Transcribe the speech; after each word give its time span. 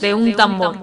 De 0.00 0.12
un 0.12 0.34
tambor. 0.34 0.76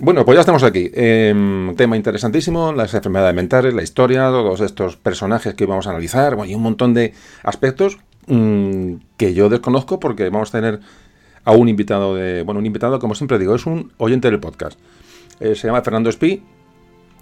Bueno, 0.00 0.24
pues 0.26 0.36
ya 0.36 0.40
estamos 0.40 0.62
aquí. 0.64 0.90
Eh, 0.92 1.72
tema 1.78 1.96
interesantísimo, 1.96 2.72
las 2.72 2.92
enfermedades 2.92 3.34
mentales, 3.34 3.72
la 3.72 3.82
historia, 3.82 4.28
todos 4.28 4.60
estos 4.60 4.96
personajes 4.96 5.54
que 5.54 5.64
vamos 5.64 5.86
a 5.86 5.90
analizar, 5.90 6.34
bueno, 6.34 6.50
y 6.50 6.54
un 6.54 6.62
montón 6.62 6.92
de 6.92 7.14
aspectos 7.42 7.98
mm, 8.28 9.00
que 9.16 9.34
yo 9.34 9.48
desconozco 9.48 9.98
porque 9.98 10.30
vamos 10.30 10.50
a 10.50 10.58
tener 10.58 10.80
a 11.44 11.52
un 11.52 11.68
invitado 11.68 12.14
de, 12.14 12.42
bueno, 12.42 12.60
un 12.60 12.66
invitado, 12.66 12.98
como 12.98 13.14
siempre 13.14 13.38
digo, 13.38 13.54
es 13.54 13.66
un 13.66 13.92
oyente 13.96 14.30
del 14.30 14.40
podcast. 14.40 14.78
Eh, 15.40 15.54
se 15.54 15.66
llama 15.66 15.82
Fernando 15.82 16.10
Espí. 16.10 16.42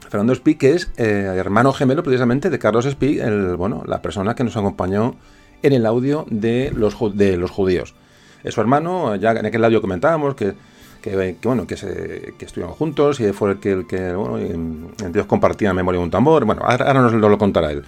Fernando 0.09 0.33
Espí, 0.33 0.55
que 0.55 0.75
es 0.75 0.91
eh, 0.97 1.33
hermano 1.37 1.73
gemelo 1.73 2.03
precisamente 2.03 2.51
de 2.51 2.59
Carlos 2.59 2.87
Espí, 2.87 3.19
el, 3.19 3.57
bueno, 3.57 3.83
la 3.87 4.03
persona 4.03 4.35
que 4.35 4.45
nos 4.45 4.57
acompañó 4.57 5.17
en 5.63 5.73
el 5.73 5.87
audio 5.87 6.27
de 6.31 6.73
los, 6.75 6.97
de 7.17 7.37
los 7.37 7.51
judíos. 7.51 7.95
Es 8.45 8.55
su 8.55 8.61
hermano, 8.61 9.17
ya 9.17 9.33
en 9.33 9.47
aquel 9.47 9.65
audio 9.65 9.81
comentábamos 9.81 10.35
que 10.35 10.55
que, 11.11 11.37
bueno, 11.45 11.67
que, 11.67 11.77
se, 11.77 12.35
que 12.39 12.45
estuvieron 12.45 12.75
juntos 12.75 13.21
y 13.21 13.33
fue 13.33 13.53
el 13.53 13.61
que, 13.61 13.73
el 13.73 13.87
que 13.87 14.13
bueno, 14.15 14.39
Dios 15.13 15.27
compartía 15.27 15.73
memoria 15.73 15.99
de 16.01 16.05
un 16.05 16.11
tambor. 16.11 16.45
Bueno, 16.45 16.63
ahora, 16.65 16.93
nos 16.95 17.13
lo, 17.13 17.39
contará 17.39 17.71
él. 17.71 17.85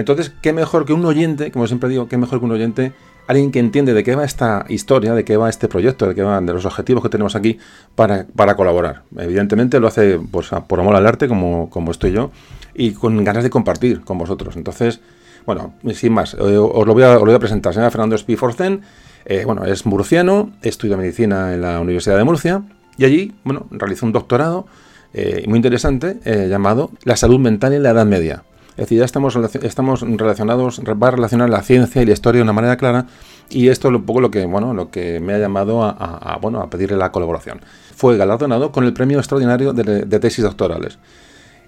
Entonces, 0.00 0.32
qué 0.42 0.52
mejor 0.52 0.84
que 0.84 0.92
un 0.92 1.04
oyente, 1.04 1.50
como 1.50 1.66
siempre 1.66 1.88
digo, 1.88 2.08
qué 2.08 2.16
mejor 2.16 2.40
que 2.40 2.44
un 2.44 2.52
oyente, 2.52 2.92
alguien 3.26 3.52
que 3.52 3.58
entiende 3.58 3.94
de 3.94 4.02
qué 4.02 4.16
va 4.16 4.24
esta 4.24 4.64
historia, 4.68 5.14
de 5.14 5.24
qué 5.24 5.36
va 5.36 5.48
este 5.48 5.68
proyecto, 5.68 6.08
de 6.08 6.14
qué 6.14 6.22
van 6.22 6.46
de 6.46 6.52
los 6.52 6.64
objetivos 6.66 7.02
que 7.02 7.08
tenemos 7.08 7.36
aquí 7.36 7.58
para, 7.94 8.26
para 8.34 8.56
colaborar. 8.56 9.04
Evidentemente 9.16 9.78
lo 9.78 9.86
hace 9.86 10.18
pues, 10.18 10.50
por 10.66 10.80
amor 10.80 10.96
al 10.96 11.06
arte, 11.06 11.28
como, 11.28 11.70
como 11.70 11.90
estoy 11.90 12.12
yo, 12.12 12.30
y 12.74 12.92
con 12.92 13.22
ganas 13.22 13.44
de 13.44 13.50
compartir 13.50 14.00
con 14.00 14.18
vosotros. 14.18 14.56
Entonces, 14.56 15.00
bueno, 15.46 15.74
sin 15.94 16.12
más, 16.12 16.34
eh, 16.34 16.56
os 16.56 16.86
lo 16.86 16.92
voy 16.92 17.04
a, 17.04 17.14
lo 17.14 17.24
voy 17.24 17.34
a 17.34 17.38
presentar. 17.38 17.72
Se 17.72 17.80
llama 17.80 17.90
Fernando 17.90 18.18
Spiforcen 18.18 18.82
eh, 19.24 19.44
bueno, 19.44 19.64
es 19.64 19.86
murciano, 19.86 20.52
estudia 20.62 20.96
medicina 20.96 21.54
en 21.54 21.62
la 21.62 21.80
Universidad 21.80 22.16
de 22.16 22.24
Murcia 22.24 22.62
y 22.96 23.04
allí, 23.04 23.32
bueno, 23.44 23.66
realizó 23.70 24.06
un 24.06 24.12
doctorado 24.12 24.66
eh, 25.12 25.44
muy 25.46 25.56
interesante 25.56 26.18
eh, 26.24 26.46
llamado 26.48 26.90
La 27.04 27.16
salud 27.16 27.38
mental 27.38 27.72
en 27.72 27.82
la 27.82 27.90
Edad 27.90 28.06
Media. 28.06 28.44
Es 28.80 28.86
decir, 28.86 29.00
ya 29.00 29.04
estamos, 29.04 29.36
estamos 29.36 30.00
relacionados, 30.00 30.80
va 30.80 31.08
a 31.08 31.10
relacionar 31.10 31.50
la 31.50 31.60
ciencia 31.60 32.00
y 32.00 32.06
la 32.06 32.14
historia 32.14 32.38
de 32.38 32.44
una 32.44 32.54
manera 32.54 32.78
clara 32.78 33.04
y 33.50 33.68
esto 33.68 33.88
es 33.88 33.94
un 33.94 34.06
poco 34.06 34.22
lo 34.22 34.30
que, 34.30 34.46
bueno, 34.46 34.72
lo 34.72 34.90
que 34.90 35.20
me 35.20 35.34
ha 35.34 35.38
llamado 35.38 35.82
a, 35.82 36.38
bueno, 36.40 36.62
a 36.62 36.70
pedirle 36.70 36.96
la 36.96 37.12
colaboración. 37.12 37.60
Fue 37.94 38.16
galardonado 38.16 38.72
con 38.72 38.84
el 38.84 38.94
premio 38.94 39.18
extraordinario 39.18 39.74
de, 39.74 40.18
tesis 40.18 40.42
doctorales. 40.42 40.98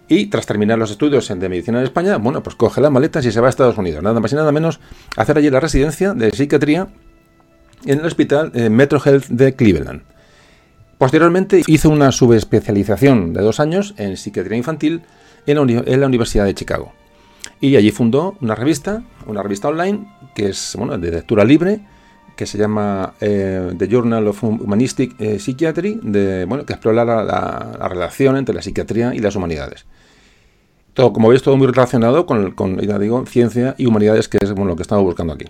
Y 0.08 0.28
tras 0.28 0.46
terminar 0.46 0.78
los 0.78 0.90
estudios 0.90 1.28
de 1.28 1.48
medicina 1.50 1.80
en 1.80 1.84
España, 1.84 2.16
bueno, 2.16 2.42
pues 2.42 2.56
coge 2.56 2.80
las 2.80 2.90
maletas 2.90 3.26
y 3.26 3.30
se 3.30 3.42
va 3.42 3.48
a 3.48 3.50
Estados 3.50 3.76
Unidos. 3.76 4.02
Nada 4.02 4.18
más 4.18 4.32
y 4.32 4.36
nada 4.36 4.50
menos 4.50 4.80
hacer 5.14 5.36
allí 5.36 5.50
la 5.50 5.60
residencia 5.60 6.14
de 6.14 6.30
psiquiatría 6.30 6.88
en 7.84 7.98
el 7.98 8.06
hospital 8.06 8.52
eh, 8.54 8.70
Metro 8.70 8.98
Health 9.04 9.26
de 9.26 9.54
Cleveland. 9.54 10.00
Posteriormente 10.96 11.60
hizo 11.66 11.90
una 11.90 12.10
subespecialización 12.10 13.34
de 13.34 13.42
dos 13.42 13.60
años 13.60 13.92
en 13.98 14.16
psiquiatría 14.16 14.56
infantil 14.56 15.02
en 15.46 16.00
la, 16.00 16.06
Universidad 16.06 16.46
de 16.46 16.54
Chicago. 16.54 16.94
Y 17.62 17.76
allí 17.76 17.92
fundó 17.92 18.36
una 18.40 18.56
revista, 18.56 19.04
una 19.24 19.40
revista 19.40 19.68
online, 19.68 20.04
que 20.34 20.48
es 20.48 20.74
bueno, 20.76 20.98
de 20.98 21.12
lectura 21.12 21.44
libre, 21.44 21.80
que 22.34 22.44
se 22.44 22.58
llama 22.58 23.14
eh, 23.20 23.72
The 23.78 23.86
Journal 23.86 24.26
of 24.26 24.42
Humanistic 24.42 25.14
eh, 25.20 25.38
Psychiatry, 25.38 26.00
de, 26.02 26.44
bueno, 26.44 26.66
que 26.66 26.72
explora 26.72 27.04
la, 27.04 27.88
relación 27.88 28.36
entre 28.36 28.52
la 28.52 28.62
psiquiatría 28.62 29.14
y 29.14 29.20
las 29.20 29.36
humanidades. 29.36 29.86
Todo, 30.92 31.12
como 31.12 31.28
veis, 31.28 31.42
todo 31.42 31.56
muy 31.56 31.68
relacionado 31.68 32.26
con, 32.26 32.50
con 32.50 32.78
digo, 32.78 33.24
ciencia 33.26 33.76
y 33.78 33.86
humanidades, 33.86 34.26
que 34.26 34.38
es 34.40 34.50
bueno, 34.50 34.70
lo 34.70 34.76
que 34.76 34.82
estamos 34.82 35.04
buscando 35.04 35.32
aquí. 35.32 35.44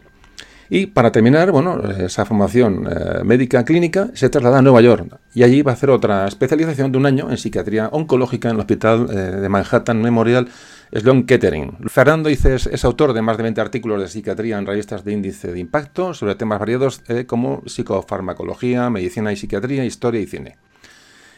Y 0.68 0.86
para 0.86 1.12
terminar, 1.12 1.50
bueno, 1.50 1.82
esa 1.90 2.24
formación 2.24 2.88
eh, 2.90 3.24
médica 3.24 3.64
clínica 3.64 4.08
se 4.14 4.28
traslada 4.28 4.58
a 4.58 4.62
Nueva 4.62 4.80
York 4.80 5.18
y 5.34 5.42
allí 5.42 5.62
va 5.62 5.72
a 5.72 5.74
hacer 5.74 5.90
otra 5.90 6.26
especialización 6.26 6.92
de 6.92 6.98
un 6.98 7.06
año 7.06 7.30
en 7.30 7.36
psiquiatría 7.36 7.88
oncológica 7.92 8.48
en 8.48 8.54
el 8.54 8.60
Hospital 8.60 9.06
eh, 9.10 9.14
de 9.14 9.48
Manhattan 9.48 10.00
Memorial 10.00 10.48
Sloan 10.92 11.24
Kettering. 11.24 11.88
Fernando 11.88 12.28
dice, 12.28 12.54
es, 12.54 12.84
autor 12.84 13.12
de 13.12 13.22
más 13.22 13.36
de 13.36 13.42
20 13.44 13.60
artículos 13.60 14.00
de 14.00 14.08
psiquiatría 14.08 14.58
en 14.58 14.66
revistas 14.66 15.04
de 15.04 15.12
índice 15.12 15.52
de 15.52 15.58
impacto 15.58 16.14
sobre 16.14 16.34
temas 16.34 16.58
variados 16.58 17.02
eh, 17.08 17.26
como 17.26 17.62
psicofarmacología, 17.66 18.88
medicina 18.90 19.32
y 19.32 19.36
psiquiatría, 19.36 19.84
historia 19.84 20.20
y 20.20 20.26
cine. 20.26 20.56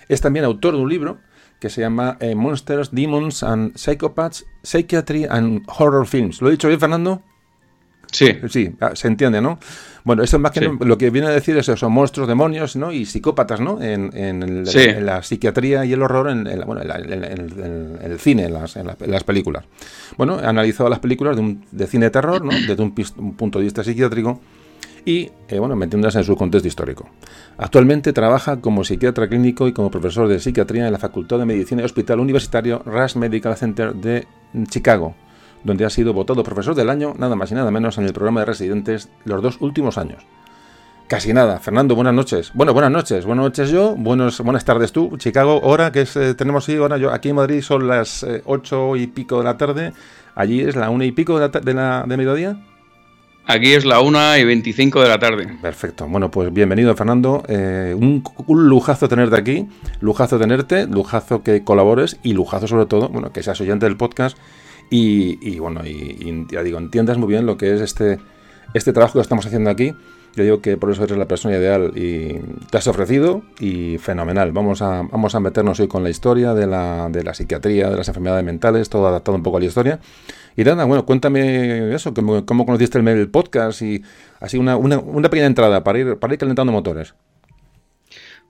Es 0.09 0.21
también 0.21 0.45
autor 0.45 0.75
de 0.75 0.81
un 0.81 0.89
libro 0.89 1.19
que 1.61 1.71
se 1.71 1.81
llama 1.81 2.19
Monsters, 2.37 2.91
Demons 2.91 3.43
and 3.43 3.75
Psychopaths, 3.75 4.45
Psychiatry 4.63 5.27
and 5.31 5.63
Horror 5.67 6.07
Films. 6.07 6.43
¿Lo 6.43 6.49
he 6.49 6.53
dicho 6.53 6.69
bien, 6.69 6.79
Fernando? 6.79 7.23
Sí. 8.15 8.29
Sí, 8.49 8.71
ah, 8.81 8.93
se 8.95 9.09
entiende, 9.09 9.41
¿no? 9.41 9.59
Bueno, 10.05 10.23
eso 10.23 10.37
es 10.37 10.41
más 10.41 10.53
que 10.53 10.61
lo 10.61 10.99
que 10.99 11.11
viene 11.11 11.27
a 11.27 11.31
decir 11.31 11.57
es 11.57 11.69
eso, 11.69 11.91
monstruos, 11.91 12.29
demonios, 12.29 12.77
¿no? 12.77 12.93
Y 12.93 13.07
psicópatas, 13.07 13.61
¿no? 13.61 13.83
En, 13.83 14.65
la 15.05 15.23
psiquiatría 15.23 15.85
y 15.85 15.93
el 15.95 16.03
horror 16.03 16.31
en, 16.31 16.45
bueno, 16.65 16.83
el 16.83 18.19
cine, 18.21 18.45
en 18.45 18.53
las, 18.53 19.25
películas. 19.25 19.65
Bueno, 20.17 20.41
he 20.41 20.47
analizado 20.47 20.89
las 20.89 21.01
películas 21.01 21.37
de, 21.73 21.87
cine 21.87 22.07
de 22.07 22.11
terror, 22.11 22.45
¿no? 22.45 22.53
Desde 22.53 22.83
un, 22.83 22.93
punto 23.35 23.59
de 23.59 23.65
vista 23.65 23.83
psiquiátrico 23.83 24.41
y, 25.05 25.31
eh, 25.49 25.59
bueno, 25.59 25.75
metiéndose 25.75 26.19
en 26.19 26.25
su 26.25 26.37
contexto 26.37 26.69
histórico. 26.69 27.09
Actualmente 27.59 28.13
trabaja 28.13 28.61
como 28.61 28.85
psiquiatra 28.85 29.29
clínico 29.29 29.67
y 29.67 29.73
como 29.73 29.91
profesor 29.91 30.29
de 30.29 30.39
psiquiatría 30.39 30.87
en 30.87 30.93
la 30.93 30.99
Facultad 30.99 31.39
de 31.39 31.47
Medicina 31.47 31.83
y 31.83 31.85
Hospital 31.85 32.21
Universitario 32.21 32.83
Rush 32.85 33.17
Medical 33.17 33.57
Center 33.57 33.95
de 33.95 34.27
Chicago, 34.69 35.15
donde 35.65 35.85
ha 35.85 35.91
sido 35.91 36.13
votado 36.13 36.45
profesor 36.45 36.75
del 36.75 36.91
año, 36.91 37.15
nada 37.19 37.35
más 37.35 37.51
y 37.51 37.55
nada 37.55 37.71
menos, 37.71 37.99
en 37.99 38.05
el 38.05 38.13
programa 38.13 38.41
de 38.41 38.47
residentes 38.47 39.09
los 39.25 39.43
dos 39.43 39.57
últimos 39.61 39.99
años. 39.99 40.25
Casi 41.07 41.35
nada. 41.35 41.59
Fernando, 41.59 41.95
buenas 41.95 42.15
noches. 42.15 42.51
Bueno, 42.55 42.73
buenas 42.73 42.91
noches. 42.91 43.27
Buenas 43.27 43.45
noches 43.45 43.71
yo, 43.71 43.95
buenos, 43.95 44.41
buenas 44.41 44.65
tardes 44.65 44.91
tú. 44.91 45.19
Chicago, 45.19 45.61
hora 45.63 45.93
que 45.93 46.03
es, 46.03 46.17
eh, 46.17 46.35
tenemos 46.35 46.65
sí, 46.65 46.77
ahora 46.77 46.97
yo, 46.97 47.13
aquí 47.13 47.29
en 47.29 47.37
Madrid 47.37 47.61
son 47.61 47.87
las 47.87 48.23
eh, 48.23 48.43
ocho 48.47 48.97
y 48.97 49.07
pico 49.07 49.39
de 49.39 49.45
la 49.45 49.59
tarde. 49.59 49.93
Allí 50.35 50.63
es 50.63 50.77
la 50.77 50.89
una 50.89 51.05
y 51.05 51.13
pico 51.13 51.39
de, 51.39 51.75
la, 51.75 52.05
de, 52.07 52.17
mediodía. 52.17 52.57
Aquí 53.47 53.75
es 53.75 53.85
la 53.85 54.01
una 54.01 54.39
y 54.39 54.45
veinticinco 54.45 55.03
de 55.03 55.09
la 55.09 55.19
tarde. 55.19 55.47
Perfecto. 55.61 56.07
Bueno, 56.09 56.31
pues 56.31 56.51
bienvenido, 56.51 56.97
Fernando. 56.97 57.43
Eh, 57.49 57.95
un, 57.95 58.25
un, 58.47 58.69
lujazo 58.69 59.07
tenerte 59.07 59.37
aquí, 59.37 59.69
lujazo 60.01 60.39
tenerte, 60.39 60.87
lujazo 60.87 61.43
que 61.43 61.63
colabores 61.65 62.19
y 62.23 62.33
lujazo 62.33 62.67
sobre 62.67 62.87
todo, 62.87 63.11
bueno, 63.11 63.31
que 63.31 63.43
seas 63.43 63.61
oyente 63.61 63.85
del 63.85 63.99
podcast 63.99 64.39
y, 64.91 65.59
bueno, 65.59 65.85
y, 65.85 66.47
ya 66.51 66.63
digo, 66.63 66.79
entiendas 66.79 67.19
muy 67.19 67.29
bien 67.29 67.47
lo 67.47 67.57
que 67.57 67.75
es 67.75 67.81
este, 67.81 68.19
este 68.75 68.93
trabajo 68.93 69.15
que 69.15 69.23
estamos 69.23 69.47
haciendo 69.47 69.71
aquí. 69.71 69.95
Yo 70.37 70.43
digo 70.43 70.61
que 70.61 70.77
por 70.77 70.91
eso 70.91 71.05
eres 71.05 71.17
la 71.17 71.29
persona 71.29 71.57
ideal 71.57 71.93
y 71.95 72.41
te 72.69 72.79
has 72.79 72.89
ofrecido 72.89 73.43
y 73.61 73.99
fenomenal. 73.99 74.51
Vamos 74.51 74.83
a, 74.83 75.03
vamos 75.03 75.35
a 75.37 75.41
meternos 75.41 75.79
hoy 75.79 75.87
con 75.87 76.03
la 76.03 76.11
historia 76.11 76.55
de 76.55 76.67
la, 76.67 77.09
de 77.09 77.23
la 77.23 77.35
psiquiatría, 77.35 77.89
de 77.89 77.97
las 77.97 78.09
enfermedades 78.09 78.45
mentales, 78.45 78.89
todo 78.89 79.07
adaptado 79.07 79.37
un 79.37 79.45
poco 79.45 79.59
a 79.59 79.61
la 79.61 79.67
historia. 79.67 80.01
Y 80.57 80.65
nada, 80.65 80.85
bueno, 80.85 81.07
cuéntame 81.07 81.95
eso, 81.95 82.13
cómo, 82.15 82.67
conociste 82.67 82.99
el, 82.99 83.07
el 83.07 83.31
podcast 83.31 83.83
y 83.83 84.03
así 84.41 84.59
una, 84.59 84.77
una, 84.77 84.99
una 84.99 85.31
pequeña 85.31 85.47
entrada 85.47 85.85
para 85.85 85.99
ir, 86.01 86.17
para 86.17 86.35
ir 86.35 86.41
calentando 86.41 86.73
motores. 86.73 87.15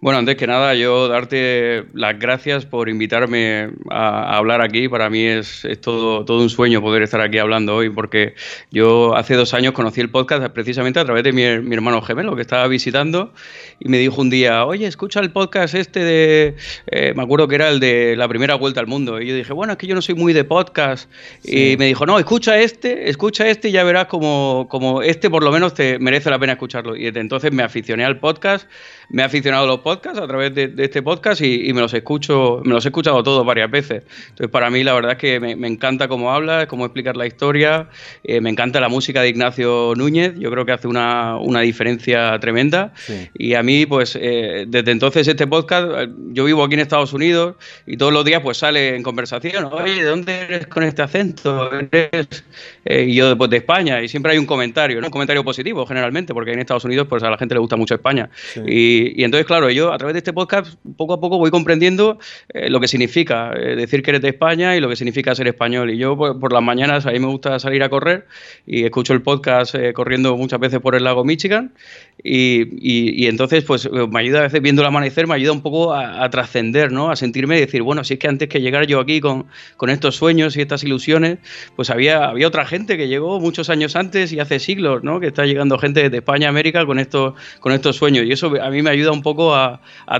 Bueno, 0.04 0.18
antes 0.18 0.36
que 0.36 0.46
nada, 0.46 0.74
yo 0.74 1.08
darte 1.08 1.86
las 1.94 2.18
gracias 2.18 2.66
por 2.66 2.90
invitarme 2.90 3.70
a, 3.88 4.36
hablar 4.36 4.60
aquí. 4.60 4.86
Para 4.86 5.08
mí 5.08 5.22
es, 5.22 5.66
todo, 5.80 6.26
todo 6.26 6.42
un 6.42 6.50
sueño 6.50 6.82
poder 6.82 7.00
estar 7.00 7.22
aquí 7.22 7.38
hablando 7.38 7.74
hoy, 7.74 7.88
porque 7.88 8.34
yo 8.70 9.16
hace 9.16 9.34
dos 9.34 9.54
años 9.54 9.72
conocí 9.72 10.02
el 10.02 10.10
podcast 10.10 10.46
precisamente 10.52 11.00
a 11.00 11.06
través 11.06 11.24
de 11.24 11.32
mi, 11.32 11.42
hermano 11.42 12.02
gemelo 12.02 12.36
que 12.36 12.42
estaba 12.42 12.68
visitando 12.68 13.32
y 13.80 13.88
me 13.88 13.96
dijo 13.96 14.20
un 14.20 14.28
día, 14.28 14.66
oye, 14.66 14.86
escucha 14.86 15.20
el 15.20 15.32
podcast 15.32 15.74
este 15.74 16.00
de, 16.00 16.56
eh, 16.88 17.14
me 17.16 17.22
acuerdo 17.22 17.48
que 17.48 17.54
era 17.54 17.70
el 17.70 17.80
de 17.80 18.14
la 18.14 18.28
primera 18.28 18.56
vuelta 18.56 18.80
al 18.80 18.86
mundo. 18.86 19.22
Y 19.22 19.28
yo 19.28 19.34
dije, 19.34 19.54
bueno, 19.54 19.72
es 19.72 19.78
que 19.78 19.86
yo 19.86 19.94
no 19.94 20.02
soy 20.02 20.16
muy 20.16 20.34
de 20.34 20.44
podcast. 20.44 21.10
Y 21.42 21.78
me 21.78 21.86
dijo, 21.86 22.04
no, 22.04 22.18
escucha 22.18 22.58
este, 22.58 23.08
escucha 23.08 23.48
este 23.48 23.70
y 23.70 23.72
ya 23.72 23.82
verás 23.84 24.08
como, 24.08 24.66
como 24.68 25.00
este 25.00 25.30
por 25.30 25.42
lo 25.42 25.50
menos 25.50 25.72
te 25.72 25.98
merece 25.98 26.28
la 26.28 26.38
pena 26.38 26.52
escucharlo. 26.52 26.94
Y 26.94 27.04
desde 27.04 27.20
entonces 27.20 27.52
me 27.52 27.62
aficioné 27.62 28.04
al 28.04 28.18
podcast, 28.18 28.68
me 29.08 29.22
he 29.22 29.24
aficionado 29.24 29.64
a 29.64 29.66
los 29.66 29.78
podcasts 29.78 29.93
podcast 29.94 30.18
a 30.18 30.26
través 30.26 30.54
de, 30.54 30.72
este 30.78 31.02
podcast 31.02 31.40
y, 31.40 31.72
me 31.72 31.80
los 31.80 31.94
escucho, 31.94 32.60
me 32.64 32.72
los 32.72 32.84
he 32.84 32.88
escuchado 32.88 33.22
todos 33.22 33.46
varias 33.46 33.70
veces. 33.70 34.02
Entonces, 34.30 34.48
para 34.50 34.70
mí, 34.70 34.82
la 34.82 34.92
verdad 34.92 35.12
es 35.12 35.18
que 35.18 35.38
me, 35.38 35.68
encanta 35.68 36.08
cómo 36.08 36.32
habla, 36.32 36.66
cómo 36.66 36.84
explicar 36.84 37.16
la 37.16 37.26
historia, 37.26 37.88
eh, 38.24 38.40
me 38.40 38.50
encanta 38.50 38.80
la 38.80 38.88
música 38.88 39.22
de 39.22 39.28
Ignacio 39.28 39.92
Núñez, 39.96 40.34
yo 40.36 40.50
creo 40.50 40.64
que 40.66 40.72
hace 40.72 40.88
una, 40.88 41.38
diferencia 41.62 42.38
tremenda. 42.40 42.92
Y 43.34 43.54
a 43.54 43.62
mí, 43.62 43.86
pues, 43.86 44.18
eh, 44.20 44.64
desde 44.66 44.90
entonces 44.90 45.28
este 45.28 45.46
podcast, 45.46 46.10
yo 46.32 46.44
vivo 46.44 46.64
aquí 46.64 46.74
en 46.74 46.80
Estados 46.80 47.12
Unidos 47.12 47.54
y 47.86 47.96
todos 47.96 48.12
los 48.12 48.24
días, 48.24 48.40
pues, 48.42 48.58
sale 48.58 48.96
en 48.96 49.02
conversación, 49.02 49.66
oye, 49.70 49.94
¿de 49.94 50.04
dónde 50.04 50.40
eres 50.40 50.66
con 50.66 50.82
este 50.82 51.02
acento? 51.02 51.70
¿Eres? 51.72 52.44
Eh, 52.84 53.06
y 53.08 53.14
yo, 53.14 53.36
pues, 53.38 53.50
de 53.50 53.58
España, 53.58 54.02
y 54.02 54.08
siempre 54.08 54.32
hay 54.32 54.38
un 54.38 54.46
comentario, 54.46 55.00
¿no? 55.00 55.06
Un 55.06 55.12
comentario 55.12 55.44
positivo, 55.44 55.86
generalmente, 55.86 56.34
porque 56.34 56.52
en 56.52 56.58
Estados 56.58 56.84
Unidos, 56.84 57.06
pues, 57.08 57.22
a 57.22 57.30
la 57.30 57.38
gente 57.38 57.54
le 57.54 57.60
gusta 57.60 57.76
mucho 57.76 57.94
España. 57.94 58.28
Y, 58.66 59.22
entonces, 59.22 59.46
claro, 59.46 59.70
yo 59.70 59.83
a 59.92 59.98
través 59.98 60.14
de 60.14 60.18
este 60.18 60.32
podcast, 60.32 60.74
poco 60.96 61.14
a 61.14 61.20
poco 61.20 61.38
voy 61.38 61.50
comprendiendo 61.50 62.18
eh, 62.48 62.70
lo 62.70 62.80
que 62.80 62.88
significa 62.88 63.52
eh, 63.54 63.76
decir 63.76 64.02
que 64.02 64.10
eres 64.10 64.22
de 64.22 64.28
España 64.28 64.76
y 64.76 64.80
lo 64.80 64.88
que 64.88 64.96
significa 64.96 65.34
ser 65.34 65.46
español. 65.48 65.90
Y 65.90 65.98
yo, 65.98 66.16
pues, 66.16 66.34
por 66.40 66.52
las 66.52 66.62
mañanas, 66.62 67.06
a 67.06 67.10
mí 67.10 67.18
me 67.18 67.26
gusta 67.26 67.58
salir 67.58 67.82
a 67.82 67.88
correr 67.88 68.26
y 68.66 68.84
escucho 68.84 69.12
el 69.12 69.22
podcast 69.22 69.74
eh, 69.74 69.92
corriendo 69.92 70.36
muchas 70.36 70.60
veces 70.60 70.80
por 70.80 70.94
el 70.94 71.04
lago 71.04 71.24
Michigan. 71.24 71.74
Y, 72.22 73.26
entonces, 73.26 73.64
pues, 73.64 73.90
me 73.90 74.20
ayuda 74.20 74.38
a 74.38 74.42
veces 74.42 74.62
viendo 74.62 74.82
el 74.82 74.88
amanecer, 74.88 75.26
me 75.26 75.34
ayuda 75.34 75.52
un 75.52 75.62
poco 75.62 75.94
a, 75.94 76.28
trascender, 76.30 76.90
¿no? 76.90 77.10
A 77.10 77.16
sentirme 77.16 77.56
y 77.58 77.60
decir, 77.60 77.82
bueno, 77.82 78.02
si 78.02 78.14
es 78.14 78.20
que 78.20 78.28
antes 78.28 78.48
que 78.48 78.60
llegar 78.60 78.86
yo 78.86 79.00
aquí 79.00 79.20
con, 79.20 79.46
con 79.76 79.90
estos 79.90 80.16
sueños 80.16 80.56
y 80.56 80.62
estas 80.62 80.84
ilusiones, 80.84 81.38
pues 81.76 81.90
había, 81.90 82.24
había 82.24 82.48
otra 82.48 82.64
gente 82.64 82.96
que 82.96 83.08
llegó 83.08 83.40
muchos 83.40 83.68
años 83.68 83.96
antes 83.96 84.32
y 84.32 84.40
hace 84.40 84.58
siglos, 84.58 85.02
¿no? 85.02 85.20
Que 85.20 85.26
está 85.26 85.44
llegando 85.44 85.78
gente 85.78 86.08
de 86.08 86.16
España, 86.16 86.48
América, 86.48 86.86
con 86.86 86.98
estos, 86.98 87.34
con 87.60 87.72
estos 87.72 87.96
sueños. 87.96 88.24
Y 88.26 88.32
eso 88.32 88.52
a 88.60 88.70
mí 88.70 88.82
me 88.82 88.90
ayuda 88.90 89.12
un 89.12 89.22
poco 89.22 89.54
a, 89.54 89.63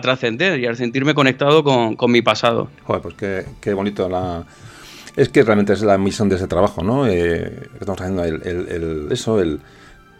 trascender 0.00 0.58
y 0.61 0.67
a 0.67 0.75
sentirme 0.75 1.14
conectado 1.14 1.64
con, 1.64 2.11
mi 2.11 2.23
pasado. 2.23 2.69
Joder, 2.85 3.02
pues 3.02 3.14
qué, 3.61 3.75
bonito 3.75 4.08
la... 4.08 4.44
Es 5.17 5.29
que 5.29 5.43
realmente 5.43 5.73
es 5.73 5.82
la 5.82 5.96
misión 5.96 6.29
de 6.29 6.37
ese 6.37 6.49
trabajo, 6.49 6.82
¿no? 6.82 7.06
Eh, 7.06 7.69
estamos 7.79 8.00
haciendo 8.00 8.25
el, 8.25 9.08
eso, 9.12 9.41
el 9.41 9.61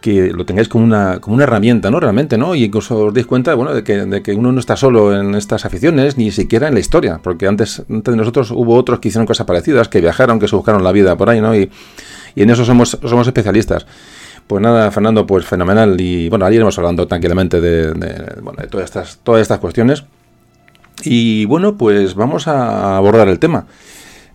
que 0.05 0.31
lo 0.31 0.45
tengáis 0.45 0.69
como 0.69 0.85
una, 0.85 1.19
como 1.19 1.33
una 1.33 1.43
herramienta, 1.43 1.89
¿no? 1.89 1.99
Realmente, 1.99 2.37
¿no? 2.37 2.53
Y 2.53 2.65
incluso 2.65 3.07
os 3.07 3.13
deis 3.13 3.25
cuenta, 3.25 3.55
bueno, 3.55 3.73
de 3.73 3.83
que, 3.83 4.05
de 4.05 4.21
que 4.21 4.33
uno 4.33 4.51
no 4.51 4.59
está 4.59 4.77
solo 4.77 5.19
en 5.19 5.33
estas 5.35 5.65
aficiones, 5.65 6.15
ni 6.15 6.31
siquiera 6.31 6.67
en 6.67 6.75
la 6.75 6.79
historia, 6.79 7.19
porque 7.21 7.47
antes, 7.47 7.83
antes 7.89 8.11
de 8.13 8.15
nosotros 8.15 8.51
hubo 8.51 8.75
otros 8.75 8.99
que 8.99 9.07
hicieron 9.07 9.25
cosas 9.25 9.47
parecidas, 9.47 9.89
que 9.89 10.01
viajaron, 10.01 10.39
que 10.39 10.47
se 10.47 10.55
buscaron 10.55 10.83
la 10.83 10.91
vida 10.91 11.17
por 11.17 11.29
ahí, 11.29 11.41
¿no? 11.41 11.55
Y, 11.55 11.71
y 12.35 12.43
en 12.43 12.49
eso 12.51 12.63
somos, 12.65 12.97
somos 13.03 13.25
especialistas. 13.25 13.87
Pues 14.47 14.61
nada, 14.61 14.91
Fernando, 14.91 15.25
pues 15.25 15.45
fenomenal. 15.45 15.99
Y 15.99 16.29
bueno, 16.29 16.45
ahí 16.45 16.55
iremos 16.55 16.77
hablando 16.77 17.07
tranquilamente 17.07 17.59
de, 17.59 17.93
todas, 18.69 18.85
estas, 18.85 19.19
todas 19.23 19.41
estas 19.41 19.59
cuestiones. 19.59 20.03
Y 21.03 21.45
bueno, 21.45 21.77
pues 21.77 22.15
vamos 22.15 22.47
a 22.47 22.97
abordar 22.97 23.27
el 23.27 23.39
tema. 23.39 23.65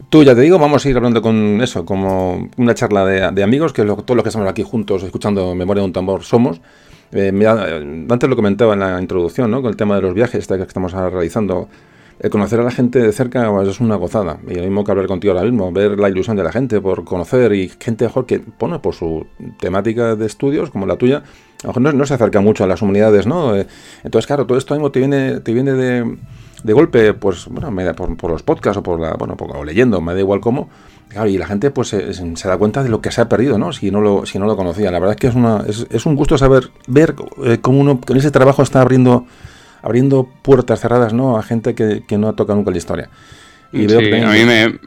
Tú 0.08 0.24
ya 0.24 0.34
te 0.34 0.40
digo, 0.40 0.58
vamos 0.58 0.84
a 0.84 0.88
ir 0.88 0.96
hablando 0.96 1.22
con 1.22 1.60
eso, 1.60 1.84
como 1.84 2.48
una 2.56 2.74
charla 2.74 3.04
de, 3.04 3.42
amigos, 3.42 3.72
que 3.72 3.84
lo, 3.84 3.96
todos 3.96 4.16
los 4.16 4.24
que 4.24 4.30
estamos 4.30 4.48
aquí 4.48 4.62
juntos 4.62 5.02
escuchando 5.02 5.54
Memoria 5.54 5.82
de 5.82 5.86
un 5.86 5.92
tambor 5.92 6.24
somos. 6.24 6.60
Eh, 7.12 7.32
antes 8.08 8.28
lo 8.28 8.36
comentaba 8.36 8.74
en 8.74 8.80
la 8.80 9.00
introducción, 9.00 9.50
¿no? 9.50 9.62
Con 9.62 9.70
el 9.70 9.76
tema 9.76 9.96
de 9.96 10.02
los 10.02 10.14
viajes 10.14 10.46
que 10.46 10.54
estamos 10.62 10.92
realizando 10.92 11.68
el 12.20 12.28
conocer 12.28 12.60
a 12.60 12.62
la 12.62 12.70
gente 12.70 12.98
de 12.98 13.12
cerca 13.12 13.50
pues, 13.50 13.68
es 13.68 13.80
una 13.80 13.96
gozada. 13.96 14.38
Y 14.46 14.54
lo 14.54 14.62
mismo 14.62 14.84
que 14.84 14.90
hablar 14.90 15.06
contigo 15.06 15.32
ahora 15.32 15.44
mismo, 15.44 15.72
ver 15.72 15.98
la 15.98 16.08
ilusión 16.08 16.36
de 16.36 16.44
la 16.44 16.52
gente 16.52 16.80
por 16.80 17.04
conocer 17.04 17.52
y 17.54 17.70
gente 17.80 18.04
mejor 18.04 18.26
que 18.26 18.40
pone 18.40 18.78
por 18.78 18.94
su 18.94 19.26
temática 19.58 20.14
de 20.16 20.26
estudios, 20.26 20.70
como 20.70 20.86
la 20.86 20.96
tuya, 20.96 21.22
a 21.62 21.66
lo 21.66 21.68
mejor 21.68 21.94
no, 21.94 22.06
se 22.06 22.14
acerca 22.14 22.40
mucho 22.40 22.64
a 22.64 22.66
las 22.66 22.82
humanidades, 22.82 23.26
¿no? 23.26 23.56
Eh, 23.56 23.66
entonces, 24.04 24.26
claro, 24.26 24.46
todo 24.46 24.58
esto 24.58 24.74
mismo 24.74 24.92
te 24.92 24.98
viene, 24.98 25.40
te 25.40 25.54
viene 25.54 25.72
de, 25.72 26.18
de 26.62 26.72
golpe, 26.74 27.14
pues, 27.14 27.46
bueno, 27.46 27.94
por, 27.94 28.16
por, 28.18 28.30
los 28.30 28.42
podcasts 28.42 28.76
o 28.76 28.82
por 28.82 29.00
la, 29.00 29.14
bueno, 29.14 29.34
o 29.38 29.64
leyendo, 29.64 30.02
me 30.02 30.12
da 30.12 30.20
igual 30.20 30.40
cómo. 30.40 30.68
Claro, 31.08 31.28
y 31.28 31.38
la 31.38 31.46
gente 31.46 31.72
pues 31.72 31.88
se, 31.88 32.48
da 32.48 32.56
cuenta 32.56 32.84
de 32.84 32.88
lo 32.88 33.00
que 33.00 33.10
se 33.10 33.20
ha 33.20 33.28
perdido, 33.28 33.58
¿no? 33.58 33.72
Si 33.72 33.90
no 33.90 34.00
lo, 34.00 34.26
si 34.26 34.38
no 34.38 34.46
lo 34.46 34.56
conocía. 34.56 34.92
La 34.92 35.00
verdad 35.00 35.16
es 35.16 35.20
que 35.20 35.26
es, 35.26 35.34
una, 35.34 35.64
es, 35.66 35.86
es 35.90 36.06
un 36.06 36.14
gusto 36.14 36.38
saber, 36.38 36.70
ver 36.86 37.16
eh, 37.44 37.58
cómo 37.60 37.80
uno 37.80 38.00
con 38.00 38.16
ese 38.16 38.30
trabajo 38.30 38.62
está 38.62 38.80
abriendo 38.80 39.26
abriendo 39.82 40.28
puertas 40.42 40.80
cerradas 40.80 41.12
¿no? 41.12 41.38
a 41.38 41.42
gente 41.42 41.74
que, 41.74 42.18
no 42.18 42.28
ha 42.28 42.32
tocado 42.34 42.56
nunca 42.56 42.70
la 42.70 42.78
historia. 42.78 43.08
Y 43.72 43.86
veo 43.86 44.00
que 44.00 44.22
a 44.22 44.30
mí 44.30 44.44
me, 44.44 44.78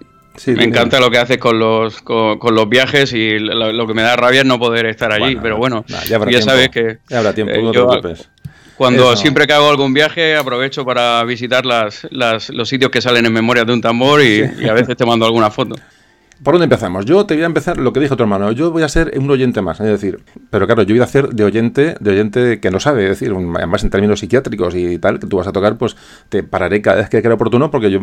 me 0.55 0.63
encanta 0.63 0.99
lo 0.99 1.09
que 1.09 1.17
haces 1.17 1.37
con 1.37 1.59
los, 1.59 2.01
con, 2.01 2.37
los 2.53 2.69
viajes 2.69 3.13
y 3.13 3.39
lo, 3.39 3.87
que 3.87 3.93
me 3.93 4.01
da 4.01 4.15
rabia 4.15 4.41
es 4.41 4.45
no 4.45 4.59
poder 4.59 4.85
estar 4.87 5.11
allí, 5.11 5.37
pero 5.41 5.57
bueno, 5.57 5.85
ya, 5.87 6.41
sabes 6.41 6.69
que... 6.69 6.99
Ya 7.09 7.19
habrá 7.19 7.33
tiempo, 7.33 7.53
no 7.61 7.71
te 7.71 7.79
preocupes. 7.79 8.29
Cuando 8.75 9.15
siempre 9.15 9.45
que 9.45 9.53
hago 9.53 9.69
algún 9.69 9.93
viaje 9.93 10.35
aprovecho 10.35 10.83
para 10.83 11.23
visitar 11.23 11.65
las, 11.65 12.07
las, 12.09 12.49
los 12.49 12.67
sitios 12.67 12.89
que 12.91 13.01
salen 13.01 13.25
en 13.25 13.33
memoria 13.33 13.63
de 13.63 13.73
un 13.73 13.81
tambor 13.81 14.21
y 14.21 14.41
a 14.67 14.73
veces 14.73 14.97
te 14.97 15.05
mando 15.05 15.25
alguna 15.25 15.49
foto. 15.51 15.75
¿Por 16.41 16.55
dónde 16.55 16.65
empezamos? 16.65 17.05
Yo 17.05 17.25
te 17.25 17.35
voy 17.35 17.43
a 17.43 17.45
empezar 17.45 17.77
lo 17.77 17.93
que 17.93 17.99
dijo 17.99 18.17
tu 18.17 18.23
hermano. 18.23 18.51
Yo 18.51 18.71
voy 18.71 18.83
a 18.83 18.89
ser 18.89 19.13
un 19.17 19.29
oyente 19.29 19.61
más, 19.61 19.79
es 19.79 19.87
decir, 19.87 20.19
pero 20.49 20.65
claro, 20.65 20.83
yo 20.83 20.93
voy 20.93 21.01
a 21.01 21.03
hacer 21.03 21.29
de 21.29 21.43
oyente, 21.43 21.95
de 21.99 22.11
oyente 22.11 22.59
que 22.59 22.71
no 22.71 22.79
sabe, 22.79 23.03
es 23.03 23.19
decir, 23.19 23.35
además 23.55 23.83
en 23.83 23.89
términos 23.89 24.19
psiquiátricos 24.19 24.73
y 24.75 24.97
tal, 24.97 25.19
que 25.19 25.27
tú 25.27 25.37
vas 25.37 25.47
a 25.47 25.51
tocar, 25.51 25.77
pues 25.77 25.95
te 26.29 26.43
pararé 26.43 26.81
cada 26.81 26.97
vez 26.97 27.09
que 27.09 27.21
crea 27.21 27.35
oportuno, 27.35 27.69
porque 27.69 27.91
yo, 27.91 27.99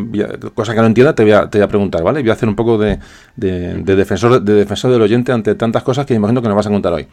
cosa 0.55 0.75
que 0.75 0.81
no 0.81 0.87
entienda, 0.87 1.15
te 1.15 1.23
voy 1.23 1.33
a, 1.33 1.51
te 1.51 1.59
voy 1.59 1.65
a 1.65 1.69
preguntar, 1.69 2.03
¿vale? 2.03 2.21
Voy 2.21 2.31
a 2.31 2.35
hacer 2.35 2.49
un 2.49 2.57
poco 2.57 2.79
de, 2.79 2.99
defensor, 3.37 4.43
de 4.43 4.55
defensor 4.55 4.93
del 4.93 5.03
oyente 5.03 5.33
ante 5.33 5.55
tantas 5.55 5.83
cosas 5.83 6.07
que 6.07 6.15
imagino 6.15 6.41
que 6.41 6.49
nos 6.49 6.57
vas 6.57 6.67
a 6.67 6.71
contar 6.71 6.93
hoy. 6.93 7.09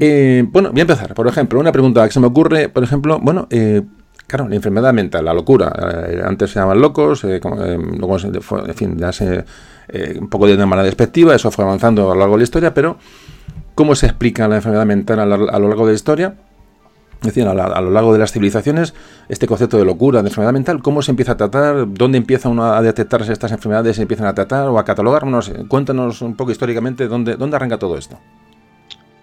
Eh, 0.00 0.44
bueno, 0.48 0.70
voy 0.70 0.80
a 0.80 0.82
empezar. 0.82 1.14
Por 1.14 1.28
ejemplo, 1.28 1.60
una 1.60 1.72
pregunta 1.72 2.04
que 2.06 2.12
se 2.12 2.20
me 2.20 2.26
ocurre, 2.26 2.68
por 2.68 2.82
ejemplo, 2.82 3.18
bueno, 3.20 3.46
eh, 3.50 3.82
Claro, 4.26 4.48
la 4.48 4.56
enfermedad 4.56 4.92
mental, 4.92 5.24
la 5.24 5.32
locura. 5.32 5.72
Eh, 6.08 6.20
antes 6.24 6.50
se 6.50 6.58
llamaban 6.58 6.80
locos, 6.80 7.24
como, 7.40 7.62
en 7.62 8.74
fin, 8.74 8.98
ya 8.98 9.12
se 9.12 9.44
eh, 9.88 10.18
un 10.20 10.28
poco 10.28 10.46
de 10.46 10.56
manera 10.56 10.84
despectiva, 10.84 11.34
eso 11.34 11.50
fue 11.50 11.64
avanzando 11.64 12.10
a 12.10 12.14
lo 12.14 12.20
largo 12.20 12.34
de 12.34 12.38
la 12.38 12.44
historia, 12.44 12.74
pero 12.74 12.96
¿cómo 13.74 13.94
se 13.94 14.06
explica 14.06 14.48
la 14.48 14.56
enfermedad 14.56 14.86
mental 14.86 15.20
a, 15.20 15.26
lo 15.26 15.68
largo 15.68 15.86
de 15.86 15.92
la 15.92 15.96
historia? 15.96 16.34
Es 17.20 17.28
decir, 17.28 17.46
a, 17.46 17.54
lo 17.54 17.90
largo 17.90 18.12
de 18.12 18.18
las 18.18 18.32
civilizaciones, 18.32 18.94
este 19.28 19.46
concepto 19.46 19.78
de 19.78 19.84
locura, 19.84 20.22
de 20.22 20.28
enfermedad 20.28 20.52
mental, 20.52 20.82
¿cómo 20.82 21.02
se 21.02 21.12
empieza 21.12 21.32
a 21.32 21.36
tratar? 21.36 21.86
¿Dónde 21.88 22.18
empieza 22.18 22.48
uno 22.48 22.64
a 22.64 22.82
detectarse 22.82 23.32
estas 23.32 23.52
enfermedades? 23.52 23.96
¿Se 23.96 24.02
empiezan 24.02 24.26
a 24.26 24.34
tratar 24.34 24.68
o 24.68 24.78
a 24.78 24.84
catalogar? 24.84 25.24
cuéntanos 25.68 26.20
un 26.20 26.36
poco 26.36 26.50
históricamente 26.50 27.06
dónde, 27.06 27.36
dónde 27.36 27.56
arranca 27.56 27.78
todo 27.78 27.96
esto. 27.96 28.18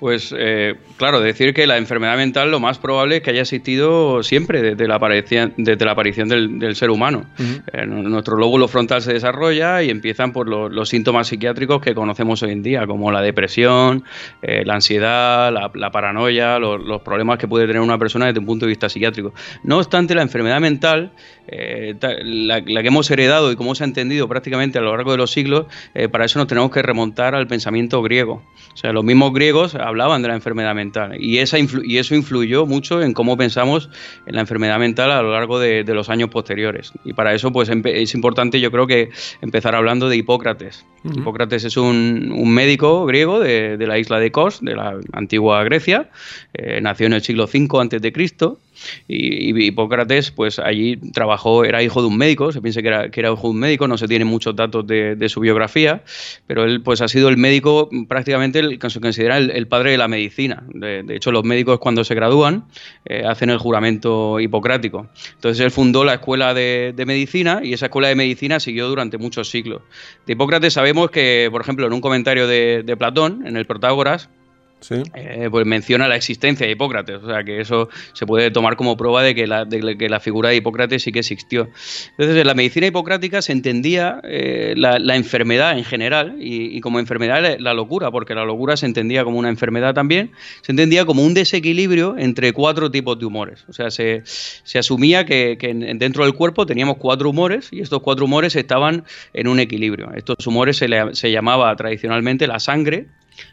Pues 0.03 0.35
eh, 0.37 0.75
claro, 0.97 1.21
decir 1.21 1.53
que 1.53 1.65
la 1.65 1.77
enfermedad 1.77 2.17
mental 2.17 2.51
lo 2.51 2.59
más 2.59 2.77
probable 2.77 3.15
es 3.15 3.21
que 3.21 3.29
haya 3.29 3.43
existido 3.43 4.21
siempre 4.21 4.61
desde 4.61 4.85
la 4.85 4.95
aparición, 4.95 5.53
desde 5.55 5.85
la 5.85 5.93
aparición 5.93 6.27
del, 6.27 6.75
ser 6.75 6.89
humano. 6.89 7.25
Eh, 7.71 7.85
nuestro 7.85 8.35
lóbulo 8.35 8.67
frontal 8.67 9.01
se 9.01 9.13
desarrolla 9.13 9.81
y 9.81 9.89
empiezan 9.89 10.33
por 10.33 10.49
los, 10.49 10.89
síntomas 10.89 11.27
psiquiátricos 11.27 11.79
que 11.79 11.95
conocemos 11.95 12.43
hoy 12.43 12.51
en 12.51 12.63
día, 12.63 12.85
como 12.85 13.13
la 13.13 13.21
depresión, 13.21 14.03
eh, 14.41 14.65
la 14.65 14.73
ansiedad, 14.73 15.53
la, 15.73 15.91
paranoia, 15.91 16.59
los, 16.59 17.01
problemas 17.01 17.37
que 17.37 17.47
puede 17.47 17.65
tener 17.65 17.81
una 17.81 17.97
persona 17.97 18.25
desde 18.25 18.41
un 18.41 18.45
punto 18.45 18.65
de 18.65 18.71
vista 18.71 18.89
psiquiátrico. 18.89 19.33
No 19.63 19.77
obstante, 19.77 20.15
la 20.15 20.21
enfermedad 20.21 20.59
mental, 20.59 21.13
la, 21.47 22.61
que 22.61 22.87
hemos 22.87 23.09
heredado 23.09 23.53
y 23.53 23.55
como 23.55 23.73
se 23.73 23.85
ha 23.85 23.87
entendido 23.87 24.27
prácticamente 24.27 24.79
a 24.79 24.81
lo 24.81 24.93
largo 24.93 25.11
de 25.11 25.17
los 25.17 25.31
siglos, 25.31 25.67
para 26.11 26.25
eso 26.25 26.39
nos 26.39 26.49
tenemos 26.49 26.71
que 26.71 26.81
remontar 26.81 27.35
al 27.35 27.47
pensamiento 27.47 28.01
griego. 28.01 28.43
O 28.73 28.75
sea, 28.75 28.91
los 28.91 29.05
mismos 29.05 29.31
griegos 29.31 29.75
hablaban 29.93 30.21
de 30.21 30.27
la 30.27 30.33
enfermedad 30.33 30.73
mental 30.73 31.15
y, 31.19 31.37
esa 31.37 31.57
y 31.59 31.97
eso 31.97 32.15
influyó 32.15 32.65
mucho 32.65 33.01
en 33.01 33.13
cómo 33.13 33.37
pensamos 33.37 33.89
en 34.25 34.35
la 34.35 34.41
enfermedad 34.41 34.79
mental 34.79 35.11
a 35.11 35.21
lo 35.21 35.31
largo 35.31 35.59
de, 35.59 35.83
los 35.93 36.09
años 36.09 36.29
posteriores. 36.29 36.91
Y 37.05 37.13
para 37.13 37.33
eso 37.33 37.51
pues 37.51 37.69
es 37.69 38.15
importante 38.15 38.59
yo 38.59 38.71
creo 38.71 38.87
que 38.87 39.09
empezar 39.41 39.75
hablando 39.75 40.09
de 40.09 40.17
Hipócrates. 40.17 40.85
Hipócrates 41.03 41.63
es 41.65 41.77
un, 41.77 42.53
médico 42.53 43.05
griego 43.05 43.39
de, 43.39 43.77
la 43.77 43.99
isla 43.99 44.19
de 44.19 44.31
Kos, 44.31 44.61
de 44.61 44.75
la 44.75 44.99
antigua 45.11 45.63
Grecia, 45.63 46.09
eh, 46.53 46.79
nació 46.81 47.07
en 47.07 47.13
el 47.13 47.21
siglo 47.21 47.45
V 47.45 47.99
de 47.99 48.13
Cristo 48.13 48.59
y, 49.07 49.65
Hipócrates, 49.65 50.31
pues 50.31 50.59
allí 50.59 50.97
trabajó, 50.97 51.63
era 51.63 51.83
hijo 51.83 52.01
de 52.01 52.07
un 52.07 52.17
médico, 52.17 52.51
se 52.51 52.61
piensa 52.61 52.81
que 52.81 52.87
era, 52.87 53.09
que 53.09 53.19
era 53.19 53.31
hijo 53.31 53.47
de 53.47 53.49
un 53.49 53.59
médico, 53.59 53.87
no 53.87 53.97
se 53.97 54.07
tienen 54.07 54.27
muchos 54.27 54.55
datos 54.55 54.85
de, 54.87 55.29
su 55.29 55.39
biografía, 55.39 56.03
pero 56.47 56.65
él 56.65 56.81
pues 56.81 57.01
ha 57.01 57.07
sido 57.07 57.29
el 57.29 57.37
médico 57.37 57.89
prácticamente 58.07 58.59
el 58.59 58.77
que 58.77 58.89
se 58.89 58.99
considera 58.99 59.37
el, 59.37 59.67
padre 59.67 59.91
de 59.91 59.97
la 59.97 60.07
medicina. 60.07 60.63
De, 60.67 61.03
hecho, 61.09 61.31
los 61.31 61.43
médicos 61.43 61.79
cuando 61.79 62.03
se 62.03 62.13
gradúan 62.13 62.65
eh, 63.05 63.23
hacen 63.25 63.49
el 63.49 63.57
juramento 63.57 64.39
hipocrático. 64.39 65.07
Entonces 65.35 65.63
él 65.63 65.71
fundó 65.71 66.03
la 66.03 66.15
escuela 66.15 66.53
de, 66.53 66.93
medicina 67.07 67.61
y 67.63 67.73
esa 67.73 67.87
escuela 67.87 68.09
de 68.09 68.15
medicina 68.15 68.59
siguió 68.59 68.87
durante 68.87 69.17
muchos 69.17 69.49
siglos. 69.49 69.81
De 70.25 70.33
Hipócrates 70.33 70.73
sabemos 70.73 70.92
que, 71.11 71.49
por 71.51 71.61
ejemplo, 71.61 71.87
en 71.87 71.93
un 71.93 72.01
comentario 72.01 72.47
de, 72.47 72.95
Platón, 72.97 73.45
en 73.45 73.57
el 73.57 73.65
Protágoras, 73.65 74.29
eh, 74.91 75.47
pues 75.49 75.65
menciona 75.65 76.07
la 76.07 76.15
existencia 76.15 76.65
de 76.65 76.73
Hipócrates. 76.73 77.23
O 77.23 77.27
sea, 77.27 77.43
que 77.43 77.59
eso 77.59 77.89
se 78.13 78.25
puede 78.25 78.51
tomar 78.51 78.75
como 78.75 78.97
prueba 78.97 79.23
de 79.23 79.35
que 79.35 79.47
la, 79.47 79.67
que 79.67 80.09
la 80.09 80.19
figura 80.19 80.49
de 80.49 80.57
Hipócrates 80.57 81.03
sí 81.03 81.11
que 81.11 81.19
existió. 81.19 81.69
Entonces, 82.11 82.37
en 82.37 82.47
la 82.47 82.53
medicina 82.53 82.87
hipocrática 82.87 83.41
se 83.41 83.51
entendía 83.51 84.19
eh, 84.23 84.73
la, 84.77 85.15
enfermedad 85.15 85.77
en 85.77 85.83
general 85.83 86.35
y, 86.39 86.79
como 86.81 86.99
enfermedad 86.99 87.57
la 87.59 87.73
locura, 87.73 88.11
porque 88.11 88.35
la 88.35 88.45
locura 88.45 88.77
se 88.77 88.85
entendía 88.85 89.23
como 89.23 89.37
una 89.37 89.49
enfermedad 89.49 89.93
también, 89.93 90.31
se 90.61 90.71
entendía 90.71 91.05
como 91.05 91.23
un 91.23 91.33
desequilibrio 91.33 92.15
entre 92.17 92.53
cuatro 92.53 92.89
tipos 92.91 93.19
de 93.19 93.25
humores. 93.25 93.65
O 93.67 93.73
sea, 93.73 93.91
se, 93.91 94.23
asumía 94.77 95.25
que, 95.25 95.57
dentro 95.95 96.23
del 96.23 96.33
cuerpo 96.33 96.65
teníamos 96.65 96.97
cuatro 96.97 97.29
humores 97.29 97.69
y 97.71 97.81
estos 97.81 98.01
cuatro 98.01 98.25
humores 98.25 98.55
estaban 98.55 99.03
en 99.33 99.47
un 99.47 99.59
equilibrio. 99.59 100.11
Estos 100.15 100.45
humores 100.47 100.77
se, 100.77 100.87
se 101.13 101.31
llamaba 101.31 101.75
tradicionalmente 101.75 102.47
la 102.47 102.59
sangre, 102.59 103.07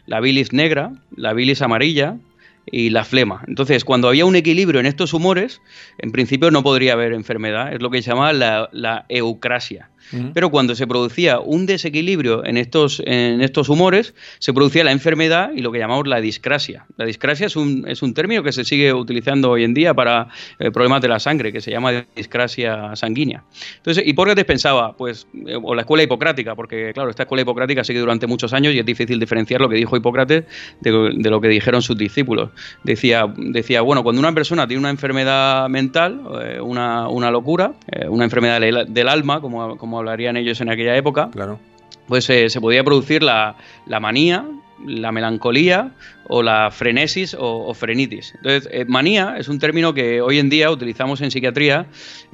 la 0.05 0.19
bilis 0.19 0.53
negra, 0.53 0.91
la 1.15 1.33
bilis 1.33 1.61
amarilla 1.61 2.17
y 2.65 2.89
la 2.89 3.05
flema. 3.05 3.43
Entonces, 3.47 3.85
cuando 3.85 4.07
había 4.07 4.25
un 4.25 4.35
equilibrio 4.35 4.79
en 4.79 4.85
estos 4.85 5.13
humores, 5.13 5.61
en 5.99 6.11
principio 6.11 6.49
no 6.51 6.63
podría 6.63 6.93
haber 6.93 7.13
enfermedad. 7.13 7.73
Es 7.73 7.81
lo 7.81 7.89
que 7.89 8.01
se 8.01 8.09
llama 8.09 8.33
la, 8.33 8.69
la 8.71 9.05
eucrasia. 9.09 9.90
Pero 10.33 10.49
cuando 10.49 10.75
se 10.75 10.87
producía 10.87 11.39
un 11.39 11.65
desequilibrio 11.65 12.45
en 12.45 12.57
estos, 12.57 13.01
en 13.05 13.41
estos 13.41 13.69
humores, 13.69 14.13
se 14.39 14.53
producía 14.53 14.83
la 14.83 14.91
enfermedad 14.91 15.51
y 15.55 15.61
lo 15.61 15.71
que 15.71 15.79
llamamos 15.79 16.07
la 16.07 16.19
discrasia. 16.21 16.85
La 16.97 17.05
discrasia 17.05 17.47
es 17.47 17.55
un, 17.55 17.85
es 17.87 18.01
un 18.01 18.13
término 18.13 18.43
que 18.43 18.51
se 18.51 18.63
sigue 18.63 18.93
utilizando 18.93 19.51
hoy 19.51 19.63
en 19.63 19.73
día 19.73 19.93
para 19.93 20.27
eh, 20.59 20.71
problemas 20.71 21.01
de 21.01 21.07
la 21.07 21.19
sangre, 21.19 21.51
que 21.51 21.61
se 21.61 21.71
llama 21.71 22.05
discrasia 22.15 22.95
sanguínea. 22.95 23.43
Entonces, 23.77 24.05
Hipócrates 24.05 24.45
pensaba, 24.45 24.95
pues, 24.95 25.27
eh, 25.47 25.57
o 25.61 25.75
la 25.75 25.81
escuela 25.81 26.03
hipocrática, 26.03 26.55
porque 26.55 26.91
claro, 26.93 27.09
esta 27.09 27.23
escuela 27.23 27.41
hipocrática 27.41 27.83
sigue 27.83 27.99
durante 27.99 28.27
muchos 28.27 28.53
años 28.53 28.73
y 28.73 28.79
es 28.79 28.85
difícil 28.85 29.19
diferenciar 29.19 29.61
lo 29.61 29.69
que 29.69 29.75
dijo 29.75 29.95
Hipócrates 29.95 30.45
de, 30.81 30.91
lo 30.91 31.41
que 31.41 31.47
dijeron 31.47 31.81
sus 31.81 31.97
discípulos. 31.97 32.49
Decía, 32.83 33.25
decía, 33.37 33.81
bueno, 33.81 34.03
cuando 34.03 34.19
una 34.19 34.33
persona 34.33 34.67
tiene 34.67 34.79
una 34.79 34.89
enfermedad 34.89 35.69
mental, 35.69 36.21
eh, 36.43 36.59
una, 36.61 37.07
una, 37.07 37.31
locura, 37.31 37.73
una 38.07 38.23
enfermedad 38.25 38.59
del, 38.59 39.07
alma, 39.07 39.41
como, 39.41 39.77
como 39.77 40.00
hablarían 40.01 40.37
ellos 40.37 40.61
en 40.61 40.69
aquella 40.69 40.95
época, 40.95 41.29
claro. 41.31 41.59
pues 42.07 42.29
eh, 42.29 42.49
se 42.49 42.61
podía 42.61 42.83
producir 42.83 43.23
la, 43.23 43.55
la 43.85 43.99
manía, 43.99 44.45
la 44.85 45.11
melancolía 45.11 45.91
o 46.33 46.41
la 46.41 46.71
frenesis 46.71 47.35
o, 47.37 47.73
frenitis. 47.73 48.33
Entonces, 48.35 48.69
eh, 48.71 48.85
manía 48.87 49.35
es 49.37 49.49
un 49.49 49.59
término 49.59 49.93
que 49.93 50.21
hoy 50.21 50.39
en 50.39 50.49
día 50.49 50.71
utilizamos 50.71 51.19
en 51.19 51.29
psiquiatría 51.29 51.87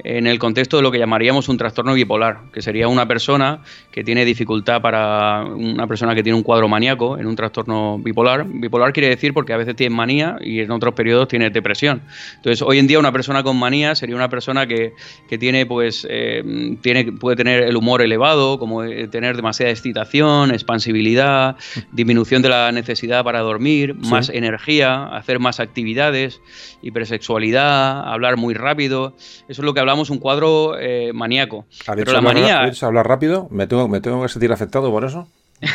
en 0.04 0.28
el 0.28 0.38
contexto 0.38 0.76
de 0.76 0.84
lo 0.84 0.92
que 0.92 0.98
llamaríamos 0.98 1.48
un 1.48 1.58
trastorno 1.58 1.94
bipolar, 1.94 2.42
que 2.52 2.62
sería 2.62 2.86
una 2.86 3.08
persona 3.08 3.60
que 3.90 4.04
tiene 4.04 4.24
dificultad 4.24 4.80
para 4.80 5.44
una 5.44 5.88
persona 5.88 6.14
que 6.14 6.22
tiene 6.22 6.36
un 6.36 6.44
cuadro 6.44 6.68
maníaco 6.68 7.18
en 7.18 7.26
un 7.26 7.34
trastorno 7.34 7.98
bipolar. 7.98 8.46
Bipolar 8.46 8.92
quiere 8.92 9.08
decir 9.08 9.34
porque 9.34 9.52
a 9.52 9.56
veces 9.56 9.74
tiene 9.74 9.96
manía 9.96 10.36
y 10.40 10.60
en 10.60 10.70
otros 10.70 10.94
periodos 10.94 11.26
tiene 11.26 11.50
depresión. 11.50 12.02
Entonces, 12.36 12.62
hoy 12.62 12.78
en 12.78 12.86
día 12.86 13.00
una 13.00 13.10
persona 13.10 13.42
con 13.42 13.58
manía 13.58 13.96
sería 13.96 14.14
una 14.14 14.28
persona 14.28 14.68
que, 14.68 14.92
tiene, 15.40 15.66
pues, 15.66 16.06
eh, 16.08 16.76
tiene, 16.82 17.12
puede 17.12 17.36
tener 17.36 17.64
el 17.64 17.76
humor 17.76 18.02
elevado, 18.02 18.60
como 18.60 18.84
eh, 18.84 19.08
tener 19.08 19.34
demasiada 19.34 19.72
excitación, 19.72 20.52
expansibilidad, 20.52 21.56
disminución 21.90 22.42
de 22.42 22.50
la 22.50 22.70
necesidad 22.70 23.24
para 23.24 23.40
dormir, 23.40 23.87
más 23.94 24.28
energía, 24.28 25.04
hacer 25.06 25.38
más 25.38 25.60
actividades, 25.60 26.40
hipersexualidad, 26.82 28.12
hablar 28.12 28.36
muy 28.36 28.54
rápido. 28.54 29.14
Eso 29.48 29.62
es 29.62 29.64
lo 29.64 29.74
que 29.74 29.80
hablamos, 29.80 30.10
un 30.10 30.18
cuadro 30.18 30.78
eh, 30.78 31.12
maníaco. 31.12 31.66
Pero 31.86 32.12
la 32.12 32.20
manía... 32.20 32.70
hablar 32.80 33.08
rápido? 33.08 33.48
¿Me 33.50 33.66
tengo, 33.66 33.88
¿Me 33.88 34.00
tengo 34.00 34.22
que 34.22 34.28
sentir 34.28 34.52
afectado 34.52 34.90
por 34.90 35.04
eso? 35.04 35.28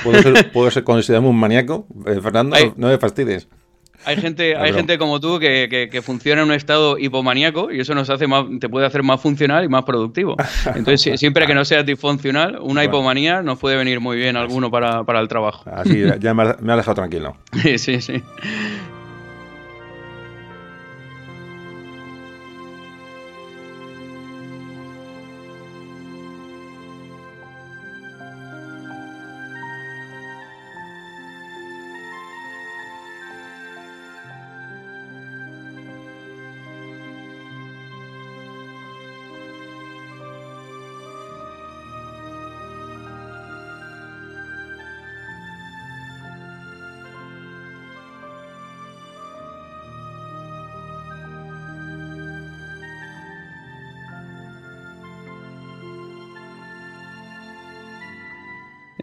¿Puedo 0.04 0.22
ser, 0.22 0.52
¿puedo 0.54 0.72
ser 0.72 0.84
considerado 0.84 1.28
un 1.28 1.38
maníaco? 1.38 1.88
Eh, 2.06 2.20
Fernando, 2.22 2.56
no 2.78 2.88
me 2.88 2.98
fastidies. 2.98 3.48
Hay 4.06 4.18
gente, 4.18 4.56
hay 4.56 4.74
gente 4.74 4.98
como 4.98 5.20
tú 5.20 5.40
que, 5.40 5.90
que, 5.92 6.02
funciona 6.02 6.42
en 6.42 6.50
un 6.50 6.54
estado 6.54 6.98
hipomaníaco 6.98 7.72
y 7.72 7.80
eso 7.80 7.96
nos 7.96 8.10
hace 8.10 8.28
más, 8.28 8.46
te 8.60 8.70
puede 8.70 8.86
hacer 8.86 9.04
más 9.04 9.22
funcional 9.22 9.64
y 9.64 9.70
más 9.70 9.84
productivo. 9.84 10.36
Entonces, 10.76 11.20
siempre 11.20 11.48
que 11.48 11.54
no 11.54 11.66
sea 11.66 11.84
disfuncional, 11.84 12.58
una 12.62 12.84
hipomanía 12.84 13.42
nos 13.42 13.60
puede 13.60 13.76
venir 13.78 14.00
muy 14.00 14.18
bien 14.18 14.36
alguno 14.36 14.70
para, 14.70 15.04
para 15.04 15.20
el 15.20 15.28
trabajo. 15.28 15.70
Así, 15.70 16.04
ya 16.20 16.34
me 16.34 16.74
ha 16.74 16.76
dejado 16.76 16.96
tranquilo. 16.96 17.36
sí, 17.78 18.02
sí. 18.02 18.24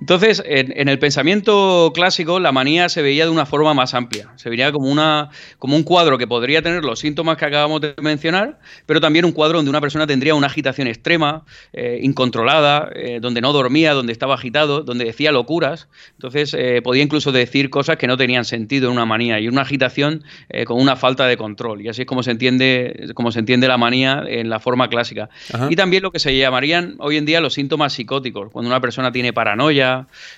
Entonces, 0.01 0.43
en, 0.47 0.89
el 0.89 0.99
pensamiento 0.99 1.93
clásico, 1.95 2.41
la 2.41 2.53
manía 2.53 2.89
se 2.89 3.03
veía 3.03 3.25
de 3.25 3.31
una 3.31 3.45
forma 3.45 3.75
más 3.75 3.93
amplia. 3.93 4.31
Se 4.37 4.49
veía 4.49 4.73
como, 4.73 4.89
una, 4.89 5.29
como 5.59 5.77
un 5.77 5.83
cuadro 5.83 6.17
que 6.17 6.27
podría 6.27 6.63
tener 6.63 6.85
los 6.85 7.01
síntomas 7.01 7.37
que 7.37 7.45
acabamos 7.45 7.83
de 7.83 7.95
mencionar, 8.01 8.59
pero 8.87 9.01
también 9.01 9.27
un 9.27 9.33
cuadro 9.33 9.59
donde 9.59 9.71
una 9.71 9.81
persona 9.81 10.07
tendría 10.07 10.35
una 10.35 10.47
agitación 10.47 10.89
extrema, 10.89 11.45
eh, 11.75 12.01
incontrolada, 12.03 12.91
eh, 12.95 13.19
donde 13.21 13.43
no 13.43 13.53
dormía, 13.53 13.93
donde 13.93 14.13
estaba 14.13 14.35
agitado, 14.35 14.83
donde 14.83 15.05
decía 15.05 15.33
locuras. 15.33 15.89
Entonces, 16.13 16.55
eh, 16.59 16.81
podía 16.83 17.03
incluso 17.03 17.31
decir 17.31 17.69
cosas 17.69 17.99
que 17.99 18.07
no 18.07 18.17
tenían 18.17 18.47
sentido 18.47 18.89
en 18.89 18.95
una 18.95 19.05
manía 19.05 19.39
y 19.39 19.49
una 19.49 19.63
agitación 19.63 20.25
con 20.67 20.81
una 20.81 20.97
falta 20.97 21.27
de 21.27 21.37
control. 21.37 21.83
Y 21.83 21.89
así 21.89 22.03
es 22.03 22.07
como 22.07 22.23
se 22.23 22.31
entiende, 22.31 23.11
como 23.15 23.33
se 23.33 23.39
entiende 23.39 23.69
la 23.69 23.77
manía 23.77 24.25
en 24.27 24.49
la 24.49 24.61
forma 24.61 24.89
clásica. 24.89 25.29
Y 25.69 25.77
también 25.77 26.03
lo 26.03 26.11
que 26.11 26.19
se 26.19 26.37
llamarían 26.37 26.97
hoy 26.99 27.17
en 27.17 27.27
día 27.27 27.41
los 27.41 27.55
síntomas 27.55 27.93
psicóticos, 27.93 28.51
cuando 28.51 28.69
una 28.69 28.81
persona 28.81 29.13
tiene 29.13 29.33
paranoia, 29.33 29.90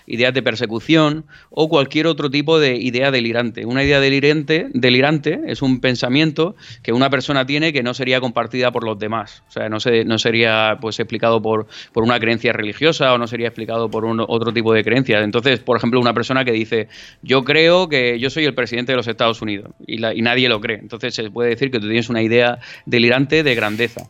ideas 0.06 0.35
de 0.35 0.42
persecución 0.42 1.25
o 1.50 1.68
cualquier 1.68 2.06
otro 2.06 2.30
tipo 2.30 2.59
de 2.59 2.76
idea 2.76 3.11
delirante. 3.11 3.64
Una 3.64 3.85
idea 3.85 4.00
delirante, 4.00 4.68
delirante 4.73 5.40
es 5.47 5.62
un 5.62 5.80
pensamiento 5.80 6.54
que 6.82 6.92
una 6.92 7.11
persona 7.11 7.47
tiene 7.47 7.73
que 7.73 7.82
no 7.82 7.94
sería 7.94 8.21
compartida 8.21 8.71
por 8.71 8.85
los 8.85 8.99
demás. 8.99 9.42
O 9.49 9.52
sea, 9.52 9.68
no, 9.68 9.80
se, 9.80 10.04
no 10.04 10.18
sería 10.18 10.78
pues 10.80 10.99
explicado 11.00 11.40
por, 11.40 11.66
por 11.92 12.04
una 12.04 12.18
creencia 12.18 12.52
religiosa 12.52 13.12
o 13.12 13.18
no 13.18 13.26
sería 13.26 13.49
explicado 13.49 13.90
por 13.90 14.04
un, 14.04 14.21
otro 14.21 14.52
tipo 14.52 14.73
de 14.73 14.85
creencias. 14.85 15.23
Entonces, 15.23 15.61
por 15.61 15.76
ejemplo, 15.76 16.00
una 16.00 16.14
persona 16.14 16.44
que 16.44 16.52
dice, 16.52 16.88
yo 17.23 17.44
creo 17.44 17.88
que 17.88 18.18
yo 18.18 18.30
soy 18.30 18.44
el 18.44 18.54
presidente 18.54 18.92
de 18.92 18.97
los 18.97 19.09
Estados 19.09 19.42
Unidos 19.42 19.73
y, 19.87 20.04
y 20.04 20.23
nadie 20.23 20.49
lo 20.49 20.61
cree. 20.61 20.78
Entonces 20.78 21.14
se 21.14 21.30
puede 21.30 21.50
decir 21.50 21.71
que 21.71 21.78
tú 21.78 21.87
tienes 21.87 22.09
una 22.09 22.23
idea 22.23 22.59
delirante 22.87 23.42
de 23.42 23.54
grandeza. 23.54 24.09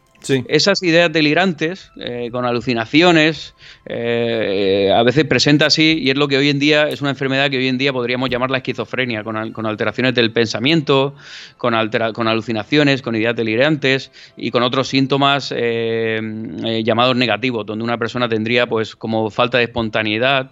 Esas 0.49 0.83
ideas 0.83 1.13
delirantes, 1.13 1.91
eh, 1.97 2.29
con 2.31 2.45
alucinaciones, 2.45 3.55
eh, 3.87 4.93
a 4.95 5.03
veces 5.03 5.25
presenta 5.25 5.67
así, 5.67 5.99
y 6.01 6.11
es 6.11 6.17
lo 6.17 6.29
que 6.29 6.37
hoy 6.37 6.49
en 6.49 6.59
día 6.59 6.89
es 6.89 7.01
una 7.01 7.11
enfermedad 7.11 7.51
que 7.51 7.59
hoy 7.59 7.69
en 7.69 7.79
día 7.79 7.93
podríamos 7.93 8.31
llamar 8.31 8.51
la 8.51 8.59
esquizofrenia, 8.59 9.25
con, 9.25 9.67
alteraciones 9.67 10.15
del 10.15 10.33
pensamiento, 10.33 11.15
con, 11.57 11.75
con, 12.13 12.29
alucinaciones, 12.29 13.03
con 13.03 13.17
ideas 13.17 13.35
delirantes 13.35 14.13
y 14.37 14.51
con 14.51 14.63
otros 14.63 14.89
síntomas 14.89 15.53
eh, 15.57 16.83
llamados 16.85 17.17
negativos, 17.17 17.67
donde 17.67 17.85
una 17.85 17.99
persona 17.99 18.29
tendría 18.29 18.67
pues 18.67 18.95
como 18.95 19.31
falta 19.31 19.59
de 19.59 19.65
espontaneidad 19.65 20.51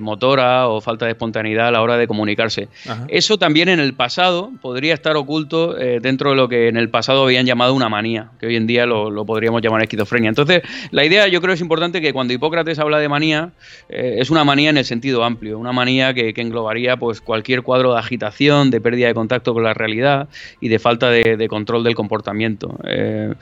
motora 0.00 0.68
o 0.68 0.80
falta 0.80 1.06
de 1.06 1.12
espontaneidad 1.12 1.68
a 1.68 1.70
la 1.70 1.82
hora 1.82 1.96
de 1.96 2.06
comunicarse. 2.06 2.68
Eso 3.08 3.38
también 3.38 3.68
en 3.68 3.80
el 3.80 3.94
pasado 3.94 4.50
podría 4.60 4.94
estar 4.94 5.16
oculto 5.16 5.74
dentro 5.74 6.30
de 6.30 6.36
lo 6.36 6.48
que 6.48 6.68
en 6.68 6.76
el 6.76 6.90
pasado 6.90 7.24
habían 7.24 7.46
llamado 7.46 7.74
una 7.74 7.88
manía, 7.88 8.30
que 8.38 8.46
hoy 8.46 8.56
en 8.56 8.66
día 8.66 8.86
lo 8.86 8.99
lo, 9.08 9.24
podríamos 9.24 9.62
llamar 9.62 9.82
esquizofrenia. 9.82 10.28
Entonces, 10.28 10.62
la 10.90 11.04
idea 11.04 11.28
yo 11.28 11.40
creo 11.40 11.54
es 11.54 11.60
importante 11.60 12.00
que 12.00 12.12
cuando 12.12 12.34
Hipócrates 12.34 12.78
habla 12.78 12.98
de 12.98 13.08
manía, 13.08 13.52
eh, 13.88 14.16
es 14.18 14.30
una 14.30 14.44
manía 14.44 14.70
en 14.70 14.76
el 14.76 14.84
sentido 14.84 15.24
amplio, 15.24 15.58
una 15.58 15.72
manía 15.72 16.12
que, 16.12 16.34
englobaría 16.40 16.96
pues 16.96 17.20
cualquier 17.20 17.62
cuadro 17.62 17.92
de 17.92 17.98
agitación, 17.98 18.70
de 18.70 18.80
pérdida 18.80 19.08
de 19.08 19.14
contacto 19.14 19.52
con 19.52 19.62
la 19.62 19.74
realidad 19.74 20.28
y 20.60 20.68
de 20.68 20.78
falta 20.78 21.10
de, 21.10 21.48
control 21.48 21.84
del 21.84 21.94
comportamiento. 21.94 22.78
Eh, 22.84 23.34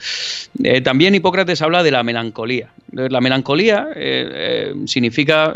eh, 0.63 0.81
también 0.81 1.15
Hipócrates 1.15 1.61
habla 1.61 1.81
de 1.81 1.91
la 1.91 2.03
melancolía. 2.03 2.69
La 2.91 3.21
melancolía 3.21 3.87
significa, 4.85 5.53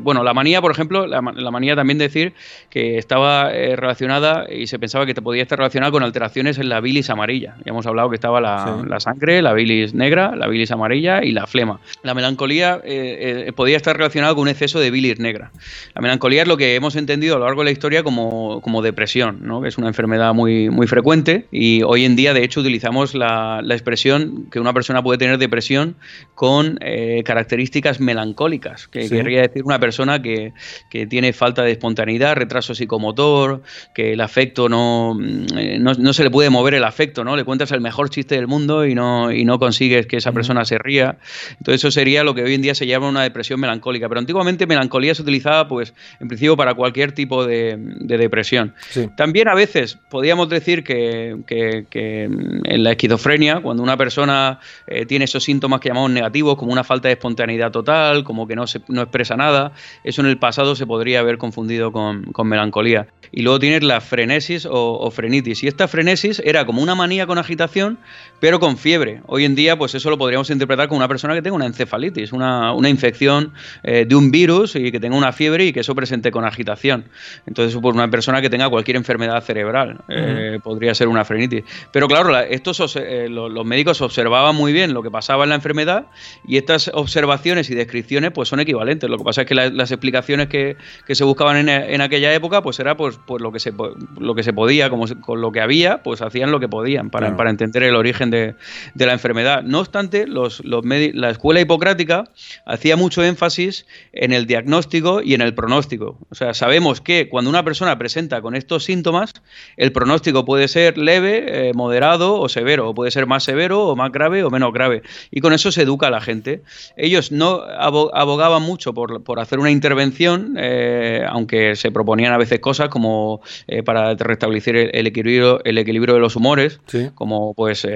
bueno, 0.00 0.24
la 0.24 0.32
manía, 0.32 0.62
por 0.62 0.70
ejemplo, 0.70 1.06
la, 1.06 1.20
manía 1.20 1.76
también 1.76 1.98
decir 1.98 2.32
que 2.70 2.96
estaba 2.96 3.50
relacionada 3.50 4.46
y 4.50 4.66
se 4.66 4.78
pensaba 4.78 5.04
que 5.04 5.12
te 5.12 5.20
podía 5.20 5.42
estar 5.42 5.58
relacionada 5.58 5.92
con 5.92 6.02
alteraciones 6.02 6.58
en 6.58 6.70
la 6.70 6.80
bilis 6.80 7.10
amarilla. 7.10 7.56
Ya 7.64 7.70
hemos 7.70 7.86
hablado 7.86 8.08
que 8.08 8.14
estaba 8.14 8.40
la, 8.40 8.82
la 8.88 9.00
sangre 9.00 9.31
la 9.40 9.54
bilis 9.54 9.94
negra, 9.94 10.36
la 10.36 10.48
bilis 10.48 10.70
amarilla 10.70 11.24
y 11.24 11.30
la 11.32 11.46
flema. 11.46 11.80
La 12.02 12.12
melancolía 12.12 12.80
eh, 12.84 13.44
eh, 13.46 13.52
podía 13.52 13.76
estar 13.76 13.96
relacionada 13.96 14.34
con 14.34 14.42
un 14.42 14.48
exceso 14.48 14.80
de 14.80 14.90
bilis 14.90 15.18
negra. 15.18 15.52
La 15.94 16.02
melancolía 16.02 16.42
es 16.42 16.48
lo 16.48 16.56
que 16.56 16.74
hemos 16.74 16.96
entendido 16.96 17.36
a 17.36 17.38
lo 17.38 17.46
largo 17.46 17.62
de 17.62 17.66
la 17.66 17.70
historia 17.70 18.02
como, 18.02 18.60
como 18.60 18.82
depresión, 18.82 19.38
¿no? 19.42 19.62
que 19.62 19.68
es 19.68 19.78
una 19.78 19.88
enfermedad 19.88 20.34
muy, 20.34 20.68
muy 20.68 20.86
frecuente 20.86 21.46
y 21.50 21.82
hoy 21.84 22.04
en 22.04 22.16
día 22.16 22.34
de 22.34 22.44
hecho 22.44 22.60
utilizamos 22.60 23.14
la, 23.14 23.60
la 23.62 23.74
expresión 23.74 24.48
que 24.50 24.60
una 24.60 24.72
persona 24.72 25.02
puede 25.02 25.18
tener 25.18 25.38
depresión 25.38 25.96
con 26.34 26.78
eh, 26.80 27.22
características 27.24 28.00
melancólicas, 28.00 28.88
que 28.88 29.08
querría 29.08 29.42
decir 29.42 29.62
una 29.64 29.78
persona 29.78 30.20
que, 30.20 30.52
que, 30.90 31.06
tiene 31.06 31.32
falta 31.32 31.62
de 31.62 31.72
espontaneidad, 31.72 32.36
retraso 32.36 32.74
psicomotor, 32.74 33.62
que 33.94 34.14
el 34.14 34.20
afecto 34.20 34.68
no, 34.68 35.14
mm, 35.14 35.46
no, 35.80 35.92
no, 35.94 36.12
se 36.12 36.24
le 36.24 36.30
puede 36.30 36.50
mover 36.50 36.74
el 36.74 36.84
afecto, 36.84 37.24
¿no? 37.24 37.36
Le 37.36 37.44
cuentas 37.44 37.70
el 37.72 37.80
mejor 37.80 38.10
chiste 38.10 38.34
del 38.34 38.46
mundo 38.46 38.86
y 38.86 38.94
no, 38.94 39.21
y 39.30 39.44
no 39.44 39.58
consigues 39.58 40.06
que 40.06 40.16
esa 40.16 40.32
persona 40.32 40.64
se 40.64 40.78
ría. 40.78 41.18
Entonces 41.58 41.80
eso 41.80 41.90
sería 41.90 42.24
lo 42.24 42.34
que 42.34 42.42
hoy 42.42 42.54
en 42.54 42.62
día 42.62 42.74
se 42.74 42.86
llama 42.86 43.08
una 43.08 43.22
depresión 43.22 43.60
melancólica. 43.60 44.08
Pero 44.08 44.18
antiguamente 44.18 44.66
melancolía 44.66 45.14
se 45.14 45.22
utilizaba, 45.22 45.68
pues, 45.68 45.94
en 46.20 46.28
principio 46.28 46.56
para 46.56 46.74
cualquier 46.74 47.12
tipo 47.12 47.44
de, 47.46 47.76
depresión. 47.78 48.74
También 49.16 49.48
a 49.48 49.54
veces 49.54 49.98
podríamos 50.10 50.48
decir 50.48 50.84
que, 50.84 51.36
en 51.50 52.84
la 52.84 52.90
esquizofrenia, 52.90 53.60
cuando 53.60 53.82
una 53.82 53.96
persona 53.96 54.60
eh, 54.86 55.06
tiene 55.06 55.26
esos 55.26 55.44
síntomas 55.44 55.80
que 55.80 55.88
llamamos 55.88 56.10
negativos, 56.10 56.56
como 56.56 56.72
una 56.72 56.84
falta 56.84 57.08
de 57.08 57.14
espontaneidad 57.14 57.70
total, 57.70 58.24
como 58.24 58.46
que 58.46 58.56
no, 58.56 58.66
se, 58.66 58.80
no 58.88 59.02
expresa 59.02 59.36
nada, 59.36 59.72
eso 60.04 60.20
en 60.22 60.28
el 60.28 60.38
pasado 60.38 60.74
se 60.74 60.86
podría 60.86 61.20
haber 61.20 61.38
confundido 61.38 61.92
con, 61.92 62.32
melancolía. 62.44 63.08
Y 63.30 63.42
luego 63.42 63.58
tienes 63.58 63.82
la 63.82 64.00
frenesis 64.00 64.66
o, 64.70 65.10
frenitis. 65.10 65.62
Y 65.62 65.68
esta 65.68 65.88
frenesis 65.88 66.42
era 66.44 66.66
como 66.66 66.82
una 66.82 66.94
manía 66.94 67.26
con 67.26 67.38
agitación, 67.38 67.98
pero 68.40 68.60
con 68.60 68.76
fiebre. 68.76 69.11
Hoy 69.26 69.44
en 69.44 69.54
día, 69.54 69.76
pues 69.76 69.94
eso 69.94 70.10
lo 70.10 70.18
podríamos 70.18 70.50
interpretar 70.50 70.88
como 70.88 70.98
una 70.98 71.08
persona 71.08 71.34
que 71.34 71.42
tenga 71.42 71.56
una 71.56 71.66
encefalitis, 71.66 72.32
una, 72.32 72.74
infección 72.88 73.52
eh, 73.82 74.04
de 74.06 74.14
un 74.14 74.30
virus 74.30 74.76
y 74.76 74.92
que 74.92 75.00
tenga 75.00 75.16
una 75.16 75.32
fiebre 75.32 75.66
y 75.66 75.72
que 75.72 75.80
eso 75.80 75.94
presente 75.94 76.30
con 76.30 76.44
agitación. 76.44 77.04
Entonces, 77.46 77.78
por 77.80 77.94
una 77.94 78.08
persona 78.08 78.40
que 78.40 78.50
tenga 78.50 78.68
cualquier 78.68 78.96
enfermedad 78.96 79.42
cerebral, 79.42 79.98
eh, 80.08 80.58
podría 80.62 80.94
ser 80.94 81.08
una 81.08 81.24
frenitis. 81.24 81.64
Pero 81.92 82.08
claro, 82.08 82.38
estos, 82.38 82.96
eh, 82.96 83.28
los, 83.28 83.64
médicos 83.64 84.00
observaban 84.00 84.56
muy 84.56 84.72
bien 84.72 84.92
lo 84.92 85.02
que 85.02 85.10
pasaba 85.10 85.44
en 85.44 85.50
la 85.50 85.56
enfermedad 85.56 86.06
y 86.46 86.56
estas 86.56 86.90
observaciones 86.92 87.70
y 87.70 87.74
descripciones 87.74 88.32
pues 88.32 88.48
son 88.48 88.60
equivalentes. 88.60 89.08
Lo 89.08 89.18
que 89.18 89.24
pasa 89.24 89.42
es 89.42 89.46
que 89.46 89.54
las 89.54 89.90
explicaciones 89.90 90.48
que, 90.48 90.76
se 91.08 91.24
buscaban 91.24 91.68
en, 91.68 92.00
aquella 92.00 92.32
época 92.34 92.62
pues 92.62 92.80
era 92.80 92.96
pues, 92.96 93.18
pues, 93.26 93.42
lo, 93.42 93.52
que 93.52 93.60
se, 93.60 93.72
lo 94.18 94.34
que 94.34 94.42
se 94.42 94.52
podía, 94.52 94.90
como 94.90 95.06
con 95.20 95.40
lo 95.40 95.52
que 95.52 95.60
había, 95.60 96.02
pues 96.02 96.22
hacían 96.22 96.50
lo 96.50 96.58
que 96.58 96.68
podían 96.68 97.10
para, 97.10 97.36
para 97.36 97.50
entender 97.50 97.82
el 97.82 97.94
origen 97.94 98.30
de, 98.30 98.54
la 98.94 99.12
enfermedad. 99.12 99.62
No 99.62 99.80
obstante, 99.80 100.26
los, 100.26 100.64
los 100.64 100.84
la 100.84 101.30
escuela 101.30 101.60
hipocrática 101.60 102.24
hacía 102.66 102.96
mucho 102.96 103.24
énfasis 103.24 103.86
en 104.12 104.32
el 104.32 104.46
diagnóstico 104.46 105.22
y 105.22 105.34
en 105.34 105.40
el 105.40 105.54
pronóstico. 105.54 106.18
O 106.30 106.34
sea, 106.34 106.54
sabemos 106.54 107.00
que 107.00 107.28
cuando 107.28 107.50
una 107.50 107.64
persona 107.64 107.98
presenta 107.98 108.40
con 108.42 108.54
estos 108.54 108.84
síntomas, 108.84 109.32
el 109.76 109.92
pronóstico 109.92 110.44
puede 110.44 110.68
ser 110.68 110.98
leve, 110.98 111.68
eh, 111.68 111.72
moderado 111.74 112.38
o 112.40 112.48
severo, 112.48 112.90
o 112.90 112.94
puede 112.94 113.10
ser 113.10 113.26
más 113.26 113.44
severo 113.44 113.86
o 113.86 113.96
más 113.96 114.12
grave 114.12 114.44
o 114.44 114.50
menos 114.50 114.72
grave. 114.72 115.02
Y 115.30 115.40
con 115.40 115.52
eso 115.52 115.72
se 115.72 115.82
educa 115.82 116.08
a 116.08 116.10
la 116.10 116.20
gente. 116.20 116.62
Ellos 116.96 117.32
no 117.32 117.62
abogaban 117.62 118.62
mucho 118.62 118.92
por, 118.92 119.22
hacer 119.38 119.58
una 119.58 119.70
intervención, 119.70 120.56
eh, 120.58 121.24
aunque 121.28 121.76
se 121.76 121.90
proponían 121.90 122.32
a 122.32 122.38
veces 122.38 122.60
cosas 122.60 122.88
como 122.88 123.40
eh, 123.66 123.82
para 123.82 124.14
restablecer 124.14 124.76
el, 124.76 125.06
equilibrio, 125.06 125.64
el 125.64 125.78
equilibrio 125.78 126.14
de 126.14 126.20
los 126.20 126.36
humores, 126.36 126.80
como 127.14 127.54
pues 127.54 127.86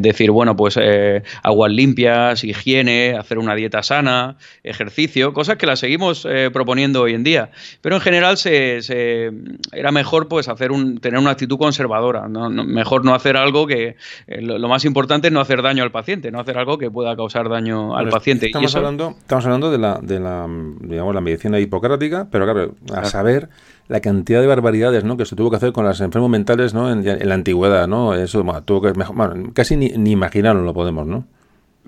decir, 0.00 0.30
bueno, 0.30 0.56
pues 0.56 0.78
aguas 1.42 1.72
limpias, 1.72 2.44
higiene, 2.44 3.16
hacer 3.18 3.38
una 3.38 3.54
dieta 3.54 3.82
sana, 3.82 4.36
ejercicio, 4.62 5.32
cosas 5.32 5.56
que 5.56 5.66
las 5.66 5.80
seguimos 5.80 6.26
proponiendo 6.52 7.02
hoy 7.02 7.14
en 7.14 7.24
día. 7.24 7.50
Pero 7.80 7.96
en 7.96 8.00
general 8.00 8.36
se, 8.36 8.80
era 9.72 9.92
mejor 9.92 10.28
pues 10.28 10.48
hacer 10.48 10.72
un, 10.72 10.98
tener 10.98 11.18
una 11.18 11.30
actitud 11.30 11.58
conservadora, 11.58 12.28
mejor 12.28 13.04
no 13.04 13.14
hacer 13.14 13.36
algo 13.36 13.66
que 13.66 13.96
eh, 14.26 14.42
lo, 14.42 14.68
más 14.68 14.84
importante 14.84 15.28
es 15.28 15.32
no 15.32 15.40
hacer 15.40 15.62
daño 15.62 15.82
al 15.82 15.90
paciente, 15.90 16.30
no 16.30 16.40
hacer 16.40 16.58
algo 16.58 16.78
que 16.78 16.90
pueda 16.90 17.16
causar 17.16 17.48
daño 17.48 17.96
al 17.96 18.08
paciente. 18.08 18.46
Estamos, 18.46 18.74
hablando, 18.74 19.16
estamos 19.18 19.44
hablando 19.44 19.70
de 19.70 19.78
la, 19.78 19.98
de 20.00 20.20
la, 20.20 20.46
digamos, 20.80 21.14
la 21.14 21.20
medicina 21.20 21.58
hipocrática, 21.58 22.28
pero 22.30 22.44
claro, 22.44 22.74
a 22.94 23.04
saber 23.04 23.48
la 23.90 24.00
cantidad 24.00 24.40
de 24.40 24.46
barbaridades 24.46 25.02
¿no? 25.02 25.16
que 25.16 25.26
se 25.26 25.34
tuvo 25.34 25.50
que 25.50 25.56
hacer 25.56 25.72
con 25.72 25.84
los 25.84 26.00
enfermos 26.00 26.30
mentales 26.30 26.74
¿no? 26.74 26.92
en, 26.92 27.04
la 27.04 27.34
antigüedad, 27.34 27.88
¿no? 27.88 28.14
Eso 28.14 28.44
tuvo 28.64 28.82
que 28.82 28.92
casi 29.52 29.76
ni, 29.76 29.88
ni 29.88 30.12
imaginarlo 30.12 30.62
lo 30.62 30.72
podemos, 30.72 31.08
¿no? 31.08 31.26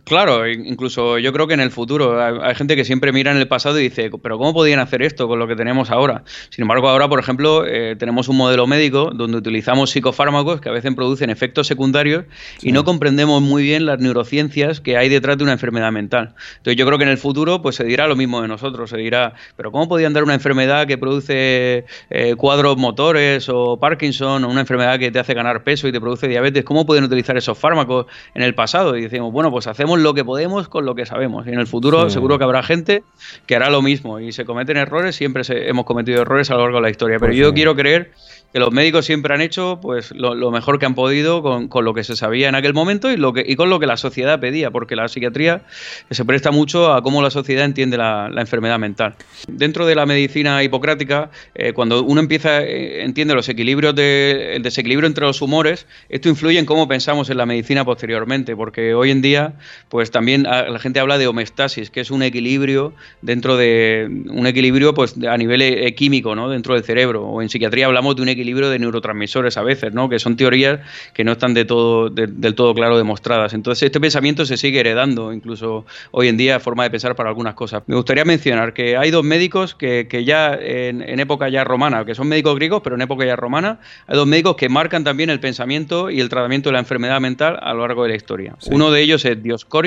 Claro, 0.05 0.49
incluso 0.51 1.19
yo 1.19 1.33
creo 1.33 1.47
que 1.47 1.55
en 1.55 1.61
el 1.61 1.71
futuro 1.71 2.21
hay, 2.21 2.55
gente 2.57 2.75
que 2.75 2.85
siempre 2.85 3.13
mira 3.13 3.31
en 3.31 3.37
el 3.37 3.47
pasado 3.47 3.79
y 3.79 3.85
dice, 3.85 4.11
pero 4.21 4.37
¿cómo 4.37 4.53
podían 4.53 4.81
hacer 4.81 5.01
esto 5.01 5.29
con 5.29 5.39
lo 5.39 5.47
que 5.47 5.55
tenemos 5.55 5.93
ahora? 5.93 6.25
Sin 6.51 6.63
embargo, 6.63 6.89
ahora, 6.89 7.09
por 7.09 7.21
ejemplo, 7.21 7.65
eh, 7.65 7.95
tenemos 7.97 8.29
un 8.29 8.37
modelo 8.37 8.67
médico 8.67 9.13
donde 9.15 9.37
utilizamos 9.37 9.91
psicofármacos 9.91 10.61
que 10.61 10.69
a 10.69 10.73
veces 10.73 10.93
producen 10.97 11.31
efectos 11.31 11.69
secundarios 11.69 12.25
y 12.63 12.73
no 12.73 12.85
comprendemos 12.85 13.43
muy 13.43 13.63
bien 13.63 13.87
las 13.87 14.01
neurociencias 14.01 14.81
que 14.81 14.97
hay 14.97 15.09
detrás 15.09 15.39
de 15.39 15.45
una 15.45 15.53
enfermedad 15.53 15.93
mental. 15.93 16.35
Entonces 16.57 16.77
yo 16.77 16.85
creo 16.85 16.99
que 16.99 17.05
en 17.05 17.11
el 17.11 17.19
futuro 17.19 17.63
pues 17.63 17.77
se 17.77 17.85
dirá 17.85 18.09
lo 18.09 18.17
mismo 18.17 18.43
de 18.43 18.49
nosotros, 18.49 18.91
se 18.91 18.97
dirá, 18.97 19.35
pero 19.57 19.71
¿cómo 19.71 19.89
podían 19.89 20.13
dar 20.13 20.25
una 20.25 20.35
enfermedad 20.35 20.89
que 20.89 20.99
produce 20.99 21.85
eh, 22.11 22.35
cuadros 22.37 22.77
motores 22.77 23.49
o 23.49 23.79
Parkinson 23.79 24.45
o 24.45 24.51
una 24.51 24.63
enfermedad 24.63 24.99
que 24.99 25.13
te 25.13 25.21
hace 25.21 25.33
ganar 25.33 25.63
peso 25.63 25.87
y 25.87 25.93
te 25.93 26.01
produce 26.01 26.27
diabetes? 26.27 26.65
¿Cómo 26.65 26.85
pueden 26.87 27.05
utilizar 27.05 27.37
esos 27.37 27.57
fármacos 27.57 28.07
en 28.35 28.43
el 28.43 28.57
pasado? 28.57 28.97
Y 28.97 29.03
decimos, 29.03 29.33
bueno, 29.33 29.51
pues 29.53 29.69
hacemos 29.69 29.92
lo 29.99 30.15
que 30.15 30.25
podemos 30.25 30.69
con 30.69 30.85
lo 30.85 30.95
que 30.95 31.07
sabemos. 31.07 31.47
Y 31.47 31.51
en 31.51 31.59
el 31.59 31.67
futuro 31.67 32.11
seguro 32.11 32.39
que 32.39 32.45
habrá 32.45 32.63
gente 32.63 33.03
que 33.47 33.57
hará 33.57 33.71
lo 33.71 33.83
mismo. 33.83 34.21
Y 34.21 34.33
se 34.33 34.45
cometen 34.45 34.77
errores, 34.77 35.17
siempre 35.17 35.43
hemos 35.69 35.85
cometido 35.85 36.23
errores 36.23 36.51
a 36.51 36.55
lo 36.55 36.63
largo 36.63 36.79
de 36.79 36.83
la 36.83 36.91
historia. 36.91 37.19
Pero 37.19 37.31
pues 37.31 37.39
yo 37.39 37.55
quiero 37.55 37.75
creer 37.75 38.13
que 38.53 38.59
los 38.59 38.71
médicos 38.71 39.07
siempre 39.07 39.35
han 39.35 39.41
hecho 39.41 39.79
pues 39.81 40.13
lo, 40.13 40.51
mejor 40.51 40.79
que 40.79 40.87
han 40.87 40.95
podido 40.95 41.43
con, 41.43 41.85
lo 41.85 41.95
que 41.95 42.05
se 42.05 42.17
sabía 42.17 42.49
en 42.49 42.55
aquel 42.55 42.75
momento 42.75 43.11
y, 43.11 43.17
lo 43.17 43.33
que, 43.33 43.45
y 43.47 43.57
con 43.57 43.71
lo 43.71 43.81
que 43.81 43.87
la 43.87 43.97
sociedad 43.97 44.39
pedía, 44.41 44.71
porque 44.71 44.95
la 44.95 45.09
psiquiatría 45.09 45.63
se 46.11 46.25
presta 46.25 46.51
mucho 46.51 46.93
a 46.93 47.03
cómo 47.03 47.23
la 47.23 47.31
sociedad 47.31 47.65
entiende 47.65 47.97
la, 47.97 48.31
enfermedad 48.37 48.79
mental. 48.79 49.15
Dentro 49.49 49.87
de 49.87 49.95
la 49.95 50.05
medicina 50.05 50.63
hipocrática, 50.63 51.31
eh, 51.55 51.73
cuando 51.73 52.03
uno 52.03 52.21
empieza, 52.21 52.63
eh, 52.63 53.05
entiende 53.05 53.35
los 53.35 53.49
equilibrios 53.49 53.95
de, 53.95 54.57
el 54.57 54.63
desequilibrio 54.63 55.07
entre 55.07 55.25
los 55.25 55.41
humores, 55.41 55.87
esto 56.09 56.29
influye 56.29 56.59
en 56.59 56.67
cómo 56.67 56.89
pensamos 56.89 57.31
en 57.31 57.39
la 57.39 57.47
medicina 57.47 57.85
posteriormente, 57.85 58.55
porque 58.57 58.95
hoy 58.95 59.11
en 59.11 59.23
día 59.23 59.55
pues 59.93 60.11
también 60.11 60.43
la 60.43 60.79
gente 60.79 61.01
habla 61.01 61.17
de 61.17 61.27
homeostasis, 61.27 61.91
que 61.91 62.01
es 62.01 62.11
un 62.11 62.23
equilibrio 62.23 62.93
dentro 63.23 63.57
de 63.57 64.09
un 64.29 64.47
equilibrio 64.47 64.95
pues 64.95 65.15
a 65.27 65.37
nivel 65.39 65.63
eh, 65.63 65.95
químico, 65.95 66.35
¿no? 66.35 66.51
dentro 66.51 66.75
del 66.75 66.83
cerebro, 66.83 67.25
o 67.25 67.41
en 67.43 67.49
psiquiatría 67.49 67.87
hablamos 67.87 68.17
de 68.17 68.23
un 68.23 68.29
equilibrio 68.29 68.43
equilibrio 68.43 68.71
de 68.71 68.79
neurotransmisores 68.79 69.57
a 69.57 69.63
veces, 69.63 69.95
¿no? 69.95 70.09
que 70.09 70.19
son 70.19 70.37
teorías 70.37 70.81
que 71.15 71.25
no 71.25 71.33
están 71.33 71.55
de 71.55 71.65
todo, 71.65 72.11
del 72.11 72.55
todo 72.55 72.75
claro 72.75 72.99
demostradas. 72.99 73.55
Entonces 73.55 73.85
este 73.85 74.01
pensamiento 74.01 74.45
se 74.45 74.57
sigue 74.57 74.81
heredando 74.81 75.33
incluso 75.33 75.87
hoy 76.11 76.29
en 76.29 76.37
día, 76.37 76.61
forma 76.61 76.83
de 76.85 76.91
pensar 76.91 77.15
para 77.15 77.29
algunas 77.29 77.55
cosas. 77.55 77.83
Me 77.87 77.95
gustaría 77.95 78.25
mencionar 78.25 78.75
que 78.75 78.97
hay 78.97 79.11
dos 79.11 79.25
médicos 79.25 79.75
que, 79.75 80.09
que 80.09 80.25
ya 80.25 80.55
en, 80.61 81.21
época 81.21 81.49
ya 81.49 81.63
romana, 81.63 82.05
que 82.05 82.15
son 82.15 82.29
médicos 82.29 82.57
griegos, 82.57 82.83
pero 82.83 82.97
en 82.97 83.03
época 83.03 83.25
ya 83.25 83.37
romana, 83.37 83.79
hay 84.07 84.17
dos 84.17 84.27
médicos 84.27 84.57
que 84.57 84.69
marcan 84.69 85.05
también 85.05 85.31
el 85.31 85.39
pensamiento 85.39 86.11
y 86.11 86.21
el 86.21 86.29
tratamiento 86.29 86.69
de 86.69 86.75
la 86.75 86.81
enfermedad 86.81 87.21
mental 87.21 87.59
a 87.63 87.73
lo 87.75 87.87
largo 87.87 88.03
de 88.03 88.11
la 88.11 88.17
historia. 88.17 88.57
Uno 88.71 88.91
de 88.91 89.03
ellos 89.03 89.25
es 89.25 89.41
Dioscórides, 89.41 89.82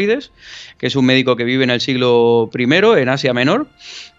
que 0.77 0.87
es 0.87 0.95
un 0.95 1.05
médico 1.05 1.35
que 1.35 1.43
vive 1.43 1.63
en 1.63 1.69
el 1.69 1.81
siglo 1.81 2.49
I 2.53 2.63
en 2.63 3.09
Asia 3.09 3.33
Menor 3.33 3.67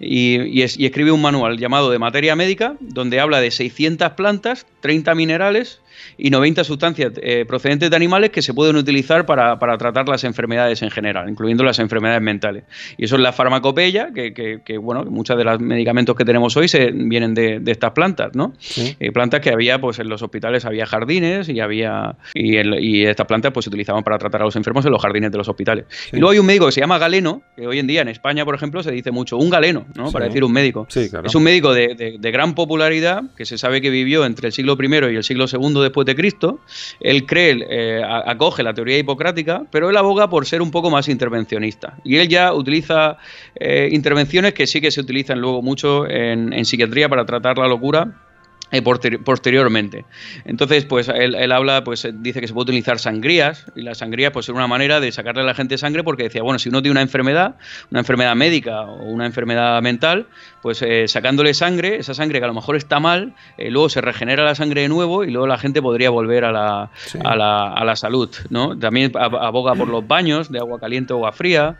y, 0.00 0.40
y, 0.42 0.62
escribe 0.62 1.12
un 1.12 1.22
manual 1.22 1.58
llamado 1.58 1.90
de 1.90 1.98
materia 1.98 2.36
médica, 2.36 2.76
donde 2.80 3.20
habla 3.20 3.40
de 3.40 3.50
600 3.50 4.12
plantas 4.12 4.26
plantas, 4.26 4.66
30 4.80 5.14
minerales 5.14 5.80
y 6.18 6.30
90 6.30 6.64
sustancias 6.64 7.12
eh, 7.22 7.44
procedentes 7.46 7.90
de 7.90 7.96
animales 7.96 8.30
que 8.30 8.42
se 8.42 8.54
pueden 8.54 8.76
utilizar 8.76 9.26
para, 9.26 9.58
tratar 9.58 10.08
las 10.08 10.24
enfermedades 10.24 10.82
en 10.82 10.90
general, 10.90 11.28
incluyendo 11.28 11.64
las 11.64 11.78
enfermedades 11.78 12.22
mentales. 12.22 12.64
Y 12.96 13.04
eso 13.04 13.16
es 13.16 13.22
la 13.22 13.32
farmacopeya, 13.32 14.12
que, 14.12 14.32
que, 14.32 14.78
bueno, 14.78 15.04
muchos 15.04 15.36
de 15.36 15.44
los 15.44 15.60
medicamentos 15.60 16.16
que 16.16 16.24
tenemos 16.24 16.56
hoy 16.56 16.68
se, 16.68 16.90
vienen 16.92 17.34
de, 17.34 17.62
estas 17.66 17.92
plantas, 17.92 18.34
¿no? 18.34 18.54
Eh, 19.00 19.12
plantas 19.12 19.40
que 19.40 19.50
había, 19.50 19.80
pues 19.80 19.98
en 19.98 20.08
los 20.08 20.22
hospitales 20.22 20.64
había 20.64 20.86
jardines 20.86 21.48
y 21.48 21.60
había 21.60 22.16
y, 22.34 23.04
estas 23.04 23.26
plantas 23.26 23.52
pues 23.52 23.64
se 23.64 23.70
utilizaban 23.70 24.02
para 24.02 24.18
tratar 24.18 24.42
a 24.42 24.44
los 24.44 24.56
enfermos 24.56 24.84
en 24.84 24.92
los 24.92 25.02
jardines 25.02 25.30
de 25.30 25.38
los 25.38 25.48
hospitales. 25.48 25.86
Y 26.12 26.16
luego 26.16 26.32
hay 26.32 26.38
un 26.38 26.46
médico 26.46 26.66
que 26.66 26.72
se 26.72 26.80
llama 26.80 26.98
Galeno, 26.98 27.42
que 27.54 27.66
hoy 27.66 27.78
en 27.78 27.86
día 27.86 28.02
en 28.02 28.08
España, 28.08 28.44
por 28.44 28.54
ejemplo, 28.54 28.82
se 28.82 28.90
dice 28.90 29.10
mucho 29.10 29.36
un 29.36 29.50
galeno, 29.50 29.86
¿no? 29.94 30.10
Para 30.10 30.26
decir 30.26 30.44
un 30.44 30.52
médico. 30.52 30.86
Es 30.90 31.34
un 31.34 31.42
médico 31.42 31.72
de, 31.72 32.16
de 32.18 32.30
gran 32.30 32.54
popularidad 32.54 33.22
que 33.36 33.44
se 33.44 33.58
sabe 33.58 33.80
que 33.80 33.90
vivió 33.90 34.24
entre 34.24 34.48
el 34.48 34.52
siglo 34.52 34.76
I 34.80 35.12
y 35.12 35.16
el 35.16 35.24
siglo 35.24 35.46
II 35.50 35.85
después 35.86 36.06
de 36.06 36.14
Cristo, 36.14 36.60
él 37.00 37.26
cree, 37.26 37.66
eh, 37.68 38.02
acoge 38.04 38.62
la 38.62 38.74
teoría 38.74 38.98
hipocrática, 38.98 39.64
pero 39.70 39.90
él 39.90 39.96
aboga 39.96 40.28
por 40.28 40.46
ser 40.46 40.62
un 40.62 40.70
poco 40.70 40.90
más 40.90 41.08
intervencionista. 41.08 41.94
Y 42.04 42.16
él 42.16 42.28
ya 42.28 42.52
utiliza 42.52 43.18
eh, 43.54 43.88
intervenciones 43.92 44.54
que 44.54 44.66
sí 44.66 44.80
que 44.80 44.90
se 44.90 45.00
utilizan 45.00 45.40
luego 45.40 45.62
mucho 45.62 46.08
en, 46.08 46.52
en 46.52 46.64
psiquiatría 46.64 47.08
para 47.08 47.24
tratar 47.24 47.58
la 47.58 47.68
locura 47.68 48.25
eh, 48.72 48.82
posteriormente. 48.82 50.04
Entonces, 50.44 50.84
pues 50.84 51.08
él, 51.08 51.52
habla, 51.52 51.84
pues 51.84 52.08
dice 52.14 52.40
que 52.40 52.48
se 52.48 52.52
puede 52.52 52.64
utilizar 52.64 52.98
sangrías, 52.98 53.64
y 53.76 53.82
la 53.82 53.94
sangría 53.94 54.32
pues 54.32 54.48
es 54.48 54.54
una 54.54 54.66
manera 54.66 54.98
de 54.98 55.12
sacarle 55.12 55.42
a 55.42 55.44
la 55.44 55.54
gente 55.54 55.78
sangre 55.78 56.02
porque 56.02 56.24
decía, 56.24 56.42
bueno, 56.42 56.58
si 56.58 56.68
uno 56.68 56.82
tiene 56.82 56.92
una 56.92 57.02
enfermedad, 57.02 57.54
una 57.92 58.00
enfermedad 58.00 58.34
médica 58.34 58.82
o 58.82 59.04
una 59.04 59.24
enfermedad 59.24 59.80
mental, 59.82 60.26
pues 60.62 60.82
eh, 60.82 61.06
sacándole 61.06 61.54
sangre, 61.54 61.98
esa 61.98 62.12
sangre 62.12 62.40
que 62.40 62.44
a 62.44 62.48
lo 62.48 62.54
mejor 62.54 62.74
está 62.74 62.98
mal, 62.98 63.34
eh, 63.56 63.70
luego 63.70 63.88
se 63.88 64.00
regenera 64.00 64.44
la 64.44 64.56
sangre 64.56 64.80
de 64.80 64.88
nuevo 64.88 65.22
y 65.22 65.30
luego 65.30 65.46
la 65.46 65.58
gente 65.58 65.80
podría 65.80 66.10
volver 66.10 66.44
a 66.44 66.50
la, 66.50 66.90
a 67.24 67.36
la, 67.36 67.72
a 67.72 67.84
la 67.84 67.94
salud, 67.94 68.34
¿no? 68.50 68.76
También 68.76 69.12
aboga 69.14 69.76
por 69.76 69.86
los 69.86 70.06
baños 70.08 70.50
de 70.50 70.58
agua 70.58 70.80
caliente 70.80 71.12
o 71.12 71.18
agua 71.18 71.32
fría, 71.32 71.76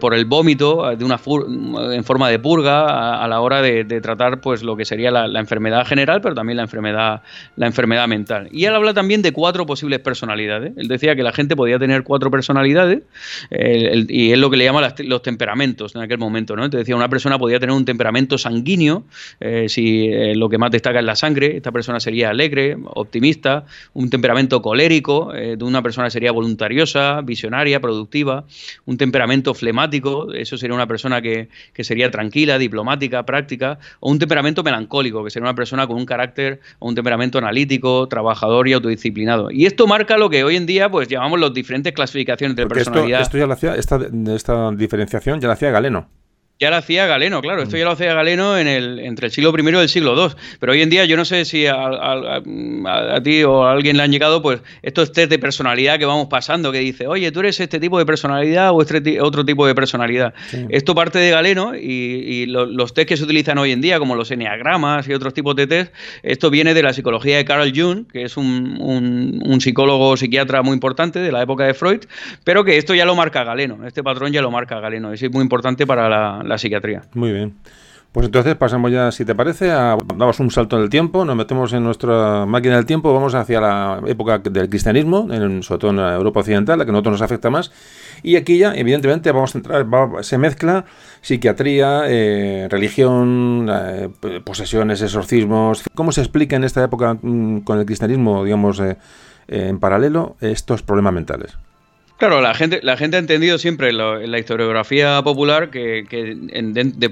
por 0.00 0.14
el 0.14 0.24
vómito 0.24 0.96
de 0.96 1.04
una 1.04 1.20
en 1.94 2.04
forma 2.04 2.28
de 2.28 2.38
purga 2.40 3.22
a, 3.22 3.28
la 3.28 3.40
hora 3.40 3.62
de, 3.62 3.84
tratar 4.00 4.40
pues 4.40 4.62
lo 4.62 4.76
que 4.76 4.84
sería 4.84 5.10
la, 5.10 5.28
la 5.28 5.40
enfermedad 5.40 5.86
general 5.86 6.07
pero 6.22 6.34
también 6.34 6.56
la 6.56 6.64
enfermedad, 6.64 7.22
la 7.56 7.66
enfermedad 7.66 8.08
mental. 8.08 8.48
Y 8.52 8.64
él 8.64 8.74
habla 8.74 8.94
también 8.94 9.22
de 9.22 9.32
cuatro 9.32 9.66
posibles 9.66 10.00
personalidades. 10.00 10.72
Él 10.76 10.88
decía 10.88 11.14
que 11.14 11.22
la 11.22 11.32
gente 11.32 11.54
podía 11.56 11.78
tener 11.78 12.02
cuatro 12.02 12.30
personalidades 12.30 13.02
y 13.50 14.32
es 14.32 14.38
lo 14.38 14.50
que 14.50 14.56
le 14.56 14.64
llama 14.64 14.94
los 14.98 15.22
temperamentos 15.22 15.94
en 15.94 16.02
aquel 16.02 16.18
momento. 16.18 16.56
¿no? 16.56 16.64
Entonces 16.64 16.86
decía, 16.86 16.96
una 16.96 17.08
persona 17.08 17.38
podía 17.38 17.60
tener 17.60 17.74
un 17.74 17.84
temperamento 17.84 18.38
sanguíneo, 18.38 19.04
eh, 19.40 19.68
si 19.68 20.08
eh, 20.08 20.34
lo 20.34 20.48
que 20.48 20.58
más 20.58 20.70
destaca 20.70 20.98
es 20.98 21.04
la 21.04 21.16
sangre, 21.16 21.56
esta 21.56 21.72
persona 21.72 22.00
sería 22.00 22.30
alegre, 22.30 22.76
optimista, 22.94 23.64
un 23.94 24.10
temperamento 24.10 24.62
colérico, 24.62 25.34
eh, 25.34 25.56
de 25.56 25.64
una 25.64 25.82
persona 25.82 26.10
sería 26.10 26.32
voluntariosa, 26.32 27.20
visionaria, 27.22 27.80
productiva, 27.80 28.44
un 28.86 28.96
temperamento 28.96 29.54
flemático, 29.54 30.32
eso 30.32 30.56
sería 30.56 30.74
una 30.74 30.86
persona 30.86 31.20
que, 31.20 31.48
que 31.72 31.84
sería 31.84 32.10
tranquila, 32.10 32.58
diplomática, 32.58 33.24
práctica, 33.24 33.78
o 34.00 34.10
un 34.10 34.18
temperamento 34.18 34.62
melancólico, 34.62 35.24
que 35.24 35.30
sería 35.30 35.44
una 35.44 35.54
persona 35.54 35.86
con 35.86 35.96
un 35.98 36.06
carácter 36.06 36.60
o 36.78 36.88
un 36.88 36.94
temperamento 36.94 37.38
analítico, 37.38 38.08
trabajador 38.08 38.68
y 38.68 38.72
autodisciplinado. 38.72 39.50
Y 39.50 39.66
esto 39.66 39.86
marca 39.86 40.16
lo 40.16 40.30
que 40.30 40.44
hoy 40.44 40.56
en 40.56 40.66
día 40.66 40.90
pues 40.90 41.08
llamamos 41.08 41.38
las 41.40 41.52
diferentes 41.52 41.92
clasificaciones 41.92 42.56
de 42.56 42.66
personalidad. 42.66 43.20
Esto, 43.20 43.38
ya 43.38 43.46
lo 43.46 43.52
hacía, 43.52 43.74
esta, 43.74 44.00
esta 44.34 44.70
diferenciación 44.72 45.40
ya 45.40 45.48
la 45.48 45.54
hacía 45.54 45.70
Galeno. 45.70 46.08
Ya 46.60 46.70
lo 46.70 46.76
hacía 46.76 47.06
Galeno, 47.06 47.40
claro. 47.40 47.62
Esto 47.62 47.76
mm. 47.76 47.78
ya 47.78 47.84
lo 47.84 47.92
hacía 47.92 48.14
Galeno 48.14 48.58
en 48.58 48.66
el, 48.66 48.98
entre 48.98 49.26
el 49.26 49.32
siglo 49.32 49.54
I 49.56 49.62
y 49.62 49.76
el 49.76 49.88
siglo 49.88 50.20
II. 50.20 50.34
Pero 50.58 50.72
hoy 50.72 50.82
en 50.82 50.90
día 50.90 51.04
yo 51.04 51.16
no 51.16 51.24
sé 51.24 51.44
si 51.44 51.66
a, 51.68 52.40
ti 53.22 53.44
o 53.44 53.64
a 53.64 53.70
alguien 53.70 53.96
le 53.96 54.02
han 54.02 54.10
llegado 54.10 54.42
pues 54.42 54.60
estos 54.82 55.12
test 55.12 55.30
de 55.30 55.38
personalidad 55.38 56.00
que 56.00 56.04
vamos 56.04 56.26
pasando, 56.26 56.72
que 56.72 56.80
dice, 56.80 57.06
oye, 57.06 57.30
tú 57.30 57.40
eres 57.40 57.60
este 57.60 57.78
tipo 57.78 57.96
de 57.96 58.06
personalidad 58.06 58.72
o 58.72 58.82
este 58.82 59.20
otro 59.20 59.44
tipo 59.44 59.68
de 59.68 59.76
personalidad. 59.76 60.34
Esto 60.68 60.96
parte 60.96 61.20
de 61.20 61.30
Galeno 61.30 61.76
y, 61.76 62.46
los 62.46 62.92
test 62.92 63.08
que 63.08 63.16
se 63.16 63.22
utilizan 63.22 63.58
hoy 63.58 63.70
en 63.70 63.80
día, 63.80 64.00
como 64.00 64.16
los 64.16 64.28
enneagramas 64.32 65.06
y 65.06 65.14
otros 65.14 65.34
tipos 65.34 65.54
de 65.54 65.68
test, 65.68 65.94
esto 66.24 66.50
viene 66.50 66.74
de 66.74 66.82
la 66.82 66.92
psicología 66.92 67.36
de 67.36 67.44
Carl 67.44 67.72
Jung, 67.72 68.10
que 68.10 68.22
es 68.22 68.36
un, 68.36 68.78
un 68.80 69.60
psicólogo 69.60 70.16
psiquiatra 70.16 70.62
muy 70.62 70.74
importante 70.74 71.20
de 71.20 71.30
la 71.30 71.40
época 71.40 71.64
de 71.64 71.74
Freud, 71.74 72.00
pero 72.42 72.64
que 72.64 72.78
esto 72.78 72.96
ya 72.96 73.04
lo 73.04 73.14
marca 73.14 73.44
Galeno. 73.44 73.86
Este 73.86 74.02
patrón 74.02 74.32
ya 74.32 74.42
lo 74.42 74.50
marca 74.50 74.80
Galeno. 74.80 75.12
Es 75.12 75.30
muy 75.30 75.42
importante 75.42 75.86
para 75.86 76.08
la 76.47 76.47
la 76.48 76.58
psiquiatría. 76.58 77.02
Muy 77.14 77.32
bien. 77.32 77.54
Pues 78.12 78.24
entonces 78.24 78.56
pasamos 78.56 78.90
ya, 78.90 79.12
si 79.12 79.26
te 79.26 79.34
parece, 79.34 79.70
a, 79.70 79.96
damos 80.16 80.40
un 80.40 80.50
salto 80.50 80.76
en 80.76 80.82
el 80.82 80.88
tiempo, 80.88 81.26
nos 81.26 81.36
metemos 81.36 81.72
en 81.74 81.84
nuestra 81.84 82.46
máquina 82.46 82.76
del 82.76 82.86
tiempo, 82.86 83.12
vamos 83.12 83.34
hacia 83.34 83.60
la 83.60 84.02
época 84.06 84.38
del 84.38 84.70
cristianismo, 84.70 85.28
en, 85.30 85.62
sobre 85.62 85.78
todo 85.78 85.90
en 85.90 85.98
Europa 85.98 86.40
occidental, 86.40 86.78
la 86.78 86.86
que 86.86 86.90
a 86.90 86.92
nosotros 86.92 87.12
nos 87.12 87.22
afecta 87.22 87.50
más. 87.50 87.70
Y 88.22 88.36
aquí 88.36 88.58
ya, 88.58 88.74
evidentemente, 88.74 89.30
vamos 89.30 89.54
a 89.54 89.58
entrar, 89.58 89.86
se 90.22 90.38
mezcla 90.38 90.86
psiquiatría, 91.20 92.04
eh, 92.06 92.66
religión, 92.70 93.68
eh, 93.70 94.08
posesiones, 94.42 95.02
exorcismos. 95.02 95.84
¿Cómo 95.94 96.10
se 96.10 96.22
explica 96.22 96.56
en 96.56 96.64
esta 96.64 96.82
época 96.82 97.18
mm, 97.20 97.58
con 97.58 97.78
el 97.78 97.84
cristianismo, 97.84 98.42
digamos, 98.42 98.80
eh, 98.80 98.96
en 99.48 99.78
paralelo, 99.78 100.36
estos 100.40 100.82
problemas 100.82 101.12
mentales? 101.12 101.58
Claro, 102.18 102.40
la 102.40 102.52
gente, 102.52 102.80
la 102.82 102.96
gente 102.96 103.16
ha 103.16 103.20
entendido 103.20 103.58
siempre 103.58 103.90
en 103.90 104.32
la 104.32 104.38
historiografía 104.40 105.22
popular 105.22 105.70
que, 105.70 106.04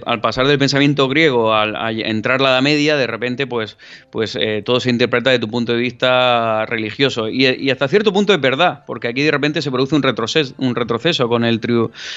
al 0.05 0.21
pasar 0.21 0.49
del 0.49 0.59
pensamiento 0.59 1.07
griego 1.09 1.55
al, 1.55 1.77
a 1.77 1.93
entrar 1.93 2.41
la 2.41 2.49
Edad 2.49 2.63
Media, 2.63 2.97
de 2.97 3.07
repente, 3.07 3.47
pues, 3.47 3.79
pues 4.11 4.35
eh, 4.35 4.63
todo 4.65 4.81
se 4.81 4.91
interpreta 4.91 5.31
desde 5.31 5.43
tu 5.43 5.49
punto 5.49 5.73
de 5.73 5.79
vista 5.79 6.67
religioso. 6.67 7.29
Y, 7.29 7.71
hasta 7.71 7.87
cierto 7.87 8.13
punto 8.13 8.35
es 8.35 8.41
verdad, 8.41 8.83
porque 8.85 9.07
aquí 9.07 9.23
de 9.23 9.31
repente 9.31 9.63
se 9.63 9.71
produce 9.71 9.95
un 9.95 10.03
retroceso, 10.03 10.55
un 10.59 10.75
retroceso 10.75 11.29
con 11.29 11.45
el, 11.45 11.61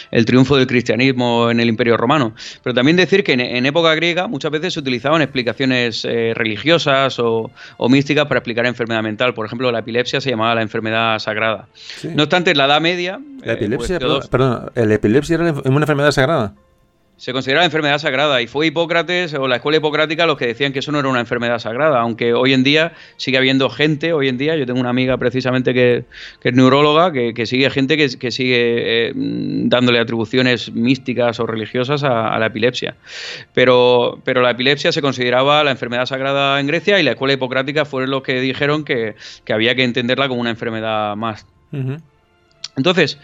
el 0.09 0.25
triunfo 0.25 0.57
del 0.57 0.65
cristianismo 0.65 1.51
en 1.51 1.59
el 1.59 1.69
Imperio 1.69 1.95
Romano. 1.95 2.33
Pero 2.63 2.73
también 2.73 2.97
decir 2.97 3.23
que 3.23 3.33
en, 3.33 3.67
época 3.67 3.93
griega 3.93 4.27
muchas 4.27 4.49
veces 4.49 4.73
se 4.73 4.79
utilizaban 4.79 5.21
explicaciones 5.21 6.05
eh, 6.05 6.33
religiosas 6.33 7.19
o, 7.19 7.51
místicas 7.87 8.25
para 8.25 8.39
explicar 8.39 8.65
enfermedad 8.65 9.03
mental. 9.03 9.35
Por 9.35 9.45
ejemplo, 9.45 9.71
la 9.71 9.79
epilepsia 9.79 10.19
se 10.19 10.31
llamaba 10.31 10.55
la 10.55 10.63
enfermedad 10.63 11.19
sagrada. 11.19 11.67
No 12.15 12.23
obstante, 12.23 12.55
la 12.55 12.65
Edad 12.65 12.78
Media. 12.79 13.19
La 13.43 13.53
epilepsia, 13.53 13.97
eh, 13.97 13.99
pues, 13.99 14.27
perdón, 14.27 14.71
¿la 14.73 14.93
epilepsia 14.93 15.35
era 15.35 15.53
una 15.65 15.81
enfermedad 15.81 16.11
sagrada? 16.11 16.53
se 17.19 17.33
consideraba 17.33 17.65
enfermedad 17.65 17.97
sagrada 17.97 18.41
y 18.41 18.47
fue 18.47 18.67
Hipócrates 18.67 19.33
o 19.33 19.45
la 19.49 19.57
escuela 19.57 19.77
hipocrática 19.77 20.25
los 20.25 20.37
que 20.37 20.47
decían 20.47 20.71
que 20.71 20.79
eso 20.79 20.93
no 20.93 20.99
era 20.99 21.09
una 21.09 21.19
enfermedad 21.19 21.59
sagrada, 21.59 21.99
aunque 21.99 22.33
hoy 22.33 22.53
en 22.53 22.63
día 22.63 22.93
sigue 23.17 23.37
habiendo 23.37 23.69
gente, 23.69 24.13
hoy 24.13 24.29
en 24.29 24.37
día, 24.37 24.55
yo 24.55 24.65
tengo 24.65 24.79
una 24.79 24.89
amiga 24.89 25.17
precisamente 25.17 25.73
que, 25.73 26.05
es 26.41 26.53
neuróloga, 26.53 27.11
que, 27.11 27.45
sigue 27.45 27.69
gente 27.71 27.97
que, 27.97 28.31
sigue 28.31 29.09
eh, 29.09 29.11
dándole 29.15 29.99
atribuciones 29.99 30.71
místicas 30.71 31.41
o 31.41 31.45
religiosas 31.45 32.05
a, 32.05 32.39
la 32.39 32.45
epilepsia. 32.45 32.95
Pero, 33.53 34.21
pero 34.23 34.41
la 34.41 34.51
epilepsia 34.51 34.93
se 34.93 35.01
consideraba 35.01 35.61
la 35.65 35.71
enfermedad 35.71 36.05
sagrada 36.05 36.57
en 36.61 36.67
Grecia 36.67 37.01
y 37.01 37.03
la 37.03 37.11
escuela 37.11 37.33
hipocrática 37.33 37.83
fueron 37.83 38.11
los 38.11 38.23
que 38.23 38.39
dijeron 38.39 38.85
que, 38.85 39.15
había 39.49 39.75
que 39.75 39.83
entenderla 39.83 40.29
como 40.29 40.39
una 40.39 40.51
enfermedad 40.51 41.17
más. 41.17 41.45
Entonces, 42.79 43.17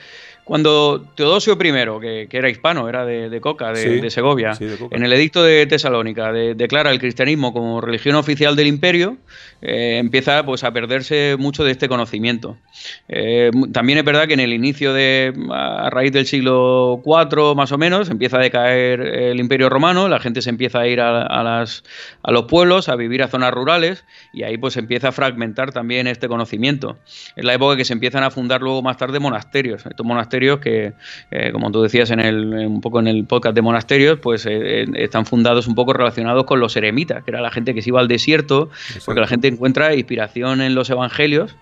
cuando 0.45 1.03
Teodosio 1.15 1.53
I, 1.53 2.27
que, 2.29 2.37
era 2.37 2.49
hispano, 2.49 2.87
era 2.87 3.03
de, 3.03 3.41
Coca, 3.41 3.73
de, 3.73 4.09
Segovia, 4.11 4.55
en 4.91 5.03
el 5.03 5.11
edicto 5.11 5.43
de 5.43 5.65
Tesalónica 5.65 6.31
declara 6.31 6.91
el 6.91 6.99
cristianismo 6.99 7.51
como 7.51 7.81
religión 7.81 8.15
oficial 8.15 8.55
del 8.55 8.67
imperio, 8.67 9.17
eh, 9.63 9.97
empieza 9.97 10.45
pues, 10.45 10.63
a 10.63 10.71
perderse 10.71 11.35
mucho 11.39 11.63
de 11.63 11.71
este 11.71 11.89
conocimiento. 11.89 12.57
Eh, 13.09 13.49
también 13.73 13.97
es 13.97 14.05
verdad 14.05 14.27
que 14.27 14.35
en 14.35 14.39
el 14.39 14.53
inicio 14.53 14.93
de, 14.93 15.33
a 15.49 15.89
raíz 15.89 16.11
del 16.11 16.27
siglo 16.27 17.01
IV 17.03 17.55
más 17.55 17.71
o 17.71 17.79
menos, 17.79 18.11
empieza 18.11 18.37
a 18.37 18.41
decaer 18.41 19.01
el 19.01 19.39
imperio 19.39 19.67
romano, 19.67 20.07
la 20.07 20.19
gente 20.19 20.43
se 20.43 20.51
empieza 20.51 20.81
a 20.81 20.87
ir 20.87 21.01
a, 21.01 21.41
las, 21.41 21.83
a 22.21 22.31
los 22.31 22.45
pueblos, 22.45 22.87
a 22.87 22.95
vivir 22.95 23.23
a 23.23 23.27
zonas 23.29 23.51
rurales, 23.51 24.05
y 24.31 24.43
ahí 24.43 24.59
pues 24.59 24.77
empieza 24.77 25.07
a 25.07 25.11
fragmentar 25.11 25.71
también 25.71 26.05
este 26.05 26.27
conocimiento. 26.27 26.99
Es 27.35 27.43
la 27.43 27.55
época 27.55 27.75
que 27.75 27.85
se 27.85 27.93
empiezan 27.93 28.21
a 28.21 28.29
fundar 28.29 28.61
luego 28.61 28.83
más 28.83 28.97
tarde 28.97 29.19
monasterios. 29.19 29.83
Estos 29.87 30.05
monasterios 30.05 30.34
que, 30.61 30.93
eh, 31.31 31.51
como 31.51 31.71
tú 31.71 31.81
decías 31.81 32.11
en 32.11 32.19
el, 32.19 32.53
un 32.67 32.81
poco 32.81 32.99
en 32.99 33.07
el 33.07 33.25
podcast 33.25 33.55
de 33.55 33.61
monasterios, 33.61 34.19
pues 34.19 34.45
eh, 34.45 34.83
eh, 34.83 34.85
están 34.95 35.25
fundados 35.25 35.67
un 35.67 35.75
poco 35.75 35.93
relacionados 35.93 36.43
con 36.45 36.59
los 36.59 36.75
eremitas, 36.75 37.23
que 37.23 37.31
era 37.31 37.41
la 37.41 37.51
gente 37.51 37.73
que 37.73 37.81
se 37.81 37.89
iba 37.89 37.99
al 37.99 38.07
desierto, 38.07 38.69
porque 39.05 39.21
la 39.21 39.27
gente 39.27 39.47
encuentra 39.47 39.95
inspiración 39.95 40.61
en 40.61 40.75
los 40.75 40.89
evangelios 40.89 41.55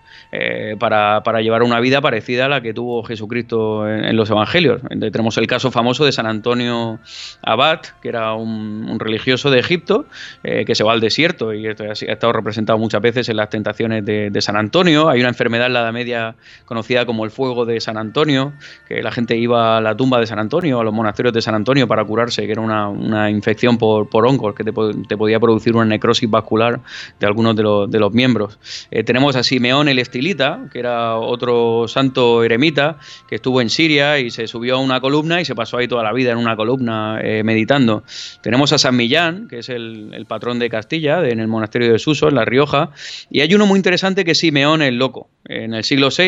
para, 0.80 1.22
llevar 1.40 1.62
una 1.62 1.78
vida 1.78 2.00
parecida 2.00 2.46
a 2.46 2.48
la 2.48 2.60
que 2.60 2.74
tuvo 2.74 3.04
Jesucristo 3.04 3.88
en, 3.88 4.16
los 4.16 4.30
evangelios. 4.30 4.80
tenemos 4.88 5.36
el 5.38 5.46
caso 5.46 5.70
famoso 5.70 6.04
de 6.04 6.10
San 6.10 6.26
Antonio 6.26 6.98
Abad, 7.42 7.80
que 8.02 8.08
era 8.08 8.34
un, 8.34 8.98
religioso 8.98 9.50
de 9.50 9.60
Egipto, 9.60 10.06
que 10.42 10.74
se 10.74 10.82
va 10.82 10.92
al 10.92 11.00
desierto 11.00 11.52
y 11.52 11.66
esto 11.66 11.84
ha 11.84 11.92
estado 11.92 12.32
representado 12.32 12.78
muchas 12.78 13.00
veces 13.00 13.28
en 13.28 13.36
las 13.36 13.48
tentaciones 13.48 14.04
de, 14.04 14.30
de 14.30 14.40
San 14.40 14.56
Antonio. 14.56 15.08
Hay 15.08 15.20
una 15.20 15.28
enfermedad 15.28 15.68
en 15.68 15.74
la 15.74 15.80
Edad 15.82 15.92
Media 15.92 16.34
conocida 16.64 17.06
como 17.06 17.24
el 17.24 17.30
fuego 17.30 17.64
de 17.64 17.80
San 17.80 17.96
Antonio, 17.96 18.52
que 18.88 19.02
la 19.02 19.10
gente 19.10 19.36
iba 19.36 19.78
a 19.78 19.80
la 19.80 19.96
tumba 19.96 20.20
de 20.20 20.26
San 20.26 20.38
Antonio, 20.38 20.80
a 20.80 20.84
los 20.84 20.92
monasterios 20.92 21.32
de 21.32 21.42
San 21.42 21.54
Antonio 21.54 21.88
para 21.88 22.04
curarse, 22.04 22.46
que 22.46 22.52
era 22.52 22.60
una, 22.60 23.30
infección 23.30 23.78
por, 23.78 24.08
por, 24.08 24.26
hongos 24.26 24.54
que 24.54 24.64
te, 24.64 24.72
podía 24.72 25.40
producir 25.40 25.74
una 25.74 25.84
necrosis 25.84 26.28
vascular 26.30 26.80
de 27.18 27.26
algunos 27.26 27.56
de 27.56 27.62
los, 27.62 27.90
de 27.90 27.98
los 27.98 28.12
miembros. 28.12 28.58
Eh, 28.90 29.04
tenemos 29.04 29.36
a 29.36 29.42
Simeón 29.42 29.88
el 29.88 29.98
Estilita, 29.98 30.68
que 30.72 30.78
era 30.78 31.16
otro 31.16 31.86
santo 31.88 32.44
eremita 32.44 32.98
que 33.28 33.36
estuvo 33.36 33.60
en 33.60 33.70
Siria 33.70 34.18
y 34.18 34.30
se 34.30 34.46
subió 34.46 34.76
a 34.76 34.78
una 34.78 35.00
columna 35.00 35.40
y 35.40 35.44
se 35.44 35.54
pasó 35.54 35.78
ahí 35.78 35.88
toda 35.88 36.02
la 36.02 36.12
vida 36.12 36.32
en 36.32 36.38
una 36.38 36.56
columna 36.56 37.20
eh, 37.22 37.42
meditando. 37.42 38.04
Tenemos 38.42 38.72
a 38.72 38.78
San 38.78 38.96
Millán, 38.96 39.48
que 39.48 39.58
es 39.58 39.68
el, 39.68 40.24
patrón 40.28 40.58
de 40.58 40.70
Castilla, 40.70 41.26
en 41.28 41.38
el 41.38 41.48
monasterio 41.48 41.92
de 41.92 41.98
Suso, 41.98 42.28
en 42.28 42.34
La 42.34 42.44
Rioja, 42.44 42.90
y 43.30 43.40
hay 43.40 43.54
uno 43.54 43.66
muy 43.66 43.76
interesante 43.76 44.24
que 44.24 44.30
es 44.30 44.38
Simeón 44.38 44.80
el 44.80 44.96
Loco, 44.96 45.28
en 45.44 45.74
el 45.74 45.84
siglo 45.84 46.08
VI, 46.16 46.24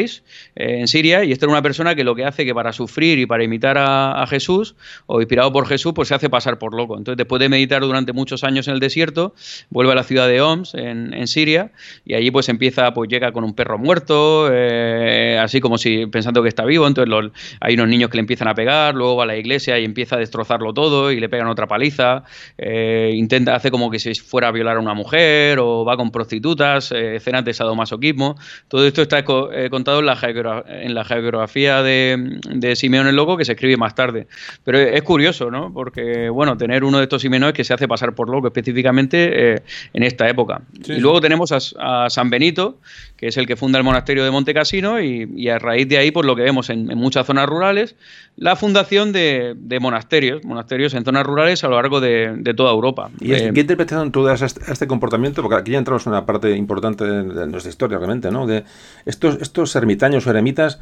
eh, 0.54 0.80
en 0.80 0.88
Siria, 0.88 1.24
y 1.24 1.32
esta 1.32 1.46
era 1.46 1.52
una 1.52 1.62
persona 1.62 1.94
que 1.94 2.04
lo 2.04 2.14
que 2.14 2.25
hace 2.26 2.44
que 2.44 2.54
para 2.54 2.72
sufrir 2.72 3.18
y 3.18 3.26
para 3.26 3.44
imitar 3.44 3.76
a, 3.78 4.26
Jesús, 4.26 4.74
o 5.06 5.20
inspirado 5.20 5.52
por 5.52 5.66
Jesús, 5.66 5.92
pues 5.94 6.08
se 6.08 6.14
hace 6.14 6.28
pasar 6.28 6.58
por 6.58 6.74
loco. 6.74 6.96
Entonces, 6.96 7.16
después 7.16 7.40
de 7.40 7.48
meditar 7.48 7.82
durante 7.82 8.12
muchos 8.12 8.44
años 8.44 8.66
en 8.68 8.74
el 8.74 8.80
desierto, 8.80 9.34
vuelve 9.70 9.92
a 9.92 9.94
la 9.94 10.02
ciudad 10.02 10.26
de 10.28 10.40
Homs, 10.40 10.74
en, 10.74 11.26
Siria, 11.26 11.72
y 12.04 12.14
allí 12.14 12.30
pues 12.30 12.48
empieza, 12.48 12.92
pues 12.94 13.08
llega 13.08 13.32
con 13.32 13.44
un, 13.44 13.54
perro 13.54 13.78
muerto, 13.78 14.48
eh, 14.52 15.38
así 15.40 15.60
como 15.60 15.78
si 15.78 16.06
pensando 16.06 16.42
que 16.42 16.48
está 16.48 16.64
vivo. 16.64 16.86
Entonces 16.86 17.32
hay 17.60 17.74
unos 17.74 17.88
niños 17.88 18.10
que 18.10 18.16
le 18.16 18.20
empiezan 18.20 18.48
a 18.48 18.54
pegar, 18.54 18.94
luego 18.94 19.16
va 19.16 19.24
a 19.24 19.26
la 19.26 19.36
iglesia 19.36 19.78
y 19.78 19.84
empieza 19.84 20.16
a 20.16 20.18
destrozarlo 20.18 20.72
todo 20.72 21.10
y 21.10 21.20
le 21.20 21.28
pegan 21.28 21.48
otra 21.48 21.66
paliza. 21.66 22.24
Eh, 22.58 23.12
intenta, 23.14 23.54
hace 23.54 23.70
como 23.70 23.90
que 23.90 23.98
si 23.98 24.14
fuera 24.14 24.48
a 24.48 24.52
violar 24.52 24.76
a 24.76 24.80
una 24.80 24.94
mujer 24.94 25.58
o 25.58 25.84
va 25.84 25.96
con 25.96 26.10
prostitutas, 26.10 26.92
escenas 26.92 27.44
de 27.44 27.54
sadomasoquismo. 27.54 28.36
Todo 28.68 28.86
esto 28.86 29.02
está 29.02 29.24
contado 29.24 30.00
en 30.00 30.06
la, 30.06 30.64
en 30.68 30.94
la 30.94 31.04
geografía 31.04 31.82
de, 31.82 32.15
de 32.16 32.76
Simeón 32.76 33.06
el 33.06 33.16
Loco 33.16 33.36
que 33.36 33.44
se 33.44 33.52
escribe 33.52 33.76
más 33.76 33.94
tarde. 33.94 34.26
Pero 34.64 34.78
es 34.78 35.02
curioso, 35.02 35.50
¿no? 35.50 35.72
Porque, 35.72 36.28
bueno, 36.28 36.56
tener 36.56 36.84
uno 36.84 36.98
de 36.98 37.04
estos 37.04 37.22
Simeones 37.22 37.52
que 37.52 37.64
se 37.64 37.74
hace 37.74 37.88
pasar 37.88 38.14
por 38.14 38.28
loco 38.28 38.48
específicamente 38.48 39.62
en 39.92 40.02
esta 40.02 40.28
época. 40.28 40.62
y 40.86 40.98
luego 40.98 41.20
tenemos 41.20 41.52
a, 41.52 42.08
San 42.08 42.30
Benito, 42.30 42.78
que 43.16 43.28
es 43.28 43.36
el 43.36 43.46
que 43.46 43.56
funda 43.56 43.78
el 43.78 43.84
monasterio 43.84 44.24
de 44.24 44.30
Monte 44.30 44.54
Casino, 44.54 45.00
y, 45.00 45.48
a 45.48 45.58
raíz 45.58 45.88
de 45.88 45.98
ahí, 45.98 46.10
por 46.10 46.24
lo 46.24 46.36
que 46.36 46.42
vemos 46.42 46.70
en, 46.70 46.86
muchas 46.86 47.26
zonas 47.26 47.46
rurales, 47.46 47.96
la 48.36 48.56
fundación 48.56 49.12
de, 49.12 49.78
monasterios, 49.80 50.44
monasterios 50.44 50.94
en 50.94 51.04
zonas 51.04 51.24
rurales 51.24 51.64
a 51.64 51.68
lo 51.68 51.76
largo 51.76 52.00
de, 52.00 52.54
toda 52.56 52.72
Europa. 52.72 53.10
¿Y 53.20 53.32
eh, 53.32 53.50
qué 53.52 53.60
interpretación 53.60 54.12
tú 54.12 54.24
das 54.24 54.42
a 54.42 54.46
este, 54.46 54.72
este, 54.72 54.86
comportamiento? 54.86 55.42
Porque 55.42 55.56
aquí 55.56 55.72
ya 55.72 55.78
entramos 55.78 56.06
en 56.06 56.12
una 56.12 56.26
parte 56.26 56.56
importante 56.56 57.04
de, 57.04 57.46
nuestra 57.46 57.70
historia, 57.70 57.98
realmente, 57.98 58.30
¿no? 58.30 58.46
De 58.46 58.64
estos, 59.04 59.40
estos 59.40 59.74
ermitaños 59.76 60.26
o 60.26 60.30
eremitas 60.30 60.80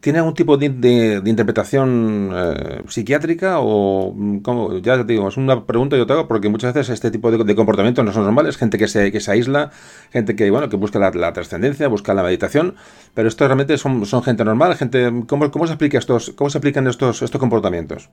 ¿Tiene 0.00 0.18
algún 0.18 0.34
tipo 0.34 0.56
de, 0.56 1.22
interpretación 1.24 2.30
eh, 2.34 2.82
psiquiátrica 2.88 3.60
o, 3.60 4.14
como, 4.42 4.78
ya 4.78 4.96
te 4.98 5.12
digo, 5.12 5.28
es 5.28 5.36
una 5.36 5.64
pregunta 5.66 5.94
que 5.94 6.00
yo 6.00 6.06
te 6.06 6.12
hago 6.12 6.28
porque 6.28 6.48
muchas 6.48 6.74
veces 6.74 6.92
este 6.94 7.10
tipo 7.10 7.30
de, 7.30 7.54
comportamientos 7.54 8.04
no 8.04 8.12
son 8.12 8.24
normales, 8.24 8.56
gente 8.56 8.76
que 8.76 8.88
se, 8.88 9.12
que 9.12 9.20
se 9.20 9.30
aísla, 9.30 9.70
gente 10.10 10.34
que, 10.34 10.50
bueno, 10.50 10.68
que 10.68 10.76
busca 10.76 10.98
la, 10.98 11.32
trascendencia, 11.32 11.88
busca 11.88 12.12
la 12.12 12.22
meditación, 12.22 12.74
pero 13.14 13.28
estos 13.28 13.46
realmente 13.46 13.78
son, 13.78 14.04
son 14.04 14.22
gente 14.22 14.44
normal, 14.44 14.74
gente, 14.76 15.10
¿cómo, 15.28 15.50
cómo 15.50 15.66
se 15.66 15.74
explica 15.74 15.98
estos, 15.98 16.30
cómo 16.30 16.50
se 16.50 16.58
aplican 16.58 16.86
estos, 16.86 17.22
estos 17.22 17.40
comportamientos? 17.40 18.10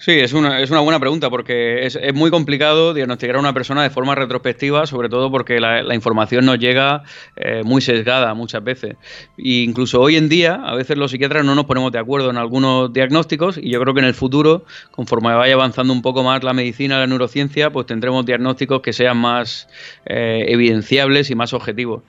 Sí, 0.00 0.12
es 0.12 0.32
una, 0.32 0.60
es 0.60 0.70
una 0.70 0.78
buena 0.78 1.00
pregunta 1.00 1.28
porque 1.28 1.84
es, 1.84 1.98
es 2.00 2.14
muy 2.14 2.30
complicado 2.30 2.94
diagnosticar 2.94 3.34
a 3.34 3.40
una 3.40 3.52
persona 3.52 3.82
de 3.82 3.90
forma 3.90 4.14
retrospectiva, 4.14 4.86
sobre 4.86 5.08
todo 5.08 5.28
porque 5.28 5.58
la, 5.58 5.82
la 5.82 5.94
información 5.96 6.46
nos 6.46 6.60
llega 6.60 7.02
eh, 7.34 7.62
muy 7.64 7.80
sesgada 7.80 8.32
muchas 8.34 8.62
veces. 8.62 8.94
E 9.36 9.64
incluso 9.64 10.00
hoy 10.00 10.14
en 10.14 10.28
día, 10.28 10.54
a 10.54 10.76
veces 10.76 10.96
los 10.96 11.10
psiquiatras 11.10 11.44
no 11.44 11.56
nos 11.56 11.64
ponemos 11.64 11.90
de 11.90 11.98
acuerdo 11.98 12.30
en 12.30 12.36
algunos 12.36 12.92
diagnósticos 12.92 13.58
y 13.58 13.70
yo 13.70 13.80
creo 13.80 13.92
que 13.92 13.98
en 13.98 14.06
el 14.06 14.14
futuro, 14.14 14.64
conforme 14.92 15.34
vaya 15.34 15.54
avanzando 15.54 15.92
un 15.92 16.00
poco 16.00 16.22
más 16.22 16.44
la 16.44 16.52
medicina, 16.52 17.00
la 17.00 17.08
neurociencia, 17.08 17.70
pues 17.70 17.86
tendremos 17.86 18.24
diagnósticos 18.24 18.82
que 18.82 18.92
sean 18.92 19.16
más 19.16 19.66
eh, 20.06 20.44
evidenciables 20.46 21.28
y 21.30 21.34
más 21.34 21.52
objetivos. 21.52 22.02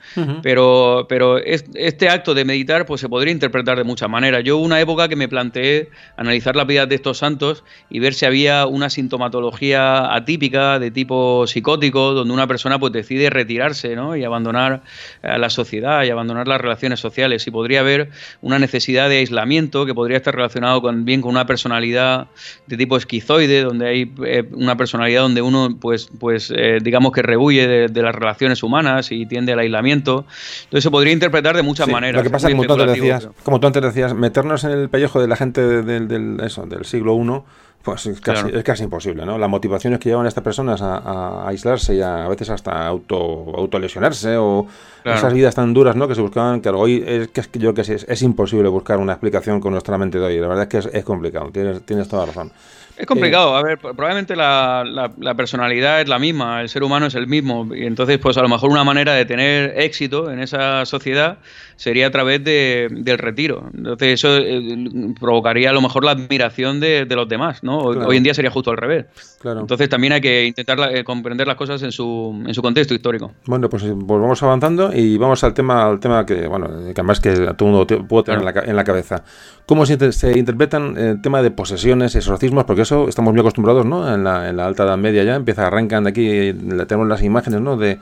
Pero, 0.44 1.08
pero 1.10 1.40
este 1.40 2.10
acto 2.10 2.36
de 2.36 2.46
meditar 2.46 2.86
pues 2.86 3.02
se 3.02 3.10
podría 3.10 3.32
interpretar 3.32 3.78
de 3.78 3.84
muchas 3.84 4.10
maneras. 4.10 4.44
Yo 4.44 4.58
hubo 4.58 4.66
una 4.66 4.80
época 4.80 5.08
que 5.08 5.16
me 5.16 5.28
planteé 5.28 5.90
analizar 6.18 6.56
la 6.56 6.66
vida 6.66 6.86
de 6.86 6.94
estos 6.94 7.18
santos 7.18 7.64
y 7.90 8.00
ver 8.00 8.14
si 8.14 8.26
había 8.26 8.66
una 8.66 8.90
sintomatología 8.90 10.14
atípica 10.14 10.80
de 10.80 10.92
tipo 10.92 11.48
psicótico, 11.48 12.14
donde 12.14 12.34
una 12.34 12.48
persona 12.48 12.80
pues 12.80 12.94
decide 12.94 13.30
retirarse 13.30 13.96
¿no? 13.96 14.16
y 14.16 14.24
abandonar 14.24 14.82
a 15.24 15.38
la 15.38 15.50
sociedad 15.50 16.04
y 16.04 16.10
abandonar 16.10 16.48
las 16.48 16.62
relaciones 16.62 17.00
sociales. 17.00 17.46
Y 17.48 17.52
podría 17.52 17.80
haber 17.80 18.10
una 18.42 18.60
necesidad 18.60 19.10
de 19.10 19.18
aislamiento 19.18 19.86
que 19.86 19.94
podría 19.94 20.18
estar 20.18 20.36
relacionado 20.36 20.82
con, 20.82 21.06
bien 21.06 21.22
con 21.22 21.32
una 21.32 21.46
personalidad 21.46 22.28
de 22.68 22.78
tipo 22.78 22.98
esquizoide, 22.98 23.64
donde 23.64 23.88
hay 23.88 24.14
eh, 24.26 24.48
una 24.52 24.78
personalidad 24.78 25.24
donde 25.24 25.42
uno, 25.42 25.78
pues, 25.80 26.10
pues 26.20 26.54
eh, 26.56 26.80
digamos 26.82 27.12
que 27.12 27.22
rehuye 27.22 27.68
de, 27.68 28.00
las 28.00 28.16
relaciones 28.16 28.64
humanas 28.64 29.12
y 29.12 29.26
tiende 29.26 29.54
al 29.54 29.60
aislamiento. 29.60 30.26
Entonces 30.64 30.84
se 30.84 30.92
podría 30.92 31.12
interpretar 31.12 31.56
de 31.56 31.64
muchas 31.64 31.88
maneras. 31.88 32.20
Lo 32.20 32.24
que 32.24 32.30
pasa, 32.30 32.50
como 32.50 32.66
tú, 32.66 32.74
antes 32.74 32.94
decías, 32.94 33.30
como 33.44 33.60
tú 33.60 33.68
antes 33.68 33.82
decías, 33.84 34.14
meternos 34.14 34.64
en 34.64 34.72
el 34.72 34.90
pellejo 34.90 35.20
de 35.20 35.28
la 35.28 35.36
gente 35.36 35.62
del, 35.62 36.08
del, 36.08 36.40
eso, 36.42 36.66
del 36.66 36.86
siglo 36.86 37.16
I 37.16 37.42
pues 37.82 38.06
es 38.08 38.20
casi, 38.20 38.50
es 38.54 38.64
casi 38.64 38.84
imposible, 38.84 39.26
¿no? 39.26 39.38
Las 39.38 39.50
motivaciones 39.50 40.00
que 40.00 40.10
llevan 40.10 40.26
a 40.26 40.30
estas 40.30 40.44
personas 40.44 40.82
a, 40.82 41.48
aislarse 41.48 41.96
y 41.96 42.02
a, 42.02 42.28
veces 42.28 42.50
hasta 42.50 42.86
auto, 42.86 43.18
autolesionarse 43.56 44.36
o 44.38 44.68
esas 45.06 45.34
vidas 45.34 45.56
tan 45.56 45.74
duras, 45.74 45.96
¿no? 45.96 46.08
Que 46.08 46.16
se 46.16 46.22
buscaban, 46.22 46.60
claro, 46.60 46.80
hoy 46.80 47.04
es 47.06 47.30
que 47.30 47.60
yo 47.60 47.74
que 47.74 47.84
sé, 47.84 47.98
es, 48.06 48.22
imposible 48.22 48.68
buscar 48.68 49.00
una 49.00 49.14
explicación 49.14 49.62
con 49.62 49.72
nuestra 49.72 49.98
mente 49.98 50.20
de 50.20 50.26
hoy. 50.26 50.40
La 50.40 50.48
verdad 50.48 50.68
es 50.72 50.90
que 50.90 50.98
es, 50.98 51.06
complicado, 51.06 51.52
tienes, 51.52 51.82
tienes 51.86 52.10
toda 52.10 52.26
la 52.26 52.34
razón. 52.34 52.52
Es 52.98 53.06
complicado, 53.06 53.56
a 53.56 53.64
ver, 53.64 53.78
probablemente 53.78 54.36
la, 54.36 54.84
la, 55.18 55.34
personalidad 55.36 56.02
es 56.02 56.10
la 56.10 56.20
misma, 56.20 56.62
el 56.62 56.68
ser 56.68 56.84
humano 56.84 57.06
es 57.06 57.16
el 57.16 57.28
mismo, 57.28 57.74
y 57.74 57.86
entonces 57.86 58.18
pues 58.18 58.38
a 58.38 58.42
lo 58.42 58.50
mejor 58.50 58.70
una 58.70 58.84
manera 58.84 59.14
de 59.14 59.24
tener 59.24 59.80
éxito 59.80 60.30
en 60.30 60.42
esa 60.42 60.86
sociedad 60.86 61.38
sería 61.80 62.08
a 62.08 62.12
través 62.12 62.44
de, 62.44 62.90
del 62.92 63.18
retiro. 63.18 63.70
Entonces 63.74 64.16
eso 64.16 64.38
eh, 64.38 65.14
provocaría 65.18 65.70
a 65.70 65.74
lo 65.74 65.80
mejor 65.80 66.04
la 66.04 66.12
admiración 66.12 66.82
de, 66.82 67.06
de 67.06 67.16
los 67.16 67.30
demás, 67.30 67.64
¿no? 67.64 67.80
Hoy 67.80 68.18
en 68.18 68.24
día 68.24 68.34
sería 68.34 68.52
justo 68.52 68.70
al 68.70 68.76
revés. 68.76 69.06
Claro. 69.40 69.62
Entonces 69.62 69.88
también 69.88 70.12
hay 70.12 70.20
que 70.20 70.46
intentar 70.46 70.78
eh, 70.94 71.06
comprender 71.06 71.48
las 71.48 71.56
cosas 71.56 71.82
en 71.84 71.94
su, 71.94 72.44
en 72.46 72.54
su 72.54 72.62
contexto 72.62 72.94
histórico. 72.94 73.32
Bueno, 73.46 73.70
pues, 73.70 73.84
pues 73.84 74.22
vamos 74.22 74.44
avanzando 74.44 74.92
y 74.94 75.18
vamos 75.18 75.42
al 75.46 75.54
tema, 75.54 75.86
al 75.86 76.02
tema 76.02 76.26
que, 76.26 76.48
bueno, 76.48 76.68
que 76.68 76.92
además 76.92 77.22
que 77.22 77.32
todo 77.56 77.70
el 77.70 77.76
mundo 77.76 78.08
puede 78.10 78.24
tener 78.24 78.40
en, 78.42 78.46
la, 78.46 78.64
en, 78.66 78.76
la, 78.76 78.84
cabeza. 78.84 79.24
¿Cómo 79.66 79.86
se, 79.86 80.12
se, 80.12 80.38
interpretan 80.38 80.98
el 80.98 81.22
tema 81.22 81.42
de 81.42 81.50
posesiones, 81.50 82.14
exorcismos? 82.14 82.66
Porque 82.66 82.82
eso 82.82 83.08
estamos 83.08 83.32
muy 83.32 83.40
acostumbrados, 83.40 83.86
¿no? 83.86 84.14
En 84.14 84.26
la, 84.26 84.50
en 84.50 84.58
la 84.58 84.68
alta 84.68 84.84
edad 84.84 84.98
media 84.98 85.24
ya 85.24 85.36
empieza, 85.36 85.66
arrancan 85.66 86.04
de 86.04 86.10
aquí, 86.10 86.54
tenemos 86.88 87.08
las 87.08 87.24
imágenes, 87.24 87.62
¿no? 87.62 87.78
De 87.78 88.00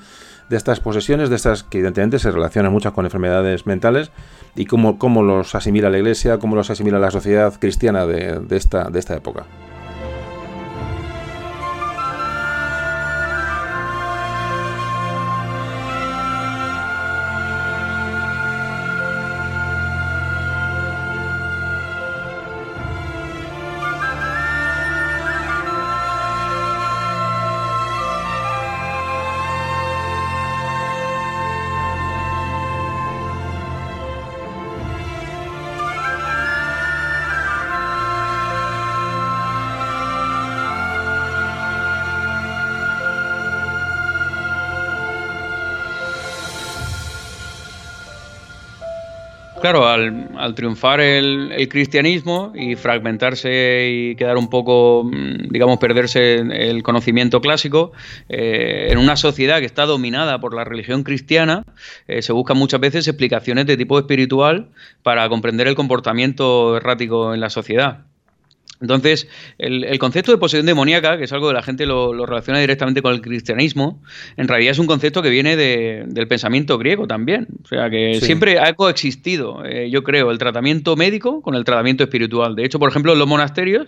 de 0.50 0.58
estas 0.58 0.80
posesiones, 0.80 1.30
de 1.30 1.36
estas 1.36 1.64
que 1.64 1.80
evidentemente 1.80 2.20
se 2.20 2.32
relacionan 2.32 2.72
muchas 2.72 2.94
con 2.94 3.06
enfermedades 3.06 3.66
mentales 3.66 4.12
y 4.56 4.66
cómo, 4.66 4.98
cómo 4.98 5.24
los 5.24 5.56
asimila 5.56 5.90
la 5.90 5.98
Iglesia, 5.98 6.40
cómo 6.40 6.56
los 6.56 6.70
asimila 6.70 7.00
la 7.00 7.12
sociedad 7.12 7.54
cristiana 7.60 8.06
de, 8.06 8.42
esta, 8.52 8.90
de 8.90 9.00
esta 9.00 9.16
época. 9.16 9.46
Claro, 49.70 49.86
al, 49.86 50.56
triunfar 50.56 51.02
el, 51.02 51.68
cristianismo 51.70 52.54
y 52.56 52.78
fragmentarse 52.78 53.90
y 53.92 54.16
quedar 54.16 54.38
un 54.38 54.50
poco, 54.50 55.04
mm, 55.04 55.50
digamos, 55.50 55.78
perderse 55.78 56.36
el 56.36 56.84
conocimiento 56.84 57.42
clásico, 57.42 57.92
eh, 58.30 58.88
en 58.92 58.98
una 58.98 59.18
sociedad 59.18 59.60
que 59.60 59.66
está 59.66 59.86
dominada 59.86 60.40
por 60.40 60.54
la 60.56 60.64
religión 60.64 61.04
cristiana, 61.04 61.66
eh, 62.08 62.22
se 62.22 62.32
buscan 62.32 62.56
muchas 62.56 62.80
veces 62.80 63.10
explicaciones 63.10 63.66
de 63.66 63.76
tipo 63.76 64.00
espiritual 64.00 64.70
para 65.04 65.28
comprender 65.28 65.68
el 65.68 65.76
comportamiento 65.76 66.78
errático 66.78 67.34
en 67.34 67.42
la 67.42 67.50
sociedad. 67.50 68.07
Entonces, 68.82 69.28
el, 69.58 69.98
concepto 70.00 70.32
de 70.32 70.38
posesión 70.38 70.66
demoníaca, 70.66 71.18
que 71.18 71.24
es 71.24 71.34
algo 71.34 71.48
que 71.48 71.54
la 71.54 71.64
gente 71.64 71.86
lo, 71.86 72.26
relaciona 72.26 72.60
directamente 72.60 73.02
con 73.02 73.14
el 73.14 73.22
cristianismo, 73.22 74.02
en 74.38 74.48
realidad 74.48 74.72
es 74.72 74.80
un 74.80 74.88
concepto 74.88 75.22
que 75.22 75.30
viene 75.30 75.56
del 75.56 76.28
pensamiento 76.28 76.78
griego 76.78 77.08
también. 77.08 77.48
O 77.64 77.68
sea, 77.68 77.90
que 77.90 78.20
siempre 78.22 78.60
ha 78.60 78.74
coexistido, 78.74 79.66
eh, 79.66 79.90
yo 79.90 80.04
creo, 80.04 80.32
el 80.32 80.38
tratamiento 80.38 80.96
médico 80.96 81.42
con 81.42 81.56
el 81.56 81.64
tratamiento 81.64 82.04
espiritual. 82.04 82.56
De 82.56 82.66
hecho, 82.66 82.80
por 82.80 82.90
ejemplo, 82.90 83.14
en 83.14 83.20
los 83.20 83.28
monasterios 83.28 83.88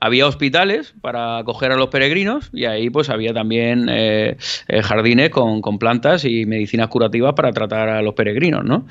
había 0.00 0.26
hospitales 0.26 0.94
para 1.00 1.38
acoger 1.38 1.72
a 1.72 1.76
los 1.76 1.88
peregrinos 1.88 2.50
y 2.52 2.64
ahí 2.64 2.90
pues 2.90 3.10
había 3.10 3.32
también 3.32 3.88
eh, 3.88 4.36
eh, 4.68 4.82
jardines 4.82 5.30
con, 5.30 5.62
plantas 5.78 6.24
y 6.24 6.46
medicinas 6.46 6.88
curativas 6.88 7.34
para 7.34 7.50
tratar 7.52 7.88
a 7.88 8.02
los 8.02 8.14
peregrinos, 8.14 8.64
¿no? 8.64 8.86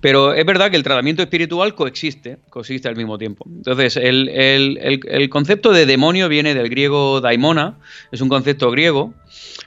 Pero 0.00 0.34
es 0.34 0.44
verdad 0.44 0.70
que 0.70 0.76
el 0.76 0.82
tratamiento 0.82 1.22
espiritual 1.22 1.74
coexiste, 1.74 2.38
coexiste 2.48 2.88
al 2.88 2.96
mismo 2.96 3.18
tiempo. 3.18 3.44
Entonces, 3.48 3.96
el 3.96 4.28
el, 4.28 4.87
concepto 5.30 5.72
de 5.72 5.86
demonio 5.86 6.28
viene 6.28 6.54
del 6.54 6.68
griego 6.68 7.20
daimona, 7.20 7.78
es 8.12 8.20
un 8.20 8.28
concepto 8.28 8.70
griego, 8.70 9.14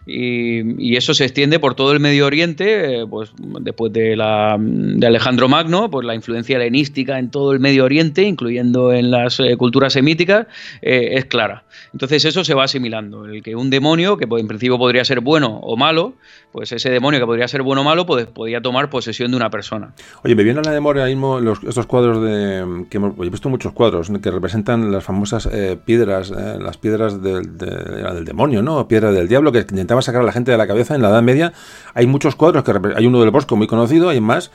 y, 0.05 0.95
eso 0.95 1.13
se 1.13 1.25
extiende 1.25 1.60
por 1.60 1.75
todo 1.75 1.93
el 1.93 1.99
Medio 1.99 2.25
Oriente, 2.25 3.01
eh, 3.01 3.05
pues 3.07 3.31
después 3.62 3.93
de, 3.93 4.15
la, 4.15 4.57
de 4.60 5.07
Alejandro 5.07 5.47
Magno, 5.47 5.89
pues 5.89 6.05
la 6.05 6.15
influencia 6.15 6.57
helenística 6.57 7.19
en 7.19 7.29
todo 7.29 7.53
el 7.53 7.60
Medio 7.60 7.86
Oriente, 7.86 8.23
incluyendo 8.23 8.93
en 8.93 9.12
las 9.12 9.39
eh, 9.39 9.55
culturas 9.57 9.93
semíticas, 9.93 10.47
eh, 10.81 11.12
es 11.13 11.25
clara. 11.25 11.63
Entonces 11.93 12.25
eso 12.25 12.43
se 12.43 12.53
va 12.53 12.65
asimilando, 12.65 13.25
el 13.25 13.43
que 13.43 13.55
un 13.55 13.69
demonio, 13.69 14.17
que 14.17 14.25
en 14.25 14.47
principio 14.47 14.77
podría 14.77 15.05
ser 15.05 15.21
bueno 15.21 15.60
o 15.62 15.77
malo, 15.77 16.15
pues 16.51 16.71
ese 16.71 16.89
demonio 16.89 17.19
que 17.19 17.25
podría 17.25 17.47
ser 17.47 17.61
bueno 17.61 17.81
o 17.81 17.83
malo, 17.83 18.05
pues 18.05 18.25
podía 18.25 18.61
tomar 18.61 18.89
posesión 18.89 19.31
de 19.31 19.37
una 19.37 19.49
persona. 19.49 19.93
Oye, 20.23 20.35
me 20.35 20.43
viene 20.43 20.59
a 20.59 20.63
la 20.63 20.71
memoria 20.71 21.05
mismo 21.05 21.39
estos 21.39 21.85
cuadros 21.85 22.21
de 22.21 22.85
que 22.89 22.97
hemos, 22.97 23.13
he 23.17 23.29
visto 23.29 23.49
muchos 23.49 23.71
cuadros 23.73 24.11
que 24.21 24.31
representan 24.31 24.91
las 24.91 25.03
famosas 25.03 25.47
eh, 25.51 25.77
piedras, 25.83 26.31
eh, 26.31 26.57
las 26.59 26.77
piedras 26.77 27.21
del, 27.21 27.57
del, 27.57 28.25
demonio, 28.25 28.61
¿no? 28.61 28.87
Piedra 28.87 29.11
del 29.11 29.27
diablo 29.27 29.51
que 29.51 29.59
intentaba 29.59 30.01
sacar 30.01 30.21
a 30.21 30.25
la 30.25 30.31
gente 30.31 30.51
de 30.51 30.57
la 30.57 30.67
cabeza 30.67 30.95
en 30.95 31.01
la 31.01 31.09
Edad 31.09 31.21
Media. 31.21 31.53
Hay 31.93 32.07
muchos 32.07 32.35
cuadros 32.35 32.63
que 32.63 32.73
hay 32.95 33.05
uno 33.05 33.21
del 33.21 33.31
Bosco 33.31 33.55
muy 33.55 33.67
conocido, 33.67 34.09
hay 34.09 34.21
más 34.21 34.51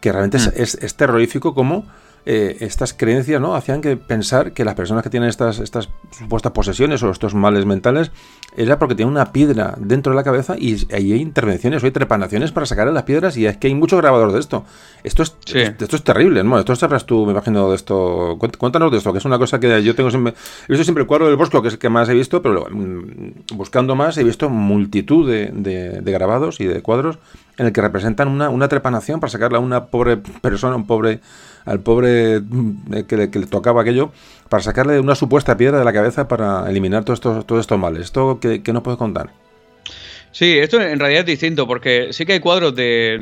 que 0.00 0.12
realmente 0.12 0.38
es, 0.38 0.78
mm. 0.80 0.84
es 0.84 0.94
terrorífico 0.96 1.54
como 1.54 1.86
eh, 2.26 2.56
estas 2.60 2.94
creencias 2.94 3.40
no 3.40 3.54
hacían 3.54 3.82
que 3.82 3.96
pensar 3.96 4.52
que 4.52 4.64
las 4.64 4.74
personas 4.74 5.02
que 5.02 5.10
tienen 5.10 5.28
estas, 5.28 5.58
estas 5.58 5.90
supuestas 6.10 6.52
posesiones 6.52 7.02
o 7.02 7.10
estos 7.10 7.34
males 7.34 7.66
mentales 7.66 8.12
era 8.56 8.78
porque 8.78 8.94
tienen 8.94 9.12
una 9.12 9.32
piedra 9.32 9.74
dentro 9.78 10.12
de 10.12 10.16
la 10.16 10.24
cabeza 10.24 10.54
y 10.58 10.86
hay 10.92 11.12
intervenciones 11.14 11.82
o 11.82 11.86
hay 11.86 11.92
trepanaciones 11.92 12.52
para 12.52 12.66
sacar 12.66 12.86
las 12.88 13.02
piedras 13.02 13.36
y 13.36 13.46
es 13.46 13.56
que 13.58 13.66
hay 13.66 13.74
mucho 13.74 13.96
grabador 13.98 14.32
de 14.32 14.40
esto. 14.40 14.64
Esto 15.02 15.22
es, 15.22 15.36
esto 15.52 15.96
es 15.96 16.02
terrible, 16.02 16.42
¿no? 16.44 16.58
Esto 16.58 16.74
sabrás 16.76 17.04
tú, 17.04 17.26
me 17.26 17.32
imagino, 17.32 17.68
de 17.68 17.76
esto. 17.76 18.38
Cuéntanos 18.58 18.90
de 18.90 18.98
esto, 18.98 19.12
que 19.12 19.18
es 19.18 19.24
una 19.24 19.38
cosa 19.38 19.60
que 19.60 19.82
yo 19.82 19.94
tengo 19.94 20.10
siempre... 20.10 20.34
He 20.68 20.72
visto 20.72 20.84
siempre 20.84 21.02
el 21.02 21.06
cuadro 21.06 21.26
del 21.26 21.36
bosco, 21.36 21.60
que 21.60 21.68
es 21.68 21.74
el 21.74 21.80
que 21.80 21.90
más 21.90 22.08
he 22.08 22.14
visto, 22.14 22.40
pero 22.40 22.66
mm, 22.70 23.54
buscando 23.54 23.96
más 23.96 24.16
he 24.16 24.24
visto 24.24 24.48
multitud 24.48 25.28
de, 25.28 25.50
de 25.50 26.12
grabados 26.12 26.60
y 26.60 26.64
de 26.64 26.80
cuadros 26.80 27.18
en 27.56 27.66
el 27.66 27.72
que 27.72 27.80
representan 27.80 28.28
una, 28.28 28.48
una 28.50 28.68
trepanación 28.68 29.20
para 29.20 29.30
sacarle 29.30 29.58
a 29.58 29.60
una 29.60 29.86
pobre 29.86 30.16
persona, 30.16 30.76
un 30.76 30.86
pobre, 30.86 31.20
al 31.64 31.80
pobre 31.80 32.40
mm, 32.40 33.04
que 33.08 33.16
le, 33.16 33.30
que 33.30 33.38
le, 33.38 33.46
tocaba 33.46 33.82
aquello, 33.82 34.12
para 34.48 34.62
sacarle 34.62 35.00
una 35.00 35.14
supuesta 35.14 35.56
piedra 35.56 35.78
de 35.78 35.84
la 35.84 35.92
cabeza 35.92 36.28
para 36.28 36.68
eliminar 36.68 37.04
todos 37.04 37.60
estos, 37.60 37.78
males. 37.78 38.02
¿Esto 38.02 38.38
qué, 38.40 38.62
qué 38.62 38.72
nos 38.72 38.82
puedes 38.82 38.98
contar? 38.98 39.30
Sí, 40.34 40.58
esto 40.58 40.80
en 40.80 40.98
realidad 40.98 41.20
es 41.20 41.26
distinto, 41.26 41.64
porque 41.64 42.08
sí 42.12 42.26
que 42.26 42.32
hay 42.32 42.40
cuadros 42.40 42.74
de, 42.74 43.20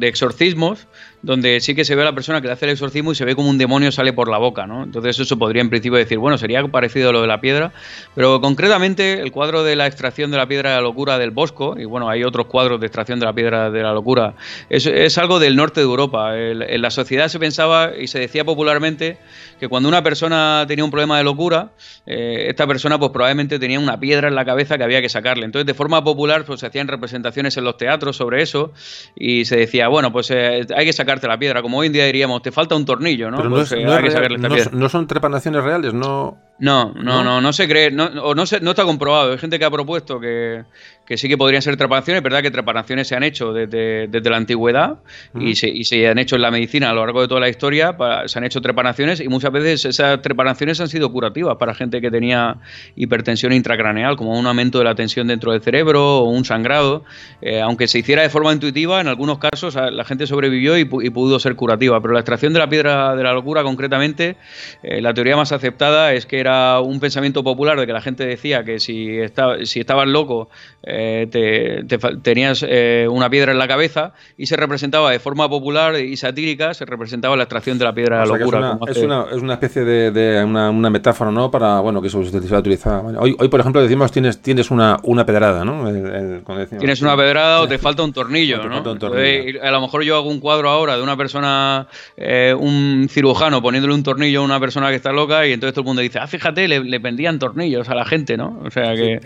exorcismos 0.00 0.86
donde 1.24 1.60
sí 1.60 1.74
que 1.74 1.84
se 1.84 1.94
ve 1.94 2.02
a 2.02 2.04
la 2.04 2.14
persona 2.14 2.40
que 2.40 2.46
le 2.46 2.52
hace 2.52 2.66
el 2.66 2.72
exorcismo 2.72 3.12
y 3.12 3.14
se 3.14 3.24
ve 3.24 3.34
como 3.34 3.48
un 3.48 3.58
demonio 3.58 3.90
sale 3.90 4.12
por 4.12 4.28
la 4.28 4.38
boca, 4.38 4.66
¿no? 4.66 4.84
Entonces 4.84 5.18
eso 5.18 5.38
podría 5.38 5.62
en 5.62 5.70
principio 5.70 5.98
decir, 5.98 6.18
bueno, 6.18 6.36
sería 6.36 6.62
parecido 6.68 7.08
a 7.08 7.12
lo 7.12 7.22
de 7.22 7.26
la 7.26 7.40
piedra, 7.40 7.72
pero 8.14 8.40
concretamente 8.40 9.20
el 9.20 9.32
cuadro 9.32 9.64
de 9.64 9.74
la 9.74 9.86
extracción 9.86 10.30
de 10.30 10.36
la 10.36 10.46
piedra 10.46 10.70
de 10.70 10.76
la 10.76 10.82
locura 10.82 11.18
del 11.18 11.30
Bosco, 11.30 11.76
y 11.78 11.84
bueno, 11.86 12.08
hay 12.08 12.24
otros 12.24 12.46
cuadros 12.46 12.78
de 12.80 12.86
extracción 12.86 13.20
de 13.20 13.26
la 13.26 13.32
piedra 13.32 13.70
de 13.70 13.82
la 13.82 13.92
locura, 13.92 14.34
es, 14.68 14.86
es 14.86 15.16
algo 15.18 15.38
del 15.38 15.56
norte 15.56 15.80
de 15.80 15.86
Europa. 15.86 16.38
en 16.38 16.82
la 16.82 16.90
sociedad 16.90 17.28
se 17.28 17.38
pensaba 17.38 17.92
y 17.98 18.06
se 18.06 18.18
decía 18.18 18.44
popularmente 18.44 19.18
que 19.58 19.68
cuando 19.68 19.88
una 19.88 20.02
persona 20.02 20.64
tenía 20.66 20.84
un 20.84 20.90
problema 20.90 21.18
de 21.18 21.24
locura, 21.24 21.70
eh, 22.06 22.46
esta 22.48 22.66
persona 22.66 22.98
pues 22.98 23.12
probablemente 23.12 23.58
tenía 23.58 23.78
una 23.78 23.98
piedra 23.98 24.28
en 24.28 24.34
la 24.34 24.44
cabeza 24.44 24.76
que 24.76 24.84
había 24.84 25.00
que 25.00 25.08
sacarle. 25.08 25.44
Entonces, 25.44 25.66
de 25.66 25.74
forma 25.74 26.02
popular, 26.02 26.44
pues 26.44 26.60
se 26.60 26.66
hacían 26.66 26.88
representaciones 26.88 27.56
en 27.56 27.64
los 27.64 27.76
teatros 27.76 28.16
sobre 28.16 28.42
eso 28.42 28.72
y 29.16 29.44
se 29.44 29.56
decía, 29.56 29.88
bueno, 29.88 30.12
pues 30.12 30.30
eh, 30.30 30.66
hay 30.76 30.84
que 30.84 30.92
sacarte 31.14 31.28
la 31.28 31.38
piedra. 31.38 31.62
Como 31.62 31.78
hoy 31.78 31.86
en 31.86 31.92
día 31.92 32.04
diríamos, 32.06 32.42
te 32.42 32.52
falta 32.52 32.74
un 32.74 32.84
tornillo, 32.84 33.30
¿no? 33.30 33.48
Pues, 33.48 33.72
eh, 33.72 33.84
hay 33.86 34.68
no 34.72 34.88
son 34.88 35.06
trepanaciones 35.06 35.62
reales, 35.62 35.94
no... 35.94 36.38
No, 36.56 36.92
no, 36.94 37.24
no, 37.24 37.40
no, 37.40 37.52
se 37.52 37.66
cree, 37.66 37.90
no, 37.90 38.04
o 38.04 38.32
no, 38.32 38.46
se, 38.46 38.60
no 38.60 38.70
está 38.70 38.84
comprobado. 38.84 39.32
Hay 39.32 39.38
gente 39.38 39.58
que 39.58 39.64
ha 39.64 39.70
propuesto 39.70 40.20
que, 40.20 40.64
que 41.06 41.18
sí 41.18 41.28
que 41.28 41.36
podrían 41.36 41.62
ser 41.62 41.76
trepanaciones. 41.76 42.18
Es 42.18 42.22
verdad 42.22 42.42
que 42.42 42.50
trepanaciones 42.50 43.08
se 43.08 43.14
han 43.14 43.22
hecho 43.22 43.52
desde, 43.52 44.08
desde 44.08 44.30
la 44.30 44.36
antigüedad 44.36 44.98
y, 45.38 45.54
se, 45.54 45.68
y, 45.68 45.84
se, 45.84 46.08
han 46.08 46.18
hecho 46.18 46.36
en 46.36 46.42
la 46.42 46.50
medicina 46.50 46.90
a 46.90 46.94
lo 46.94 47.04
largo 47.04 47.20
de 47.20 47.28
toda 47.28 47.40
la 47.40 47.48
historia. 47.48 47.96
se 48.26 48.38
han 48.38 48.44
hecho 48.44 48.60
trepanaciones 48.60 49.20
y 49.20 49.28
muchas 49.28 49.52
veces 49.52 49.84
esas 49.84 50.22
trepanaciones 50.22 50.80
han 50.80 50.88
sido 50.88 51.12
curativas 51.12 51.56
para 51.56 51.74
gente 51.74 52.00
que 52.00 52.10
tenía 52.10 52.56
hipertensión 52.96 53.52
intracraneal, 53.52 54.16
como 54.16 54.38
un 54.38 54.46
aumento 54.46 54.78
de 54.78 54.84
la 54.84 54.94
tensión 54.94 55.26
dentro 55.26 55.52
del 55.52 55.60
cerebro 55.60 56.18
o 56.18 56.30
un 56.30 56.44
sangrado. 56.44 57.04
Eh, 57.42 57.60
aunque 57.60 57.86
se 57.86 57.98
hiciera 57.98 58.22
de 58.22 58.30
forma 58.30 58.52
intuitiva, 58.52 59.00
en 59.00 59.08
algunos 59.08 59.38
casos 59.38 59.74
la 59.74 60.04
gente 60.04 60.26
sobrevivió 60.26 60.78
y, 60.78 60.84
pudo 60.84 61.38
ser 61.38 61.54
curativa. 61.54 62.00
Pero 62.00 62.14
la 62.14 62.20
extracción 62.20 62.52
de 62.52 62.58
la 62.58 62.68
piedra 62.68 63.14
de 63.14 63.22
la 63.22 63.32
locura, 63.32 63.62
concretamente, 63.62 64.36
eh, 64.82 65.00
la 65.00 65.12
teoría 65.12 65.36
más 65.36 65.52
aceptada 65.52 66.12
es 66.12 66.26
que 66.26 66.40
era 66.40 66.80
un 66.80 66.98
pensamiento 66.98 67.44
popular 67.44 67.78
de 67.78 67.86
que 67.86 67.92
la 67.92 68.00
gente 68.00 68.26
decía 68.26 68.64
que 68.64 68.80
si, 68.80 69.18
estaba, 69.18 69.64
si 69.64 69.80
estabas 69.80 70.08
loco 70.08 70.48
eh, 70.82 70.93
te, 71.30 71.98
tenías 72.22 72.64
eh, 72.68 73.06
una 73.10 73.28
piedra 73.30 73.52
en 73.52 73.58
la 73.58 73.68
cabeza 73.68 74.12
y 74.36 74.46
se 74.46 74.56
representaba 74.56 75.10
de 75.10 75.18
forma 75.18 75.48
popular 75.48 75.96
y 75.96 76.16
satírica, 76.16 76.74
se 76.74 76.84
representaba 76.84 77.36
la 77.36 77.44
extracción 77.44 77.78
de 77.78 77.84
la 77.84 77.94
piedra 77.94 78.20
de 78.20 78.26
la 78.26 78.38
locura. 78.38 78.78
Es 78.86 78.98
una, 78.98 79.26
es, 79.30 79.42
una, 79.42 79.54
especie 79.54 79.84
de, 79.84 80.44
una, 80.44 80.70
metáfora, 80.90 81.30
¿no? 81.30 81.50
Para, 81.50 81.80
bueno, 81.80 82.00
que 82.00 82.08
se 82.08 82.18
va 82.18 82.56
a 82.56 82.60
utilizar. 82.60 83.02
Hoy, 83.18 83.36
hoy, 83.38 83.48
por 83.48 83.60
ejemplo, 83.60 83.82
decimos 83.82 84.12
tienes, 84.12 84.40
tienes 84.40 84.70
una, 84.70 84.98
una 85.02 85.26
pedrada, 85.26 85.64
¿no? 85.64 85.84
tienes 86.78 87.02
una 87.02 87.16
pedrada 87.16 87.60
o 87.60 87.68
te 87.68 87.78
falta 87.78 88.02
un 88.02 88.12
tornillo, 88.12 88.62
¿no? 88.68 88.82
a 88.84 89.70
lo 89.70 89.80
mejor 89.80 90.02
yo 90.02 90.16
hago 90.16 90.28
un 90.28 90.40
cuadro 90.40 90.70
ahora 90.70 90.96
de 90.96 91.02
una 91.02 91.16
persona, 91.16 91.86
eh, 92.16 92.54
un 92.58 93.08
cirujano 93.10 93.62
poniéndole 93.62 93.94
un 93.94 94.02
tornillo 94.02 94.40
a 94.40 94.44
una 94.44 94.60
persona 94.60 94.90
que 94.90 94.96
está 94.96 95.12
loca 95.12 95.46
y 95.46 95.52
entonces 95.52 95.74
todo 95.74 95.82
el 95.82 95.86
mundo 95.86 96.02
dice, 96.02 96.18
ah, 96.18 96.26
fíjate, 96.26 96.68
le, 96.68 96.84
le 96.84 97.00
pendían 97.00 97.38
tornillos 97.38 97.88
a 97.88 97.94
la 97.94 98.04
gente, 98.04 98.36
¿no? 98.36 98.60
O 98.64 98.70
sea 98.70 98.94
que... 98.94 99.20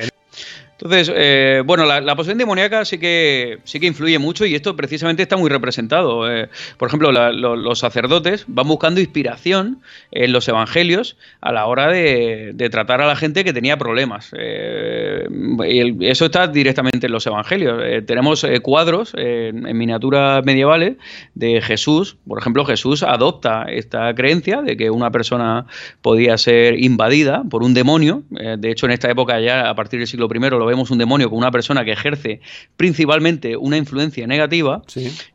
Entonces, 0.81 1.13
eh, 1.13 1.63
bueno, 1.67 1.85
la, 1.85 2.01
la, 2.01 2.15
posesión 2.15 2.39
demoníaca 2.39 2.85
sí 2.85 2.99
que, 2.99 3.59
sí 3.65 3.81
que 3.81 3.87
influye 3.87 4.17
mucho 4.21 4.47
y 4.47 4.55
esto 4.55 4.77
precisamente 4.77 5.23
está 5.23 5.37
muy 5.37 5.51
representado. 5.51 6.31
Eh, 6.31 6.49
por 6.77 6.87
ejemplo, 6.87 7.11
los 7.11 7.79
sacerdotes 7.81 8.45
van 8.47 8.69
buscando 8.69 9.01
inspiración 9.01 9.81
en 10.13 10.33
los 10.33 10.47
evangelios 10.47 11.17
a 11.41 11.51
la 11.51 11.67
hora 11.67 11.89
de, 11.89 12.55
tratar 12.71 13.01
a 13.01 13.07
la 13.07 13.17
gente 13.17 13.43
que 13.43 13.53
tenía 13.53 13.77
problemas. 13.77 14.31
Eh, 14.39 15.27
y 15.67 16.07
eso 16.07 16.27
está 16.27 16.47
directamente 16.47 17.07
en 17.07 17.13
los 17.13 17.27
evangelios. 17.27 18.07
tenemos 18.07 18.47
cuadros 18.63 19.15
en 19.17 19.77
miniaturas 19.77 20.45
medievales 20.45 20.97
de 21.35 21.61
Jesús. 21.61 22.17
Por 22.27 22.39
ejemplo, 22.39 22.65
Jesús 22.65 23.03
adopta 23.03 23.65
esta 23.65 24.15
creencia 24.15 24.63
de 24.63 24.77
que 24.77 24.91
una 24.91 25.11
persona 25.11 25.67
podía 26.03 26.39
ser 26.39 26.79
invadida 26.79 27.43
por 27.51 27.65
un 27.65 27.75
demonio. 27.75 28.23
de 28.31 28.71
hecho, 28.71 28.87
en 28.87 28.93
esta 28.93 29.11
época 29.11 29.41
ya, 29.41 29.69
a 29.69 29.75
partir 29.75 29.99
del 29.99 30.07
siglo 30.07 30.29
I, 30.33 30.39
lo 30.51 30.68
vemos 30.69 30.91
un 30.91 30.99
demonio 30.99 31.29
con 31.29 31.39
una 31.39 31.51
persona 31.51 31.85
que 31.85 31.93
ejerce 31.93 32.41
principalmente 32.77 33.57
una 33.57 33.77
influencia 33.77 34.27
negativa, 34.27 34.83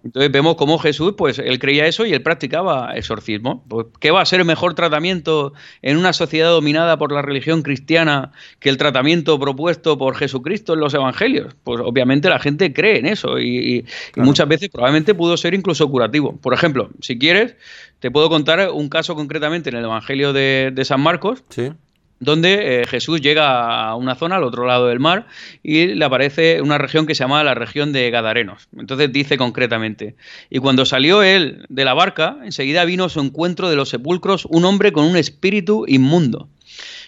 entonces 0.04 0.32
vemos 0.32 0.56
cómo 0.56 0.78
Jesús, 0.80 1.14
pues 1.18 1.40
él 1.40 1.60
creía 1.60 1.86
eso 1.86 2.06
y 2.06 2.14
él 2.14 2.22
practicaba 2.22 2.96
exorcismo. 2.96 3.64
Pues, 3.68 3.88
¿Qué 4.00 4.12
va 4.12 4.22
a 4.22 4.26
ser 4.26 4.44
mejor 4.46 4.74
tratamiento 4.76 5.54
en 5.82 5.98
una 5.98 6.14
sociedad 6.14 6.50
dominada 6.50 6.98
por 6.98 7.12
la 7.12 7.22
religión 7.22 7.62
cristiana 7.62 8.32
que 8.60 8.70
el 8.70 8.78
tratamiento 8.78 9.40
propuesto 9.40 9.98
por 9.98 10.16
Jesucristo 10.16 10.74
en 10.74 10.80
los 10.80 10.94
evangelios? 10.94 11.56
Pues 11.64 11.82
obviamente 11.84 12.30
la 12.30 12.40
gente 12.40 12.74
cree 12.74 13.00
en 13.00 13.06
eso 13.06 13.40
y, 13.40 13.86
muchas 14.16 14.48
veces 14.48 14.70
probablemente 14.70 15.14
pudo 15.14 15.38
ser 15.38 15.54
incluso 15.54 15.90
curativo. 15.90 16.38
Por 16.38 16.54
ejemplo, 16.54 16.90
si 17.02 17.18
quieres, 17.18 17.56
te 18.00 18.12
puedo 18.12 18.30
contar 18.30 18.70
un 18.72 18.90
caso 18.90 19.16
concretamente 19.16 19.70
en 19.70 19.78
el 19.78 19.84
Evangelio 19.84 20.34
de, 20.34 20.72
de 20.74 20.86
San 20.86 21.02
Marcos. 21.02 21.44
Sí 21.50 21.72
donde 22.24 22.82
eh, 22.82 22.86
Jesús 22.88 23.22
llega 23.22 23.88
a 23.88 23.96
una 23.96 24.16
zona 24.16 24.38
al 24.38 24.44
otro 24.44 24.66
lado 24.66 24.88
del 24.88 25.00
mar 25.00 25.28
y 25.62 25.88
le 25.88 26.06
aparece 26.06 26.62
una 26.62 26.78
región 26.78 27.06
que 27.06 27.16
se 27.16 27.24
llama 27.24 27.44
la 27.44 27.54
región 27.54 27.94
de 27.94 28.10
Gadarenos. 28.10 28.68
Entonces 28.78 29.12
dice 29.12 29.38
concretamente, 29.38 30.16
y 30.50 30.60
cuando 30.60 30.86
salió 30.86 31.24
él 31.24 31.66
de 31.70 31.86
la 31.86 31.94
barca, 31.94 32.38
enseguida 32.44 32.86
vino 32.86 33.06
a 33.06 33.10
su 33.10 33.20
encuentro 33.20 33.70
de 33.70 33.76
los 33.76 33.90
sepulcros 33.90 34.46
un 34.46 34.66
hombre 34.66 34.92
con 34.92 35.06
un 35.06 35.18
espíritu 35.18 35.86
inmundo 35.88 36.50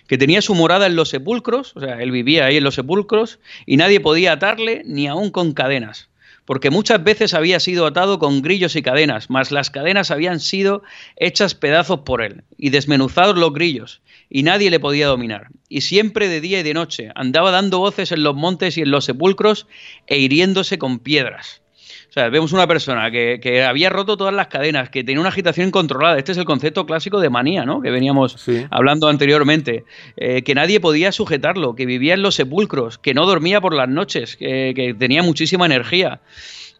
que 0.07 0.17
tenía 0.17 0.41
su 0.41 0.53
morada 0.53 0.85
en 0.85 0.95
los 0.95 1.09
sepulcros, 1.09 1.75
o 1.75 1.79
sea, 1.79 2.01
él 2.01 2.11
vivía 2.11 2.45
ahí 2.45 2.57
en 2.57 2.63
los 2.63 2.75
sepulcros, 2.75 3.39
y 3.65 3.77
nadie 3.77 3.99
podía 3.99 4.33
atarle 4.33 4.83
ni 4.85 5.07
aún 5.07 5.31
con 5.31 5.53
cadenas, 5.53 6.09
porque 6.45 6.69
muchas 6.69 7.03
veces 7.03 7.33
había 7.33 7.59
sido 7.59 7.85
atado 7.85 8.19
con 8.19 8.41
grillos 8.41 8.75
y 8.75 8.81
cadenas, 8.81 9.29
mas 9.29 9.51
las 9.51 9.69
cadenas 9.69 10.11
habían 10.11 10.39
sido 10.39 10.83
hechas 11.15 11.55
pedazos 11.55 12.01
por 12.01 12.21
él, 12.21 12.43
y 12.57 12.69
desmenuzados 12.69 13.37
los 13.37 13.53
grillos, 13.53 14.01
y 14.29 14.43
nadie 14.43 14.69
le 14.69 14.79
podía 14.79 15.07
dominar. 15.07 15.47
Y 15.67 15.81
siempre 15.81 16.27
de 16.27 16.41
día 16.41 16.59
y 16.59 16.63
de 16.63 16.73
noche 16.73 17.11
andaba 17.15 17.51
dando 17.51 17.79
voces 17.79 18.11
en 18.11 18.23
los 18.23 18.35
montes 18.35 18.77
y 18.77 18.81
en 18.81 18.91
los 18.91 19.05
sepulcros 19.05 19.67
e 20.07 20.19
hiriéndose 20.19 20.77
con 20.77 20.99
piedras. 20.99 21.61
O 22.15 22.17
sea, 22.17 22.29
vemos 22.29 22.53
una 22.53 22.65
persona 22.65 23.11
que, 23.11 23.65
había 23.67 23.89
roto 23.89 24.15
todas 24.15 24.33
las 24.33 24.47
cadenas, 24.47 24.89
que 24.89 25.03
tenía 25.03 25.19
una 25.19 25.27
agitación 25.27 25.67
incontrolada. 25.67 26.17
Este 26.17 26.31
es 26.31 26.37
el 26.37 26.45
concepto 26.45 26.85
clásico 26.85 27.19
de 27.19 27.29
manía, 27.29 27.65
¿no? 27.65 27.81
Que 27.81 27.91
veníamos 27.91 28.47
hablando 28.71 29.09
anteriormente. 29.09 29.83
Eh, 30.15 30.41
que 30.43 30.55
nadie 30.55 30.79
podía 30.79 31.11
sujetarlo, 31.11 31.75
que 31.75 31.85
vivía 31.85 32.13
en 32.13 32.21
los 32.21 32.35
sepulcros, 32.35 32.97
que 32.97 33.13
no 33.13 33.25
dormía 33.25 33.59
por 33.59 33.73
las 33.73 33.89
noches, 33.89 34.37
que, 34.37 34.95
tenía 34.97 35.23
muchísima 35.23 35.65
energía. 35.65 36.21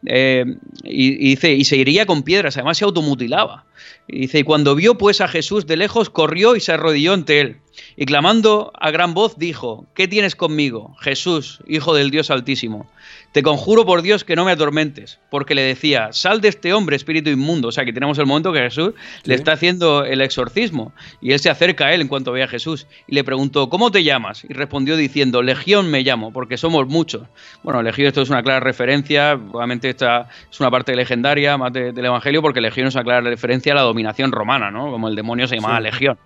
Eh, 0.06 0.46
y, 0.86 1.18
dice, 1.18 1.52
y 1.52 1.66
se 1.66 1.76
iría 1.76 2.06
con 2.06 2.24
piedras, 2.24 2.56
además 2.56 2.78
se 2.78 2.86
automutilaba. 2.86 3.66
Y 4.08 4.22
dice, 4.22 4.40
y 4.40 4.44
cuando 4.44 4.74
vio 4.74 4.98
pues 4.98 5.20
a 5.20 5.28
Jesús 5.28 5.68
de 5.68 5.76
lejos, 5.76 6.10
corrió 6.10 6.56
y 6.56 6.62
se 6.62 6.72
arrodilló 6.72 7.12
ante 7.12 7.42
él. 7.42 7.58
Y 7.98 8.06
clamando 8.06 8.72
a 8.80 8.90
gran 8.90 9.14
voz 9.14 9.38
dijo, 9.38 9.86
¿qué 9.96 10.08
tienes 10.08 10.36
conmigo, 10.38 10.96
Jesús, 11.02 11.60
Hijo 11.68 11.94
del 11.94 12.10
Dios 12.10 12.30
Altísimo? 12.30 12.90
Te 13.36 13.44
conjuro 13.44 13.86
por 13.86 14.02
Dios 14.02 14.24
que 14.24 14.38
no 14.38 14.46
me 14.46 14.54
atormentes, 14.54 15.20
porque 15.30 15.56
le 15.56 15.62
decía, 15.62 16.14
sal 16.14 16.40
de 16.40 16.48
este 16.48 16.72
hombre, 16.72 16.96
espíritu 16.96 17.30
inmundo. 17.30 17.68
O 17.68 17.72
sea, 17.74 17.84
que 17.84 17.92
tenemos 17.92 18.18
el 18.18 18.26
momento 18.26 18.54
que 18.54 18.62
Jesús 18.62 18.94
le 19.26 19.36
está 19.36 19.52
haciendo 19.52 20.06
el 20.06 20.22
exorcismo 20.22 20.94
y 21.20 21.34
él 21.34 21.40
se 21.40 21.50
acerca 21.50 21.88
a 21.88 21.94
él 21.94 22.00
en 22.00 22.08
cuanto 22.08 22.32
ve 22.32 22.44
a 22.44 22.48
Jesús 22.48 22.88
y 23.08 23.14
le 23.14 23.26
preguntó, 23.26 23.68
¿cómo 23.68 23.92
te 23.92 24.06
llamas? 24.06 24.46
Y 24.46 24.54
respondió 24.54 24.96
diciendo, 24.96 25.42
Legión 25.42 25.92
me 25.92 26.02
llamo, 26.02 26.32
porque 26.32 26.56
somos 26.56 26.88
muchos. 26.88 27.24
Bueno, 27.62 27.84
Legión, 27.84 28.08
esto 28.08 28.22
es 28.22 28.30
una 28.30 28.42
clara 28.42 28.62
referencia, 28.62 29.38
probablemente 29.38 29.90
esta 29.90 30.30
es 30.50 30.58
una 30.62 30.72
parte 30.72 30.96
legendaria 30.96 31.58
más 31.58 31.74
del 31.74 32.06
Evangelio, 32.06 32.42
porque 32.42 32.62
Legión 32.62 32.88
es 32.88 32.96
una 32.96 33.04
clara 33.04 33.20
referencia 33.20 33.74
a 33.74 33.76
la 33.76 33.82
dominación 33.82 34.32
romana, 34.32 34.72
¿no? 34.72 34.92
Como 34.92 35.10
el 35.10 35.16
demonio 35.18 35.46
se 35.50 35.58
llamaba 35.58 35.82
Legión. 35.82 36.18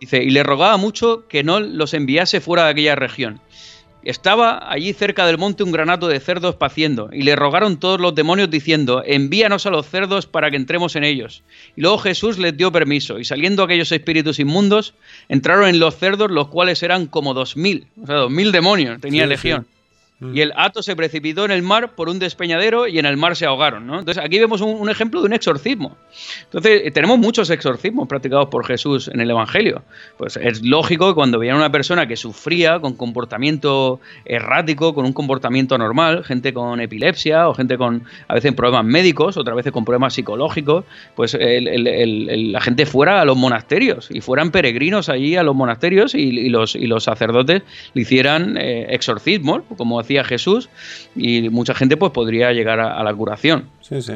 Dice, 0.00 0.20
y 0.20 0.30
le 0.30 0.42
rogaba 0.42 0.76
mucho 0.76 1.28
que 1.28 1.44
no 1.44 1.60
los 1.60 1.94
enviase 1.94 2.40
fuera 2.40 2.64
de 2.64 2.70
aquella 2.70 2.96
región. 2.96 3.40
Estaba 4.04 4.70
allí 4.70 4.92
cerca 4.92 5.26
del 5.26 5.38
monte 5.38 5.62
un 5.62 5.70
granato 5.70 6.08
de 6.08 6.18
cerdos 6.18 6.56
paciendo, 6.56 7.08
y 7.12 7.22
le 7.22 7.36
rogaron 7.36 7.78
todos 7.78 8.00
los 8.00 8.14
demonios 8.14 8.50
diciendo, 8.50 9.02
envíanos 9.06 9.64
a 9.66 9.70
los 9.70 9.86
cerdos 9.86 10.26
para 10.26 10.50
que 10.50 10.56
entremos 10.56 10.96
en 10.96 11.04
ellos. 11.04 11.44
Y 11.76 11.82
luego 11.82 11.98
Jesús 11.98 12.38
les 12.38 12.56
dio 12.56 12.72
permiso, 12.72 13.18
y 13.18 13.24
saliendo 13.24 13.62
aquellos 13.62 13.92
espíritus 13.92 14.40
inmundos, 14.40 14.94
entraron 15.28 15.68
en 15.68 15.78
los 15.78 15.96
cerdos, 15.96 16.30
los 16.30 16.48
cuales 16.48 16.82
eran 16.82 17.06
como 17.06 17.32
dos 17.32 17.56
mil, 17.56 17.86
o 18.02 18.06
sea, 18.06 18.16
dos 18.16 18.30
mil 18.30 18.50
demonios 18.50 19.00
tenía 19.00 19.26
legión. 19.26 19.66
Y 20.32 20.40
el 20.40 20.52
hato 20.56 20.82
se 20.82 20.94
precipitó 20.94 21.44
en 21.44 21.50
el 21.50 21.62
mar 21.62 21.94
por 21.94 22.08
un 22.08 22.18
despeñadero 22.18 22.86
y 22.86 22.98
en 22.98 23.06
el 23.06 23.16
mar 23.16 23.36
se 23.36 23.46
ahogaron. 23.46 23.86
¿no? 23.86 23.98
Entonces 23.98 24.22
aquí 24.22 24.38
vemos 24.38 24.60
un, 24.60 24.88
ejemplo 24.88 25.20
de 25.20 25.26
un 25.26 25.32
exorcismo. 25.32 25.96
Entonces 26.44 26.82
eh, 26.84 26.90
tenemos 26.90 27.18
muchos 27.18 27.50
exorcismos 27.50 28.08
practicados 28.08 28.48
por 28.48 28.66
Jesús 28.66 29.08
en 29.08 29.20
el 29.20 29.30
Evangelio. 29.30 29.82
Pues 30.18 30.36
es 30.36 30.62
lógico 30.62 31.08
que 31.08 31.14
cuando 31.14 31.38
veían 31.38 31.56
una 31.56 31.72
persona 31.72 32.06
que 32.06 32.16
sufría 32.16 32.78
con 32.80 32.94
comportamiento 32.94 34.00
errático, 34.24 34.94
con 34.94 35.04
un 35.04 35.12
comportamiento 35.12 35.76
normal, 35.78 36.24
gente 36.24 36.52
con 36.52 36.80
epilepsia 36.80 37.48
o 37.48 37.54
gente 37.54 37.76
con 37.76 38.04
a 38.28 38.34
veces 38.34 38.52
problemas 38.52 38.84
médicos, 38.84 39.36
otras 39.36 39.56
veces 39.56 39.72
con 39.72 39.84
problemas 39.84 40.14
psicológicos, 40.14 40.84
pues 41.16 41.36
la 41.38 42.60
gente 42.60 42.86
fuera 42.86 43.20
a 43.20 43.24
los 43.24 43.36
monasterios 43.36 44.08
y 44.10 44.20
fueran 44.20 44.50
peregrinos 44.50 45.08
allí 45.08 45.36
a 45.36 45.42
los 45.42 45.54
monasterios 45.54 46.14
y, 46.14 46.48
los, 46.48 46.74
y 46.74 46.86
los 46.86 47.04
sacerdotes 47.04 47.62
le 47.94 48.02
hicieran 48.02 48.56
eh, 48.56 48.86
exorcismos, 48.90 49.62
como 49.76 49.98
hacía 50.12 50.24
Jesús 50.24 50.68
y 51.16 51.48
mucha 51.48 51.74
gente 51.74 51.96
pues 51.96 52.12
podría 52.12 52.52
llegar 52.52 52.80
a, 52.80 53.02
la 53.02 53.14
curación. 53.14 53.68
Sí, 53.80 54.02
sí. 54.02 54.14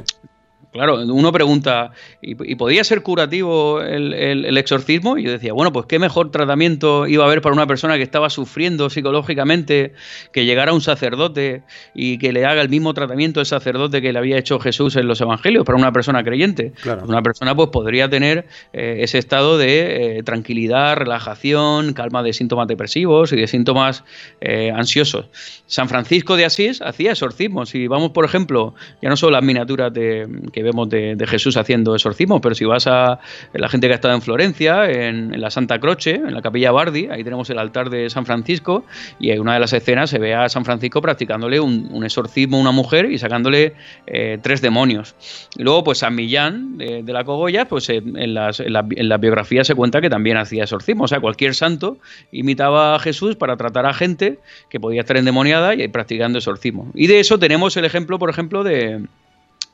Claro, 0.76 1.02
uno 1.02 1.32
pregunta, 1.32 1.92
¿y, 2.20 2.54
podía 2.56 2.84
ser 2.84 3.02
curativo 3.02 3.80
el, 3.80 4.56
exorcismo? 4.58 5.16
Y 5.16 5.24
yo 5.24 5.30
decía, 5.30 5.52
bueno, 5.52 5.72
pues 5.72 5.86
qué 5.86 5.98
mejor 5.98 6.30
tratamiento 6.30 7.06
iba 7.06 7.24
a 7.24 7.26
haber 7.26 7.40
para 7.40 7.54
una 7.54 7.66
persona 7.66 7.96
que 7.96 8.02
estaba 8.02 8.28
sufriendo 8.28 8.90
psicológicamente 8.90 9.94
que 10.32 10.44
llegara 10.44 10.72
un 10.72 10.82
sacerdote 10.82 11.62
y 11.94 12.18
que 12.18 12.32
le 12.32 12.44
haga 12.44 12.60
el 12.60 12.68
mismo 12.68 12.92
tratamiento 12.94 13.40
el 13.40 13.46
sacerdote 13.46 14.02
que 14.02 14.12
le 14.12 14.18
había 14.18 14.36
hecho 14.36 14.58
Jesús 14.58 14.96
en 14.96 15.06
los 15.08 15.20
evangelios 15.20 15.64
para 15.64 15.78
una 15.78 15.92
persona 15.92 16.22
creyente. 16.22 16.72
Una 17.06 17.22
persona 17.22 17.54
pues 17.54 17.70
podría 17.70 18.08
tener 18.08 18.46
eh, 18.72 18.98
ese 19.00 19.18
estado 19.18 19.58
de 19.58 20.18
eh, 20.18 20.22
tranquilidad, 20.22 20.96
relajación, 20.96 21.94
calma 21.94 22.22
de 22.22 22.32
síntomas 22.32 22.68
depresivos 22.68 23.32
y 23.32 23.36
de 23.36 23.46
síntomas 23.46 24.04
eh, 24.40 24.70
ansiosos. 24.74 25.26
San 25.66 25.88
Francisco 25.88 26.36
de 26.36 26.44
Asís 26.44 26.82
hacía 26.82 27.12
exorcismos. 27.12 27.70
Si 27.70 27.86
vamos, 27.86 28.10
por 28.10 28.24
ejemplo, 28.24 28.74
ya 29.02 29.08
no 29.08 29.16
solo 29.16 29.32
las 29.32 29.42
miniaturas 29.42 29.92
de, 29.92 30.28
que 30.52 30.62
vemos 30.66 30.88
de, 30.88 31.16
Jesús 31.26 31.56
haciendo 31.56 31.94
exorcismos, 31.94 32.40
pero 32.40 32.54
si 32.54 32.64
vas 32.64 32.86
a 32.86 33.18
la 33.52 33.68
gente 33.68 33.86
que 33.86 33.94
ha 33.94 33.96
estado 33.96 34.14
en 34.14 34.22
Florencia, 34.22 34.90
en, 34.90 35.40
la 35.40 35.50
Santa 35.50 35.78
Croce, 35.78 36.14
en 36.14 36.34
la 36.34 36.42
Capilla 36.42 36.72
Bardi, 36.72 37.08
ahí 37.10 37.24
tenemos 37.24 37.48
el 37.50 37.58
altar 37.58 37.90
de 37.90 38.10
San 38.10 38.26
Francisco, 38.26 38.84
y 39.18 39.30
en 39.30 39.40
una 39.40 39.54
de 39.54 39.60
las 39.60 39.72
escenas 39.72 40.10
se 40.10 40.18
ve 40.18 40.34
a 40.34 40.48
San 40.48 40.64
Francisco 40.64 41.00
practicándole 41.00 41.60
un, 41.60 42.04
exorcismo 42.04 42.58
a 42.58 42.60
una 42.60 42.70
mujer 42.72 43.10
y 43.10 43.18
sacándole 43.18 43.74
eh, 44.06 44.38
tres 44.42 44.60
demonios. 44.60 45.14
Y 45.56 45.62
luego, 45.62 45.82
pues 45.82 45.98
San 45.98 46.14
Millán 46.14 46.78
de, 46.78 47.02
la 47.06 47.24
Cogolla, 47.24 47.66
pues 47.66 47.88
en, 47.88 48.34
las, 48.34 48.60
en, 48.60 48.72
la, 48.72 49.16
biografía 49.16 49.64
se 49.64 49.74
cuenta 49.74 50.00
que 50.00 50.10
también 50.10 50.36
hacía 50.36 50.64
exorcismo, 50.64 51.04
o 51.04 51.08
sea, 51.08 51.20
cualquier 51.20 51.54
santo 51.54 51.98
imitaba 52.32 52.94
a 52.94 52.98
Jesús 52.98 53.36
para 53.36 53.56
tratar 53.56 53.86
a 53.86 53.94
gente 53.94 54.38
que 54.68 54.78
podía 54.78 55.00
estar 55.00 55.16
endemoniada 55.16 55.74
y 55.74 55.88
practicando 55.88 56.38
exorcismo. 56.38 56.90
Y 56.94 57.06
de 57.06 57.20
eso 57.20 57.38
tenemos 57.38 57.76
el 57.76 57.84
ejemplo, 57.84 58.18
por 58.18 58.30
ejemplo, 58.30 58.64
de, 58.64 59.06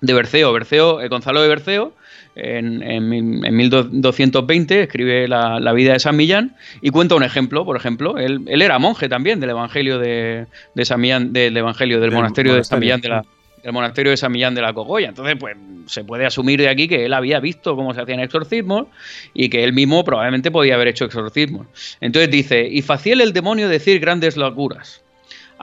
de 0.03 0.13
Berceo. 0.13 0.53
Berceo 0.53 1.01
eh, 1.01 1.09
Gonzalo 1.09 1.41
de 1.41 1.49
Berceo, 1.49 1.95
en, 2.35 2.83
en, 2.83 3.09
1220, 3.09 4.83
escribe 4.83 5.29
la, 5.29 5.73
vida 5.73 5.95
de 5.95 6.01
San 6.01 6.17
Millán 6.17 6.57
y 6.83 6.91
cuenta 6.91 7.15
un 7.15 7.23
ejemplo, 7.23 7.65
por 7.65 7.77
ejemplo. 7.77 8.19
Él, 8.19 8.45
era 8.47 8.79
monje 8.79 9.09
también 9.09 9.41
del 9.41 9.51
Evangelio 9.51 9.99
de, 9.99 10.47
San 10.83 11.01
Millán, 11.01 11.33
del 11.33 11.57
Evangelio 11.57 12.01
del, 12.01 12.11
monasterio, 12.11 12.55
de 12.55 12.65
San 12.65 12.81
Millán 12.81 13.01
de 13.01 13.09
la 13.09 13.25
del 13.63 13.73
monasterio 13.73 14.11
de 14.11 14.17
San 14.17 14.33
Millán 14.33 14.57
de 14.57 14.61
la 14.61 14.73
Cogolla. 14.73 15.09
Entonces, 15.09 15.37
pues 15.39 15.57
se 15.87 16.03
puede 16.03 16.27
asumir 16.27 16.61
de 16.61 16.69
aquí 16.69 16.89
que 16.89 17.05
él 17.05 17.13
había 17.13 17.39
visto 17.39 17.77
cómo 17.77 17.95
se 17.95 18.01
hacían 18.01 18.19
exorcismos 18.19 18.87
y 19.35 19.51
que 19.51 19.63
él 19.63 19.73
mismo 19.73 20.03
probablemente 20.03 20.51
podía 20.51 20.75
haber 20.75 20.89
hecho 20.89 21.05
exorcismos. 21.05 21.69
Entonces 22.01 22.29
dice, 22.29 22.67
y 22.69 22.83
faciel 22.83 23.21
el 23.21 23.33
demonio 23.33 23.69
decir 23.69 24.01
grandes 24.01 24.37
locuras 24.37 25.03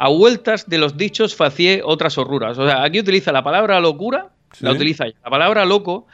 a 0.01 0.07
vueltas 0.07 0.69
de 0.69 0.77
los 0.77 0.95
dichos 0.95 1.35
facié 1.35 1.81
otras 1.83 2.17
horruras. 2.17 2.57
O 2.57 2.65
sea, 2.65 2.83
aquí 2.83 3.01
utiliza 3.01 3.33
la 3.33 3.43
palabra 3.43 3.81
locura 3.81 4.29
la 4.61 4.71
utiliza. 4.71 5.05
La 5.05 5.29
palabra 5.29 5.65
loco 5.65 6.07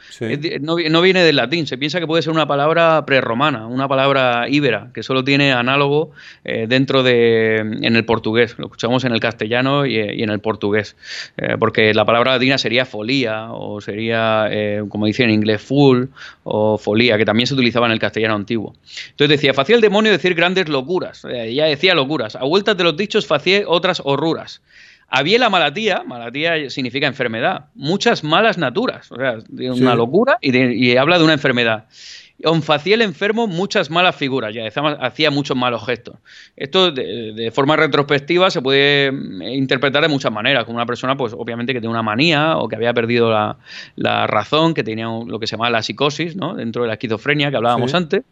no, 0.60 1.00
viene 1.02 1.22
del 1.22 1.36
latín, 1.36 1.66
se 1.66 1.78
piensa 1.78 2.00
que 2.00 2.06
puede 2.06 2.22
ser 2.22 2.32
una 2.32 2.46
palabra 2.46 3.04
prerromana, 3.06 3.66
una 3.66 3.88
palabra 3.88 4.46
íbera, 4.48 4.90
que 4.94 5.02
solo 5.02 5.24
tiene 5.24 5.52
análogo 5.52 6.10
eh, 6.44 6.66
dentro 6.68 7.02
de. 7.02 7.56
en 7.56 7.96
el 7.96 8.04
portugués. 8.04 8.54
Lo 8.58 8.66
escuchamos 8.66 9.04
en 9.04 9.12
el 9.12 9.20
castellano 9.20 9.86
y, 9.86 9.96
en 9.98 10.30
el 10.30 10.40
portugués. 10.40 10.96
Eh, 11.36 11.56
porque 11.58 11.94
la 11.94 12.04
palabra 12.04 12.32
latina 12.32 12.58
sería 12.58 12.84
folía, 12.84 13.48
o 13.52 13.80
sería, 13.80 14.48
eh, 14.50 14.82
como 14.88 15.06
dice 15.06 15.24
en 15.24 15.30
inglés, 15.30 15.62
full, 15.62 16.06
o 16.44 16.78
folía, 16.78 17.16
que 17.16 17.24
también 17.24 17.46
se 17.46 17.54
utilizaba 17.54 17.86
en 17.86 17.92
el 17.92 17.98
castellano 17.98 18.34
antiguo. 18.34 18.74
Entonces 19.10 19.40
decía, 19.40 19.54
facía 19.54 19.76
el 19.76 19.80
demonio 19.80 20.12
decir 20.12 20.34
grandes 20.34 20.68
locuras. 20.68 21.22
ya 21.22 21.64
decía 21.66 21.94
locuras. 21.94 22.36
A 22.36 22.44
vueltas 22.44 22.76
de 22.76 22.84
los 22.84 22.96
dichos 22.96 23.26
facié 23.26 23.64
otras 23.66 24.02
horruras. 24.04 24.60
Había 25.08 25.38
la 25.38 25.48
malatía, 25.48 26.02
malatía 26.04 26.68
significa 26.68 27.06
enfermedad, 27.06 27.66
muchas 27.74 28.24
malas 28.24 28.58
naturas, 28.58 29.10
o 29.12 29.16
sea, 29.16 29.38
una 29.72 29.94
locura 29.94 30.38
y, 30.40 30.56
y 30.58 30.96
habla 30.96 31.18
de 31.18 31.24
una 31.24 31.32
enfermedad. 31.32 31.84
Onfaciel 32.44 33.00
enfermo 33.00 33.46
muchas 33.46 33.90
malas 33.90 34.14
figuras, 34.14 34.54
ya 34.54 34.68
hacía 35.00 35.30
muchos 35.30 35.56
malos 35.56 35.86
gestos. 35.86 36.16
Esto 36.54 36.90
de, 36.92 37.50
forma 37.50 37.76
retrospectiva 37.76 38.50
se 38.50 38.60
puede 38.60 39.10
mm, 39.10 39.42
interpretar 39.42 40.02
de 40.02 40.08
muchas 40.08 40.30
maneras, 40.30 40.64
como 40.64 40.76
una 40.76 40.84
persona 40.84 41.16
pues 41.16 41.32
obviamente 41.32 41.72
que 41.72 41.80
tiene 41.80 41.92
una 41.92 42.02
manía 42.02 42.58
o 42.58 42.68
que 42.68 42.76
había 42.76 42.92
perdido 42.92 43.30
la, 43.30 44.26
razón, 44.26 44.74
que 44.74 44.84
tenía 44.84 45.06
lo 45.06 45.38
que 45.40 45.46
se 45.46 45.52
llama 45.52 45.70
la 45.70 45.82
psicosis, 45.82 46.36
¿no? 46.36 46.54
dentro 46.54 46.82
de 46.82 46.88
la 46.88 46.94
esquizofrenia 46.94 47.50
que 47.50 47.56
hablábamos 47.56 47.94
antes, 47.94 48.22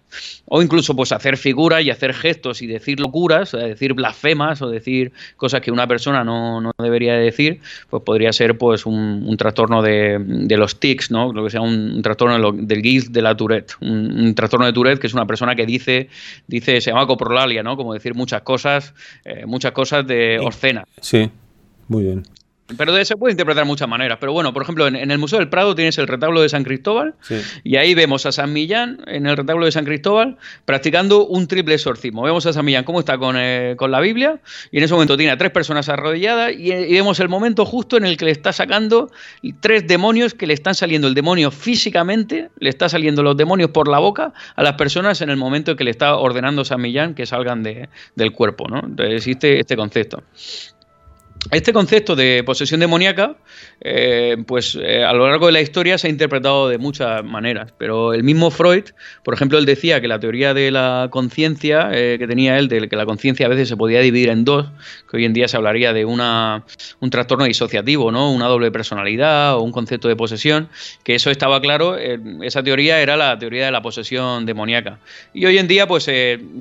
o 0.46 0.60
incluso 0.60 0.94
pues 0.94 1.12
hacer 1.12 1.38
figuras 1.38 1.82
y 1.82 1.90
hacer 1.90 2.12
gestos 2.12 2.60
y 2.60 2.66
decir 2.66 3.00
locuras, 3.00 3.52
decir 3.52 3.94
blasfemas 3.94 4.60
o 4.60 4.68
decir 4.68 5.12
cosas 5.36 5.62
que 5.62 5.70
una 5.70 5.86
persona 5.86 6.24
no, 6.24 6.72
debería 6.78 7.14
decir, 7.14 7.60
pues 7.88 8.02
podría 8.02 8.32
ser 8.32 8.58
pues 8.58 8.84
un, 8.84 9.34
trastorno 9.38 9.80
de, 9.82 10.46
los 10.58 10.78
tics, 10.78 11.10
¿no? 11.10 11.32
lo 11.32 11.44
que 11.44 11.50
sea 11.50 11.62
un, 11.62 12.02
trastorno 12.02 12.52
del 12.52 12.82
guilt 12.82 13.08
de 13.08 13.22
la 13.22 13.36
Tourette, 13.36 13.72
un, 13.80 13.93
trastorno 14.34 14.66
de 14.66 14.72
Tourette, 14.72 15.00
que 15.00 15.06
es 15.06 15.14
una 15.14 15.26
persona 15.26 15.54
que 15.54 15.66
dice, 15.66 16.08
dice 16.46 16.80
se 16.80 16.90
llama 16.90 17.06
coprolalia, 17.06 17.62
¿no? 17.62 17.76
Como 17.76 17.94
decir 17.94 18.14
muchas 18.14 18.42
cosas, 18.42 18.94
eh, 19.24 19.46
muchas 19.46 19.72
cosas 19.72 20.06
de 20.06 20.38
obscena. 20.38 20.84
Sí, 21.00 21.30
muy 21.88 22.04
bien. 22.04 22.22
Pero 22.78 23.04
se 23.04 23.16
puede 23.16 23.32
interpretar 23.32 23.64
de 23.64 23.68
muchas 23.68 23.88
maneras. 23.88 24.16
Pero 24.18 24.32
bueno, 24.32 24.54
por 24.54 24.62
ejemplo, 24.62 24.86
en, 24.86 25.10
el 25.10 25.18
Museo 25.18 25.38
del 25.38 25.50
Prado 25.50 25.74
tienes 25.74 25.98
el 25.98 26.08
retablo 26.08 26.40
de 26.40 26.48
San 26.48 26.64
Cristóbal 26.64 27.14
y 27.62 27.76
ahí 27.76 27.94
vemos 27.94 28.24
a 28.24 28.32
San 28.32 28.54
Millán 28.54 29.02
en 29.06 29.26
el 29.26 29.36
retablo 29.36 29.66
de 29.66 29.72
San 29.72 29.84
Cristóbal 29.84 30.38
practicando 30.64 31.26
un 31.26 31.46
triple 31.46 31.74
exorcismo. 31.74 32.22
Vemos 32.22 32.46
a 32.46 32.54
San 32.54 32.64
Millán 32.64 32.84
cómo 32.84 33.00
está 33.00 33.18
con, 33.18 33.36
eh, 33.38 33.76
la 33.78 34.00
Biblia 34.00 34.40
y 34.72 34.78
en 34.78 34.84
ese 34.84 34.94
momento 34.94 35.18
tiene 35.18 35.32
a 35.32 35.36
tres 35.36 35.50
personas 35.50 35.90
arrodilladas 35.90 36.52
y, 36.52 36.70
vemos 36.94 37.20
el 37.20 37.28
momento 37.28 37.66
justo 37.66 37.98
en 37.98 38.06
el 38.06 38.16
que 38.16 38.24
le 38.24 38.30
está 38.30 38.52
sacando 38.52 39.10
tres 39.60 39.86
demonios 39.86 40.32
que 40.32 40.46
le 40.46 40.54
están 40.54 40.74
saliendo 40.74 41.06
el 41.06 41.14
demonio 41.14 41.50
físicamente, 41.50 42.48
le 42.58 42.70
está 42.70 42.88
saliendo 42.88 43.22
los 43.22 43.36
demonios 43.36 43.70
por 43.70 43.88
la 43.88 43.98
boca 43.98 44.32
a 44.56 44.62
las 44.62 44.74
personas 44.74 45.20
en 45.20 45.28
el 45.28 45.36
momento 45.36 45.72
en 45.72 45.76
que 45.76 45.84
le 45.84 45.90
está 45.90 46.16
ordenando 46.16 46.64
San 46.64 46.80
Millán 46.80 47.14
que 47.14 47.26
salgan 47.26 47.62
del 47.62 48.32
cuerpo. 48.32 48.68
¿no? 48.68 48.78
Entonces 48.78 49.16
existe 49.16 49.60
este 49.60 49.76
concepto. 49.76 50.22
Este 51.50 51.72
concepto 51.72 52.16
de 52.16 52.42
posesión 52.44 52.80
demoníaca 52.80 53.36
eh, 53.80 54.36
pues 54.46 54.78
eh, 54.80 55.04
a 55.04 55.12
lo 55.12 55.28
largo 55.28 55.46
de 55.46 55.52
la 55.52 55.60
historia 55.60 55.98
se 55.98 56.06
ha 56.06 56.10
interpretado 56.10 56.68
de 56.68 56.78
muchas 56.78 57.24
maneras, 57.24 57.72
pero 57.76 58.14
el 58.14 58.22
mismo 58.22 58.50
Freud, 58.50 58.84
por 59.22 59.34
ejemplo, 59.34 59.58
él 59.58 59.66
decía 59.66 60.00
que 60.00 60.08
la 60.08 60.18
teoría 60.20 60.54
de 60.54 60.70
la 60.70 61.08
conciencia 61.10 61.90
eh, 61.92 62.16
que 62.18 62.26
tenía 62.26 62.58
él, 62.58 62.68
de 62.68 62.88
que 62.88 62.96
la 62.96 63.06
conciencia 63.06 63.46
a 63.46 63.48
veces 63.48 63.68
se 63.68 63.76
podía 63.76 64.00
dividir 64.00 64.30
en 64.30 64.44
dos, 64.44 64.66
que 65.10 65.16
hoy 65.16 65.24
en 65.24 65.32
día 65.32 65.48
se 65.48 65.56
hablaría 65.56 65.92
de 65.92 66.04
una, 66.04 66.64
un 67.00 67.10
trastorno 67.10 67.44
disociativo, 67.44 68.10
¿no? 68.10 68.32
una 68.32 68.46
doble 68.46 68.70
personalidad 68.70 69.56
o 69.56 69.62
un 69.62 69.72
concepto 69.72 70.08
de 70.08 70.16
posesión, 70.16 70.68
que 71.02 71.14
eso 71.14 71.30
estaba 71.30 71.60
claro, 71.60 71.96
esa 72.42 72.62
teoría 72.62 73.00
era 73.00 73.16
la 73.16 73.38
teoría 73.38 73.66
de 73.66 73.72
la 73.72 73.82
posesión 73.82 74.46
demoníaca. 74.46 74.98
Y 75.32 75.46
hoy 75.46 75.58
en 75.58 75.68
día 75.68 75.86
pues 75.86 76.04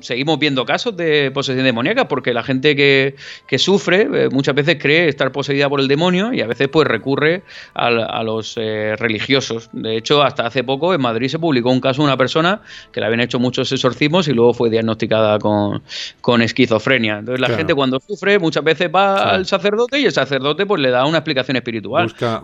seguimos 0.01 0.39
viendo 0.39 0.65
casos 0.65 0.95
de 0.97 1.31
posesión 1.31 1.65
demoníaca 1.65 2.07
porque 2.07 2.33
la 2.33 2.43
gente 2.43 2.75
que, 2.75 3.15
que 3.47 3.57
sufre 3.57 4.29
muchas 4.29 4.55
veces 4.55 4.77
cree 4.79 5.07
estar 5.07 5.31
poseída 5.31 5.69
por 5.69 5.79
el 5.79 5.87
demonio 5.87 6.33
y 6.33 6.41
a 6.41 6.47
veces 6.47 6.67
pues 6.67 6.87
recurre 7.03 7.43
a, 7.73 8.23
los 8.23 8.55
eh, 8.57 8.95
religiosos. 8.97 9.69
De 9.73 9.97
hecho, 9.97 10.23
hasta 10.23 10.45
hace 10.45 10.63
poco 10.63 10.93
en 10.93 11.01
Madrid 11.01 11.27
se 11.27 11.37
publicó 11.37 11.69
un 11.69 11.81
caso 11.81 12.01
de 12.01 12.07
una 12.07 12.17
persona 12.17 12.61
que 12.91 12.99
le 13.01 13.05
habían 13.05 13.19
hecho 13.19 13.39
muchos 13.39 13.71
exorcismos 13.71 14.27
y 14.27 14.33
luego 14.33 14.53
fue 14.53 14.69
diagnosticada 14.69 15.37
con, 15.39 16.41
esquizofrenia. 16.41 17.19
Entonces 17.19 17.41
la 17.41 17.55
gente 17.55 17.75
cuando 17.75 17.99
sufre 17.99 18.39
muchas 18.39 18.63
veces 18.63 18.89
va 18.93 19.31
al 19.31 19.45
sacerdote 19.45 19.99
y 19.99 20.05
el 20.05 20.11
sacerdote 20.11 20.65
pues 20.65 20.81
le 20.81 20.89
da 20.89 21.05
una 21.05 21.19
explicación 21.19 21.57
espiritual. 21.57 22.05
Busca, 22.05 22.41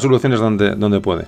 soluciones, 0.00 0.40
donde, 0.40 0.74
donde 0.74 1.00
puede. 1.00 1.26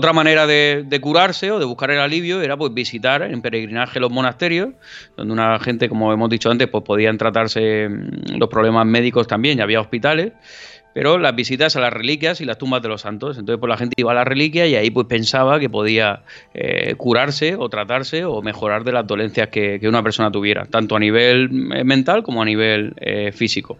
Otra 0.00 0.12
manera 0.14 0.46
de, 0.46 0.98
curarse 1.00 1.52
o 1.52 1.58
de 1.58 1.66
buscar 1.66 1.90
el 1.90 2.00
alivio 2.00 2.40
era 2.40 2.56
pues 2.56 2.72
visitar 2.72 3.22
en 3.22 3.42
peregrinaje 3.42 4.00
los 4.00 4.10
monasterios, 4.10 4.70
donde 5.14 5.32
una 5.32 5.58
gente, 5.60 5.88
como 5.90 6.10
hemos 6.12 6.30
dicho 6.30 6.50
antes, 6.50 6.68
pues 6.68 6.82
podían 6.84 7.18
tratarse 7.18 7.88
mm, 7.88 8.38
los 8.38 8.48
problemas 8.48 8.86
médicos 8.86 9.26
también, 9.26 9.58
ya 9.58 9.64
había 9.64 9.78
hospitales, 9.78 10.32
pero 10.94 11.18
las 11.18 11.34
visitas 11.36 11.76
a 11.76 11.80
las 11.80 11.92
reliquias 11.92 12.40
y 12.40 12.46
las 12.46 12.56
tumbas 12.56 12.80
de 12.80 12.88
los 12.88 13.02
santos. 13.02 13.36
Entonces, 13.38 13.60
pues 13.60 13.68
la 13.68 13.76
gente 13.76 13.94
iba 13.98 14.10
a 14.10 14.14
las 14.14 14.26
reliquias 14.26 14.68
y 14.68 14.74
ahí 14.74 14.90
pues 14.90 15.06
pensaba 15.06 15.60
que 15.60 15.68
podía 15.68 16.22
eh, 16.54 16.94
curarse 16.96 17.56
o 17.56 17.68
tratarse 17.68 18.24
o 18.24 18.40
mejorar 18.40 18.82
de 18.84 18.92
las 18.92 19.06
dolencias 19.06 19.48
que, 19.48 19.78
una 19.86 20.02
persona 20.02 20.32
tuviera, 20.32 20.64
tanto 20.64 20.96
a 20.96 20.98
nivel 20.98 21.50
eh, 21.74 21.84
mental 21.84 22.22
como 22.22 22.40
a 22.40 22.44
nivel 22.46 22.94
eh, 22.96 23.32
físico. 23.32 23.78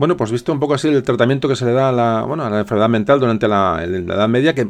Bueno, 0.00 0.16
pues 0.16 0.32
visto 0.32 0.50
un 0.50 0.58
poco 0.58 0.72
así 0.72 0.88
el 0.88 1.02
tratamiento 1.02 1.46
que 1.46 1.54
se 1.54 1.66
le 1.66 1.74
da 1.74 1.90
a 1.90 1.92
la, 1.92 2.22
bueno, 2.22 2.42
a 2.42 2.48
la 2.48 2.60
enfermedad 2.60 2.88
mental 2.88 3.20
durante 3.20 3.46
la, 3.46 3.84
Edad 3.84 4.30
Media, 4.30 4.54
que 4.54 4.64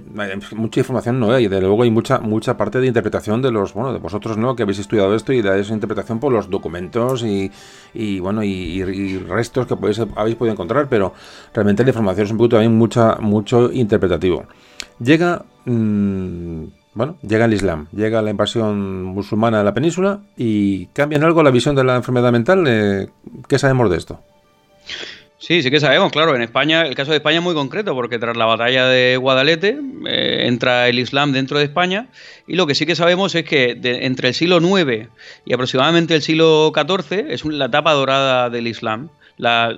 mucha 0.56 0.80
información 0.80 1.20
no 1.20 1.30
hay, 1.30 1.44
y 1.44 1.46
de 1.46 1.60
luego 1.60 1.84
hay 1.84 1.90
mucha, 1.92 2.18
mucha 2.18 2.56
parte 2.56 2.80
de 2.80 2.88
interpretación 2.88 3.40
de 3.40 3.52
los, 3.52 3.72
bueno, 3.72 3.92
de 3.92 4.00
vosotros, 4.00 4.36
¿no? 4.36 4.56
Que 4.56 4.64
habéis 4.64 4.80
estudiado 4.80 5.14
esto 5.14 5.32
y 5.32 5.40
de 5.40 5.60
esa 5.60 5.72
interpretación 5.72 6.18
por 6.18 6.32
los 6.32 6.50
documentos 6.50 7.22
y, 7.22 8.18
bueno, 8.18 8.42
y, 8.42 8.82
restos 9.18 9.68
que 9.68 9.76
podéis, 9.76 10.00
habéis 10.16 10.34
podido 10.34 10.54
encontrar, 10.54 10.88
pero 10.88 11.14
realmente 11.54 11.84
la 11.84 11.90
información 11.90 12.26
es 12.26 12.32
un 12.32 12.36
poco 12.36 12.48
también 12.48 12.76
mucha, 12.76 13.14
mucho 13.20 13.70
interpretativo. 13.70 14.46
Llega, 14.98 15.44
mm, 15.64 16.64
bueno, 16.94 17.18
llega 17.22 17.44
el 17.44 17.54
Islam, 17.54 17.86
llega 17.92 18.20
la 18.20 18.30
invasión 18.30 19.04
musulmana 19.04 19.58
de 19.58 19.64
la 19.64 19.74
península 19.74 20.22
y 20.36 20.86
cambian 20.86 21.22
algo 21.22 21.44
la 21.44 21.52
visión 21.52 21.76
de 21.76 21.84
la 21.84 21.94
enfermedad 21.94 22.32
mental. 22.32 22.64
Eh, 22.66 23.10
¿Qué 23.46 23.60
sabemos 23.60 23.88
de 23.90 23.96
esto? 23.96 24.20
Sí, 25.40 25.62
sí 25.62 25.70
que 25.70 25.80
sabemos, 25.80 26.12
claro. 26.12 26.36
En 26.36 26.42
España, 26.42 26.82
el 26.82 26.94
caso 26.94 27.12
de 27.12 27.16
España 27.16 27.38
es 27.38 27.42
muy 27.42 27.54
concreto, 27.54 27.94
porque 27.94 28.18
tras 28.18 28.36
la 28.36 28.44
batalla 28.44 28.86
de 28.86 29.16
Guadalete 29.16 29.78
eh, 30.06 30.44
entra 30.46 30.86
el 30.86 30.98
Islam 30.98 31.32
dentro 31.32 31.56
de 31.56 31.64
España, 31.64 32.08
y 32.46 32.56
lo 32.56 32.66
que 32.66 32.74
sí 32.74 32.84
que 32.84 32.94
sabemos 32.94 33.34
es 33.34 33.44
que 33.46 33.80
entre 33.82 34.28
el 34.28 34.34
siglo 34.34 34.60
IX 34.60 35.08
y 35.46 35.54
aproximadamente 35.54 36.14
el 36.14 36.20
siglo 36.20 36.70
XIV 36.74 37.30
es 37.30 37.42
la 37.46 37.64
etapa 37.64 37.94
dorada 37.94 38.50
del 38.50 38.66
Islam. 38.66 39.08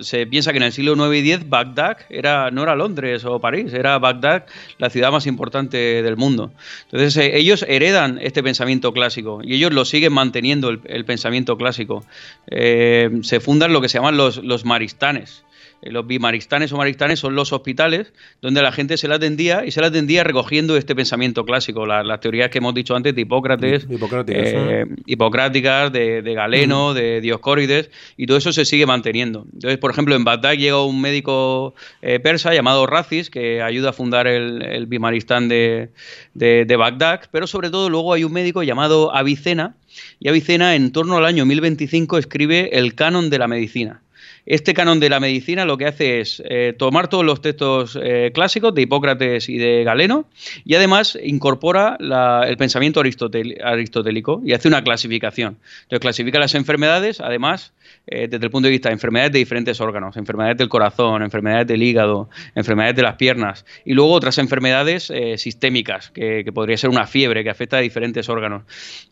se 0.01 0.27
piensa 0.27 0.51
que 0.51 0.57
en 0.57 0.63
el 0.63 0.73
siglo 0.73 0.95
IX 0.95 1.25
y 1.25 1.31
X 1.31 1.49
Bagdad 1.49 1.95
era, 2.09 2.51
no 2.51 2.63
era 2.63 2.75
Londres 2.75 3.23
o 3.23 3.39
París, 3.39 3.73
era 3.73 3.97
Bagdad 3.99 4.43
la 4.79 4.89
ciudad 4.89 5.13
más 5.13 5.27
importante 5.27 5.77
del 6.03 6.17
mundo. 6.17 6.51
Entonces 6.91 7.15
eh, 7.15 7.37
ellos 7.37 7.63
heredan 7.69 8.19
este 8.21 8.43
pensamiento 8.43 8.91
clásico 8.91 9.39
y 9.41 9.53
ellos 9.53 9.71
lo 9.71 9.85
siguen 9.85 10.11
manteniendo 10.11 10.69
el, 10.69 11.05
pensamiento 11.05 11.55
clásico. 11.55 12.03
Eh, 12.47 13.09
se 13.21 13.39
fundan 13.39 13.71
lo 13.71 13.79
que 13.79 13.87
se 13.87 13.99
llaman 13.99 14.17
los, 14.17 14.43
los 14.43 14.65
maristanes. 14.65 15.45
Eh, 15.83 15.91
los 15.91 16.07
bimaristanes 16.07 16.71
o 16.71 16.77
maristanes 16.77 17.19
son 17.19 17.35
los 17.35 17.51
hospitales 17.53 18.13
donde 18.41 18.61
la 18.61 18.71
gente 18.71 18.97
se 18.97 19.07
la 19.07 19.15
atendía 19.15 19.65
y 19.65 19.71
se 19.71 19.81
la 19.81 19.87
atendía 19.87 20.23
recogiendo 20.23 20.77
este 20.77 20.95
pensamiento 20.95 21.45
clásico, 21.45 21.85
las 21.85 22.19
teorías 22.19 22.49
que 22.49 22.59
hemos 22.59 22.73
dicho 22.73 22.95
antes 22.95 23.13
de 23.15 23.21
Hipócrates, 23.21 23.85
eh, 24.27 24.85
hipocráticas, 25.05 25.91
de, 25.91 26.21
Galeno, 26.33 26.93
de 26.93 27.21
Dioscórides, 27.21 27.89
y 28.17 28.25
todo 28.25 28.37
eso 28.37 28.51
se 28.51 28.65
sigue 28.65 28.85
manteniendo. 28.85 29.45
Entonces, 29.53 29.77
por 29.77 29.91
ejemplo, 29.91 30.15
en 30.15 30.23
Bagdad 30.23 30.53
llega 30.53 30.83
un 30.83 31.01
médico 31.01 31.75
eh, 32.01 32.19
persa 32.19 32.53
llamado 32.53 32.85
Racis 32.87 33.29
que 33.29 33.61
ayuda 33.61 33.89
a 33.89 33.93
fundar 33.93 34.27
el, 34.27 34.85
bimaristán 34.87 35.49
de, 35.49 35.89
de 36.33 36.75
Bagdad, 36.75 37.21
pero 37.31 37.47
sobre 37.47 37.69
todo 37.69 37.89
luego 37.89 38.13
hay 38.13 38.23
un 38.23 38.33
médico 38.33 38.63
llamado 38.63 39.15
Avicena, 39.15 39.75
y 40.19 40.29
Avicena 40.29 40.75
en 40.75 40.91
torno 40.91 41.17
al 41.17 41.25
año 41.25 41.45
1025 41.45 42.17
escribe 42.17 42.77
el 42.77 42.95
canon 42.95 43.29
de 43.29 43.39
la 43.39 43.47
medicina. 43.47 44.01
Este 44.45 44.73
canon 44.73 44.99
de 44.99 45.09
la 45.09 45.21
medicina 45.21 45.63
lo 45.63 45.77
que 45.77 45.85
hace 45.85 46.19
es 46.19 46.43
eh, 46.45 46.73
tomar 46.77 47.07
todos 47.07 47.23
los 47.23 47.39
textos 47.39 47.97
eh, 48.01 48.31
clásicos 48.33 48.75
de 48.75 48.81
Hipócrates 48.81 49.47
y 49.47 49.57
de 49.57 49.85
Galeno 49.85 50.27
y 50.65 50.75
además 50.75 51.17
incorpora 51.23 51.97
el 52.45 52.57
pensamiento 52.57 52.99
aristotélico 52.99 54.41
y 54.43 54.51
hace 54.51 54.67
una 54.67 54.83
clasificación. 54.83 55.57
Entonces 55.83 56.01
clasifica 56.01 56.39
las 56.39 56.55
enfermedades, 56.55 57.21
además, 57.21 57.71
eh, 58.05 58.27
desde 58.29 58.45
el 58.45 58.51
punto 58.51 58.67
de 58.67 58.71
vista 58.71 58.89
de 58.89 58.93
enfermedades 58.93 59.31
de 59.31 59.39
diferentes 59.39 59.79
órganos, 59.79 60.17
enfermedades 60.17 60.57
del 60.57 60.67
corazón, 60.67 61.23
enfermedades 61.23 61.67
del 61.67 61.81
hígado, 61.81 62.29
enfermedades 62.53 62.97
de 62.97 63.03
las 63.03 63.15
piernas 63.15 63.65
y 63.85 63.93
luego 63.93 64.11
otras 64.11 64.37
enfermedades 64.39 65.11
sistémicas, 65.37 66.09
que, 66.09 66.43
podría 66.53 66.75
ser 66.77 66.89
una 66.89 67.07
fiebre 67.07 67.43
que 67.43 67.49
afecta 67.49 67.77
a 67.77 67.79
diferentes 67.79 68.27
órganos. 68.27 68.63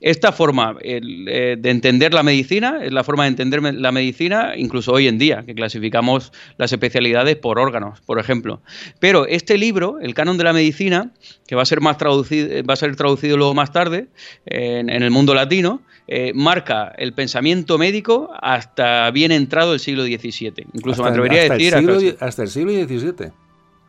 Esta 0.01 0.31
forma 0.31 0.75
de 0.81 1.59
entender 1.63 2.13
la 2.13 2.23
medicina 2.23 2.79
es 2.83 2.91
la 2.91 3.03
forma 3.03 3.23
de 3.23 3.29
entender 3.29 3.61
la 3.61 3.91
medicina 3.91 4.53
incluso 4.57 4.91
hoy 4.91 5.07
en 5.07 5.17
día 5.17 5.20
día, 5.21 5.43
que 5.45 5.55
clasificamos 5.55 6.33
las 6.57 6.73
especialidades 6.73 7.37
por 7.37 7.59
órganos, 7.59 8.01
por 8.01 8.19
ejemplo. 8.19 8.61
Pero 8.99 9.25
este 9.25 9.57
libro, 9.57 9.99
El 10.01 10.13
Canon 10.13 10.37
de 10.37 10.43
la 10.43 10.51
Medicina, 10.51 11.13
que 11.47 11.55
va 11.55 11.61
a 11.61 11.65
ser 11.65 11.79
más 11.79 11.97
traducido, 11.97 12.61
va 12.63 12.73
a 12.73 12.77
ser 12.77 12.93
traducido 12.97 13.37
luego 13.37 13.53
más 13.53 13.71
tarde 13.71 14.07
en, 14.45 14.89
el 14.89 15.11
mundo 15.11 15.33
latino, 15.33 15.81
eh, 16.07 16.33
marca 16.35 16.91
el 16.97 17.13
pensamiento 17.13 17.77
médico 17.77 18.31
hasta 18.41 19.09
bien 19.11 19.31
entrado 19.31 19.73
el 19.73 19.79
siglo 19.79 20.03
XVII. 20.03 20.67
Incluso 20.73 21.03
me 21.03 21.09
atrevería 21.09 21.43
a 21.43 21.55
decir. 21.55 22.17
hasta 22.19 22.43
el 22.43 22.49
siglo 22.49 22.73
XVII. 22.73 23.31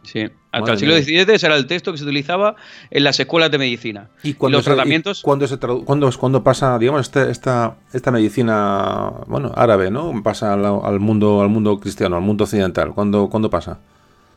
Sí, 0.02 0.28
hasta 0.50 0.72
el 0.72 0.78
siglo 0.78 0.96
XVII 0.96 1.46
era 1.46 1.56
el 1.56 1.66
texto 1.66 1.92
que 1.92 1.98
se 1.98 2.04
utilizaba 2.04 2.56
en 2.90 3.04
las 3.04 3.18
escuelas 3.20 3.50
de 3.50 3.58
medicina. 3.58 4.10
¿Y, 4.22 4.36
los 4.48 4.64
tratamientos? 4.64 5.22
cuando, 5.22 5.46
se 5.46 5.58
cuando, 5.58 6.42
pasa, 6.42 6.78
digamos, 6.78 7.02
este, 7.02 7.30
esta, 7.30 7.76
esta 7.92 8.10
medicina 8.10 9.12
bueno, 9.26 9.52
árabe, 9.54 9.90
¿no? 9.90 10.12
Pasa 10.22 10.52
al, 10.54 11.00
mundo, 11.00 11.40
al 11.40 11.48
mundo 11.48 11.78
cristiano, 11.78 12.16
al 12.16 12.22
mundo 12.22 12.44
occidental. 12.44 12.92
¿Cuándo, 12.94 13.28
¿cuándo 13.30 13.48
pasa? 13.48 13.78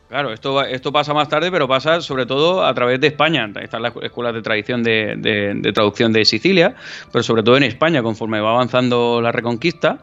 Claro, 0.08 0.32
esto, 0.32 0.62
esto 0.62 0.92
pasa 0.92 1.12
más 1.14 1.28
tarde, 1.28 1.50
pero 1.50 1.66
pasa 1.66 2.00
sobre 2.00 2.26
todo 2.26 2.64
a 2.64 2.72
través 2.74 3.00
de 3.00 3.08
España. 3.08 3.50
Están 3.60 3.82
las 3.82 3.92
escuelas 4.02 4.34
de 4.34 4.42
tradición 4.42 4.84
de, 4.84 5.72
traducción 5.74 6.12
de 6.12 6.24
Sicilia, 6.24 6.76
pero 7.10 7.24
sobre 7.24 7.42
todo 7.42 7.56
en 7.56 7.64
España, 7.64 8.04
conforme 8.04 8.40
va 8.40 8.50
avanzando 8.50 9.20
la 9.20 9.32
reconquista, 9.32 9.98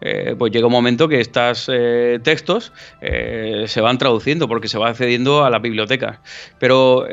eh, 0.00 0.36
pues 0.38 0.52
llega 0.52 0.66
un 0.66 0.72
momento 0.72 1.08
que 1.08 1.20
estos 1.20 1.68
eh, 1.72 2.20
textos 2.22 2.72
eh, 3.00 3.64
se 3.66 3.80
van 3.80 3.98
traduciendo 3.98 4.46
porque 4.46 4.68
se 4.68 4.78
va 4.78 4.90
accediendo 4.90 5.44
a 5.44 5.50
las 5.50 5.60
bibliotecas. 5.60 6.20
Pero 6.60 7.04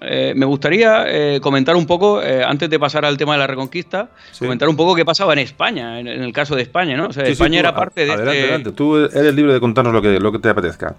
eh, 0.00 0.32
me 0.34 0.46
gustaría 0.46 1.04
eh, 1.06 1.40
comentar 1.40 1.76
un 1.76 1.86
poco, 1.86 2.22
eh, 2.22 2.42
antes 2.44 2.68
de 2.68 2.78
pasar 2.78 3.04
al 3.04 3.16
tema 3.16 3.34
de 3.34 3.38
la 3.38 3.46
Reconquista, 3.46 4.08
comentar 4.38 4.68
un 4.68 4.76
poco 4.76 4.94
qué 4.94 5.04
pasaba 5.04 5.32
en 5.32 5.40
España, 5.40 6.00
en, 6.00 6.08
el 6.08 6.32
caso 6.32 6.56
de 6.56 6.62
España, 6.62 6.96
¿no? 6.96 7.06
O 7.08 7.12
sea, 7.12 7.24
España 7.24 7.60
era 7.60 7.74
parte 7.74 8.04
de 8.04 8.12
adelante, 8.12 8.32
este 8.32 8.48
adelante. 8.48 8.72
Tú 8.72 8.96
eres 8.96 9.34
libre 9.34 9.52
de 9.52 9.60
contarnos 9.60 9.92
lo 9.92 10.02
que, 10.02 10.18
lo 10.18 10.32
que 10.32 10.38
te 10.38 10.48
apetezca. 10.48 10.96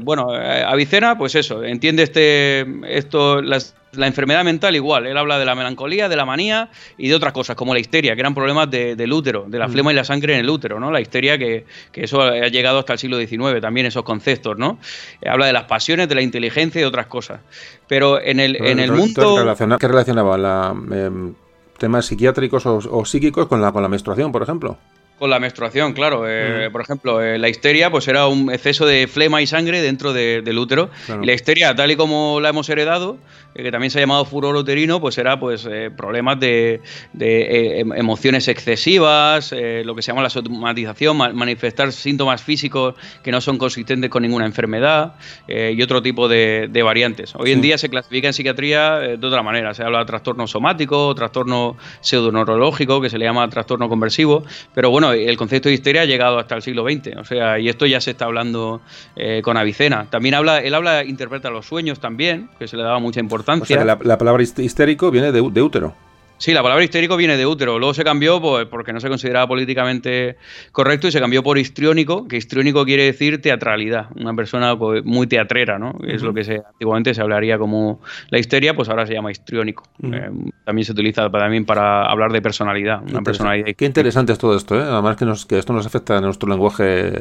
bueno, 0.00 0.28
Avicena, 0.32 1.16
pues 1.16 1.34
eso, 1.34 1.62
entiende 1.62 2.02
este, 2.02 2.66
esto, 2.88 3.40
las 3.40 3.74
La 3.96 4.06
enfermedad 4.06 4.44
mental 4.44 4.74
igual, 4.76 5.06
él 5.06 5.16
habla 5.16 5.38
de 5.38 5.44
la 5.44 5.54
melancolía, 5.54 6.08
de 6.08 6.16
la 6.16 6.24
manía 6.24 6.70
y 6.98 7.08
de 7.08 7.14
otras 7.14 7.32
cosas, 7.32 7.56
como 7.56 7.74
la 7.74 7.80
histeria, 7.80 8.14
que 8.14 8.20
eran 8.20 8.34
problemas 8.34 8.70
del 8.70 9.12
útero, 9.12 9.44
de 9.46 9.58
la 9.58 9.68
mm. 9.68 9.72
flema 9.72 9.92
y 9.92 9.94
la 9.94 10.04
sangre 10.04 10.34
en 10.34 10.40
el 10.40 10.50
útero, 10.50 10.80
¿no? 10.80 10.90
La 10.90 11.00
histeria 11.00 11.38
que, 11.38 11.64
que, 11.92 12.04
eso 12.04 12.20
ha 12.22 12.48
llegado 12.48 12.78
hasta 12.78 12.94
el 12.94 12.98
siglo 12.98 13.18
XIX, 13.18 13.60
también 13.60 13.86
esos 13.86 14.02
conceptos, 14.02 14.58
¿no? 14.58 14.78
Eh, 15.20 15.28
habla 15.28 15.46
de 15.46 15.52
las 15.52 15.64
pasiones, 15.64 16.08
de 16.08 16.14
la 16.14 16.22
inteligencia 16.22 16.78
y 16.78 16.82
de 16.82 16.88
otras 16.88 17.06
cosas. 17.06 17.40
Pero 17.88 18.20
en 18.20 18.40
el, 18.40 18.56
en 18.56 18.78
el 18.78 18.92
mundo... 18.92 19.56
¿Qué 19.78 19.88
relacionaba 19.88 20.38
la, 20.38 20.74
em, 20.92 21.34
temas 21.78 22.06
psiquiátricos 22.06 22.64
o, 22.66 23.04
psíquicos 23.04 23.46
con 23.46 23.60
la, 23.60 23.72
con 23.72 23.82
la 23.82 23.88
menstruación, 23.88 24.32
por 24.32 24.42
ejemplo? 24.42 24.78
Con 25.18 25.30
la 25.30 25.38
menstruación, 25.38 25.92
claro. 25.92 26.24
Eh, 26.26 26.68
mm. 26.68 26.72
Por 26.72 26.80
ejemplo, 26.80 27.22
eh, 27.22 27.38
la 27.38 27.48
histeria 27.48 27.90
pues 27.90 28.08
era 28.08 28.26
un 28.26 28.50
exceso 28.50 28.84
de 28.84 29.06
flema 29.06 29.40
y 29.42 29.46
sangre 29.46 29.80
dentro 29.80 30.12
del 30.12 30.58
útero. 30.58 30.90
Y 31.22 31.26
la 31.26 31.32
histeria, 31.32 31.74
tal 31.74 31.90
y 31.90 31.96
como 31.96 32.40
la 32.40 32.48
hemos 32.48 32.68
heredado, 32.68 33.18
que 33.54 33.70
también 33.70 33.90
se 33.90 33.98
ha 33.98 34.02
llamado 34.02 34.24
furor 34.24 34.56
uterino, 34.56 35.00
pues 35.00 35.18
era 35.18 35.38
pues 35.38 35.68
problemas 35.96 36.40
de, 36.40 36.80
em, 37.12 37.92
emociones 37.92 38.48
excesivas, 38.48 39.52
lo 39.84 39.94
que 39.94 40.02
se 40.02 40.10
llama 40.10 40.22
la 40.22 40.30
somatización, 40.30 41.16
manifestar 41.16 41.92
síntomas 41.92 42.42
físicos 42.42 42.94
que 43.22 43.30
no 43.30 43.40
son 43.40 43.58
consistentes 43.58 44.10
con 44.10 44.22
ninguna 44.22 44.46
enfermedad 44.46 45.14
y 45.48 45.80
otro 45.82 46.02
tipo 46.02 46.28
de, 46.28 46.68
variantes. 46.84 47.34
Hoy 47.36 47.52
en 47.52 47.62
día 47.62 47.78
se 47.78 47.88
clasifica 47.88 48.28
en 48.28 48.34
psiquiatría 48.34 48.98
de 48.98 49.26
otra 49.26 49.42
manera. 49.42 49.72
Se 49.72 49.82
habla 49.82 50.00
de 50.00 50.04
trastorno 50.04 50.46
somático, 50.46 51.14
trastorno 51.14 51.76
pseudoneurológico, 52.00 53.00
que 53.00 53.08
se 53.08 53.18
le 53.18 53.24
llama 53.24 53.48
trastorno 53.48 53.88
conversivo. 53.88 54.44
Pero 54.74 54.90
bueno, 54.90 55.12
el 55.12 55.36
concepto 55.36 55.68
de 55.68 55.74
histeria 55.74 56.02
ha 56.02 56.04
llegado 56.06 56.38
hasta 56.38 56.56
el 56.56 56.62
siglo 56.62 56.84
XX, 56.84 57.16
o 57.16 57.24
sea, 57.24 57.58
y 57.58 57.68
esto 57.68 57.86
ya 57.86 58.00
se 58.00 58.12
está 58.12 58.26
hablando 58.26 58.80
eh, 59.16 59.40
con 59.42 59.56
Avicena. 59.56 60.06
También 60.10 60.34
habla, 60.34 60.58
él 60.58 60.74
habla, 60.74 61.04
interpreta 61.04 61.50
los 61.50 61.66
sueños 61.66 62.00
también, 62.00 62.48
que 62.58 62.68
se 62.68 62.76
le 62.76 62.82
daba 62.82 62.98
mucha 62.98 63.20
importancia. 63.20 63.43
O 63.46 63.64
sea, 63.64 63.84
la, 63.84 64.18
palabra 64.18 64.42
histérico 64.42 65.10
viene 65.10 65.32
de 65.32 65.40
útero. 65.40 65.94
Sí, 66.36 66.52
la 66.52 66.62
palabra 66.62 66.82
histérico 66.84 67.16
viene 67.16 67.36
de 67.36 67.46
útero. 67.46 67.78
Luego 67.78 67.94
se 67.94 68.04
cambió 68.04 68.40
pues, 68.40 68.66
porque 68.66 68.92
no 68.92 69.00
se 69.00 69.08
consideraba 69.08 69.46
políticamente 69.46 70.36
correcto 70.72 71.06
y 71.06 71.12
se 71.12 71.20
cambió 71.20 71.42
por 71.42 71.58
histriónico, 71.58 72.26
que 72.26 72.36
histriónico 72.36 72.84
quiere 72.84 73.04
decir 73.04 73.40
teatralidad. 73.40 74.08
Una 74.16 74.34
persona 74.34 74.76
pues, 74.76 75.04
muy 75.04 75.26
teatrera, 75.26 75.78
¿no? 75.78 75.96
Es 76.06 76.22
lo 76.22 76.34
que 76.34 76.44
se, 76.44 76.56
antiguamente 76.56 77.14
se 77.14 77.22
hablaría 77.22 77.56
como 77.56 78.00
la 78.30 78.38
histeria, 78.38 78.74
pues 78.74 78.88
ahora 78.88 79.06
se 79.06 79.14
llama 79.14 79.30
histriónico. 79.30 79.84
Eh, 80.02 80.30
también 80.64 80.84
se 80.84 80.92
utiliza 80.92 81.30
también 81.30 81.64
para 81.64 82.04
hablar 82.04 82.32
de 82.32 82.42
personalidad. 82.42 83.02
Una 83.08 83.22
personalidad. 83.22 83.68
Qué 83.76 83.86
interesante 83.86 84.32
es 84.32 84.38
todo 84.38 84.56
esto, 84.56 84.76
¿eh? 84.76 84.82
Además 84.82 85.16
que, 85.16 85.24
nos, 85.24 85.46
que 85.46 85.58
esto 85.58 85.72
nos 85.72 85.86
afecta 85.86 86.18
a 86.18 86.20
nuestro 86.20 86.48
lenguaje 86.48 87.12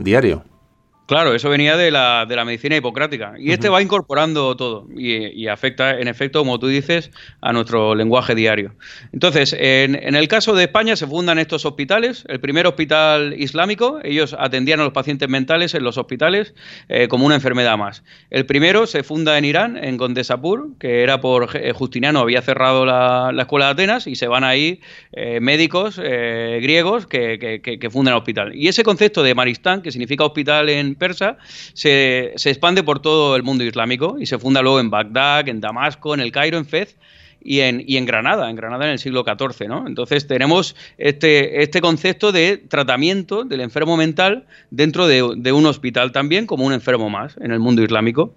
diario. 0.00 0.42
Claro, 1.06 1.34
eso 1.34 1.48
venía 1.48 1.76
de 1.76 1.92
la, 1.92 2.26
de 2.26 2.34
la 2.34 2.44
medicina 2.44 2.76
hipocrática. 2.76 3.34
Y 3.38 3.52
este 3.52 3.68
va 3.68 3.80
incorporando 3.80 4.56
todo 4.56 4.88
y, 4.96 5.46
afecta, 5.46 6.00
en 6.00 6.08
efecto, 6.08 6.40
como 6.40 6.58
tú 6.58 6.66
dices, 6.66 7.12
a 7.40 7.52
nuestro 7.52 7.94
lenguaje 7.94 8.34
diario. 8.34 8.74
Entonces, 9.12 9.52
en, 9.56 9.94
en, 9.94 10.16
el 10.16 10.26
caso 10.26 10.52
de 10.54 10.64
España 10.64 10.96
se 10.96 11.06
fundan 11.06 11.38
estos 11.38 11.64
hospitales. 11.64 12.24
El 12.26 12.40
primer 12.40 12.66
hospital 12.66 13.36
islámico, 13.38 14.00
ellos 14.02 14.34
atendían 14.36 14.80
a 14.80 14.84
los 14.84 14.92
pacientes 14.92 15.28
mentales 15.28 15.74
en 15.74 15.84
los 15.84 15.96
hospitales 15.96 16.54
eh, 16.88 17.06
como 17.06 17.24
una 17.24 17.36
enfermedad 17.36 17.78
más. 17.78 18.02
El 18.30 18.44
primero 18.44 18.88
se 18.88 19.04
funda 19.04 19.38
en 19.38 19.44
Irán, 19.44 19.76
en 19.76 19.98
Gondesapur, 19.98 20.70
que 20.80 21.04
era 21.04 21.20
por 21.20 21.56
eh, 21.56 21.72
Justiniano, 21.72 22.18
había 22.18 22.42
cerrado 22.42 22.84
la, 22.84 23.30
la 23.32 23.42
escuela 23.42 23.66
de 23.66 23.72
Atenas 23.72 24.08
y 24.08 24.16
se 24.16 24.26
van 24.26 24.42
ahí 24.42 24.80
eh, 25.12 25.38
médicos 25.40 26.00
griegos 26.00 27.06
que, 27.06 27.38
que, 27.62 27.78
que 27.78 27.90
fundan 27.90 28.14
el 28.14 28.18
hospital. 28.18 28.56
Y 28.56 28.66
ese 28.66 28.82
concepto 28.82 29.22
de 29.22 29.34
Maristán, 29.34 29.82
que 29.82 29.92
significa 29.92 30.24
hospital 30.24 30.68
en 30.68 30.95
persa, 30.96 31.38
se, 31.74 32.32
se, 32.36 32.50
expande 32.50 32.82
por 32.82 33.00
todo 33.00 33.36
el 33.36 33.42
mundo 33.42 33.64
islámico 33.64 34.16
y 34.18 34.26
se 34.26 34.38
funda 34.38 34.62
luego 34.62 34.80
en 34.80 34.90
Bagdad, 34.90 35.48
en 35.48 35.60
Damasco, 35.60 36.14
en 36.14 36.20
el 36.20 36.32
Cairo, 36.32 36.58
en 36.58 36.66
Fez 36.66 36.96
y 37.46 37.60
en, 37.60 37.84
y 37.86 37.96
en 37.96 38.06
Granada, 38.06 38.50
en 38.50 38.56
Granada 38.56 38.86
en 38.86 38.92
el 38.92 38.98
siglo 38.98 39.24
XIV. 39.24 39.68
¿no? 39.68 39.86
Entonces 39.86 40.26
tenemos 40.26 40.74
este, 40.98 41.62
este 41.62 41.80
concepto 41.80 42.32
de 42.32 42.56
tratamiento 42.56 43.44
del 43.44 43.60
enfermo 43.60 43.96
mental 43.96 44.46
dentro 44.70 45.06
de, 45.06 45.22
un 45.22 45.66
hospital 45.66 46.12
también, 46.12 46.46
como 46.46 46.64
un 46.64 46.72
enfermo 46.72 47.08
más 47.08 47.36
en 47.40 47.52
el 47.52 47.60
mundo 47.60 47.82
islámico. 47.82 48.34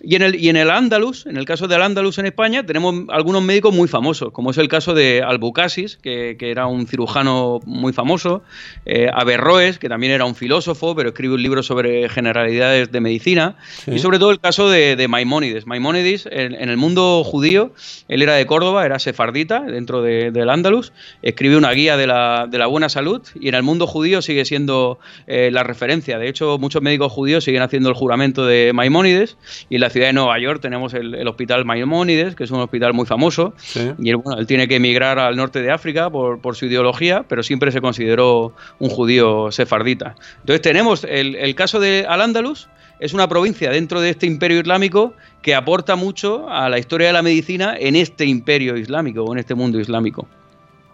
Y 0.00 0.16
en 0.16 0.22
el, 0.22 0.34
y 0.36 0.48
en 0.48 0.56
el 0.56 0.70
Andalus, 0.70 1.26
en 1.26 1.36
el 1.36 1.44
caso 1.44 1.68
del 1.68 1.82
Andalus 1.82 2.18
en 2.18 2.26
España, 2.26 2.64
tenemos 2.64 2.94
algunos 3.10 3.42
médicos 3.42 3.74
muy 3.74 3.88
famosos, 3.88 4.32
como 4.32 4.50
es 4.50 4.58
el 4.58 4.68
caso 4.68 4.94
de 4.94 5.22
Albucasis, 5.22 5.96
que, 5.96 6.36
que 6.38 6.50
era 6.50 6.66
un 6.66 6.86
cirujano 6.86 7.60
muy 7.66 7.92
famoso, 7.92 8.42
eh, 8.86 9.08
Averroes, 9.12 9.78
que 9.78 9.88
también 9.88 10.12
era 10.12 10.24
un 10.24 10.34
filósofo, 10.34 10.94
pero 10.96 11.10
escribe 11.10 11.34
un 11.34 11.42
libro 11.42 11.62
sobre 11.62 12.08
generalidades 12.08 12.90
de 12.90 13.00
medicina, 13.00 13.56
y 13.86 13.98
sobre 13.98 14.18
todo 14.18 14.30
el 14.30 14.40
caso 14.40 14.70
de, 14.70 14.96
de 14.96 15.08
Maimónides. 15.08 15.66
Maimónides, 15.66 16.26
en, 16.30 16.54
en 16.54 16.68
el 16.68 16.76
mundo 16.76 17.22
judío, 17.24 17.72
él 18.08 18.22
era 18.22 18.35
de 18.36 18.46
Córdoba, 18.46 18.86
era 18.86 18.98
sefardita 18.98 19.60
dentro 19.60 20.02
del 20.02 20.50
Andalus, 20.50 20.92
escribió 21.22 21.58
una 21.58 21.72
guía 21.72 21.96
de 21.96 22.06
la, 22.06 22.46
de 22.48 22.58
la, 22.58 22.66
buena 22.66 22.88
salud 22.88 23.22
y 23.34 23.48
en 23.48 23.54
el 23.54 23.62
mundo 23.62 23.86
judío 23.86 24.22
sigue 24.22 24.44
siendo 24.44 24.98
eh, 25.26 25.50
la 25.52 25.62
referencia. 25.62 26.18
De 26.18 26.28
hecho, 26.28 26.58
muchos 26.58 26.82
médicos 26.82 27.12
judíos 27.12 27.44
siguen 27.44 27.62
haciendo 27.62 27.88
el 27.88 27.94
juramento 27.94 28.46
de 28.46 28.72
Maimónides 28.74 29.36
y 29.68 29.76
en 29.76 29.80
la 29.80 29.90
ciudad 29.90 30.08
de 30.08 30.12
Nueva 30.12 30.38
York 30.38 30.60
tenemos 30.60 30.94
el, 30.94 31.26
hospital 31.26 31.64
Maimónides, 31.64 32.34
que 32.34 32.44
es 32.44 32.50
un 32.50 32.60
hospital 32.60 32.92
muy 32.92 33.06
famoso 33.06 33.54
y 33.98 34.10
él, 34.10 34.16
bueno, 34.16 34.38
él 34.38 34.46
tiene 34.46 34.68
que 34.68 34.76
emigrar 34.76 35.18
al 35.18 35.36
norte 35.36 35.62
de 35.62 35.70
África 35.70 36.10
por, 36.10 36.40
por, 36.40 36.56
su 36.56 36.66
ideología, 36.66 37.24
pero 37.28 37.42
siempre 37.42 37.72
se 37.72 37.80
consideró 37.80 38.54
un 38.78 38.88
judío 38.88 39.50
sefardita. 39.50 40.14
Entonces 40.40 40.62
tenemos 40.62 41.04
el, 41.04 41.34
el 41.34 41.54
caso 41.54 41.80
de 41.80 42.06
Al-Ándalus, 42.08 42.68
es 42.98 43.14
una 43.14 43.28
provincia 43.28 43.70
dentro 43.70 44.00
de 44.00 44.10
este 44.10 44.26
imperio 44.26 44.60
islámico 44.60 45.14
que 45.42 45.54
aporta 45.54 45.96
mucho 45.96 46.48
a 46.48 46.68
la 46.68 46.78
historia 46.78 47.08
de 47.08 47.12
la 47.12 47.22
medicina 47.22 47.76
en 47.78 47.96
este 47.96 48.24
imperio 48.24 48.76
islámico 48.76 49.22
o 49.22 49.32
en 49.32 49.38
este 49.38 49.54
mundo 49.54 49.78
islámico. 49.78 50.26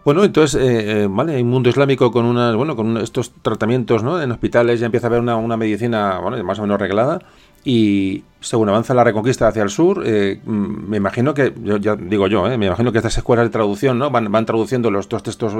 Bueno, 0.05 0.25
entonces, 0.25 0.61
eh, 0.61 1.03
eh, 1.03 1.09
vale, 1.09 1.37
hay 1.37 1.43
un 1.43 1.51
mundo 1.51 1.69
islámico 1.69 2.11
con 2.11 2.25
unas, 2.25 2.57
bueno, 2.57 2.75
con 2.75 2.97
estos 2.97 3.33
tratamientos, 3.41 4.03
¿no? 4.03 4.21
En 4.21 4.33
hospitales 4.33 4.81
ya 4.81 4.87
empieza 4.87 5.07
a 5.07 5.09
haber 5.09 5.21
una, 5.21 5.37
una 5.37 5.57
medicina, 5.57 6.19
bueno, 6.19 6.43
más 6.43 6.59
o 6.59 6.63
menos 6.63 6.81
reglada. 6.81 7.21
Y 7.65 8.25
según 8.41 8.69
avanza 8.69 8.93
la 8.93 9.05
reconquista 9.05 9.47
hacia 9.47 9.63
el 9.63 9.71
sur, 9.71 10.03
eh, 10.05 10.41
mm, 10.45 10.89
me 10.89 10.97
imagino 10.97 11.33
que, 11.33 11.55
yo, 11.63 11.77
ya 11.77 11.95
digo 11.95 12.27
yo, 12.27 12.51
eh, 12.51 12.59
me 12.59 12.67
imagino 12.67 12.91
que 12.91 12.99
estas 12.99 13.17
escuelas 13.17 13.47
de 13.47 13.51
traducción 13.51 13.99
¿no? 13.99 14.11
van, 14.11 14.31
van 14.33 14.45
traduciendo 14.45 14.91
los 14.91 15.09
dos 15.09 15.23
textos 15.23 15.55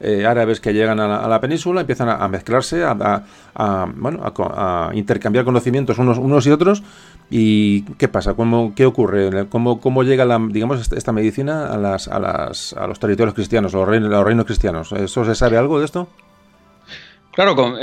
eh, 0.00 0.24
árabes 0.26 0.60
que 0.60 0.72
llegan 0.72 1.00
a 1.00 1.26
la, 1.26 1.40
península, 1.40 1.80
empiezan 1.80 2.08
a, 2.08 2.28
mezclarse, 2.28 2.84
a, 2.84 3.22
bueno, 3.96 4.20
a, 4.22 4.90
intercambiar 4.94 5.44
conocimientos 5.44 5.98
unos, 5.98 6.18
unos 6.18 6.46
y 6.46 6.50
otros. 6.50 6.82
¿Y 7.28 7.82
qué 7.96 8.08
pasa? 8.08 8.34
¿Cómo, 8.34 8.74
¿Qué 8.74 8.86
ocurre? 8.86 9.48
¿Cómo, 9.48 9.80
cómo 9.80 10.02
llega 10.04 10.24
la, 10.24 10.38
digamos, 10.50 10.92
esta 10.92 11.12
medicina 11.12 11.66
a, 11.72 11.76
las, 11.76 12.06
a, 12.06 12.20
las, 12.20 12.72
a 12.74 12.86
los 12.86 13.00
territorios 13.00 13.34
cristianos, 13.34 13.74
a 13.74 13.78
los 13.78 13.88
reinos, 13.88 14.10
a 14.10 14.16
los 14.16 14.24
reinos 14.24 14.46
cristianos? 14.46 14.92
¿Eso 14.92 15.24
se 15.24 15.34
sabe 15.34 15.56
algo 15.56 15.78
de 15.78 15.86
esto? 15.86 16.08
Claro, 17.32 17.56
con, 17.56 17.78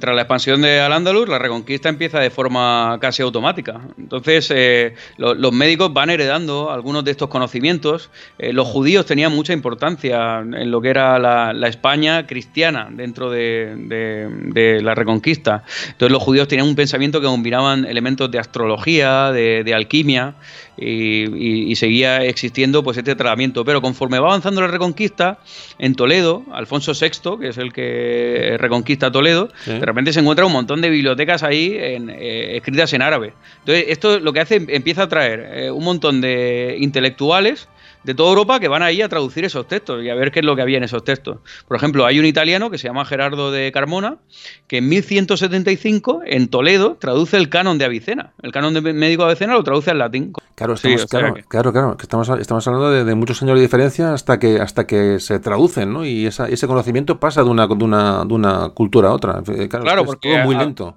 tras 0.00 0.16
la 0.16 0.22
expansión 0.22 0.62
de 0.62 0.80
Al-Ándalus, 0.80 1.28
la 1.28 1.38
reconquista 1.38 1.90
empieza 1.90 2.18
de 2.18 2.30
forma 2.30 2.96
casi 2.98 3.20
automática. 3.20 3.78
Entonces, 3.98 4.50
eh, 4.54 4.94
los 5.18 5.52
médicos 5.52 5.92
van 5.92 6.08
heredando 6.08 6.70
algunos 6.70 7.04
de 7.04 7.10
estos 7.10 7.28
conocimientos. 7.28 8.08
Eh, 8.38 8.54
los 8.54 8.66
judíos 8.66 9.04
tenían 9.04 9.34
mucha 9.34 9.52
importancia 9.52 10.38
en 10.38 10.70
lo 10.70 10.80
que 10.80 10.88
era 10.88 11.18
la, 11.18 11.68
España 11.68 12.26
cristiana 12.26 12.88
dentro 12.90 13.30
de, 13.30 14.80
la 14.82 14.94
reconquista. 14.94 15.64
Entonces, 15.88 16.10
los 16.10 16.22
judíos 16.22 16.48
tenían 16.48 16.66
un 16.66 16.74
pensamiento 16.74 17.20
que 17.20 17.26
combinaban 17.26 17.84
elementos 17.84 18.30
de 18.30 18.38
astrología, 18.38 19.30
de 19.30 19.74
alquimia 19.74 20.36
y, 20.76 21.74
seguía 21.76 22.24
existiendo 22.24 22.82
pues 22.82 22.96
este 22.96 23.14
tratamiento. 23.14 23.64
Pero 23.64 23.80
conforme 23.82 24.18
va 24.18 24.28
avanzando 24.28 24.60
la 24.60 24.68
reconquista, 24.68 25.38
en 25.78 25.94
Toledo, 25.94 26.42
Alfonso 26.52 26.92
VI, 26.92 27.38
que 27.40 27.48
es 27.48 27.58
el 27.58 27.72
que 27.72 28.56
reconquista 28.58 29.10
Toledo, 29.10 29.48
de 29.66 29.80
repente 29.80 30.12
se 30.12 30.20
encuentra 30.20 30.46
un 30.46 30.52
montón 30.52 30.80
de 30.80 30.90
bibliotecas 30.90 31.42
ahí 31.42 31.72
eh, 31.74 32.56
escritas 32.56 32.92
en 32.92 33.02
árabe. 33.02 33.34
Entonces, 33.60 33.86
esto 33.88 34.20
lo 34.20 34.32
que 34.32 34.40
hace, 34.40 34.64
empieza 34.68 35.04
a 35.04 35.08
traer 35.08 35.50
eh, 35.52 35.70
un 35.70 35.84
montón 35.84 36.20
de 36.20 36.76
intelectuales 36.78 37.68
de 38.06 38.14
toda 38.14 38.30
Europa 38.30 38.60
que 38.60 38.68
van 38.68 38.84
ahí 38.84 39.02
a 39.02 39.08
traducir 39.08 39.44
esos 39.44 39.66
textos 39.66 40.02
y 40.02 40.08
a 40.08 40.14
ver 40.14 40.30
qué 40.30 40.38
es 40.38 40.46
lo 40.46 40.54
que 40.54 40.62
había 40.62 40.78
en 40.78 40.84
esos 40.84 41.02
textos. 41.02 41.38
Por 41.66 41.76
ejemplo, 41.76 42.06
hay 42.06 42.20
un 42.20 42.24
italiano 42.24 42.70
que 42.70 42.78
se 42.78 42.86
llama 42.86 43.04
Gerardo 43.04 43.50
de 43.50 43.72
Carmona, 43.72 44.18
que 44.68 44.78
en 44.78 44.88
1175 44.88 46.22
en 46.24 46.46
Toledo 46.46 46.96
traduce 47.00 47.36
el 47.36 47.48
canon 47.48 47.78
de 47.78 47.84
Avicena. 47.84 48.32
El 48.42 48.52
canon 48.52 48.74
de 48.74 48.80
médico 48.80 49.24
de 49.24 49.30
Avicena 49.32 49.54
lo 49.54 49.64
traduce 49.64 49.90
al 49.90 49.98
latín. 49.98 50.32
Claro, 50.54 50.74
estamos, 50.74 51.06
claro, 51.48 51.72
claro, 51.72 51.96
estamos, 52.00 52.28
estamos 52.28 52.66
hablando 52.68 53.04
de, 53.04 53.14
muchos 53.16 53.42
años 53.42 53.56
de 53.56 53.62
diferencia 53.62 54.14
hasta 54.14 54.38
que 54.38 54.60
hasta 54.60 54.86
que 54.86 55.18
se 55.18 55.40
traducen, 55.40 55.92
¿no? 55.92 56.06
Y 56.06 56.26
ese 56.26 56.66
conocimiento 56.68 57.18
pasa 57.18 57.42
de 57.42 57.50
una, 57.50 57.66
de 57.66 57.74
una, 57.74 58.24
de 58.24 58.34
una 58.34 58.68
cultura 58.68 59.08
a 59.08 59.12
otra. 59.14 59.42
Claro, 59.68 60.04
porque 60.04 60.30
es 60.30 60.36
todo 60.36 60.44
muy 60.44 60.54
lento 60.54 60.96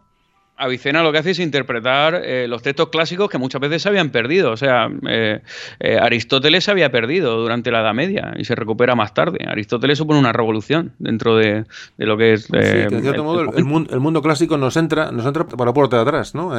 Avicena 0.60 1.02
lo 1.04 1.14
que 1.14 1.20
hace 1.20 1.32
es 1.32 1.40
interpretar 1.40 2.22
eh, 2.22 2.46
los 2.46 2.62
textos 2.62 2.90
clásicos 2.90 3.30
que 3.30 3.38
muchas 3.38 3.62
veces 3.62 3.82
se 3.82 3.88
habían 3.88 4.10
perdido. 4.10 4.52
O 4.52 4.58
sea, 4.58 4.90
eh, 5.08 5.40
eh, 5.80 5.98
Aristóteles 5.98 6.66
se 6.66 6.72
había 6.72 6.92
perdido 6.92 7.38
durante 7.38 7.72
la 7.72 7.80
Edad 7.80 7.94
Media 7.94 8.34
y 8.38 8.44
se 8.44 8.56
recupera 8.56 8.94
más 8.94 9.14
tarde. 9.14 9.40
Aristóteles 9.48 9.98
supone 9.98 10.20
una 10.20 10.34
revolución 10.34 10.92
dentro 11.00 11.38
de, 11.38 11.64
lo 11.98 12.18
que 12.18 12.34
es. 12.34 12.50
en 12.52 13.02
cierto 13.02 13.24
modo, 13.24 13.54
el, 13.56 13.64
mundo, 13.64 14.22
clásico 14.22 14.58
nos 14.58 14.76
entra, 14.76 15.14
nos 15.14 15.26
entra 15.26 15.46
por 15.46 15.66
la 15.66 15.74
puerta 15.74 15.96
de 15.96 16.02
atrás, 16.02 16.36
¿no? 16.36 16.52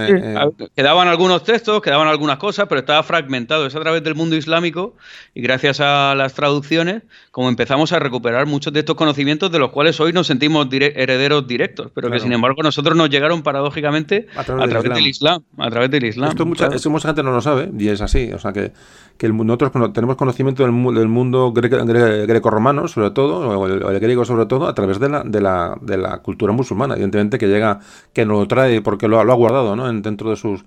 quedaban 0.75 1.09
algunos 1.09 1.45
textos, 1.45 1.83
quedaban 1.83 2.09
algunas 2.09 2.39
cosas, 2.39 2.67
pero 2.69 2.81
estaba 2.81 3.03
fragmentado. 3.03 3.67
Es 3.67 3.77
a 3.77 3.81
través 3.81 4.03
del 4.03 4.15
mundo 4.15 4.35
islámico 4.35 4.97
y 5.35 5.43
gracias 5.43 5.81
a 5.81 6.15
las 6.15 6.33
traducciones 6.33 7.03
como 7.31 7.51
empezamos 7.51 7.93
a 7.93 7.99
recuperar 7.99 8.47
muchos 8.47 8.73
de 8.73 8.81
estos 8.81 8.97
conocimientos 8.97 9.53
de 9.53 9.59
los 9.59 9.71
cuales 9.71 10.01
hoy 10.01 10.15
nos 10.15 10.27
sentimos 10.27 10.69
herederos 10.71 11.47
directos, 11.47 11.91
pero 11.95 12.11
que 12.11 12.19
sin 12.19 12.33
embargo 12.33 12.63
nosotros 12.63 12.97
nos 12.97 13.11
llegaron 13.11 13.43
paradójicamente 13.43 13.90
a 14.37 14.45
través, 14.45 14.83
del, 14.83 15.07
Islam. 15.07 15.43
A 15.57 15.71
través 15.71 15.91
del 15.91 16.05
Islam. 16.05 16.31
Esto 16.31 16.47
mucha, 16.47 17.09
gente 17.09 17.23
no 17.23 17.33
lo 17.33 17.41
sabe 17.41 17.71
y 17.79 17.89
es 17.89 18.01
así. 18.01 18.33
O 18.33 18.39
sea 18.39 18.53
que, 18.53 18.73
que 19.17 19.29
nosotros 19.29 19.93
tenemos 19.93 20.17
conocimiento 20.17 20.63
del, 20.63 20.73
mundo 20.73 21.53
greco-romano, 21.53 22.89
sobre 22.89 23.11
todo, 23.11 23.59
o 23.59 23.67
el, 23.67 24.01
griego 24.01 24.25
sobre 24.25 24.47
todo, 24.47 24.67
a 24.67 24.75
través 24.75 24.99
de 24.99 25.09
la, 25.09 25.23
de, 25.23 25.41
la, 25.41 25.77
de 25.81 25.97
la 25.97 26.19
cultura 26.19 26.53
musulmana, 26.53 26.95
evidentemente 26.95 27.39
que 27.39 27.49
llega, 27.49 27.81
que 28.13 28.25
nos 28.25 28.39
lo 28.41 28.49
trae 28.49 28.81
porque 28.81 29.09
lo, 29.09 29.23
lo 29.25 29.33
ha 29.33 29.37
guardado 29.37 29.77
¿no? 29.77 29.93
dentro 29.93 30.31
de 30.31 30.37
sus 30.37 30.65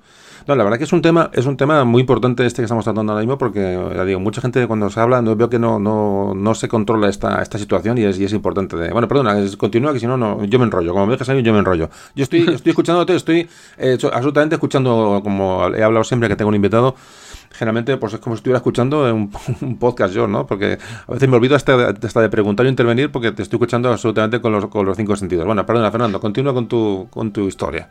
no, 0.48 0.56
la 0.56 0.64
verdad 0.64 0.78
que 0.78 0.84
es 0.84 0.94
un 0.94 1.02
tema, 1.02 1.30
es 1.34 1.46
un 1.46 1.58
tema 1.58 1.84
muy 1.84 2.02
importante 2.02 2.46
este 2.46 2.62
que 2.62 2.66
estamos 2.66 2.84
tratando 2.84 3.12
ahora 3.14 3.24
mismo, 3.24 3.38
porque 3.38 3.80
ya 3.96 4.06
digo, 4.06 4.20
mucha 4.20 4.42
gente 4.42 4.66
cuando 4.68 4.90
se 4.90 5.00
habla 5.00 5.22
no 5.22 5.36
veo 5.36 5.50
que 5.50 5.60
no, 5.60 5.80
no, 5.80 6.34
no 6.36 6.56
se 6.56 6.68
controla 6.68 7.10
esta, 7.10 7.42
esta 7.42 7.58
situación 7.58 7.98
y 7.98 8.04
es, 8.04 8.20
y 8.20 8.26
es 8.26 8.34
importante. 8.34 8.76
De, 8.76 8.92
bueno, 8.92 9.08
perdona, 9.08 9.36
continúa 9.58 9.94
que 9.94 10.00
si 10.00 10.08
no, 10.08 10.18
no, 10.18 10.44
yo 10.46 10.60
me 10.60 10.66
enrollo. 10.66 10.94
Como 10.94 11.06
me 11.06 11.14
dejas 11.14 11.30
ahí, 11.30 11.42
yo 11.42 11.54
me 11.54 11.60
enrollo. 11.60 11.90
Yo 12.16 12.24
estoy, 12.24 12.42
estoy 12.54 12.72
escuchándote, 12.72 13.16
estoy 13.16 13.50
eh, 13.78 13.98
absolutamente 14.12 14.56
escuchando, 14.56 15.22
como 15.24 15.68
he 15.76 15.84
hablado 15.84 16.04
siempre 16.04 16.30
que 16.30 16.36
tengo 16.36 16.50
un 16.50 16.56
invitado 16.56 16.96
generalmente 17.54 17.98
pues 17.98 18.14
es 18.14 18.20
como 18.20 18.36
si 18.36 18.40
estuviera 18.40 18.58
escuchando 18.58 19.14
un, 19.14 19.32
un, 19.62 19.78
podcast 19.78 20.14
yo, 20.14 20.28
¿no? 20.28 20.46
Porque 20.46 20.78
a 21.08 21.12
veces 21.12 21.30
me 21.30 21.38
olvido 21.38 21.56
hasta, 21.56 21.90
hasta, 21.90 22.22
de 22.22 22.30
preguntar 22.30 22.66
o 22.66 22.70
intervenir 22.70 23.12
porque 23.12 23.32
te 23.32 23.44
estoy 23.44 23.58
escuchando 23.58 23.90
absolutamente 23.90 24.42
con 24.42 24.52
los, 24.52 24.68
con 24.68 24.86
los 24.86 24.98
cinco 24.98 25.16
sentidos. 25.16 25.46
Bueno, 25.46 25.66
perdona, 25.66 25.92
Fernando, 25.92 26.20
continúa 26.20 26.54
con 26.54 26.68
tu, 26.68 27.08
con 27.10 27.32
tu 27.32 27.48
historia. 27.48 27.90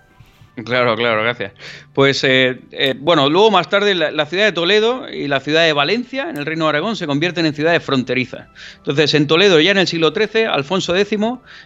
Claro, 0.54 0.96
claro, 0.96 1.22
gracias. 1.22 1.52
Pues 1.94 2.22
eh, 2.24 2.60
eh, 2.72 2.94
bueno, 2.98 3.30
luego 3.30 3.50
más 3.50 3.70
tarde 3.70 3.94
la, 3.94 4.26
ciudad 4.26 4.44
de 4.44 4.52
Toledo 4.52 5.08
y 5.08 5.26
la 5.26 5.40
ciudad 5.40 5.64
de 5.64 5.72
Valencia 5.72 6.28
en 6.28 6.36
el 6.36 6.44
Reino 6.44 6.66
de 6.66 6.70
Aragón 6.70 6.94
se 6.94 7.06
convierten 7.06 7.46
en 7.46 7.54
ciudades 7.54 7.82
fronterizas. 7.82 8.48
Entonces, 8.76 9.14
en 9.14 9.26
Toledo 9.26 9.60
ya 9.60 9.70
en 9.70 9.78
el 9.78 9.86
siglo 9.86 10.12
XIII, 10.14 10.44
Alfonso 10.44 10.94
X, 10.94 11.18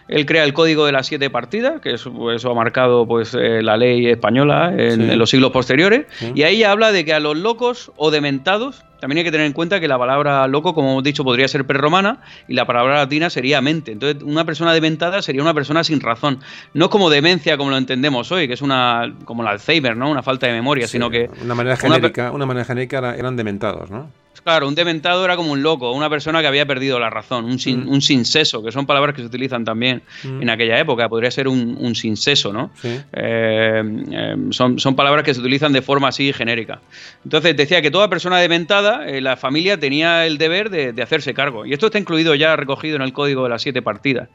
él 0.07 0.25
crea 0.25 0.45
el 0.45 0.53
Código 0.53 0.85
de 0.85 0.93
las 0.93 1.07
Siete 1.07 1.29
Partidas, 1.29 1.81
que 1.81 1.95
eso, 1.95 2.31
eso 2.31 2.49
ha 2.49 2.55
marcado 2.55 3.05
pues 3.05 3.33
eh, 3.33 3.61
la 3.61 3.75
ley 3.75 4.07
española 4.07 4.73
en, 4.77 5.17
los 5.17 5.29
siglos 5.31 5.51
posteriores, 5.51 6.05
y 6.33 6.43
ahí 6.43 6.63
habla 6.63 6.93
de 6.93 7.03
que 7.03 7.13
a 7.13 7.19
los 7.19 7.35
locos 7.35 7.91
o 7.97 8.09
dementados 8.09 8.85
también 8.99 9.19
hay 9.19 9.23
que 9.23 9.31
tener 9.31 9.45
en 9.45 9.53
cuenta 9.53 9.79
que 9.79 9.87
la 9.87 9.97
palabra 9.97 10.47
loco, 10.47 10.73
como 10.73 10.91
hemos 10.91 11.03
dicho, 11.03 11.23
podría 11.23 11.47
ser 11.47 11.65
prerromana 11.65 12.21
y 12.47 12.53
la 12.53 12.65
palabra 12.65 12.95
latina 12.95 13.29
sería 13.29 13.61
mente. 13.61 13.91
Entonces, 13.91 14.23
una 14.23 14.45
persona 14.45 14.73
dementada 14.73 15.21
sería 15.21 15.41
una 15.41 15.53
persona 15.53 15.83
sin 15.83 15.99
razón. 15.99 16.39
No 16.73 16.85
es 16.85 16.91
como 16.91 17.09
demencia 17.09 17.57
como 17.57 17.69
lo 17.69 17.77
entendemos 17.77 18.31
hoy, 18.31 18.47
que 18.47 18.53
es 18.53 18.61
una 18.61 19.13
como 19.25 19.43
el 19.43 19.49
Alzheimer, 19.49 19.95
¿no? 19.95 20.09
Una 20.09 20.23
falta 20.23 20.47
de 20.47 20.53
memoria, 20.53 20.87
sino 20.87 21.09
que 21.09 21.29
una 21.43 21.55
manera 21.55 21.77
genérica, 21.77 22.31
una, 22.31 22.45
manera 22.45 22.65
genérica 22.65 23.15
eran 23.15 23.35
dementados, 23.35 23.89
¿no? 23.91 24.09
Claro, 24.43 24.67
un 24.67 24.75
dementado 24.75 25.23
era 25.25 25.35
como 25.35 25.51
un 25.51 25.61
loco, 25.61 25.91
una 25.91 26.09
persona 26.09 26.41
que 26.41 26.47
había 26.47 26.65
perdido 26.65 26.99
la 26.99 27.09
razón, 27.09 27.45
un, 27.45 27.59
sin, 27.59 27.85
mm. 27.85 27.89
un 27.89 28.01
sinseso, 28.01 28.63
que 28.63 28.71
son 28.71 28.85
palabras 28.85 29.15
que 29.15 29.21
se 29.21 29.27
utilizan 29.27 29.65
también 29.65 30.01
mm. 30.23 30.41
en 30.41 30.49
aquella 30.49 30.79
época, 30.79 31.09
podría 31.09 31.31
ser 31.31 31.47
un, 31.47 31.77
un 31.79 31.95
sinseso, 31.95 32.53
¿no? 32.53 32.71
Eh, 32.83 33.83
eh, 34.11 34.35
son, 34.51 34.79
son, 34.79 34.95
palabras 34.95 35.23
que 35.23 35.33
se 35.33 35.39
utilizan 35.39 35.73
de 35.73 35.81
forma 35.81 36.09
así 36.09 36.31
genérica. 36.33 36.79
Entonces 37.23 37.55
decía 37.55 37.81
que 37.81 37.91
toda 37.91 38.09
persona 38.09 38.39
dementada, 38.39 39.07
eh, 39.07 39.21
la 39.21 39.37
familia 39.37 39.79
tenía 39.79 40.25
el 40.25 40.37
deber 40.37 40.69
de, 40.69 40.93
de, 40.93 41.01
hacerse 41.01 41.33
cargo. 41.33 41.65
Y 41.65 41.73
esto 41.73 41.87
está 41.87 41.99
incluido 41.99 42.35
ya 42.35 42.55
recogido 42.55 42.95
en 42.95 43.01
el 43.01 43.13
código 43.13 43.43
de 43.43 43.49
las 43.49 43.61
siete 43.61 43.81
partidas. 43.81 44.29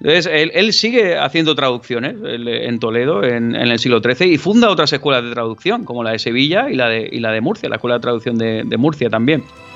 Entonces 0.00 0.26
él, 0.32 0.50
él 0.54 0.72
sigue 0.72 1.18
haciendo 1.18 1.54
traducciones 1.54 2.16
en 2.22 2.78
Toledo 2.78 3.24
en, 3.24 3.54
en, 3.54 3.70
el 3.70 3.78
siglo 3.78 4.00
XIII 4.00 4.32
y 4.32 4.38
funda 4.38 4.70
otras 4.70 4.92
escuelas 4.92 5.24
de 5.24 5.30
traducción, 5.30 5.84
como 5.84 6.02
la 6.02 6.12
de 6.12 6.18
Sevilla 6.18 6.70
y 6.70 6.76
la 6.76 6.88
de, 6.88 7.08
y 7.10 7.20
la 7.20 7.32
de 7.32 7.40
Murcia, 7.40 7.68
la 7.68 7.76
escuela 7.76 7.96
de 7.96 8.00
traducción 8.00 8.38
de, 8.38 8.62
de 8.64 8.76
Murcia 8.76 9.08
también. 9.08 9.39
Eh, 9.40 9.69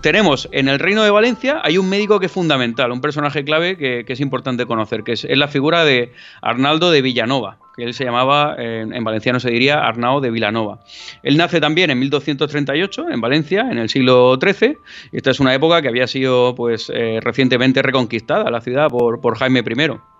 tenemos 0.00 0.48
en 0.52 0.68
el 0.68 0.78
Reino 0.78 1.02
de 1.02 1.10
Valencia, 1.10 1.60
hay 1.62 1.78
un 1.78 1.88
médico 1.88 2.20
que 2.20 2.26
es 2.26 2.32
fundamental, 2.32 2.92
un 2.92 3.00
personaje 3.00 3.44
clave 3.44 3.76
que, 3.76 4.04
es 4.06 4.20
importante 4.20 4.66
conocer, 4.66 5.02
que 5.04 5.12
es, 5.12 5.26
la 5.28 5.48
figura 5.48 5.84
de 5.84 6.12
Arnaldo 6.42 6.90
de 6.90 7.02
Villanova, 7.02 7.58
que 7.76 7.84
él 7.84 7.94
se 7.94 8.04
llamaba, 8.04 8.56
en 8.58 9.04
valenciano 9.04 9.40
se 9.40 9.50
diría 9.50 9.80
Arnao 9.80 10.20
de 10.20 10.30
Villanova. 10.30 10.80
Él 11.22 11.36
nace 11.36 11.60
también 11.60 11.90
en 11.90 11.98
1238 11.98 13.08
en 13.10 13.20
Valencia, 13.20 13.68
en 13.70 13.78
el 13.78 13.88
siglo 13.88 14.38
XIII. 14.40 14.78
Esta 15.12 15.30
es 15.30 15.40
una 15.40 15.54
época 15.54 15.80
que 15.82 15.88
había 15.88 16.06
sido 16.06 16.54
pues, 16.54 16.90
eh, 16.94 17.20
recientemente 17.22 17.82
reconquistada 17.82 18.50
la 18.50 18.60
ciudad 18.60 18.88
por, 18.88 19.20
por 19.20 19.38
Jaime 19.38 19.60
I. 19.60 20.19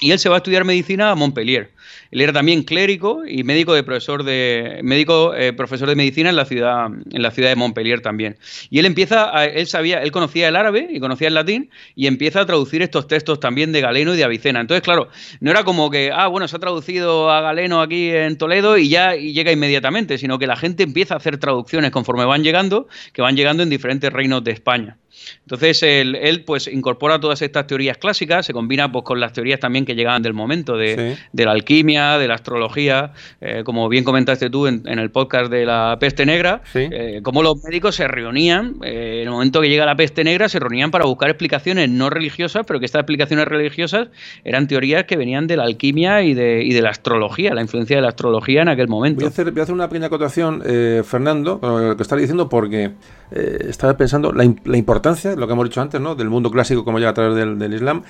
Y 0.00 0.12
él 0.12 0.18
se 0.18 0.28
va 0.28 0.36
a 0.36 0.38
estudiar 0.38 0.64
medicina 0.64 1.10
a 1.10 1.14
Montpellier. 1.14 1.70
Él 2.10 2.20
era 2.22 2.32
también 2.32 2.62
clérigo 2.62 3.24
y 3.26 3.44
médico 3.44 3.74
de 3.74 3.82
profesor 3.82 4.24
de 4.24 4.80
médico 4.82 5.34
eh, 5.34 5.52
profesor 5.52 5.88
de 5.88 5.94
medicina 5.94 6.30
en 6.30 6.36
la 6.36 6.44
ciudad 6.44 6.86
en 6.86 7.22
la 7.22 7.30
ciudad 7.30 7.50
de 7.50 7.56
Montpellier 7.56 8.00
también. 8.00 8.36
Y 8.70 8.78
él 8.78 8.86
empieza 8.86 9.36
a, 9.36 9.44
él 9.44 9.66
sabía, 9.66 10.02
él 10.02 10.10
conocía 10.10 10.48
el 10.48 10.56
árabe 10.56 10.88
y 10.90 10.98
conocía 11.00 11.28
el 11.28 11.34
latín 11.34 11.70
y 11.94 12.06
empieza 12.06 12.40
a 12.40 12.46
traducir 12.46 12.82
estos 12.82 13.06
textos 13.06 13.38
también 13.38 13.72
de 13.72 13.80
Galeno 13.80 14.14
y 14.14 14.16
de 14.16 14.24
Avicena. 14.24 14.60
Entonces, 14.60 14.82
claro, 14.82 15.08
no 15.40 15.50
era 15.50 15.64
como 15.64 15.90
que 15.90 16.10
ah, 16.12 16.26
bueno, 16.26 16.48
se 16.48 16.56
ha 16.56 16.58
traducido 16.58 17.30
a 17.30 17.40
Galeno 17.42 17.80
aquí 17.80 18.10
en 18.10 18.38
Toledo 18.38 18.78
y 18.78 18.88
ya 18.88 19.14
y 19.16 19.32
llega 19.32 19.52
inmediatamente, 19.52 20.18
sino 20.18 20.38
que 20.38 20.46
la 20.46 20.56
gente 20.56 20.82
empieza 20.82 21.14
a 21.14 21.18
hacer 21.18 21.38
traducciones 21.38 21.90
conforme 21.90 22.24
van 22.24 22.42
llegando, 22.42 22.88
que 23.12 23.22
van 23.22 23.36
llegando 23.36 23.62
en 23.62 23.70
diferentes 23.70 24.12
reinos 24.12 24.42
de 24.42 24.52
España. 24.52 24.96
Entonces 25.42 25.82
él, 25.82 26.44
pues 26.46 26.68
incorpora 26.68 27.18
todas 27.18 27.42
estas 27.42 27.66
teorías 27.66 27.98
clásicas, 27.98 28.46
se 28.46 28.52
combina 28.52 28.90
pues, 28.90 29.04
con 29.04 29.20
las 29.20 29.32
teorías 29.32 29.60
también 29.60 29.84
que 29.84 29.94
llegaban 29.94 30.22
del 30.22 30.34
momento, 30.34 30.76
de, 30.76 31.16
la 31.32 31.50
alquimia, 31.50 32.18
de 32.18 32.28
la 32.28 32.34
astrología, 32.34 33.12
eh, 33.40 33.62
como 33.64 33.88
bien 33.88 34.04
comentaste 34.04 34.50
tú 34.50 34.66
en, 34.66 34.86
el 34.86 35.10
podcast 35.10 35.50
de 35.50 35.66
la 35.66 35.96
peste 35.98 36.26
negra, 36.26 36.62
eh, 36.74 37.20
cómo 37.22 37.42
los 37.42 37.62
médicos 37.64 37.96
se 37.96 38.06
reunían, 38.06 38.76
eh, 38.84 39.20
en 39.22 39.28
el 39.28 39.30
momento 39.30 39.60
que 39.60 39.68
llega 39.68 39.84
la 39.86 39.96
peste 39.96 40.24
negra, 40.24 40.48
se 40.48 40.58
reunían 40.58 40.90
para 40.90 41.04
buscar 41.04 41.30
explicaciones 41.30 41.88
no 41.88 42.10
religiosas, 42.10 42.64
pero 42.66 42.78
que 42.78 42.86
estas 42.86 43.00
explicaciones 43.00 43.46
religiosas 43.46 44.08
eran 44.44 44.68
teorías 44.68 45.04
que 45.04 45.16
venían 45.16 45.46
de 45.46 45.56
la 45.56 45.64
alquimia 45.64 46.22
y 46.22 46.34
de, 46.34 46.62
y 46.64 46.72
de 46.72 46.82
la 46.82 46.90
astrología, 46.90 47.54
la 47.54 47.62
influencia 47.62 47.96
de 47.96 48.02
la 48.02 48.08
astrología 48.08 48.62
en 48.62 48.68
aquel 48.68 48.88
momento. 48.88 49.20
Voy 49.20 49.26
a 49.26 49.28
hacer, 49.28 49.50
voy 49.50 49.60
a 49.60 49.62
hacer 49.64 49.74
una 49.74 49.88
pequeña 49.88 50.06
acotación, 50.06 50.62
Fernando, 51.04 51.58
lo 51.62 51.96
que 51.96 52.02
estás 52.02 52.18
diciendo, 52.18 52.48
porque 52.48 52.92
estaba 53.30 53.96
pensando 53.96 54.32
la, 54.32 54.52
la 54.64 54.76
importancia 54.76 55.09
lo 55.36 55.46
que 55.46 55.52
hemos 55.52 55.64
dicho 55.64 55.80
antes, 55.80 56.00
¿no? 56.00 56.14
Del 56.14 56.30
mundo 56.30 56.50
clásico 56.50 56.84
como 56.84 56.98
llega 56.98 57.10
a 57.10 57.14
través 57.14 57.36
del, 57.36 57.74
Islam 57.74 58.02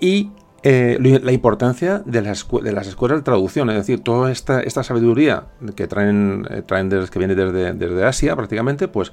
y 0.00 0.30
eh, 0.62 0.98
la 1.00 1.32
importancia 1.32 2.02
de 2.04 2.22
las, 2.22 2.46
de 2.62 2.72
las 2.72 2.86
escuelas 2.86 3.18
de 3.18 3.22
traducción, 3.22 3.70
es 3.70 3.76
decir, 3.76 4.00
toda 4.00 4.32
esta, 4.32 4.60
esta 4.60 4.82
sabiduría 4.82 5.44
que 5.76 5.86
traen, 5.86 6.46
eh, 6.50 6.62
traen 6.62 6.88
que 6.88 7.18
viene 7.18 7.34
desde, 7.34 7.72
desde, 7.72 8.04
Asia 8.04 8.34
prácticamente, 8.34 8.88
pues 8.88 9.12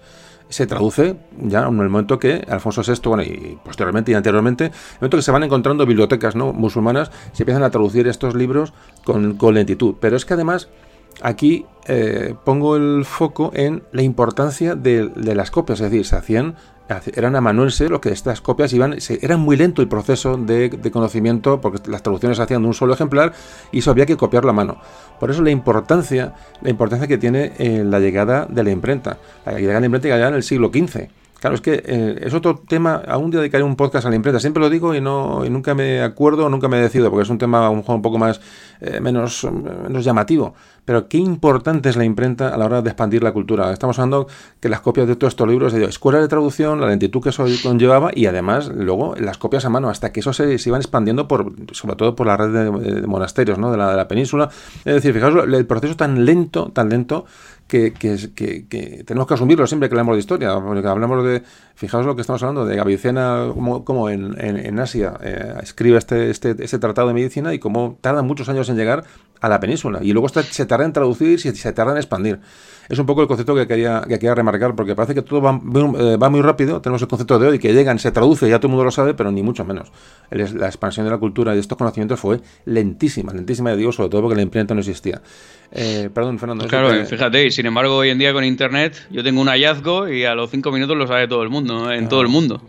se 0.49 0.67
traduce 0.67 1.15
ya 1.39 1.67
en 1.67 1.79
el 1.79 1.89
momento 1.89 2.19
que 2.19 2.45
Alfonso 2.47 2.81
VI, 2.81 3.09
bueno, 3.09 3.23
y 3.23 3.57
posteriormente 3.63 4.11
y 4.11 4.15
anteriormente, 4.15 4.65
en 4.65 4.71
el 4.71 4.97
momento 5.01 5.17
que 5.17 5.23
se 5.23 5.31
van 5.31 5.43
encontrando 5.43 5.85
bibliotecas 5.85 6.35
¿no? 6.35 6.53
musulmanas, 6.53 7.11
se 7.33 7.43
empiezan 7.43 7.63
a 7.63 7.69
traducir 7.69 8.07
estos 8.07 8.35
libros 8.35 8.73
con, 9.03 9.35
con 9.35 9.53
lentitud. 9.53 9.95
Pero 9.99 10.15
es 10.15 10.25
que 10.25 10.33
además 10.33 10.69
aquí 11.21 11.65
eh, 11.87 12.35
pongo 12.43 12.75
el 12.75 13.05
foco 13.05 13.51
en 13.53 13.83
la 13.91 14.01
importancia 14.01 14.75
de, 14.75 15.11
las 15.15 15.51
copias, 15.51 15.79
es 15.79 15.91
decir, 15.91 16.05
se 16.05 16.15
hacían 16.15 16.55
eran 17.15 17.35
amanuenses 17.35 17.89
los 17.89 18.01
que 18.01 18.09
estas 18.09 18.41
copias 18.41 18.73
iban, 18.73 18.97
era 19.21 19.37
muy 19.37 19.55
lento 19.55 19.81
el 19.81 19.87
proceso 19.87 20.37
de, 20.37 20.69
conocimiento 20.91 21.61
porque 21.61 21.89
las 21.89 22.03
traducciones 22.03 22.37
se 22.37 22.43
hacían 22.43 22.61
de 22.61 22.67
un 22.67 22.73
solo 22.73 22.93
ejemplar 22.93 23.33
y 23.71 23.79
eso 23.79 23.91
había 23.91 24.05
que 24.05 24.17
copiarlo 24.17 24.49
a 24.49 24.53
mano. 24.53 24.77
Por 25.19 25.31
eso 25.31 25.41
la 25.41 25.51
importancia, 25.51 26.33
la 26.61 26.69
importancia 26.69 27.07
que 27.07 27.17
tiene 27.17 27.53
eh, 27.57 27.83
la 27.85 27.99
llegada 27.99 28.45
de 28.49 28.63
la 28.63 28.71
imprenta. 28.71 29.17
La 29.45 29.53
llegada 29.53 29.75
de 29.75 29.79
la 29.81 29.85
imprenta 29.85 30.09
ya 30.09 30.27
en 30.27 30.35
el 30.35 30.43
siglo 30.43 30.69
XV. 30.73 31.22
Claro, 31.43 31.55
es 31.55 31.61
que 31.61 31.83
eh, 31.85 32.21
es 32.21 32.33
otro 32.33 32.55
tema. 32.55 33.03
Día 33.05 33.41
dedicaré 33.41 33.65
un 33.65 33.75
podcast 33.75 34.05
a 34.05 34.09
la 34.09 34.15
imprenta. 34.15 34.39
Siempre 34.39 34.61
lo 34.61 34.69
digo 34.69 34.95
y 34.95 35.01
no 35.01 35.43
y 35.43 35.49
nunca 35.49 35.75
me 35.75 36.01
acuerdo, 36.01 36.47
nunca 36.47 36.69
me 36.69 36.77
decido, 36.77 37.09
porque 37.09 37.23
es 37.23 37.29
un 37.29 37.37
tema 37.37 37.69
un, 37.69 37.83
poco 37.83 38.17
más 38.17 38.39
eh, 38.79 39.01
menos, 39.01 39.45
llamativo. 39.89 40.53
Pero 40.85 41.09
qué 41.09 41.17
importante 41.17 41.89
es 41.89 41.97
la 41.97 42.05
imprenta 42.05 42.47
a 42.47 42.57
la 42.57 42.63
hora 42.63 42.81
de 42.81 42.89
expandir 42.89 43.23
la 43.23 43.33
cultura. 43.33 43.73
Estamos 43.73 43.99
hablando 43.99 44.25
que 44.61 44.69
las 44.69 44.79
copias 44.79 45.05
de 45.05 45.17
todos 45.17 45.33
estos 45.33 45.45
libros, 45.49 45.73
de 45.73 45.83
escuela 45.83 46.21
de 46.21 46.29
traducción, 46.29 46.79
la 46.79 46.87
lentitud 46.87 47.21
que 47.21 47.29
eso 47.29 47.45
conllevaba 47.61 48.11
y 48.15 48.25
además 48.25 48.69
luego 48.73 49.15
las 49.19 49.37
copias 49.37 49.65
a 49.65 49.69
mano, 49.69 49.89
hasta 49.89 50.13
que 50.13 50.21
eso 50.21 50.31
se, 50.31 50.55
iban 50.65 50.79
expandiendo 50.79 51.27
por, 51.27 51.51
sobre 51.73 51.97
todo 51.97 52.15
por 52.15 52.25
la 52.25 52.37
red 52.37 52.53
de, 52.53 53.05
monasterios 53.05 53.57
¿no? 53.57 53.69
de, 53.69 53.75
la, 53.75 53.89
de 53.91 53.97
la 53.97 54.07
península. 54.07 54.49
Es 54.85 54.93
decir, 54.93 55.13
fijaos 55.13 55.43
el 55.45 55.65
proceso 55.65 55.97
tan 55.97 56.23
lento, 56.23 56.71
tan 56.73 56.87
lento 56.87 57.25
que, 57.67 57.93
que, 57.93 59.03
tenemos 59.05 59.27
que 59.27 59.33
asumirlo 59.33 59.65
siempre 59.67 59.89
que 59.89 59.93
hablamos 59.93 60.15
de 60.15 60.19
historia, 60.19 60.59
porque 60.59 60.87
hablamos 60.87 61.23
de, 61.25 61.43
fijaos 61.75 62.05
lo 62.05 62.15
que 62.15 62.21
estamos 62.21 62.41
hablando, 62.43 62.65
de 62.65 62.79
Avicena, 62.79 63.49
como, 63.53 63.83
como 63.83 64.09
en, 64.09 64.35
en, 64.39 64.79
Asia 64.79 65.13
eh, 65.21 65.55
escribe 65.63 65.97
este, 65.97 66.29
este, 66.29 66.55
este, 66.59 66.79
tratado 66.79 67.07
de 67.07 67.13
medicina 67.13 67.53
y 67.53 67.59
cómo 67.59 67.97
tarda 68.01 68.21
muchos 68.21 68.49
años 68.49 68.69
en 68.69 68.77
llegar 68.77 69.05
a 69.43 69.49
la 69.49 69.59
península. 69.59 69.99
Y 70.01 70.13
luego 70.13 70.29
se 70.29 70.65
tarda 70.65 70.85
en 70.85 70.93
traducir 70.93 71.37
y 71.37 71.37
se 71.37 71.73
tarda 71.73 71.91
en 71.91 71.97
expandir. 71.97 72.39
Es 72.87 72.97
un 72.97 73.05
poco 73.05 73.21
el 73.21 73.27
concepto 73.27 73.53
que 73.55 73.67
quería, 73.67 74.01
que 74.01 74.15
quería 74.15 74.35
remarcar, 74.35 74.73
porque 74.73 74.95
parece 74.95 75.13
que 75.13 75.21
todo 75.21 75.41
va, 75.41 75.59
eh, 75.99 76.17
va, 76.17 76.29
muy 76.29 76.41
rápido. 76.41 76.81
Tenemos 76.81 77.01
el 77.01 77.09
concepto 77.09 77.37
de 77.39 77.47
hoy 77.47 77.59
que 77.59 77.73
llegan, 77.73 77.99
se 77.99 78.11
traduce, 78.11 78.49
ya 78.49 78.59
todo 78.59 78.67
el 78.67 78.71
mundo 78.71 78.85
lo 78.85 78.91
sabe, 78.91 79.13
pero 79.13 79.31
ni 79.31 79.43
mucho 79.43 79.65
menos. 79.65 79.91
La 80.29 80.67
expansión 80.67 81.05
de 81.05 81.11
la 81.11 81.17
cultura 81.17 81.51
y 81.51 81.55
de 81.55 81.61
estos 81.61 81.77
conocimientos 81.77 82.19
fue 82.19 82.39
lentísima, 82.65 83.33
lentísima, 83.33 83.75
digo, 83.75 83.91
sobre 83.91 84.09
todo 84.09 84.21
porque 84.21 84.35
la 84.35 84.41
imprenta 84.41 84.73
no 84.73 84.79
existía. 84.79 85.21
Eh, 85.75 86.09
perdón, 86.13 86.37
Fernando. 86.37 86.67
Claro, 86.67 87.05
fíjate, 87.05 87.47
y 87.47 87.51
sin 87.51 87.65
embargo, 87.65 87.97
hoy 87.97 88.09
en 88.11 88.19
día 88.19 88.31
con 88.31 88.43
Internet, 88.43 89.07
yo 89.09 89.23
tengo 89.23 89.41
un 89.41 89.47
hallazgo 89.47 90.07
y 90.07 90.23
a 90.23 90.35
los 90.35 90.51
cinco 90.51 90.71
minutos 90.71 90.95
lo 90.95 91.07
sabe 91.07 91.27
todo 91.27 91.41
el 91.41 91.49
mundo, 91.49 91.91
en 91.91 92.07
todo 92.07 92.21
el 92.21 92.27
mundo. 92.27 92.61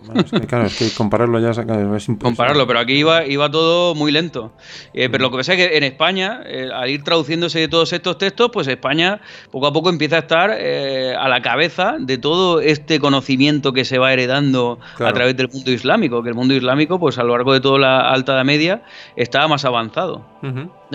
claro, 0.48 0.66
es 0.66 0.78
que 0.78 0.90
compararlo 0.90 1.38
ya 1.38 1.50
es 1.50 1.58
imposible. 1.58 2.18
Compararlo, 2.18 2.66
pero 2.66 2.78
aquí 2.78 2.94
iba, 2.94 3.26
iba 3.26 3.50
todo 3.50 3.94
muy 3.94 4.10
lento. 4.10 4.54
Eh, 4.94 5.10
pero 5.10 5.24
lo 5.24 5.30
que 5.30 5.36
pasa 5.38 5.52
es 5.52 5.58
que 5.58 5.76
en 5.76 5.84
España, 5.84 6.40
al 6.72 6.90
ir 6.90 7.02
traduciéndose 7.02 7.68
todos 7.68 7.92
estos 7.92 8.18
textos, 8.18 8.50
pues 8.52 8.66
España 8.68 9.20
poco 9.50 9.66
a 9.66 9.72
poco 9.72 9.90
empieza 9.90 10.16
a 10.16 10.18
estar 10.20 10.50
eh, 10.56 11.14
a 11.18 11.28
la 11.28 11.42
cabeza 11.42 11.96
de 11.98 12.18
todo 12.18 12.60
este 12.60 13.00
conocimiento 13.00 13.72
que 13.72 13.84
se 13.84 13.98
va 13.98 14.12
heredando 14.12 14.78
a 14.98 15.12
través 15.12 15.36
del 15.36 15.48
mundo 15.52 15.70
islámico, 15.70 16.22
que 16.22 16.28
el 16.30 16.34
mundo 16.34 16.54
islámico, 16.54 16.98
pues 16.98 17.18
a 17.18 17.24
lo 17.24 17.32
largo 17.32 17.52
de 17.52 17.60
toda 17.60 17.78
la 17.78 18.00
alta 18.10 18.34
edad 18.34 18.44
media, 18.44 18.82
estaba 19.16 19.48
más 19.48 19.64
avanzado 19.64 20.24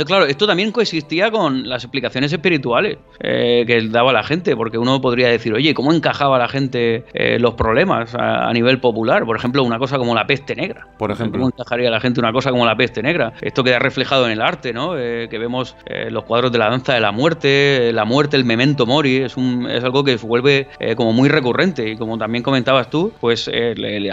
claro, 0.06 0.26
esto 0.26 0.48
también 0.48 0.72
coexistía 0.72 1.32
con 1.32 1.68
las 1.68 1.84
explicaciones 1.84 2.32
espirituales 2.32 2.98
eh, 3.20 3.64
que 3.66 3.88
daba 3.90 4.14
la 4.14 4.24
gente, 4.24 4.56
porque 4.56 4.78
uno 4.78 5.02
podría 5.02 5.30
decir, 5.30 5.54
oye, 5.54 5.74
¿cómo 5.74 5.94
encajaba 5.94 6.38
la 6.38 6.48
gente 6.48 7.06
eh, 7.14 7.40
los 7.40 7.56
problemas 7.56 8.16
a, 8.16 8.52
nivel 8.54 8.80
popular? 8.80 9.26
Por 9.26 9.36
ejemplo, 9.36 9.64
una 9.64 9.80
cosa 9.80 9.98
como 9.98 10.16
la 10.16 10.26
peste 10.26 10.56
negra. 10.56 10.88
Por 10.98 11.12
ejemplo. 11.12 11.40
¿Cómo 11.40 11.52
encajaría 11.56 11.90
la 11.90 12.00
gente 12.00 12.20
una 12.20 12.32
cosa 12.32 12.52
como 12.52 12.66
la 12.66 12.76
peste 12.76 13.02
negra? 13.02 13.34
Esto 13.42 13.64
queda 13.64 13.80
reflejado 13.80 14.26
en 14.26 14.32
el 14.32 14.42
arte, 14.42 14.74
¿no? 14.74 14.98
Eh, 14.98 15.28
que 15.30 15.38
vemos 15.38 15.76
los 16.10 16.24
cuadros 16.24 16.52
de 16.52 16.58
la 16.58 16.70
danza 16.70 16.94
de 16.94 17.00
la 17.00 17.12
muerte, 17.12 17.92
la 17.94 18.06
muerte, 18.06 18.38
el 18.38 18.46
memento 18.46 18.86
mori, 18.86 19.18
es, 19.18 19.38
un, 19.38 19.70
es 19.70 19.84
algo 19.84 20.04
que 20.04 20.16
vuelve 20.18 20.68
como 20.96 21.14
muy 21.14 21.30
recurrente. 21.30 21.90
Y 21.90 21.98
como 21.98 22.18
también 22.18 22.44
comentabas 22.44 22.90
tú, 22.90 23.12
pues 23.20 23.50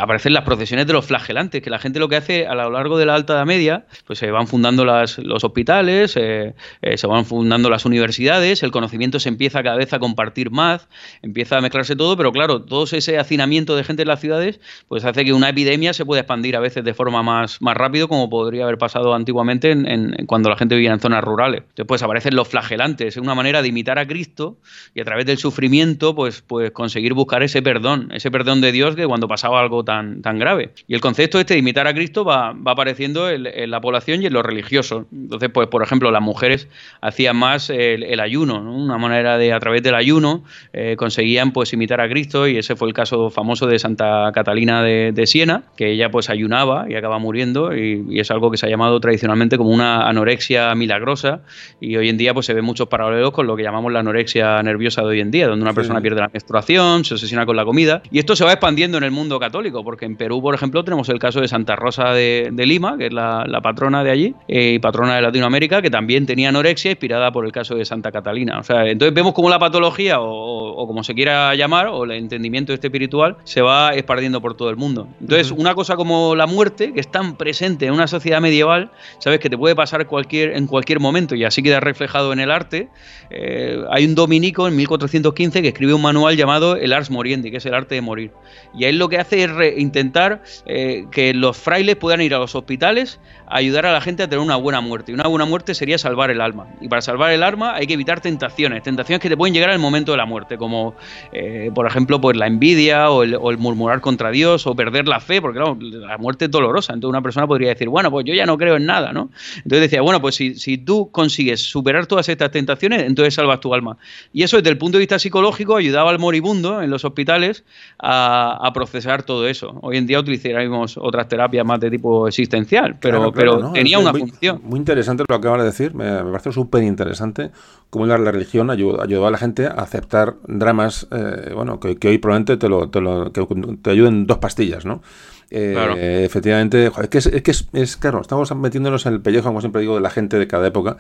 aparecen 0.01 0.33
las 0.33 0.45
procesiones 0.45 0.87
de 0.87 0.93
los 0.93 1.07
flagelantes, 1.07 1.63
que 1.63 1.71
la 1.71 1.79
gente 1.79 1.99
lo 1.99 2.09
que 2.09 2.17
hace 2.17 2.47
a 2.47 2.55
lo 2.55 2.71
largo 2.71 2.99
de 2.99 3.07
la 3.07 3.15
alta 3.15 3.35
edad 3.35 3.47
media, 3.47 3.85
pues 4.07 4.19
se 4.19 4.31
van 4.31 4.47
fundando 4.47 4.85
las, 4.85 5.19
los 5.19 5.45
hospitales 5.45 5.66
eh, 5.69 6.55
eh, 6.83 6.97
se 6.97 7.07
van 7.07 7.25
fundando 7.25 7.69
las 7.71 7.85
universidades, 7.85 8.63
el 8.63 8.71
conocimiento 8.71 9.19
se 9.19 9.29
empieza 9.29 9.63
cada 9.63 9.77
vez 9.77 9.93
a 9.93 9.99
compartir 9.99 10.51
más, 10.51 10.89
empieza 11.23 11.59
a 11.59 11.61
mezclarse 11.61 11.97
todo, 11.97 12.17
pero 12.17 12.33
claro, 12.33 12.63
todo 12.63 12.85
ese 12.85 13.19
hacinamiento 13.19 13.77
de 13.77 13.85
gente 13.85 14.03
en 14.03 14.09
las 14.09 14.21
ciudades, 14.21 14.61
pues 14.89 15.05
hace 15.05 15.25
que 15.25 15.33
una 15.33 15.49
epidemia 15.49 15.93
se 15.93 16.05
pueda 16.05 16.21
expandir 16.21 16.57
a 16.57 16.61
veces 16.61 16.85
de 16.85 16.95
forma 16.95 17.23
más, 17.23 17.61
más 17.61 17.77
rápido, 17.77 18.09
como 18.09 18.31
podría 18.31 18.65
haber 18.65 18.79
pasado 18.79 19.15
antiguamente 19.15 19.73
en, 19.73 20.15
cuando 20.27 20.49
la 20.49 20.57
gente 20.57 20.77
vivía 20.77 20.93
en 20.93 21.01
zonas 21.01 21.25
rurales. 21.25 21.63
Entonces, 21.63 21.87
pues 21.87 22.03
aparecen 22.03 22.37
los 22.37 22.49
flagelantes, 22.49 23.17
es 23.17 23.23
una 23.23 23.35
manera 23.35 23.63
de 23.63 23.69
imitar 23.69 23.99
a 23.99 24.07
Cristo 24.07 24.57
y 24.95 25.01
a 25.01 25.05
través 25.05 25.27
del 25.27 25.39
sufrimiento, 25.39 26.15
pues, 26.15 26.43
pues 26.43 26.71
conseguir 26.71 27.15
buscar 27.15 27.43
ese 27.43 27.63
perdón, 27.63 28.11
ese 28.13 28.31
perdón 28.31 28.61
de 28.61 28.73
Dios 28.73 28.95
que 28.95 29.07
cuando 29.07 29.27
pasaba 29.27 29.61
algo 29.61 29.85
tan, 29.85 30.23
tan 30.23 30.39
grave. 30.39 30.71
Y 30.87 30.95
el 30.95 31.01
concepto 31.01 31.41
este 31.41 31.55
de 31.55 31.61
imitar 31.61 31.87
a 31.87 31.95
Cristo 31.95 32.25
va, 32.25 32.55
apareciendo 32.67 33.29
en, 33.31 33.47
en 33.47 33.71
la 33.71 33.81
población 33.81 34.23
y 34.23 34.27
en 34.27 34.33
lo 34.33 34.43
religioso. 34.43 35.07
Entonces, 35.13 35.51
pues 35.57 35.69
por 35.69 35.83
ejemplo, 35.83 36.11
las 36.11 36.21
mujeres 36.21 36.69
hacían 37.01 37.35
más 37.35 37.71
el, 37.71 38.21
ayuno, 38.21 38.61
una 38.61 38.99
manera 38.99 39.39
de, 39.39 39.55
a 39.55 39.59
través 39.59 39.83
del 39.83 39.95
ayuno, 39.95 40.45
eh, 40.75 40.97
conseguían 40.99 41.53
pues 41.53 41.73
imitar 41.73 41.99
a 42.03 42.11
Cristo 42.11 42.47
y 42.47 42.59
ese 42.59 42.77
fue 42.77 42.89
el 42.89 42.93
caso 42.93 43.31
famoso 43.31 43.67
de 43.67 43.79
Santa 43.79 44.31
Catalina 44.35 44.83
de, 44.83 45.27
Siena, 45.27 45.63
que 45.75 45.93
ella 45.93 46.11
pues 46.11 46.29
ayunaba 46.29 46.85
y 46.91 46.95
acaba 46.95 47.19
muriendo 47.19 47.75
y, 47.75 48.21
es 48.21 48.31
algo 48.31 48.51
que 48.51 48.59
se 48.59 48.67
ha 48.67 48.69
llamado 48.69 49.01
tradicionalmente 49.01 49.57
como 49.57 49.71
una 49.71 50.07
anorexia 50.07 50.75
milagrosa 50.75 51.41
y 51.81 51.97
hoy 51.97 52.11
en 52.11 52.19
día 52.19 52.35
pues 52.35 52.45
se 52.45 52.53
ven 52.53 52.67
muchos 52.67 52.89
paralelos 52.89 53.31
con 53.31 53.47
lo 53.47 53.57
que 53.57 53.63
llamamos 53.63 53.91
la 53.95 54.01
anorexia 54.01 54.63
nerviosa 54.63 55.01
de 55.01 55.09
hoy 55.09 55.21
en 55.23 55.31
día, 55.31 55.49
donde 55.49 55.63
una 55.63 55.73
persona 55.73 56.03
pierde 56.03 56.21
la 56.21 56.29
menstruación, 56.29 57.07
se 57.07 57.15
obsesiona 57.15 57.47
con 57.47 57.57
la 57.57 57.65
comida 57.65 58.03
y 58.11 58.19
esto 58.19 58.37
se 58.37 58.45
va 58.45 58.53
expandiendo 58.53 58.99
en 58.99 59.05
el 59.05 59.11
mundo 59.11 59.41
católico, 59.41 59.83
porque 59.83 60.05
en 60.05 60.17
Perú, 60.17 60.43
por 60.43 60.55
ejemplo, 60.55 60.85
tenemos 60.85 61.09
el 61.09 61.19
caso 61.19 61.41
de 61.41 61.49
Santa 61.49 61.77
Rosa 61.77 62.13
de, 62.13 62.53
Lima, 62.67 62.99
que 62.99 63.07
es 63.07 63.13
la, 63.15 63.47
patrona 63.63 64.05
de 64.05 64.11
allí 64.11 64.35
eh, 64.49 64.75
y 64.75 64.79
patrona 64.81 65.17
de 65.17 65.23
Latinoamérica, 65.23 65.46
América, 65.47 65.83
que 65.83 65.91
también 65.91 66.27
tenía 66.27 66.49
anorexia, 66.49 66.91
inspirada 66.91 67.33
por 67.33 67.45
el 67.45 67.53
caso 67.53 67.75
de 67.75 67.85
Santa 67.85 68.13
Catalina. 68.13 68.59
O 68.59 68.63
sea, 68.63 68.87
entonces 68.87 69.15
vemos 69.15 69.33
cómo 69.33 69.49
la 69.49 69.59
patología, 69.59 70.21
o, 70.21 70.87
como 70.87 71.03
se 71.05 71.15
quiera 71.15 71.55
llamar, 71.55 71.89
o 71.89 72.05
el 72.05 72.13
entendimiento 72.13 72.73
este 72.73 72.89
espiritual, 72.89 73.37
se 73.45 73.63
va 73.63 73.91
esparciendo 73.95 74.41
por 74.41 74.57
todo 74.57 74.71
el 74.71 74.77
mundo. 74.77 75.09
Entonces, 75.21 75.51
una 75.51 75.75
cosa 75.75 75.97
como 75.97 76.35
la 76.35 76.47
muerte, 76.47 76.93
que 76.93 77.01
es 77.01 77.11
tan 77.11 77.37
presente 77.37 77.87
en 77.87 77.93
una 77.93 78.07
sociedad 78.07 78.41
medieval, 78.41 78.91
sabes 79.19 79.41
que 79.41 79.51
te 79.51 79.59
puede 79.59 79.75
pasar 79.75 80.07
cualquier, 80.07 80.57
en 80.57 80.67
cualquier 80.67 81.01
momento, 81.01 81.35
y 81.35 81.45
así 81.45 81.63
queda 81.63 81.81
reflejado 81.81 82.33
en 82.33 82.41
el 82.41 82.51
arte. 82.51 82.89
Eh, 83.31 83.83
hay 83.91 84.05
un 84.05 84.15
dominico 84.15 84.69
en 84.69 84.77
1415 84.77 85.63
que 85.63 85.69
escribe 85.69 85.95
un 85.95 86.03
manual 86.03 86.37
llamado 86.37 86.77
El 86.77 86.93
Ars 86.93 87.11
Moriendi, 87.11 87.51
que 87.51 87.59
es 87.59 87.67
el 87.67 87.75
arte 87.75 87.95
de 87.95 88.01
morir. 88.01 88.33
Y 88.75 88.85
él 88.85 88.99
lo 88.99 89.09
que 89.09 89.19
hace 89.19 89.45
es 89.45 89.79
intentar 89.79 90.43
eh, 90.67 91.07
que 91.11 91.35
los 91.35 91.57
frailes 91.57 91.97
puedan 91.97 92.21
ir 92.21 92.35
a 92.35 92.39
los 92.39 92.55
hospitales 92.55 93.21
a 93.47 93.57
ayudar 93.57 93.87
a 93.87 93.93
la 93.93 94.01
gente 94.01 94.23
a 94.23 94.29
tener 94.29 94.45
una 94.45 94.57
buena 94.57 94.81
muerte. 94.81 95.13
Y 95.13 95.15
una 95.15 95.29
buena 95.29 95.36
muerte 95.45 95.75
sería 95.75 95.99
salvar 95.99 96.31
el 96.31 96.41
alma. 96.41 96.67
Y 96.81 96.89
para 96.89 97.03
salvar 97.03 97.31
el 97.33 97.43
alma 97.43 97.75
hay 97.75 97.87
que 97.87 97.95
evitar 97.95 98.21
tentaciones, 98.21 98.83
tentaciones 98.83 99.21
que 99.21 99.29
te 99.29 99.37
pueden 99.37 99.55
llegar 99.55 99.71
al 99.71 99.79
momento 99.79 100.13
de 100.13 100.19
la 100.19 100.27
muerte, 100.27 100.57
como 100.57 100.95
eh, 101.33 101.71
por 101.75 101.87
ejemplo 101.87 102.21
pues 102.21 102.37
la 102.37 102.47
envidia 102.47 103.11
o 103.11 103.23
el, 103.23 103.59
murmurar 103.59 104.01
contra 104.01 104.31
Dios 104.31 104.67
o 104.67 104.75
perder 104.75 105.09
la 105.09 105.21
fe, 105.21 105.41
porque 105.41 105.61
la 105.61 106.19
muerte 106.19 106.47
es 106.47 106.51
dolorosa. 106.51 106.93
Entonces 106.93 107.11
una 107.11 107.23
persona 107.23 107.47
podría 107.47 107.69
decir, 107.71 107.89
bueno, 107.89 108.11
pues 108.11 108.25
yo 108.25 108.35
ya 108.35 108.47
no 108.47 108.57
creo 108.57 108.77
en 108.77 108.87
nada, 108.87 109.13
¿no? 109.13 109.31
Entonces 109.57 109.83
decía, 109.83 110.03
bueno, 110.03 110.21
pues 110.21 110.35
si, 110.35 110.55
si 110.55 110.79
tú 110.79 111.11
consigues 111.11 111.61
superar 111.61 112.07
todas 112.07 112.29
estas 112.29 112.51
tentaciones, 112.51 113.03
entonces 113.03 113.35
salvas 113.35 113.61
tu 113.61 113.75
alma. 113.75 113.99
Y 114.33 114.43
eso 114.43 114.57
desde 114.57 114.71
el 114.71 114.79
punto 114.79 114.99
de 114.99 115.01
vista 115.01 115.19
psicológico 115.19 115.77
ayudaba 115.77 116.11
al 116.11 116.19
moribundo 116.19 116.83
en 116.83 116.91
los 116.91 117.05
hospitales 117.05 117.65
a, 117.99 118.71
procesar 118.75 119.23
todo 119.23 119.49
eso. 119.49 119.79
Hoy 119.81 119.97
en 119.97 120.07
día 120.07 120.21
utilizaríamos 120.21 120.99
otras 120.99 121.29
terapias 121.29 121.65
más 121.65 121.81
de 121.81 121.91
tipo 121.91 122.29
existencial, 122.29 122.97
pero, 123.01 123.33
pero 123.33 123.73
tenía 123.73 123.99
una 123.99 124.13
función. 124.13 124.61
Muy 124.63 124.79
interesante 124.79 125.25
lo 125.29 125.41
que 125.41 125.49
acabas 125.49 125.61
de 125.61 125.67
decir, 125.67 125.95
me, 125.95 126.23
parece 126.23 126.53
súper 126.53 126.83
interesante 126.83 127.51
cómo 127.91 128.07
la, 128.07 128.17
religión 128.17 128.71
ayudó, 128.71 129.03
ayudó, 129.03 129.27
a 129.27 129.31
la 129.31 129.39
gente 129.39 129.67
a 129.67 129.71
aceptar 129.71 130.37
dramas, 130.47 131.07
eh, 131.11 131.53
bueno, 131.55 131.81
que, 131.81 131.97
hoy 132.09 132.19
probablemente 132.19 132.57
te, 132.57 132.69
lo, 132.69 132.89
te, 132.89 133.01
lo, 133.01 133.33
que 133.33 133.47
te 133.83 133.91
ayuden 133.91 134.27
dos 134.27 134.39
pastillas, 134.39 134.85
¿no? 134.85 135.03
Eh, 135.51 136.23
efectivamente, 136.25 136.87
es 136.87 137.09
que, 137.09 137.19
es, 137.19 137.27
es, 137.27 137.43
que 137.43 137.53
es, 137.81 137.97
claro, 137.97 138.21
estamos 138.21 138.55
metiéndonos 138.57 139.07
en 139.07 139.15
el 139.15 139.21
pellejo, 139.21 139.49
como 139.49 139.61
siempre 139.61 139.81
digo, 139.81 139.95
de 139.95 140.01
la 140.01 140.11
gente 140.11 140.39
de 140.39 140.49
cada 140.49 140.67
época 140.67 140.97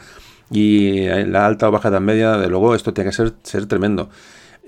y 0.51 1.01
en 1.01 1.33
la 1.33 1.47
alta 1.47 1.69
o 1.69 1.73
baja 1.73 1.89
edad 1.89 2.01
media, 2.01 2.37
de 2.37 2.49
luego, 2.49 2.75
esto 2.75 2.95
tiene 2.95 3.11
que 3.11 3.17
ser, 3.17 3.33
ser 3.43 3.67
tremendo. 3.67 4.09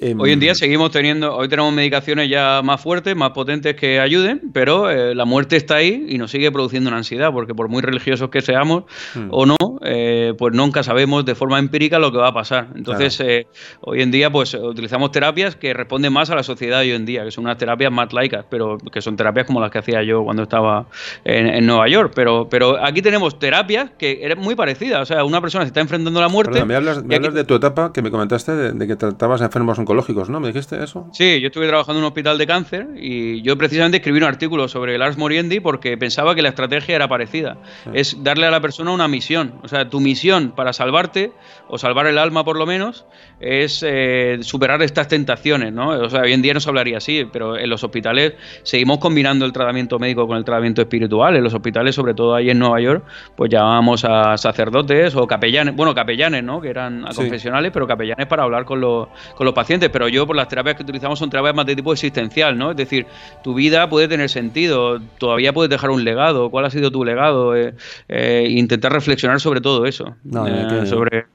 Em, 0.00 0.20
hoy 0.20 0.30
en 0.30 0.38
día 0.38 0.54
seguimos 0.54 0.92
teniendo, 0.92 1.34
hoy 1.34 1.48
tenemos 1.48 1.72
medicaciones 1.72 2.30
ya 2.30 2.60
más 2.62 2.80
fuertes, 2.80 3.16
más 3.16 3.30
potentes 3.30 3.74
que 3.74 3.98
ayuden, 3.98 4.50
pero 4.52 4.88
eh, 4.90 5.12
la 5.14 5.24
muerte 5.24 5.56
está 5.56 5.76
ahí 5.76 6.06
y 6.08 6.18
nos 6.18 6.30
sigue 6.30 6.52
produciendo 6.52 6.88
una 6.88 6.98
ansiedad, 6.98 7.32
porque 7.32 7.52
por 7.52 7.68
muy 7.68 7.82
religiosos 7.82 8.30
que 8.30 8.40
seamos 8.40 8.84
hmm. 9.16 9.28
o 9.30 9.46
no, 9.46 9.56
eh, 9.84 10.34
pues 10.38 10.54
nunca 10.54 10.84
sabemos 10.84 11.24
de 11.24 11.34
forma 11.34 11.58
empírica 11.58 11.98
lo 11.98 12.12
que 12.12 12.18
va 12.18 12.28
a 12.28 12.32
pasar. 12.32 12.68
Entonces, 12.76 13.18
eh, 13.20 13.46
hoy 13.80 14.02
en 14.02 14.12
día, 14.12 14.30
pues 14.30 14.54
utilizamos 14.54 15.10
terapias 15.10 15.56
que 15.56 15.74
responden 15.74 16.12
más 16.12 16.30
a 16.30 16.36
la 16.36 16.44
sociedad 16.44 16.80
de 16.80 16.90
hoy 16.90 16.92
en 16.92 17.04
día, 17.04 17.24
que 17.24 17.32
son 17.32 17.44
unas 17.44 17.58
terapias 17.58 17.90
más 17.90 18.12
laicas, 18.12 18.44
pero 18.48 18.78
que 18.78 19.00
son 19.00 19.16
terapias 19.16 19.46
como 19.46 19.60
las 19.60 19.72
que 19.72 19.78
hacía 19.78 20.04
yo 20.04 20.22
cuando 20.22 20.44
estaba 20.44 20.86
en, 21.24 21.66
Nueva 21.66 21.88
York. 21.88 22.12
Pero, 22.14 22.48
pero 22.48 22.82
aquí 22.84 23.02
tenemos 23.02 23.38
terapias 23.38 23.90
que 23.98 24.20
eran 24.22 24.38
muy 24.38 24.54
parecidas. 24.54 25.02
O 25.02 25.06
sea, 25.06 25.24
una 25.24 25.40
persona 25.40 25.64
se 25.64 25.68
está 25.68 25.80
enfrentando 25.80 26.20
a 26.20 26.22
la 26.22 26.28
muerte. 26.28 26.64
me 26.64 26.76
hablas, 26.76 27.02
de 27.04 27.44
tu 27.44 27.54
etapa 27.54 27.92
que 27.92 28.00
me 28.00 28.10
comentaste 28.10 28.52
de, 28.54 28.86
que 28.86 28.96
tratabas 28.96 29.40
enfermos 29.40 29.78
oncológicos, 29.88 30.28
¿no? 30.28 30.38
¿Me 30.38 30.48
dijiste 30.48 30.82
eso? 30.82 31.08
Sí, 31.12 31.40
yo 31.40 31.46
estuve 31.46 31.66
trabajando 31.66 31.98
en 31.98 32.04
un 32.04 32.08
hospital 32.08 32.36
de 32.36 32.46
cáncer 32.46 32.88
y 32.96 33.40
yo 33.40 33.56
precisamente 33.56 33.96
escribí 33.96 34.18
un 34.18 34.24
artículo 34.24 34.68
sobre 34.68 34.94
el 34.94 35.02
Ars 35.02 35.16
Moriendi 35.16 35.60
porque 35.60 35.96
pensaba 35.96 36.34
que 36.34 36.42
la 36.42 36.50
estrategia 36.50 36.94
era 36.94 37.08
parecida. 37.08 37.56
Es 37.94 38.22
darle 38.22 38.46
a 38.46 38.50
la 38.50 38.60
persona 38.60 38.90
una 38.90 39.08
misión. 39.08 39.54
O 39.62 39.68
sea, 39.68 39.88
tu 39.88 40.00
misión 40.00 40.52
para 40.54 40.74
salvarte, 40.74 41.32
o 41.68 41.78
salvar 41.78 42.06
el 42.06 42.18
alma 42.18 42.44
por 42.44 42.58
lo 42.58 42.66
menos, 42.66 43.06
es 43.40 43.84
eh, 43.86 44.38
superar 44.42 44.82
estas 44.82 45.08
tentaciones, 45.08 45.72
¿no? 45.72 45.88
O 45.88 46.10
sea, 46.10 46.22
hoy 46.22 46.32
en 46.32 46.42
día 46.42 46.52
no 46.52 46.60
se 46.60 46.68
hablaría 46.68 46.98
así, 46.98 47.26
pero 47.32 47.56
en 47.56 47.70
los 47.70 47.82
hospitales 47.82 48.34
seguimos 48.62 48.98
combinando 48.98 49.46
el 49.46 49.52
tratamiento 49.52 49.98
médico 49.98 50.26
con 50.26 50.36
el 50.36 50.44
tratamiento 50.44 50.82
espiritual. 50.82 51.36
En 51.36 51.44
los 51.44 51.54
hospitales, 51.54 51.94
sobre 51.94 52.12
todo 52.12 52.34
ahí 52.34 52.50
en 52.50 52.58
Nueva 52.58 52.80
York, 52.80 53.04
pues 53.36 53.50
llamábamos 53.50 54.04
a 54.04 54.36
sacerdotes 54.36 55.16
o 55.16 55.26
capellanes, 55.26 55.74
bueno, 55.74 55.94
capellanes, 55.94 56.44
¿no? 56.44 56.60
Que 56.60 56.68
eran 56.68 57.06
confesionales, 57.14 57.70
pero 57.72 57.86
capellanes 57.86 58.26
para 58.26 58.42
hablar 58.42 58.64
con 58.64 58.80
los, 58.80 59.08
con 59.34 59.44
los 59.44 59.54
pacientes. 59.54 59.77
Pero 59.90 60.08
yo, 60.08 60.26
por 60.26 60.36
las 60.36 60.48
terapias 60.48 60.76
que 60.76 60.82
utilizamos, 60.82 61.18
son 61.18 61.30
terapias 61.30 61.54
más 61.54 61.66
de 61.66 61.76
tipo 61.76 61.92
existencial, 61.92 62.56
¿no? 62.56 62.72
Es 62.72 62.76
decir, 62.76 63.06
tu 63.42 63.54
vida 63.54 63.88
puede 63.88 64.08
tener 64.08 64.28
sentido, 64.28 65.00
todavía 65.18 65.52
puedes 65.52 65.70
dejar 65.70 65.90
un 65.90 66.04
legado. 66.04 66.50
¿Cuál 66.50 66.64
ha 66.64 66.70
sido 66.70 66.90
tu 66.90 67.04
legado? 67.04 67.56
Eh, 67.56 67.74
eh, 68.08 68.46
intentar 68.50 68.92
reflexionar 68.92 69.40
sobre 69.40 69.60
todo 69.60 69.86
eso. 69.86 70.16
Eh, 70.46 70.86
sobre 70.86 71.26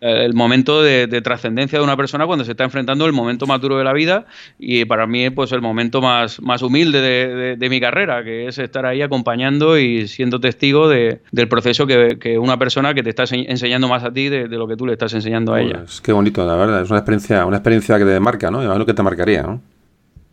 el 0.00 0.34
momento 0.34 0.82
de, 0.82 1.06
trascendencia 1.22 1.78
de 1.78 1.84
una 1.84 1.96
persona 1.96 2.26
cuando 2.26 2.44
se 2.44 2.52
está 2.52 2.64
enfrentando 2.64 3.06
el 3.06 3.12
momento 3.12 3.46
más 3.46 3.60
duro 3.60 3.76
de 3.78 3.84
la 3.84 3.92
vida 3.92 4.26
y 4.58 4.84
para 4.84 5.06
mí 5.06 5.30
pues 5.30 5.52
el 5.52 5.60
momento 5.60 6.00
más, 6.00 6.40
más 6.40 6.62
humilde 6.62 7.56
de, 7.56 7.68
mi 7.68 7.80
carrera, 7.80 8.22
que 8.22 8.46
es 8.46 8.58
estar 8.58 8.86
ahí 8.86 9.02
acompañando 9.02 9.78
y 9.78 10.06
siendo 10.06 10.38
testigo 10.38 10.88
del 10.88 11.48
proceso 11.48 11.86
que, 11.86 12.38
una 12.38 12.58
persona 12.58 12.94
que 12.94 13.02
te 13.02 13.10
está 13.10 13.24
enseñando 13.30 13.88
más 13.88 14.04
a 14.04 14.12
ti 14.12 14.28
de, 14.28 14.48
lo 14.48 14.66
que 14.66 14.76
tú 14.76 14.86
le 14.86 14.92
estás 14.92 15.12
enseñando 15.14 15.54
a 15.54 15.60
ella. 15.60 15.82
Es 15.84 16.00
qué 16.00 16.12
bonito, 16.12 16.46
la 16.46 16.56
verdad. 16.56 16.82
Es 16.82 16.90
una 16.90 16.98
experiencia, 16.98 17.44
una 17.46 17.56
experiencia 17.56 17.98
que 17.98 18.04
te 18.04 18.20
marca, 18.20 18.50
¿no? 18.50 18.62
lo 18.76 18.86
que 18.86 18.94
te 18.94 19.02
marcaría, 19.02 19.42
¿no? 19.42 19.73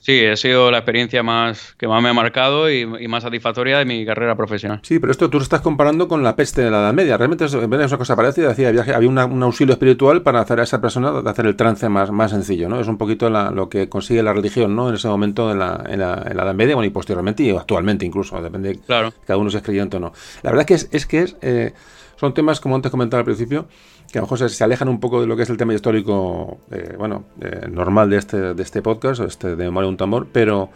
Sí, 0.01 0.25
ha 0.25 0.35
sido 0.35 0.71
la 0.71 0.79
experiencia 0.79 1.21
más 1.21 1.75
que 1.77 1.87
más 1.87 2.01
me 2.01 2.09
ha 2.09 2.13
marcado 2.13 2.71
y, 2.71 2.87
más 3.07 3.21
satisfactoria 3.21 3.77
de 3.77 3.85
mi 3.85 4.03
carrera 4.03 4.35
profesional. 4.35 4.79
Sí, 4.81 4.97
pero 4.97 5.11
esto 5.11 5.29
tú 5.29 5.37
lo 5.37 5.43
estás 5.43 5.61
comparando 5.61 6.07
con 6.07 6.23
la 6.23 6.35
peste 6.35 6.63
de 6.63 6.71
la 6.71 6.79
Edad 6.79 6.93
Media. 6.93 7.17
Realmente 7.17 7.45
es, 7.45 7.53
una 7.53 7.97
cosa 7.97 8.15
parecida. 8.15 8.49
Decía, 8.49 8.69
había 8.95 9.07
un 9.07 9.43
auxilio 9.43 9.73
espiritual 9.73 10.23
para 10.23 10.39
hacer 10.39 10.59
a 10.59 10.63
esa 10.63 10.81
persona 10.81 11.19
hacer 11.29 11.45
el 11.45 11.55
trance 11.55 11.87
más, 11.87 12.09
más 12.09 12.31
sencillo, 12.31 12.67
¿no? 12.67 12.79
Es 12.79 12.87
un 12.87 12.97
poquito 12.97 13.29
lo 13.29 13.69
que 13.69 13.89
consigue 13.89 14.23
la 14.23 14.33
religión, 14.33 14.75
¿no? 14.75 14.89
En 14.89 14.95
ese 14.95 15.07
momento 15.07 15.51
en 15.51 15.59
la, 15.59 15.83
en 15.87 15.99
la, 15.99 16.13
Edad 16.31 16.55
Media, 16.55 16.73
bueno, 16.73 16.87
y 16.87 16.91
posteriormente 16.91 17.43
y 17.43 17.51
actualmente 17.51 18.03
incluso, 18.03 18.41
depende 18.41 18.79
claro. 18.79 19.13
cada 19.25 19.37
uno 19.37 19.51
si 19.51 19.57
es 19.57 19.63
creyente 19.63 19.97
o 19.97 19.99
no. 19.99 20.13
La 20.41 20.49
verdad 20.49 20.65
que 20.65 20.73
es, 20.73 20.89
es 20.91 21.05
que 21.05 21.19
es, 21.19 21.35
eh, 21.41 21.73
son 22.15 22.33
temas, 22.33 22.59
como 22.59 22.75
antes 22.75 22.91
comentaba 22.91 23.19
al 23.19 23.25
principio, 23.25 23.67
que 24.11 24.19
a 24.19 24.21
lo 24.21 24.27
mejor 24.27 24.49
se, 24.49 24.63
alejan 24.63 24.89
un 24.89 24.99
poco 24.99 25.21
de 25.21 25.27
lo 25.27 25.35
que 25.35 25.43
es 25.43 25.49
el 25.49 25.57
tema 25.57 25.73
histórico, 25.73 26.59
eh, 26.71 26.95
bueno, 26.97 27.25
eh, 27.39 27.67
normal 27.69 28.09
de 28.09 28.17
este, 28.17 28.53
de 28.53 28.63
este 28.63 28.81
podcast, 28.81 29.21
este 29.21 29.55
de 29.55 29.63
Memoria 29.65 29.89
un 29.89 29.97
Tambor, 29.97 30.27
pero, 30.31 30.69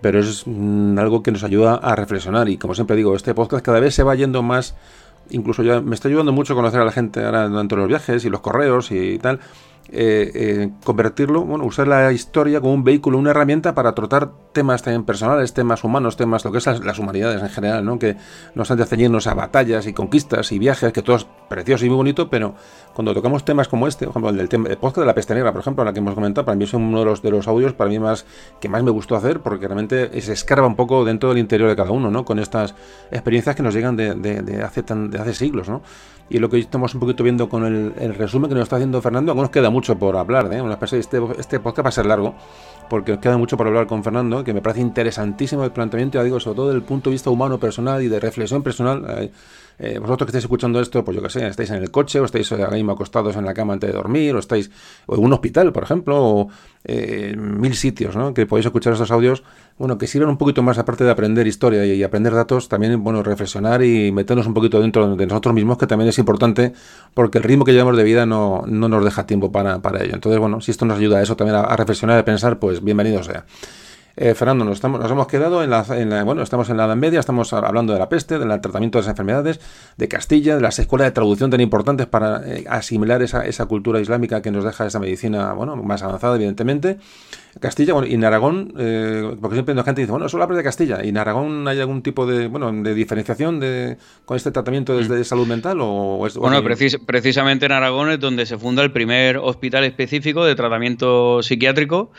pero 0.00 0.20
es 0.20 0.44
mm, 0.46 0.98
algo 0.98 1.22
que 1.22 1.30
nos 1.30 1.44
ayuda 1.44 1.74
a 1.74 1.94
reflexionar. 1.94 2.48
Y 2.48 2.56
como 2.56 2.74
siempre 2.74 2.96
digo, 2.96 3.14
este 3.14 3.34
podcast 3.34 3.64
cada 3.64 3.80
vez 3.80 3.94
se 3.94 4.02
va 4.02 4.14
yendo 4.14 4.42
más, 4.42 4.74
incluso 5.30 5.62
ya 5.62 5.80
me 5.80 5.94
está 5.94 6.08
ayudando 6.08 6.32
mucho 6.32 6.54
a 6.54 6.56
conocer 6.56 6.80
a 6.80 6.84
la 6.84 6.92
gente 6.92 7.24
ahora 7.24 7.48
durante 7.48 7.76
los 7.76 7.88
viajes 7.88 8.24
y 8.24 8.30
los 8.30 8.40
correos 8.40 8.90
y 8.90 9.18
tal. 9.18 9.40
Eh, 9.90 10.30
eh, 10.34 10.70
convertirlo, 10.84 11.46
bueno, 11.46 11.64
usar 11.64 11.88
la 11.88 12.12
historia 12.12 12.60
como 12.60 12.74
un 12.74 12.84
vehículo, 12.84 13.16
una 13.16 13.30
herramienta 13.30 13.74
para 13.74 13.94
tratar 13.94 14.30
temas 14.52 14.82
también 14.82 15.04
personales, 15.04 15.54
temas 15.54 15.82
humanos, 15.82 16.14
temas, 16.14 16.44
lo 16.44 16.52
que 16.52 16.58
es 16.58 16.66
las, 16.66 16.98
humanidades 16.98 17.42
en 17.42 17.48
general, 17.48 17.82
¿no? 17.86 17.98
Que 17.98 18.16
no 18.54 18.64
están 18.64 18.76
de 18.76 18.84
ceñirnos 18.84 19.26
a 19.26 19.32
batallas 19.32 19.86
y 19.86 19.94
conquistas 19.94 20.52
y 20.52 20.58
viajes, 20.58 20.92
que 20.92 21.00
todo 21.00 21.16
es 21.16 21.26
precioso 21.48 21.86
y 21.86 21.88
muy 21.88 21.96
bonito, 21.96 22.28
pero 22.28 22.54
cuando 22.92 23.14
tocamos 23.14 23.46
temas 23.46 23.66
como 23.66 23.88
este, 23.88 24.04
por 24.04 24.12
ejemplo, 24.12 24.30
el 24.30 24.36
del 24.36 24.48
tema, 24.50 24.68
el 24.68 24.76
podcast 24.76 24.98
de 24.98 25.06
la 25.06 25.14
peste 25.14 25.34
negra, 25.34 25.52
por 25.52 25.62
ejemplo, 25.62 25.82
la 25.84 25.94
que 25.94 26.00
hemos 26.00 26.14
comentado, 26.14 26.44
para 26.44 26.56
mí 26.56 26.64
es 26.64 26.74
uno 26.74 26.98
de 26.98 27.04
los, 27.06 27.22
de 27.22 27.30
los 27.30 27.48
audios 27.48 27.72
para 27.72 27.88
mí 27.88 27.98
más 27.98 28.26
que 28.60 28.68
más 28.68 28.82
me 28.82 28.90
gustó 28.90 29.16
hacer, 29.16 29.40
porque 29.40 29.68
realmente 29.68 30.20
se 30.20 30.34
escarba 30.34 30.66
un 30.66 30.76
poco 30.76 31.06
dentro 31.06 31.30
del 31.30 31.38
interior 31.38 31.70
de 31.70 31.76
cada 31.76 31.92
uno, 31.92 32.10
¿no? 32.10 32.26
Con 32.26 32.38
estas 32.38 32.74
experiencias 33.10 33.56
que 33.56 33.62
nos 33.62 33.72
llegan 33.72 33.96
de, 33.96 34.62
hace, 34.62 34.82
de 34.82 35.18
hace 35.18 35.32
siglos, 35.32 35.66
¿no? 35.70 35.80
Y 36.30 36.38
lo 36.38 36.48
que 36.50 36.58
estamos 36.58 36.94
un 36.94 37.00
poquito 37.00 37.22
viendo 37.22 37.48
con 37.48 37.64
el, 37.64 38.14
resumen 38.14 38.48
que 38.48 38.54
nos 38.54 38.64
está 38.64 38.76
haciendo 38.76 39.00
Fernando, 39.00 39.32
aún 39.32 39.42
nos 39.42 39.50
queda 39.50 39.70
mucho 39.70 39.98
por 39.98 40.16
hablar, 40.16 40.52
¿eh? 40.52 40.62
Este, 40.92 41.20
este 41.38 41.60
podcast 41.60 41.86
va 41.86 41.88
a 41.88 41.92
ser 41.92 42.06
largo, 42.06 42.34
porque 42.88 43.12
nos 43.12 43.20
queda 43.20 43.36
mucho 43.36 43.56
por 43.56 43.66
hablar 43.66 43.86
con 43.86 44.02
Fernando, 44.04 44.44
que 44.44 44.52
me 44.52 44.60
parece 44.60 44.80
interesantísimo 44.80 45.64
el 45.64 45.72
planteamiento, 45.72 46.18
ya 46.18 46.24
digo, 46.24 46.40
sobre 46.40 46.56
todo 46.56 46.66
desde 46.68 46.78
el 46.78 46.84
punto 46.84 47.10
de 47.10 47.14
vista 47.14 47.30
humano, 47.30 47.58
personal 47.58 48.02
y 48.02 48.08
de 48.08 48.20
reflexión 48.20 48.62
personal. 48.62 49.30
Eh, 49.80 49.98
vosotros 50.00 50.26
que 50.26 50.30
estáis 50.30 50.44
escuchando 50.44 50.80
esto, 50.80 51.04
pues 51.04 51.16
yo 51.16 51.22
que 51.22 51.30
sé, 51.30 51.46
estáis 51.46 51.70
en 51.70 51.76
el 51.76 51.90
coche 51.92 52.18
o 52.18 52.24
estáis 52.24 52.50
ahora 52.50 52.70
mismo 52.70 52.92
acostados 52.92 53.36
en 53.36 53.44
la 53.44 53.54
cama 53.54 53.74
antes 53.74 53.88
de 53.88 53.96
dormir 53.96 54.34
o 54.34 54.40
estáis 54.40 54.72
o 55.06 55.14
en 55.14 55.24
un 55.24 55.32
hospital, 55.32 55.72
por 55.72 55.84
ejemplo, 55.84 56.16
o 56.20 56.48
eh, 56.84 57.36
mil 57.36 57.74
sitios, 57.76 58.16
¿no? 58.16 58.34
Que 58.34 58.44
podéis 58.44 58.66
escuchar 58.66 58.94
estos 58.94 59.12
audios, 59.12 59.44
bueno, 59.78 59.96
que 59.96 60.06
sirvan 60.06 60.30
un 60.30 60.36
poquito 60.36 60.62
más 60.62 60.78
aparte 60.78 61.04
de 61.04 61.10
aprender 61.10 61.46
historia 61.46 61.86
y, 61.86 62.02
aprender 62.02 62.34
datos, 62.34 62.68
también, 62.68 63.02
bueno, 63.02 63.22
reflexionar 63.22 63.82
y 63.82 64.10
meternos 64.12 64.46
un 64.46 64.54
poquito 64.54 64.80
dentro 64.80 65.16
de 65.16 65.26
nosotros 65.26 65.54
mismos, 65.54 65.78
que 65.78 65.86
también 65.86 66.08
es 66.08 66.18
importante 66.18 66.72
porque 67.14 67.38
el 67.38 67.44
ritmo 67.44 67.64
que 67.64 67.72
llevamos 67.72 67.96
de 67.96 68.02
vida 68.02 68.26
no, 68.26 68.64
no 68.66 68.88
nos 68.88 69.04
deja 69.04 69.26
tiempo 69.26 69.52
para, 69.52 69.80
para 69.80 70.02
ello. 70.02 70.14
Entonces, 70.14 70.40
bueno, 70.40 70.60
si 70.60 70.72
esto 70.72 70.84
nos 70.84 70.98
ayuda 70.98 71.18
a 71.18 71.22
eso 71.22 71.36
también 71.36 71.56
a, 71.56 71.60
a 71.60 71.76
reflexionar 71.76 72.18
a 72.18 72.24
pensar, 72.24 72.58
pues 72.58 72.82
bienvenido 72.82 73.22
sea. 73.22 73.44
Eh, 74.20 74.34
Fernando, 74.34 74.64
nos, 74.64 74.78
estamos, 74.78 75.00
nos, 75.00 75.08
hemos 75.12 75.28
quedado 75.28 75.62
en 75.62 75.70
la, 75.70 76.24
Bueno, 76.24 76.42
estamos 76.42 76.68
en 76.70 76.76
la 76.76 76.86
Edad 76.86 76.96
Media, 76.96 77.20
estamos 77.20 77.52
hablando 77.52 77.92
de 77.92 78.00
la 78.00 78.08
peste, 78.08 78.40
del 78.40 78.48
tratamiento 78.60 78.98
de 78.98 79.02
las 79.02 79.10
enfermedades, 79.10 79.60
de 79.96 80.08
Castilla, 80.08 80.56
de 80.56 80.60
las 80.60 80.76
escuelas 80.80 81.06
de 81.06 81.12
traducción 81.12 81.52
tan 81.52 81.60
importantes 81.60 82.08
para 82.08 82.42
eh, 82.44 82.64
asimilar 82.68 83.22
esa, 83.22 83.46
esa, 83.46 83.66
cultura 83.66 84.00
islámica 84.00 84.42
que 84.42 84.50
nos 84.50 84.64
deja 84.64 84.86
esa 84.86 84.98
medicina, 84.98 85.52
bueno, 85.52 85.76
más 85.76 86.02
avanzada, 86.02 86.34
evidentemente. 86.34 86.98
Castilla, 87.60 87.92
bueno, 87.92 88.08
y 88.08 88.14
en 88.14 88.24
Aragón, 88.24 88.72
eh, 88.78 89.36
porque 89.40 89.56
siempre 89.56 89.74
la 89.74 89.82
gente 89.82 90.02
dice, 90.02 90.12
bueno, 90.12 90.28
solo 90.28 90.44
habla 90.44 90.56
de 90.56 90.62
Castilla, 90.62 91.04
¿y 91.04 91.08
en 91.08 91.18
Aragón 91.18 91.66
hay 91.66 91.80
algún 91.80 92.02
tipo 92.02 92.26
de, 92.26 92.46
bueno, 92.46 92.70
de 92.72 92.94
diferenciación 92.94 93.58
de, 93.58 93.96
con 94.24 94.36
este 94.36 94.50
tratamiento 94.50 94.96
desde 94.96 95.20
mm. 95.20 95.24
salud 95.24 95.46
mental? 95.46 95.78
O, 95.80 96.28
bueno, 96.36 96.62
precisamente 96.62 97.66
en 97.66 97.72
Aragón 97.72 98.10
es 98.10 98.20
donde 98.20 98.46
se 98.46 98.58
funda 98.58 98.82
el 98.82 98.92
primer 98.92 99.38
hospital 99.38 99.84
específico 99.84 100.44
de 100.44 100.54
tratamiento 100.54 101.42
psiquiátrico 101.42 102.12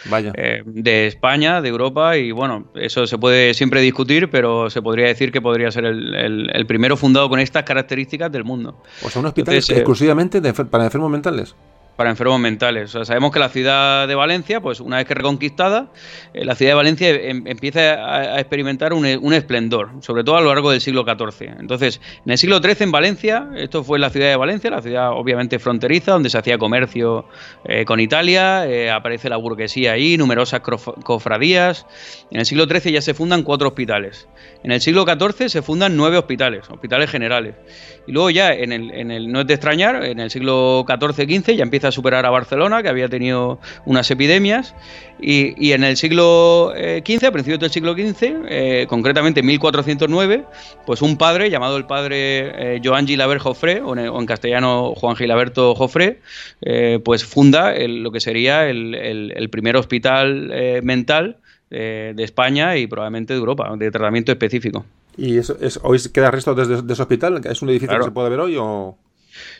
de 0.66 1.08
España, 1.08 1.62
de 1.62 1.70
Europa 1.70 2.18
y 2.18 2.32
bueno, 2.32 2.72
eso 2.76 3.08
se 3.08 3.18
puede 3.18 3.54
siempre 3.54 3.82
discutir, 3.82 4.30
pero 4.30 4.70
se 4.70 4.82
podría 4.82 5.08
decir 5.08 5.32
que 5.32 5.42
podría 5.42 5.72
ser 5.72 5.86
el, 5.86 6.66
primero 6.68 6.98
fundado 6.98 7.30
con 7.30 7.40
estas 7.40 7.64
características 7.64 8.32
del 8.32 8.44
mundo. 8.44 8.82
O 9.04 9.10
sea, 9.10 9.22
un 9.22 9.28
hospital 9.28 9.56
eh, 9.56 9.58
exclusivamente 9.58 10.42
para 10.42 10.86
enfermos 10.86 11.10
mentales 11.10 11.56
para 12.00 12.12
enfermos 12.12 12.40
mentales. 12.40 12.92
sabemos 12.92 13.30
que 13.30 13.40
la 13.40 13.50
ciudad 13.50 14.08
de 14.08 14.16
Valencia, 14.16 14.62
pues 14.62 14.80
una 14.80 14.96
vez 14.96 15.06
que 15.06 15.16
reconquistada, 15.16 15.92
eh, 16.34 16.46
la 16.46 16.56
ciudad 16.56 16.72
de 16.72 16.76
Valencia 16.76 17.10
em, 17.10 17.46
empieza 17.46 17.82
a, 17.82 18.40
experimentar 18.40 18.94
un, 18.94 19.34
esplendor, 19.34 19.90
sobre 20.00 20.24
todo 20.24 20.38
a 20.38 20.42
lo 20.42 20.48
largo 20.48 20.72
del 20.72 20.80
siglo 20.80 21.04
XIV. 21.04 21.56
Entonces, 21.60 22.00
en 22.26 22.32
el 22.32 22.38
siglo 22.38 22.60
XIII 22.60 22.86
en 22.86 22.92
Valencia, 22.94 23.50
esto 23.58 23.84
fue 23.84 24.00
la 24.00 24.12
ciudad 24.12 24.30
de 24.30 24.38
Valencia, 24.38 24.70
la 24.70 24.82
ciudad 24.82 25.12
obviamente 25.12 25.60
fronteriza, 25.60 26.14
donde 26.14 26.30
se 26.30 26.38
hacía 26.38 26.58
comercio 26.58 27.26
eh, 27.66 27.84
con 27.84 28.00
Italia, 28.00 28.66
eh, 28.66 28.90
aparece 28.90 29.28
la 29.28 29.36
burguesía 29.36 29.92
ahí, 29.92 30.16
numerosas 30.16 30.62
cofradías. 30.62 31.86
En 32.32 32.40
el 32.40 32.46
siglo 32.46 32.64
XIII 32.64 32.94
ya 32.94 33.02
se 33.02 33.14
fundan 33.14 33.44
cuatro 33.44 33.68
hospitales. 33.68 34.30
En 34.64 34.72
el 34.72 34.80
siglo 34.80 35.04
XIV 35.04 35.50
se 35.50 35.62
fundan 35.62 35.98
nueve 35.98 36.18
hospitales, 36.18 36.64
hospitales 36.70 37.10
generales. 37.10 37.56
Y 38.08 38.12
luego 38.12 38.30
ya, 38.30 38.54
en 38.54 38.72
el, 38.72 39.32
no 39.32 39.42
es 39.42 39.48
de 39.48 39.54
extrañar, 39.54 40.04
en 40.04 40.20
el 40.20 40.30
siglo 40.30 40.86
XIV-XV 40.88 41.56
ya 41.56 41.64
empieza 41.64 41.90
a 41.90 41.92
superar 41.92 42.26
a 42.26 42.30
Barcelona, 42.30 42.82
que 42.82 42.90
había 42.90 43.08
tenido 43.08 43.60
unas 43.86 44.10
epidemias. 44.10 44.76
Y, 45.22 45.74
en 45.74 45.84
el 45.84 45.98
siglo 45.98 46.74
XV, 46.74 47.26
a 47.26 47.32
principios 47.32 47.60
del 47.60 47.70
siglo 47.72 47.94
XV, 47.94 48.46
eh, 48.48 48.86
concretamente 48.88 49.42
en 49.42 49.46
1409, 49.48 50.46
pues 50.86 51.02
un 51.02 51.18
padre 51.18 51.50
llamado 51.50 51.78
el 51.78 51.86
padre 51.86 52.76
eh, 52.76 52.82
Joan 52.84 53.06
Gilabert 53.06 53.42
Joffre, 53.42 53.82
o 53.82 53.96
en, 53.98 54.26
castellano 54.26 54.94
Juan 54.96 55.16
Gilaberto 55.16 55.76
Joffre, 55.76 56.20
eh, 56.62 57.00
pues 57.04 57.26
funda 57.26 57.74
lo 57.78 58.12
que 58.12 58.20
sería 58.20 58.70
el, 58.70 58.96
el 58.96 59.50
primer 59.50 59.76
hospital 59.76 60.54
mental 60.84 61.38
de 61.70 62.24
España 62.24 62.78
y 62.78 62.88
probablemente 62.88 63.34
de 63.34 63.40
Europa, 63.40 63.72
de 63.78 63.92
tratamiento 63.92 64.32
específico. 64.32 64.86
¿Y 65.18 65.38
eso, 65.38 65.58
es, 65.60 65.80
hoy 65.84 66.00
queda 66.14 66.32
resto 66.32 66.56
de, 66.56 66.94
ese 66.94 67.02
hospital? 67.02 67.42
¿Es 67.46 67.62
un 67.62 67.70
edificio 67.70 67.98
que 67.98 68.04
se 68.04 68.12
puede 68.12 68.30
ver 68.30 68.40
hoy 68.40 68.58
o...? 68.58 68.98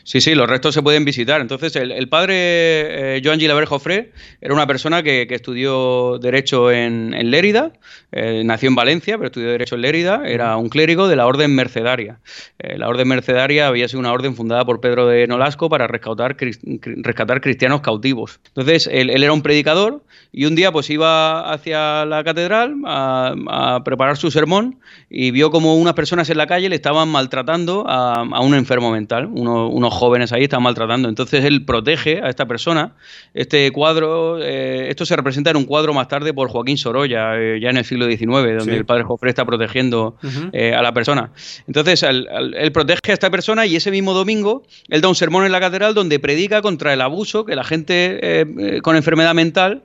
Sí, 0.02 0.20
sí, 0.20 0.34
los 0.34 0.48
restos 0.48 0.74
se 0.74 0.82
pueden 0.82 1.04
visitar. 1.04 1.40
Entonces, 1.40 1.76
el, 1.76 2.08
padre 2.08 3.16
eh, 3.16 3.22
Joan 3.24 3.38
Gilabert 3.38 3.68
Joffre 3.68 4.12
era 4.40 4.54
una 4.54 4.66
persona 4.66 5.02
que, 5.02 5.26
estudió 5.30 6.18
Derecho 6.18 6.70
en, 6.70 7.10
Lérida, 7.30 7.72
eh, 8.12 8.42
nació 8.44 8.68
en 8.68 8.74
Valencia, 8.74 9.16
pero 9.16 9.26
estudió 9.26 9.48
Derecho 9.50 9.76
en 9.76 9.82
Lérida, 9.82 10.22
era 10.26 10.56
un 10.56 10.68
clérigo 10.68 11.08
de 11.08 11.16
la 11.16 11.26
Orden 11.26 11.54
Mercedaria. 11.54 12.18
Eh, 12.58 12.76
la 12.78 12.88
Orden 12.88 13.08
Mercedaria 13.08 13.68
había 13.68 13.88
sido 13.88 14.00
una 14.00 14.12
orden 14.12 14.34
fundada 14.34 14.64
por 14.64 14.80
Pedro 14.80 15.06
de 15.06 15.26
Nolasco 15.26 15.68
para 15.68 15.86
rescatar, 15.86 16.36
rescatar 16.82 17.40
cristianos 17.40 17.80
cautivos. 17.80 18.40
Entonces, 18.48 18.88
él, 18.90 19.10
era 19.10 19.32
un 19.32 19.42
predicador 19.42 20.02
y 20.32 20.46
un 20.46 20.54
día 20.54 20.72
pues 20.72 20.90
iba 20.90 21.52
hacia 21.52 22.04
la 22.04 22.24
catedral 22.24 22.76
a, 22.84 23.80
preparar 23.84 24.16
su 24.16 24.30
sermón 24.30 24.78
y 25.08 25.30
vio 25.30 25.50
como 25.50 25.76
unas 25.76 25.94
personas 25.94 26.28
en 26.30 26.38
la 26.38 26.46
calle 26.46 26.68
le 26.68 26.76
estaban 26.76 27.08
maltratando 27.08 27.84
a, 27.88 28.22
a 28.22 28.40
un 28.40 28.54
enfermo 28.54 28.90
mental, 28.90 29.28
uno 29.32 29.68
unos 29.70 29.94
jóvenes 29.94 30.32
ahí 30.32 30.44
están 30.44 30.62
maltratando. 30.62 31.08
Entonces 31.08 31.44
él 31.44 31.64
protege 31.64 32.20
a 32.22 32.28
esta 32.28 32.46
persona. 32.46 32.92
Este 33.34 33.70
cuadro, 33.72 34.38
eh, 34.42 34.88
esto 34.88 35.06
se 35.06 35.16
representa 35.16 35.50
en 35.50 35.56
un 35.56 35.64
cuadro 35.64 35.94
más 35.94 36.08
tarde 36.08 36.34
por 36.34 36.48
Joaquín 36.48 36.76
Sorolla, 36.76 37.36
eh, 37.36 37.58
ya 37.60 37.70
en 37.70 37.76
el 37.76 37.84
siglo 37.84 38.06
XIX, 38.06 38.58
donde 38.58 38.76
el 38.76 38.84
padre 38.84 39.04
Jofre 39.04 39.30
está 39.30 39.44
protegiendo 39.44 40.16
a 40.22 40.82
la 40.82 40.92
persona. 40.92 41.32
Entonces 41.66 42.02
él, 42.02 42.28
él, 42.56 42.72
protege 42.72 43.10
a 43.10 43.14
esta 43.14 43.30
persona 43.30 43.66
y 43.66 43.76
ese 43.76 43.90
mismo 43.90 44.14
domingo 44.14 44.62
él 44.88 45.00
da 45.00 45.08
un 45.08 45.14
sermón 45.14 45.44
en 45.44 45.52
la 45.52 45.60
catedral 45.60 45.94
donde 45.94 46.18
predica 46.18 46.62
contra 46.62 46.92
el 46.92 47.00
abuso 47.00 47.44
que 47.44 47.56
la 47.56 47.64
gente 47.64 48.80
con 48.82 48.96
enfermedad 48.96 49.34
mental 49.34 49.82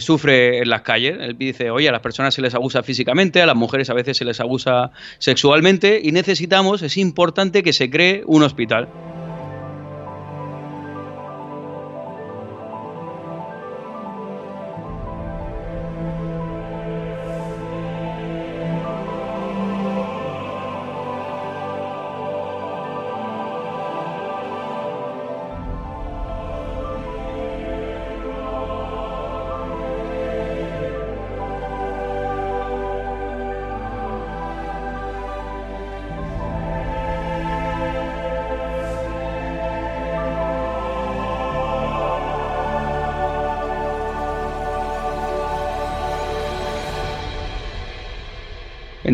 sufre 0.00 0.58
en 0.58 0.70
las 0.70 0.82
calles. 0.82 1.16
Él 1.20 1.36
dice, 1.38 1.70
oye, 1.70 1.88
a 1.88 1.92
las 1.92 2.00
personas 2.00 2.34
se 2.34 2.42
les 2.42 2.54
abusa 2.54 2.82
físicamente, 2.82 3.42
a 3.42 3.46
las 3.46 3.56
mujeres 3.56 3.90
a 3.90 3.94
veces 3.94 4.16
se 4.16 4.24
les 4.24 4.40
abusa 4.40 4.90
sexualmente 5.18 6.00
y 6.02 6.12
necesitamos, 6.12 6.82
es 6.82 6.96
importante 6.96 7.62
que 7.62 7.72
se 7.72 7.90
cree 7.90 8.22
un 8.26 8.42
hospital. 8.42 9.09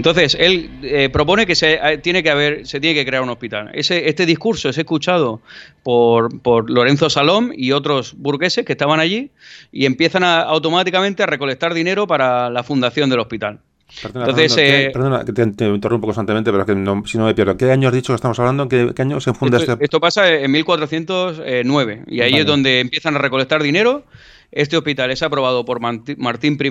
Entonces, 0.07 0.37
él 0.39 0.71
eh, 0.85 1.09
propone 1.09 1.47
que 1.47 1.57
se 1.57 1.81
eh, 1.83 1.99
tiene 1.99 2.23
que 2.23 2.31
haber, 2.31 2.65
se 2.65 2.79
tiene 2.79 2.95
que 2.95 3.05
crear 3.05 3.25
un 3.25 3.29
hospital. 3.29 3.71
Ese, 3.75 4.09
este 4.09 4.25
discurso 4.25 4.69
es 4.69 4.79
escuchado 4.79 5.41
por, 5.83 6.41
por, 6.43 6.71
Lorenzo 6.71 7.11
Salom 7.11 7.51
y 7.53 7.73
otros 7.73 8.15
burgueses 8.17 8.65
que 8.65 8.75
estaban 8.75 9.01
allí 9.01 9.33
y 9.73 9.85
empiezan 9.85 10.23
automáticamente 10.23 11.25
a 11.25 11.27
recolectar 11.27 11.75
dinero 11.75 12.07
para 12.07 12.51
la 12.51 12.63
fundación 12.63 13.11
del 13.11 13.19
hospital. 13.19 13.59
Perdona, 14.01 14.27
Entonces, 14.27 14.57
eh, 14.59 14.91
perdona 14.93 15.25
que 15.25 15.33
te, 15.33 15.43
interrumpo 15.43 16.07
constantemente, 16.07 16.53
pero 16.53 16.65
que 16.65 16.75
si 17.09 17.19
no 17.19 17.25
me 17.25 17.35
pierdo. 17.35 17.57
¿Qué 17.57 17.73
año 17.73 17.89
has 17.89 17.95
dicho 17.95 18.13
que 18.13 18.17
estamos 18.17 18.39
hablando? 18.39 18.69
¿Qué, 18.69 18.93
qué 18.95 19.03
año 19.03 19.21
se 19.21 19.35
funda 19.35 19.59
esto, 19.59 19.73
este? 19.73 19.85
Esto 19.85 19.99
pasa 19.99 20.33
en 20.33 20.53
1409 20.53 22.05
y 22.07 22.21
ahí 22.21 22.35
es 22.35 22.47
donde 22.47 22.79
empiezan 22.79 23.17
a 23.17 23.19
recolectar 23.19 23.61
dinero 23.61 24.05
este 24.53 24.77
hospital 24.77 25.11
es 25.11 25.23
aprobado 25.23 25.65
por 25.65 25.81
Martín 25.81 26.59
I 26.61 26.67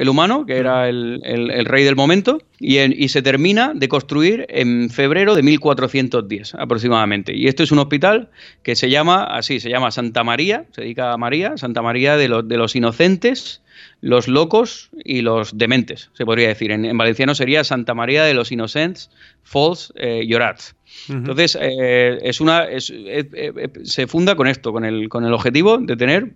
el 0.00 0.08
Humano, 0.08 0.46
que 0.46 0.56
era 0.56 0.88
el, 0.88 1.64
rey 1.66 1.84
del 1.84 1.96
momento, 1.96 2.40
y, 2.58 3.08
se 3.08 3.22
termina 3.22 3.72
de 3.74 3.88
construir 3.88 4.46
en 4.48 4.90
febrero 4.90 5.34
de 5.34 5.42
1410 5.42 6.54
aproximadamente. 6.54 7.36
Y 7.36 7.48
esto 7.48 7.62
es 7.62 7.72
un 7.72 7.78
hospital 7.78 8.30
que 8.62 8.76
se 8.76 8.90
llama 8.90 9.24
así, 9.24 9.60
se 9.60 9.70
llama 9.70 9.90
Santa 9.90 10.24
María, 10.24 10.64
se 10.72 10.82
dedica 10.82 11.12
a 11.12 11.16
María, 11.16 11.56
Santa 11.56 11.82
María 11.82 12.16
de, 12.16 12.28
los 12.28 12.76
inocentes, 12.76 13.62
los 14.00 14.28
locos 14.28 14.90
y 15.04 15.22
los 15.22 15.56
dementes, 15.56 16.10
se 16.14 16.24
podría 16.24 16.48
decir. 16.48 16.70
En, 16.70 16.96
valenciano 16.96 17.34
sería 17.34 17.64
Santa 17.64 17.94
María 17.94 18.24
de 18.24 18.34
los 18.34 18.52
Inocentes, 18.52 19.10
Falls, 19.42 19.92
eh, 19.96 20.24
Llorats. 20.26 20.76
Entonces, 21.08 21.58
eh, 21.60 22.18
es 22.22 22.40
una, 22.40 22.66
se 22.78 24.06
funda 24.06 24.34
con 24.34 24.46
esto, 24.46 24.72
con 24.72 24.84
el, 24.84 25.08
con 25.08 25.24
el 25.24 25.32
objetivo 25.32 25.78
de 25.78 25.96
tener 25.96 26.32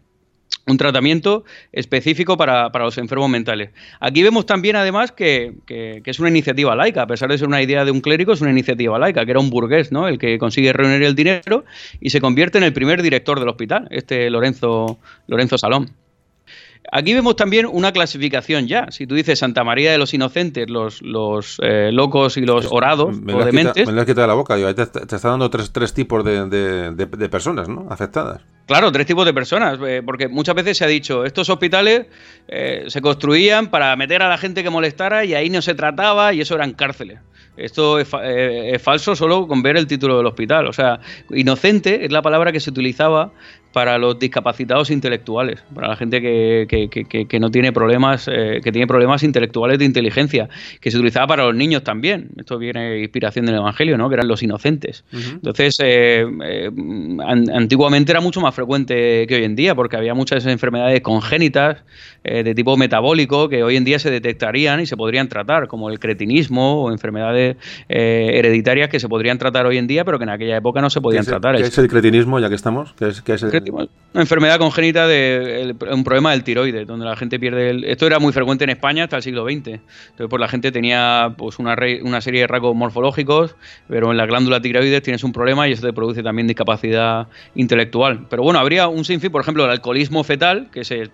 un 0.66 0.76
tratamiento 0.76 1.44
específico 1.72 2.36
para, 2.36 2.70
los 2.70 2.98
enfermos 2.98 3.28
mentales. 3.28 3.70
Aquí 4.00 4.22
vemos 4.22 4.46
también, 4.46 4.76
además, 4.76 5.12
que, 5.12 5.54
es 6.04 6.20
una 6.20 6.28
iniciativa 6.28 6.74
laica, 6.76 7.02
a 7.02 7.06
pesar 7.06 7.30
de 7.30 7.38
ser 7.38 7.48
una 7.48 7.62
idea 7.62 7.84
de 7.84 7.90
un 7.90 8.00
clérigo, 8.00 8.32
es 8.32 8.40
una 8.40 8.50
iniciativa 8.50 8.98
laica, 8.98 9.24
que 9.24 9.30
era 9.32 9.40
un 9.40 9.50
burgués, 9.50 9.92
¿no? 9.92 10.08
El 10.08 10.18
que 10.18 10.38
consigue 10.38 10.72
reunir 10.72 11.02
el 11.02 11.14
dinero 11.14 11.64
y 12.00 12.10
se 12.10 12.20
convierte 12.20 12.58
en 12.58 12.64
el 12.64 12.72
primer 12.72 13.02
director 13.02 13.38
del 13.38 13.48
hospital, 13.48 13.88
este 13.90 14.30
Lorenzo, 14.30 14.98
Lorenzo 15.26 15.58
Salón. 15.58 15.90
Aquí 16.95 17.14
vemos 17.14 17.36
también 17.36 17.64
una 17.64 17.90
clasificación 17.90 18.68
ya. 18.68 18.90
Si 18.90 19.07
tú 19.07 19.14
dices 19.14 19.38
Santa 19.38 19.64
María 19.64 19.90
de 19.90 19.97
los 19.97 20.12
Inocentes, 20.12 20.68
los, 20.68 21.01
los 21.01 21.59
eh, 21.62 21.90
locos 21.90 22.36
y 22.36 22.43
los 22.43 22.68
orados 22.70 23.18
me 23.18 23.32
o 23.32 23.43
dementes... 23.43 23.86
me 23.86 23.95
lo 23.95 24.03
has 24.03 24.07
quitado 24.07 24.20
de 24.20 24.28
la 24.28 24.34
boca. 24.34 24.57
Te, 24.74 24.86
te, 24.86 25.16
está 25.16 25.30
dando 25.30 25.49
tres, 25.49 25.72
tres 25.72 25.95
tipos 25.95 26.22
de, 26.22 26.45
de, 26.95 27.28
personas 27.30 27.66
¿no? 27.66 27.86
afectadas. 27.88 28.43
Claro, 28.66 28.93
tres 28.93 29.07
tipos 29.07 29.24
de 29.24 29.32
personas. 29.32 29.78
Eh, 29.86 30.03
porque 30.05 30.28
muchas 30.28 30.55
veces 30.55 30.76
se 30.76 30.84
ha 30.84 30.86
dicho, 30.86 31.24
estos 31.24 31.49
hospitales 31.49 32.09
eh, 32.49 32.84
se 32.88 33.01
construían 33.01 33.68
para 33.68 33.97
meter 33.97 34.22
a 34.22 34.28
la 34.28 34.36
gente 34.36 34.62
que 34.62 34.68
molestara 34.68 35.24
y 35.24 35.32
ahí 35.32 35.49
no 35.49 35.62
se 35.62 35.74
trataba 35.74 36.34
y 36.34 36.43
eso 36.43 36.57
eran 36.57 36.74
cárceles. 36.74 37.20
Esto 37.57 37.99
es, 37.99 38.09
es, 38.22 38.82
falso 38.82 39.14
solo 39.14 39.47
con 39.47 39.62
ver 39.62 39.76
el 39.76 39.86
título 39.86 40.18
del 40.18 40.26
hospital. 40.26 40.66
O 40.66 40.72
sea, 40.72 41.01
inocente 41.30 42.05
es 42.05 42.12
la 42.12 42.22
palabra 42.22 42.51
que 42.51 42.61
se 42.61 42.70
utilizaba 42.70 43.32
para 43.72 43.98
los 43.98 44.18
discapacitados 44.18 44.90
intelectuales, 44.90 45.62
para 45.74 45.88
la 45.88 45.96
gente 45.96 46.20
que, 46.20 46.66
que, 46.68 47.26
que, 47.26 47.40
no 47.40 47.50
tiene 47.50 47.72
problemas, 47.72 48.28
eh, 48.30 48.60
que 48.62 48.70
tiene 48.70 48.86
problemas 48.86 49.22
intelectuales 49.22 49.78
de 49.78 49.84
inteligencia, 49.84 50.48
que 50.80 50.90
se 50.90 50.98
utilizaba 50.98 51.26
para 51.26 51.44
los 51.44 51.54
niños 51.54 51.82
también. 51.82 52.28
Esto 52.36 52.58
viene 52.58 53.00
inspiración 53.00 53.46
del 53.46 53.56
Evangelio, 53.56 53.96
¿no? 53.96 54.08
Que 54.08 54.14
eran 54.14 54.28
los 54.28 54.42
inocentes. 54.42 55.04
Entonces, 55.12 55.78
eh, 55.82 56.24
eh, 56.44 56.70
antiguamente 57.54 58.12
era 58.12 58.20
mucho 58.20 58.40
más 58.40 58.54
frecuente 58.54 59.26
que 59.26 59.34
hoy 59.36 59.44
en 59.44 59.56
día, 59.56 59.74
porque 59.74 59.96
había 59.96 60.14
muchas 60.14 60.44
enfermedades 60.46 61.00
congénitas 61.00 61.78
de 62.22 62.54
tipo 62.54 62.76
metabólico 62.76 63.48
que 63.48 63.64
hoy 63.64 63.76
en 63.76 63.82
día 63.82 63.98
se 63.98 64.08
detectarían 64.08 64.78
y 64.78 64.86
se 64.86 64.96
podrían 64.96 65.28
tratar, 65.28 65.66
como 65.66 65.90
el 65.90 65.98
cretinismo 65.98 66.84
o 66.84 66.92
enfermedades 66.92 67.56
hereditarias 67.88 68.88
que 68.88 69.00
se 69.00 69.08
podrían 69.08 69.38
tratar 69.38 69.66
hoy 69.66 69.76
en 69.78 69.88
día, 69.88 70.04
pero 70.04 70.18
que 70.18 70.24
en 70.24 70.30
aquella 70.30 70.56
época 70.56 70.80
no 70.80 70.88
se 70.88 71.00
podían 71.00 71.24
tratar. 71.24 71.56
¿Qué 71.56 71.62
es 71.62 71.78
el 71.78 71.88
cretinismo, 71.88 72.38
ya 72.38 72.48
que 72.48 72.54
estamos? 72.54 72.94
¿Qué 72.96 73.08
es, 73.08 73.22
qué 73.22 73.34
es 73.34 73.42
el 73.42 73.61
una 73.70 73.88
enfermedad 74.20 74.58
congénita 74.58 75.06
de 75.06 75.74
un 75.90 76.04
problema 76.04 76.32
del 76.32 76.44
tiroides, 76.44 76.86
donde 76.86 77.06
la 77.06 77.16
gente 77.16 77.38
pierde 77.38 77.70
el, 77.70 77.84
esto 77.84 78.06
era 78.06 78.18
muy 78.18 78.32
frecuente 78.32 78.64
en 78.64 78.70
España 78.70 79.04
hasta 79.04 79.16
el 79.16 79.22
siglo 79.22 79.44
XX. 79.44 79.54
Entonces, 79.54 80.26
pues 80.28 80.40
la 80.40 80.48
gente 80.48 80.70
tenía 80.70 81.34
pues 81.36 81.58
una, 81.58 81.76
una 82.02 82.20
serie 82.20 82.42
de 82.42 82.46
rasgos 82.46 82.74
morfológicos, 82.74 83.56
pero 83.88 84.10
en 84.10 84.16
la 84.18 84.26
glándula 84.26 84.60
tiroides 84.60 85.02
tienes 85.02 85.24
un 85.24 85.32
problema 85.32 85.68
y 85.68 85.72
eso 85.72 85.86
te 85.86 85.92
produce 85.92 86.22
también 86.22 86.46
discapacidad 86.46 87.28
intelectual. 87.54 88.26
Pero 88.28 88.42
bueno, 88.42 88.58
habría 88.58 88.88
un 88.88 89.04
sinfín, 89.04 89.32
por 89.32 89.40
ejemplo, 89.40 89.64
el 89.64 89.70
alcoholismo 89.70 90.24
fetal, 90.24 90.68
que 90.70 90.80
es 90.80 90.90
el, 90.90 91.10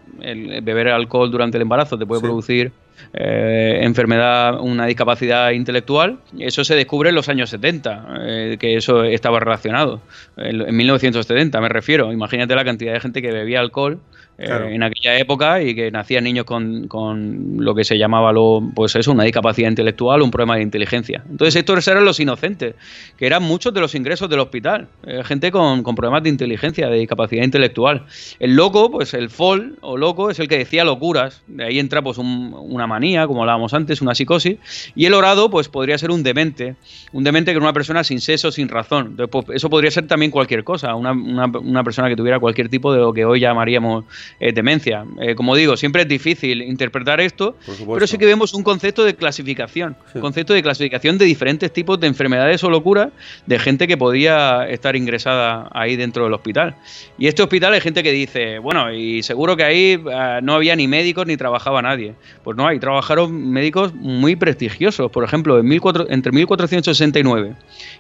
beber 0.63 0.89
alcohol 0.89 1.31
durante 1.31 1.57
el 1.57 1.63
embarazo 1.63 1.99
te 1.99 2.07
puede 2.07 2.21
producir 2.21 2.73
eh, 3.13 3.81
enfermedad, 3.83 4.61
una 4.61 4.87
discapacidad 4.87 5.51
intelectual. 5.51 6.19
Eso 6.39 6.65
se 6.65 6.75
descubre 6.75 7.09
en 7.11 7.15
los 7.15 7.29
años 7.29 7.51
70, 7.51 8.07
eh, 8.21 8.57
que 8.59 8.77
eso 8.77 9.05
estaba 9.05 9.41
relacionado. 9.41 10.01
En, 10.37 10.77
1970 10.77 11.61
me 11.61 11.69
refiero. 11.69 12.13
Imagínate 12.13 12.55
la 12.55 12.65
cantidad 12.65 12.93
de 12.93 13.01
gente 13.01 13.23
que 13.23 13.33
bebía 13.33 13.61
alcohol 13.61 14.01
eh, 14.41 14.69
en 14.71 14.85
aquella 14.85 15.19
época 15.19 15.61
y 15.61 15.75
que 15.75 15.91
nacían 15.91 16.23
niños 16.23 16.45
con, 16.45 16.87
con, 16.87 17.57
lo 17.59 17.75
que 17.75 17.83
se 17.83 17.99
llamaba 17.99 18.33
lo, 18.33 18.63
pues 18.73 18.95
eso, 18.95 19.11
una 19.11 19.25
discapacidad 19.25 19.69
intelectual, 19.69 20.23
un 20.23 20.31
problema 20.31 20.55
de 20.55 20.63
inteligencia. 20.63 21.25
Entonces 21.29 21.57
estos 21.57 21.89
eran 21.89 22.05
los 22.05 22.21
inocentes, 22.21 22.77
que 23.17 23.27
eran 23.27 23.43
muchos 23.43 23.75
de 23.75 23.81
los 23.81 23.97
ingresos 23.97 24.31
del 24.31 24.39
hospital, 24.39 24.87
eh, 25.05 25.25
gente 25.25 25.51
con, 25.51 25.83
con, 25.83 25.97
problemas 25.97 26.23
de 26.23 26.29
inteligencia, 26.29 26.89
de 26.89 26.99
discapacidad 26.99 27.43
intelectual. 27.43 28.07
El 28.39 28.55
loco, 28.55 28.93
pues 28.93 29.13
el 29.13 29.29
fol 29.29 29.77
o 29.81 29.97
loco 29.97 30.31
es 30.31 30.39
el 30.39 30.47
que 30.47 30.59
decía 30.59 30.85
locuras, 30.85 31.43
de 31.49 31.65
ahí 31.65 31.81
entra 31.81 32.01
pues 32.01 32.19
una 32.19 32.87
manía, 32.87 33.27
como 33.27 33.41
hablábamos 33.41 33.75
antes, 33.75 34.01
una 34.01 34.15
psicosis, 34.15 34.59
y 34.95 35.07
el 35.07 35.15
orado 35.15 35.51
pues 35.51 35.69
podría 35.69 35.99
ser 35.99 36.13
un 36.13 36.23
demente, 36.23 36.77
un 37.13 37.25
demente 37.25 37.51
que 37.51 37.57
era 37.57 37.65
una 37.65 37.73
persona 37.73 38.05
sin 38.05 38.21
seso, 38.21 38.53
sin 38.53 38.69
razón. 38.69 39.09
Entonces, 39.09 39.31
pues, 39.33 39.57
eso 39.57 39.69
podría 39.69 39.91
ser 39.91 40.07
también 40.07 40.31
cualquier 40.31 40.63
cosa, 40.63 40.95
una, 40.95 41.11
una, 41.11 41.47
una 41.47 41.83
persona 41.83 42.09
que 42.09 42.15
tuviera 42.15 42.39
cualquier 42.39 42.69
tipo 42.69 42.93
de 42.93 43.01
lo 43.01 43.13
que 43.13 43.25
hoy 43.25 43.41
llamaríamos 43.41 44.05
eh, 44.41 44.53
demencia. 44.53 45.05
Eh, 45.21 45.35
como 45.35 45.57
digo, 45.57 45.77
siempre 45.77 46.03
es 46.03 46.09
difícil 46.09 46.63
interpretar 46.63 47.21
esto, 47.21 47.57
pero 47.87 48.07
sí 48.07 48.19
que 48.19 48.27
vemos 48.27 48.55
un 48.55 48.63
concepto 48.63 49.05
de 49.05 49.15
clasificación, 49.15 49.97
un 50.15 50.21
concepto 50.21 50.55
de 50.55 50.63
clasificación 50.63 51.19
de 51.19 51.25
diferentes 51.25 51.73
tipos 51.73 51.99
de 52.01 52.07
enfermedades 52.07 52.63
o 52.65 52.71
locuras 52.71 53.09
de 53.47 53.59
gente 53.59 53.87
que 53.87 53.97
podía 53.97 54.69
estar 54.69 54.97
ingresada 54.97 55.69
ahí 55.73 55.97
dentro 55.97 56.25
del 56.25 56.35
hospital. 56.35 56.77
Y 57.19 57.27
este 57.27 57.43
hospital 57.43 57.75
hay 57.75 57.81
gente 57.81 58.03
que 58.03 58.13
dice, 58.13 58.59
bueno, 58.59 58.93
y 58.93 59.23
seguro 59.23 59.57
que 59.57 59.65
ahí 59.65 60.03
eh, 60.11 60.41
no 60.43 60.55
había 60.55 60.77
ni 60.77 60.89
médicos 60.89 61.27
ni 61.27 61.37
trabajaba 61.37 61.83
nadie. 61.83 62.15
Pues 62.45 62.57
no, 62.57 62.67
ahí 62.67 62.79
trabajaron 62.79 63.51
médicos 63.51 63.95
muy 63.95 64.37
prestigiosos. 64.37 65.11
Por 65.11 65.25
ejemplo, 65.25 65.59
en 65.59 65.69
entre 66.09 66.33
1469 66.33 67.55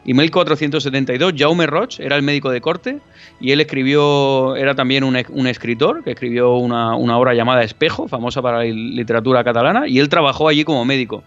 y 0.04 0.14
1472, 0.14 1.34
Jaume 1.36 1.66
Roch 1.66 2.00
era 2.00 2.16
el 2.16 2.22
médico 2.22 2.50
de 2.50 2.60
corte 2.60 2.98
y 3.40 3.52
él 3.52 3.60
escribió, 3.60 4.56
era 4.56 4.74
también 4.74 5.04
un, 5.04 5.16
un 5.30 5.46
escritor 5.46 6.02
que 6.02 6.10
escribió 6.18 6.56
una, 6.56 6.96
obra 6.96 7.32
llamada 7.32 7.62
Espejo, 7.62 8.08
famosa 8.08 8.42
para 8.42 8.58
la 8.58 8.64
literatura 8.64 9.44
catalana, 9.44 9.86
y 9.86 10.00
él 10.00 10.08
trabajó 10.08 10.48
allí 10.48 10.64
como 10.64 10.84
médico. 10.84 11.22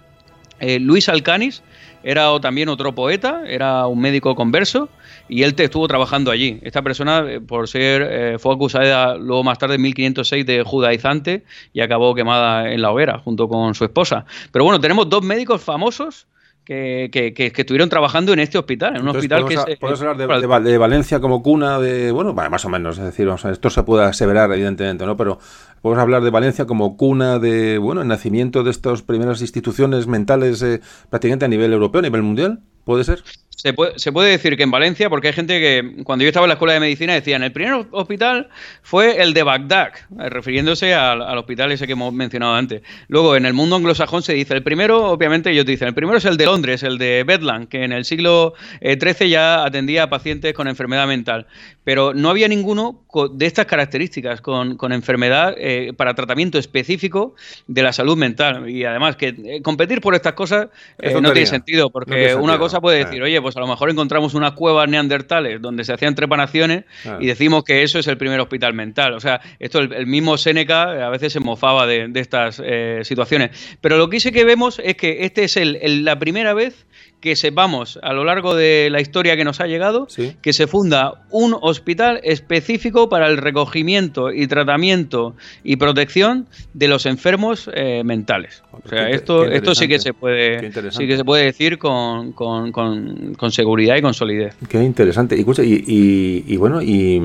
Eh, 0.60 0.80
Luis 0.80 1.08
Alcanis 1.08 1.64
era 2.04 2.40
también 2.42 2.68
otro 2.68 2.94
poeta, 2.94 3.44
era 3.48 3.88
un 3.88 4.00
médico 4.00 4.36
converso 4.36 4.90
y 5.30 5.44
él 5.44 5.56
estuvo 5.58 5.88
trabajando 5.88 6.30
allí. 6.30 6.60
Esta 6.62 6.82
persona, 6.82 7.24
eh, 7.28 7.40
por 7.40 7.68
ser, 7.68 8.02
eh, 8.04 8.38
fue 8.38 8.54
acusada 8.54 9.16
luego 9.16 9.44
más 9.44 9.58
tarde 9.58 9.76
en 9.76 9.82
1506 9.82 10.46
de 10.46 10.64
judaizante 10.64 11.46
y 11.74 11.80
acabó 11.80 12.14
quemada 12.14 12.72
en 12.72 12.82
la 12.82 12.92
hoguera 12.92 13.18
junto 13.20 13.48
con 13.48 13.74
su 13.74 13.86
esposa. 13.86 14.26
Pero 14.52 14.66
bueno, 14.66 14.80
tenemos 14.80 15.10
dos 15.10 15.24
médicos 15.24 15.64
famosos 15.64 16.28
que, 16.66 17.10
que, 17.12 17.54
estuvieron 17.56 17.90
trabajando 17.90 18.34
en 18.34 18.40
este 18.40 18.58
hospital, 18.58 18.96
en 18.96 19.02
un 19.02 19.10
hospital 19.10 19.46
que 19.46 19.78
¿Puedes 19.80 20.02
hablar 20.02 20.62
de, 20.62 20.78
Valencia 20.78 21.20
como 21.20 21.42
cuna 21.42 21.80
de, 21.80 22.12
bueno, 22.12 22.34
más 22.34 22.66
o 22.66 22.70
menos, 22.70 22.98
es 22.98 23.06
decir, 23.06 23.28
esto 23.52 23.70
se 23.70 23.84
puede 23.84 24.06
aseverar 24.06 24.52
evidentemente, 24.52 25.06
¿no? 25.06 25.18
Pero 25.18 25.40
podemos 25.82 26.02
hablar 26.02 26.22
de 26.22 26.30
Valencia 26.30 26.66
como 26.66 26.98
cuna 26.98 27.40
de, 27.40 27.78
bueno, 27.78 28.02
el 28.02 28.08
nacimiento 28.08 28.64
de 28.64 28.72
estas 28.72 29.02
primeras 29.02 29.42
instituciones 29.42 30.08
mentales 30.08 30.62
eh, 30.62 30.82
prácticamente 31.10 31.46
a 31.46 31.48
nivel 31.48 31.74
europeo, 31.74 32.00
a 32.00 32.04
nivel 32.04 32.22
mundial, 32.22 32.60
¿puede 32.86 33.04
ser? 33.04 33.24
Se 33.56 33.74
puede, 33.74 34.00
se 34.00 34.12
puede, 34.12 34.32
decir 34.32 34.58
que 34.58 34.64
en 34.64 34.72
Valencia, 34.72 35.10
porque 35.10 35.28
hay 35.28 35.34
gente 35.34 35.60
que 35.60 36.04
cuando 36.04 36.24
yo 36.24 36.30
estaba 36.30 36.46
en 36.46 36.50
la 36.50 36.54
escuela 36.54 36.74
de 36.74 36.80
medicina 36.80 37.14
decían, 37.14 37.44
el 37.44 37.52
primer 37.52 37.86
hospital 37.92 38.50
fue 38.82 39.22
el 39.22 39.34
de 39.34 39.44
Bagdad, 39.44 39.92
eh, 40.20 40.30
refiriéndose 40.30 40.96
al, 40.96 41.22
hospital 41.38 41.72
ese 41.72 41.86
que 41.86 41.94
hemos 41.94 42.12
mencionado 42.12 42.56
antes. 42.56 42.82
Luego, 43.08 43.36
en 43.36 43.46
el 43.46 43.54
mundo 43.54 43.76
anglosajón 43.76 44.24
se 44.24 44.34
dice, 44.34 44.56
el 44.56 44.64
primero, 44.64 45.10
obviamente 45.10 45.52
ellos 45.52 45.66
dicen, 45.66 45.90
el 45.90 45.94
primero 45.94 46.18
es 46.18 46.26
el 46.26 46.38
de 46.38 46.46
Londres, 46.46 46.82
el 46.82 46.98
de 46.98 47.24
Bedlam, 47.24 47.68
que 47.68 47.84
en 47.84 47.92
el 47.92 48.06
siglo 48.06 48.54
XIII 48.82 49.28
eh, 49.28 49.30
ya 49.30 49.64
atendía 49.64 50.04
a 50.04 50.10
pacientes 50.10 50.54
con 50.54 50.68
enfermedad 50.68 51.06
mental. 51.06 51.46
Pero 51.84 52.14
no 52.14 52.30
había 52.30 52.48
ninguno 52.48 53.04
de 53.32 53.46
estas 53.46 53.66
características, 53.66 54.42
con, 54.42 54.78
enfermedad 54.92 55.56
eh, 55.58 55.94
para 55.96 56.16
tratamiento 56.16 56.58
específico 56.58 57.36
de 57.68 57.84
la 57.84 57.94
salud 57.94 58.18
mental. 58.18 58.70
Y 58.70 58.86
además 58.86 59.16
que 59.16 59.62
competir 59.62 60.02
por 60.02 60.16
estas 60.16 60.34
cosas 60.34 60.70
no 61.00 61.32
tiene 61.32 61.46
sentido, 61.46 61.90
porque 61.90 62.34
una 62.36 62.58
cosa 62.58 62.80
puede 62.82 63.06
decir, 63.06 63.22
oye, 63.22 63.41
pues 63.42 63.52
pues 63.52 63.58
a 63.58 63.60
lo 63.60 63.68
mejor 63.68 63.90
encontramos 63.90 64.34
unas 64.34 64.54
cuevas 64.54 64.88
neandertales 64.88 65.62
donde 65.62 65.84
se 65.84 65.92
hacían 65.92 66.16
trepanaciones 66.16 66.86
y 67.20 67.26
decimos 67.26 67.66
que 67.66 67.84
eso 67.84 68.00
es 68.00 68.08
el 68.08 68.18
primer 68.18 68.40
hospital 68.40 68.74
mental. 68.74 69.14
O 69.14 69.20
sea, 69.20 69.42
esto 69.60 69.80
el, 69.80 70.08
mismo 70.08 70.38
Séneca 70.38 70.96
eh, 70.96 71.04
a 71.04 71.10
veces 71.10 71.34
se 71.34 71.42
mofaba 71.42 71.86
de, 71.86 72.10
estas 72.16 72.62
eh, 72.64 73.02
situaciones. 73.04 73.78
Pero 73.82 73.98
lo 73.98 74.10
que 74.10 74.22
sí 74.22 74.32
que 74.32 74.46
vemos 74.46 74.80
es 74.82 74.96
que 74.96 75.26
este 75.26 75.44
es 75.44 75.58
la 75.58 76.18
primera 76.18 76.54
vez 76.54 76.86
que 77.22 77.36
sepamos 77.36 78.00
a 78.02 78.14
lo 78.14 78.26
largo 78.26 78.56
de 78.56 78.90
la 78.92 79.00
historia 79.00 79.38
que 79.38 79.46
nos 79.46 79.62
ha 79.62 79.68
llegado 79.68 80.08
que 80.42 80.54
se 80.54 80.68
funda 80.68 81.24
un 81.30 81.56
hospital 81.62 82.20
específico 82.24 83.10
para 83.10 83.28
el 83.28 83.38
recogimiento 83.38 84.32
y 84.32 84.48
tratamiento 84.48 85.36
y 85.64 85.76
protección 85.76 86.48
de 86.74 86.88
los 86.88 87.06
enfermos 87.06 87.70
eh, 87.74 88.04
mentales. 88.04 88.64
O 88.72 88.90
sea, 88.90 89.10
esto, 89.10 89.46
esto 89.46 89.76
sí 89.76 89.88
que 89.88 90.00
se 90.00 90.14
puede, 90.14 90.72
sí 90.92 91.08
que 91.08 91.16
se 91.16 91.24
puede 91.24 91.46
decir 91.46 91.78
con, 91.78 92.34
con, 92.34 92.72
con, 92.72 93.52
seguridad 93.52 93.96
y 93.96 94.02
con 94.02 94.14
solidez. 94.14 94.56
Qué 94.68 94.84
interesante. 94.84 95.38
Y, 95.38 95.46
y, 95.62 96.44
y 96.48 96.58
bueno, 96.58 96.82
y 96.82 97.22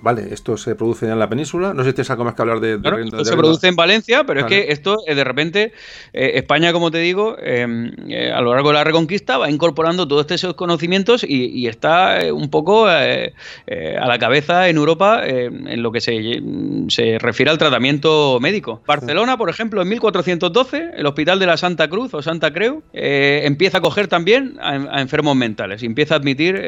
Vale, 0.00 0.28
esto 0.32 0.56
se 0.56 0.76
produce 0.76 1.06
en 1.06 1.18
la 1.18 1.28
península. 1.28 1.74
No 1.74 1.82
sé 1.82 1.90
si 1.90 1.94
tienes 1.94 2.10
algo 2.10 2.24
más 2.24 2.34
que 2.34 2.42
hablar 2.42 2.60
de. 2.60 2.74
esto 3.04 3.24
se 3.24 3.36
produce 3.36 3.66
en 3.66 3.76
Valencia, 3.76 4.24
pero 4.24 4.40
es 4.40 4.46
que 4.46 4.66
esto, 4.68 4.98
eh, 5.06 5.14
de 5.14 5.24
repente, 5.24 5.72
eh, 6.12 6.32
España, 6.34 6.72
como 6.72 6.90
te 6.90 6.98
digo, 6.98 7.36
em, 7.40 7.90
eh, 8.08 8.30
a 8.30 8.40
lo 8.40 8.54
largo 8.54 8.68
de 8.68 8.74
la 8.74 8.84
Reconquista 8.84 9.38
va 9.38 9.50
incorporando 9.50 10.06
todos 10.06 10.30
estos 10.30 10.54
conocimientos 10.54 11.24
y, 11.28 11.66
está 11.68 12.20
un 12.32 12.48
poco 12.48 12.86
a 12.86 13.02
la 13.66 14.18
cabeza 14.18 14.68
en 14.68 14.76
Europa 14.76 15.22
en 15.26 15.82
lo 15.82 15.92
que 15.92 16.00
se, 16.00 16.40
se, 16.88 17.18
refiere 17.18 17.50
al 17.50 17.58
tratamiento 17.58 18.38
médico. 18.40 18.80
Barcelona, 18.86 19.36
por 19.36 19.50
ejemplo, 19.50 19.82
en 19.82 19.88
1412, 19.88 20.92
el 20.96 21.06
Hospital 21.06 21.38
de 21.38 21.46
la 21.46 21.56
Santa 21.56 21.88
Cruz 21.88 22.14
o 22.14 22.22
Santa 22.22 22.52
Creu 22.52 22.82
empieza 22.92 23.78
a 23.78 23.80
coger 23.80 24.08
también 24.08 24.56
a, 24.60 25.00
enfermos 25.00 25.36
mentales 25.36 25.82
y 25.82 25.86
empieza 25.86 26.14
a 26.14 26.18
admitir 26.18 26.58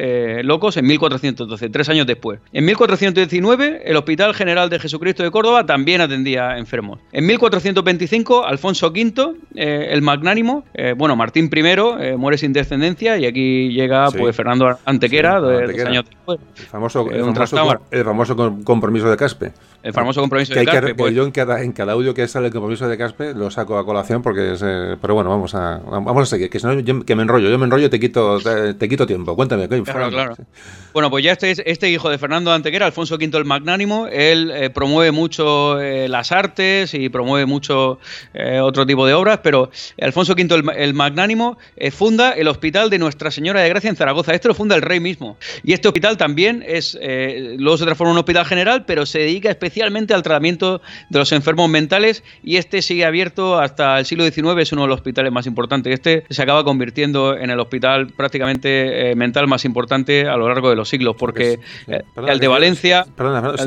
locos 0.43 0.77
en 0.77 0.85
1412, 0.85 1.69
tres 1.69 1.89
años 1.89 2.05
después. 2.05 2.39
En 2.53 2.65
1412 2.65 3.20
1919, 3.27 3.81
el 3.85 3.97
Hospital 3.97 4.33
General 4.33 4.69
de 4.69 4.79
Jesucristo 4.79 5.23
de 5.23 5.31
Córdoba 5.31 5.65
también 5.65 6.01
atendía 6.01 6.57
enfermos. 6.57 6.99
En 7.11 7.25
1425, 7.25 8.45
Alfonso 8.45 8.87
V, 8.87 9.35
eh, 9.55 9.89
el 9.91 10.01
magnánimo, 10.01 10.63
eh, 10.73 10.93
bueno, 10.97 11.15
Martín 11.15 11.49
I 11.53 11.59
eh, 11.59 12.15
muere 12.17 12.37
sin 12.37 12.53
descendencia 12.53 13.17
y 13.17 13.25
aquí 13.25 13.69
llega 13.69 14.09
pues 14.11 14.35
Fernando 14.35 14.77
Antequera, 14.85 15.39
dos 15.39 15.61
años 15.85 16.05
después. 16.09 16.39
El 16.57 16.65
famoso, 16.65 17.09
el 17.91 18.03
famoso 18.03 18.59
compromiso 18.63 19.09
de 19.09 19.17
Caspe. 19.17 19.51
El 19.83 19.93
famoso 19.93 20.21
compromiso 20.21 20.53
de 20.53 20.65
Caspe. 20.65 20.95
Pues. 20.95 21.13
Yo 21.15 21.23
en 21.23 21.31
cada, 21.31 21.63
en 21.63 21.71
cada 21.71 21.93
audio 21.93 22.13
que 22.13 22.27
sale 22.27 22.47
el 22.47 22.53
compromiso 22.53 22.87
de 22.87 22.97
Caspe 22.97 23.33
lo 23.33 23.49
saco 23.49 23.77
a 23.77 23.85
colación 23.85 24.21
porque 24.21 24.53
es, 24.53 24.59
pero 24.59 25.15
bueno, 25.15 25.29
vamos 25.29 25.55
a, 25.55 25.79
vamos 25.79 26.23
a 26.23 26.25
seguir, 26.25 26.49
que 26.49 26.59
si 26.59 26.67
no 26.67 27.03
que 27.03 27.15
me 27.15 27.23
enrollo, 27.23 27.49
yo 27.49 27.57
me 27.57 27.65
enrollo 27.65 27.87
y 27.87 27.89
te 27.89 27.99
quito, 27.99 28.39
te, 28.39 28.87
quito 28.87 29.07
tiempo. 29.07 29.35
Cuéntame, 29.35 29.67
¿qué 29.67 29.81
claro, 29.81 30.09
claro. 30.09 30.35
Bueno, 30.93 31.09
pues 31.09 31.23
ya 31.23 31.31
este, 31.31 31.69
este 31.69 31.89
hijo 31.89 32.09
de 32.09 32.17
Fernando 32.17 32.51
Antequera, 32.51 32.85
Alfonso 32.85 33.15
V 33.15 33.37
el 33.37 33.45
Magnánimo, 33.45 34.07
él 34.07 34.51
eh, 34.53 34.69
promueve 34.69 35.11
mucho 35.11 35.79
eh, 35.79 36.07
las 36.07 36.31
artes 36.31 36.93
y 36.93 37.09
promueve 37.09 37.45
mucho 37.45 37.99
eh, 38.33 38.59
otro 38.59 38.85
tipo 38.85 39.07
de 39.07 39.13
obras, 39.13 39.39
pero 39.41 39.71
Alfonso 39.99 40.33
V 40.33 40.73
el, 40.77 40.93
Magnánimo 40.93 41.57
funda 41.91 42.31
el 42.33 42.47
Hospital 42.47 42.89
de 42.89 42.99
Nuestra 42.99 43.31
Señora 43.31 43.61
de 43.61 43.69
Gracia 43.69 43.89
en 43.89 43.95
Zaragoza. 43.95 44.33
Esto 44.33 44.49
lo 44.49 44.53
funda 44.53 44.75
el 44.75 44.81
rey 44.81 44.99
mismo. 44.99 45.37
Y 45.63 45.73
este 45.73 45.87
hospital 45.87 46.17
también 46.17 46.63
es, 46.67 46.97
luego 47.57 47.77
se 47.77 47.85
transforma 47.85 48.11
en 48.11 48.15
un 48.15 48.19
hospital 48.19 48.45
general, 48.45 48.85
pero 48.85 49.05
se 49.05 49.19
dedica 49.19 49.49
especialmente 49.49 49.70
al 49.79 50.23
tratamiento 50.23 50.81
de 51.09 51.19
los 51.19 51.31
enfermos 51.31 51.69
mentales 51.69 52.23
y 52.43 52.57
este 52.57 52.81
sigue 52.81 53.05
abierto 53.05 53.59
hasta 53.59 53.99
el 53.99 54.05
siglo 54.05 54.25
XIX, 54.25 54.57
es 54.59 54.71
uno 54.73 54.83
de 54.83 54.87
los 54.89 54.97
hospitales 54.97 55.31
más 55.31 55.47
importantes. 55.47 55.93
Este 55.93 56.25
se 56.29 56.41
acaba 56.41 56.63
convirtiendo 56.63 57.37
en 57.37 57.49
el 57.49 57.59
hospital 57.59 58.07
prácticamente 58.07 59.13
mental 59.15 59.47
más 59.47 59.65
importante 59.65 60.27
a 60.27 60.35
lo 60.37 60.47
largo 60.47 60.69
de 60.69 60.75
los 60.75 60.89
siglos, 60.89 61.15
porque 61.17 61.59
el 62.27 62.39
de 62.39 62.47
Valencia 62.47 63.05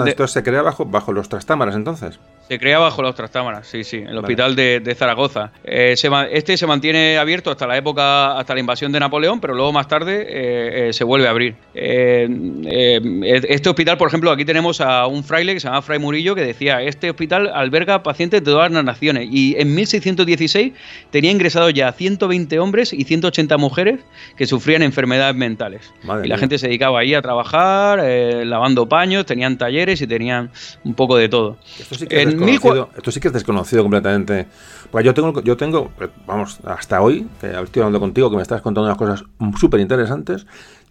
esto 0.06 0.26
se 0.26 0.42
crea 0.42 0.62
bajo, 0.62 0.84
bajo 0.84 1.12
los 1.12 1.28
trastámaras 1.28 1.76
entonces. 1.76 2.18
Se 2.48 2.58
crea 2.58 2.78
bajo 2.78 3.00
los 3.00 3.14
trastámaras, 3.14 3.66
sí, 3.66 3.84
sí, 3.84 4.04
el 4.06 4.18
hospital 4.18 4.54
de, 4.54 4.94
Zaragoza. 4.94 5.50
Eh, 5.64 5.94
este 6.30 6.56
se 6.58 6.66
mantiene 6.66 7.16
abierto 7.16 7.50
hasta 7.50 7.66
la 7.66 7.78
época, 7.78 8.38
hasta 8.38 8.52
la 8.52 8.60
invasión 8.60 8.92
de 8.92 9.00
Napoleón, 9.00 9.40
pero 9.40 9.54
luego 9.54 9.72
más 9.72 9.88
tarde 9.88 10.26
eh, 10.28 10.88
eh, 10.88 10.92
se 10.92 11.04
vuelve 11.04 11.26
a 11.26 11.30
abrir. 11.30 11.56
este 11.74 13.68
hospital, 13.70 13.96
por 13.96 14.08
ejemplo, 14.08 14.30
aquí 14.30 14.44
tenemos 14.44 14.82
a 14.82 15.06
un 15.06 15.24
fraile 15.24 15.54
que 15.54 15.60
se 15.60 15.68
llama 15.68 15.80
Fray 15.80 15.98
Murillo 15.98 16.34
que 16.34 16.42
decía, 16.42 16.82
este 16.82 17.08
hospital 17.08 17.50
alberga 17.54 18.02
pacientes 18.02 18.44
de 18.44 18.50
todas 18.50 18.70
las 18.70 18.84
naciones 18.84 19.28
y 19.30 19.56
en 19.58 19.74
1616 19.74 20.74
tenía 21.10 21.30
ingresados 21.30 21.72
ya 21.72 21.92
120 21.92 22.58
hombres 22.58 22.92
y 22.92 23.04
180 23.04 23.56
mujeres 23.56 24.00
que 24.36 24.46
sufrían 24.46 24.82
enfermedades 24.82 25.34
mentales. 25.34 25.94
y 26.22 26.28
la 26.28 26.36
gente 26.36 26.58
se 26.58 26.66
dedicaba 26.66 27.00
ahí 27.00 27.14
a 27.14 27.22
trabajar, 27.22 28.04
lavando 28.44 28.86
paños, 28.86 29.24
tenían 29.24 29.56
talleres 29.56 30.02
y 30.02 30.06
tenían 30.06 30.50
un 30.84 30.92
poco 30.92 31.16
de 31.16 31.30
todo. 31.30 31.56
Esto 31.80 31.94
sí 31.94 32.06
que 32.06 32.33
esto 32.42 33.10
sí 33.10 33.20
que 33.20 33.28
es 33.28 33.34
desconocido 33.34 33.82
completamente. 33.82 34.46
Pues 34.90 35.04
yo 35.04 35.14
tengo, 35.14 35.40
yo 35.42 35.56
tengo, 35.56 35.90
eh, 36.00 36.08
vamos, 36.26 36.58
hasta 36.64 37.00
hoy, 37.00 37.28
que 37.40 37.48
estoy 37.48 37.82
hablando 37.82 38.00
contigo, 38.00 38.30
que 38.30 38.36
me 38.36 38.42
estás 38.42 38.62
contando 38.62 38.86
unas 38.86 38.98
cosas 38.98 39.24
súper 39.58 39.80
interesantes, 39.80 40.46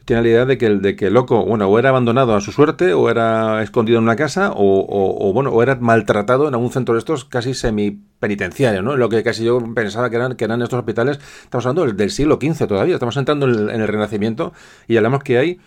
tiene 0.05 0.21
la 0.21 0.27
idea 0.27 0.45
de 0.45 0.57
que 0.57 0.65
el 0.65 0.81
de 0.81 0.95
que 0.95 1.09
loco, 1.09 1.45
bueno, 1.45 1.67
o 1.67 1.79
era 1.79 1.89
abandonado 1.89 2.35
a 2.35 2.41
su 2.41 2.51
suerte, 2.51 2.93
o 2.93 3.09
era 3.09 3.63
escondido 3.63 3.99
en 3.99 4.03
una 4.03 4.15
casa, 4.15 4.51
o, 4.53 5.31
bueno, 5.33 5.51
o 5.51 5.63
era 5.63 5.75
maltratado 5.75 6.47
en 6.47 6.53
algún 6.53 6.71
centro 6.71 6.95
de 6.95 6.99
estos 6.99 7.25
casi 7.25 7.53
semi 7.53 7.99
penitenciario, 8.19 8.81
¿no? 8.81 8.97
Lo 8.97 9.09
que 9.09 9.23
casi 9.23 9.43
yo 9.45 9.59
pensaba 9.73 10.09
que 10.09 10.17
eran, 10.17 10.35
que 10.35 10.43
eran 10.43 10.61
estos 10.61 10.79
hospitales, 10.79 11.19
estamos 11.43 11.65
hablando 11.65 11.91
del, 11.91 12.11
siglo 12.11 12.37
XV 12.41 12.67
todavía, 12.67 12.95
estamos 12.95 13.15
entrando 13.17 13.47
en 13.47 13.55
el, 13.55 13.69
en 13.69 13.81
el 13.81 13.87
Renacimiento 13.87 14.53
y 14.87 14.97
hablamos 14.97 15.23
que 15.23 15.37
hay 15.37 15.59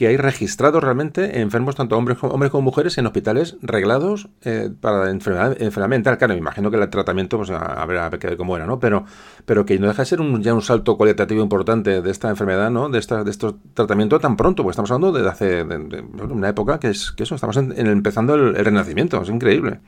que 0.00 0.06
hay 0.06 0.16
registrados 0.16 0.82
realmente 0.82 1.42
enfermos, 1.42 1.76
tanto 1.76 1.98
hombres, 1.98 2.16
hombres 2.22 2.50
como 2.50 2.62
mujeres, 2.62 2.96
en 2.96 3.04
hospitales 3.04 3.58
reglados 3.60 4.30
eh, 4.40 4.70
para 4.80 5.10
enfermedad, 5.10 5.60
enfermedad 5.60 5.90
mental. 5.90 6.16
Claro, 6.16 6.32
me 6.32 6.38
imagino 6.38 6.70
que 6.70 6.78
el 6.78 6.88
tratamiento, 6.88 7.36
pues 7.36 7.50
a 7.50 7.84
ver, 7.84 7.98
a 7.98 8.08
ver, 8.08 8.18
qué 8.18 8.34
cómo 8.38 8.56
era, 8.56 8.64
¿no? 8.64 8.80
Pero, 8.80 9.04
pero 9.44 9.66
que 9.66 9.78
no 9.78 9.88
deja 9.88 10.00
de 10.00 10.06
ser 10.06 10.22
un, 10.22 10.42
ya 10.42 10.54
un 10.54 10.62
salto 10.62 10.96
cualitativo 10.96 11.42
importante 11.42 12.00
de 12.00 12.10
esta 12.10 12.30
enfermedad, 12.30 12.70
¿no? 12.70 12.88
De, 12.88 12.98
esta, 12.98 13.24
de 13.24 13.30
estos 13.30 13.56
tratamientos 13.74 14.22
tan 14.22 14.38
pronto, 14.38 14.62
porque 14.62 14.70
estamos 14.70 14.90
hablando 14.90 15.12
de 15.12 15.28
hace 15.28 15.64
de, 15.66 16.00
una 16.30 16.48
época 16.48 16.80
que 16.80 16.88
es 16.88 17.12
que 17.12 17.24
eso, 17.24 17.34
estamos 17.34 17.58
en, 17.58 17.74
empezando 17.86 18.36
el 18.36 18.54
renacimiento, 18.54 19.20
es 19.20 19.28
increíble. 19.28 19.80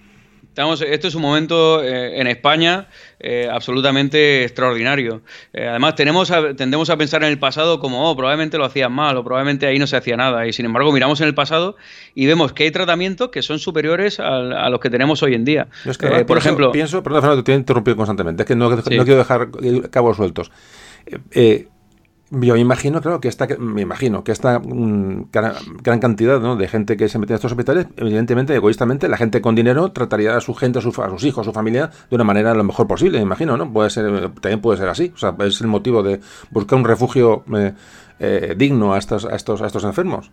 Estamos, 0.53 0.83
este 0.83 1.09
es 1.09 1.15
un 1.15 1.23
momento 1.23 1.83
eh, 1.83 2.21
en 2.21 2.27
España 2.27 2.87
eh, 3.19 3.49
absolutamente 3.51 4.43
extraordinario. 4.43 5.23
Eh, 5.55 5.67
además, 5.67 5.95
tenemos 5.95 6.31
tendemos 6.59 6.91
a 6.91 6.99
pensar 6.99 7.23
en 7.23 7.31
el 7.31 7.39
pasado 7.39 7.81
como, 7.81 8.11
oh, 8.11 8.15
probablemente 8.15 8.59
lo 8.59 8.67
hacían 8.67 8.93
mal 8.93 9.17
o 9.17 9.25
probablemente 9.25 9.67
ahí 9.67 9.79
no 9.79 9.87
se 9.87 9.97
hacía 9.97 10.15
nada. 10.15 10.47
Y 10.47 10.53
sin 10.53 10.67
embargo, 10.67 10.93
miramos 10.93 11.23
en 11.23 11.29
el 11.29 11.35
pasado 11.35 11.77
y 12.15 12.27
vemos 12.27 12.53
que 12.53 12.65
hay 12.65 12.71
tratamientos 12.71 13.31
que 13.31 13.41
son 13.41 13.61
superiores 13.61 14.21
a, 14.21 14.69
los 14.69 14.79
que 14.79 14.91
tenemos 14.91 15.23
hoy 15.23 15.33
en 15.33 15.47
día. 15.47 15.69
por 16.27 16.37
ejemplo. 16.37 16.71
Pienso, 16.71 17.03
perdón, 17.03 17.23
Fernando, 17.23 17.45
te 17.45 17.53
he 17.53 17.57
interrumpido 17.57 17.97
constantemente. 17.97 18.43
Es 18.43 18.47
que 18.47 18.55
no, 18.55 18.69
quiero 18.83 19.17
dejar 19.17 19.49
cabos 19.91 20.19
sueltos 20.19 20.51
Yo 22.35 22.57
imagino, 22.57 23.03
claro, 23.03 23.21
que 23.21 23.29
esta, 23.29 23.47
me 23.59 23.83
imagino 23.83 24.25
que 24.25 24.33
esta 24.33 24.59
mm, 24.59 25.29
gran, 25.31 26.01
cantidad 26.01 26.41
de 26.57 26.67
gente 26.67 26.97
que 26.97 27.11
se 27.11 27.19
mete 27.19 27.35
en 27.35 27.37
estos 27.37 27.53
hospitales, 27.53 27.89
evidentemente, 27.99 28.55
egoístamente, 28.55 29.07
la 29.07 29.19
gente 29.19 29.43
con 29.43 29.55
dinero 29.55 29.93
trataría 29.93 30.35
a 30.35 30.41
su 30.41 30.55
gente, 30.55 30.79
a, 30.79 30.83
sus 30.83 31.25
hijos, 31.25 31.47
a 31.47 31.51
su 31.51 31.53
familia, 31.53 31.91
de 32.09 32.15
una 32.15 32.25
manera 32.25 32.55
lo 32.55 32.65
mejor 32.65 32.87
posible, 32.87 33.19
me 33.19 33.25
imagino, 33.25 33.59
¿no? 33.59 33.71
Puede 33.71 33.91
ser, 33.91 34.31
también 34.41 34.63
puede 34.63 34.79
ser 34.79 34.89
así. 34.89 35.13
O 35.15 35.19
sea, 35.19 35.37
es 35.41 35.61
el 35.61 35.67
motivo 35.67 36.03
de 36.03 36.21
buscar 36.51 36.79
un 36.79 36.87
refugio 36.87 37.45
eh, 37.55 37.75
eh, 38.19 38.55
digno 38.57 38.95
a 38.95 38.99
estos, 38.99 39.27
a 39.27 39.37
estos, 39.37 39.61
a 39.61 39.67
estos 39.67 39.85
enfermos. 39.85 40.31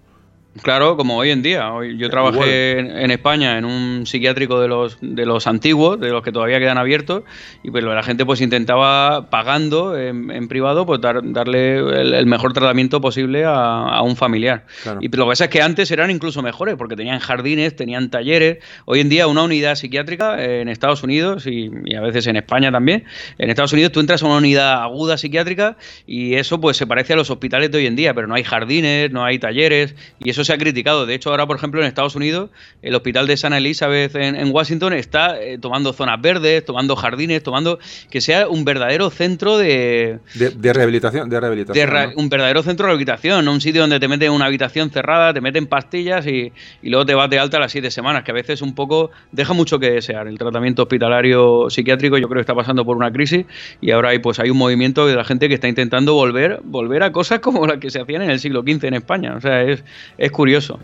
Claro, 0.63 0.97
como 0.97 1.15
hoy 1.15 1.29
en 1.29 1.43
día. 1.43 1.71
Hoy, 1.71 1.95
yo 1.97 2.09
trabajé 2.09 2.79
en, 2.79 3.11
España 3.11 3.57
en 3.57 3.65
un 3.65 4.05
psiquiátrico 4.07 4.59
de 4.59 4.67
los, 4.67 4.97
de 4.99 5.25
los 5.25 5.45
antiguos, 5.45 5.99
de 5.99 6.09
los 6.09 6.23
que 6.23 6.31
todavía 6.31 6.59
quedan 6.59 6.79
abiertos, 6.79 7.23
y 7.63 7.69
pues 7.69 7.83
la 7.83 8.01
gente 8.01 8.25
pues 8.25 8.41
intentaba 8.41 9.29
pagando 9.29 9.97
en, 9.97 10.47
privado 10.47 10.87
pues 10.87 11.01
darle 11.01 11.77
el, 11.77 12.25
mejor 12.25 12.53
tratamiento 12.53 12.99
posible 12.99 13.43
a, 13.45 14.01
un 14.01 14.15
familiar. 14.15 14.65
Y 14.99 15.07
lo 15.09 15.25
que 15.25 15.29
pasa 15.29 15.43
es 15.45 15.49
que 15.51 15.61
antes 15.61 15.91
eran 15.91 16.09
incluso 16.09 16.41
mejores, 16.41 16.75
porque 16.75 16.95
tenían 16.95 17.19
jardines, 17.19 17.75
tenían 17.75 18.09
talleres. 18.09 18.57
Hoy 18.85 19.01
en 19.01 19.09
día 19.09 19.27
una 19.27 19.43
unidad 19.43 19.75
psiquiátrica 19.75 20.43
en 20.43 20.67
Estados 20.67 21.03
Unidos 21.03 21.45
y, 21.45 21.69
y 21.85 21.95
a 21.95 22.01
veces 22.01 22.25
en 22.27 22.37
España 22.37 22.71
también, 22.71 23.05
en 23.37 23.49
Estados 23.49 23.73
Unidos 23.73 23.91
tú 23.91 23.99
entras 23.99 24.23
a 24.23 24.25
una 24.25 24.37
unidad 24.37 24.81
aguda 24.81 25.17
psiquiátrica 25.17 25.77
y 26.07 26.35
eso 26.35 26.59
pues 26.59 26.75
se 26.75 26.87
parece 26.87 27.13
a 27.13 27.15
los 27.15 27.29
hospitales 27.29 27.71
de 27.71 27.77
hoy 27.77 27.85
en 27.85 27.95
día, 27.95 28.13
pero 28.15 28.27
no 28.27 28.35
hay 28.35 28.43
jardines, 28.43 29.11
no 29.11 29.23
hay 29.23 29.37
talleres, 29.37 29.95
y 30.19 30.29
eso 30.29 30.38
se 30.43 30.53
ha 30.53 30.57
criticado. 30.57 31.05
De 31.05 31.15
hecho, 31.15 31.29
ahora, 31.29 31.47
por 31.47 31.57
ejemplo, 31.57 31.81
en 31.81 31.87
Estados 31.87 32.15
Unidos, 32.15 32.49
el 32.81 32.95
hospital 32.95 33.27
de 33.27 33.37
San 33.37 33.53
Elizabeth 33.53 34.15
en, 34.15 34.51
Washington 34.51 34.93
está 34.93 35.39
eh, 35.41 35.57
tomando 35.57 35.93
zonas 35.93 36.21
verdes, 36.21 36.65
tomando 36.65 36.95
jardines, 36.95 37.43
tomando 37.43 37.79
que 38.09 38.21
sea 38.21 38.47
un 38.47 38.65
verdadero 38.65 39.09
centro 39.09 39.57
de... 39.57 40.19
De, 40.33 40.73
rehabilitación. 40.73 41.29
De 41.29 41.39
rehabilitación 41.39 42.13
Un 42.15 42.29
verdadero 42.29 42.63
centro 42.63 42.85
de 42.85 42.89
rehabilitación, 42.89 43.45
no 43.45 43.53
un 43.53 43.61
sitio 43.61 43.81
donde 43.81 43.99
te 43.99 44.07
meten 44.07 44.27
en 44.27 44.33
una 44.33 44.45
habitación 44.45 44.89
cerrada, 44.89 45.33
te 45.33 45.41
meten 45.41 45.67
pastillas 45.67 46.25
y, 46.27 46.51
luego 46.83 47.05
te 47.05 47.15
vas 47.15 47.29
de 47.29 47.39
alta 47.39 47.57
a 47.57 47.59
las 47.59 47.71
siete 47.71 47.91
semanas, 47.91 48.23
que 48.23 48.31
a 48.31 48.33
veces 48.33 48.61
un 48.61 48.75
poco 48.75 49.11
deja 49.31 49.53
mucho 49.53 49.79
que 49.79 49.91
desear. 49.91 50.27
El 50.27 50.37
tratamiento 50.37 50.83
hospitalario 50.83 51.69
psiquiátrico 51.69 52.17
yo 52.17 52.27
creo 52.27 52.39
que 52.39 52.41
está 52.41 52.55
pasando 52.55 52.85
por 52.85 52.97
una 52.97 53.11
crisis 53.11 53.45
y 53.81 53.91
ahora 53.91 54.09
hay, 54.09 54.19
pues, 54.19 54.39
hay 54.39 54.49
un 54.49 54.57
movimiento 54.57 55.07
de 55.07 55.15
la 55.15 55.23
gente 55.23 55.47
que 55.47 55.55
está 55.55 55.67
intentando 55.67 56.13
volver, 56.13 56.59
volver 56.63 57.03
a 57.03 57.11
cosas 57.11 57.39
como 57.39 57.65
las 57.65 57.77
que 57.77 57.89
se 57.89 57.99
hacían 57.99 58.21
en 58.21 58.31
el 58.31 58.39
siglo 58.39 58.61
XV 58.61 58.85
en 58.85 58.93
España. 58.95 59.35
O 59.35 59.41
sea, 59.41 59.63
es, 59.63 59.83
es 60.17 60.28
curioso. 60.31 60.79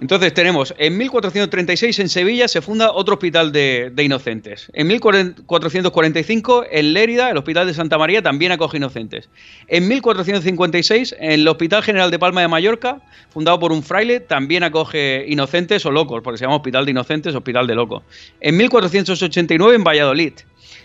Entonces 0.00 0.32
tenemos, 0.32 0.74
en 0.78 0.96
1436 0.96 1.98
en 1.98 2.08
Sevilla 2.08 2.48
se 2.48 2.62
funda 2.62 2.90
otro 2.90 3.14
hospital 3.14 3.52
de, 3.52 3.92
inocentes. 3.98 4.70
En 4.72 4.86
1445 4.86 6.64
en 6.70 6.94
Lérida, 6.94 7.28
el 7.28 7.36
Hospital 7.36 7.66
de 7.66 7.74
Santa 7.74 7.98
María, 7.98 8.22
también 8.22 8.50
acoge 8.50 8.78
inocentes. 8.78 9.28
En 9.68 9.88
1456 9.88 11.16
en 11.18 11.32
el 11.32 11.48
Hospital 11.48 11.82
General 11.82 12.10
de 12.10 12.18
Palma 12.18 12.40
de 12.40 12.48
Mallorca, 12.48 13.02
fundado 13.28 13.60
por 13.60 13.72
un 13.72 13.82
fraile, 13.82 14.20
también 14.20 14.62
acoge 14.62 15.26
inocentes 15.28 15.84
o 15.84 15.90
locos, 15.90 16.22
porque 16.24 16.38
se 16.38 16.44
llama 16.44 16.56
Hospital 16.56 16.86
de 16.86 16.92
Inocentes, 16.92 17.34
Hospital 17.34 17.66
de 17.66 17.74
Locos. 17.74 18.02
En 18.40 18.56
1489 18.56 19.76
en 19.76 19.84
Valladolid 19.84 20.32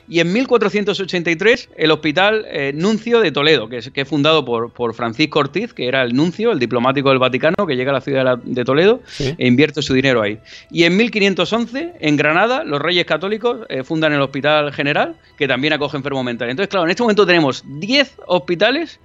y 0.08 0.20
en 0.20 0.32
1483 0.32 1.70
el 1.78 1.92
Hospital 1.92 2.46
eh, 2.50 2.72
Nuncio 2.74 3.20
de 3.20 3.32
Toledo, 3.32 3.68
que 3.68 3.78
es, 3.78 3.90
que 3.90 4.06
fundado 4.06 4.46
por, 4.46 4.72
por, 4.72 4.94
Francisco 4.94 5.40
Ortiz, 5.40 5.74
que 5.74 5.88
era 5.88 6.04
el 6.04 6.14
nuncio, 6.14 6.52
el 6.52 6.60
diplomático 6.60 7.10
del 7.10 7.20
Vaticano, 7.20 7.66
que 7.68 7.76
llega 7.76 7.92
a 7.92 7.94
la 7.94 8.02
ciudad 8.02 8.38
de, 8.38 8.66
Toledo 8.66 9.02
e 9.20 9.48
invierte 9.48 9.82
su 9.82 9.94
dinero 9.94 10.22
ahí. 10.22 10.40
Y 10.72 10.84
en 10.84 10.96
1511, 10.98 11.94
en 12.00 12.18
Granada, 12.18 12.64
los 12.64 12.82
reyes 12.82 13.06
católicos 13.06 13.66
eh, 13.70 13.84
fundan 13.84 14.14
el 14.14 14.22
Hospital 14.22 14.72
General, 14.74 15.16
que 15.38 15.48
también 15.48 15.74
acoge 15.74 15.98
enfermos 15.98 16.24
mentales. 16.24 16.52
Entonces, 16.52 16.70
claro, 16.70 16.86
en 16.86 16.92
este 16.92 17.04
momento 17.04 17.26
tenemos 17.26 17.64
10 17.66 18.18
hospitales 18.28 19.00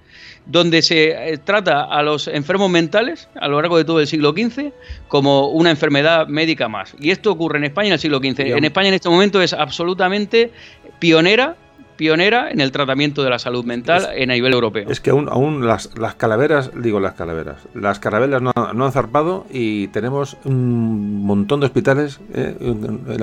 donde 0.45 0.81
se 0.81 1.33
eh, 1.33 1.37
trata 1.37 1.83
a 1.83 2.01
los 2.03 2.27
enfermos 2.27 2.69
mentales 2.69 3.29
a 3.39 3.47
lo 3.47 3.61
largo 3.61 3.77
de 3.77 3.85
todo 3.85 3.99
el 3.99 4.07
siglo 4.07 4.31
XV 4.31 4.71
como 5.07 5.49
una 5.49 5.69
enfermedad 5.69 6.27
médica 6.27 6.67
más. 6.67 6.95
Y 6.99 7.11
esto 7.11 7.31
ocurre 7.31 7.57
en 7.57 7.65
España 7.65 7.87
en 7.87 7.93
el 7.93 7.99
siglo 7.99 8.19
XV. 8.19 8.39
En 8.39 8.65
España 8.65 8.89
en 8.89 8.95
este 8.95 9.09
momento 9.09 9.41
es 9.41 9.53
absolutamente 9.53 10.51
pionera 10.99 11.55
pionera 12.01 12.49
en 12.49 12.61
el 12.61 12.71
tratamiento 12.71 13.21
de 13.21 13.29
la 13.29 13.37
salud 13.37 13.63
mental 13.63 14.07
en 14.15 14.31
a 14.31 14.33
nivel 14.33 14.53
europeo. 14.53 14.89
Es 14.89 14.99
que 14.99 15.11
aún, 15.11 15.29
aún 15.29 15.67
las, 15.67 15.95
las 15.99 16.15
calaveras, 16.15 16.71
digo 16.73 16.99
las 16.99 17.13
calaveras, 17.13 17.57
las 17.75 17.99
carabelas 17.99 18.41
no, 18.41 18.51
han 18.55 18.91
zarpado 18.91 19.45
y 19.51 19.87
tenemos 19.89 20.35
un 20.43 21.23
montón 21.23 21.59
de 21.59 21.67
hospitales 21.67 22.19
eh, 22.33 22.55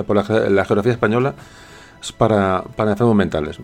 por 0.07 0.15
la 0.15 0.63
geografía 0.63 0.93
española 0.93 1.35
para, 2.17 2.63
para 2.75 2.91
enfermos 2.91 3.15
mentales. 3.15 3.59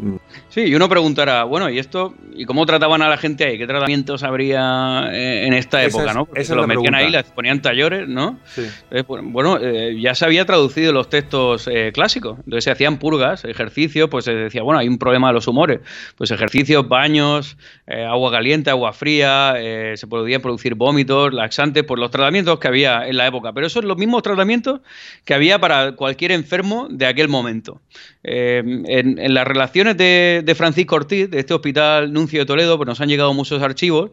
Sí, 0.55 0.61
y 0.61 0.73
uno 0.73 0.87
preguntará, 0.87 1.43
bueno, 1.43 1.69
¿y 1.69 1.79
esto? 1.79 2.15
¿Y 2.33 2.45
cómo 2.45 2.65
trataban 2.65 3.01
a 3.01 3.09
la 3.09 3.17
gente 3.17 3.43
ahí? 3.43 3.57
¿Qué 3.57 3.67
tratamientos 3.67 4.23
habría 4.23 5.09
eh, 5.11 5.47
en 5.47 5.53
esta 5.53 5.83
época, 5.83 6.13
no? 6.13 6.25
Porque 6.25 6.45
se 6.45 6.55
los 6.55 6.65
metían 6.65 6.95
ahí, 6.95 7.09
les 7.09 7.25
ponían 7.25 7.61
talleres, 7.61 8.07
¿no? 8.07 8.39
Sí. 8.45 8.65
Pues, 9.05 9.21
bueno, 9.21 9.57
eh, 9.61 9.99
ya 9.99 10.15
se 10.15 10.23
había 10.23 10.45
traducido 10.45 10.93
los 10.93 11.09
textos 11.09 11.67
eh, 11.69 11.91
clásicos. 11.93 12.37
Entonces 12.37 12.63
se 12.63 12.71
hacían 12.71 12.99
purgas, 12.99 13.43
ejercicios, 13.43 14.07
pues 14.09 14.23
se 14.23 14.33
decía, 14.33 14.63
bueno, 14.63 14.79
hay 14.79 14.87
un 14.87 14.97
problema 14.97 15.27
de 15.27 15.33
los 15.33 15.45
humores. 15.49 15.81
Pues 16.15 16.31
ejercicios, 16.31 16.87
baños, 16.87 17.57
agua 17.85 18.31
caliente, 18.31 18.69
agua 18.69 18.93
fría, 18.93 19.55
se 19.95 20.07
podían 20.07 20.41
producir 20.41 20.75
vómitos, 20.75 21.33
laxantes, 21.33 21.83
por 21.83 21.99
los 21.99 22.11
tratamientos 22.11 22.59
que 22.59 22.69
había 22.69 23.05
en 23.05 23.17
la 23.17 23.27
época. 23.27 23.51
Pero 23.51 23.67
esos 23.67 23.81
son 23.81 23.89
los 23.89 23.97
mismos 23.97 24.23
tratamientos 24.23 24.79
que 25.25 25.33
había 25.33 25.59
para 25.59 25.97
cualquier 25.97 26.31
enfermo 26.31 26.87
de 26.89 27.07
aquel 27.07 27.27
momento. 27.27 27.81
Eh, 28.27 28.63
en, 28.65 29.33
las 29.35 29.45
relaciones 29.45 29.97
de, 29.97 30.43
Francisco 30.53 30.95
Ortiz, 30.95 31.31
de 31.31 31.39
este 31.39 31.53
hospital 31.53 32.13
Nuncio 32.13 32.39
de 32.39 32.45
Toledo, 32.45 32.77
pues 32.77 32.87
nos 32.87 33.01
han 33.01 33.09
llegado 33.09 33.33
muchos 33.33 33.63
archivos, 33.63 34.11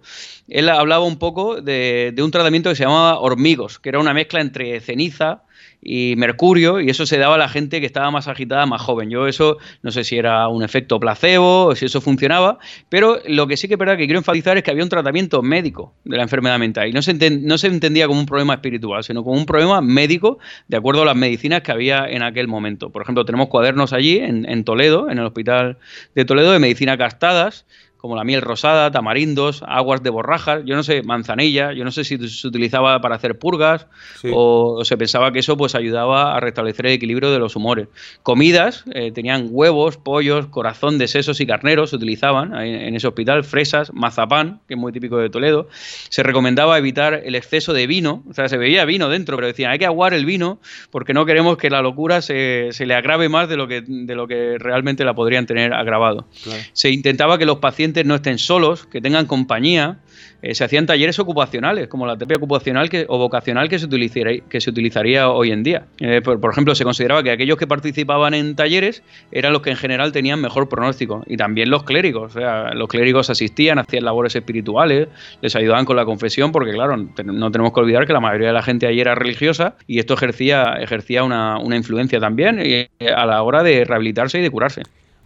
él 0.49 0.69
hablaba 0.71 1.05
un 1.05 1.19
poco 1.19 1.61
de, 1.61 2.13
de 2.15 2.23
un 2.23 2.31
tratamiento 2.31 2.71
que 2.71 2.77
se 2.77 2.85
llamaba 2.85 3.19
hormigos, 3.19 3.79
que 3.79 3.91
era 3.91 3.99
una 3.99 4.15
mezcla 4.15 4.41
entre 4.41 4.81
ceniza, 4.81 5.43
y 5.83 6.15
mercurio, 6.17 6.81
y 6.81 6.89
eso 6.89 7.07
se 7.07 7.19
daba 7.19 7.35
a 7.35 7.39
la 7.39 7.49
gente 7.49 7.81
que 7.81 7.87
estaba 7.87 8.11
más 8.13 8.29
agitada, 8.29 8.65
más 8.67 8.81
joven. 8.81 9.11
Yo 9.11 9.27
eso 9.27 9.59
no 9.83 9.91
sé 9.91 10.05
si 10.05 10.17
era 10.17 10.47
un 10.47 10.63
efecto 10.63 11.01
placebo 11.01 11.67
o 11.67 11.75
si 11.75 11.87
eso 11.87 12.01
funcionaba, 12.01 12.59
pero 12.89 13.19
lo 13.27 13.49
que 13.49 13.57
sí 13.57 13.67
que 13.67 13.75
es 13.75 13.79
verdad 13.79 13.97
que 13.97 14.05
quiero 14.05 14.21
enfatizar 14.21 14.57
es 14.57 14.63
que 14.63 14.71
había 14.71 14.85
un 14.85 14.89
tratamiento 14.89 15.43
médico 15.43 15.93
de 16.05 16.17
la 16.17 16.23
enfermedad 16.23 16.59
mental 16.61 16.89
y 16.89 16.93
no 16.93 17.03
se, 17.03 17.15
no 17.31 17.59
se 17.59 17.67
entendía 17.67 18.07
como 18.07 18.21
un 18.21 18.27
problema 18.27 18.55
espiritual, 18.55 19.03
sino 19.03 19.25
como 19.25 19.37
un 19.37 19.45
problema 19.45 19.81
médico 19.81 20.39
de 20.69 20.77
acuerdo 20.77 21.03
a 21.03 21.05
las 21.05 21.17
medicinas 21.17 21.63
que 21.63 21.73
había 21.73 22.07
en 22.09 22.23
aquel 22.23 22.47
momento. 22.47 22.91
Por 22.91 23.03
ejemplo, 23.03 23.25
tenemos 23.25 23.49
cuadernos 23.49 23.93
allí 23.93 24.19
en, 24.19 24.49
en 24.49 24.63
Toledo, 24.63 25.11
en 25.11 25.19
el 25.19 25.27
hospital 25.27 25.79
de 26.15 26.25
Toledo, 26.25 26.53
de 26.53 26.61
medicina 26.61 26.97
castadas, 26.97 27.67
como 28.03 28.17
la 28.17 28.25
miel 28.25 28.43
rosada, 28.43 28.91
tamarindos, 28.91 29.63
aguas 29.65 30.03
de 30.03 30.11
borrajas, 30.11 30.63
yo 30.67 30.75
no 30.75 30.83
sé, 30.83 31.05
manzanilla, 31.05 31.73
yo 31.73 31.85
no 31.85 31.93
sé 31.93 32.03
si 32.03 32.19
se 32.29 32.49
utilizaba 32.49 33.01
para 33.01 33.15
hacer 33.15 33.39
purgas 33.39 33.87
o, 34.33 34.85
se 34.85 34.97
pensaba 34.97 35.31
que 35.33 35.39
eso 35.39 35.57
pues 35.57 35.77
ayudaba 35.77 36.37
a 36.37 36.41
restablecer 36.41 36.87
el 36.87 36.95
equilibrio 36.95 37.31
de 37.31 37.39
los 37.39 37.55
humores. 37.55 37.87
Comidas, 38.25 38.83
eh, 38.93 39.13
tenían 39.13 39.47
huevos, 39.51 39.99
pollos, 39.99 40.49
corazón 40.49 40.99
de 40.99 41.07
sesos 41.07 41.41
y 41.41 41.47
carneros, 41.47 41.91
se 41.91 41.97
utilizaban 41.97 42.61
en, 42.61 42.93
ese 42.97 43.07
hospital, 43.07 43.45
fresas, 43.45 43.93
mazapán, 43.95 44.61
que 44.67 44.75
es 44.75 44.81
muy 44.81 44.91
típico 44.91 45.19
de 45.19 45.31
Toledo. 45.31 45.69
Se 46.09 46.25
recomendaba 46.25 46.77
evitar 46.79 47.23
el 47.25 47.37
exceso 47.37 47.73
de 47.73 47.87
vino, 47.87 48.25
o 48.29 48.35
sea, 48.35 48.49
se 48.49 48.59
bebía 48.59 48.85
vino 48.85 49.11
dentro, 49.11 49.37
pero 49.37 49.47
decían, 49.47 49.71
hay 49.71 49.79
que 49.79 49.87
aguar 49.87 50.13
el 50.13 50.27
vino 50.27 50.59
porque 50.91 51.15
no 51.15 51.25
queremos 51.25 51.57
que 51.57 51.71
la 51.71 51.81
locura 51.83 52.21
se, 52.21 52.71
se 52.73 52.85
le 52.85 52.97
agrave 52.97 53.29
más 53.29 53.49
de 53.49 53.57
lo 53.57 53.69
que, 53.69 53.85
de 53.87 54.15
lo 54.17 54.27
que 54.27 54.59
realmente 54.59 55.05
la 55.05 55.15
podrían 55.15 55.47
tener 55.47 55.73
agravado. 55.73 56.27
Se 56.73 56.91
intentaba 56.91 57.39
que 57.39 57.47
los 57.47 57.59
pacientes 57.59 57.92
no 58.05 58.15
estén 58.15 58.39
solos, 58.39 58.87
que 58.87 59.01
tengan 59.01 59.27
compañía. 59.27 59.99
Eh, 60.43 60.55
se 60.55 60.65
hacían 60.65 60.87
talleres 60.87 61.19
ocupacionales, 61.19 61.89
como 61.89 62.07
la 62.07 62.17
terapia 62.17 62.37
ocupacional 62.37 62.91
que, 62.91 63.07
o 63.09 63.19
vocacional 63.19 63.69
que 63.69 63.79
se, 63.79 63.87
utilizaría, 63.87 64.43
que 64.49 64.61
se 64.61 64.71
utilizaría 64.71 65.29
hoy 65.31 65.53
en 65.53 65.63
día. 65.63 65.87
Eh, 65.99 66.21
por, 66.21 66.51
ejemplo, 66.51 66.75
se 66.75 66.85
consideraba 66.85 67.23
que 67.23 67.31
aquellos 67.31 67.57
que 67.57 67.67
participaban 67.67 68.35
en 68.35 68.57
talleres 68.57 69.03
eran 69.31 69.53
los 69.53 69.63
que 69.63 69.71
en 69.71 69.77
general 69.77 70.11
tenían 70.11 70.41
mejor 70.41 70.69
pronóstico. 70.69 71.23
Y 71.27 71.37
también 71.37 71.71
los 71.71 71.85
clérigos. 71.85 72.35
O 72.37 72.41
sea, 72.41 72.75
los 72.75 72.89
clérigos 72.89 73.31
asistían, 73.31 73.79
hacían 73.79 74.05
labores 74.05 74.35
espirituales, 74.35 75.09
les 75.41 75.55
ayudaban 75.55 75.85
con 75.85 75.97
la 75.97 76.05
confesión, 76.05 76.51
porque 76.51 76.73
claro, 76.73 76.97
no 76.97 77.51
tenemos 77.51 77.73
que 77.73 77.81
olvidar 77.81 78.07
que 78.07 78.13
la 78.13 78.21
mayoría 78.21 78.49
de 78.49 78.55
la 78.55 78.63
gente 78.63 78.87
allí 78.87 79.01
era 79.01 79.15
religiosa 79.15 79.77
y 79.87 80.01
esto 80.01 80.15
ejercía, 80.15 80.77
ejercía 80.81 81.23
una, 81.23 81.59
una 81.59 81.77
influencia 81.77 82.19
también 82.19 82.59
eh, 82.61 82.89
a 83.15 83.27
la 83.27 83.43
hora 83.43 83.63
de 83.63 83.85
rehabilitarse 83.85 84.39
y 84.39 84.43
de 84.43 84.51
curarse. 84.51 84.83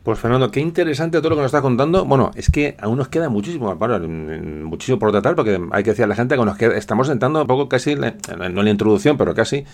Pues 0.06 0.20
Fernando, 0.20 0.52
qué 0.52 0.60
interesante 0.60 1.18
todo 1.18 1.30
lo 1.30 1.34
que 1.34 1.42
nos 1.42 1.48
está 1.48 1.60
contando. 1.60 2.04
Bueno, 2.04 2.30
es 2.36 2.48
que 2.48 2.76
aún 2.80 2.96
nos 2.96 3.08
queda 3.08 3.28
muchísimo, 3.28 3.74
muchísimo 3.74 5.00
por 5.00 5.10
tratar, 5.10 5.34
porque 5.34 5.60
hay 5.72 5.82
que 5.82 5.90
decir 5.90 6.04
a 6.04 6.06
la 6.06 6.14
gente 6.14 6.36
que 6.36 6.44
nos 6.44 6.56
queda, 6.56 6.76
estamos 6.76 7.08
entrando 7.08 7.40
un 7.40 7.46
poco 7.48 7.68
casi, 7.68 7.96
no 7.96 8.06
en 8.06 8.54
la 8.54 8.70
introducción, 8.70 9.16
pero 9.16 9.34
casi, 9.34 9.64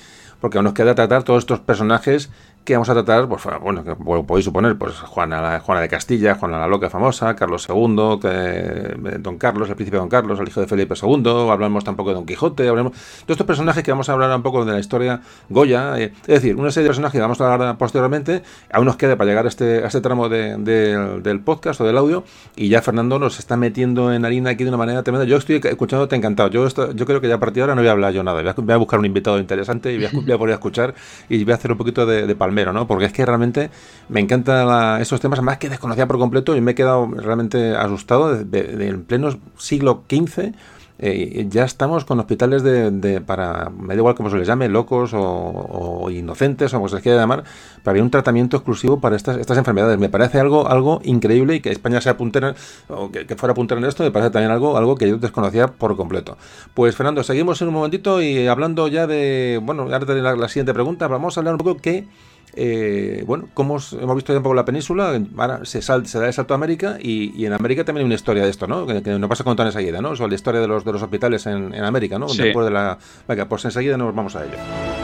porque 0.41 0.57
aún 0.57 0.65
nos 0.65 0.73
queda 0.73 0.95
tratar 0.95 1.23
todos 1.23 1.41
estos 1.41 1.61
personajes 1.61 2.31
que 2.65 2.75
vamos 2.75 2.89
a 2.89 2.95
tratar, 2.95 3.29
pues 3.29 3.43
bueno, 3.61 3.83
que 3.83 3.97
podéis 3.97 4.45
suponer, 4.45 4.79
pues 4.79 4.95
Juana, 5.01 5.59
Juana 5.61 5.81
de 5.81 5.89
Castilla, 5.89 6.37
Juana 6.37 6.61
la 6.61 6.69
Loca 6.69 6.89
famosa, 6.89 7.35
Carlos 7.35 7.67
II, 7.69 8.21
que, 8.21 9.19
Don 9.19 9.37
Carlos, 9.37 9.69
el 9.69 9.75
príncipe 9.75 9.97
Don 9.97 10.09
Carlos, 10.09 10.39
el 10.39 10.47
hijo 10.47 10.61
de 10.61 10.69
Felipe 10.69 10.95
II, 11.01 11.51
hablamos 11.51 11.83
tampoco 11.83 12.11
de 12.11 12.15
Don 12.15 12.27
Quijote, 12.27 12.69
hablamos 12.69 12.93
de 13.27 13.33
estos 13.33 13.47
personajes 13.47 13.83
que 13.83 13.91
vamos 13.91 14.09
a 14.09 14.13
hablar 14.13 14.35
un 14.35 14.43
poco 14.43 14.65
de 14.65 14.73
la 14.73 14.79
historia 14.79 15.23
Goya, 15.49 15.99
eh, 15.99 16.13
es 16.23 16.27
decir, 16.41 16.55
una 16.55 16.71
serie 16.71 16.85
de 16.85 16.91
personajes 16.91 17.19
que 17.19 17.21
vamos 17.21 17.41
a 17.41 17.53
hablar 17.53 17.77
posteriormente, 17.79 18.43
aún 18.73 18.87
nos 18.87 18.97
queda 18.97 19.17
para 19.17 19.29
llegar 19.29 19.45
a 19.47 19.49
este, 19.49 19.83
a 19.83 19.89
este 19.89 20.01
tramo 20.01 20.29
del 20.29 21.41
podcast 21.45 21.81
o 21.81 21.85
del 21.85 21.99
audio, 21.99 22.23
y 22.55 22.69
ya 22.69 22.81
Fernando 22.81 23.19
nos 23.19 23.41
está 23.41 23.57
metiendo 23.57 24.13
en 24.13 24.25
harina 24.25 24.51
aquí 24.51 24.63
de 24.63 24.71
una 24.71 24.79
manera 24.79 25.03
tremenda. 25.03 25.27
Yo 25.27 25.37
estoy 25.37 25.61
escuchándote 25.65 26.15
encantado, 26.15 26.49
yo, 26.49 26.69
yo 26.95 27.07
creo 27.07 27.21
que 27.21 27.27
ya 27.27 27.35
a 27.35 27.41
partir 27.41 27.57
de 27.57 27.63
ahora 27.63 27.75
no 27.75 27.81
voy 27.81 27.89
a 27.89 27.93
hablar 27.93 28.13
yo 28.13 28.23
nada, 28.23 28.41
voy 28.55 28.73
a, 28.73 28.77
buscar 28.77 29.01
un 29.01 29.07
invitado 29.07 29.41
interesante 29.41 29.93
y 29.93 29.97
voy 29.97 30.07
a, 30.07 30.11
voy 30.13 30.33
a 30.33 30.39
poder 30.39 30.55
escuchar 30.55 30.95
y 31.29 31.43
voy 31.43 31.53
a 31.53 31.57
hacer 31.57 31.73
un 31.73 31.79
poquito 31.79 32.07
de, 32.07 32.27
de 32.27 32.37
¿no? 32.73 32.87
Porque 32.87 33.07
es 33.07 33.13
que 33.13 33.25
realmente 33.25 33.71
me 34.09 34.21
encantan 34.21 35.01
esos 35.01 35.21
temas, 35.21 35.39
además 35.39 35.59
que 35.59 35.69
desconocía 35.69 36.07
por 36.07 36.19
completo 36.19 36.57
y 36.57 36.61
me 36.61 36.73
he 36.73 36.75
quedado 36.75 37.07
realmente 37.07 37.75
asustado 37.77 38.45
de, 38.45 38.89
en 38.89 39.05
pleno 39.05 39.31
siglo 39.57 40.05
XV. 40.09 40.53
Eh, 41.05 41.47
ya 41.49 41.65
estamos 41.65 42.05
con 42.05 42.21
hospitales 42.21 42.63
de, 42.63 43.21
para, 43.21 43.71
me 43.71 43.95
da 43.95 43.99
igual 43.99 44.15
como 44.15 44.31
se 44.31 44.37
les 44.37 44.47
llame, 44.47 44.69
locos 44.69 45.11
o, 45.15 46.09
inocentes 46.11 46.73
o 46.73 46.77
como 46.77 46.89
se 46.89 46.95
les 46.95 47.03
quiera 47.03 47.19
llamar, 47.19 47.43
para 47.83 48.01
un 48.01 48.09
tratamiento 48.09 48.57
exclusivo 48.57 49.01
para 49.01 49.17
estas, 49.17 49.39
estas 49.39 49.59
enfermedades. 49.59 49.99
Me 49.99 50.09
parece 50.09 50.39
algo, 50.39 50.69
algo 50.69 51.01
increíble 51.03 51.57
y 51.57 51.61
que 51.61 51.71
España 51.71 52.01
sea 52.01 52.17
puntera, 52.17 52.55
o 52.89 53.11
que, 53.11 53.35
fuera 53.35 53.53
puntera 53.53 53.81
en 53.81 53.87
esto, 53.87 54.05
me 54.05 54.13
parece 54.13 54.31
también 54.31 54.53
algo, 54.53 54.77
algo 54.77 54.95
que 54.95 55.09
yo 55.09 55.17
desconocía 55.19 55.67
por 55.67 55.97
completo. 55.97 56.39
Pues 56.73 56.95
Fernando, 56.95 57.25
seguimos 57.25 57.61
en 57.63 57.69
un 57.69 57.75
momentito 57.75 58.23
y 58.23 58.47
hablando 58.47 58.87
ya 58.87 59.09
de, 59.09 59.59
bueno, 59.61 59.83
ahora 59.83 59.99
de 60.01 60.23
la, 60.23 60.37
la 60.37 60.49
siguiente 60.49 60.73
pregunta, 60.73 61.09
vamos 61.09 61.37
a 61.37 61.41
hablar 61.41 61.55
un 61.55 61.59
poco 61.59 61.79
que 61.79 62.07
eh, 62.55 63.25
bueno, 63.27 63.49
como 63.55 63.79
hemos 63.93 64.15
visto 64.15 64.33
ya 64.33 64.39
un 64.39 64.43
poco 64.43 64.55
la 64.55 64.65
península, 64.65 65.21
ahora 65.37 65.65
se, 65.65 65.81
da 65.81 66.27
el 66.27 66.33
salto 66.33 66.55
a 66.55 66.57
América 66.57 66.99
y, 67.01 67.45
en 67.45 67.53
América 67.53 67.85
también 67.85 68.05
hay 68.05 68.07
una 68.07 68.15
historia 68.15 68.45
de 68.45 68.51
esto, 68.51 68.67
¿no? 68.67 68.87
Que, 68.87 69.01
no 69.19 69.29
pasa 69.29 69.45
con 69.45 69.57
tan 69.57 69.67
enseguida, 69.67 70.01
¿no? 70.01 70.11
O 70.11 70.29
la 70.29 70.35
historia 70.35 70.61
de 70.61 70.69
los, 70.69 70.85
de 70.85 70.93
los 70.93 71.03
hospitales 71.03 71.47
en, 71.47 71.75
en 71.75 71.85
América, 71.85 72.19
¿no? 72.19 72.27
Después 72.27 72.67
de 72.67 72.73
la... 72.73 72.99
Venga, 73.27 73.47
pues 73.47 73.65
enseguida 73.65 73.97
nos 73.97 74.15
vamos 74.15 74.37
a 74.37 74.45
ello. 74.45 75.02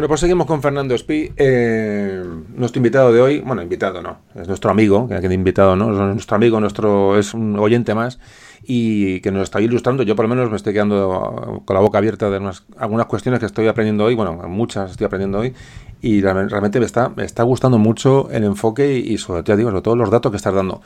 Bueno, 0.00 0.08
pues 0.08 0.20
seguimos 0.20 0.46
con 0.46 0.62
Fernando 0.62 0.94
Espi. 0.94 1.30
Eh, 1.36 2.24
nuestro 2.54 2.78
invitado 2.78 3.12
de 3.12 3.20
hoy, 3.20 3.40
bueno, 3.40 3.60
invitado 3.60 4.00
no, 4.00 4.16
es 4.34 4.48
nuestro 4.48 4.70
amigo, 4.70 5.06
que 5.06 5.34
invitado, 5.34 5.76
¿no? 5.76 5.92
Es 5.92 6.14
nuestro 6.14 6.36
amigo, 6.36 6.58
nuestro, 6.58 7.18
es 7.18 7.34
un 7.34 7.58
oyente 7.58 7.94
más 7.94 8.18
y 8.62 9.20
que 9.20 9.30
nos 9.30 9.42
está 9.42 9.60
ilustrando. 9.60 10.02
Yo 10.02 10.16
por 10.16 10.24
lo 10.24 10.30
menos 10.30 10.48
me 10.48 10.56
estoy 10.56 10.72
quedando 10.72 11.62
con 11.66 11.74
la 11.74 11.80
boca 11.80 11.98
abierta 11.98 12.30
de 12.30 12.40
algunas 12.78 13.06
cuestiones 13.08 13.40
que 13.40 13.44
estoy 13.44 13.68
aprendiendo 13.68 14.06
hoy, 14.06 14.14
bueno, 14.14 14.32
muchas 14.48 14.92
estoy 14.92 15.04
aprendiendo 15.04 15.40
hoy 15.40 15.52
y 16.00 16.22
realmente 16.22 16.80
me 16.80 16.86
está, 16.86 17.10
me 17.10 17.26
está 17.26 17.42
gustando 17.42 17.76
mucho 17.76 18.30
el 18.30 18.44
enfoque 18.44 18.96
y, 18.96 19.18
sobre, 19.18 19.42
todo, 19.42 19.54
digo, 19.58 19.68
sobre 19.68 19.82
todo 19.82 19.96
los 19.96 20.10
datos 20.10 20.32
que 20.32 20.36
estás 20.38 20.54
dando. 20.54 20.80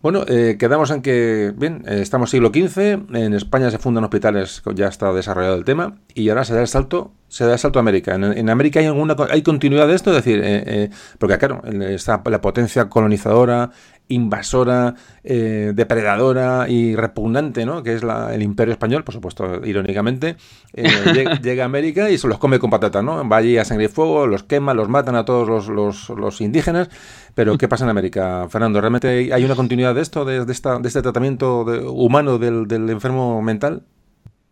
Bueno, 0.00 0.24
eh, 0.28 0.56
quedamos 0.60 0.92
en 0.92 1.02
que, 1.02 1.52
bien, 1.56 1.82
eh, 1.88 1.98
estamos 2.02 2.30
siglo 2.30 2.50
XV, 2.54 3.16
en 3.16 3.34
España 3.34 3.68
se 3.72 3.78
fundan 3.78 4.04
hospitales, 4.04 4.62
ya 4.76 4.86
está 4.86 5.12
desarrollado 5.12 5.56
el 5.56 5.64
tema, 5.64 5.96
y 6.14 6.28
ahora 6.28 6.44
se 6.44 6.54
da 6.54 6.60
el 6.60 6.68
salto, 6.68 7.10
se 7.26 7.44
da 7.44 7.54
el 7.54 7.58
salto 7.58 7.80
a 7.80 7.82
América. 7.82 8.14
En, 8.14 8.48
América 8.48 8.78
hay 8.78 8.86
alguna 8.86 9.16
hay 9.28 9.42
continuidad 9.42 9.88
de 9.88 9.96
esto, 9.96 10.10
es 10.10 10.24
decir, 10.24 10.40
eh, 10.44 10.90
porque 11.18 11.36
claro, 11.38 11.62
está 11.64 12.22
la 12.26 12.40
potencia 12.40 12.88
colonizadora, 12.88 13.72
invasora, 14.08 14.94
eh, 15.22 15.72
depredadora 15.74 16.68
y 16.68 16.96
repugnante, 16.96 17.64
¿no? 17.64 17.82
que 17.82 17.94
es 17.94 18.02
la, 18.02 18.34
el 18.34 18.42
imperio 18.42 18.72
español, 18.72 19.04
por 19.04 19.14
supuesto, 19.14 19.64
irónicamente, 19.64 20.36
eh, 20.74 20.84
llega, 21.42 21.62
a 21.62 21.66
América 21.66 22.10
y 22.10 22.18
se 22.18 22.28
los 22.28 22.38
come 22.38 22.58
con 22.58 22.70
patata, 22.70 23.02
¿no? 23.02 23.28
Va 23.28 23.36
allí 23.38 23.58
a 23.58 23.64
sangre 23.64 23.86
y 23.86 23.88
fuego, 23.88 24.26
los 24.26 24.42
quema, 24.42 24.74
los 24.74 24.88
matan 24.88 25.16
a 25.16 25.24
todos 25.24 25.68
los, 25.68 26.08
los, 26.08 26.40
indígenas, 26.40 26.88
pero 27.34 27.58
¿qué 27.58 27.68
pasa 27.68 27.84
en 27.84 27.90
América, 27.90 28.46
Fernando? 28.48 28.80
¿Realmente 28.80 29.32
hay 29.32 29.44
una 29.44 29.54
continuidad 29.54 29.94
de 29.94 30.02
esto, 30.02 30.24
de, 30.24 30.50
esta, 30.50 30.78
de 30.78 30.88
este 30.88 31.02
tratamiento 31.02 31.62
humano 31.92 32.38
del, 32.38 32.66
del 32.66 32.88
enfermo 32.90 33.42
mental? 33.42 33.82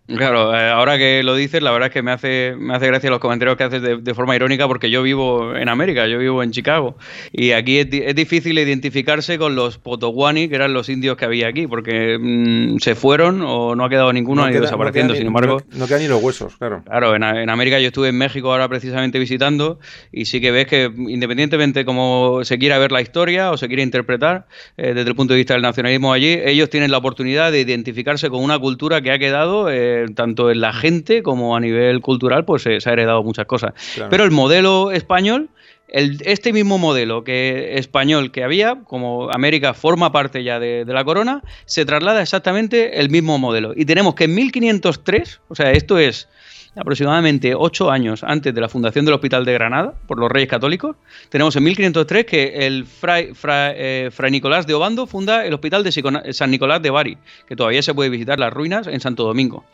Claro, 0.06 0.54
eh, 0.54 0.70
ahora 0.70 0.98
que 0.98 1.24
lo 1.24 1.34
dices, 1.34 1.62
la 1.62 1.72
verdad 1.72 1.88
es 1.88 1.92
que 1.92 2.02
me 2.02 2.12
hace, 2.12 2.54
me 2.56 2.74
hace 2.76 2.86
gracia 2.86 3.10
los 3.10 3.18
comentarios 3.18 3.56
que 3.56 3.64
haces 3.64 3.82
de, 3.82 4.14
forma 4.14 4.36
irónica 4.36 4.68
porque 4.68 4.88
yo 4.88 5.02
vivo 5.02 5.56
en 5.56 5.68
América, 5.68 6.06
yo 6.06 6.18
vivo 6.18 6.44
en 6.44 6.52
Chicago 6.52 6.96
y 7.32 7.50
aquí 7.50 7.78
es, 7.78 8.14
difícil 8.14 8.56
identificarse 8.58 9.36
con 9.36 9.56
los 9.56 9.78
Potowani, 9.78 10.48
que 10.48 10.54
eran 10.54 10.72
los 10.72 10.88
indios 10.88 11.16
que 11.16 11.24
había 11.24 11.48
aquí, 11.48 11.66
porque 11.66 12.18
mm, 12.20 12.78
se 12.78 12.94
fueron 12.94 13.42
o 13.42 13.74
no 13.74 13.84
ha 13.84 13.88
quedado 13.88 14.12
ninguno, 14.12 14.44
han 14.44 14.52
ido 14.52 14.62
desapareciendo, 14.62 15.14
sin 15.16 15.26
embargo... 15.26 15.60
No, 15.72 15.88
quedan 15.88 16.02
ni 16.02 16.08
los 16.08 16.22
huesos, 16.22 16.56
claro. 16.56 16.82
Claro, 16.84 17.16
en, 17.16 17.50
América 17.50 17.80
yo 17.80 17.88
estuve 17.88 18.08
en 18.08 18.18
México 18.18 18.52
ahora 18.52 18.68
precisamente 18.68 19.18
visitando 19.18 19.80
y 20.12 20.26
sí 20.26 20.40
que 20.40 20.52
ves 20.52 20.66
que 20.66 20.90
independientemente 20.96 21.84
como 21.84 22.44
se 22.44 22.58
quiera 22.58 22.78
ver 22.78 22.92
la 22.92 23.00
historia 23.00 23.50
o 23.50 23.56
se 23.56 23.66
quiera 23.66 23.82
interpretar 23.82 24.46
eh, 24.76 24.94
desde 24.94 25.10
el 25.10 25.16
punto 25.16 25.34
de 25.34 25.38
vista 25.38 25.54
del 25.54 25.62
nacionalismo 25.62 26.12
allí, 26.12 26.38
ellos 26.44 26.70
tienen 26.70 26.92
la 26.92 26.98
oportunidad 26.98 27.50
de 27.50 27.60
identificarse 27.60 28.30
con 28.30 28.42
una 28.44 28.56
cultura 28.60 29.00
que 29.00 29.10
ha 29.10 29.18
quedado... 29.18 29.68
Eh, 29.68 29.95
tanto 30.14 30.50
en 30.50 30.60
la 30.60 30.72
gente 30.72 31.22
como 31.22 31.56
a 31.56 31.60
nivel 31.60 32.00
cultural, 32.00 32.44
pues 32.44 32.62
se, 32.62 32.78
ha 32.84 32.92
heredado 32.92 33.22
muchas 33.22 33.46
cosas. 33.46 33.72
Pero 34.10 34.24
el 34.24 34.30
modelo 34.30 34.90
español, 34.92 35.48
el, 35.88 36.18
este 36.24 36.52
mismo 36.52 36.78
modelo 36.78 37.24
que 37.24 37.78
español 37.78 38.30
que 38.32 38.44
había, 38.44 38.78
como 38.84 39.30
América 39.30 39.74
forma 39.74 40.12
parte 40.12 40.42
ya 40.42 40.58
de, 40.58 40.84
de, 40.84 40.92
la 40.92 41.04
corona, 41.04 41.42
se 41.64 41.84
traslada 41.84 42.22
exactamente 42.22 43.00
el 43.00 43.10
mismo 43.10 43.38
modelo. 43.38 43.72
Y 43.76 43.84
tenemos 43.84 44.14
que 44.14 44.24
en 44.24 44.34
1503, 44.34 45.40
o 45.48 45.54
sea, 45.54 45.72
esto 45.72 45.98
es 45.98 46.28
aproximadamente 46.76 47.54
ocho 47.54 47.90
años 47.90 48.22
antes 48.22 48.54
de 48.54 48.60
la 48.60 48.68
fundación 48.68 49.04
del 49.04 49.14
Hospital 49.14 49.44
de 49.44 49.52
Granada 49.52 49.94
por 50.06 50.18
los 50.18 50.30
Reyes 50.30 50.48
Católicos, 50.48 50.96
tenemos 51.30 51.56
en 51.56 51.64
1503 51.64 52.26
que 52.26 52.66
el 52.66 52.84
fray, 52.84 53.32
eh, 53.44 54.10
fray, 54.12 54.30
Nicolás 54.30 54.66
de 54.66 54.74
Obando 54.74 55.06
funda 55.06 55.46
el 55.46 55.54
Hospital 55.54 55.82
de 55.82 56.32
San 56.32 56.50
Nicolás 56.50 56.82
de 56.82 56.90
Bari, 56.90 57.16
que 57.48 57.56
todavía 57.56 57.82
se 57.82 57.94
puede 57.94 58.10
visitar 58.10 58.38
las 58.38 58.52
ruinas 58.52 58.86
en 58.86 59.00
Santo 59.00 59.24
Domingo. 59.24 59.64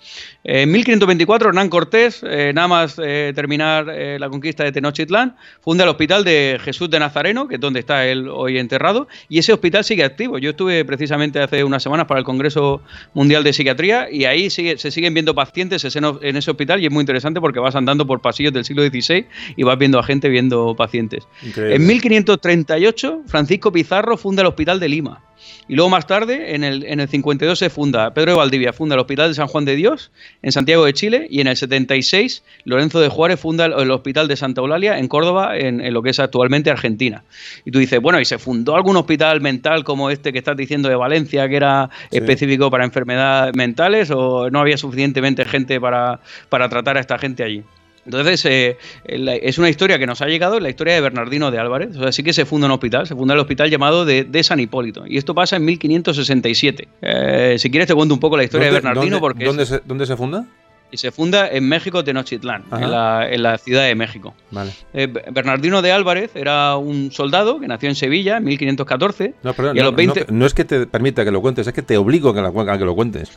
En 0.44 0.70
1524 0.70 1.48
Hernán 1.48 1.68
Cortés, 1.68 2.22
eh, 2.22 2.52
nada 2.54 2.68
más 2.68 3.00
eh, 3.02 3.32
terminar 3.34 3.86
la 3.86 4.28
conquista 4.28 4.64
de 4.64 4.72
Tenochtitlán, 4.72 5.36
funda 5.60 5.84
el 5.84 5.90
Hospital 5.90 6.24
de 6.24 6.60
Jesús 6.62 6.88
de 6.88 6.98
Nazareno, 6.98 7.48
que 7.48 7.56
es 7.56 7.60
donde 7.60 7.80
está 7.80 8.06
él 8.06 8.28
hoy 8.28 8.58
enterrado, 8.58 9.08
y 9.28 9.38
ese 9.38 9.52
hospital 9.52 9.84
sigue 9.84 10.04
activo. 10.04 10.38
Yo 10.38 10.50
estuve 10.50 10.84
precisamente 10.84 11.40
hace 11.40 11.64
unas 11.64 11.82
semanas 11.82 12.06
para 12.06 12.20
el 12.20 12.24
Congreso 12.24 12.82
Mundial 13.14 13.42
de 13.44 13.52
Psiquiatría 13.52 14.08
y 14.10 14.24
ahí 14.24 14.50
se 14.50 14.76
siguen 14.76 15.14
viendo 15.14 15.34
pacientes 15.34 15.84
en 15.94 16.36
ese 16.36 16.50
hospital 16.50 16.82
muy 16.92 17.02
interesante 17.02 17.40
porque 17.40 17.58
vas 17.58 17.74
andando 17.74 18.06
por 18.06 18.20
pasillos 18.20 18.52
del 18.52 18.64
siglo 18.64 18.82
XVI 18.82 19.26
y 19.56 19.62
vas 19.62 19.78
viendo 19.78 19.98
a 19.98 20.02
gente 20.02 20.28
viendo 20.28 20.74
pacientes. 20.76 21.26
En 21.56 21.86
1538, 21.86 23.22
Francisco 23.26 23.72
Pizarro 23.72 24.16
funda 24.16 24.42
el 24.42 24.48
Hospital 24.48 24.80
de 24.80 24.88
Lima. 24.88 25.22
Y 25.68 25.74
luego 25.74 25.90
más 25.90 26.06
tarde, 26.06 26.54
en 26.54 26.64
el, 26.64 26.84
en 26.84 27.00
el 27.00 27.08
52 27.08 27.58
se 27.58 27.70
funda, 27.70 28.12
Pedro 28.14 28.32
de 28.32 28.38
Valdivia 28.38 28.72
funda 28.72 28.94
el 28.94 29.00
Hospital 29.00 29.28
de 29.28 29.34
San 29.34 29.46
Juan 29.46 29.64
de 29.64 29.76
Dios 29.76 30.10
en 30.42 30.52
Santiago 30.52 30.84
de 30.84 30.92
Chile 30.92 31.26
y 31.30 31.40
en 31.40 31.46
el 31.46 31.56
76 31.56 32.42
Lorenzo 32.64 33.00
de 33.00 33.08
Juárez 33.08 33.40
funda 33.40 33.66
el, 33.66 33.90
Hospital 33.90 34.28
de 34.28 34.36
Santa 34.36 34.60
Eulalia 34.60 34.98
en 34.98 35.08
Córdoba, 35.08 35.56
en, 35.56 35.92
lo 35.92 36.02
que 36.02 36.10
es 36.10 36.18
actualmente 36.18 36.70
Argentina. 36.70 37.24
Y 37.64 37.70
tú 37.70 37.78
dices, 37.78 38.00
bueno, 38.00 38.20
¿y 38.20 38.24
se 38.24 38.38
fundó 38.38 38.74
algún 38.74 38.96
hospital 38.96 39.40
mental 39.40 39.84
como 39.84 40.10
este 40.10 40.32
que 40.32 40.38
estás 40.38 40.56
diciendo 40.56 40.88
de 40.88 40.96
Valencia, 40.96 41.48
que 41.48 41.56
era 41.56 41.90
específico 42.10 42.70
para 42.70 42.84
enfermedades 42.84 43.54
mentales 43.54 44.10
o 44.10 44.50
no 44.50 44.60
había 44.60 44.76
suficientemente 44.76 45.44
gente 45.44 45.80
para, 45.80 46.20
para 46.48 46.68
tratar 46.68 46.96
a 46.96 47.00
esta 47.00 47.18
gente 47.18 47.44
allí? 47.44 47.62
Entonces, 48.04 48.44
eh, 48.46 48.78
es 49.04 49.58
una 49.58 49.68
historia 49.68 49.98
que 49.98 50.06
nos 50.06 50.20
ha 50.22 50.26
llegado, 50.26 50.58
la 50.58 50.68
historia 50.68 50.94
de 50.94 51.00
Bernardino 51.00 51.50
de 51.50 51.58
Álvarez. 51.58 51.96
O 51.96 52.02
sea, 52.02 52.12
sí 52.12 52.22
que 52.22 52.32
se 52.32 52.44
funda 52.44 52.66
un 52.66 52.72
hospital, 52.72 53.06
se 53.06 53.14
funda 53.14 53.34
el 53.34 53.40
hospital 53.40 53.70
llamado 53.70 54.04
de, 54.04 54.42
San 54.42 54.58
Hipólito. 54.58 55.04
Y 55.06 55.18
esto 55.18 55.34
pasa 55.34 55.56
en 55.56 55.64
1567. 55.64 56.88
Eh, 57.00 57.56
si 57.58 57.70
quieres, 57.70 57.86
te 57.86 57.94
cuento 57.94 58.14
un 58.14 58.20
poco 58.20 58.36
la 58.36 58.44
historia 58.44 58.66
de 58.66 58.72
Bernardino. 58.72 59.20
porque 59.20 59.44
¿dónde, 59.44 59.66
se, 59.66 59.80
¿Dónde 59.84 60.06
se 60.06 60.16
funda? 60.16 60.46
y 60.92 60.98
se 60.98 61.10
funda 61.10 61.48
en 61.48 61.66
México 61.66 62.04
Tenochtitlán, 62.04 62.64
en 62.70 62.90
la, 62.90 63.26
en 63.28 63.42
la, 63.42 63.56
Ciudad 63.56 63.84
de 63.84 63.94
México. 63.94 64.34
Vale. 64.50 64.72
Eh, 64.92 65.06
Bernardino 65.06 65.80
de 65.80 65.90
Álvarez 65.90 66.36
era 66.36 66.76
un 66.76 67.10
soldado 67.10 67.58
que 67.58 67.66
nació 67.66 67.88
en 67.88 67.94
Sevilla 67.94 68.36
en 68.36 68.44
1514. 68.44 69.34
No, 69.42 69.54
perdón, 69.54 69.76
no, 69.76 70.14
no, 70.28 70.46
es 70.46 70.52
que 70.52 70.66
te 70.66 70.86
permita 70.86 71.24
que 71.24 71.30
lo 71.30 71.40
cuentes, 71.40 71.66
es 71.66 71.72
que 71.72 71.82
te 71.82 71.96
obligo 71.96 72.28
a 72.28 72.34
que, 72.34 72.70
a 72.70 72.78
que 72.78 72.84
lo 72.84 72.94
cuentes. 72.94 73.32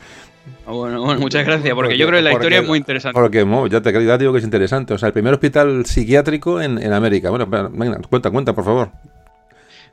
Bueno, 0.66 1.00
bueno, 1.00 1.20
muchas 1.20 1.46
gracias, 1.46 1.74
porque, 1.74 1.96
yo 1.96 2.06
creo 2.06 2.18
que 2.18 2.24
la 2.24 2.32
historia 2.32 2.58
es 2.58 2.66
muy 2.66 2.78
interesante. 2.78 3.14
Porque 3.14 3.46
ya 3.70 3.80
te 3.80 4.04
ya 4.04 4.18
digo 4.18 4.32
que 4.32 4.38
es 4.38 4.44
interesante. 4.44 4.94
O 4.94 4.98
sea, 4.98 5.06
el 5.08 5.12
primer 5.12 5.32
hospital 5.32 5.86
psiquiátrico 5.86 6.60
en, 6.60 6.82
en 6.82 6.92
América. 6.92 7.30
Bueno, 7.30 7.46
venga, 7.46 7.98
cuenta, 8.08 8.30
cuenta, 8.30 8.52
por 8.52 8.64
favor. 8.64 8.90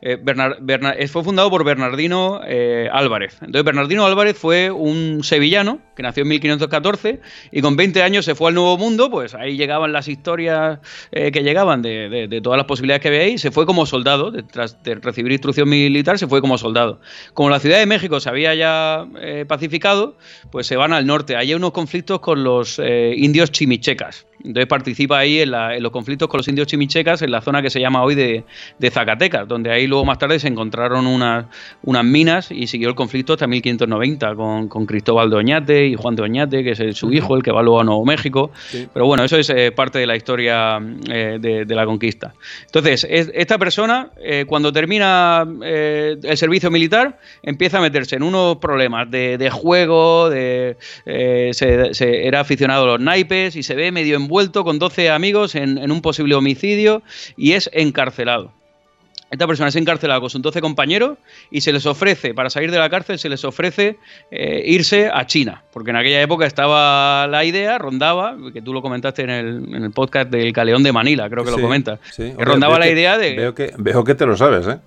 Eh, 0.02 0.18
eh, 0.24 1.08
fue 1.08 1.24
fundado 1.24 1.50
por 1.50 1.64
Bernardino 1.64 2.42
eh, 2.46 2.90
Álvarez. 2.92 3.38
Entonces, 3.42 3.64
Bernardino 3.64 4.06
Álvarez 4.06 4.38
fue 4.38 4.72
un 4.72 5.24
sevillano 5.24 5.80
que 5.96 6.04
nació 6.04 6.24
en 6.24 6.30
1514 6.30 7.22
y 7.52 7.62
con 7.62 7.76
20 7.76 8.04
años 8.04 8.26
se 8.26 8.36
fue 8.36 8.50
al 8.50 8.56
Nuevo 8.56 8.78
Mundo, 8.78 9.10
pues 9.10 9.34
ahí 9.34 9.56
llegaban 9.56 9.94
las 9.94 10.08
historias 10.08 10.80
que 11.12 11.44
llegaban 11.44 11.82
de, 11.82 12.40
todas 12.44 12.58
las 12.58 12.66
posibilidades 12.66 13.02
que 13.02 13.10
veis, 13.10 13.42
se 13.42 13.52
fue 13.52 13.66
como 13.66 13.86
soldado, 13.86 14.32
tras 14.52 14.82
de 14.84 14.96
recibir 14.96 15.32
instrucción 15.32 15.70
militar, 15.70 16.18
se 16.18 16.28
fue 16.28 16.42
como 16.42 16.58
soldado. 16.58 17.00
Como 17.34 17.50
la 17.50 17.60
Ciudad 17.60 17.78
de 17.78 17.86
México 17.86 18.20
se 18.20 18.30
había 18.30 18.56
ya 18.56 19.06
pacificado, 19.48 20.18
pues 20.52 20.68
se 20.68 20.76
van 20.76 20.94
al 20.94 21.06
norte. 21.06 21.36
Hay 21.36 21.54
unos 21.54 21.72
conflictos 21.72 22.20
con 22.20 22.44
los 22.44 22.80
indios 22.80 23.52
chimichecas. 23.52 24.26
Entonces 24.44 24.68
participa 24.68 25.20
ahí 25.20 25.40
en, 25.40 25.52
los 25.52 25.92
conflictos 25.92 26.28
con 26.28 26.40
los 26.40 26.48
indios 26.48 26.68
chimichecas 26.68 27.22
en 27.22 27.32
la 27.32 27.42
zona 27.42 27.62
que 27.62 27.70
se 27.70 27.80
llama 27.80 28.04
hoy 28.04 28.16
de, 28.16 28.44
Zacatecas, 28.92 29.48
donde 29.48 29.72
ahí 29.72 29.88
luego 29.88 30.06
más 30.06 30.18
tarde 30.18 30.40
se 30.40 30.48
encontraron 30.48 31.08
unas, 31.08 31.46
unas 31.84 32.04
minas 32.04 32.52
y 32.52 32.68
siguió 32.68 32.90
el 32.90 32.96
conflicto 32.96 33.34
hasta 33.34 33.48
1590 33.48 34.36
con, 34.36 34.86
Cristóbal 34.86 35.30
de 35.30 35.36
Oñate 35.38 35.88
y 35.88 35.96
Juan 35.96 36.16
de 36.16 36.24
Oñate, 36.24 36.64
que 36.64 36.72
es 36.72 36.98
su 36.98 37.12
hijo, 37.14 37.38
el 37.38 37.44
que 37.44 37.52
va 37.52 37.64
luego 37.64 37.80
a 37.80 37.84
Nuevo 37.84 38.06
México. 38.06 38.52
Pero 38.94 39.06
bueno, 39.06 39.24
eso 39.24 39.38
es 39.38 39.50
eh, 39.50 39.72
parte 39.72 40.00
de 40.00 40.06
la 40.06 40.16
historia 40.16 40.80
eh, 41.10 41.38
de, 41.40 41.76
la 41.76 41.86
conquista. 41.86 42.34
Entonces, 42.66 43.08
esta 43.10 43.58
persona, 43.58 44.10
eh, 44.22 44.46
cuando 44.46 44.72
termina 44.74 45.48
el 45.64 46.38
servicio 46.38 46.70
militar, 46.70 47.18
empieza 47.42 47.78
a 47.78 47.82
meterse 47.82 48.18
en 48.18 48.24
unos 48.24 48.58
problemas 48.58 49.10
de, 49.10 49.50
juego, 49.52 50.30
de, 50.30 50.76
se, 51.06 52.28
era 52.28 52.42
aficionado 52.42 52.84
a 52.84 52.88
los 52.88 53.00
naipes 53.00 53.56
y 53.56 53.64
se 53.64 53.76
ve 53.76 53.92
medio 53.92 54.18
en 54.18 54.28
vuelto 54.34 54.64
con 54.64 54.80
12 54.80 55.12
amigos 55.12 55.54
en, 55.54 55.92
un 55.92 56.02
posible 56.02 56.34
homicidio 56.34 57.04
y 57.38 57.52
es 57.52 57.70
encarcelado. 57.72 58.52
Esta 59.30 59.46
persona 59.46 59.70
es 59.70 59.76
encarcelada 59.76 60.20
con 60.20 60.30
sus 60.32 60.42
12 60.42 60.60
compañeros 60.60 61.20
y 61.52 61.62
se 61.62 61.72
les 61.72 61.86
ofrece, 61.86 62.34
para 62.34 62.50
salir 62.50 62.72
de 62.72 62.80
la 62.80 62.90
cárcel, 62.90 63.20
se 63.20 63.30
les 63.30 63.46
ofrece 63.46 63.98
eh, 64.32 64.64
irse 64.66 65.10
a 65.12 65.26
China, 65.28 65.64
porque 65.72 65.92
en 65.92 65.98
aquella 65.98 66.22
época 66.22 66.48
estaba 66.48 67.28
la 67.28 67.46
idea, 67.46 67.78
rondaba, 67.78 68.36
que 68.52 68.62
tú 68.64 68.74
lo 68.74 68.82
comentaste 68.82 69.22
en 69.24 69.30
el, 69.30 69.92
podcast 69.92 70.32
del 70.32 70.52
Caleón 70.52 70.82
de 70.82 70.92
Manila, 70.92 71.30
creo 71.30 71.44
que 71.44 71.52
lo 71.52 71.62
comentas, 71.62 72.00
que 72.16 72.36
rondaba 72.38 72.80
la 72.80 72.90
idea 72.90 73.18
de... 73.20 73.36
Veo 73.36 73.54
que, 73.54 73.72
veo 73.78 74.04
que 74.04 74.16
te 74.16 74.26
lo 74.26 74.36
sabes, 74.36 74.68
¿eh? 74.68 74.80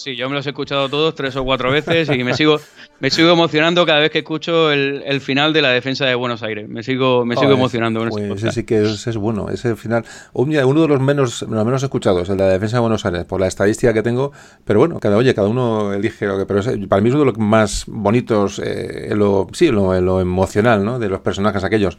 Sí, 0.00 0.16
yo 0.16 0.30
me 0.30 0.34
los 0.34 0.46
he 0.46 0.48
escuchado 0.48 0.88
todos 0.88 1.14
tres 1.14 1.36
o 1.36 1.44
cuatro 1.44 1.70
veces 1.70 2.08
y 2.08 2.24
me 2.24 2.32
sigo, 2.32 2.58
me 3.00 3.10
sigo 3.10 3.32
emocionando 3.32 3.84
cada 3.84 3.98
vez 3.98 4.10
que 4.10 4.20
escucho 4.20 4.72
el, 4.72 5.20
final 5.20 5.52
de 5.52 5.60
la 5.60 5.68
defensa 5.68 6.06
de 6.06 6.14
Buenos 6.14 6.42
Aires. 6.42 6.66
Me 6.70 6.82
sigo, 6.82 7.26
me 7.26 7.36
sigo 7.36 7.52
emocionando. 7.52 8.00
con 8.00 8.08
pues 8.08 8.42
ese 8.42 8.50
sí 8.50 8.64
que 8.64 8.80
es, 8.80 9.16
bueno. 9.18 9.50
Ese 9.50 9.76
final, 9.76 10.06
uno 10.32 10.80
de 10.80 10.88
los 10.88 11.00
menos, 11.00 11.42
los 11.42 11.64
menos 11.66 11.82
escuchados, 11.82 12.30
el 12.30 12.38
de 12.38 12.44
la 12.44 12.52
defensa 12.52 12.78
de 12.78 12.80
Buenos 12.80 13.04
Aires, 13.04 13.26
por 13.26 13.42
la 13.42 13.46
estadística 13.46 13.92
que 13.92 14.02
tengo. 14.02 14.32
Pero 14.64 14.78
bueno, 14.78 14.98
cada 15.00 15.18
oye, 15.18 15.34
cada 15.34 15.48
uno 15.48 15.92
elige 15.92 16.26
lo 16.26 16.38
que. 16.38 16.46
Pero 16.46 16.62
para 16.88 17.02
mí 17.02 17.10
es 17.10 17.14
uno 17.14 17.26
de 17.26 17.32
los 17.32 17.38
más 17.38 17.84
bonitos, 17.86 18.58
eh, 18.64 19.12
lo, 19.14 19.48
sí, 19.52 19.68
lo, 19.70 20.00
lo, 20.00 20.22
emocional, 20.22 20.82
¿no? 20.82 20.98
De 20.98 21.10
los 21.10 21.20
personajes 21.20 21.62
aquellos. 21.62 21.98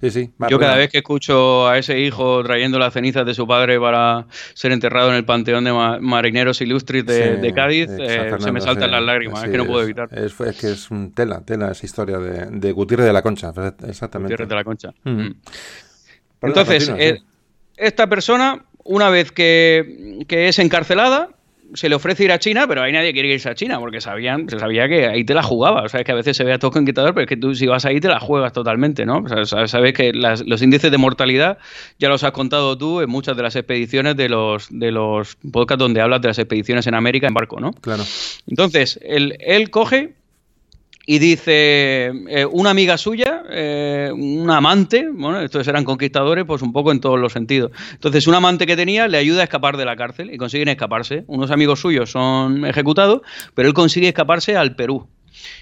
Sí, 0.00 0.10
sí. 0.10 0.30
yo 0.48 0.58
cada 0.58 0.76
vez 0.76 0.88
que 0.90 0.98
escucho 0.98 1.68
a 1.68 1.76
ese 1.76 2.00
hijo 2.00 2.42
trayendo 2.42 2.78
las 2.78 2.94
cenizas 2.94 3.26
de 3.26 3.34
su 3.34 3.46
padre 3.46 3.78
para 3.78 4.26
ser 4.54 4.72
enterrado 4.72 5.10
en 5.10 5.16
el 5.16 5.26
panteón 5.26 5.64
de 5.64 5.98
marineros 6.00 6.62
ilustres 6.62 7.04
de 7.04 7.41
de 7.42 7.52
Cádiz, 7.52 7.88
eh, 7.90 8.30
se 8.38 8.52
me 8.52 8.60
saltan 8.60 8.90
las 8.90 9.02
lágrimas, 9.02 9.44
es 9.44 9.50
que 9.50 9.58
no 9.58 9.66
puedo 9.66 9.82
evitar. 9.82 10.08
Es, 10.12 10.34
que 10.34 10.70
es 10.70 10.88
tela, 11.14 11.42
tela 11.44 11.70
esa 11.70 11.84
historia 11.84 12.18
de, 12.18 12.46
de 12.46 12.72
Gutiérrez 12.72 13.06
de 13.06 13.12
la 13.12 13.22
Concha, 13.22 13.52
exactamente. 13.86 14.34
Gutiérrez 14.34 14.48
de 14.48 14.54
la 14.54 14.64
Concha. 14.64 14.94
Mm. 15.04 15.30
Entonces, 16.42 16.92
eh, 16.96 17.20
esta 17.76 18.06
persona, 18.06 18.64
una 18.84 19.10
vez 19.10 19.32
que, 19.32 20.24
que 20.26 20.48
es 20.48 20.58
encarcelada, 20.58 21.30
se 21.74 21.88
le 21.88 21.94
ofrece 21.94 22.24
ir 22.24 22.32
a 22.32 22.38
China, 22.38 22.66
pero 22.66 22.82
ahí 22.82 22.92
nadie 22.92 23.12
quiere 23.12 23.28
irse 23.28 23.48
a 23.48 23.54
China 23.54 23.78
porque 23.78 24.00
sabían, 24.00 24.48
se 24.48 24.58
sabía 24.58 24.88
que 24.88 25.06
ahí 25.06 25.24
te 25.24 25.34
la 25.34 25.42
jugaba. 25.42 25.82
O 25.82 25.88
sea, 25.88 26.00
es 26.00 26.06
que 26.06 26.12
a 26.12 26.14
veces 26.14 26.36
se 26.36 26.44
ve 26.44 26.52
a 26.52 26.58
todo 26.58 26.78
inquietador, 26.78 27.14
pero 27.14 27.24
es 27.24 27.28
que 27.28 27.36
tú 27.36 27.54
si 27.54 27.66
vas 27.66 27.84
ahí 27.84 28.00
te 28.00 28.08
la 28.08 28.20
juegas 28.20 28.52
totalmente, 28.52 29.06
¿no? 29.06 29.18
O 29.18 29.46
sea, 29.46 29.66
sabes 29.66 29.92
que 29.92 30.12
los 30.12 30.62
índices 30.62 30.90
de 30.90 30.98
mortalidad 30.98 31.58
ya 31.98 32.08
los 32.08 32.24
has 32.24 32.32
contado 32.32 32.76
tú 32.76 33.00
en 33.00 33.10
muchas 33.10 33.36
de 33.36 33.42
las 33.42 33.56
expediciones 33.56 34.16
de 34.16 34.28
los, 34.28 34.68
de 34.70 34.90
los 34.90 35.36
podcasts 35.50 35.80
donde 35.80 36.00
hablas 36.00 36.20
de 36.20 36.28
las 36.28 36.38
expediciones 36.38 36.86
en 36.86 36.94
América 36.94 37.26
en 37.26 37.34
barco, 37.34 37.60
¿no? 37.60 37.72
Claro. 37.72 38.04
Entonces, 38.46 38.98
él, 39.02 39.36
él 39.40 39.70
coge 39.70 40.14
y 41.04 41.18
dice, 41.18 42.12
eh, 42.28 42.46
una 42.50 42.70
amiga 42.70 42.96
suya, 42.96 43.42
eh, 43.50 44.10
un 44.12 44.48
amante, 44.50 45.08
bueno, 45.12 45.40
estos 45.40 45.66
eran 45.66 45.84
conquistadores, 45.84 46.44
pues 46.44 46.62
un 46.62 46.72
poco 46.72 46.92
en 46.92 47.00
todos 47.00 47.18
los 47.18 47.32
sentidos. 47.32 47.72
Entonces, 47.92 48.26
un 48.26 48.34
amante 48.34 48.66
que 48.66 48.76
tenía 48.76 49.08
le 49.08 49.18
ayuda 49.18 49.40
a 49.40 49.44
escapar 49.44 49.76
de 49.76 49.84
la 49.84 49.96
cárcel 49.96 50.32
y 50.32 50.38
consiguen 50.38 50.68
escaparse. 50.68 51.24
Unos 51.26 51.50
amigos 51.50 51.80
suyos 51.80 52.10
son 52.10 52.64
ejecutados, 52.64 53.22
pero 53.54 53.68
él 53.68 53.74
consigue 53.74 54.08
escaparse 54.08 54.56
al 54.56 54.76
Perú. 54.76 55.08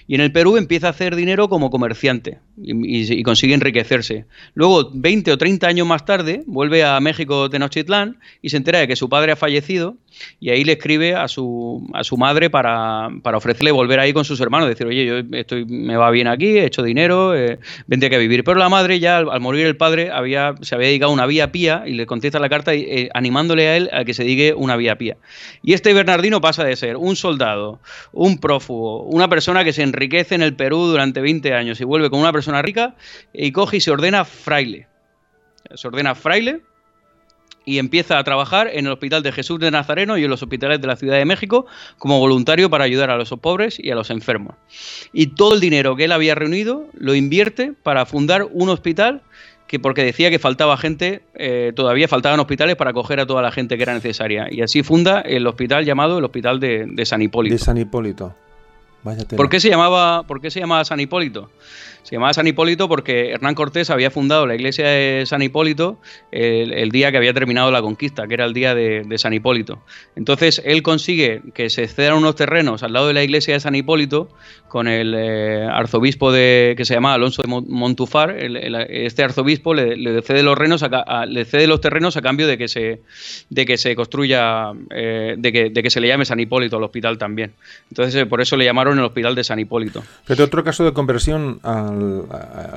Y 0.07 0.15
en 0.15 0.21
el 0.21 0.33
Perú 0.33 0.57
empieza 0.57 0.89
a 0.89 0.91
hacer 0.91 1.17
dinero 1.17 1.49
como 1.49 1.71
comerciante 1.71 2.39
y, 2.61 3.23
consigue 3.23 3.55
enriquecerse. 3.55 4.27
Luego, 4.55 4.91
20 4.93 5.33
o 5.33 5.39
30 5.39 5.67
años 5.67 5.87
más 5.87 6.05
tarde, 6.05 6.43
vuelve 6.47 6.85
a 6.85 6.99
México 7.01 7.49
Tenochtitlán 7.49 8.19
y 8.43 8.51
se 8.51 8.57
entera 8.57 8.81
de 8.81 8.89
que 8.89 8.97
su 8.97 9.09
padre 9.09 9.33
ha 9.33 9.37
fallecido 9.37 9.97
y 10.39 10.51
ahí 10.51 10.65
le 10.65 10.73
escribe 10.73 11.15
a 11.15 11.29
su, 11.29 11.89
a 11.95 12.05
su 12.05 12.17
madre 12.17 12.51
para, 12.51 13.09
ofrecerle 13.35 13.71
volver 13.71 14.01
ahí 14.01 14.13
con 14.13 14.25
sus 14.25 14.41
hermanos, 14.41 14.69
decir, 14.69 14.87
oye, 14.87 15.07
yo 15.07 15.37
estoy, 15.37 15.65
me 15.65 15.97
va 15.97 16.11
bien 16.11 16.29
aquí, 16.29 16.59
he 16.59 16.67
hecho 16.67 16.83
dinero, 16.83 17.35
eh, 17.35 17.59
vente 17.87 18.07
aquí 18.07 18.15
a 18.15 18.19
vivir. 18.19 18.45
Pero 18.45 18.59
la 18.59 18.69
madre 18.69 19.01
ya, 19.01 19.19
al, 19.19 19.41
morir 19.41 19.67
el 19.67 19.77
padre, 19.77 20.11
había, 20.11 20.55
se 20.61 20.75
había 20.75 20.89
dedicado 20.89 21.13
una 21.13 21.27
vía 21.27 21.53
pía 21.53 21.85
y 21.87 21.95
le 21.95 22.07
contesta 22.07 22.39
la 22.39 22.49
carta 22.49 22.75
eh, 22.75 23.09
animándole 23.15 23.69
a 23.69 23.77
él 23.77 23.91
a 23.93 24.05
que 24.05 24.15
se 24.15 24.25
diga 24.25 24.57
una 24.57 24.77
vía 24.77 24.97
pía. 24.97 25.17
Y 25.63 25.73
este 25.73 25.93
Bernardino 25.95 26.41
pasa 26.41 26.65
de 26.65 26.77
ser 26.77 26.97
un 26.97 27.17
soldado, 27.17 27.81
un 28.13 28.39
prófugo, 28.39 29.03
una 29.05 29.29
persona 29.29 29.65
que 29.65 29.73
se 29.73 29.83
enriquece 29.83 30.35
en 30.35 30.43
el 30.43 30.55
Perú 30.55 30.87
durante 30.87 31.21
20 31.21 31.55
años 31.55 31.81
y 31.81 31.85
vuelve 31.85 32.11
con 32.11 32.21
una 32.21 32.33
persona 32.33 32.63
rica 32.63 32.95
y 33.33 33.53
coge 33.53 33.79
y 33.79 33.81
se 33.81 33.91
ordena 33.91 34.25
fraile. 34.25 34.89
Se 35.75 35.87
ordena 35.87 36.15
fraile 36.15 36.63
y 37.71 37.79
empieza 37.79 38.19
a 38.19 38.25
trabajar 38.25 38.69
en 38.73 38.87
el 38.87 38.93
Hospital 38.93 39.23
de 39.23 39.31
Jesús 39.31 39.61
de 39.61 39.71
Nazareno 39.71 40.19
y 40.19 40.25
en 40.25 40.31
los 40.31 40.43
hospitales 40.43 40.81
de 40.81 40.89
la 40.89 40.97
Ciudad 40.97 41.17
de 41.17 41.25
México 41.25 41.67
como 41.99 42.19
voluntario 42.19 42.69
para 42.69 42.83
ayudar 42.83 43.11
a 43.11 43.17
los 43.17 43.31
pobres 43.41 43.79
y 43.79 43.93
a 43.93 43.95
los 43.95 44.11
enfermos. 44.11 44.57
Y 45.13 45.29
todo 45.29 45.55
el 45.55 45.61
dinero 45.61 45.95
que 45.95 46.07
él 46.07 46.13
había 46.13 46.35
reunido 46.35 46.89
lo 46.95 47.15
invierte 47.15 47.73
para 47.85 48.07
fundar 48.07 48.49
un 48.51 48.71
hospital 48.71 49.23
que 49.69 49.79
porque 49.79 50.03
decía 50.03 50.31
que 50.31 50.41
faltaba 50.41 50.77
gente, 50.79 51.23
eh, 51.37 51.73
todavía 51.77 52.09
faltaban 52.09 52.41
hospitales 52.41 52.75
para 52.75 52.91
acoger 52.91 53.21
a 53.21 53.27
toda 53.27 53.41
la 53.41 53.53
gente 53.53 53.77
que 53.77 53.85
era 53.85 53.95
necesaria. 53.95 54.49
Y 54.51 54.63
así 54.63 54.83
funda 54.83 55.21
el 55.21 55.47
hospital 55.47 55.85
llamado 55.85 56.19
el 56.19 56.25
Hospital 56.25 56.59
de, 56.59 56.87
de 56.91 57.07
San 57.07 57.23
Hipólito. 57.23 57.55
De 57.55 57.59
San 57.61 57.79
Hipólito. 57.79 58.35
¿Por 59.37 59.49
qué, 59.49 59.61
se 59.61 59.71
llamaba, 59.71 60.25
¿Por 60.25 60.41
qué 60.41 60.51
se 60.51 60.61
llamaba 60.61 60.85
San 60.85 61.01
Hipólito? 61.01 61.51
Se 62.03 62.17
llamaba 62.17 62.33
San 62.33 62.47
Hipólito 62.47 62.89
porque 62.89 63.31
Hernán 63.31 63.55
Cortés 63.55 63.91
había 63.91 64.11
fundado 64.11 64.47
la 64.47 64.55
iglesia 64.55 64.89
de 64.89 65.25
San 65.27 65.43
Hipólito 65.43 65.99
el, 66.33 66.91
día 66.91 67.11
que 67.11 67.19
había 67.19 67.33
terminado 67.33 67.71
la 67.71 67.83
conquista, 67.83 68.27
que 68.27 68.35
era 68.35 68.45
el 68.45 68.53
día 68.53 68.75
de, 68.75 69.19
San 69.19 69.33
Hipólito. 69.33 69.81
Entonces 70.17 70.63
él 70.65 70.83
consigue 70.83 71.43
que 71.55 71.69
se 71.71 71.87
cedan 71.87 72.15
unos 72.15 72.37
terrenos 72.37 72.83
al 72.83 72.93
lado 72.93 73.09
de 73.09 73.15
la 73.15 73.23
iglesia 73.23 73.55
de 73.55 73.61
San 73.61 73.75
Hipólito 73.75 74.29
con 74.69 74.87
el 74.87 75.15
eh, 75.17 75.67
arzobispo 75.71 76.33
de, 76.33 76.75
que 76.77 76.85
se 76.85 76.95
llamaba 76.95 77.15
Alonso 77.15 77.43
de 77.43 77.49
Montufar. 77.49 78.37
este 78.39 79.23
arzobispo 79.23 79.75
le, 79.75 80.23
cede 80.23 80.43
los 80.43 80.55
terrenos 80.55 80.83
a, 80.83 81.27
le 81.27 81.45
cede 81.45 81.67
los 81.67 81.81
terrenos 81.81 82.17
a 82.17 82.23
cambio 82.23 82.47
de 82.47 82.57
que 82.57 82.69
se, 82.69 83.03
de 83.51 83.67
que 83.67 83.77
se 83.77 83.95
construya, 83.97 84.73
eh, 84.91 85.35
de, 85.37 85.53
que, 85.53 85.71
de, 85.71 85.83
que, 85.83 85.91
se 85.91 86.01
le 86.01 86.09
llame 86.09 86.25
San 86.25 86.39
Hipólito 86.41 86.77
al 86.77 86.85
hospital 86.85 87.19
también. 87.19 87.53
Entonces 87.91 88.15
eh, 88.15 88.27
por 88.27 88.41
eso 88.41 88.57
le 88.57 88.65
llamaron 88.65 88.99
el 88.99 89.05
hospital 89.05 89.35
de 89.35 89.45
San 89.45 89.59
Hipólito. 89.59 90.03
Pero 90.27 90.45
otro 90.45 90.63
caso 90.63 90.85
de 90.85 90.93
conversión 90.93 91.59
a 91.63 91.90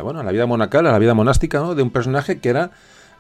bueno, 0.02 0.19
a 0.19 0.23
la 0.23 0.31
vida 0.31 0.45
monacal, 0.45 0.88
a 0.88 0.91
la 0.91 0.99
vida 0.99 1.14
monástica, 1.14 1.60
¿no? 1.60 1.76
De 1.76 1.84
un 1.84 1.91
personaje 1.91 2.40
que 2.40 2.49
era 2.49 2.72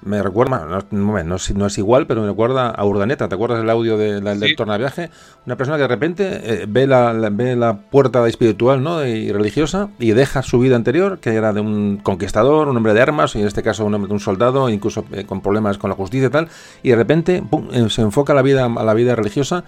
me 0.05 0.21
recuerda, 0.21 0.83
no, 0.91 1.23
no, 1.23 1.35
es 1.67 1.77
igual, 1.77 2.07
pero 2.07 2.21
me 2.21 2.27
recuerda 2.27 2.69
a 2.69 2.85
Urdaneta. 2.85 3.29
¿Te 3.29 3.35
acuerdas 3.35 3.59
del 3.59 3.69
audio 3.69 3.97
de, 3.97 4.19
del 4.19 4.39
sí. 4.39 4.55
Tornaviaje? 4.55 5.09
Una 5.45 5.55
persona 5.55 5.77
que 5.77 5.83
de 5.83 5.87
repente 5.87 6.41
eh, 6.43 6.65
ve, 6.67 6.87
la, 6.87 7.13
ve 7.31 7.55
la 7.55 7.77
puerta 7.77 8.27
espiritual 8.27 8.83
¿no? 8.83 9.05
y 9.05 9.31
religiosa 9.31 9.89
y 9.99 10.11
deja 10.11 10.41
su 10.41 10.59
vida 10.59 10.75
anterior, 10.75 11.19
que 11.19 11.33
era 11.33 11.53
de 11.53 11.61
un 11.61 11.97
conquistador, 12.03 12.67
un 12.67 12.75
hombre 12.75 12.93
de 12.93 13.01
armas, 13.01 13.35
y 13.35 13.41
en 13.41 13.47
este 13.47 13.63
caso 13.63 13.85
un, 13.85 13.93
hombre, 13.93 14.11
un 14.11 14.19
soldado, 14.19 14.69
incluso 14.69 15.05
eh, 15.13 15.25
con 15.25 15.41
problemas 15.41 15.77
con 15.77 15.89
la 15.89 15.95
justicia 15.95 16.27
y 16.27 16.31
tal, 16.31 16.49
y 16.81 16.89
de 16.89 16.95
repente 16.95 17.43
eh, 17.71 17.89
se 17.89 18.01
enfoca 18.01 18.33
a 18.33 18.35
la 18.35 18.41
vida, 18.41 18.65
a 18.65 18.83
la 18.83 18.93
vida 18.93 19.15
religiosa 19.15 19.63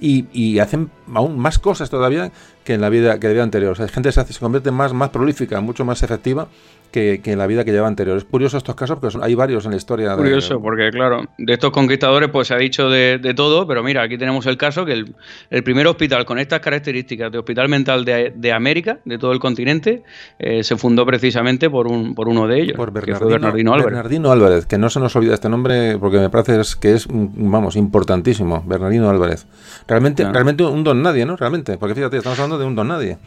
y, 0.00 0.26
y, 0.32 0.58
hacen 0.60 0.90
aún 1.12 1.38
más 1.38 1.58
cosas 1.58 1.90
todavía 1.90 2.30
que 2.68 2.74
en 2.74 2.82
la 2.82 2.90
vida 2.90 3.18
que 3.18 3.28
la 3.28 3.32
vida 3.32 3.42
anterior. 3.42 3.72
O 3.72 3.74
sea, 3.74 3.88
gente 3.88 4.12
se, 4.12 4.20
hace, 4.20 4.34
se 4.34 4.40
convierte 4.40 4.70
más, 4.70 4.92
más 4.92 5.08
prolífica, 5.08 5.58
mucho 5.62 5.86
más 5.86 6.02
efectiva 6.02 6.48
que, 6.90 7.20
en 7.24 7.38
la 7.38 7.46
vida 7.46 7.64
que 7.64 7.72
lleva 7.72 7.86
anterior. 7.86 8.16
Es 8.16 8.24
curioso 8.24 8.56
estos 8.56 8.74
casos 8.74 8.98
porque 8.98 9.18
hay 9.22 9.34
varios 9.34 9.64
en 9.64 9.72
la 9.72 9.76
historia. 9.76 10.14
Curioso, 10.16 10.60
porque 10.60 10.90
claro, 10.90 11.22
de 11.36 11.52
estos 11.52 11.70
conquistadores 11.70 12.30
pues 12.30 12.48
se 12.48 12.54
ha 12.54 12.58
dicho 12.58 12.88
de, 12.88 13.18
todo, 13.36 13.66
pero 13.66 13.82
mira, 13.82 14.02
aquí 14.02 14.16
tenemos 14.18 14.46
el 14.46 14.56
caso 14.56 14.84
que 14.84 15.04
el, 15.50 15.62
primer 15.62 15.86
hospital 15.86 16.24
con 16.24 16.38
estas 16.38 16.60
características 16.60 17.30
de 17.30 17.38
hospital 17.38 17.68
mental 17.68 18.04
de, 18.04 18.52
América, 18.52 18.98
de 19.04 19.18
todo 19.18 19.32
el 19.32 19.38
continente, 19.38 20.02
eh, 20.38 20.62
se 20.62 20.76
fundó 20.76 21.04
precisamente 21.04 21.68
por, 21.68 21.86
un, 21.86 22.14
por 22.14 22.28
uno 22.28 22.46
de 22.46 22.62
ellos, 22.62 22.76
por 22.76 22.92
Bernardino, 22.92 23.74
Álvarez. 23.74 23.94
Bernardino 23.94 24.32
Álvarez, 24.32 24.66
que 24.66 24.78
no 24.78 24.88
se 24.88 25.00
nos 25.00 25.14
olvida 25.16 25.34
este 25.34 25.48
nombre 25.48 25.98
porque 25.98 26.18
me 26.18 26.30
parece 26.30 26.58
que 26.80 26.94
es, 26.94 27.06
vamos, 27.10 27.76
importantísimo, 27.76 28.62
Bernardino 28.66 29.10
Álvarez. 29.10 29.46
Realmente, 29.86 30.24
realmente 30.30 30.64
un 30.64 30.84
don 30.84 31.02
nadie, 31.02 31.26
¿no? 31.26 31.36
Realmente, 31.36 31.76
porque 31.76 31.94
fíjate, 31.94 32.16
estamos 32.16 32.38
hablando 32.38 32.58
de 32.58 32.64
un 32.64 32.74
don 32.74 32.88
nadie. 32.88 33.18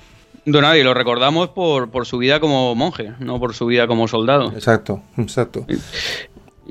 Don 0.46 0.64
nadie, 0.64 0.84
lo 0.84 0.94
recordamos 0.94 1.50
por, 1.50 1.92
por, 1.92 2.08
su 2.08 2.18
vida 2.18 2.40
como 2.40 2.74
monje, 2.74 3.12
no 3.20 3.40
por 3.40 3.54
su 3.54 3.68
vida 3.68 3.86
como 3.86 4.08
soldado. 4.08 4.52
Exacto, 4.54 5.04
exacto. 5.18 5.66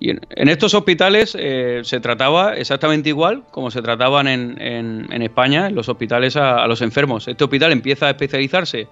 Y 0.01 0.11
en, 0.11 0.49
estos 0.49 0.75
hospitales 0.75 1.37
eh, 1.39 1.83
se 1.85 2.01
trataba 2.01 2.55
exactamente 2.55 3.11
igual 3.11 3.45
como 3.51 3.71
se 3.71 3.83
trataban 3.83 4.27
en, 4.27 4.57
en, 4.61 5.23
España, 5.23 5.69
en 5.69 5.75
los 5.75 5.89
hospitales 5.89 6.37
a, 6.37 6.67
los 6.67 6.83
enfermos. 6.83 7.29
Este 7.29 7.45
hospital 7.45 7.71
empieza 7.71 8.07
a 8.07 8.11
especializarse 8.11 8.89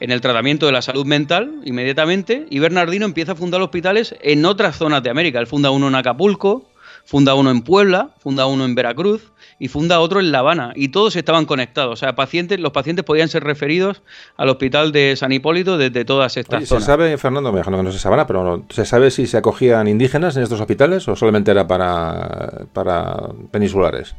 en 0.00 0.10
el 0.10 0.20
tratamiento 0.20 0.66
de 0.66 0.72
la 0.72 0.82
salud 0.82 1.04
mental 1.04 1.60
inmediatamente 1.64 2.46
y 2.48 2.58
Bernardino 2.58 3.04
empieza 3.06 3.32
a 3.32 3.34
fundar 3.34 3.60
hospitales 3.60 4.14
en 4.22 4.44
otras 4.44 4.76
zonas 4.76 5.02
de 5.02 5.10
América. 5.10 5.40
Él 5.40 5.46
funda 5.46 5.70
uno 5.70 5.88
en 5.88 5.94
Acapulco, 5.94 6.70
funda 7.04 7.34
uno 7.34 7.50
en 7.50 7.62
Puebla, 7.62 8.10
funda 8.18 8.46
uno 8.46 8.64
en 8.64 8.74
Veracruz 8.74 9.32
y 9.58 9.68
funda 9.68 10.00
otro 10.00 10.20
en 10.20 10.32
La 10.32 10.40
Habana 10.40 10.72
y 10.74 10.88
todos 10.88 11.16
estaban 11.16 11.46
conectados. 11.46 11.92
O 11.92 11.96
sea, 11.96 12.14
pacientes, 12.14 12.60
los 12.60 12.72
pacientes 12.72 13.04
podían 13.04 13.28
ser 13.28 13.44
referidos 13.44 14.02
al 14.36 14.48
hospital 14.48 14.92
de 14.92 15.14
San 15.16 15.32
Hipólito 15.32 15.78
desde 15.78 16.04
todas 16.04 16.36
estas 16.36 16.66
zonas. 16.66 16.84
¿Se 16.84 16.86
sabe, 16.86 17.16
Fernando, 17.18 17.52
me 17.52 17.62
que 17.62 17.70
no 17.70 17.92
se 17.92 17.98
sabrá, 17.98 18.26
pero 18.26 18.64
¿se 18.68 18.84
sabe 18.84 19.10
si 19.10 19.26
se 19.26 19.36
acogían 19.36 19.88
indígenas 19.88 20.36
en 20.36 20.42
estos 20.42 20.60
hospitales 20.60 21.08
o 21.08 21.16
solamente 21.16 21.50
era 21.50 21.66
para, 21.66 22.66
para 22.72 23.16
peninsulares? 23.50 24.14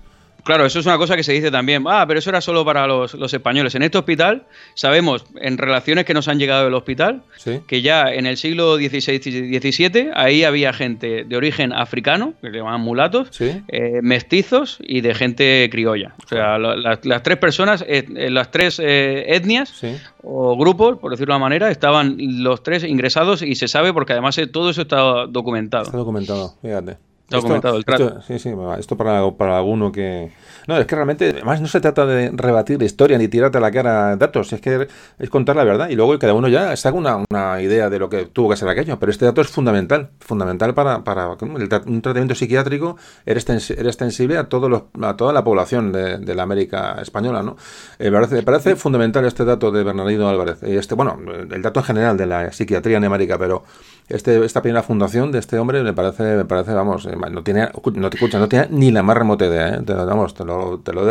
Claro, 0.48 0.66
eso 0.66 0.80
es 0.80 0.86
una 0.86 0.98
cosa 0.98 1.18
que 1.18 1.24
se 1.24 1.34
dice 1.34 1.52
también. 1.52 1.84
Ah, 1.88 2.06
pero 2.08 2.20
eso 2.20 2.30
era 2.30 2.40
solo 2.40 2.64
para 2.64 2.88
los, 2.88 3.14
españoles. 3.34 3.76
En 3.76 3.84
este 3.84 3.98
hospital 3.98 4.46
sabemos, 4.76 5.26
en 5.42 5.58
relaciones 5.58 6.06
que 6.06 6.14
nos 6.14 6.30
han 6.30 6.40
llegado 6.40 6.64
del 6.64 6.74
hospital, 6.74 7.24
que 7.68 7.82
ya 7.82 8.14
en 8.14 8.26
el 8.26 8.38
siglo 8.38 8.78
XVI 8.78 9.20
y 9.26 9.60
XVII 9.60 10.12
ahí 10.16 10.46
había 10.46 10.72
gente 10.72 11.26
de 11.26 11.36
origen 11.36 11.74
africano, 11.74 12.34
que 12.42 12.50
se 12.50 12.56
llamaban 12.56 12.80
mulatos, 12.80 13.30
eh, 13.42 14.00
mestizos 14.02 14.78
y 14.80 15.02
de 15.02 15.14
gente 15.14 15.68
criolla. 15.70 16.16
O 16.24 16.28
sea, 16.30 16.58
las 16.58 17.24
tres 17.24 17.38
personas, 17.40 17.84
eh, 17.86 18.06
eh, 18.16 18.30
las 18.30 18.50
tres 18.50 18.80
etnias 18.80 19.84
o 20.24 20.58
grupos, 20.58 20.98
por 20.98 21.12
decirlo 21.12 21.34
de 21.34 21.38
una 21.40 21.46
manera, 21.46 21.70
estaban 21.72 22.16
los 22.20 22.64
tres 22.64 22.86
ingresados 22.86 23.42
y 23.42 23.56
se 23.56 23.68
sabe 23.68 23.92
porque 23.92 24.14
además 24.14 24.40
todo 24.54 24.70
eso 24.70 24.84
está 24.84 25.26
documentado. 25.28 25.84
Está 25.84 25.98
documentado, 25.98 26.56
fíjate 26.62 27.07
documentado 27.30 27.78
el 27.78 27.86
trato. 27.86 28.22
sí, 28.22 28.40
sí, 28.40 28.52
esto 28.80 28.98
para, 28.98 29.30
para 29.32 29.58
alguno 29.58 29.92
que... 29.92 30.32
No, 30.68 30.78
es 30.78 30.86
que 30.86 30.96
realmente, 30.96 31.30
además 31.30 31.62
no 31.62 31.68
se 31.68 31.80
trata 31.80 32.06
de 32.06 32.32
rebatir 32.34 32.80
la 32.80 32.86
historia 32.86 33.18
ni 33.18 33.28
tirarte 33.28 33.58
a 33.58 33.62
la 33.62 33.72
cara 33.72 34.16
datos, 34.18 34.52
es 34.54 34.62
que 34.62 34.88
es 35.18 35.30
contar 35.30 35.56
la 35.56 35.64
verdad 35.64 35.90
y 35.90 35.96
luego 35.96 36.18
cada 36.20 36.34
uno 36.34 36.48
ya 36.48 36.76
saca 36.76 36.98
una, 36.98 37.24
una 37.30 37.62
idea 37.62 37.90
de 37.90 38.00
lo 38.00 38.10
que 38.10 38.26
tuvo 38.26 38.50
que 38.50 38.58
ser 38.58 38.68
aquello, 38.70 39.00
pero 39.00 39.12
este 39.12 39.26
dato 39.26 39.42
es 39.42 39.48
fundamental, 39.48 40.10
fundamental 40.20 40.74
para, 40.74 41.04
para 41.04 41.30
un 41.30 42.02
tratamiento 42.02 42.36
psiquiátrico, 42.36 42.98
eres, 43.26 43.50
extensible 43.50 44.38
a, 44.38 44.50
todos 44.50 44.70
los, 44.70 44.84
a 45.02 45.16
toda 45.16 45.34
la 45.34 45.44
población 45.44 45.92
de, 45.92 46.18
de 46.18 46.36
la 46.36 46.44
América 46.44 46.98
española, 47.02 47.44
¿no? 47.44 47.56
Eh, 48.00 48.10
me, 48.10 48.18
parece, 48.18 48.36
me 48.36 48.44
parece 48.44 48.76
fundamental 48.76 49.26
este 49.26 49.46
dato 49.46 49.72
de 49.72 49.84
Bernardino 49.84 50.28
Álvarez, 50.30 50.64
este, 50.64 50.96
bueno, 50.96 51.18
el 51.28 51.62
dato 51.62 51.80
en 51.80 51.86
general 51.86 52.18
de 52.18 52.26
la 52.26 52.52
psiquiatría 52.52 52.98
en 52.98 53.06
América, 53.06 53.38
pero 53.38 53.64
este, 54.10 54.44
esta 54.46 54.62
primera 54.62 54.84
fundación 54.84 55.32
de 55.32 55.40
este 55.40 55.60
hombre 55.60 55.84
me 55.84 55.94
parece, 55.94 56.24
me 56.24 56.46
parece 56.46 56.74
vamos, 56.74 57.06
eh, 57.06 57.16
no 57.30 57.44
tiene, 57.44 57.70
no 57.96 58.10
te 58.10 58.18
escucha, 58.18 58.40
no 58.40 58.48
tiene 58.48 58.68
ni 58.70 58.92
la 58.92 59.04
más 59.04 59.18
remota 59.18 59.46
idea, 59.46 59.76
¿eh? 59.76 59.82
te, 59.86 59.94
vamos, 59.94 60.34
te 60.34 60.46
lo, 60.46 60.80
te 60.80 60.94
lo, 60.94 61.06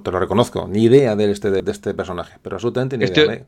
te 0.00 0.10
lo 0.10 0.20
reconozco, 0.20 0.68
ni 0.68 0.84
idea 0.84 1.16
de 1.16 1.30
este, 1.30 1.50
de, 1.50 1.70
este 1.70 1.94
personaje, 1.94 2.38
pero 2.42 2.56
absolutamente 2.56 2.96
ni 2.96 3.04
este, 3.04 3.24
idea. 3.24 3.44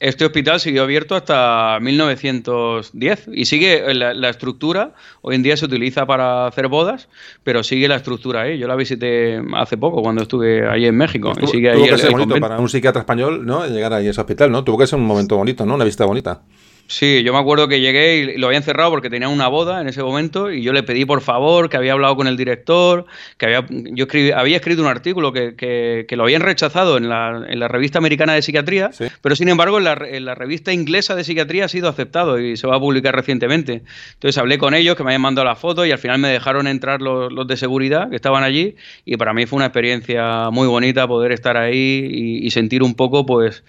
Este 0.00 0.24
hospital 0.24 0.58
siguió 0.58 0.82
abierto 0.82 1.14
hasta 1.14 1.78
1910 1.80 3.28
y 3.32 3.44
sigue 3.44 3.94
la, 3.94 4.28
estructura. 4.28 4.92
Hoy 5.22 5.36
en 5.36 5.42
día 5.42 5.56
se 5.56 5.64
utiliza 5.64 6.04
para 6.04 6.48
hacer 6.48 6.66
bodas, 6.68 7.08
pero 7.44 7.62
sigue 7.62 7.86
la 7.86 7.96
estructura 7.96 8.42
ahí. 8.42 8.58
Yo 8.58 8.66
la 8.66 8.74
visité 8.74 9.40
hace 9.54 9.78
poco 9.78 10.02
cuando 10.02 10.22
estuve 10.22 10.68
allí 10.68 10.86
en 10.86 10.96
México. 10.96 11.32
y 11.40 11.46
sigue 11.46 11.70
ahí 11.70 11.88
que 11.88 11.96
ser 11.96 12.10
bonito 12.10 12.38
para 12.40 12.58
un 12.58 12.68
psiquiatra 12.68 13.00
español, 13.00 13.46
¿no? 13.46 13.66
Llegar 13.66 13.92
ahí 13.92 14.08
a 14.08 14.10
ese 14.10 14.20
hospital, 14.20 14.50
¿no? 14.50 14.64
Tuvo 14.64 14.78
que 14.78 14.86
ser 14.88 14.98
un 14.98 15.06
momento 15.06 15.36
bonito, 15.36 15.64
¿no? 15.64 15.76
Una 15.76 15.84
visita 15.84 16.04
bonita. 16.04 16.42
Sí, 16.86 17.22
yo 17.22 17.32
me 17.32 17.38
acuerdo 17.38 17.66
que 17.66 17.80
llegué 17.80 18.16
y 18.16 18.36
lo 18.36 18.48
habían 18.48 18.62
cerrado 18.62 18.90
porque 18.90 19.08
tenía 19.08 19.28
una 19.28 19.48
boda 19.48 19.80
en 19.80 19.88
ese 19.88 20.02
momento 20.02 20.52
y 20.52 20.62
yo 20.62 20.72
le 20.74 20.82
pedí 20.82 21.06
por 21.06 21.22
favor 21.22 21.70
que 21.70 21.78
había 21.78 21.94
hablado 21.94 22.14
con 22.14 22.26
el 22.26 22.36
director, 22.36 23.06
que 23.38 23.46
había, 23.46 23.66
yo 23.70 24.06
había 24.36 24.56
escrito 24.56 24.82
un 24.82 24.88
artículo 24.88 25.32
que, 25.32 25.54
que, 25.56 26.16
lo 26.16 26.24
habían 26.24 26.42
rechazado 26.42 26.98
en 26.98 27.08
la, 27.08 27.46
en 27.48 27.58
la, 27.58 27.68
revista 27.68 27.98
americana 27.98 28.34
de 28.34 28.42
psiquiatría, 28.42 28.90
pero 29.22 29.34
sin 29.34 29.48
embargo 29.48 29.78
en 29.78 29.84
la, 29.84 29.98
en 30.06 30.26
la, 30.26 30.34
revista 30.34 30.72
inglesa 30.72 31.14
de 31.14 31.24
psiquiatría 31.24 31.64
ha 31.64 31.68
sido 31.68 31.88
aceptado 31.88 32.38
y 32.38 32.56
se 32.56 32.66
va 32.66 32.76
a 32.76 32.80
publicar 32.80 33.14
recientemente. 33.14 33.82
Entonces 34.12 34.36
hablé 34.36 34.58
con 34.58 34.74
ellos, 34.74 34.94
que 34.94 35.04
me 35.04 35.10
habían 35.10 35.22
mandado 35.22 35.46
la 35.46 35.56
foto 35.56 35.86
y 35.86 35.90
al 35.90 35.98
final 35.98 36.18
me 36.18 36.28
dejaron 36.28 36.66
entrar 36.66 37.00
los, 37.00 37.32
los 37.32 37.46
de 37.46 37.56
seguridad 37.56 38.10
que 38.10 38.16
estaban 38.16 38.44
allí 38.44 38.76
y 39.06 39.16
para 39.16 39.32
mí 39.32 39.46
fue 39.46 39.56
una 39.56 39.66
experiencia 39.66 40.50
muy 40.50 40.68
bonita 40.68 41.08
poder 41.08 41.32
estar 41.32 41.56
ahí 41.56 42.08
y, 42.12 42.46
y 42.46 42.50
sentir 42.50 42.82
un 42.82 42.94
poco 42.94 43.24
pues 43.24 43.64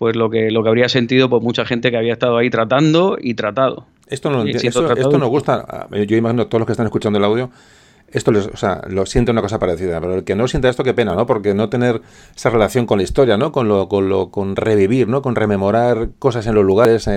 pues 0.00 0.16
lo 0.16 0.30
que, 0.30 0.50
lo 0.50 0.62
que 0.62 0.70
habría 0.70 0.88
sentido 0.88 1.28
pues 1.28 1.42
mucha 1.42 1.66
gente 1.66 1.90
que 1.90 1.98
había 1.98 2.14
estado 2.14 2.38
ahí 2.38 2.48
tratando 2.48 3.18
y 3.20 3.34
tratado. 3.34 3.84
Esto, 4.06 4.30
no, 4.30 4.46
esto 4.46 5.18
nos 5.18 5.28
gusta, 5.28 5.88
yo 5.90 6.16
imagino 6.16 6.46
todos 6.46 6.60
los 6.60 6.66
que 6.66 6.72
están 6.72 6.86
escuchando 6.86 7.18
el 7.18 7.24
audio, 7.26 7.50
esto 8.12 8.32
les, 8.32 8.46
o 8.46 8.56
sea, 8.56 8.82
lo 8.88 9.06
siente 9.06 9.30
una 9.30 9.42
cosa 9.42 9.58
parecida, 9.58 10.00
pero 10.00 10.16
el 10.16 10.24
que 10.24 10.34
no 10.34 10.48
sienta 10.48 10.68
esto, 10.68 10.82
qué 10.84 10.94
pena, 10.94 11.14
¿no? 11.14 11.26
Porque 11.26 11.54
no 11.54 11.68
tener 11.68 12.02
esa 12.34 12.50
relación 12.50 12.86
con 12.86 12.98
la 12.98 13.04
historia, 13.04 13.36
¿no? 13.36 13.52
Con 13.52 13.68
lo, 13.68 13.88
con 13.88 14.08
lo, 14.08 14.30
con 14.30 14.56
revivir, 14.56 15.08
¿no? 15.08 15.22
Con 15.22 15.36
rememorar 15.36 16.10
cosas 16.18 16.46
en 16.46 16.54
los 16.54 16.64
lugares, 16.64 17.08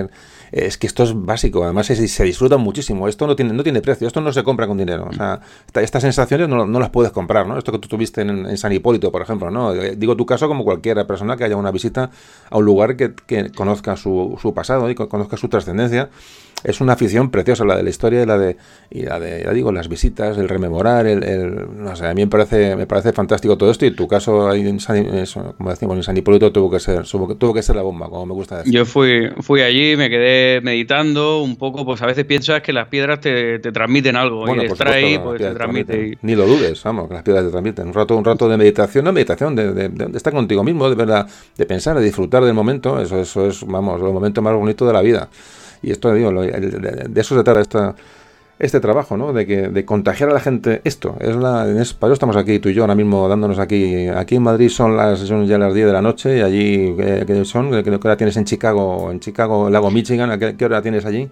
es 0.52 0.78
que 0.78 0.86
esto 0.86 1.02
es 1.02 1.12
básico, 1.14 1.64
además 1.64 1.86
se, 1.86 2.24
disfruta 2.24 2.56
muchísimo, 2.56 3.08
esto 3.08 3.26
no 3.26 3.34
tiene, 3.34 3.52
no 3.52 3.62
tiene 3.62 3.80
precio, 3.82 4.06
esto 4.06 4.20
no 4.20 4.32
se 4.32 4.44
compra 4.44 4.66
con 4.66 4.78
dinero, 4.78 5.08
o 5.10 5.12
sea, 5.12 5.40
estas 5.74 6.02
sensaciones 6.02 6.48
no, 6.48 6.66
las 6.66 6.90
puedes 6.90 7.12
comprar, 7.12 7.46
¿no? 7.46 7.58
Esto 7.58 7.72
que 7.72 7.78
tú 7.78 7.88
tuviste 7.88 8.20
en, 8.22 8.56
San 8.56 8.72
Hipólito, 8.72 9.10
por 9.10 9.22
ejemplo, 9.22 9.50
¿no? 9.50 9.72
Eh, 9.72 9.96
digo 9.96 10.16
tu 10.16 10.26
caso 10.26 10.46
como 10.46 10.64
cualquier 10.64 11.04
persona 11.06 11.36
que 11.36 11.44
haya 11.44 11.56
una 11.56 11.72
visita 11.72 12.10
a 12.50 12.58
un 12.58 12.64
lugar 12.64 12.96
que, 12.96 13.14
que 13.14 13.50
conozca 13.50 13.96
su, 13.96 14.38
su 14.40 14.54
pasado 14.54 14.88
y 14.90 14.94
conozca 14.94 15.36
su 15.36 15.48
trascendencia, 15.48 16.10
es 16.64 16.80
una 16.80 16.94
afición 16.94 17.30
preciosa 17.30 17.64
la 17.64 17.76
de 17.76 17.82
la 17.82 17.90
historia 17.90 18.22
y 18.22 18.26
la 18.26 18.38
de, 18.38 18.56
y 18.90 19.02
la 19.02 19.20
de 19.20 19.42
ya 19.44 19.52
digo, 19.52 19.70
las 19.70 19.88
visitas, 19.88 20.38
el 20.38 20.48
rememorar, 20.48 21.06
el, 21.06 21.66
no 21.76 21.94
sé, 21.94 22.06
a 22.06 22.14
mí 22.14 22.22
me 22.22 22.28
parece, 22.28 22.74
me 22.74 22.86
parece 22.86 23.12
fantástico 23.12 23.58
todo 23.58 23.70
esto 23.70 23.84
y 23.84 23.90
tu 23.90 24.08
caso 24.08 24.48
ahí 24.48 24.66
en 24.66 24.80
San, 24.80 25.04
como 25.56 25.70
decimos, 25.70 25.96
en 25.96 26.02
San 26.02 26.16
Hipólito 26.16 26.50
tuvo 26.52 26.70
que 26.70 26.80
ser, 26.80 27.04
tuvo 27.04 27.52
que 27.52 27.62
ser 27.62 27.76
la 27.76 27.82
bomba, 27.82 28.08
como 28.08 28.24
me 28.24 28.32
gusta 28.32 28.58
decir. 28.58 28.72
Yo 28.72 28.86
fui, 28.86 29.28
fui 29.40 29.60
allí, 29.60 29.94
me 29.96 30.08
quedé 30.08 30.62
meditando 30.62 31.42
un 31.42 31.56
poco, 31.56 31.84
pues 31.84 32.00
a 32.00 32.06
veces 32.06 32.24
piensas 32.24 32.62
que 32.62 32.72
las 32.72 32.88
piedras 32.88 33.20
te, 33.20 33.58
transmiten 33.58 34.16
algo 34.16 34.46
y 34.46 34.60
ahí 34.86 35.18
pues 35.18 35.38
te 35.42 35.50
transmite. 35.50 36.18
Ni 36.22 36.34
lo 36.34 36.46
dudes, 36.46 36.82
vamos, 36.82 37.08
que 37.08 37.14
las 37.14 37.22
piedras 37.22 37.44
te 37.44 37.50
transmiten. 37.50 37.88
Un 37.88 37.94
rato, 37.94 38.16
un 38.16 38.24
rato 38.24 38.48
de 38.48 38.56
meditación, 38.56 39.04
no 39.04 39.12
meditación, 39.12 39.54
de, 39.54 39.90
estar 40.14 40.32
contigo 40.32 40.64
mismo, 40.64 40.88
de 40.88 40.96
verdad, 40.96 41.26
de 41.56 41.66
pensar, 41.66 41.98
de 41.98 42.04
disfrutar 42.04 42.42
del 42.42 42.54
momento, 42.54 43.00
eso, 43.00 43.20
eso 43.20 43.46
es, 43.46 43.66
vamos, 43.66 44.00
el 44.00 44.12
momento 44.12 44.40
más 44.40 44.54
bonito 44.54 44.86
de 44.86 44.92
la 44.92 45.02
vida. 45.02 45.28
Y 45.84 45.90
esto, 45.90 46.12
digo, 46.14 46.30
de 46.32 47.20
eso 47.20 47.36
se 47.36 47.44
trata 47.44 47.60
esta, 47.60 47.94
este 48.58 48.80
trabajo, 48.80 49.16
¿no? 49.16 49.32
De, 49.32 49.46
que, 49.46 49.68
de 49.68 49.84
contagiar 49.84 50.30
a 50.30 50.32
la 50.32 50.40
gente 50.40 50.80
esto. 50.84 51.16
Es 51.20 51.36
la, 51.36 51.68
es, 51.68 51.92
para 51.92 52.10
eso 52.10 52.14
estamos 52.14 52.36
aquí, 52.36 52.58
tú 52.58 52.68
y 52.68 52.74
yo, 52.74 52.82
ahora 52.82 52.94
mismo 52.94 53.28
dándonos 53.28 53.58
aquí. 53.58 54.08
Aquí 54.08 54.36
en 54.36 54.42
Madrid 54.42 54.68
son, 54.68 54.96
las, 54.96 55.20
son 55.20 55.46
ya 55.46 55.58
las 55.58 55.74
10 55.74 55.86
de 55.86 55.92
la 55.92 56.02
noche 56.02 56.38
y 56.38 56.40
allí, 56.40 56.94
¿qué, 56.96 57.44
son? 57.44 57.70
¿Qué, 57.82 57.90
hora 57.90 58.16
tienes 58.16 58.36
en 58.36 58.44
Chicago? 58.44 59.10
En 59.10 59.20
Chicago, 59.20 59.68
Lago 59.70 59.90
Michigan, 59.90 60.38
¿qué, 60.38 60.56
qué 60.56 60.64
hora 60.64 60.82
tienes 60.82 61.04
allí? 61.04 61.28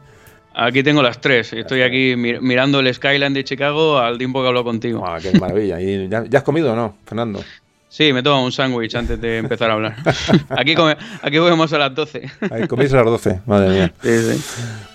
Aquí 0.55 0.83
tengo 0.83 1.03
las 1.03 1.21
tres. 1.21 1.53
Estoy 1.53 1.83
aquí 1.83 2.15
mirando 2.17 2.81
el 2.81 2.93
skyline 2.93 3.33
de 3.33 3.45
Chicago 3.45 3.99
al 3.99 4.19
tiempo 4.19 4.43
que 4.43 4.49
hablo 4.49 4.65
contigo. 4.65 5.05
Ah, 5.07 5.19
qué 5.21 5.39
maravilla. 5.39 5.81
¿Y 5.81 6.09
ya, 6.09 6.25
has 6.35 6.43
comido 6.43 6.73
o 6.73 6.77
no, 6.77 6.97
Fernando? 7.07 7.41
Sí, 7.93 8.11
me 8.15 8.23
tomo 8.23 8.43
un 8.43 8.53
sándwich 8.53 8.95
antes 8.95 9.21
de 9.21 9.37
empezar 9.37 9.69
a 9.69 9.75
hablar. 9.75 9.97
aquí, 10.49 10.75
come, 10.75 10.97
aquí 11.21 11.37
comemos 11.37 11.71
a 11.75 11.79
las 11.79 11.95
12. 11.95 12.23
Ahí 12.51 12.67
coméis 12.67 12.91
a 12.95 12.97
las 12.97 13.05
12, 13.05 13.43
madre 13.45 13.69
mía. 13.69 13.93
Sí, 14.03 14.33
sí. 14.33 14.92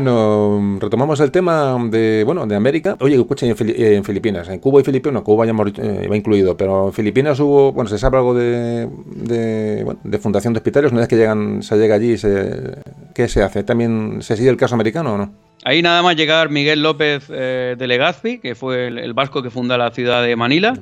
Bueno, 0.00 0.78
retomamos 0.80 1.20
el 1.20 1.30
tema 1.30 1.76
de 1.90 2.22
bueno 2.24 2.46
de 2.46 2.56
América. 2.56 2.96
Oye, 3.00 3.16
escucha, 3.16 3.44
en, 3.44 3.54
en 3.58 4.02
Filipinas, 4.02 4.48
en 4.48 4.58
Cuba 4.58 4.80
y 4.80 4.82
Filipinas, 4.82 5.22
Cuba 5.22 5.44
ya 5.44 5.52
eh, 5.52 6.08
va 6.10 6.16
incluido, 6.16 6.56
pero 6.56 6.86
en 6.86 6.92
Filipinas 6.94 7.38
hubo, 7.38 7.72
bueno, 7.72 7.90
se 7.90 7.98
sabe 7.98 8.16
algo 8.16 8.32
de, 8.32 8.88
de, 9.04 9.84
bueno, 9.84 10.00
de 10.02 10.18
fundación 10.18 10.54
de 10.54 10.58
hospitales. 10.60 10.90
Una 10.90 11.02
vez 11.02 11.08
que 11.08 11.16
llegan, 11.16 11.62
se 11.62 11.76
llega 11.76 11.96
allí, 11.96 12.16
se, 12.16 12.78
¿qué 13.14 13.28
se 13.28 13.42
hace? 13.42 13.62
¿También 13.62 14.22
se 14.22 14.38
sigue 14.38 14.48
el 14.48 14.56
caso 14.56 14.74
americano 14.74 15.12
o 15.12 15.18
no? 15.18 15.49
Ahí 15.64 15.82
nada 15.82 16.02
más 16.02 16.16
llegar 16.16 16.48
Miguel 16.48 16.82
López 16.82 17.24
eh, 17.28 17.74
de 17.78 17.86
Legazpi, 17.86 18.38
que 18.38 18.54
fue 18.54 18.86
el, 18.86 19.12
vasco 19.12 19.42
que 19.42 19.50
funda 19.50 19.76
la 19.76 19.90
ciudad 19.90 20.22
de 20.22 20.34
Manila, 20.34 20.72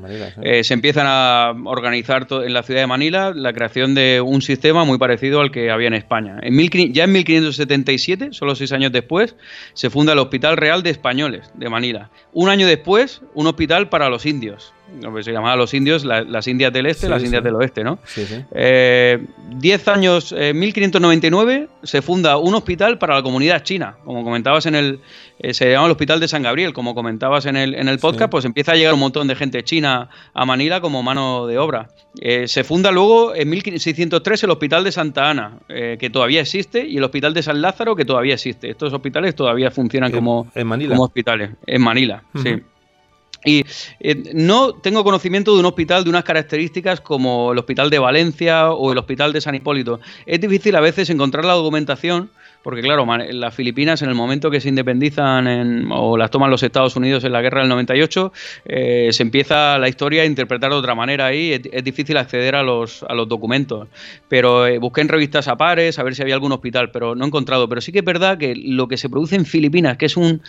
eh, 0.40 0.62
se 0.62 0.74
empiezan 0.74 1.06
a 1.08 1.52
organizar 1.64 2.28
en 2.30 2.52
la 2.52 2.62
ciudad 2.62 2.82
de 2.82 2.86
Manila 2.86 3.32
la 3.34 3.52
creación 3.52 3.94
de 3.94 4.20
un 4.20 4.40
sistema 4.40 4.84
muy 4.84 4.98
parecido 4.98 5.40
al 5.40 5.50
que 5.50 5.70
había 5.70 5.88
en 5.88 5.94
España. 5.94 6.38
En 6.42 6.56
ya 6.92 7.04
en 7.04 7.12
1577, 7.12 8.28
solo 8.32 8.54
seis 8.54 8.70
años 8.72 8.92
después, 8.92 9.34
se 9.74 9.90
funda 9.90 10.12
el 10.12 10.20
Hospital 10.20 10.56
Real 10.56 10.82
de 10.84 10.90
Españoles 10.90 11.50
de 11.54 11.68
Manila. 11.68 12.10
Un 12.32 12.48
año 12.48 12.66
después, 12.66 13.22
un 13.34 13.48
hospital 13.48 13.88
para 13.88 14.08
los 14.08 14.26
indios 14.26 14.72
se 15.22 15.32
llamaba 15.32 15.56
los 15.56 15.74
indios, 15.74 16.04
las 16.04 16.46
Indias 16.46 16.72
del 16.72 16.86
Este, 16.86 17.08
las 17.08 17.22
Indias 17.22 17.42
del 17.42 17.54
Oeste, 17.54 17.84
¿no? 17.84 17.98
Eh, 18.52 19.24
diez 19.56 19.86
años, 19.88 20.32
en 20.32 20.42
eh, 20.42 20.54
1599, 20.54 21.68
se 21.82 22.02
funda 22.02 22.36
un 22.36 22.54
hospital 22.54 22.98
para 22.98 23.14
la 23.14 23.22
comunidad 23.22 23.62
china, 23.62 23.96
como 24.04 24.24
comentabas 24.24 24.66
en 24.66 24.74
el, 24.74 25.00
eh, 25.38 25.54
se 25.54 25.70
llama 25.70 25.86
el 25.86 25.92
Hospital 25.92 26.20
de 26.20 26.28
San 26.28 26.42
Gabriel, 26.42 26.72
como 26.72 26.94
comentabas 26.94 27.46
en 27.46 27.56
el, 27.56 27.74
en 27.74 27.88
el 27.88 27.98
podcast, 27.98 28.30
pues 28.30 28.44
empieza 28.44 28.72
a 28.72 28.76
llegar 28.76 28.94
un 28.94 29.00
montón 29.00 29.28
de 29.28 29.34
gente 29.34 29.62
china 29.62 30.08
a 30.34 30.44
Manila 30.44 30.80
como 30.80 31.02
mano 31.02 31.46
de 31.46 31.58
obra. 31.58 31.88
se 32.46 32.64
funda 32.64 32.90
luego 32.90 33.34
en 33.34 33.48
1603 33.50 34.44
el 34.44 34.50
Hospital 34.50 34.84
de 34.84 34.92
Santa 34.92 35.30
Ana, 35.30 35.58
que 35.68 36.10
todavía 36.10 36.40
existe, 36.40 36.86
y 36.86 36.96
el 36.96 37.04
Hospital 37.04 37.34
de 37.34 37.42
San 37.42 37.60
Lázaro, 37.60 37.94
que 37.94 38.04
todavía 38.04 38.34
existe. 38.34 38.70
Estos 38.70 38.92
hospitales 38.92 39.34
todavía 39.34 39.70
funcionan 39.70 40.10
como, 40.10 40.50
como 40.54 41.02
hospitales, 41.02 41.50
en 41.66 41.82
Manila, 41.82 42.22
sí. 42.42 42.56
Y 43.44 43.64
eh, 44.00 44.32
no 44.34 44.74
tengo 44.74 45.04
conocimiento 45.04 45.54
de 45.54 45.60
un 45.60 45.66
hospital 45.66 46.04
de 46.04 46.10
unas 46.10 46.24
características 46.24 47.00
como 47.00 47.52
el 47.52 47.58
Hospital 47.58 47.88
de 47.90 47.98
Valencia 47.98 48.70
o 48.72 48.92
el 48.92 48.98
Hospital 48.98 49.32
de 49.32 49.40
San 49.40 49.54
Hipólito. 49.54 50.00
Es 50.26 50.40
difícil 50.40 50.74
a 50.76 50.80
veces 50.80 51.08
encontrar 51.10 51.44
la 51.44 51.54
documentación 51.54 52.30
porque 52.62 52.82
claro, 52.82 53.06
las 53.30 53.54
Filipinas 53.54 54.02
en 54.02 54.08
el 54.08 54.14
momento 54.14 54.50
que 54.50 54.60
se 54.60 54.68
independizan 54.68 55.90
o 55.92 56.16
las 56.16 56.30
toman 56.30 56.50
los 56.50 56.62
Estados 56.62 56.96
Unidos 56.96 57.24
en 57.24 57.32
la 57.32 57.40
guerra 57.40 57.60
del 57.60 57.68
98, 57.68 58.32
eh, 58.64 59.08
se 59.12 59.22
empieza 59.22 59.78
la 59.78 59.88
historia 59.88 60.22
a 60.22 60.24
interpretar 60.26 60.70
de 60.70 60.76
otra 60.76 60.94
manera 60.94 61.26
ahí, 61.26 61.52
es, 61.52 61.84
difícil 61.84 62.16
acceder 62.16 62.56
a 62.56 62.62
los, 62.62 63.04
a 63.04 63.14
los 63.14 63.28
documentos. 63.28 63.88
Pero 64.28 64.66
eh, 64.66 64.78
busqué 64.78 65.00
en 65.00 65.08
revistas 65.08 65.48
a 65.48 65.56
pares 65.56 65.98
a 65.98 66.02
ver 66.02 66.14
si 66.14 66.22
había 66.22 66.34
algún 66.34 66.52
hospital, 66.52 66.90
pero 66.90 67.14
no 67.14 67.24
he 67.24 67.28
encontrado. 67.28 67.68
Pero 67.68 67.80
sí 67.80 67.92
que 67.92 68.00
es 68.00 68.04
verdad 68.04 68.38
que 68.38 68.54
lo 68.56 68.88
que 68.88 68.96
se 68.96 69.08
produce 69.08 69.36
en 69.36 69.46
Filipinas, 69.46 69.96
que 69.96 70.06
es, 70.06 70.16
un, 70.16 70.42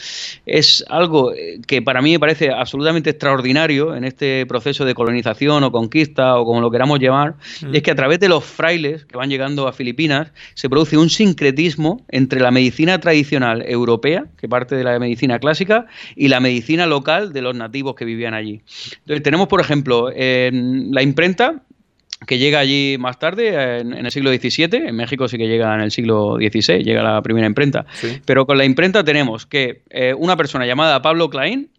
es 0.45 0.84
algo 0.90 1.34
eh, 1.34 1.60
que 1.68 1.81
para 1.81 2.02
mí 2.02 2.11
me 2.11 2.19
parece 2.19 2.49
absolutamente 2.52 3.11
extraordinario 3.11 3.95
en 3.95 4.03
este 4.03 4.45
proceso 4.48 4.84
de 4.84 4.95
colonización 4.95 5.64
o 5.64 5.72
conquista 5.72 6.38
o 6.38 6.45
como 6.45 6.60
lo 6.60 6.72
queramos 6.72 6.99
llamar, 6.99 7.36
mm. 7.61 7.76
es 7.76 7.84
que 7.84 7.91
a 7.91 7.95
través 7.95 8.19
de 8.19 8.30
los 8.30 8.44
frailes 8.44 9.06
que 9.06 9.15
van 9.15 9.30
llegando 9.30 9.68
a 9.68 9.73
Filipinas 9.73 10.31
se 10.56 10.69
produce 10.69 10.98
un 10.98 11.10
sincretismo 11.10 11.98
entre 12.07 12.39
la 12.39 12.51
medicina 12.51 12.99
tradicional 12.99 13.63
europea, 13.67 14.26
que 14.38 14.47
parte 14.47 14.76
de 14.76 14.84
la 14.84 14.97
medicina 14.99 15.39
clásica, 15.39 15.88
y 16.15 16.27
la 16.27 16.39
medicina 16.39 16.85
local 16.85 17.34
de 17.34 17.41
los 17.41 17.55
nativos 17.55 17.95
que 17.95 18.05
vivían 18.05 18.34
allí. 18.34 18.61
Entonces, 18.99 19.23
tenemos, 19.23 19.47
por 19.47 19.61
ejemplo, 19.61 20.11
en 20.13 20.91
la 20.91 21.01
imprenta, 21.01 21.63
que 22.27 22.38
llega 22.38 22.59
allí 22.59 22.97
más 22.99 23.17
tarde, 23.17 23.80
en, 23.80 23.93
el 23.93 24.11
siglo 24.11 24.31
XVII, 24.31 24.88
en 24.88 24.95
México 24.95 25.27
sí 25.27 25.38
que 25.38 25.47
llega 25.47 25.73
en 25.73 25.81
el 25.81 25.91
siglo 25.91 26.35
XVI, 26.35 26.84
llega 26.84 27.01
la 27.01 27.21
primera 27.21 27.47
imprenta, 27.47 27.85
pero 28.26 28.45
con 28.45 28.57
la 28.57 28.65
imprenta 28.65 29.03
tenemos 29.03 29.45
que 29.45 29.84
eh, 29.89 30.13
una 30.13 30.35
persona 30.35 30.65
llamada 30.65 31.01
Pablo 31.01 31.30
Klein, 31.30 31.69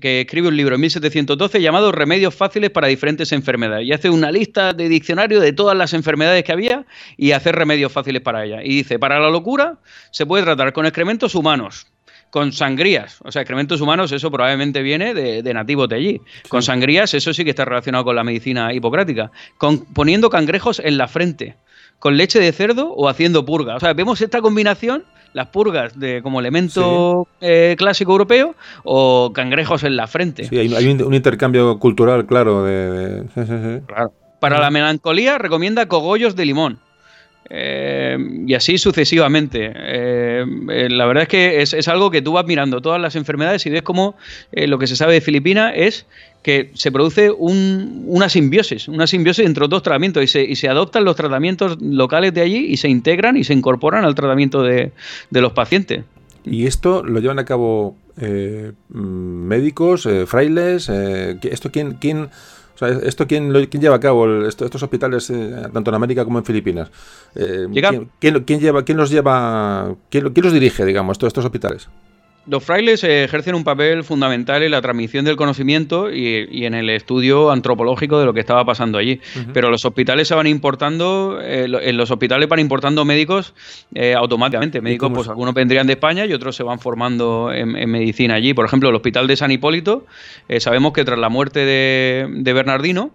que 0.00 0.22
escribe 0.22 0.48
un 0.48 0.56
libro 0.56 0.74
en 0.74 0.80
1712 0.82 1.60
llamado 1.60 1.92
Remedios 1.92 2.34
fáciles 2.34 2.70
para 2.70 2.88
diferentes 2.88 3.32
enfermedades. 3.32 3.86
Y 3.86 3.92
hace 3.92 4.10
una 4.10 4.30
lista 4.30 4.72
de 4.72 4.88
diccionario 4.88 5.40
de 5.40 5.52
todas 5.52 5.76
las 5.76 5.92
enfermedades 5.94 6.44
que 6.44 6.52
había 6.52 6.86
y 7.16 7.32
hace 7.32 7.52
remedios 7.52 7.92
fáciles 7.92 8.22
para 8.22 8.44
ellas. 8.44 8.60
Y 8.64 8.76
dice, 8.76 8.98
para 8.98 9.18
la 9.18 9.30
locura 9.30 9.78
se 10.10 10.26
puede 10.26 10.44
tratar 10.44 10.72
con 10.72 10.86
excrementos 10.86 11.34
humanos, 11.34 11.86
con 12.30 12.52
sangrías, 12.52 13.18
o 13.24 13.32
sea, 13.32 13.42
excrementos 13.42 13.80
humanos, 13.80 14.12
eso 14.12 14.30
probablemente 14.30 14.82
viene 14.82 15.14
de, 15.14 15.54
nativos 15.54 15.88
de 15.88 15.96
allí. 15.96 16.20
Con 16.48 16.62
sangrías, 16.62 17.14
eso 17.14 17.32
sí 17.32 17.44
que 17.44 17.50
está 17.50 17.64
relacionado 17.64 18.04
con 18.04 18.16
la 18.16 18.24
medicina 18.24 18.72
hipocrática. 18.72 19.30
Con, 19.56 19.84
poniendo 19.86 20.30
cangrejos 20.30 20.80
en 20.80 20.98
la 20.98 21.08
frente, 21.08 21.56
con 21.98 22.16
leche 22.16 22.38
de 22.38 22.52
cerdo 22.52 22.92
o 22.92 23.08
haciendo 23.08 23.44
purga. 23.44 23.76
O 23.76 23.80
sea, 23.80 23.92
vemos 23.94 24.20
esta 24.20 24.40
combinación 24.40 25.04
las 25.38 25.46
purgas 25.46 25.96
de 25.98 26.20
como 26.20 26.40
elemento 26.40 27.28
eh, 27.40 27.76
clásico 27.78 28.10
europeo 28.10 28.56
o 28.82 29.32
cangrejos 29.32 29.84
en 29.84 29.94
la 29.94 30.08
frente. 30.08 30.44
Sí, 30.44 30.58
hay, 30.58 30.88
un, 30.88 31.14
intercambio 31.14 31.78
cultural, 31.78 32.26
claro. 32.26 32.64
De, 32.64 33.22
Para 34.40 34.58
la 34.58 34.70
melancolía 34.72 35.38
recomienda 35.38 35.86
cogollos 35.86 36.34
de 36.34 36.44
limón. 36.44 36.80
Eh, 37.50 38.18
y 38.48 38.54
así 38.54 38.78
sucesivamente. 38.78 39.72
Eh, 39.72 40.44
la 40.90 41.06
verdad 41.06 41.22
es 41.22 41.28
que 41.28 41.62
es, 41.62 41.86
algo 41.86 42.10
que 42.10 42.20
tú 42.20 42.32
vas 42.32 42.44
mirando 42.44 42.80
todas 42.80 43.00
las 43.00 43.14
enfermedades 43.14 43.64
y 43.64 43.70
ves 43.70 43.82
cómo 43.82 44.16
lo 44.50 44.78
que 44.80 44.88
se 44.88 44.96
sabe 44.96 45.14
de 45.14 45.20
Filipinas 45.20 45.72
es 45.76 46.04
que 46.42 46.70
se 46.74 46.92
produce 46.92 47.30
una 47.30 48.28
simbiosis, 48.28 48.88
una 48.88 49.06
simbiosis 49.06 49.44
entre 49.44 49.62
los 49.62 49.70
dos 49.70 49.82
tratamientos 49.82 50.22
y 50.22 50.26
se, 50.28 50.42
y 50.42 50.56
se, 50.56 50.68
adoptan 50.68 51.04
los 51.04 51.16
tratamientos 51.16 51.80
locales 51.80 52.32
de 52.32 52.42
allí 52.42 52.66
y 52.66 52.76
se 52.76 52.88
integran 52.88 53.36
y 53.36 53.44
se 53.44 53.52
incorporan 53.52 54.04
al 54.04 54.14
tratamiento 54.14 54.62
de, 54.62 54.92
los 55.30 55.52
pacientes. 55.52 56.04
¿Y 56.44 56.66
esto 56.66 57.02
lo 57.04 57.20
llevan 57.20 57.38
a 57.38 57.44
cabo 57.44 57.96
eh, 58.16 58.72
médicos, 58.88 60.06
eh, 60.06 60.26
frailes? 60.26 60.88
Eh, 60.88 61.38
¿Esto 61.42 61.70
quién, 61.70 61.94
quién, 61.94 62.30
¿esto 63.02 63.26
quién, 63.26 63.52
quién, 63.66 63.82
lleva 63.82 63.96
a 63.96 64.00
cabo 64.00 64.46
estos 64.46 64.82
hospitales, 64.82 65.32
tanto 65.72 65.90
en 65.90 65.94
América 65.94 66.24
como 66.24 66.38
en 66.38 66.44
Filipinas? 66.44 66.90
¿quién, 67.34 68.42
quién, 68.44 68.60
lleva, 68.60 68.84
quién 68.84 68.96
los 68.96 69.10
lleva, 69.10 69.96
quién, 70.08 70.32
quién 70.32 70.44
los 70.44 70.52
dirige, 70.52 70.84
digamos, 70.84 71.16
estos, 71.16 71.26
estos 71.26 71.44
hospitales? 71.44 71.88
Los 72.48 72.64
frailes 72.64 73.04
ejercen 73.04 73.54
un 73.54 73.62
papel 73.62 74.04
fundamental 74.04 74.62
en 74.62 74.70
la 74.70 74.80
transmisión 74.80 75.24
del 75.24 75.36
conocimiento 75.36 76.10
y, 76.10 76.64
en 76.64 76.74
el 76.74 76.88
estudio 76.88 77.50
antropológico 77.50 78.18
de 78.18 78.24
lo 78.24 78.32
que 78.32 78.40
estaba 78.40 78.64
pasando 78.64 78.96
allí. 78.96 79.20
Pero 79.52 79.70
los 79.70 79.84
hospitales 79.84 80.28
se 80.28 80.34
van 80.34 80.46
importando, 80.46 81.38
eh, 81.42 81.66
en 81.82 81.96
los 81.96 82.10
hospitales 82.10 82.48
van 82.48 82.58
importando 82.60 83.04
médicos 83.04 83.54
eh, 83.94 84.14
automáticamente. 84.14 84.80
Médicos, 84.80 85.10
pues 85.14 85.28
algunos 85.28 85.52
vendrían 85.52 85.86
de 85.86 85.92
España 85.94 86.24
y 86.24 86.32
otros 86.32 86.56
se 86.56 86.62
van 86.62 86.78
formando 86.78 87.52
en, 87.52 87.68
medicina 87.90 88.34
allí. 88.34 88.54
Por 88.54 88.64
ejemplo, 88.64 88.88
el 88.88 88.94
Hospital 88.94 89.26
de 89.26 89.36
San 89.36 89.50
Hipólito, 89.50 90.06
eh, 90.48 90.60
sabemos 90.60 90.94
que 90.94 91.04
tras 91.04 91.18
la 91.18 91.28
muerte 91.28 91.66
de 91.66 92.52
Bernardino, 92.54 93.12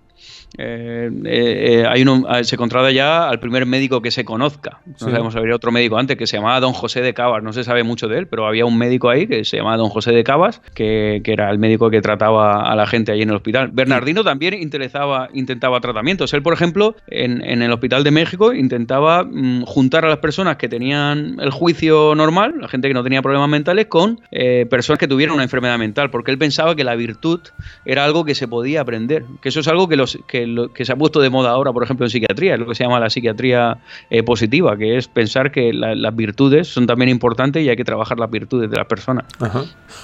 eh, 0.58 1.10
eh, 1.26 1.86
hay 1.88 2.06
ah, 2.28 2.44
se 2.44 2.58
contrata 2.58 2.92
ya 2.92 3.28
al 3.28 3.40
primer 3.40 3.66
médico 3.66 4.02
que 4.02 4.12
se 4.12 4.24
conozca. 4.24 4.80
No 4.86 4.98
sabemos 4.98 5.34
si 5.34 5.40
habría 5.40 5.56
otro 5.56 5.72
médico 5.72 5.98
antes 5.98 6.18
que 6.18 6.28
se 6.28 6.38
llamaba 6.38 6.60
Don 6.60 6.74
José 6.74 7.02
de 7.02 7.14
Cabas. 7.14 7.44
No 7.44 7.54
se 7.54 7.64
sabe 7.64 7.84
mucho 7.84 8.08
de 8.08 8.20
él, 8.20 8.28
pero 8.28 8.46
había 8.46 8.66
un 8.66 8.78
médico 8.78 9.10
ahí 9.10 9.28
que 9.28 9.46
se 9.46 9.58
llamaba 9.58 9.78
Don 9.78 9.90
José 9.90 10.12
de 10.12 10.24
Cabas, 10.24 10.62
que, 10.74 11.22
era 11.26 11.50
el 11.50 11.58
médico 11.58 11.90
que 11.90 12.02
trataba 12.02 12.72
a 12.72 12.76
la 12.76 12.86
gente 12.86 13.12
allí 13.12 13.24
en 13.24 13.30
el 13.30 13.36
hospital. 13.36 13.70
Bernardino 13.74 14.24
también 14.24 14.54
intentaba 14.54 15.80
tratamientos. 15.82 16.34
Él, 16.34 16.44
por 16.44 16.54
ejemplo, 16.54 16.96
en, 17.08 17.42
el 17.62 17.72
Hospital 17.72 18.04
de 18.04 18.12
México 18.12 18.54
intentaba 18.54 19.24
mm, 19.24 19.64
juntar 19.64 20.06
a 20.06 20.10
las 20.10 20.20
personas 20.20 20.58
que 20.58 20.70
tenían 20.70 21.38
el 21.40 21.50
juicio 21.50 22.14
normal, 22.16 22.56
la 22.60 22.68
gente 22.68 22.88
que 22.88 22.94
no 22.94 23.04
tenía 23.04 23.22
problemas 23.22 23.50
mentales, 23.50 23.88
con 23.88 24.22
eh, 24.32 24.68
personas 24.70 25.00
que 25.00 25.08
tuvieran 25.08 25.34
una 25.34 25.44
enfermedad 25.44 25.80
mental, 25.80 26.12
porque 26.12 26.30
él 26.30 26.38
pensaba 26.38 26.76
que 26.76 26.84
la 26.84 26.96
virtud 26.96 27.40
era 27.86 28.06
algo 28.06 28.26
que 28.26 28.36
se 28.36 28.48
podía 28.48 28.82
aprender, 28.82 29.26
que 29.42 29.50
eso 29.50 29.62
es 29.62 29.68
algo 29.68 29.88
que 29.88 29.96
los 29.96 30.20
que 30.28 30.43
que, 30.74 30.86
se 30.86 30.92
ha 30.92 30.96
puesto 30.96 31.20
de 31.20 31.30
moda 31.30 31.52
ahora, 31.52 31.72
por 31.72 31.84
ejemplo, 31.84 32.06
en 32.06 32.10
psiquiatría, 32.10 32.54
es 32.54 32.60
lo 32.60 32.68
que 32.68 32.76
se 32.76 32.84
llama 32.84 33.00
la 33.00 33.10
psiquiatría 33.10 33.78
eh, 34.10 34.24
positiva, 34.24 34.78
que 34.78 34.98
es 34.98 35.08
pensar 35.08 35.52
que 35.52 35.74
las 35.74 36.16
virtudes 36.16 36.68
son 36.68 36.88
también 36.88 37.10
importantes 37.10 37.64
y 37.64 37.70
hay 37.70 37.76
que 37.76 37.86
trabajar 37.86 38.20
las 38.20 38.30
virtudes 38.30 38.70
de 38.70 38.78
las 38.78 38.88
personas. 38.88 39.26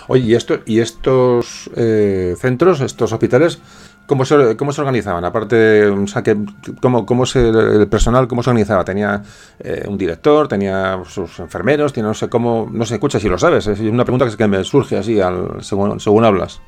Oye, 0.08 0.26
¿y, 0.26 0.36
esto, 0.36 0.60
y 0.66 0.80
estos 0.80 1.70
eh, 1.76 2.36
centros, 2.38 2.82
estos 2.82 3.12
hospitales, 3.12 3.62
¿Cómo 4.10 4.26
se, 4.26 4.58
¿Cómo 4.58 4.74
se 4.74 4.82
organizaban? 4.82 5.24
Aparte, 5.24 5.86
o 5.86 6.08
sea, 6.08 6.24
que, 6.24 6.36
¿cómo, 6.82 7.06
cómo 7.06 7.28
se, 7.28 7.50
el 7.50 7.88
personal 7.88 8.28
cómo 8.28 8.42
se 8.42 8.50
organizaba? 8.50 8.84
¿Tenía 8.84 9.22
eh, 9.60 9.86
un 9.88 10.00
director? 10.00 10.48
¿Tenía 10.48 11.00
sus 11.08 11.38
enfermeros? 11.38 11.94
Tiene, 11.94 12.10
no 12.10 12.16
sé 12.16 12.28
cómo, 12.28 12.68
no 12.72 12.86
se 12.86 12.96
escucha 12.96 13.20
si 13.20 13.30
lo 13.30 13.38
sabes. 13.38 13.68
Es 13.68 13.80
una 13.82 14.06
pregunta 14.06 14.26
que, 14.36 14.48
me 14.48 14.64
surge 14.64 14.98
así 14.98 15.22
al, 15.22 15.62
según, 15.62 16.00
según 16.00 16.26
hablas. 16.26 16.60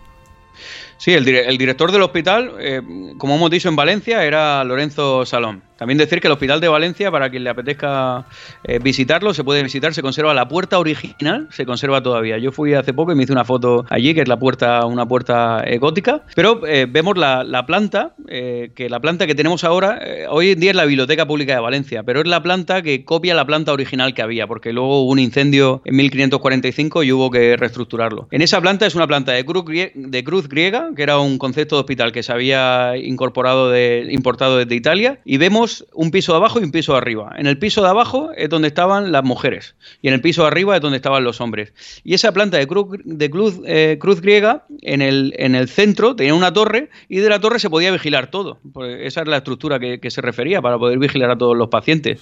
Sí, 1.01 1.15
el, 1.15 1.25
director 1.25 1.91
del 1.91 2.03
hospital, 2.03 2.57
eh, 2.59 2.79
como 3.17 3.33
hemos 3.33 3.49
dicho 3.49 3.67
en 3.67 3.75
Valencia, 3.75 4.23
era 4.23 4.63
Lorenzo 4.63 5.25
Salón. 5.25 5.63
También 5.81 5.97
decir 5.97 6.21
que 6.21 6.27
el 6.27 6.33
Hospital 6.33 6.61
de 6.61 6.67
Valencia, 6.67 7.09
para 7.09 7.31
quien 7.31 7.43
le 7.43 7.49
apetezca 7.49 8.27
eh, 8.63 8.77
visitarlo, 8.77 9.33
se 9.33 9.43
puede 9.43 9.63
visitar, 9.63 9.95
se 9.95 10.03
conserva 10.03 10.31
la 10.31 10.47
puerta 10.47 10.77
original, 10.77 11.47
se 11.49 11.65
conserva 11.65 12.03
todavía. 12.03 12.37
Yo 12.37 12.51
fui 12.51 12.75
hace 12.75 12.93
poco 12.93 13.13
y 13.13 13.15
me 13.15 13.23
hice 13.23 13.31
una 13.31 13.45
foto 13.45 13.83
allí, 13.89 14.13
que 14.13 14.21
es 14.21 14.27
la 14.27 14.37
puerta, 14.37 14.85
una 14.85 15.07
puerta 15.07 15.63
eh, 15.65 15.79
gótica, 15.79 16.21
pero 16.35 16.67
eh, 16.67 16.85
vemos 16.87 17.17
la, 17.17 17.65
planta, 17.65 18.13
que 18.27 18.87
la 18.91 18.99
planta 18.99 19.25
que 19.25 19.33
tenemos 19.33 19.63
ahora, 19.63 19.99
hoy 20.29 20.51
en 20.51 20.59
día 20.59 20.69
es 20.69 20.77
la 20.77 20.85
Biblioteca 20.85 21.25
Pública 21.25 21.55
de 21.55 21.61
Valencia, 21.61 22.03
pero 22.03 22.21
es 22.21 22.27
la 22.27 22.43
planta 22.43 22.83
que 22.83 23.03
copia 23.03 23.33
la 23.33 23.47
planta 23.47 23.73
original 23.73 24.13
que 24.13 24.21
había, 24.21 24.45
porque 24.45 24.73
luego 24.73 25.01
hubo 25.01 25.11
un 25.11 25.17
incendio 25.17 25.81
en 25.85 25.95
1545 25.95 27.01
y 27.01 27.11
hubo 27.11 27.31
que 27.31 27.57
reestructurarlo. 27.57 28.27
En 28.29 28.43
esa 28.43 28.61
planta 28.61 28.85
es 28.85 28.93
una 28.93 29.07
planta 29.07 29.31
de 29.31 29.43
cruz, 29.45 29.65
de 29.95 30.23
cruz 30.23 30.47
griega, 30.47 30.89
que 30.95 31.01
era 31.01 31.17
un 31.17 31.39
concepto 31.39 31.77
de 31.77 31.79
hospital 31.79 32.11
que 32.11 32.21
se 32.21 32.31
había 32.31 32.95
incorporado 32.97 33.71
de, 33.71 34.07
importado 34.11 34.57
desde 34.57 34.75
Italia, 34.75 35.19
y 35.25 35.37
vemos 35.37 35.70
un 35.93 36.11
piso 36.11 36.33
de 36.33 36.37
abajo 36.37 36.59
y 36.59 36.63
un 36.63 36.71
piso 36.71 36.93
de 36.93 36.99
arriba. 36.99 37.33
En 37.37 37.47
el 37.47 37.57
piso 37.57 37.81
de 37.81 37.89
abajo 37.89 38.31
es 38.35 38.49
donde 38.49 38.67
estaban 38.67 39.11
las 39.11 39.23
mujeres, 39.23 39.75
y 40.01 40.07
en 40.07 40.13
el 40.13 40.21
piso 40.21 40.41
de 40.43 40.47
arriba 40.47 40.75
es 40.75 40.81
donde 40.81 40.97
estaban 40.97 41.23
los 41.23 41.41
hombres. 41.41 41.73
Y 42.03 42.13
esa 42.13 42.31
planta 42.31 42.57
de 42.57 42.67
cruz, 42.67 42.99
de 43.03 43.29
cruz, 43.29 43.59
eh, 43.65 43.97
cruz 43.99 44.21
griega, 44.21 44.65
en 44.81 45.01
el, 45.01 45.33
en 45.37 45.55
el 45.55 45.67
centro 45.69 46.15
tenía 46.15 46.33
una 46.33 46.53
torre, 46.53 46.89
y 47.09 47.17
de 47.17 47.29
la 47.29 47.39
torre 47.39 47.59
se 47.59 47.69
podía 47.69 47.91
vigilar 47.91 48.27
todo. 48.27 48.59
Esa 48.99 49.21
es 49.21 49.27
la 49.27 49.37
estructura 49.37 49.79
que, 49.79 50.11
se 50.11 50.19
refería 50.19 50.61
para 50.61 50.77
poder 50.77 50.99
vigilar 50.99 51.31
a 51.31 51.37
todos 51.37 51.55
los 51.55 51.69
pacientes. 51.69 52.19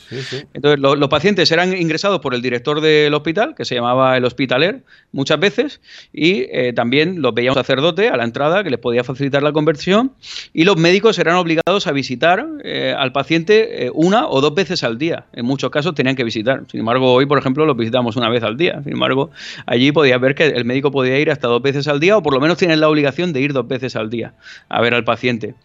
Entonces, 0.53 0.79
los 0.79 1.09
pacientes 1.09 1.51
eran 1.51 1.75
ingresados 1.75 2.19
por 2.19 2.35
el 2.35 2.41
director 2.41 2.81
del 2.81 3.13
hospital, 3.15 3.55
que 3.55 3.65
se 3.65 3.73
llamaba 3.73 4.15
el 4.15 4.25
hospitaler, 4.25 4.83
muchas 5.11 5.39
veces, 5.39 5.81
y 6.13 6.45
eh, 6.51 6.73
también 6.73 7.21
los 7.21 7.33
veía 7.33 7.51
un 7.51 7.55
sacerdote 7.55 8.09
a 8.09 8.17
la 8.17 8.23
entrada 8.23 8.63
que 8.63 8.69
les 8.69 8.79
podía 8.79 9.03
facilitar 9.03 9.43
la 9.43 9.51
conversión 9.51 10.13
y 10.53 10.63
los 10.63 10.77
médicos 10.77 11.19
eran 11.19 11.35
obligados 11.35 11.87
a 11.87 11.91
visitar 11.91 12.45
eh, 12.63 12.93
al 12.97 13.11
paciente 13.11 13.28
eh, 13.35 13.91
una 13.93 14.27
o 14.27 14.41
dos 14.41 14.53
veces 14.53 14.83
al 14.83 14.97
día. 14.97 15.25
En 15.33 15.45
muchos 15.45 15.69
casos 15.69 15.93
tenían 15.95 16.15
que 16.15 16.23
visitar. 16.23 16.63
Sin 16.69 16.81
embargo, 16.81 17.13
hoy, 17.13 17.25
por 17.25 17.37
ejemplo, 17.37 17.65
los 17.65 17.77
visitamos 17.77 18.15
una 18.15 18.29
vez 18.29 18.43
al 18.43 18.57
día. 18.57 18.81
Sin 18.83 18.93
embargo, 18.93 19.31
allí 19.65 19.91
podía 19.91 20.17
ver 20.17 20.35
que 20.35 20.47
el 20.47 20.65
médico 20.65 20.91
podía 20.91 21.17
ir 21.19 21.31
hasta 21.31 21.47
dos 21.47 21.61
veces 21.61 21.87
al 21.87 21.99
día 21.99 22.17
o 22.17 22.23
por 22.23 22.33
lo 22.33 22.39
menos 22.39 22.57
tienen 22.57 22.79
la 22.79 22.89
obligación 22.89 23.33
de 23.33 23.41
ir 23.41 23.53
dos 23.53 23.67
veces 23.67 23.95
al 23.95 24.09
día 24.09 24.33
a 24.69 24.81
ver 24.81 24.93
al 24.93 25.03
paciente 25.03 25.55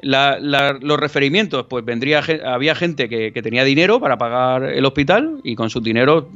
los 0.00 1.00
referimientos, 1.00 1.66
pues 1.68 1.84
vendría, 1.84 2.22
había 2.46 2.74
gente 2.74 3.08
que, 3.08 3.42
tenía 3.42 3.64
dinero 3.64 4.00
para 4.00 4.18
pagar 4.18 4.64
el 4.64 4.84
hospital 4.84 5.40
y 5.44 5.54
con 5.54 5.70
su 5.70 5.80
dinero 5.80 6.28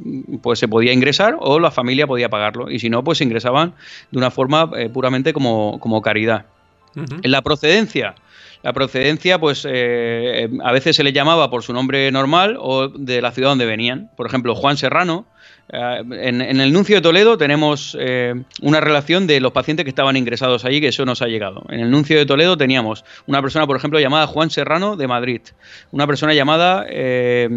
pues 0.42 0.59
se 0.59 0.68
podía 0.68 0.92
ingresar 0.92 1.36
o 1.38 1.59
la 1.59 1.70
familia 1.70 2.06
podía 2.06 2.28
pagarlo 2.28 2.70
y 2.70 2.78
si 2.78 2.88
no 2.90 3.02
pues 3.04 3.18
se 3.18 3.24
ingresaban 3.24 3.74
de 4.10 4.18
una 4.18 4.30
forma 4.30 4.70
eh, 4.76 4.88
puramente 4.88 5.32
como, 5.32 6.02
caridad. 6.02 6.46
En 6.94 7.30
la 7.30 7.40
procedencia, 7.40 8.14
la 8.62 8.72
procedencia, 8.72 9.39
pues 9.39 9.66
eh, 9.68 10.48
a 10.62 10.72
veces 10.72 10.97
se 10.97 11.02
le 11.02 11.12
llamaba 11.12 11.51
por 11.51 11.62
su 11.62 11.72
nombre 11.72 12.10
normal 12.12 12.56
o 12.59 12.89
de 12.89 13.20
la 13.20 13.32
ciudad 13.32 13.51
donde 13.51 13.66
venían. 13.66 14.10
Por 14.16 14.26
ejemplo, 14.26 14.55
Juan 14.55 14.76
Serrano 14.76 15.26
eh, 15.72 16.02
en, 16.10 16.60
el 16.60 16.72
Nuncio 16.72 16.97
de 16.97 17.02
Toledo 17.02 17.39
tenemos 17.39 17.97
eh, 17.98 18.34
una 18.60 18.80
relación 18.80 19.26
de 19.26 19.40
los 19.40 19.52
pacientes 19.52 19.84
que 19.84 19.89
estaban 19.89 20.16
ingresados 20.16 20.64
allí, 20.64 20.80
que 20.80 20.89
eso 20.89 21.06
nos 21.06 21.22
ha 21.22 21.26
llegado. 21.26 21.64
En 21.70 21.80
el 21.80 21.90
Nuncio 21.90 22.18
de 22.18 22.26
Toledo 22.26 22.56
teníamos 22.56 23.05
una 23.26 23.40
persona, 23.40 23.66
por 23.66 23.76
ejemplo, 23.76 23.98
llamada 23.98 24.26
Juan 24.26 24.51
Serrano 24.51 24.97
de 24.97 25.09
Madrid, 25.09 25.40
una 25.90 26.06
persona 26.06 26.34
llamada 26.34 26.84
eh, 26.89 27.48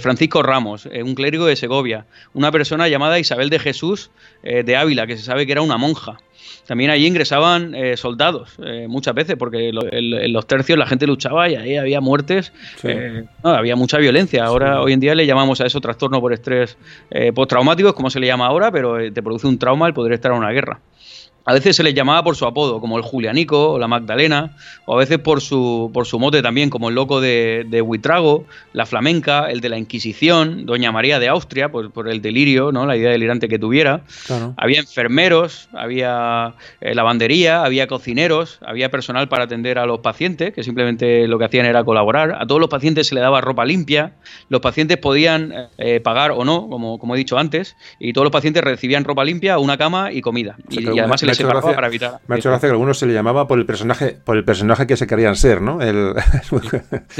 Francisco 0.00 0.42
Ramos, 0.42 0.86
un 0.86 1.14
clérigo 1.14 1.46
de 1.46 1.56
Segovia, 1.56 2.06
una 2.32 2.50
persona 2.50 2.88
llamada 2.88 3.18
Isabel 3.18 3.50
de 3.50 3.58
Jesús 3.58 4.10
de 4.42 4.76
Ávila, 4.76 5.06
que 5.06 5.16
se 5.16 5.22
sabe 5.22 5.46
que 5.46 5.52
era 5.52 5.62
una 5.62 5.76
monja. 5.76 6.18
También 6.66 6.90
allí 6.90 7.06
ingresaban 7.06 7.74
eh, 7.74 7.96
soldados 7.96 8.54
eh, 8.64 8.86
muchas 8.88 9.14
veces, 9.14 9.36
porque 9.36 9.70
en 9.70 10.32
los 10.32 10.46
tercios 10.46 10.78
la 10.78 10.86
gente 10.86 11.06
luchaba 11.06 11.48
y 11.48 11.56
ahí 11.56 11.76
había 11.76 12.00
muertes, 12.00 12.52
eh, 12.82 13.24
había 13.42 13.76
mucha 13.76 13.98
violencia. 13.98 14.44
Ahora, 14.44 14.80
hoy 14.80 14.92
en 14.92 15.00
día 15.00 15.14
le 15.14 15.26
llamamos 15.26 15.60
a 15.60 15.66
eso 15.66 15.80
trastorno 15.80 16.20
por 16.20 16.32
estrés 16.32 16.76
postraumático, 17.34 17.88
es 17.88 17.94
como 17.94 18.10
se 18.10 18.20
le 18.20 18.26
llama 18.26 18.46
ahora, 18.46 18.70
pero 18.70 18.96
te 19.12 19.22
produce 19.22 19.46
un 19.46 19.58
trauma 19.58 19.86
el 19.86 19.94
poder 19.94 20.12
estar 20.12 20.32
en 20.32 20.38
una 20.38 20.50
guerra. 20.50 20.80
A 21.48 21.54
veces 21.54 21.76
se 21.76 21.82
les 21.82 21.94
llamaba 21.94 22.22
por 22.22 22.36
su 22.36 22.44
apodo, 22.44 22.78
como 22.78 22.98
el 22.98 23.02
Julianico 23.02 23.70
o 23.70 23.78
la 23.78 23.88
Magdalena, 23.88 24.50
o 24.84 24.96
a 24.96 24.98
veces 24.98 25.16
por 25.16 25.40
su, 25.40 25.90
por 25.94 26.04
su 26.04 26.18
mote 26.18 26.42
también, 26.42 26.68
como 26.68 26.90
el 26.90 26.94
loco 26.94 27.22
de, 27.22 27.64
de 27.66 27.80
Huitrago, 27.80 28.44
la 28.74 28.84
flamenca, 28.84 29.46
el 29.50 29.62
de 29.62 29.70
la 29.70 29.78
Inquisición, 29.78 30.66
Doña 30.66 30.92
María 30.92 31.18
de 31.18 31.28
Austria, 31.28 31.70
por, 31.70 31.90
por 31.90 32.10
el 32.10 32.20
delirio, 32.20 32.70
¿no? 32.70 32.84
la 32.84 32.98
idea 32.98 33.10
delirante 33.10 33.48
que 33.48 33.58
tuviera. 33.58 34.02
Había 34.58 34.80
enfermeros, 34.80 35.70
había 35.72 36.52
eh, 36.82 36.94
lavandería, 36.94 37.64
había 37.64 37.86
cocineros, 37.86 38.58
había 38.66 38.90
personal 38.90 39.30
para 39.30 39.44
atender 39.44 39.78
a 39.78 39.86
los 39.86 40.00
pacientes, 40.00 40.52
que 40.52 40.62
simplemente 40.62 41.26
lo 41.28 41.38
que 41.38 41.46
hacían 41.46 41.64
era 41.64 41.82
colaborar. 41.82 42.36
A 42.38 42.46
todos 42.46 42.60
los 42.60 42.68
pacientes 42.68 43.06
se 43.06 43.14
les 43.14 43.22
daba 43.22 43.40
ropa 43.40 43.64
limpia, 43.64 44.12
los 44.50 44.60
pacientes 44.60 44.98
podían 44.98 45.70
eh, 45.78 46.00
pagar 46.00 46.32
o 46.32 46.44
no, 46.44 46.68
como, 46.68 46.98
como 46.98 47.14
he 47.14 47.18
dicho 47.18 47.38
antes, 47.38 47.74
y 47.98 48.12
todos 48.12 48.26
los 48.26 48.32
pacientes 48.32 48.62
recibían 48.62 49.04
ropa 49.04 49.24
limpia, 49.24 49.58
una 49.58 49.78
cama 49.78 50.12
y 50.12 50.20
comida. 50.20 50.58
y, 50.68 50.86
además 50.86 51.20
se 51.20 51.26
les 51.26 51.37
me 52.26 52.34
ha 52.34 52.38
hecho 52.38 52.50
gracia 52.50 52.68
que 52.68 52.72
algunos 52.72 52.98
se 52.98 53.06
le 53.06 53.12
llamaba 53.12 53.46
por 53.46 53.58
el 53.58 53.66
personaje, 53.66 54.18
por 54.24 54.36
el 54.36 54.44
personaje 54.44 54.86
que 54.86 54.96
se 54.96 55.06
querían 55.06 55.36
ser, 55.36 55.60
¿no? 55.60 55.80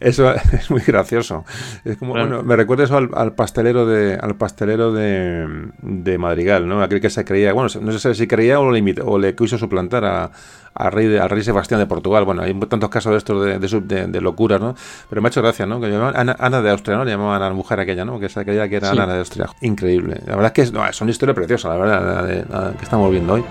eso 0.00 0.34
es 0.34 0.70
muy 0.70 0.80
gracioso. 0.82 1.44
Es 1.84 1.96
como, 1.96 2.12
bueno, 2.12 2.42
me 2.42 2.56
recuerda 2.56 2.84
eso 2.84 2.96
al, 2.96 3.32
pastelero 3.34 3.86
de, 3.86 4.18
al 4.20 4.36
pastelero 4.36 4.92
de, 4.92 6.16
Madrigal, 6.18 6.68
¿no? 6.68 6.82
Aquel 6.82 7.00
que 7.00 7.10
se 7.10 7.24
creía, 7.24 7.52
bueno, 7.52 7.68
no 7.80 7.92
sé 7.92 8.14
si 8.14 8.26
creía 8.26 8.60
o, 8.60 8.70
le, 8.70 8.94
o 9.02 9.18
le 9.18 9.34
quiso 9.34 9.58
suplantar 9.58 10.04
a, 10.04 10.30
al 10.74 10.92
rey, 10.92 11.16
al 11.16 11.28
rey 11.28 11.42
Sebastián 11.42 11.80
de 11.80 11.86
Portugal. 11.86 12.24
Bueno, 12.24 12.42
hay 12.42 12.54
tantos 12.60 12.88
casos 12.90 13.12
de 13.12 13.18
estos 13.18 13.44
de, 13.44 13.58
de, 13.58 14.06
de, 14.06 14.20
locura, 14.20 14.58
¿no? 14.58 14.74
Pero 15.08 15.22
me 15.22 15.28
ha 15.28 15.30
hecho 15.30 15.42
gracia, 15.42 15.66
¿no? 15.66 15.80
Que 15.80 15.88
llamaban 15.88 16.34
Ana, 16.38 16.62
de 16.62 16.70
Austria, 16.70 16.96
¿no? 16.96 17.04
Le 17.04 17.12
llamaban 17.12 17.42
a 17.42 17.48
la 17.48 17.54
mujer 17.54 17.80
aquella, 17.80 18.04
¿no? 18.04 18.18
Que 18.20 18.28
se 18.28 18.44
creía 18.44 18.68
que 18.68 18.76
era 18.76 18.90
Ana 18.90 19.06
de 19.06 19.18
Austria. 19.20 19.46
Increíble. 19.60 20.20
La 20.26 20.36
verdad 20.36 20.46
es 20.46 20.52
que 20.52 20.62
es, 20.62 21.00
una 21.00 21.10
historia 21.10 21.34
preciosa, 21.34 21.68
la 21.68 21.76
verdad, 21.76 22.76
que 22.76 22.84
estamos 22.84 23.10
viendo 23.10 23.34
hoy. 23.34 23.44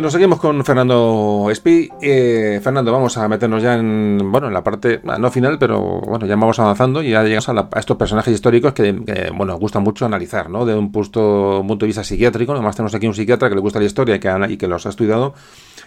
Bueno, 0.00 0.10
seguimos 0.10 0.40
con 0.40 0.64
Fernando 0.64 1.48
Espi. 1.50 1.90
Eh, 2.00 2.58
Fernando, 2.64 2.90
vamos 2.90 3.18
a 3.18 3.28
meternos 3.28 3.62
ya 3.62 3.74
en, 3.74 4.32
bueno, 4.32 4.46
en 4.46 4.54
la 4.54 4.64
parte, 4.64 5.02
ah, 5.06 5.18
no 5.18 5.30
final, 5.30 5.58
pero 5.58 6.00
bueno, 6.00 6.24
ya 6.24 6.36
vamos 6.36 6.58
avanzando 6.58 7.02
y 7.02 7.10
ya 7.10 7.22
llegamos 7.22 7.50
a, 7.50 7.68
estos 7.78 7.98
personajes 7.98 8.32
históricos 8.32 8.72
que, 8.72 8.92
bueno, 9.34 9.58
gusta 9.58 9.78
mucho 9.78 10.06
analizar, 10.06 10.48
¿no? 10.48 10.64
De 10.64 10.74
un 10.74 10.90
punto, 10.90 11.62
punto 11.68 11.84
de 11.84 11.88
vista 11.88 12.02
psiquiátrico. 12.02 12.52
Además 12.52 12.76
tenemos 12.76 12.94
aquí 12.94 13.08
un 13.08 13.12
psiquiatra 13.12 13.50
que 13.50 13.56
le 13.56 13.60
gusta 13.60 13.78
la 13.78 13.84
historia 13.84 14.14
y 14.14 14.20
que, 14.20 14.34
y 14.48 14.56
que 14.56 14.68
los 14.68 14.86
ha 14.86 14.88
estudiado. 14.88 15.34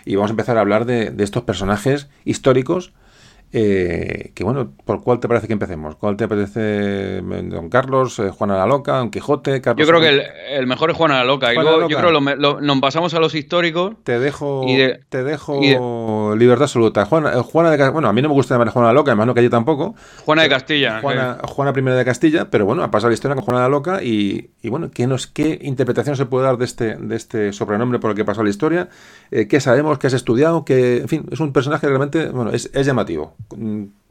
Y 0.05 0.15
vamos 0.15 0.29
a 0.29 0.33
empezar 0.33 0.57
a 0.57 0.61
hablar 0.61 0.85
de, 0.85 1.09
de 1.09 1.23
estos 1.23 1.41
personajes 1.41 2.07
históricos 2.23 2.93
eh, 3.55 4.31
que 4.33 4.43
bueno, 4.43 4.73
¿por 4.83 5.03
cuál 5.03 5.19
te 5.19 5.27
parece 5.27 5.45
que 5.45 5.53
empecemos? 5.53 5.95
¿Cuál 5.97 6.17
te 6.17 6.27
parece 6.27 7.21
Don 7.21 7.69
Carlos, 7.69 8.17
eh, 8.17 8.31
Juana 8.31 8.57
la 8.57 8.65
Loca, 8.65 8.97
Don 8.97 9.11
Quijote? 9.11 9.61
Carlos 9.61 9.87
yo 9.87 9.93
creo 9.93 10.01
que 10.01 10.25
el, 10.57 10.65
mejor 10.65 10.89
es 10.89 10.97
Juana 10.97 11.19
la 11.19 11.23
Loca. 11.23 11.53
y 11.53 11.55
luego, 11.55 11.87
yo 11.87 11.99
creo 11.99 12.19
que 12.19 12.35
nos 12.35 12.79
pasamos 12.79 13.13
a 13.13 13.19
los 13.19 13.35
históricos. 13.35 13.93
Te 14.03 14.17
dejo, 14.17 14.65
te 15.07 15.23
dejo 15.23 16.35
libertad 16.35 16.63
absoluta. 16.63 17.05
Juana, 17.05 17.33
eh, 17.33 17.41
Juana 17.43 17.69
de 17.69 17.89
bueno, 17.91 18.07
a 18.07 18.13
mí 18.13 18.23
no 18.23 18.29
me 18.29 18.33
gusta 18.33 18.55
llamar 18.55 18.69
Juana 18.69 18.87
la 18.87 18.93
Loca, 18.95 19.11
además 19.11 19.27
no 19.27 19.33
que 19.35 19.43
yo 19.43 19.51
tampoco. 19.51 19.93
Juana 20.25 20.41
de 20.41 20.49
Castilla. 20.49 20.99
Juana, 21.01 21.37
Juana 21.43 21.73
I 21.77 21.81
de 21.95 22.05
Castilla, 22.05 22.49
pero 22.49 22.65
bueno, 22.65 22.83
ha 22.83 22.89
pasado 22.89 23.09
la 23.09 23.13
historia 23.13 23.35
con 23.35 23.43
Juana 23.43 23.61
la 23.61 23.69
Loca 23.69 24.01
y, 24.01 24.49
y 24.63 24.69
bueno, 24.69 24.89
¿qué, 24.89 25.05
nos, 25.05 25.27
¿qué 25.27 25.59
interpretación 25.61 26.15
se 26.15 26.25
puede 26.25 26.45
dar 26.45 26.57
de 26.57 26.65
este, 26.65 26.95
de 26.95 27.15
este 27.15 27.53
sobrenombre 27.53 27.99
por 27.99 28.09
el 28.09 28.15
que 28.15 28.25
pasó 28.25 28.41
la 28.41 28.49
historia? 28.49 28.89
¿Qué 29.29 29.59
sabemos? 29.59 29.99
¿Qué 29.99 30.07
has 30.07 30.13
estudiado? 30.13 30.65
Que, 30.65 30.97
en 30.97 31.07
fin, 31.07 31.27
es 31.31 31.39
un 31.39 31.53
personaje 31.53 31.85
realmente, 31.85 32.29
bueno, 32.29 32.49
es, 32.49 32.71
es 32.73 32.87
llamativo. 32.87 33.35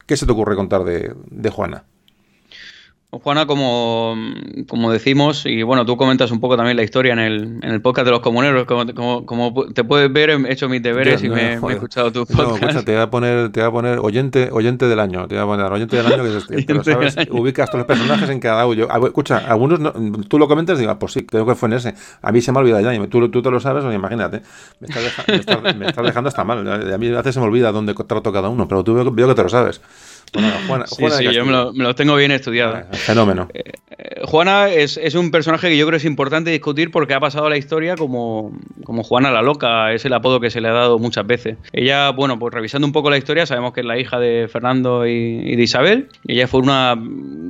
¿Qué 0.05 0.17
se 0.17 0.25
te 0.25 0.31
ocurre 0.31 0.55
contar 0.55 0.83
de, 0.83 1.49
Juana? 1.49 1.85
Juana, 3.21 3.45
como, 3.45 4.15
como 4.67 4.91
decimos, 4.91 5.45
y 5.45 5.61
bueno, 5.61 5.85
tú 5.85 5.97
comentas 5.97 6.31
un 6.31 6.39
poco 6.39 6.57
también 6.57 6.75
la 6.77 6.83
historia 6.83 7.13
en 7.13 7.19
el, 7.19 7.43
en 7.61 7.69
el 7.69 7.81
podcast 7.81 8.05
de 8.05 8.11
los 8.11 8.21
comuneros, 8.21 8.65
como, 8.65 9.25
como, 9.25 9.65
te 9.73 9.83
puedes 9.83 10.11
ver, 10.11 10.31
he 10.31 10.51
hecho 10.51 10.67
mis 10.67 10.81
deberes 10.81 11.23
y 11.23 11.29
me, 11.29 11.53
he 11.53 11.73
escuchado 11.73 12.11
tu 12.11 12.25
podcast. 12.25 12.73
No, 12.73 12.83
te 12.83 12.93
voy 12.93 13.01
a 13.01 13.09
poner, 13.09 13.51
te 13.51 13.59
voy 13.59 13.69
a 13.69 13.71
poner 13.71 13.99
oyente, 13.99 14.49
oyente 14.51 14.87
del 14.87 14.99
año, 14.99 15.27
te 15.27 15.35
voy 15.35 15.43
a 15.43 15.45
poner 15.45 15.71
oyente 15.71 15.95
del 15.95 16.07
año, 16.07 16.23
que 16.23 16.37
es 16.37 16.49
este, 16.49 16.63
pero 16.65 16.83
sabes, 16.83 17.15
ubicas 17.29 17.69
todos 17.69 17.79
los 17.79 17.87
personajes 17.87 18.29
en 18.29 18.39
cada 18.39 18.61
audio. 18.61 18.87
Escucha, 19.05 19.37
algunos, 19.37 19.79
tú 20.27 20.39
lo 20.39 20.47
comentas 20.47 20.77
y 20.77 20.81
digo, 20.81 20.91
ah, 20.91 20.99
pues 20.99 21.13
sí, 21.13 21.23
creo 21.23 21.45
que 21.45 21.55
fue 21.55 21.67
en 21.69 21.73
ese. 21.73 21.93
A 22.21 22.31
mí 22.31 22.41
se 22.41 22.51
me 22.51 22.57
ha 22.57 22.61
olvidado 22.61 22.81
ya, 22.81 22.95
y 22.95 23.07
tú, 23.07 23.29
tú 23.29 23.41
te 23.41 23.51
lo 23.51 23.59
sabes, 23.59 23.83
o 23.83 23.93
imagínate, 23.93 24.41
me 24.79 24.87
estás, 24.87 25.27
me, 25.77 25.85
estás, 25.87 26.05
dejando 26.05 26.29
hasta 26.29 26.43
mal. 26.43 26.67
A 26.93 26.97
mí 26.97 27.07
a 27.09 27.17
veces 27.17 27.35
se 27.35 27.39
me 27.39 27.45
olvida 27.45 27.71
dónde 27.71 27.93
trato 27.93 28.33
cada 28.33 28.49
uno, 28.49 28.67
pero 28.67 28.83
tú 28.83 28.95
veo, 28.95 29.11
veo 29.11 29.27
que 29.27 29.35
te 29.35 29.43
lo 29.43 29.49
sabes. 29.49 29.81
Juana, 30.33 30.87
sí, 30.87 31.05
sí, 31.11 31.23
yo 31.31 31.45
me 31.45 31.83
lo, 31.83 31.95
tengo 31.95 32.15
bien 32.15 32.31
estudiado. 32.31 32.75
Ah, 32.75 32.85
fenómeno. 32.91 33.49
Eh, 33.53 33.63
eh, 33.97 34.21
Juana 34.23 34.69
es, 34.69 34.97
un 35.15 35.29
personaje 35.29 35.69
que 35.69 35.77
yo 35.77 35.85
creo 35.85 35.97
es 35.97 36.05
importante 36.05 36.49
discutir 36.49 36.89
porque 36.89 37.13
ha 37.13 37.19
pasado 37.19 37.45
a 37.45 37.49
la 37.49 37.57
historia 37.57 37.95
como, 37.95 38.51
como 38.83 39.03
Juana 39.03 39.31
la 39.31 39.43
Loca, 39.43 39.93
es 39.93 40.05
el 40.05 40.13
apodo 40.13 40.39
que 40.39 40.49
se 40.49 40.59
le 40.59 40.69
ha 40.69 40.73
dado 40.73 40.97
muchas 40.97 41.27
veces. 41.27 41.57
Ella, 41.71 42.09
bueno, 42.09 42.39
pues 42.39 42.53
revisando 42.53 42.87
un 42.87 42.93
poco 42.93 43.11
la 43.11 43.17
historia, 43.17 43.45
sabemos 43.45 43.73
que 43.73 43.81
es 43.81 43.85
la 43.85 43.99
hija 43.99 44.19
de 44.19 44.47
Fernando 44.51 45.05
y, 45.05 45.55
de 45.55 45.61
Isabel. 45.61 46.09
Ella 46.27 46.47
fue 46.47 46.61
una. 46.61 46.95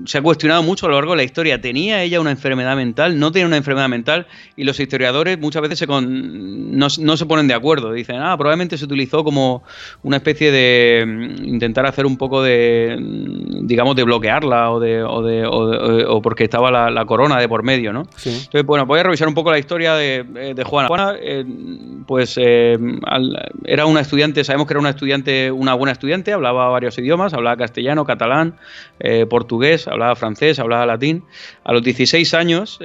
Se 0.05 0.17
ha 0.17 0.21
cuestionado 0.21 0.61
mucho 0.63 0.87
a 0.87 0.89
lo 0.89 0.95
largo 0.95 1.11
de 1.11 1.17
la 1.17 1.23
historia. 1.23 1.61
¿Tenía 1.61 2.03
ella 2.03 2.19
una 2.19 2.31
enfermedad 2.31 2.75
mental? 2.75 3.17
¿No 3.17 3.31
tenía 3.31 3.47
una 3.47 3.57
enfermedad 3.57 3.87
mental? 3.87 4.27
Y 4.57 4.65
los 4.65 4.79
historiadores 4.79 5.39
muchas 5.39 5.61
veces 5.61 5.79
se 5.79 5.87
no, 5.87 6.87
no 6.99 7.17
se 7.17 7.25
ponen 7.25 7.47
de 7.47 7.53
acuerdo. 7.53 7.93
Dicen, 7.93 8.17
ah, 8.17 8.35
probablemente 8.37 8.77
se 8.77 8.85
utilizó 8.85 9.23
como 9.23 9.63
una 10.01 10.17
especie 10.17 10.51
de 10.51 11.05
mm, 11.05 11.45
intentar 11.45 11.85
hacer 11.85 12.05
un 12.05 12.17
poco 12.17 12.43
de 12.43 12.72
digamos, 12.97 13.95
de 13.95 14.03
bloquearla 14.03 14.71
o, 14.71 14.79
de, 14.79 15.03
o, 15.03 15.21
de, 15.21 15.45
o, 15.45 16.21
porque 16.21 16.45
estaba 16.45 16.71
la, 16.71 17.05
corona 17.05 17.39
de 17.39 17.47
por 17.47 17.63
medio, 17.63 17.91
¿no? 17.93 18.01
Entonces, 18.01 18.65
bueno, 18.65 18.85
voy 18.85 18.99
a 18.99 19.03
revisar 19.03 19.27
un 19.27 19.33
poco 19.33 19.51
la 19.51 19.59
historia 19.59 19.95
de, 19.95 20.23
de 20.23 20.63
Juana. 20.63 20.87
Juana, 20.87 21.15
eh, 21.19 21.45
pues 22.07 22.37
eh, 22.37 22.77
era 23.65 23.85
una 23.85 24.01
estudiante, 24.01 24.43
sabemos 24.43 24.67
que 24.67 24.73
era 24.73 24.79
una 24.79 24.89
estudiante, 24.89 25.51
una 25.51 25.73
buena 25.73 25.91
estudiante, 25.91 26.33
hablaba 26.33 26.69
varios 26.69 26.97
idiomas, 26.97 27.33
hablaba 27.33 27.57
castellano, 27.57 28.05
catalán, 28.05 28.55
eh, 28.99 29.25
portugués, 29.25 29.87
hablaba 29.87 30.15
francés, 30.15 30.59
hablaba 30.59 30.85
latín. 30.85 31.23
A 31.63 31.73
los 31.73 31.83
16 31.83 32.33
años 32.33 32.79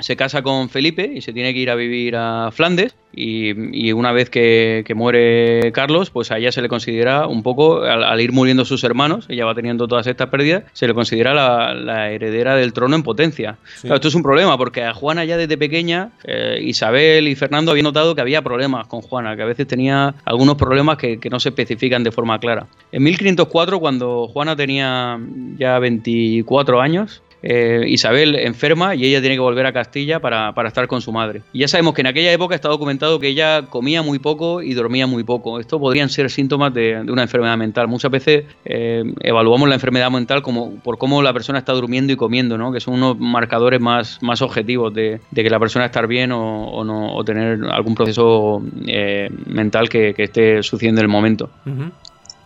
se 0.00 0.16
casa 0.16 0.42
con 0.42 0.68
Felipe 0.68 1.10
y 1.14 1.20
se 1.20 1.32
tiene 1.32 1.52
que 1.54 1.60
ir 1.60 1.70
a 1.70 1.74
vivir 1.74 2.16
a 2.16 2.50
Flandes 2.52 2.94
y, 3.12 3.92
una 3.92 4.12
vez 4.12 4.30
que, 4.30 4.84
muere 4.94 5.72
Carlos, 5.72 6.10
pues 6.10 6.30
a 6.30 6.38
ella 6.38 6.52
se 6.52 6.62
le 6.62 6.68
considera 6.68 7.26
un 7.26 7.42
poco, 7.42 7.82
al, 7.82 8.20
ir 8.20 8.32
muriendo 8.32 8.64
sus 8.64 8.84
hermanos, 8.84 9.26
ella 9.28 9.44
va 9.44 9.54
teniendo 9.54 9.88
todas 9.88 10.06
estas 10.06 10.28
pérdidas, 10.28 10.64
se 10.72 10.86
le 10.86 10.94
considera 10.94 11.34
la, 11.34 12.10
heredera 12.10 12.56
del 12.56 12.72
trono 12.72 12.96
en 12.96 13.02
potencia. 13.02 13.58
esto 13.82 14.08
es 14.08 14.14
un 14.14 14.22
problema 14.22 14.56
porque 14.56 14.84
a 14.84 14.94
Juana 14.94 15.24
ya 15.24 15.36
desde 15.36 15.58
pequeña, 15.58 16.10
eh, 16.24 16.60
Isabel 16.62 17.28
y 17.28 17.34
Fernando 17.34 17.72
habían 17.72 17.84
notado 17.84 18.14
que 18.14 18.20
había 18.20 18.42
problemas 18.42 18.86
con 18.86 19.00
Juana, 19.00 19.36
que 19.36 19.42
a 19.42 19.46
veces 19.46 19.66
tenía 19.66 20.14
algunos 20.24 20.56
problemas 20.56 20.96
que, 20.96 21.18
que 21.18 21.30
no 21.30 21.40
se 21.40 21.50
especifican 21.50 22.04
de 22.04 22.12
forma 22.12 22.38
clara. 22.38 22.66
En 22.92 23.02
1504, 23.02 23.80
cuando 23.80 24.28
Juana 24.28 24.54
tenía 24.56 25.18
ya 25.58 25.78
24 25.78 26.80
años, 26.80 27.22
eh, 27.42 27.84
Isabel 27.86 28.36
enferma 28.36 28.94
y 28.94 29.04
ella 29.04 29.20
tiene 29.20 29.36
que 29.36 29.40
volver 29.40 29.66
a 29.66 29.72
Castilla 29.72 30.20
para, 30.20 30.52
estar 30.66 30.86
con 30.86 31.00
su 31.00 31.12
madre. 31.12 31.42
Y 31.52 31.60
ya 31.60 31.68
sabemos 31.68 31.94
que 31.94 32.02
en 32.02 32.06
aquella 32.06 32.32
época 32.32 32.54
está 32.54 32.68
documentado 32.68 33.18
que 33.18 33.28
ella 33.28 33.62
comía 33.62 34.02
muy 34.02 34.18
poco 34.18 34.62
y 34.62 34.74
dormía 34.74 35.06
muy 35.06 35.24
poco. 35.24 35.58
Esto 35.58 35.78
podrían 35.78 36.08
ser 36.08 36.30
síntomas 36.30 36.74
de, 36.74 37.00
una 37.08 37.22
enfermedad 37.22 37.56
mental. 37.56 37.88
Muchas 37.88 38.10
veces 38.10 38.44
eh, 38.64 39.02
evaluamos 39.20 39.68
la 39.68 39.74
enfermedad 39.74 40.10
mental 40.10 40.42
como 40.42 40.76
por 40.76 40.98
cómo 40.98 41.22
la 41.22 41.32
persona 41.32 41.58
está 41.58 41.72
durmiendo 41.72 42.12
y 42.12 42.16
comiendo, 42.16 42.58
¿no? 42.58 42.72
que 42.72 42.80
son 42.80 42.94
unos 42.94 43.18
marcadores 43.18 43.80
más, 43.80 44.22
más 44.22 44.42
objetivos 44.42 44.92
de, 44.94 45.20
que 45.34 45.50
la 45.50 45.58
persona 45.58 45.86
estar 45.86 46.06
bien 46.06 46.32
o, 46.32 46.84
no, 46.84 47.14
o 47.14 47.24
tener 47.24 47.60
algún 47.70 47.94
proceso 47.94 48.62
eh, 48.86 49.28
mental 49.46 49.88
que, 49.88 50.14
esté 50.20 50.62
sucediendo 50.62 51.00
en 51.00 51.06
el 51.06 51.10
momento. 51.10 51.48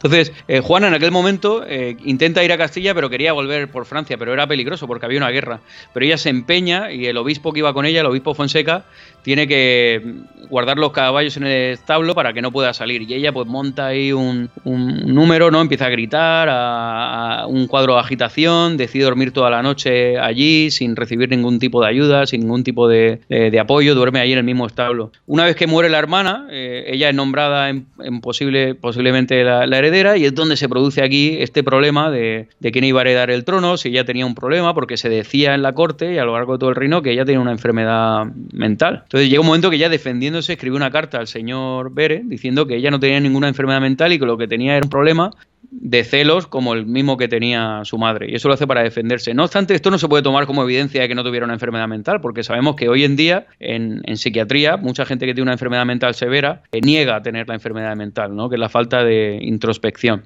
Entonces, 0.04 0.34
eh, 0.48 0.60
Juana 0.60 0.88
en 0.88 0.94
aquel 0.94 1.10
momento 1.10 1.64
eh, 1.66 1.96
intenta 2.04 2.44
ir 2.44 2.52
a 2.52 2.58
Castilla, 2.58 2.94
pero 2.94 3.08
quería 3.08 3.32
volver 3.32 3.70
por 3.70 3.86
Francia, 3.86 4.18
pero 4.18 4.34
era 4.34 4.46
peligroso 4.46 4.86
porque 4.86 5.06
había 5.06 5.16
una 5.16 5.30
guerra. 5.30 5.60
Pero 5.94 6.04
ella 6.04 6.18
se 6.18 6.28
empeña 6.28 6.92
y 6.92 7.06
el 7.06 7.16
obispo 7.16 7.54
que 7.54 7.60
iba 7.60 7.72
con 7.72 7.86
ella, 7.86 8.00
el 8.00 8.06
obispo 8.06 8.34
Fonseca, 8.34 8.84
tiene 9.24 9.48
que 9.48 10.02
guardar 10.50 10.78
los 10.78 10.92
caballos 10.92 11.36
en 11.38 11.44
el 11.44 11.72
establo 11.72 12.14
para 12.14 12.32
que 12.32 12.42
no 12.42 12.52
pueda 12.52 12.72
salir. 12.74 13.02
Y 13.02 13.14
ella 13.14 13.32
pues 13.32 13.46
monta 13.46 13.86
ahí 13.86 14.12
un, 14.12 14.50
número, 14.64 15.50
¿no? 15.50 15.60
Empieza 15.60 15.86
a 15.86 15.90
gritar, 15.90 16.48
a, 16.50 17.46
un 17.48 17.66
cuadro 17.66 17.94
de 17.94 18.00
agitación, 18.00 18.76
decide 18.76 19.04
dormir 19.04 19.32
toda 19.32 19.50
la 19.50 19.62
noche 19.62 20.18
allí 20.18 20.70
sin 20.70 20.94
recibir 20.94 21.30
ningún 21.30 21.58
tipo 21.58 21.82
de 21.82 21.88
ayuda, 21.88 22.26
sin 22.26 22.42
ningún 22.42 22.64
tipo 22.64 22.86
de, 22.86 23.20
apoyo, 23.58 23.94
duerme 23.94 24.20
allí 24.20 24.32
en 24.32 24.38
el 24.38 24.44
mismo 24.44 24.66
establo. 24.66 25.10
Una 25.26 25.44
vez 25.44 25.56
que 25.56 25.66
muere 25.66 25.88
la 25.88 25.98
hermana, 25.98 26.46
eh, 26.50 26.84
ella 26.88 27.08
es 27.08 27.14
nombrada 27.14 27.70
en, 27.70 27.86
posible, 28.20 28.74
posiblemente 28.74 29.42
la, 29.42 29.64
heredera 29.74 30.16
y 30.16 30.24
es 30.24 30.34
donde 30.34 30.56
se 30.56 30.68
produce 30.68 31.02
aquí 31.02 31.38
este 31.40 31.64
problema 31.64 32.10
de, 32.10 32.48
de 32.60 32.72
quién 32.72 32.84
iba 32.84 33.00
a 33.00 33.02
heredar 33.02 33.30
el 33.30 33.44
trono, 33.44 33.76
si 33.76 33.88
ella 33.88 34.04
tenía 34.04 34.26
un 34.26 34.34
problema, 34.34 34.74
porque 34.74 34.96
se 34.96 35.08
decía 35.08 35.54
en 35.54 35.62
la 35.62 35.72
corte 35.72 36.14
y 36.14 36.18
a 36.18 36.24
lo 36.24 36.34
largo 36.34 36.52
de 36.52 36.58
todo 36.58 36.70
el 36.70 36.76
reino 36.76 37.02
que 37.02 37.12
ella 37.12 37.24
tenía 37.24 37.40
una 37.40 37.52
enfermedad 37.52 38.26
mental. 38.52 39.04
Entonces 39.14 39.30
llega 39.30 39.42
un 39.42 39.46
momento 39.46 39.70
que 39.70 39.78
ya 39.78 39.88
defendiéndose 39.88 40.54
escribió 40.54 40.76
una 40.76 40.90
carta 40.90 41.18
al 41.18 41.28
señor 41.28 41.94
Bere 41.94 42.22
diciendo 42.24 42.66
que 42.66 42.74
ella 42.74 42.90
no 42.90 42.98
tenía 42.98 43.20
ninguna 43.20 43.46
enfermedad 43.46 43.80
mental 43.80 44.12
y 44.12 44.18
que 44.18 44.26
lo 44.26 44.36
que 44.36 44.48
tenía 44.48 44.76
era 44.76 44.84
un 44.84 44.90
problema 44.90 45.30
de 45.70 46.02
celos 46.02 46.48
como 46.48 46.74
el 46.74 46.84
mismo 46.84 47.16
que 47.16 47.28
tenía 47.28 47.82
su 47.84 47.96
madre. 47.96 48.28
Y 48.28 48.34
eso 48.34 48.48
lo 48.48 48.54
hace 48.54 48.66
para 48.66 48.82
defenderse. 48.82 49.32
No 49.32 49.44
obstante, 49.44 49.72
esto 49.76 49.92
no 49.92 49.98
se 49.98 50.08
puede 50.08 50.24
tomar 50.24 50.46
como 50.46 50.64
evidencia 50.64 51.00
de 51.00 51.06
que 51.06 51.14
no 51.14 51.22
tuviera 51.22 51.44
una 51.44 51.54
enfermedad 51.54 51.86
mental, 51.86 52.20
porque 52.20 52.42
sabemos 52.42 52.74
que 52.74 52.88
hoy 52.88 53.04
en 53.04 53.14
día 53.14 53.46
en, 53.60 54.02
psiquiatría 54.16 54.78
mucha 54.78 55.04
gente 55.04 55.26
que 55.26 55.32
tiene 55.32 55.44
una 55.44 55.52
enfermedad 55.52 55.86
mental 55.86 56.16
severa 56.16 56.62
eh, 56.72 56.80
niega 56.80 57.22
tener 57.22 57.46
la 57.46 57.54
enfermedad 57.54 57.94
mental, 57.94 58.34
¿no? 58.34 58.48
que 58.48 58.56
es 58.56 58.60
la 58.60 58.68
falta 58.68 59.04
de 59.04 59.38
introspección. 59.42 60.24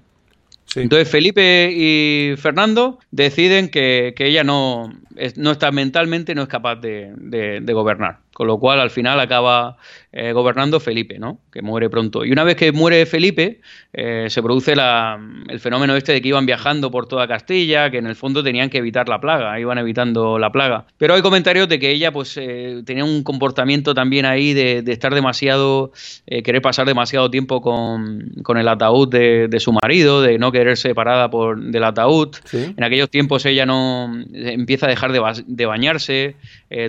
Entonces 0.74 1.10
Felipe 1.10 1.70
y 1.74 2.36
Fernando 2.39 3.01
deciden 3.10 3.69
que, 3.69 4.15
ella 4.19 4.44
no, 4.44 4.94
no, 5.36 5.51
está 5.51 5.73
mentalmente, 5.73 6.35
no 6.35 6.43
es 6.43 6.48
capaz 6.48 6.77
de 6.77 7.62
gobernar. 7.66 8.20
Con 8.39 8.47
lo 8.47 8.60
cual 8.60 8.78
al 8.78 8.90
final 8.90 9.19
acaba 9.19 9.78
eh, 10.10 10.32
gobernando 10.32 10.80
Felipe, 10.80 11.18
¿no? 11.18 11.39
que 11.52 11.60
muere 11.60 11.90
pronto. 11.90 12.24
Y 12.24 12.32
una 12.32 12.43
vez 12.43 12.56
que 12.56 12.72
muere 12.72 13.05
Felipe, 13.05 13.60
eh, 13.93 14.28
se 14.30 14.43
produce 14.43 14.72
el 14.72 15.60
fenómeno 15.60 15.97
este 15.97 16.12
de 16.12 16.22
que 16.22 16.28
iban 16.28 16.47
viajando 16.47 16.90
por 16.90 17.06
toda 17.06 17.28
Castilla, 17.28 17.90
que 17.90 17.98
en 17.98 18.06
el 18.06 18.16
fondo 18.16 18.43
tenían 18.43 18.70
que 18.70 18.78
evitar 18.78 19.06
la 19.06 19.20
plaga, 19.20 19.60
iban 19.60 19.76
evitando 19.76 20.39
la 20.39 20.51
plaga. 20.51 20.86
Pero 20.97 21.12
hay 21.12 21.20
comentarios 21.20 21.68
de 21.68 21.78
que 21.78 21.90
ella 21.90 22.10
pues 22.10 22.39
eh, 22.39 22.82
tenía 22.86 23.05
un 23.05 23.22
comportamiento 23.22 23.93
también 23.93 24.24
ahí 24.24 24.55
de, 24.55 24.82
estar 24.86 25.14
demasiado, 25.14 25.93
querer 26.26 26.62
pasar 26.62 26.86
demasiado 26.86 27.30
tiempo 27.30 27.60
con, 27.60 28.32
el 28.56 28.68
ataúd 28.68 29.09
de, 29.09 29.60
su 29.60 29.74
marido, 29.74 30.22
de 30.22 30.39
no 30.39 30.51
querer 30.52 30.78
separada 30.78 31.28
por, 31.28 31.60
del 31.60 31.85
ataúd. 31.85 32.35
En 32.55 32.82
aquellos 32.82 33.10
tiempos 33.10 33.44
ella 33.44 33.66
no 33.66 34.10
empieza 34.32 34.86
a 34.86 34.89
dejar 34.89 35.12
de, 35.12 35.66
bañarse, 35.66 36.36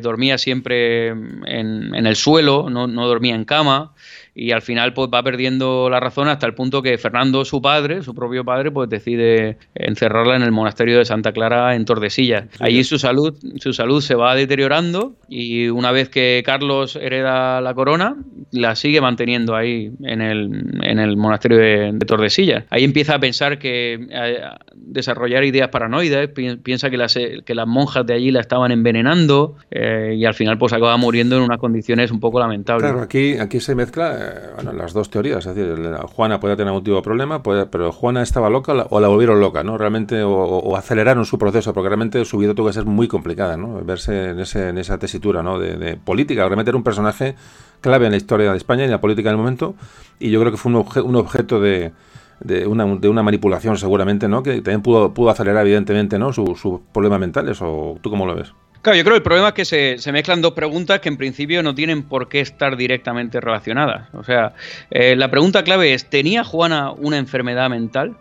dormía 0.02 0.38
siempre 0.38 1.10
en, 1.10 2.06
el 2.08 2.16
suelo, 2.16 2.70
no, 2.70 2.88
no 2.88 3.09
dormía 3.10 3.36
en 3.36 3.46
cama 3.46 3.94
y 4.36 4.52
al 4.52 4.62
final 4.62 4.94
pues 4.94 5.10
va 5.14 5.24
perdiendo 5.24 5.90
la 5.90 6.00
razón 6.00 6.28
hasta 6.28 6.46
el 6.46 6.54
punto 6.54 6.82
que 6.82 6.98
Fernando, 6.98 7.46
su 7.46 7.62
padre, 7.62 8.04
su 8.04 8.14
propio 8.14 8.44
padre, 8.44 8.72
pues 8.72 8.90
decide 8.90 9.58
encerrarla 9.76 10.36
en 10.36 10.44
el 10.44 10.52
monasterio 10.52 10.98
de 10.98 11.06
Santa 11.06 11.32
Clara 11.32 11.76
en 11.76 11.86
Tordesillas. 11.86 12.46
Allí 12.60 12.84
su 12.84 13.00
salud, 13.00 13.38
su 13.58 13.74
salud 13.74 14.02
se 14.02 14.16
va 14.16 14.36
deteriorando 14.36 15.16
y 15.28 15.68
una 15.70 15.92
vez 15.92 16.10
que 16.10 16.42
Carlos 16.46 16.96
hereda 16.96 17.62
la 17.62 17.74
corona, 17.74 18.16
la 18.52 18.76
sigue 18.76 19.02
manteniendo 19.02 19.56
ahí 19.56 19.92
en 20.04 20.22
el, 20.22 20.80
en 20.84 21.00
el 21.00 21.18
monasterio 21.18 21.58
de, 21.58 22.00
Tordesillas. 22.10 22.64
Ahí 22.72 22.84
empieza 22.84 23.16
a 23.16 23.20
pensar 23.20 23.60
que 23.60 24.08
a, 24.14 24.58
desarrollar 24.74 25.44
ideas 25.44 25.70
paranoides, 25.70 26.30
piensa 26.64 26.90
que 26.90 26.98
las, 26.98 27.14
que 27.14 27.56
las 27.56 27.68
monjas 27.68 28.06
de 28.06 28.14
allí 28.14 28.32
la 28.32 28.40
estaban 28.40 28.72
envenenando 28.72 29.56
eh, 29.70 30.16
y 30.18 30.26
al 30.26 30.34
final 30.34 30.58
pues 30.58 30.74
acaba 30.74 30.98
muriendo 30.98 31.38
en 31.38 31.44
unas 31.44 31.60
condiciones 31.60 32.12
un 32.12 32.20
poco 32.20 32.40
lamentables. 32.40 32.90
Claro, 32.90 33.02
aquí, 33.02 33.38
aquí 33.38 33.60
se 33.60 33.76
mezcla 33.76 34.19
bueno, 34.56 34.74
las 34.74 34.94
dos 34.94 35.10
teorías. 35.10 35.46
Es 35.46 35.56
decir, 35.56 35.78
Juana 36.16 36.40
puede 36.40 36.56
tener 36.56 36.70
algún 36.70 36.84
tipo 36.84 36.98
de 36.98 37.02
problema, 37.02 37.44
pero 37.44 37.92
Juana 37.92 38.22
estaba 38.22 38.50
loca 38.50 38.74
o 38.90 39.00
la 39.00 39.08
volvieron 39.08 39.40
loca, 39.40 39.64
¿no? 39.64 39.78
Realmente, 39.78 40.24
o, 40.24 40.76
aceleraron 40.76 41.26
su 41.26 41.38
proceso, 41.38 41.74
porque 41.74 41.90
realmente 41.90 42.24
su 42.26 42.38
vida 42.38 42.54
tuvo 42.54 42.68
que 42.68 42.74
ser 42.74 42.86
muy 42.86 43.08
complicada, 43.08 43.58
¿no? 43.58 43.84
Verse 43.84 44.30
en, 44.30 44.40
ese, 44.40 44.70
en 44.70 44.78
esa 44.78 44.98
tesitura, 44.98 45.44
¿no? 45.44 45.60
De, 45.60 45.98
política. 45.98 46.44
Realmente 46.46 46.72
era 46.72 46.78
un 46.78 46.84
personaje 46.84 47.36
clave 47.82 48.06
en 48.06 48.12
la 48.12 48.18
historia 48.18 48.52
de 48.52 48.58
España 48.58 48.84
y 48.84 48.86
en 48.86 48.92
la 48.92 49.02
política 49.02 49.30
del 49.30 49.38
momento, 49.38 49.76
y 50.20 50.32
yo 50.32 50.40
creo 50.40 50.52
que 50.52 50.58
fue 50.58 50.72
un, 50.72 50.86
un 51.04 51.16
objeto 51.16 51.60
de, 51.60 51.94
de 52.40 52.68
una, 52.68 52.86
de 52.86 53.10
una 53.10 53.24
manipulación 53.24 53.78
seguramente, 53.78 54.28
¿no? 54.28 54.44
Que 54.44 54.56
también 54.62 54.82
pudo, 54.82 55.14
pudo 55.14 55.30
acelerar 55.30 55.66
evidentemente, 55.66 56.20
¿no? 56.20 56.34
Sus 56.34 56.60
su 56.60 56.82
problemas 56.94 57.20
mentales, 57.20 57.62
¿o 57.62 57.98
tú 58.02 58.10
cómo 58.10 58.26
lo 58.26 58.36
ves? 58.36 58.54
Claro, 58.82 58.98
yo 58.98 59.04
creo 59.04 59.14
que 59.14 59.18
el 59.18 59.24
problema 59.24 59.50
es 59.50 59.54
que 59.54 59.98
se, 60.00 60.12
mezclan 60.12 60.42
dos 60.42 60.54
preguntas 60.54 61.00
que 61.02 61.10
en 61.10 61.18
principio 61.18 61.62
no 61.62 61.76
tienen 61.76 62.04
por 62.04 62.30
qué 62.30 62.40
estar 62.40 62.78
directamente 62.78 63.42
relacionadas. 63.42 64.08
O 64.14 64.24
sea, 64.24 64.54
eh, 64.90 65.16
la 65.16 65.30
pregunta 65.30 65.64
clave 65.64 65.94
es, 65.94 66.10
¿tenía 66.10 66.44
Juana 66.44 66.92
una 66.92 67.18
enfermedad 67.18 67.70
mental? 67.70 68.16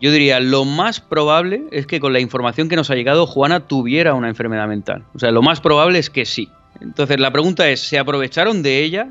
yo 0.00 0.10
diría, 0.10 0.40
lo 0.40 0.64
más 0.64 1.00
probable 1.00 1.62
es 1.70 1.86
que 1.86 2.00
con 2.00 2.12
la 2.12 2.18
información 2.18 2.68
que 2.68 2.74
nos 2.74 2.90
ha 2.90 2.96
llegado, 2.96 3.24
Juana 3.24 3.60
tuviera 3.60 4.14
una 4.14 4.28
enfermedad 4.28 4.66
mental. 4.66 5.04
O 5.14 5.20
sea, 5.20 5.30
lo 5.30 5.42
más 5.42 5.60
probable 5.60 6.00
es 6.00 6.10
que 6.10 6.24
sí. 6.24 6.48
Entonces, 6.80 7.20
la 7.20 7.30
pregunta 7.30 7.68
es, 7.68 7.80
¿se 7.80 7.96
aprovecharon 7.96 8.64
de 8.64 8.82
ella? 8.82 9.10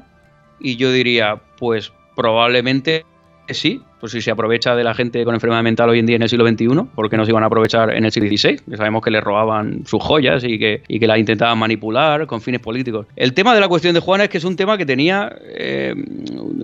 Y 0.59 0.75
yo 0.75 0.91
diría, 0.91 1.39
pues 1.57 1.93
probablemente 2.15 3.05
sí, 3.49 3.81
pues 4.03 4.11
si 4.11 4.19
se 4.19 4.31
aprovecha 4.31 4.75
de 4.75 4.83
la 4.83 4.93
gente 4.93 5.23
con 5.23 5.33
enfermedad 5.33 5.63
mental 5.63 5.89
hoy 5.89 5.99
en 5.99 6.05
día 6.05 6.17
en 6.17 6.23
el 6.23 6.27
siglo 6.27 6.45
XXI, 6.45 6.67
¿por 6.93 7.09
qué 7.09 7.15
no 7.15 7.23
se 7.23 7.31
iban 7.31 7.41
a 7.41 7.45
aprovechar 7.45 7.95
en 7.95 8.03
el 8.03 8.11
siglo 8.11 8.27
XVI? 8.27 8.59
Que 8.69 8.75
sabemos 8.75 9.01
que 9.01 9.09
le 9.09 9.21
robaban 9.21 9.83
sus 9.85 10.03
joyas 10.03 10.43
y 10.43 10.59
que, 10.59 10.83
y 10.89 10.99
que 10.99 11.07
las 11.07 11.19
intentaban 11.19 11.57
manipular 11.57 12.27
con 12.27 12.41
fines 12.41 12.59
políticos. 12.59 13.05
El 13.15 13.33
tema 13.33 13.55
de 13.55 13.61
la 13.61 13.69
cuestión 13.69 13.93
de 13.93 14.01
Juana 14.01 14.25
es 14.25 14.29
que 14.29 14.39
es 14.39 14.43
un 14.43 14.57
tema 14.57 14.77
que 14.77 14.85
tenía, 14.85 15.33
eh, 15.41 15.95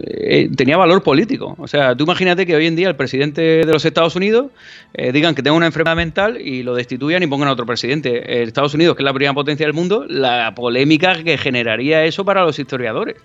eh, 0.06 0.50
tenía 0.54 0.76
valor 0.76 1.02
político. 1.02 1.56
O 1.60 1.66
sea, 1.66 1.96
tú 1.96 2.04
imagínate 2.04 2.46
que 2.46 2.58
hoy 2.58 2.68
en 2.68 2.76
día 2.76 2.90
el 2.90 2.98
presidente 2.98 3.42
de 3.42 3.72
los 3.72 3.86
Estados 3.86 4.18
Unidos 4.18 4.48
eh, 4.94 5.14
digan 5.14 5.34
que 5.34 5.42
tenga 5.42 5.56
una 5.56 5.68
enfermedad 5.68 5.96
mental 5.96 6.42
y 6.42 6.64
lo 6.64 6.76
destituyan 6.76 7.24
y 7.24 7.28
pongan 7.28 7.48
a 7.48 7.54
otro 7.54 7.66
presidente. 7.66 8.44
Estados 8.44 8.74
Unidos, 8.74 8.98
que 8.98 9.04
es 9.04 9.06
la 9.06 9.14
primera 9.14 9.34
potencia 9.34 9.66
del 9.66 9.74
mundo, 9.74 10.04
la 10.10 10.54
polémica 10.56 11.24
que 11.24 11.38
generaría 11.38 12.04
eso 12.04 12.26
para 12.26 12.44
los 12.44 12.60
historiadores 12.60 13.16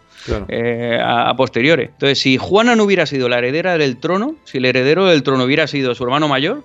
a, 1.01 1.31
a 1.31 1.35
posteriores. 1.35 1.91
Entonces, 1.91 2.20
si 2.20 2.36
Juana 2.36 2.77
no 2.77 2.85
hubiera 2.85 3.07
sido 3.07 3.28
la 3.28 3.39
heredera 3.39 3.77
del 3.77 4.03
trono, 4.05 4.36
si 4.44 4.59
el 4.59 4.66
heredero 4.66 5.06
del 5.06 5.22
trono 5.22 5.44
hubiera 5.44 5.66
sido 5.66 5.94
su 5.94 6.05
hermano 6.05 6.28
mayor, 6.28 6.62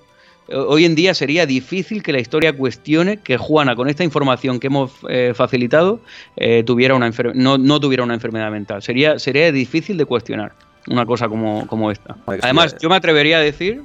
eh, 0.49 0.55
hoy 0.55 0.83
en 0.83 0.93
día 0.93 1.13
sería 1.13 1.45
difícil 1.45 2.03
que 2.03 2.11
la 2.11 2.19
historia 2.19 2.51
cuestione 2.51 3.17
que 3.17 3.37
Juana, 3.37 3.77
con 3.77 3.87
esta 3.87 4.03
información 4.03 4.59
que 4.59 4.67
hemos 4.67 4.91
eh, 5.07 5.31
facilitado, 5.33 6.01
eh, 6.35 6.63
tuviera 6.65 6.95
una 6.95 7.09
no, 7.33 7.57
no, 7.57 7.79
tuviera 7.79 8.03
una 8.03 8.13
enfermedad 8.13 8.51
mental. 8.51 8.83
Sería, 8.83 9.19
sería 9.19 9.53
difícil 9.53 9.95
de 9.95 10.03
cuestionar 10.03 10.51
una 10.87 11.05
cosa 11.05 11.29
como, 11.29 11.65
como 11.65 11.91
esta. 11.91 12.17
Además, 12.25 12.75
yo 12.81 12.89
me 12.89 12.95
atrevería 12.97 13.37
a 13.37 13.41
decir 13.41 13.83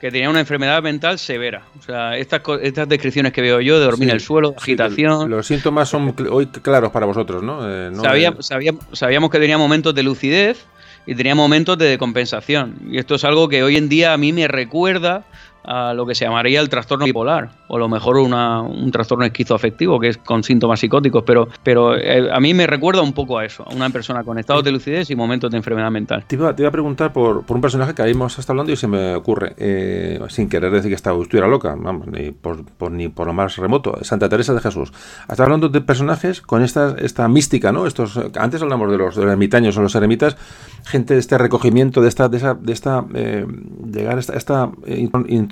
que 0.00 0.10
tenía 0.10 0.30
una 0.30 0.40
enfermedad 0.40 0.82
mental 0.82 1.18
severa. 1.18 1.64
O 1.78 1.82
sea, 1.82 2.16
estas, 2.16 2.40
estas 2.62 2.88
descripciones 2.88 3.32
que 3.32 3.42
veo 3.42 3.60
yo 3.60 3.78
de 3.78 3.84
dormir 3.84 4.08
en 4.08 4.14
el 4.14 4.20
suelo, 4.20 4.54
agitación. 4.56 5.28
los 5.28 5.46
síntomas 5.46 5.90
son 5.90 6.14
hoy 6.30 6.46
claros 6.46 6.92
para 6.92 7.04
vosotros, 7.04 7.42
¿no? 7.42 7.60
sabíamos, 8.02 8.46
sabíamos 8.92 9.30
que 9.30 9.38
tenía 9.38 9.58
momentos 9.58 9.94
de 9.94 10.02
lucidez 10.02 10.66
y 11.06 11.14
tenía 11.14 11.34
momentos 11.34 11.78
de 11.78 11.96
compensación. 11.98 12.88
Y 12.90 12.98
esto 12.98 13.14
es 13.14 13.24
algo 13.24 13.48
que 13.48 13.62
hoy 13.62 13.76
en 13.76 13.88
día 13.88 14.12
a 14.12 14.16
mí 14.16 14.32
me 14.32 14.48
recuerda 14.48 15.24
a 15.66 15.92
lo 15.92 16.06
que 16.06 16.14
se 16.14 16.24
llamaría 16.24 16.60
el 16.60 16.68
trastorno 16.68 17.04
bipolar, 17.04 17.50
o 17.68 17.76
a 17.76 17.78
lo 17.78 17.88
mejor 17.88 18.16
una, 18.18 18.62
un 18.62 18.90
trastorno 18.90 19.24
esquizoafectivo, 19.24 19.98
que 19.98 20.08
es 20.08 20.18
con 20.18 20.42
síntomas 20.42 20.80
psicóticos, 20.80 21.24
pero, 21.26 21.48
pero 21.62 21.96
eh, 21.96 22.30
a 22.32 22.38
mí 22.40 22.54
me 22.54 22.66
recuerda 22.66 23.02
un 23.02 23.12
poco 23.12 23.38
a 23.38 23.44
eso, 23.44 23.64
a 23.68 23.74
una 23.74 23.90
persona 23.90 24.22
con 24.22 24.38
estados 24.38 24.62
de 24.62 24.70
lucidez 24.70 25.10
y 25.10 25.16
momentos 25.16 25.50
de 25.50 25.56
enfermedad 25.56 25.90
mental. 25.90 26.24
Te 26.26 26.36
iba, 26.36 26.50
a 26.50 26.70
preguntar 26.70 27.12
por, 27.12 27.44
por, 27.44 27.56
un 27.56 27.60
personaje 27.60 27.94
que 27.94 28.02
ahí 28.02 28.12
hemos 28.12 28.38
estado 28.38 28.54
hablando 28.54 28.72
y 28.72 28.76
se 28.76 28.86
me 28.86 29.14
ocurre, 29.14 29.54
eh, 29.58 30.20
sin 30.28 30.48
querer 30.48 30.70
decir 30.70 30.90
que 30.90 30.94
estaba, 30.94 31.20
estuviera 31.20 31.48
loca, 31.48 31.74
vamos, 31.76 32.06
ni 32.06 32.30
por, 32.30 32.90
ni 32.90 33.08
por 33.08 33.26
lo 33.26 33.32
más 33.32 33.56
remoto, 33.56 33.98
Santa 34.02 34.28
Teresa 34.28 34.54
de 34.54 34.60
Jesús. 34.60 34.92
Hasta 35.26 35.42
hablando 35.42 35.68
de 35.68 35.80
personajes 35.80 36.40
con 36.40 36.62
esta, 36.62 36.94
esta 36.98 37.28
mística, 37.28 37.72
¿no? 37.72 37.86
Estos, 37.86 38.20
antes 38.38 38.62
hablamos 38.62 38.90
de 38.90 38.98
los, 38.98 39.16
de 39.16 39.22
los 39.22 39.32
ermitaños 39.32 39.76
o 39.76 39.82
los 39.82 39.94
eremitas, 39.94 40.36
gente 40.84 41.14
de 41.14 41.20
este 41.20 41.38
recogimiento, 41.38 42.00
de 42.02 42.08
esta, 42.08 42.28
de 42.28 42.36
esta, 42.36 42.54
de 42.54 42.72
esta 42.72 43.04
eh, 43.14 43.46
llegar 43.92 44.16
a 44.16 44.20
esta, 44.20 44.34
esta 44.34 44.70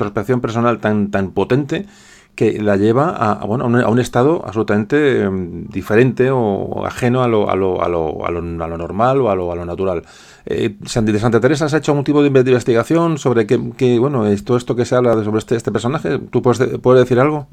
introspección 0.05 0.41
personal 0.41 0.79
tan, 0.79 1.11
tan 1.11 1.31
potente 1.31 1.87
que 2.35 2.61
la 2.61 2.77
lleva 2.77 3.11
a, 3.11 3.45
bueno, 3.45 3.65
a, 3.65 3.89
un, 3.89 3.99
estado 4.01 4.43
absolutamente 4.45 5.23
em, 5.23 5.67
diferente 5.69 6.31
o 6.31 6.85
ajeno 6.85 7.23
a 7.23 7.29
lo, 7.29 7.49
a 7.49 7.55
lo, 7.55 7.83
a 7.83 7.89
lo, 7.89 8.27
a 8.27 8.31
lo, 8.31 8.77
normal 8.77 9.21
o 9.21 9.31
a 9.31 9.37
lo, 9.37 9.53
a 9.53 9.57
lo 9.57 9.65
natural. 9.65 10.03
Eh, 10.47 10.75
de 10.81 11.19
Santa 11.19 11.41
Teresa 11.41 11.67
has 11.67 11.75
hecho 11.75 11.93
algún 11.93 12.05
tipo 12.05 12.23
de 12.23 12.29
investigación 12.29 13.19
sobre 13.19 13.47
qué, 13.47 13.99
bueno, 13.99 14.25
todo 14.45 14.57
esto 14.57 14.75
que 14.75 14.85
se 14.85 14.97
habla 14.97 15.23
sobre 15.23 15.39
este, 15.39 15.57
este 15.57 15.71
personaje. 15.71 16.19
¿Tú 16.19 16.43
puedes, 16.43 16.79
puedes 16.81 17.05
decir 17.05 17.21
algo? 17.21 17.47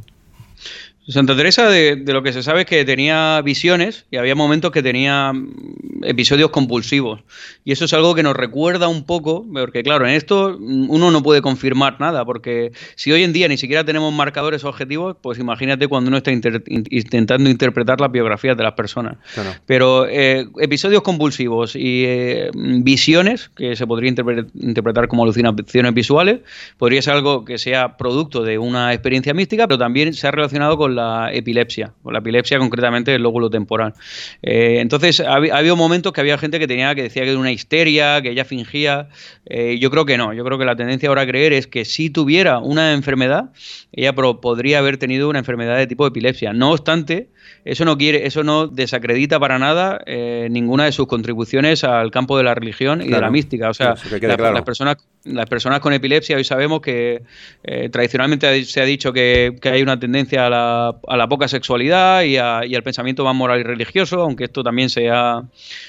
Santa 1.12 1.36
Teresa 1.36 1.68
de, 1.70 2.04
lo 2.06 2.24
que 2.24 2.32
se 2.32 2.42
sabe 2.42 2.62
es 2.62 2.66
que 2.66 2.86
tenía 2.86 3.42
visiones 3.42 4.06
y 4.12 4.18
había 4.18 4.36
momentos 4.36 4.72
que 4.72 4.82
tenía 4.82 5.34
mm, 5.34 6.04
episodios 6.04 6.52
compulsivos. 6.52 7.22
Y 7.66 7.72
eso 7.72 7.86
es 7.86 7.94
algo 7.94 8.16
que 8.16 8.24
nos 8.24 8.36
recuerda 8.36 8.88
un 8.88 9.04
poco, 9.04 9.46
porque 9.52 9.84
claro, 9.84 10.08
en 10.08 10.14
esto 10.14 10.58
mm, 10.58 10.90
uno 10.90 11.12
no 11.12 11.22
puede 11.22 11.42
confirmar 11.42 12.00
nada, 12.00 12.24
porque 12.24 12.72
si 12.96 13.12
hoy 13.12 13.24
en 13.24 13.34
día 13.34 13.48
ni 13.48 13.58
siquiera 13.58 13.84
tenemos 13.84 14.14
marcadores 14.14 14.64
objetivos, 14.64 15.18
pues 15.22 15.38
imagínate 15.38 15.88
cuando 15.88 16.08
uno 16.08 16.18
está 16.18 16.32
intentando 16.32 17.50
interpretar 17.50 18.00
las 18.00 18.12
biografías 18.12 18.56
de 18.56 18.64
las 18.64 18.74
personas. 18.74 19.18
Pero 19.66 20.08
eh, 20.08 20.48
episodios 20.60 21.02
compulsivos 21.02 21.76
y 21.76 22.06
eh, 22.06 22.52
visiones, 22.54 23.50
que 23.50 23.76
se 23.76 23.86
podría 23.86 24.10
interpretar 24.10 25.08
como 25.08 25.24
alucinaciones 25.24 25.94
visuales, 25.94 26.40
podría 26.78 27.02
ser 27.02 27.16
algo 27.16 27.44
que 27.44 27.58
sea 27.58 27.98
producto 27.98 28.44
de 28.44 28.58
una 28.58 28.94
experiencia 28.94 29.34
mística, 29.34 29.68
pero 29.68 29.78
también 29.78 30.14
se 30.14 30.28
ha 30.28 30.32
relacionado 30.32 30.78
con 30.78 30.96
la 30.96 31.01
epilepsia, 31.32 31.94
con 32.04 32.14
la 32.14 32.20
epilepsia 32.20 32.60
concretamente 32.60 33.14
el 33.16 33.22
lóbulo 33.22 33.50
temporal. 33.50 33.94
Eh, 34.42 34.80
entonces, 34.80 35.20
ha, 35.20 35.36
habido 35.36 35.76
momentos 35.76 36.14
que 36.14 36.22
había 36.22 36.38
gente 36.38 36.60
que 36.60 36.68
tenía 36.68 36.96
que 36.96 37.04
decía 37.04 37.24
que 37.24 37.32
era 37.32 37.40
una 37.40 37.52
histeria, 37.52 38.22
que 38.22 38.32
ella 38.32 38.46
fingía. 38.46 39.10
Eh, 39.46 39.78
yo 39.80 39.90
creo 39.90 40.06
que 40.06 40.18
no, 40.18 40.34
yo 40.34 40.44
creo 40.44 40.58
que 40.58 40.66
la 40.66 40.76
tendencia 40.76 41.10
ahora 41.10 41.22
a 41.22 41.28
creer 41.28 41.54
es 41.54 41.68
que 41.68 41.86
si 41.86 42.10
tuviera 42.10 42.60
una 42.60 42.94
enfermedad, 42.94 43.52
ella 43.92 44.14
podría 44.14 44.80
haber 44.80 44.98
tenido 44.98 45.30
una 45.30 45.40
enfermedad 45.40 45.78
de 45.78 45.88
tipo 45.88 46.06
epilepsia. 46.08 46.54
No 46.54 46.72
obstante, 46.72 47.30
eso 47.66 47.86
no 47.86 47.98
quiere, 47.98 48.26
eso 48.26 48.44
no 48.44 48.68
desacredita 48.68 49.40
para 49.40 49.60
nada 49.60 50.02
eh, 50.06 50.48
ninguna 50.50 50.86
de 50.86 50.92
sus 50.92 51.08
contribuciones 51.08 51.84
al 51.84 52.12
campo 52.12 52.38
de 52.38 52.44
la 52.44 52.56
religión 52.56 53.02
y 53.02 53.08
de 53.08 53.20
la 53.20 53.30
mística. 53.30 53.70
O 53.70 53.74
sea, 53.74 53.96
las 54.20 54.62
personas 54.64 54.98
las 55.24 55.48
personas 55.48 55.80
con 55.80 55.94
epilepsia 55.94 56.36
hoy 56.36 56.44
sabemos 56.44 56.82
que 56.82 57.22
eh, 57.64 57.90
tradicionalmente 57.90 58.66
se 58.66 58.82
ha 58.82 58.86
dicho 58.86 59.14
que, 59.14 59.56
hay 59.64 59.82
una 59.82 60.00
tendencia 60.00 60.48
a 60.48 60.50
la, 60.50 60.96
a 61.08 61.18
la 61.18 61.28
poca 61.28 61.48
sexualidad 61.48 62.24
y, 62.24 62.38
al 62.38 62.84
pensamiento 62.84 63.24
más 63.24 63.36
moral 63.36 63.60
y 63.60 63.64
religioso, 63.64 64.22
aunque 64.22 64.46
esto 64.46 64.64
también 64.64 64.90
se 64.90 65.10
ha, 65.10 65.44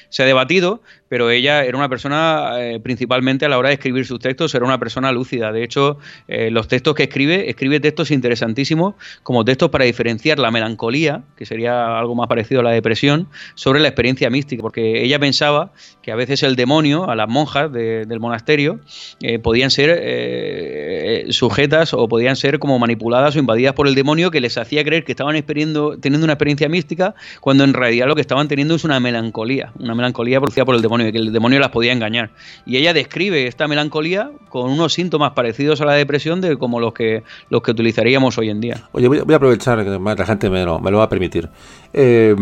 se 0.09 0.22
ha 0.22 0.26
debatido, 0.26 0.82
pero 1.12 1.28
ella 1.28 1.62
era 1.62 1.76
una 1.76 1.90
persona, 1.90 2.55
eh, 2.56 2.80
principalmente 2.80 3.44
a 3.44 3.51
la 3.51 3.59
hora 3.59 3.68
de 3.68 3.74
escribir 3.74 4.06
sus 4.06 4.18
textos, 4.18 4.55
era 4.55 4.64
una 4.64 4.78
persona 4.78 5.12
lúcida. 5.12 5.52
De 5.52 5.62
hecho, 5.62 5.98
eh, 6.26 6.51
los 6.51 6.68
textos 6.68 6.94
que 6.94 7.02
escribe, 7.02 7.51
escribe 7.51 7.80
textos 7.80 8.10
interesantísimos, 8.10 8.94
como 9.22 9.44
textos 9.44 9.68
para 9.68 9.84
diferenciar 9.84 10.39
la 10.39 10.51
melancolía, 10.51 11.22
que 11.36 11.44
sería 11.44 11.98
algo 11.98 12.14
más 12.14 12.28
parecido 12.28 12.62
a 12.62 12.64
la 12.64 12.70
depresión, 12.70 13.28
sobre 13.56 13.80
la 13.80 13.89
experiencia 13.89 14.30
mística, 14.30 14.62
porque 14.62 15.05
ella 15.05 15.18
pensaba 15.18 15.72
que 16.01 16.12
a 16.12 16.16
veces 16.16 16.43
el 16.44 16.56
demonio, 16.56 17.10
a 17.10 17.14
las 17.14 17.28
monjas 17.28 17.70
del 17.70 18.18
monasterio, 18.18 18.80
eh, 19.20 19.39
podían 19.39 19.70
ser 19.70 21.30
sujetas 21.30 21.93
o 21.93 22.09
podían 22.09 22.36
ser 22.36 22.59
como 22.59 22.78
manipuladas 22.78 23.36
o 23.36 23.39
invadidas 23.39 23.74
por 23.74 23.86
el 23.86 23.94
demonio 23.94 24.30
que 24.30 24.40
les 24.40 24.56
hacía 24.56 24.82
creer 24.82 25.05
que 25.05 25.12
estaban 25.12 25.36
teniendo 25.43 25.98
una 26.01 26.32
experiencia 26.32 26.70
mística, 26.70 27.14
cuando 27.43 27.64
en 27.64 27.74
realidad 27.74 28.06
lo 28.06 28.14
que 28.14 28.22
estaban 28.22 28.48
teniendo 28.48 28.76
es 28.76 28.84
una 28.84 28.98
melancolía, 28.98 29.74
una 29.78 29.94
melancolía 29.94 30.40
producida 30.40 30.64
por 30.64 30.74
el 30.74 30.80
demonio 30.80 31.01
que 31.10 31.18
el 31.18 31.32
demonio 31.32 31.58
las 31.58 31.70
podía 31.70 31.92
engañar. 31.92 32.30
Y 32.66 32.76
ella 32.76 32.92
describe 32.92 33.46
esta 33.46 33.66
melancolía 33.66 34.30
con 34.50 34.70
unos 34.70 34.92
síntomas 34.92 35.32
parecidos 35.32 35.80
a 35.80 35.86
la 35.86 35.94
depresión 35.94 36.40
de 36.40 36.56
como 36.56 36.78
los 36.78 36.92
que, 36.92 37.22
los 37.48 37.62
que 37.62 37.70
utilizaríamos 37.72 38.38
hoy 38.38 38.50
en 38.50 38.60
día. 38.60 38.88
Oye, 38.92 39.08
voy, 39.08 39.18
a 39.18 39.36
aprovechar 39.36 39.82
que 39.82 39.90
la 39.98 40.26
gente 40.26 40.50
me 40.50 40.64
lo, 40.64 40.78
me 40.78 40.90
lo 40.90 40.98
va 40.98 41.04
a 41.04 41.08
permitir. 41.08 41.48
Eh, 41.92 42.36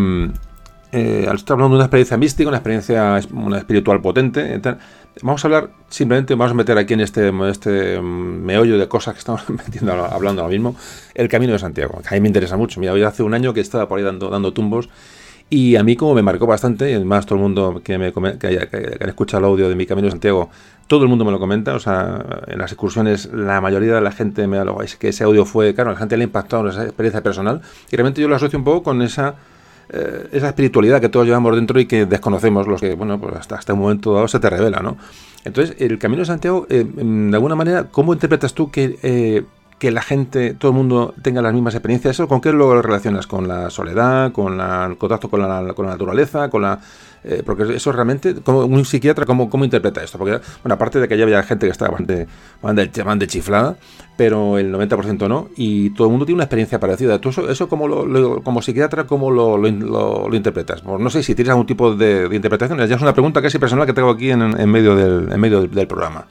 eh, 0.92 1.28
estar 1.32 1.54
hablando 1.54 1.76
de 1.76 1.76
una 1.76 1.84
experiencia 1.84 2.16
mística, 2.16 2.48
una 2.48 2.58
experiencia 2.58 3.20
una 3.32 3.58
espiritual 3.58 4.00
potente. 4.00 4.60
Vamos 5.22 5.44
a 5.44 5.48
hablar 5.48 5.70
simplemente, 5.88 6.34
vamos 6.34 6.50
a 6.50 6.54
meter 6.54 6.78
aquí 6.78 6.94
en 6.94 7.00
este, 7.00 7.32
este 7.48 8.00
meollo 8.00 8.76
de 8.76 8.88
cosas 8.88 9.14
que 9.14 9.20
estamos 9.20 9.48
metiendo, 9.48 9.92
hablando 9.92 10.42
ahora 10.42 10.52
mismo, 10.52 10.74
el 11.14 11.28
Camino 11.28 11.52
de 11.52 11.60
Santiago, 11.60 12.00
que 12.00 12.08
a 12.08 12.12
mí 12.12 12.20
me 12.20 12.28
interesa 12.28 12.56
mucho. 12.56 12.80
Mira, 12.80 12.92
hoy 12.92 13.02
hace 13.02 13.22
un 13.22 13.34
año 13.34 13.54
que 13.54 13.60
estaba 13.60 13.88
por 13.88 13.98
ahí 13.98 14.04
dando, 14.04 14.30
dando 14.30 14.52
tumbos 14.52 14.88
y 15.50 15.76
a 15.76 15.82
mí 15.82 15.96
como 15.96 16.14
me 16.14 16.22
marcó 16.22 16.46
bastante, 16.46 16.90
y 16.90 16.94
además 16.94 17.26
todo 17.26 17.36
el 17.36 17.42
mundo 17.42 17.82
que, 17.84 17.98
me, 17.98 18.12
que, 18.38 18.46
haya, 18.46 18.70
que, 18.70 18.98
escuchado 19.00 19.44
el 19.44 19.50
audio 19.50 19.68
de 19.68 19.74
Mi 19.74 19.84
Camino 19.84 20.06
de 20.06 20.12
Santiago, 20.12 20.48
todo 20.86 21.02
el 21.02 21.08
mundo 21.08 21.24
me 21.24 21.32
lo 21.32 21.38
comenta, 21.38 21.74
o 21.74 21.80
sea, 21.80 22.24
en 22.46 22.58
las 22.58 22.70
excursiones 22.72 23.32
la 23.32 23.60
mayoría 23.60 23.94
de 23.94 24.00
la 24.00 24.12
gente 24.12 24.46
me 24.46 24.64
lo 24.64 24.82
es 24.82 24.96
que 24.96 25.08
ese 25.08 25.24
audio 25.24 25.44
fue, 25.44 25.74
claro, 25.74 25.90
la 25.90 25.96
gente 25.96 26.16
le 26.16 26.24
ha 26.24 26.26
impactado 26.26 26.68
esa 26.68 26.84
experiencia 26.84 27.22
personal 27.22 27.60
y 27.90 27.96
realmente 27.96 28.20
yo 28.20 28.28
lo 28.28 28.36
asocio 28.36 28.58
un 28.58 28.64
poco 28.64 28.84
con 28.84 29.02
esa 29.02 29.34
eh, 29.92 30.28
esa 30.30 30.48
espiritualidad 30.48 31.00
que 31.00 31.08
todos 31.08 31.26
llevamos 31.26 31.56
dentro 31.56 31.80
y 31.80 31.86
que 31.86 32.06
desconocemos 32.06 32.68
los 32.68 32.80
que, 32.80 32.94
bueno, 32.94 33.20
pues 33.20 33.34
hasta, 33.34 33.56
hasta 33.56 33.72
un 33.72 33.80
momento 33.80 34.14
dado 34.14 34.28
se 34.28 34.38
te 34.38 34.48
revela, 34.48 34.78
¿no? 34.80 34.96
Entonces, 35.44 35.74
el 35.80 35.98
Camino 35.98 36.20
de 36.20 36.26
Santiago, 36.26 36.66
eh, 36.70 36.84
de 36.84 37.34
alguna 37.34 37.56
manera, 37.56 37.88
¿cómo 37.90 38.12
interpretas 38.12 38.54
tú 38.54 38.70
que 38.70 38.98
eh, 39.02 39.42
que 39.80 39.90
la 39.90 40.02
gente, 40.02 40.52
todo 40.52 40.72
el 40.72 40.76
mundo 40.76 41.14
tenga 41.22 41.40
las 41.40 41.54
mismas 41.54 41.74
experiencias. 41.74 42.14
¿Eso 42.16 42.28
con 42.28 42.42
qué 42.42 42.52
lo 42.52 42.82
relacionas? 42.82 43.26
¿Con 43.26 43.48
la 43.48 43.70
soledad? 43.70 44.30
¿Con 44.30 44.60
el 44.60 44.98
contacto 44.98 45.30
con 45.30 45.40
la, 45.40 45.72
con 45.72 45.86
la 45.86 45.92
naturaleza? 45.92 46.50
¿Con 46.50 46.62
la, 46.62 46.78
eh, 47.24 47.42
porque 47.44 47.74
eso 47.74 47.90
realmente, 47.90 48.34
como 48.36 48.66
un 48.66 48.84
psiquiatra, 48.84 49.24
¿cómo, 49.24 49.48
¿cómo 49.48 49.64
interpreta 49.64 50.04
esto? 50.04 50.18
Porque, 50.18 50.38
bueno, 50.62 50.74
aparte 50.74 51.00
de 51.00 51.08
que 51.08 51.16
ya 51.16 51.24
había 51.24 51.42
gente 51.42 51.66
que 51.66 51.72
estaba 51.72 51.92
bastante, 51.92 52.26
bastante, 52.60 53.26
chiflada, 53.26 53.76
pero 54.18 54.58
el 54.58 54.70
90% 54.70 55.26
no, 55.26 55.48
y 55.56 55.88
todo 55.90 56.08
el 56.08 56.10
mundo 56.10 56.26
tiene 56.26 56.36
una 56.36 56.44
experiencia 56.44 56.78
parecida. 56.78 57.18
¿Tú 57.18 57.30
eso, 57.30 57.48
eso 57.48 57.66
como, 57.66 57.88
lo, 57.88 58.42
como 58.42 58.60
psiquiatra, 58.60 59.06
cómo 59.06 59.30
lo, 59.30 59.56
lo, 59.56 60.34
interpretas? 60.36 60.84
no 60.84 61.08
sé 61.08 61.22
si 61.22 61.34
tienes 61.34 61.50
algún 61.50 61.66
tipo 61.66 61.94
de, 61.94 62.28
interpretación. 62.30 62.78
Ya 62.86 62.96
es 62.96 63.02
una 63.02 63.14
pregunta 63.14 63.40
casi 63.40 63.58
personal 63.58 63.86
que 63.86 63.94
tengo 63.94 64.10
aquí 64.10 64.30
en, 64.30 64.42
en 64.42 64.70
medio, 64.70 64.94
del, 64.94 65.32
en 65.32 65.40
medio 65.40 65.62
del 65.62 65.86
programa. 65.86 66.26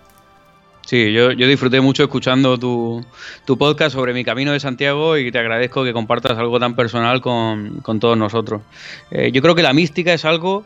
Sí, 0.89 1.13
yo, 1.13 1.33
yo 1.33 1.45
disfruté 1.45 1.81
mucho 1.81 2.01
escuchando 2.01 2.57
tu, 2.57 3.05
tu, 3.45 3.59
podcast 3.59 3.93
sobre 3.93 4.11
mi 4.11 4.23
camino 4.23 4.53
de 4.53 4.59
Santiago 4.59 5.17
y 5.17 5.31
te 5.31 5.37
agradezco 5.37 5.83
que 5.83 5.93
compartas 5.93 6.35
algo 6.39 6.59
tan 6.59 6.75
personal 6.75 7.21
con, 7.21 7.81
con 7.81 7.99
todos 7.99 8.17
nosotros. 8.17 8.63
Eh, 9.11 9.31
yo 9.31 9.43
creo 9.43 9.53
que 9.53 9.61
la 9.61 9.71
mística 9.71 10.11
es 10.13 10.25
algo 10.25 10.65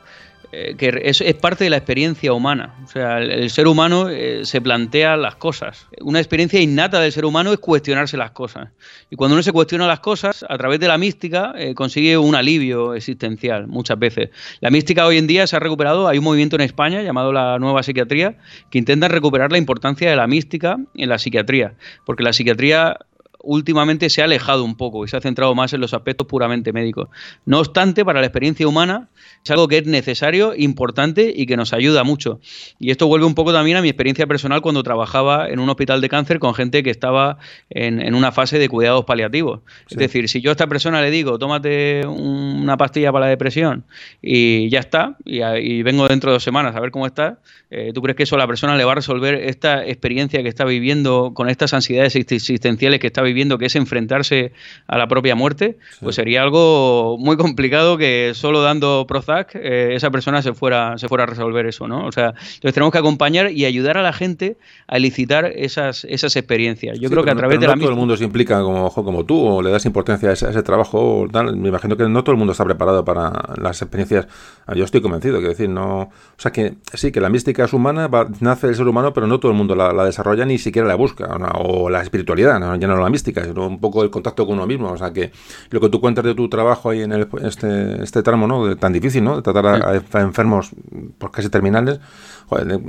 eh, 0.56 0.76
que 0.78 1.02
es, 1.04 1.22
parte 1.42 1.64
de 1.64 1.72
la 1.72 1.78
experiencia 1.78 2.32
humana. 2.32 2.76
O 2.84 2.88
sea, 2.88 3.18
el, 3.18 3.32
el 3.32 3.50
ser 3.50 3.68
humano 3.68 4.08
eh, 4.10 4.46
se 4.46 4.62
plantea 4.62 5.18
las 5.18 5.36
cosas. 5.36 5.88
Una 6.00 6.20
experiencia 6.20 6.62
innata 6.62 7.00
del 7.00 7.12
ser 7.12 7.26
humano 7.26 7.52
es 7.52 7.58
cuestionarse 7.58 8.18
las 8.18 8.32
cosas. 8.32 8.70
Y 9.10 9.16
cuando 9.16 9.34
uno 9.34 9.42
se 9.42 9.52
cuestiona 9.52 9.88
las 9.88 10.00
cosas, 10.00 10.46
a 10.48 10.56
través 10.60 10.80
de 10.80 10.88
la 10.88 11.00
mística 11.00 11.54
eh, 11.58 11.74
consigue 11.74 12.20
un 12.20 12.36
alivio 12.36 12.94
existencial 12.94 13.66
muchas 13.66 13.98
veces. 13.98 14.30
La 14.60 14.70
mística 14.70 15.08
hoy 15.08 15.18
en 15.18 15.26
día 15.26 15.48
se 15.48 15.56
ha 15.56 15.60
recuperado, 15.60 16.08
hay 16.08 16.20
un 16.20 16.24
movimiento 16.24 16.56
en 16.56 16.62
España 16.62 17.02
llamado 17.02 17.34
la 17.34 17.58
nueva 17.58 17.82
psiquiatría 17.82 18.38
que 18.70 18.78
intenta 18.78 19.08
recuperar 19.08 19.52
la 19.52 19.58
importancia 19.58 20.08
de 20.08 20.16
la 20.16 20.28
mística 20.28 20.78
en 20.94 21.10
la 21.10 21.18
psiquiatría, 21.18 21.74
porque 22.06 22.22
la 22.22 22.32
psiquiatría 22.32 23.00
últimamente 23.44 24.10
se 24.10 24.22
ha 24.22 24.26
alejado 24.26 24.64
un 24.64 24.76
poco 24.76 25.06
y 25.06 25.08
se 25.08 25.18
ha 25.18 25.22
centrado 25.22 25.54
más 25.54 25.74
en 25.74 25.82
los 25.82 25.94
aspectos 25.94 26.26
puramente 26.26 26.74
médicos. 26.74 27.10
No 27.46 27.60
obstante, 27.60 28.04
para 28.04 28.22
la 28.22 28.26
experiencia 28.26 28.68
humana 28.68 29.10
es 29.44 29.52
algo 29.52 29.68
que 29.68 29.78
es 29.78 29.86
necesario, 29.86 30.54
importante 30.56 31.32
y 31.36 31.46
que 31.46 31.58
nos 31.58 31.74
ayuda 31.74 32.04
mucho. 32.04 32.40
Y 32.80 32.92
esto 32.92 33.08
vuelve 33.08 33.26
un 33.26 33.36
poco 33.36 33.52
también 33.54 33.78
a 33.78 33.82
mi 33.82 33.90
experiencia 33.90 34.26
personal 34.26 34.62
cuando 34.62 34.82
trabajaba 34.82 35.50
en 35.50 35.60
un 35.60 35.70
hospital 35.70 36.02
de 36.02 36.10
cáncer 36.10 36.40
con 36.40 36.56
gente 36.56 36.82
que 36.82 36.90
estaba 36.90 37.38
en, 37.70 38.02
en 38.02 38.16
una 38.16 38.32
fase 38.32 38.58
de 38.58 38.70
cuidados 38.70 39.06
paliativos. 39.06 39.60
Sí. 39.88 39.96
Es 39.96 39.98
decir, 39.98 40.30
si 40.30 40.42
yo 40.42 40.50
a 40.50 40.54
esta 40.54 40.68
persona 40.68 41.02
le 41.02 41.12
digo, 41.12 41.38
tómate 41.38 42.08
una 42.08 42.78
pastilla 42.78 43.12
para 43.12 43.26
la 43.26 43.30
depresión 43.30 43.84
y 44.22 44.70
ya 44.70 44.80
está, 44.80 45.18
y, 45.26 45.44
y 45.44 45.84
vengo 45.84 46.08
dentro 46.08 46.32
de 46.32 46.36
dos 46.36 46.44
semanas 46.44 46.76
a 46.76 46.80
ver 46.80 46.92
cómo 46.92 47.06
está, 47.06 47.40
eh, 47.70 47.92
¿tú 47.94 48.02
crees 48.02 48.16
que 48.16 48.24
eso 48.24 48.36
a 48.36 48.40
la 48.40 48.48
persona 48.48 48.78
le 48.78 48.86
va 48.86 48.94
a 48.94 48.96
resolver 48.96 49.36
esta 49.36 49.86
experiencia 49.86 50.42
que 50.44 50.50
está 50.50 50.64
viviendo 50.64 51.32
con 51.34 51.50
estas 51.50 51.74
ansiedades 51.74 52.16
existenciales 52.16 53.00
que 53.00 53.08
está 53.08 53.22
viviendo, 53.22 53.33
que 53.34 53.66
es 53.66 53.76
enfrentarse 53.76 54.54
a 54.88 54.98
la 54.98 55.08
propia 55.08 55.36
muerte? 55.36 55.78
Sí. 55.92 56.00
Pues 56.04 56.16
sería 56.16 56.42
algo 56.42 57.18
muy 57.20 57.38
complicado 57.38 57.98
que 57.98 58.32
solo 58.34 58.62
dando 58.62 59.06
Prozac 59.08 59.56
eh, 59.56 59.96
esa 59.96 60.12
persona 60.12 60.42
se 60.42 60.54
fuera, 60.54 60.98
se 60.98 61.08
fuera 61.08 61.24
a 61.24 61.28
resolver 61.28 61.66
eso, 61.66 61.88
¿no? 61.88 62.06
O 62.06 62.12
sea, 62.12 62.30
entonces 62.30 62.74
tenemos 62.74 62.92
que 62.92 63.00
acompañar 63.00 63.52
y 63.52 63.66
ayudar 63.66 63.98
a 63.98 64.02
la 64.02 64.14
gente 64.14 64.58
a 64.88 64.98
elicitar 64.98 65.46
esas, 65.46 66.06
esas 66.06 66.36
experiencias. 66.36 67.00
Yo 67.00 67.10
sí, 67.10 67.14
creo 67.14 67.24
que 67.24 67.32
a 67.32 67.36
través 67.36 67.60
de 67.60 67.68
no 67.68 67.74
la 67.74 67.80
todo 67.80 67.90
el 67.90 67.96
mundo 67.96 68.18
se 68.18 68.24
implica 68.24 68.62
como, 68.62 68.92
como 68.92 69.26
tú 69.26 69.40
o 69.40 69.62
le 69.62 69.72
das 69.72 69.86
importancia 69.86 70.30
a 70.30 70.34
ese, 70.34 70.48
a 70.48 70.50
ese 70.50 70.64
trabajo. 70.64 71.22
O 71.22 71.28
tal. 71.30 71.56
Me 71.58 71.70
imagino 71.70 71.98
que 71.98 72.08
no 72.08 72.24
todo 72.24 72.34
el 72.34 72.38
mundo 72.38 72.52
está 72.52 72.66
preparado 72.66 73.04
para 73.04 73.32
las 73.58 73.82
experiencias. 73.82 74.28
Ah, 74.66 74.76
yo 74.76 74.86
estoy 74.86 75.02
convencido, 75.02 75.40
que 75.40 75.48
decir, 75.48 75.70
no. 75.70 76.02
O 76.02 76.12
sea, 76.38 76.52
que 76.52 76.76
sí, 76.94 77.12
que 77.12 77.20
la 77.20 77.30
mística 77.30 77.66
es 77.66 77.74
humana, 77.74 78.08
va, 78.08 78.28
nace 78.40 78.68
del 78.68 78.76
ser 78.76 78.88
humano, 78.88 79.14
pero 79.14 79.28
no 79.28 79.40
todo 79.40 79.52
el 79.52 79.58
mundo 79.58 79.76
la, 79.76 79.94
la 79.94 80.06
desarrolla 80.06 80.46
ni 80.46 80.58
siquiera 80.58 80.88
la 80.88 80.96
busca. 80.96 81.38
¿no? 81.38 81.48
O 81.56 81.90
la 81.90 82.02
espiritualidad, 82.02 82.60
¿no? 82.60 82.76
ya 82.76 82.88
no 82.88 82.98
la 82.98 83.10
mística, 83.10 83.23
sino 83.32 83.68
un 83.68 83.80
poco 83.80 84.04
el 84.04 84.10
contacto 84.10 84.46
con 84.46 84.56
uno 84.56 84.68
mismo. 84.68 84.92
O 84.92 84.98
sea, 84.98 85.14
que 85.14 85.32
lo 85.70 85.80
que 85.80 85.90
tú 85.90 86.02
cuentas 86.02 86.26
de 86.26 86.36
tu 86.36 86.50
trabajo 86.50 86.90
ahí 86.90 87.02
en 87.02 87.12
el, 87.12 87.28
este, 87.42 88.04
este 88.04 88.24
tramo, 88.24 88.48
¿no? 88.48 88.76
Tan 88.78 88.94
difícil, 88.94 89.24
¿no? 89.24 89.36
De 89.38 89.42
tratar 89.42 89.66
a, 89.66 90.02
a, 90.14 90.22
enfermos 90.22 90.72
por 91.18 91.32
casi 91.32 91.50
terminales, 91.50 92.00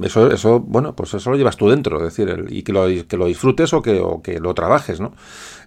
eso, 0.02 0.30
eso, 0.30 0.60
bueno, 0.60 0.94
pues 0.94 1.14
eso 1.14 1.30
lo 1.30 1.36
llevas 1.36 1.56
tú 1.56 1.68
dentro, 1.68 1.98
es 1.98 2.04
decir, 2.04 2.28
el, 2.28 2.52
y 2.52 2.62
que 2.62 2.72
lo, 2.72 2.86
que 3.06 3.16
lo 3.16 3.26
disfrutes 3.26 3.72
o 3.72 3.82
que, 3.82 4.00
o 4.00 4.22
que 4.22 4.40
lo 4.40 4.54
trabajes, 4.54 5.00
¿no? 5.00 5.12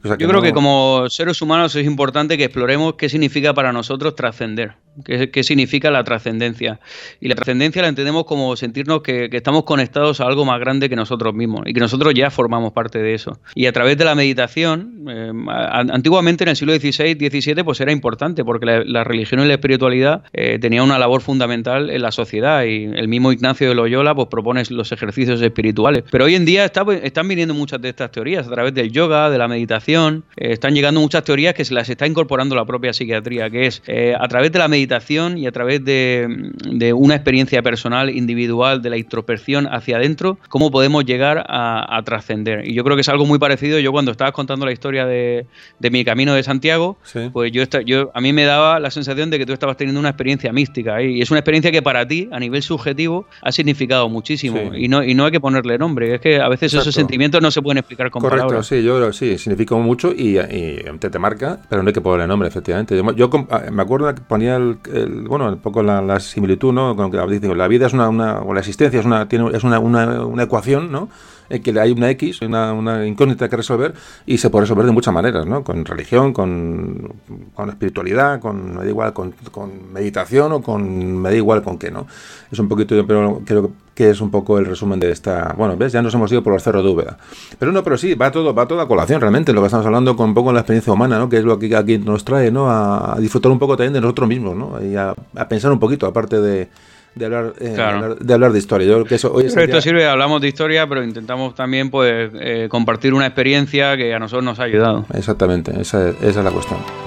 O 0.03 0.07
sea, 0.07 0.17
que 0.17 0.23
Yo 0.23 0.29
creo 0.29 0.41
no... 0.41 0.45
que 0.45 0.53
como 0.53 1.09
seres 1.09 1.41
humanos 1.41 1.75
es 1.75 1.85
importante 1.85 2.37
que 2.37 2.45
exploremos 2.45 2.93
qué 2.95 3.09
significa 3.09 3.53
para 3.53 3.73
nosotros 3.73 4.15
trascender, 4.15 4.73
qué, 5.03 5.31
qué, 5.31 5.43
significa 5.43 5.89
la 5.89 6.03
trascendencia. 6.03 6.79
Y 7.19 7.27
la 7.27 7.35
trascendencia 7.35 7.81
la 7.81 7.87
entendemos 7.87 8.25
como 8.25 8.55
sentirnos 8.55 9.01
que, 9.01 9.29
que, 9.29 9.37
estamos 9.37 9.63
conectados 9.63 10.21
a 10.21 10.25
algo 10.25 10.45
más 10.45 10.59
grande 10.59 10.89
que 10.89 10.95
nosotros 10.95 11.33
mismos 11.33 11.63
y 11.65 11.73
que 11.73 11.79
nosotros 11.79 12.13
ya 12.13 12.29
formamos 12.29 12.73
parte 12.73 12.99
de 12.99 13.13
eso. 13.15 13.39
Y 13.55 13.65
a 13.65 13.71
través 13.71 13.97
de 13.97 14.05
la 14.05 14.15
meditación, 14.15 15.05
eh, 15.09 15.31
antiguamente 15.49 16.43
en 16.43 16.49
el 16.49 16.55
siglo 16.55 16.73
XVI, 16.75 17.13
XVII, 17.13 17.63
pues 17.63 17.81
era 17.81 17.91
importante 17.91 18.43
porque 18.45 18.65
la, 18.65 18.83
la 18.83 19.03
religión 19.03 19.41
y 19.41 19.47
la 19.47 19.53
espiritualidad 19.53 20.23
eh, 20.33 20.59
tenía 20.59 20.83
una 20.83 20.99
labor 20.99 21.21
fundamental 21.21 21.89
en 21.89 22.01
la 22.01 22.11
sociedad 22.11 22.63
y 22.63 22.85
el 22.85 23.07
mismo 23.07 23.31
Ignacio 23.31 23.69
de 23.69 23.75
Loyola 23.87 24.13
pues 24.13 24.27
propone 24.27 24.63
los 24.69 24.91
ejercicios 24.91 25.41
espirituales. 25.41 26.03
Pero 26.11 26.25
hoy 26.25 26.35
en 26.35 26.45
día 26.45 26.65
está, 26.65 26.85
están 27.01 27.27
viniendo 27.27 27.53
muchas 27.53 27.81
de 27.81 27.89
estas 27.89 28.11
teorías 28.11 28.47
a 28.47 28.51
través 28.51 28.73
del 28.73 28.91
yoga, 28.91 29.29
de 29.29 29.37
la 29.37 29.47
meditación, 29.47 30.23
eh, 30.35 30.51
están 30.51 30.73
llegando 30.73 30.99
muchas 30.99 31.23
teorías 31.23 31.53
que 31.53 31.65
se 31.65 31.73
las 31.73 31.89
está 31.89 32.05
incorporando 32.05 32.55
la 32.55 32.65
propia 32.65 32.93
psiquiatría, 32.93 33.49
que 33.49 33.67
es 33.67 33.81
eh, 33.87 34.13
a 34.19 34.27
través 34.27 34.51
de 34.51 34.59
la 34.59 34.67
meditación 34.67 35.37
y 35.37 35.47
a 35.47 35.51
través 35.51 35.83
de, 35.83 36.51
de, 36.69 36.93
una 36.93 37.15
experiencia 37.15 37.61
personal, 37.61 38.09
individual, 38.09 38.81
de 38.81 38.89
la 38.89 38.97
introspección 38.97 39.67
hacia 39.67 39.97
adentro, 39.97 40.37
cómo 40.49 40.71
podemos 40.71 41.05
llegar 41.05 41.45
a, 41.47 41.97
a 41.97 42.03
trascender. 42.03 42.67
Y 42.67 42.73
yo 42.73 42.83
creo 42.83 42.95
que 42.95 43.01
es 43.01 43.09
algo 43.09 43.25
muy 43.25 43.39
parecido. 43.39 43.79
Yo 43.79 43.91
cuando 43.91 44.11
estabas 44.11 44.33
contando 44.33 44.65
la 44.65 44.71
historia 44.71 45.05
de, 45.05 45.45
de 45.79 45.89
mi 45.91 46.03
camino 46.03 46.33
de 46.33 46.43
Santiago, 46.43 46.97
sí. 47.03 47.29
pues 47.31 47.51
yo, 47.51 47.63
yo, 47.85 48.11
a 48.13 48.21
mí 48.21 48.33
me 48.33 48.43
daba 48.43 48.79
la 48.79 48.91
sensación 48.91 49.29
de 49.29 49.37
que 49.37 49.45
tú 49.45 49.53
estabas 49.53 49.77
teniendo 49.77 49.99
una 49.99 50.09
experiencia 50.09 50.51
mística. 50.51 50.99
¿eh? 50.99 51.11
Y 51.11 51.21
es 51.21 51.31
una 51.31 51.39
experiencia 51.39 51.71
que 51.71 51.81
para 51.81 52.07
ti, 52.07 52.29
a 52.31 52.39
nivel 52.39 52.61
subjetivo, 52.61 53.27
ha 53.41 53.51
significado 53.51 53.66
muchísimo. 54.09 54.57
Sí. 54.71 54.85
Y, 54.85 54.87
no, 54.87 55.03
y 55.03 55.13
no 55.13 55.25
hay 55.25 55.31
que 55.31 55.39
ponerle 55.39 55.77
nombre. 55.77 56.15
Es 56.15 56.21
que 56.21 56.39
a 56.39 56.49
veces 56.49 56.73
Exacto. 56.73 56.89
esos 56.89 56.95
sentimientos 56.95 57.41
no 57.41 57.51
se 57.51 57.61
pueden 57.61 57.77
explicar 57.79 58.09
con 58.11 58.21
Correcto, 58.21 58.47
palabras. 58.47 58.67
sí, 58.67 58.83
yo 58.83 58.97
creo 58.97 59.13
sí, 59.13 59.37
significa 59.37 59.75
mucho 59.75 60.11
y, 60.11 60.37
y 60.39 60.79
te, 60.99 61.09
te, 61.09 61.19
marca, 61.19 61.59
pero 61.69 61.83
no 61.83 61.87
hay 61.87 61.93
que 61.93 62.01
ponerle 62.01 62.27
nombre, 62.27 62.47
efectivamente. 62.47 62.95
Yo, 62.95 63.13
yo 63.13 63.29
ah, 63.49 63.63
me 63.71 63.81
acuerdo 63.81 64.13
que 64.13 64.21
ponía 64.21 64.55
el, 64.55 64.77
el 64.93 65.27
bueno, 65.27 65.49
un 65.49 65.59
poco 65.59 65.83
la, 65.83 66.01
la, 66.01 66.19
similitud, 66.19 66.73
¿no? 66.73 66.95
Con 66.95 67.11
que 67.11 67.17
la 67.17 67.67
vida 67.67 67.87
es 67.87 67.93
una, 67.93 68.09
una, 68.09 68.41
o 68.41 68.53
la 68.53 68.59
existencia 68.59 68.99
es 68.99 69.05
una, 69.05 69.27
tiene, 69.27 69.49
es 69.55 69.63
una, 69.63 69.79
una, 69.79 70.25
una 70.25 70.43
ecuación, 70.43 70.91
¿no? 70.91 71.09
En 71.49 71.61
que 71.61 71.79
hay 71.79 71.91
una 71.91 72.09
X, 72.11 72.41
una, 72.41 73.05
incógnita 73.05 73.49
que 73.49 73.57
resolver 73.57 73.93
y 74.25 74.37
se 74.37 74.49
puede 74.49 74.63
resolver 74.63 74.85
de 74.85 74.91
muchas 74.91 75.13
maneras, 75.13 75.45
¿no? 75.45 75.63
Con 75.63 75.85
religión, 75.85 76.33
con, 76.33 77.13
con 77.53 77.69
espiritualidad, 77.69 78.39
con, 78.39 78.75
me 78.75 78.83
da 78.83 78.87
igual, 78.87 79.13
con, 79.13 79.33
con, 79.51 79.93
meditación 79.93 80.51
o 80.51 80.61
con, 80.61 81.17
me 81.17 81.29
da 81.29 81.35
igual 81.35 81.63
con 81.63 81.77
qué, 81.77 81.91
¿no? 81.91 82.07
Es 82.51 82.59
un 82.59 82.67
poquito, 82.67 82.95
pero 83.05 83.41
creo 83.45 83.71
que 83.93 84.11
es 84.11 84.21
un 84.21 84.29
poco 84.29 84.59
el 84.59 84.65
resumen 84.65 84.99
de 84.99 85.11
esta, 85.11 85.55
bueno, 85.57 85.75
ves, 85.75 85.91
ya 85.91 86.01
nos 86.01 86.13
hemos 86.13 86.31
ido 86.31 86.43
por 86.43 86.53
los 86.53 86.61
cerros 86.61 86.83
de 86.83 86.89
Úbeda. 86.89 87.17
Pero 87.57 87.71
no, 87.71 87.83
pero 87.83 87.97
sí, 87.97 88.13
va 88.13 88.31
todo, 88.31 88.53
va 88.53 88.67
toda 88.67 88.87
colación 88.87 89.19
realmente, 89.19 89.53
lo 89.53 89.61
que 89.61 89.67
estamos 89.67 89.85
hablando 89.85 90.15
con 90.15 90.29
un 90.29 90.33
poco 90.35 90.53
la 90.53 90.59
experiencia 90.59 90.93
humana, 90.93 91.17
¿no? 91.17 91.29
Que 91.29 91.37
es 91.37 91.43
lo 91.43 91.57
que 91.57 91.75
aquí 91.75 91.97
nos 91.97 92.23
trae, 92.23 92.51
¿no? 92.51 92.69
A, 92.69 93.17
disfrutar 93.19 93.51
un 93.51 93.59
poco 93.59 93.75
también 93.75 93.93
de 93.93 94.01
nosotros 94.01 94.29
mismos, 94.29 94.55
¿no? 94.55 94.83
Y 94.83 94.95
a 94.95 95.15
pensar 95.49 95.71
un 95.71 95.79
poquito, 95.79 96.05
aparte 96.05 96.39
de 96.39 96.69
de 97.17 97.25
hablar, 97.25 97.53
eh, 97.59 97.73
claro. 97.75 97.99
de 97.99 98.03
hablar, 98.03 98.19
de 98.19 98.33
hablar, 98.33 98.51
de 98.51 98.59
historia. 98.59 98.87
Yo 98.87 98.93
creo 98.95 99.05
que 99.05 99.15
eso 99.15 99.33
hoy 99.33 99.45
pero 99.53 99.65
esto 99.65 99.81
sirve, 99.81 100.05
hablamos 100.07 100.41
de 100.41 100.47
historia, 100.47 100.87
pero 100.87 101.03
intentamos 101.03 101.55
también 101.55 101.89
pues 101.89 102.31
eh, 102.39 102.67
compartir 102.69 103.13
una 103.13 103.25
experiencia 103.25 103.97
que 103.97 104.13
a 104.13 104.19
nosotros 104.19 104.43
nos 104.43 104.59
ha 104.59 104.63
ayudado. 104.63 105.05
Exactamente, 105.13 105.71
esa, 105.79 106.09
esa 106.09 106.27
es 106.27 106.35
la 106.35 106.51
cuestión. 106.51 107.06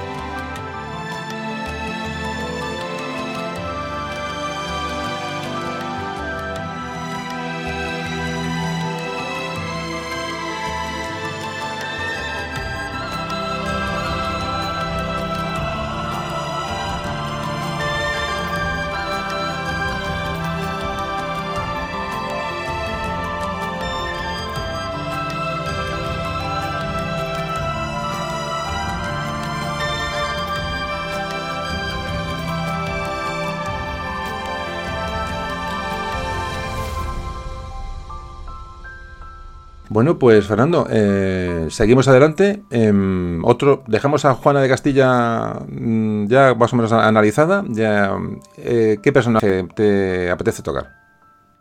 Bueno, 40.00 40.18
pues 40.18 40.46
Fernando, 40.46 40.86
eh, 40.88 41.66
seguimos 41.68 42.08
adelante. 42.08 42.62
Eh, 42.70 43.38
otro, 43.42 43.84
dejamos 43.86 44.24
a 44.24 44.32
Juana 44.32 44.62
de 44.62 44.68
Castilla 44.70 45.58
mm, 45.68 46.26
ya 46.26 46.54
más 46.54 46.72
o 46.72 46.76
menos 46.76 46.90
analizada. 46.92 47.64
Ya, 47.68 48.16
eh, 48.56 48.96
¿Qué 49.02 49.12
personaje 49.12 49.64
te 49.74 50.30
apetece 50.30 50.62
tocar? 50.62 50.99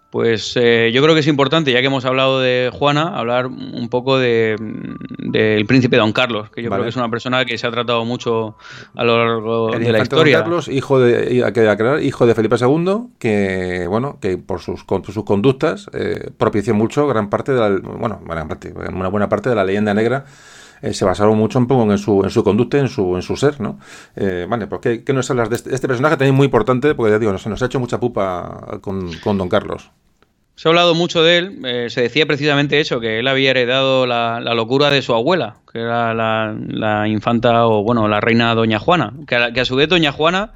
Pues 0.10 0.54
eh, 0.56 0.90
yo 0.92 1.04
creo 1.04 1.14
que 1.14 1.20
es 1.20 1.28
importante, 1.28 1.72
ya 1.72 1.82
que 1.82 1.86
hemos 1.86 2.04
hablado 2.04 2.40
de 2.40 2.72
Juana, 2.74 3.16
hablar 3.16 3.46
un 3.46 3.90
poco 3.90 4.18
del 4.18 4.58
de, 5.20 5.64
príncipe 5.68 5.98
Don 5.98 6.14
Carlos, 6.14 6.50
que 6.50 6.64
yo 6.64 6.70
vale. 6.70 6.80
creo 6.80 6.86
que 6.86 6.90
es 6.90 6.96
una 6.96 7.10
persona 7.12 7.46
que 7.46 7.60
se 7.60 7.68
ha 7.68 7.72
tratado 7.72 8.04
mucho 8.06 8.56
a 8.96 9.04
lo 9.04 9.18
largo 9.18 9.74
el 9.74 9.84
de 9.84 9.92
la 9.92 10.00
historia. 10.00 10.38
Don 10.38 10.46
Carlos, 10.46 10.68
hijo 10.68 11.00
de, 11.00 11.44
aclarar, 11.46 12.02
hijo 12.02 12.26
de 12.26 12.34
Felipe 12.34 12.56
II, 12.60 13.10
que 13.20 13.86
bueno, 13.88 14.18
que 14.20 14.40
por 14.40 14.62
sus, 14.62 14.84
sus 15.06 15.24
conductas 15.24 15.92
eh, 15.94 16.32
propició 16.38 16.74
mucho 16.74 17.08
gran 17.08 17.30
parte 17.30 17.54
de 17.54 17.60
la, 17.60 17.70
bueno, 17.70 18.20
gran 18.26 18.48
parte, 18.48 18.74
una 18.92 19.10
buena 19.10 19.30
parte 19.30 19.50
de 19.50 19.56
la 19.56 19.64
leyenda 19.64 19.94
negra 19.94 20.26
eh, 20.82 20.94
se 20.94 21.06
basaron 21.06 21.38
mucho 21.38 21.60
un 21.60 21.68
poco 21.68 21.92
en 21.92 21.98
su, 21.98 22.24
en 22.24 22.30
su 22.30 22.44
conducta, 22.44 22.78
en 22.78 22.88
su, 22.88 23.16
en 23.16 23.22
su 23.22 23.36
ser, 23.36 23.60
¿no? 23.60 23.80
Eh, 24.16 24.46
vale, 24.50 24.68
pues 24.68 24.82
¿qué, 24.82 25.04
¿qué, 25.04 25.14
nos 25.14 25.30
hablas 25.30 25.50
de 25.50 25.58
este, 25.58 25.76
este, 25.76 25.88
personaje 25.88 26.16
también 26.16 26.36
muy 26.36 26.46
importante? 26.46 26.96
Porque 26.96 27.12
ya 27.12 27.20
digo, 27.20 27.32
nos, 27.32 27.46
nos 27.48 27.62
ha 27.62 27.66
hecho 27.66 27.80
mucha 27.80 28.00
pupa 28.00 28.80
con, 28.82 29.12
con 29.22 29.38
Don 29.38 29.50
Carlos. 29.50 29.92
Se 30.60 30.68
ha 30.68 30.72
hablado 30.72 30.94
mucho 30.94 31.24
de 31.24 31.38
él, 31.38 31.62
eh, 31.64 31.90
se 31.90 32.02
decía 32.02 32.26
precisamente 32.26 32.82
eso, 32.82 33.00
que 33.00 33.20
él 33.20 33.30
había 33.30 33.52
heredado 33.52 34.06
la, 34.06 34.42
locura 34.42 34.90
de 34.90 35.02
su 35.02 35.14
abuela, 35.14 35.56
que 35.72 35.80
era 35.80 36.14
la, 36.14 37.08
infanta 37.08 37.66
o, 37.66 37.82
bueno, 37.82 38.10
la 38.10 38.20
reina 38.20 38.54
Doña 38.56 38.78
Juana, 38.78 39.14
que 39.26 39.38
a, 39.38 39.64
su 39.64 39.78
vez 39.78 39.88
Doña 39.88 40.12
Juana 40.12 40.52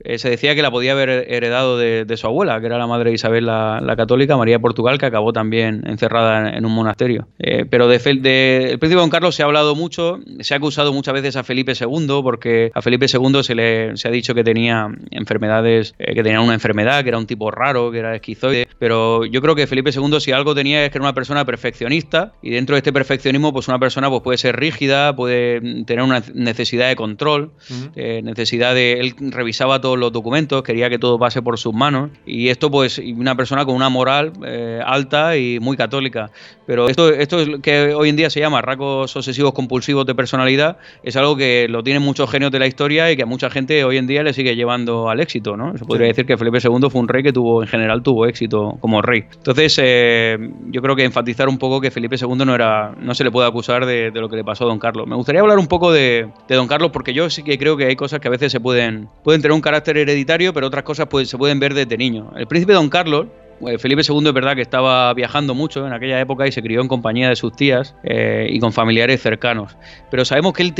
eh, 0.00 0.18
se 0.18 0.28
decía 0.28 0.54
que 0.54 0.62
la 0.62 0.70
podía 0.70 0.92
haber 0.92 1.08
heredado 1.28 1.78
de, 1.78 2.16
su 2.16 2.26
abuela, 2.26 2.60
que 2.60 2.66
era 2.66 2.78
la 2.78 2.86
madre 2.86 3.10
de 3.10 3.14
Isabel 3.14 3.46
la, 3.46 3.94
católica, 3.96 4.36
María 4.36 4.56
de 4.56 4.60
Portugal, 4.60 4.98
que 4.98 5.06
acabó 5.06 5.32
también 5.32 5.82
encerrada 5.86 6.50
en, 6.50 6.64
un 6.64 6.72
monasterio. 6.72 7.28
Eh, 7.38 7.64
pero 7.68 7.88
de, 7.88 7.96
el 7.96 8.78
príncipe 8.78 9.00
Don 9.00 9.10
Carlos 9.10 9.34
se 9.34 9.42
ha 9.42 9.46
hablado 9.46 9.74
mucho, 9.74 10.20
se 10.40 10.54
ha 10.54 10.56
acusado 10.56 10.92
muchas 10.92 11.14
veces 11.14 11.36
a 11.36 11.44
Felipe 11.44 11.72
II, 11.78 12.20
porque 12.22 12.70
a 12.74 12.82
Felipe 12.82 13.06
II 13.12 13.42
se 13.42 13.54
le 13.54 13.96
se 13.96 14.08
ha 14.08 14.10
dicho 14.10 14.34
que 14.34 14.44
tenía 14.44 14.88
enfermedades, 15.10 15.94
eh, 15.98 16.14
que 16.14 16.22
tenía 16.22 16.40
una 16.40 16.54
enfermedad, 16.54 17.02
que 17.02 17.08
era 17.08 17.18
un 17.18 17.26
tipo 17.26 17.50
raro, 17.50 17.90
que 17.90 17.98
era 17.98 18.14
esquizoide. 18.14 18.68
Pero 18.78 19.24
yo 19.24 19.40
creo 19.40 19.54
que 19.54 19.66
Felipe 19.66 19.90
II, 19.90 20.20
si 20.20 20.32
algo 20.32 20.54
tenía, 20.54 20.84
es 20.84 20.90
que 20.90 20.98
era 20.98 21.04
una 21.04 21.14
persona 21.14 21.44
perfeccionista, 21.44 22.34
y 22.42 22.50
dentro 22.50 22.74
de 22.74 22.78
este 22.78 22.92
perfeccionismo, 22.92 23.52
pues 23.52 23.68
una 23.68 23.78
persona 23.78 24.10
pues, 24.10 24.22
puede 24.22 24.38
ser 24.38 24.56
rígida, 24.56 25.14
puede 25.14 25.84
tener 25.84 26.02
una 26.02 26.22
necesidad 26.34 26.88
de 26.88 26.96
control, 26.96 27.52
necesidad 27.94 28.74
de. 28.74 28.94
Él 28.94 29.14
revisaba 29.18 29.80
todo 29.84 29.96
los 29.96 30.12
documentos, 30.12 30.62
quería 30.62 30.88
que 30.88 30.98
todo 30.98 31.18
pase 31.18 31.42
por 31.42 31.58
sus 31.58 31.74
manos 31.74 32.08
y 32.24 32.48
esto 32.48 32.70
pues 32.70 32.98
una 32.98 33.36
persona 33.36 33.66
con 33.66 33.74
una 33.74 33.90
moral 33.90 34.32
eh, 34.46 34.80
alta 34.82 35.36
y 35.36 35.60
muy 35.60 35.76
católica. 35.76 36.30
Pero 36.66 36.88
esto, 36.88 37.10
esto 37.10 37.38
es 37.38 37.60
que 37.60 37.92
hoy 37.92 38.08
en 38.08 38.16
día 38.16 38.30
se 38.30 38.40
llama 38.40 38.62
rasgos 38.62 39.14
obsesivos 39.14 39.52
compulsivos 39.52 40.06
de 40.06 40.14
personalidad, 40.14 40.78
es 41.02 41.16
algo 41.16 41.36
que 41.36 41.66
lo 41.68 41.82
tienen 41.82 42.02
muchos 42.02 42.30
genios 42.30 42.50
de 42.50 42.60
la 42.60 42.66
historia 42.66 43.12
y 43.12 43.16
que 43.18 43.24
a 43.24 43.26
mucha 43.26 43.50
gente 43.50 43.84
hoy 43.84 43.98
en 43.98 44.06
día 44.06 44.22
le 44.22 44.32
sigue 44.32 44.56
llevando 44.56 45.10
al 45.10 45.20
éxito, 45.20 45.54
¿no? 45.54 45.76
Se 45.76 45.84
podría 45.84 46.06
decir 46.06 46.24
que 46.24 46.38
Felipe 46.38 46.60
II 46.64 46.88
fue 46.88 47.02
un 47.02 47.08
rey 47.08 47.22
que 47.22 47.34
tuvo, 47.34 47.62
en 47.62 47.68
general, 47.68 48.02
tuvo 48.02 48.24
éxito 48.24 48.78
como 48.80 49.02
rey. 49.02 49.24
Entonces, 49.36 49.78
eh, 49.82 50.38
yo 50.70 50.80
creo 50.80 50.96
que 50.96 51.04
enfatizar 51.04 51.46
un 51.46 51.58
poco 51.58 51.82
que 51.82 51.90
Felipe 51.90 52.16
II 52.18 52.46
no 52.46 52.54
era, 52.54 52.94
no 52.98 53.14
se 53.14 53.22
le 53.22 53.30
puede 53.30 53.46
acusar 53.46 53.84
de, 53.84 54.10
lo 54.14 54.30
que 54.30 54.36
le 54.36 54.44
pasó 54.44 54.64
a 54.64 54.68
Don 54.68 54.78
Carlos. 54.78 55.06
Me 55.06 55.16
gustaría 55.16 55.42
hablar 55.42 55.58
un 55.58 55.66
poco 55.66 55.92
de, 55.92 56.28
de, 56.48 56.54
Don 56.56 56.68
Carlos 56.68 56.90
porque 56.90 57.12
yo 57.12 57.28
sí 57.28 57.42
que 57.42 57.58
creo 57.58 57.76
que 57.76 57.84
hay 57.84 57.96
cosas 57.96 58.20
que 58.20 58.28
a 58.28 58.30
veces 58.30 58.50
se 58.50 58.60
pueden, 58.60 59.10
pueden 59.22 59.42
tener 59.42 59.52
un 59.52 59.60
carácter 59.60 59.73
hereditario, 59.84 60.52
pero 60.52 60.66
otras 60.66 60.84
cosas 60.84 61.06
pues, 61.08 61.28
se 61.28 61.38
pueden 61.38 61.58
ver 61.60 61.74
desde 61.74 61.96
niño. 61.96 62.32
El 62.36 62.46
príncipe 62.46 62.72
Don 62.72 62.88
Carlos 62.88 63.26
pues, 63.60 63.80
Felipe 63.80 64.02
II 64.06 64.26
es 64.26 64.32
verdad 64.32 64.54
que 64.56 64.62
estaba 64.62 65.12
viajando 65.14 65.54
mucho 65.54 65.86
en 65.86 65.92
aquella 65.92 66.20
época 66.20 66.46
y 66.46 66.52
se 66.52 66.62
crió 66.62 66.80
en 66.80 66.88
compañía 66.88 67.28
de 67.28 67.36
sus 67.36 67.54
tías 67.54 67.94
eh, 68.02 68.48
y 68.50 68.58
con 68.58 68.72
familiares 68.72 69.22
cercanos. 69.22 69.76
Pero 70.10 70.24
sabemos 70.24 70.52
que 70.52 70.62
él, 70.62 70.74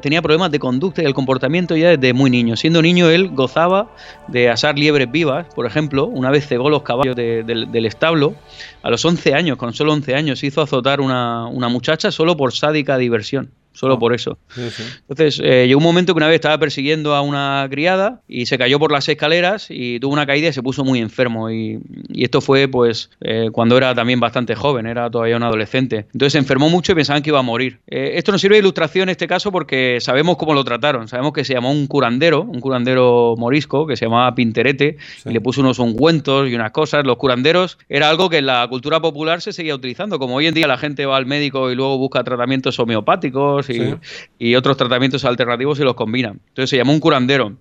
tenía 0.00 0.22
problemas 0.22 0.50
de 0.50 0.58
conducta 0.58 1.02
y 1.02 1.04
el 1.04 1.14
comportamiento 1.14 1.76
ya 1.76 1.90
desde 1.90 2.12
muy 2.12 2.30
niño. 2.30 2.56
Siendo 2.56 2.82
niño 2.82 3.08
él 3.08 3.30
gozaba 3.30 3.90
de 4.28 4.48
asar 4.48 4.78
liebres 4.78 5.10
vivas, 5.10 5.46
por 5.54 5.66
ejemplo. 5.66 6.06
Una 6.06 6.30
vez 6.30 6.46
cegó 6.46 6.70
los 6.70 6.82
caballos 6.82 7.14
del 7.14 7.86
establo. 7.86 8.34
A 8.82 8.90
los 8.90 9.04
11 9.04 9.34
años, 9.34 9.58
con 9.58 9.72
solo 9.72 9.92
11 9.92 10.14
años, 10.14 10.42
hizo 10.42 10.60
azotar 10.60 11.00
una 11.00 11.68
muchacha 11.68 12.10
solo 12.10 12.36
por 12.36 12.52
sádica 12.52 12.98
diversión 12.98 13.50
solo 13.72 13.98
por 13.98 14.14
eso. 14.14 14.38
Entonces, 14.56 15.40
eh, 15.42 15.66
llegó 15.66 15.78
un 15.78 15.84
momento 15.84 16.14
que 16.14 16.18
una 16.18 16.28
vez 16.28 16.36
estaba 16.36 16.58
persiguiendo 16.58 17.14
a 17.14 17.22
una 17.22 17.66
criada 17.70 18.20
y 18.28 18.46
se 18.46 18.58
cayó 18.58 18.78
por 18.78 18.92
las 18.92 19.08
escaleras 19.08 19.66
y 19.70 19.98
tuvo 20.00 20.12
una 20.12 20.26
caída 20.26 20.48
y 20.48 20.52
se 20.52 20.62
puso 20.62 20.84
muy 20.84 21.00
enfermo. 21.00 21.50
Y, 21.50 21.80
esto 22.14 22.40
fue, 22.40 22.68
pues, 22.68 23.10
eh, 23.20 23.48
cuando 23.52 23.76
era 23.76 23.94
también 23.94 24.20
bastante 24.20 24.54
joven, 24.54 24.86
era 24.86 25.10
todavía 25.10 25.36
un 25.36 25.42
adolescente. 25.42 26.06
Entonces 26.12 26.32
se 26.32 26.38
enfermó 26.38 26.68
mucho 26.68 26.92
y 26.92 26.94
pensaban 26.94 27.22
que 27.22 27.30
iba 27.30 27.38
a 27.38 27.42
morir. 27.42 27.80
Eh, 27.88 28.12
esto 28.14 28.32
nos 28.32 28.40
sirve 28.40 28.56
de 28.56 28.60
ilustración 28.60 29.04
en 29.04 29.10
este 29.10 29.26
caso 29.26 29.50
porque 29.50 29.98
sabemos 30.00 30.36
cómo 30.36 30.54
lo 30.54 30.64
trataron. 30.64 31.08
Sabemos 31.08 31.32
que 31.32 31.44
se 31.44 31.54
llamó 31.54 31.72
un 31.72 31.86
curandero, 31.86 32.42
un 32.42 32.60
curandero 32.60 33.34
morisco 33.36 33.86
que 33.86 33.96
se 33.96 34.06
llamaba 34.06 34.34
Pinterete 34.34 34.96
y 35.24 35.30
le 35.30 35.40
puso 35.40 35.60
unos 35.60 35.78
ungüentos 35.78 36.48
y 36.48 36.54
unas 36.54 36.70
cosas. 36.70 37.04
Los 37.04 37.16
curanderos 37.16 37.78
era 37.88 38.08
algo 38.08 38.28
que 38.28 38.38
en 38.38 38.46
la 38.46 38.66
cultura 38.68 39.00
popular 39.00 39.40
se 39.40 39.52
seguía 39.52 39.74
utilizando. 39.74 40.18
Como 40.18 40.36
hoy 40.36 40.46
en 40.46 40.54
día 40.54 40.66
la 40.66 40.78
gente 40.78 41.06
va 41.06 41.16
al 41.16 41.26
médico 41.26 41.70
y 41.70 41.74
luego 41.74 41.98
busca 41.98 42.22
tratamientos 42.22 42.78
homeopáticos 42.78 43.61
y, 43.70 44.54
otros 44.54 44.76
tratamientos 44.76 45.24
alternativos 45.24 45.78
y 45.80 45.82
los 45.82 45.94
combina. 45.94 46.28
Entonces 46.30 46.70
se 46.70 46.76
llamó 46.76 46.92
un 46.92 47.00
curandero. 47.00 47.56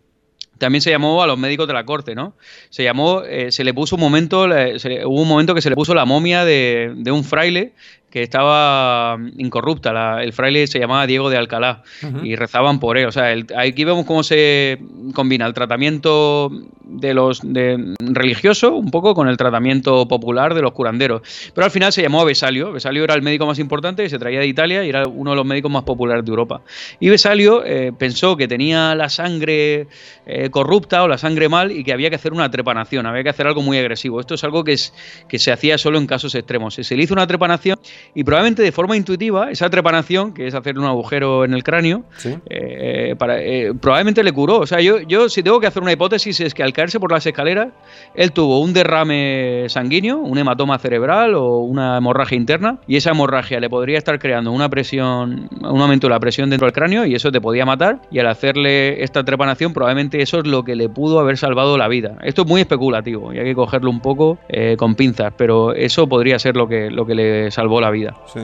También 0.58 0.82
se 0.82 0.92
llamó 0.92 1.24
a 1.24 1.28
los 1.28 1.40
médicos 1.40 1.68
de 1.68 1.74
la 1.74 1.86
corte, 1.86 2.14
¿no? 2.14 2.36
Se 2.70 2.84
llamó, 2.84 3.24
eh, 3.24 3.52
se 3.52 3.64
le 3.64 3.74
puso 3.74 3.96
un 3.96 4.02
momento, 4.02 4.44
hubo 4.46 5.22
un 5.22 5.28
momento 5.28 5.56
que 5.56 5.62
se 5.62 5.72
le 5.72 5.76
puso 5.76 5.96
la 5.96 6.06
momia 6.06 6.46
de, 6.46 6.94
de 6.96 7.12
un 7.12 7.24
fraile 7.24 7.74
que 8.12 8.22
estaba 8.22 9.18
incorrupta. 9.38 10.22
el 10.22 10.34
fraile 10.34 10.68
se 10.68 10.80
llamaba 10.80 11.08
Diego 11.08 11.30
de 11.30 11.38
Alcalá 11.38 11.82
y 12.24 12.36
rezaban 12.36 12.80
por 12.80 12.98
él. 12.98 13.08
O 13.08 13.12
sea, 13.12 13.34
aquí 13.56 13.86
vemos 13.86 14.06
cómo 14.06 14.22
se 14.22 14.80
combina 15.14 15.48
el 15.48 15.54
tratamiento 15.54 16.52
de 16.84 17.14
los 17.14 17.40
de, 17.42 17.96
religioso 18.00 18.76
un 18.76 18.92
poco 18.92 19.16
con 19.16 19.30
el 19.30 19.38
tratamiento 19.38 20.08
popular 20.08 20.54
de 20.54 20.62
los 20.62 20.74
curanderos. 20.74 21.22
Pero 21.56 21.66
al 21.66 21.72
final 21.72 21.94
se 21.94 22.02
llamó 22.02 22.26
Besalio. 22.26 22.74
Besalio 22.74 23.06
era 23.06 23.14
el 23.14 23.22
médico 23.22 23.46
más 23.46 23.60
importante, 23.60 24.08
se 24.10 24.20
traía 24.20 24.40
de 24.40 24.48
Italia 24.48 24.84
y 24.84 24.90
era 24.90 25.08
uno 25.08 25.32
de 25.32 25.38
los 25.38 25.46
médicos 25.46 25.72
más 25.72 25.84
populares 25.84 26.26
de 26.26 26.30
Europa. 26.30 26.62
Y 27.00 27.10
Besalio 27.10 27.64
eh, 27.66 27.94
pensó 27.98 28.36
que 28.36 28.48
tenía 28.48 28.94
la 28.94 29.08
sangre 29.08 29.88
eh, 30.26 30.50
corrupta 30.50 31.04
o 31.04 31.08
la 31.08 31.18
sangre 31.18 31.48
mal 31.48 31.72
y 31.72 31.86
que 31.86 31.94
había 31.94 32.10
que 32.10 32.18
hacer 32.18 32.34
una 32.34 32.52
trepanación, 32.52 33.06
había 33.06 33.24
que 33.24 33.30
hacer 33.30 33.48
algo 33.48 33.62
muy 33.62 33.78
agresivo. 33.78 34.20
Esto 34.20 34.36
es 34.36 34.44
algo 34.44 34.66
que, 34.66 34.74
es, 34.74 34.94
que 35.30 35.40
se 35.40 35.54
hacía 35.54 35.78
solo 35.78 35.98
en 35.98 36.08
casos 36.08 36.36
extremos. 36.36 36.76
Se 36.76 36.96
le 36.98 37.04
hizo 37.04 37.14
una 37.14 37.28
trepanación 37.28 37.80
y 38.14 38.24
probablemente 38.24 38.64
de 38.64 38.72
forma 38.72 38.98
intuitiva, 38.98 39.52
esa 39.52 39.70
trepanación, 39.70 40.34
que 40.34 40.48
es 40.48 40.56
hacer 40.56 40.78
un 40.78 40.86
agujero 40.86 41.46
en 41.46 41.54
el 41.54 41.64
cráneo, 41.64 42.04
eh, 42.50 43.16
para, 43.18 43.42
eh, 43.42 43.74
probablemente 43.80 44.24
le 44.24 44.32
curó. 44.32 44.60
O 44.60 44.68
sea, 44.68 44.82
yo, 44.82 45.00
yo 45.00 45.30
si 45.30 45.44
tengo 45.44 45.60
que 45.60 45.68
hacer 45.68 45.82
una 45.82 45.92
hipótesis 45.92 46.40
es 46.40 46.54
que 46.54 46.64
al 46.64 46.74
caerse 46.74 47.00
por 47.00 47.12
las 47.12 47.26
escaleras, 47.26 47.70
él 48.16 48.32
tuvo 48.32 48.60
un 48.60 48.74
derrame 48.74 49.66
sanguíneo, 49.68 50.18
un 50.18 50.38
hematoma 50.38 50.78
cerebral 50.80 51.36
o 51.36 51.60
una 51.60 51.98
hemorragia 51.98 52.38
interna, 52.38 52.80
y 52.88 52.96
esa 52.96 53.12
hemorragia 53.12 53.60
le 53.60 53.70
podría 53.70 53.98
estar 53.98 54.20
creando 54.20 54.52
una 54.52 54.70
presión, 54.70 55.50
un 55.62 55.82
aumento 55.82 56.08
de 56.08 56.14
la 56.14 56.20
presión 56.20 56.50
dentro 56.50 56.66
del 56.66 56.74
cráneo, 56.74 57.06
y 57.06 57.16
eso 57.16 57.32
te 57.32 57.42
podía 57.42 57.66
matar, 57.66 58.02
y 58.12 58.20
al 58.20 58.28
hacerle 58.28 59.04
esta 59.04 59.24
trepanación, 59.24 59.74
probablemente 59.74 60.22
eso 60.22 60.40
es 60.40 60.48
lo 60.48 60.64
que 60.64 60.76
le 60.76 60.90
pudo 60.90 61.20
haber 61.20 61.38
salvado 61.38 61.78
la 61.78 61.88
vida. 61.88 62.18
Esto 62.24 62.44
es 62.44 62.48
muy 62.48 62.62
especulativo 62.62 63.34
y 63.34 63.40
hay 63.40 63.46
que 63.46 63.56
cogerlo 63.56 63.90
un 63.90 64.00
poco 64.00 64.38
eh, 64.50 64.76
con 64.78 64.96
pinzas, 64.96 65.34
pero 65.38 65.74
eso 65.74 66.08
podría 66.08 66.40
ser 66.40 66.56
lo 66.56 66.68
que, 66.68 66.90
lo 66.90 67.06
que 67.06 67.16
le 67.16 67.52
salvó 67.52 67.82
la 67.82 67.91
vida. 67.91 67.91
Sí. 68.34 68.42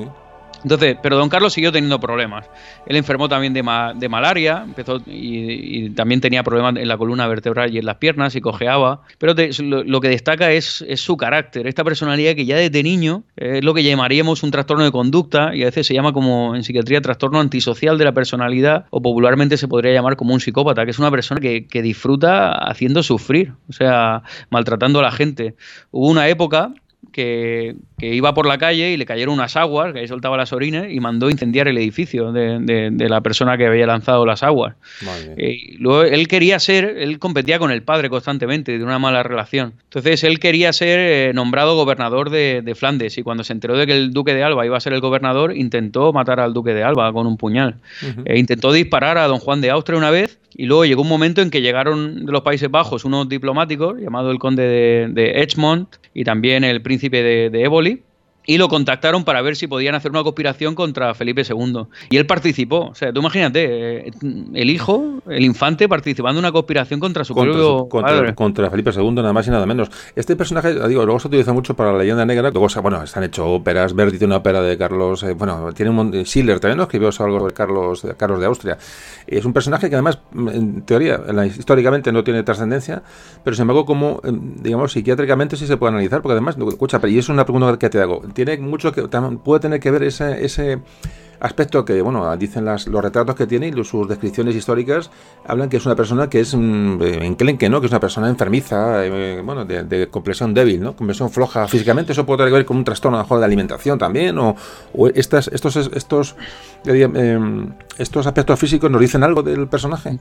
Entonces, 0.63 0.97
pero 1.01 1.17
don 1.17 1.29
Carlos 1.29 1.53
siguió 1.53 1.71
teniendo 1.71 1.99
problemas. 1.99 2.49
Él 2.85 2.95
enfermó 2.95 3.29
también 3.29 3.53
de, 3.53 3.63
de 3.95 4.09
malaria, 4.09 4.63
empezó 4.65 5.01
y, 5.05 5.89
también 5.91 6.21
tenía 6.21 6.43
problemas 6.43 6.75
en 6.75 6.87
la 6.87 6.97
columna 6.97 7.27
vertebral 7.27 7.73
y 7.73 7.77
en 7.77 7.85
las 7.85 7.97
piernas 7.97 8.35
y 8.35 8.41
cojeaba. 8.41 9.01
Pero 9.17 9.33
lo, 9.59 10.01
que 10.01 10.09
destaca 10.09 10.51
es, 10.51 10.83
su 10.95 11.17
carácter, 11.17 11.67
esta 11.67 11.83
personalidad 11.83 12.35
que 12.35 12.45
ya 12.45 12.57
desde 12.57 12.83
niño 12.83 13.23
es 13.35 13.63
lo 13.63 13.73
que 13.73 13.83
llamaríamos 13.83 14.43
un 14.43 14.51
trastorno 14.51 14.83
de 14.83 14.91
conducta 14.91 15.55
y 15.55 15.61
a 15.61 15.65
veces 15.65 15.87
se 15.87 15.93
llama 15.93 16.13
como 16.13 16.55
en 16.55 16.63
psiquiatría 16.63 17.01
trastorno 17.01 17.39
antisocial 17.39 17.97
de 17.97 18.05
la 18.05 18.13
personalidad 18.13 18.85
o 18.89 19.01
popularmente 19.01 19.57
se 19.57 19.67
podría 19.67 19.93
llamar 19.93 20.15
como 20.15 20.33
un 20.33 20.39
psicópata, 20.39 20.85
que 20.85 20.91
es 20.91 20.99
una 20.99 21.11
persona 21.11 21.39
que, 21.39 21.67
que 21.67 21.81
disfruta 21.81 22.51
haciendo 22.51 23.03
sufrir, 23.03 23.53
o 23.69 23.73
sea, 23.73 24.23
maltratando 24.49 24.99
a 24.99 25.03
la 25.03 25.11
gente. 25.11 25.55
Hubo 25.91 26.09
una 26.09 26.27
época 26.27 26.73
que, 27.17 27.75
iba 27.99 28.31
por 28.35 28.45
la 28.45 28.59
calle 28.59 28.91
y 28.91 28.97
le 28.97 29.07
cayeron 29.07 29.33
unas 29.33 29.55
aguas, 29.55 29.91
que 29.91 30.01
ahí 30.01 30.07
soltaba 30.07 30.37
las 30.37 30.53
orines, 30.53 30.93
y 30.93 30.99
mandó 30.99 31.31
incendiar 31.31 31.67
el 31.67 31.75
edificio 31.79 32.31
de, 32.31 33.07
la 33.09 33.21
persona 33.21 33.57
que 33.57 33.65
había 33.65 33.87
lanzado 33.87 34.23
las 34.23 34.43
aguas. 34.43 34.75
Y 35.35 35.77
luego 35.79 36.03
él 36.03 36.27
quería 36.27 36.59
ser, 36.59 36.85
él 36.99 37.17
competía 37.17 37.57
con 37.57 37.71
el 37.71 37.81
padre 37.81 38.11
constantemente, 38.11 38.77
de 38.77 38.83
una 38.83 38.99
mala 38.99 39.23
relación. 39.23 39.73
Entonces 39.85 40.23
él 40.23 40.39
quería 40.39 40.71
ser 40.73 40.99
eh, 40.99 41.31
nombrado 41.33 41.75
gobernador 41.75 42.29
de, 42.29 42.73
Flandes, 42.75 43.17
y 43.17 43.23
cuando 43.23 43.43
se 43.43 43.53
enteró 43.53 43.75
de 43.75 43.87
que 43.87 43.93
el 43.93 44.11
duque 44.11 44.35
de 44.35 44.43
Alba 44.43 44.67
iba 44.67 44.77
a 44.77 44.79
ser 44.79 44.93
el 44.93 45.01
gobernador, 45.01 45.57
intentó 45.57 46.13
matar 46.13 46.39
al 46.39 46.53
duque 46.53 46.75
de 46.75 46.83
Alba 46.83 47.11
con 47.13 47.25
un 47.25 47.37
puñal. 47.37 47.77
e 48.25 48.37
intentó 48.37 48.71
disparar 48.71 49.17
a 49.17 49.25
don 49.25 49.39
Juan 49.39 49.59
de 49.61 49.71
Austria 49.71 49.97
una 49.97 50.11
vez, 50.11 50.39
y 50.57 50.65
luego 50.65 50.85
llegó 50.85 51.03
un 51.03 51.07
momento 51.07 51.41
en 51.41 51.51
que 51.51 51.61
llegaron 51.61 52.25
de 52.25 52.31
los 52.31 52.41
Países 52.41 52.69
Bajos 52.69 53.05
unos 53.05 53.29
diplomáticos, 53.29 53.99
llamado 53.99 54.31
el 54.31 54.39
conde 54.39 54.63
de, 54.63 55.07
de 55.11 55.43
Edgemont 55.43 55.87
y 56.15 56.23
también 56.23 56.63
el 56.63 56.81
príncipe 56.81 57.21
de, 57.21 57.51
de 57.51 57.63
Éboli, 57.63 58.01
y 58.49 58.57
lo 58.57 58.69
contactaron 58.69 59.25
para 59.25 59.41
ver 59.41 59.57
si 59.57 59.67
podían 59.67 59.93
hacer 59.93 60.09
una 60.09 60.23
conspiración 60.23 60.73
contra 60.73 61.13
Felipe 61.13 61.43
II. 61.47 61.87
Y 62.09 62.15
él 62.15 62.25
participó. 62.25 62.87
O 62.87 62.95
sea, 62.95 63.11
tú 63.11 63.19
imagínate, 63.19 64.07
eh, 64.07 64.11
el 64.53 64.69
hijo, 64.69 65.21
el 65.29 65.43
infante, 65.43 65.89
participando 65.89 66.39
en 66.39 66.45
una 66.45 66.53
conspiración 66.53 67.01
contra 67.01 67.25
su 67.25 67.35
propio 67.35 67.89
contra, 67.89 68.33
contra, 68.33 68.71
Felipe 68.71 68.91
II, 68.95 69.11
nada 69.11 69.33
más 69.33 69.45
y 69.47 69.51
nada 69.51 69.65
menos. 69.65 69.91
Este 70.15 70.37
personaje, 70.37 70.73
digo, 70.87 71.05
luego 71.05 71.19
se 71.19 71.27
utiliza 71.27 71.51
mucho 71.51 71.75
para 71.75 71.91
la 71.91 71.97
leyenda 71.97 72.25
negra. 72.25 72.49
Luego, 72.51 72.67
bueno, 72.81 73.05
se 73.05 73.19
han 73.19 73.25
hecho 73.25 73.45
óperas. 73.45 73.93
Verdi 73.93 74.17
tiene 74.17 74.27
una 74.27 74.37
ópera 74.37 74.61
de 74.61 74.77
Carlos, 74.77 75.23
eh, 75.23 75.33
bueno, 75.33 75.73
tiene 75.73 75.91
un 75.91 76.13
Schiller 76.25 76.61
también, 76.61 76.77
¿no? 76.77 76.83
Escribió 76.83 77.09
algo 77.19 77.47
de 77.47 77.53
Carlos, 77.53 78.01
de 78.01 78.15
Carlos 78.15 78.39
de 78.39 78.45
Austria. 78.45 78.77
Es 79.27 79.43
un 79.43 79.51
personaje 79.51 79.89
que 79.89 79.95
además, 79.95 80.19
en 80.33 80.83
teoría, 80.83 81.19
históricamente 81.45 82.13
no 82.13 82.23
tiene 82.23 82.43
trascendencia, 82.43 83.03
pero 83.43 83.57
sin 83.57 83.63
embargo, 83.63 83.85
como, 83.85 84.21
digamos, 84.23 84.93
psiquiátricamente 84.93 85.57
sí 85.57 85.67
se 85.67 85.75
puede 85.75 85.91
analizar, 85.91 86.21
porque 86.21 86.31
además, 86.31 86.55
escucha, 86.57 87.01
y 87.07 87.17
es 87.17 87.27
una 87.27 87.43
pregunta 87.43 87.77
que 87.77 87.89
te 87.89 87.99
hago 87.99 88.21
tiene 88.37 88.55
mucho 88.59 88.91
que 88.91 89.01
puede 89.43 89.59
tener 89.61 89.79
que 89.79 89.89
ver 89.89 90.03
ese, 90.03 90.45
ese 90.45 90.79
aspecto 91.39 91.83
que, 91.83 92.03
bueno, 92.03 92.37
dicen 92.37 92.65
las, 92.65 92.85
los 92.85 93.01
retratos 93.01 93.33
que 93.35 93.47
tiene 93.47 93.69
y 93.69 93.83
sus 93.83 94.07
descripciones 94.07 94.55
históricas 94.55 95.09
hablan 95.43 95.69
que 95.69 95.77
es 95.77 95.85
una 95.87 95.95
persona 95.95 96.29
que 96.29 96.41
es 96.41 96.53
mm, 96.53 97.01
enclenque, 97.01 97.67
¿no? 97.67 97.79
Que 97.79 97.87
es 97.87 97.91
una 97.91 97.99
persona 97.99 98.29
enfermiza, 98.29 99.03
eh, 99.03 99.41
bueno, 99.43 99.65
de, 99.65 99.85
de, 99.85 100.07
compresión 100.09 100.53
débil, 100.53 100.81
¿no? 100.81 100.95
Compresión 100.95 101.31
floja 101.31 101.67
físicamente. 101.67 102.11
Eso 102.11 102.27
puede 102.27 102.37
tener 102.37 102.51
que 102.51 102.57
ver 102.57 102.65
con 102.65 102.77
un 102.77 102.83
trastorno 102.83 103.17
mejor 103.17 103.39
de 103.39 103.45
alimentación 103.45 103.97
también, 103.97 104.37
o, 104.37 104.55
estas, 105.15 105.47
estos, 105.47 105.75
estos, 105.75 106.35
eh, 106.85 107.69
estos 107.97 108.27
aspectos 108.27 108.59
físicos 108.59 108.91
nos 108.91 109.01
dicen 109.01 109.23
algo 109.23 109.41
del 109.41 109.67
personaje. 109.67 110.19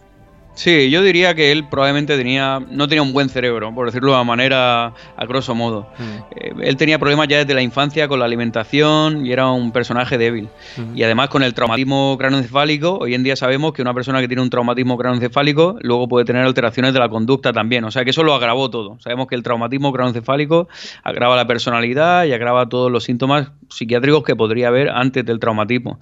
Sí, 0.57 0.91
yo 0.91 1.03
diría 1.03 1.35
que 1.35 1.53
él 1.53 1.69
probablemente 1.69 2.16
tenía, 2.16 2.61
no 2.70 2.89
tenía 2.89 3.03
un 3.03 3.12
buen 3.12 3.28
cerebro, 3.28 3.74
por 3.74 3.87
decirlo 3.87 4.16
de 4.16 4.24
manera 4.24 4.87
a 4.87 5.27
grosso 5.28 5.55
modo. 5.55 5.87
Mm. 5.99 6.35
Eh, 6.35 6.53
él 6.62 6.77
tenía 6.78 6.99
problemas 6.99 7.28
ya 7.28 7.37
desde 7.37 7.53
la 7.53 7.61
infancia 7.61 8.09
con 8.09 8.19
la 8.19 8.24
alimentación 8.24 9.27
y 9.27 9.33
era 9.33 9.51
un 9.51 9.70
personaje 9.70 10.16
débil. 10.16 10.49
Mm. 10.78 10.97
Y 10.97 11.03
además 11.03 11.28
con 11.28 11.43
el 11.43 11.53
traumatismo 11.53 12.16
cranoencefálico, 12.19 12.99
hoy 12.99 13.15
en 13.15 13.23
día 13.23 13.37
sabemos 13.37 13.74
que 13.74 13.83
una 13.83 13.93
persona 13.93 14.20
que 14.23 14.28
tiene 14.28 14.43
un 14.43 14.49
traumatismo 14.49 14.97
cranoencefálico 14.97 15.77
luego 15.83 16.09
puede 16.09 16.24
tener 16.24 16.43
alteraciones 16.43 16.95
de 16.95 17.01
la 17.01 17.11
conducta 17.11 17.53
también. 17.53 17.85
O 17.85 17.91
sea 17.91 18.05
que 18.05 18.11
eso 18.11 18.23
lo 18.23 18.35
agravó 18.35 18.70
todo. 18.70 18.97
Sabemos 19.01 19.27
que 19.27 19.35
el 19.35 19.43
traumatismo 19.43 19.93
cranoencefálico 19.93 20.69
agrava 21.03 21.37
la 21.37 21.47
personalidad 21.47 22.24
y 22.24 22.33
agrava 22.33 22.66
todos 22.66 22.91
los 22.91 23.05
síntomas 23.05 23.51
psiquiátricos 23.68 24.22
que 24.24 24.36
podría 24.36 24.68
haber 24.68 24.90
antes 24.90 25.24
del 25.24 25.38
traumatismo. 25.38 25.98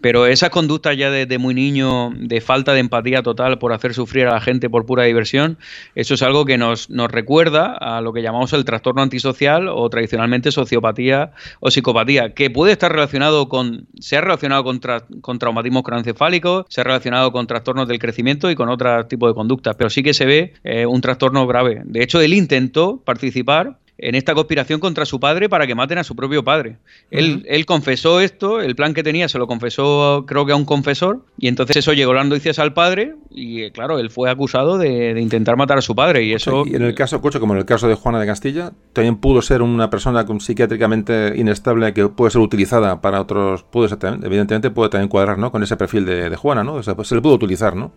Pero 0.00 0.26
esas 0.26 0.50
conductas 0.50 0.96
ya 0.96 1.10
desde 1.10 1.38
muy 1.38 1.54
niño 1.54 2.10
de 2.16 2.40
falta 2.40 2.72
de 2.72 2.80
empatía 2.80 3.22
total 3.22 3.58
por 3.58 3.72
hacer 3.72 3.94
sufrir 3.94 4.26
a 4.26 4.34
la 4.34 4.40
gente 4.40 4.70
por 4.70 4.86
pura 4.86 5.04
diversión, 5.04 5.58
eso 5.94 6.14
es 6.14 6.22
algo 6.22 6.44
que 6.44 6.58
nos, 6.58 6.90
nos 6.90 7.10
recuerda 7.10 7.74
a 7.74 8.00
lo 8.00 8.12
que 8.12 8.22
llamamos 8.22 8.52
el 8.52 8.64
trastorno 8.64 9.02
antisocial 9.02 9.68
o 9.68 9.88
tradicionalmente 9.90 10.52
sociopatía 10.52 11.32
o 11.60 11.70
psicopatía, 11.70 12.34
que 12.34 12.50
puede 12.50 12.72
estar 12.72 12.92
relacionado 12.92 13.48
con, 13.48 13.86
se 13.98 14.16
ha 14.16 14.20
relacionado 14.20 14.64
con, 14.64 14.80
con 15.20 15.38
traumatismos 15.38 15.82
cronoencefálicos, 15.82 16.66
se 16.68 16.80
ha 16.80 16.84
relacionado 16.84 17.32
con 17.32 17.46
trastornos 17.46 17.88
del 17.88 17.98
crecimiento 17.98 18.50
y 18.50 18.54
con 18.54 18.68
otro 18.68 19.06
tipo 19.06 19.28
de 19.28 19.34
conductas, 19.34 19.76
pero 19.76 19.90
sí 19.90 20.02
que 20.02 20.14
se 20.14 20.26
ve 20.26 20.54
eh, 20.64 20.86
un 20.86 21.00
trastorno 21.00 21.46
grave. 21.46 21.82
De 21.84 22.02
hecho, 22.02 22.20
él 22.20 22.34
intentó 22.34 23.02
participar 23.04 23.78
en 23.98 24.14
esta 24.14 24.34
conspiración 24.34 24.80
contra 24.80 25.04
su 25.04 25.20
padre 25.20 25.48
para 25.48 25.66
que 25.66 25.74
maten 25.74 25.98
a 25.98 26.04
su 26.04 26.14
propio 26.16 26.44
padre. 26.44 26.78
él, 27.10 27.44
él, 27.48 27.66
confesó 27.66 28.20
esto, 28.20 28.60
el 28.60 28.76
plan 28.76 28.94
que 28.94 29.02
tenía 29.02 29.28
se 29.28 29.38
lo 29.38 29.46
confesó 29.46 30.24
creo 30.26 30.46
que 30.46 30.52
a 30.52 30.56
un 30.56 30.64
confesor, 30.64 31.24
y 31.36 31.48
entonces 31.48 31.78
eso 31.78 31.92
llegó 31.92 32.14
las 32.14 32.26
noticias 32.26 32.58
al 32.58 32.72
padre, 32.72 33.14
y 33.30 33.62
eh, 33.62 33.72
claro, 33.72 33.98
él 33.98 34.10
fue 34.10 34.30
acusado 34.30 34.78
de, 34.78 35.20
intentar 35.20 35.56
matar 35.56 35.78
a 35.78 35.82
su 35.82 35.94
padre. 35.94 36.24
Y 36.24 36.32
eso... 36.32 36.64
y 36.66 36.76
en 36.76 36.82
el 36.82 36.94
caso, 36.94 37.20
Cocho, 37.20 37.40
como 37.40 37.54
en 37.54 37.60
el 37.60 37.64
caso 37.64 37.88
de 37.88 37.94
Juana 37.94 38.20
de 38.20 38.26
Castilla, 38.26 38.72
también 38.92 39.16
pudo 39.16 39.42
ser 39.42 39.62
una 39.62 39.90
persona 39.90 40.24
psiquiátricamente 40.38 41.34
inestable 41.36 41.92
que 41.92 42.08
puede 42.08 42.30
ser 42.30 42.40
utilizada 42.40 43.00
para 43.00 43.20
otros, 43.20 43.64
puede 43.64 43.88
evidentemente 44.22 44.70
puede 44.70 44.90
también 44.90 45.08
cuadrar 45.08 45.38
¿no? 45.38 45.50
con 45.50 45.62
ese 45.62 45.76
perfil 45.76 46.04
de, 46.04 46.36
Juana, 46.36 46.62
¿no? 46.62 46.74
O 46.74 46.82
sea, 46.82 46.94
pues 46.94 47.08
se 47.08 47.14
le 47.14 47.20
pudo 47.20 47.34
utilizar, 47.34 47.74
¿no? 47.74 47.92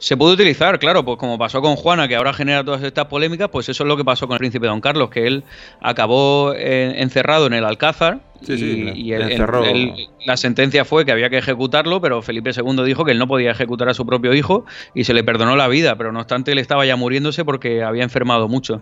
Se 0.00 0.16
puede 0.16 0.32
utilizar, 0.32 0.78
claro, 0.78 1.04
pues 1.04 1.18
como 1.18 1.36
pasó 1.36 1.60
con 1.60 1.76
Juana, 1.76 2.08
que 2.08 2.16
ahora 2.16 2.32
genera 2.32 2.64
todas 2.64 2.82
estas 2.82 3.04
polémicas, 3.04 3.50
pues 3.50 3.68
eso 3.68 3.82
es 3.84 3.86
lo 3.86 3.98
que 3.98 4.04
pasó 4.04 4.26
con 4.26 4.34
el 4.34 4.38
príncipe 4.38 4.66
Don 4.66 4.80
Carlos, 4.80 5.10
que 5.10 5.26
él 5.26 5.44
acabó 5.78 6.54
eh, 6.56 7.02
encerrado 7.02 7.46
en 7.46 7.52
el 7.52 7.66
Alcázar 7.66 8.29
y, 8.48 10.08
la 10.26 10.36
sentencia 10.36 10.84
fue 10.84 11.04
que 11.04 11.12
había 11.12 11.30
que 11.30 11.38
ejecutarlo, 11.38 12.00
pero 12.00 12.20
Felipe 12.22 12.50
II 12.50 12.84
dijo 12.84 13.04
que 13.04 13.12
él 13.12 13.18
no 13.18 13.26
podía 13.26 13.50
ejecutar 13.50 13.88
a 13.88 13.94
su 13.94 14.04
propio 14.04 14.34
hijo 14.34 14.64
y 14.94 15.04
se 15.04 15.14
le 15.14 15.24
perdonó 15.24 15.56
la 15.56 15.68
vida, 15.68 15.96
pero 15.96 16.12
no 16.12 16.20
obstante 16.20 16.52
él 16.52 16.58
estaba 16.58 16.84
ya 16.84 16.96
muriéndose 16.96 17.44
porque 17.44 17.82
había 17.82 18.02
enfermado 18.02 18.48
mucho. 18.48 18.80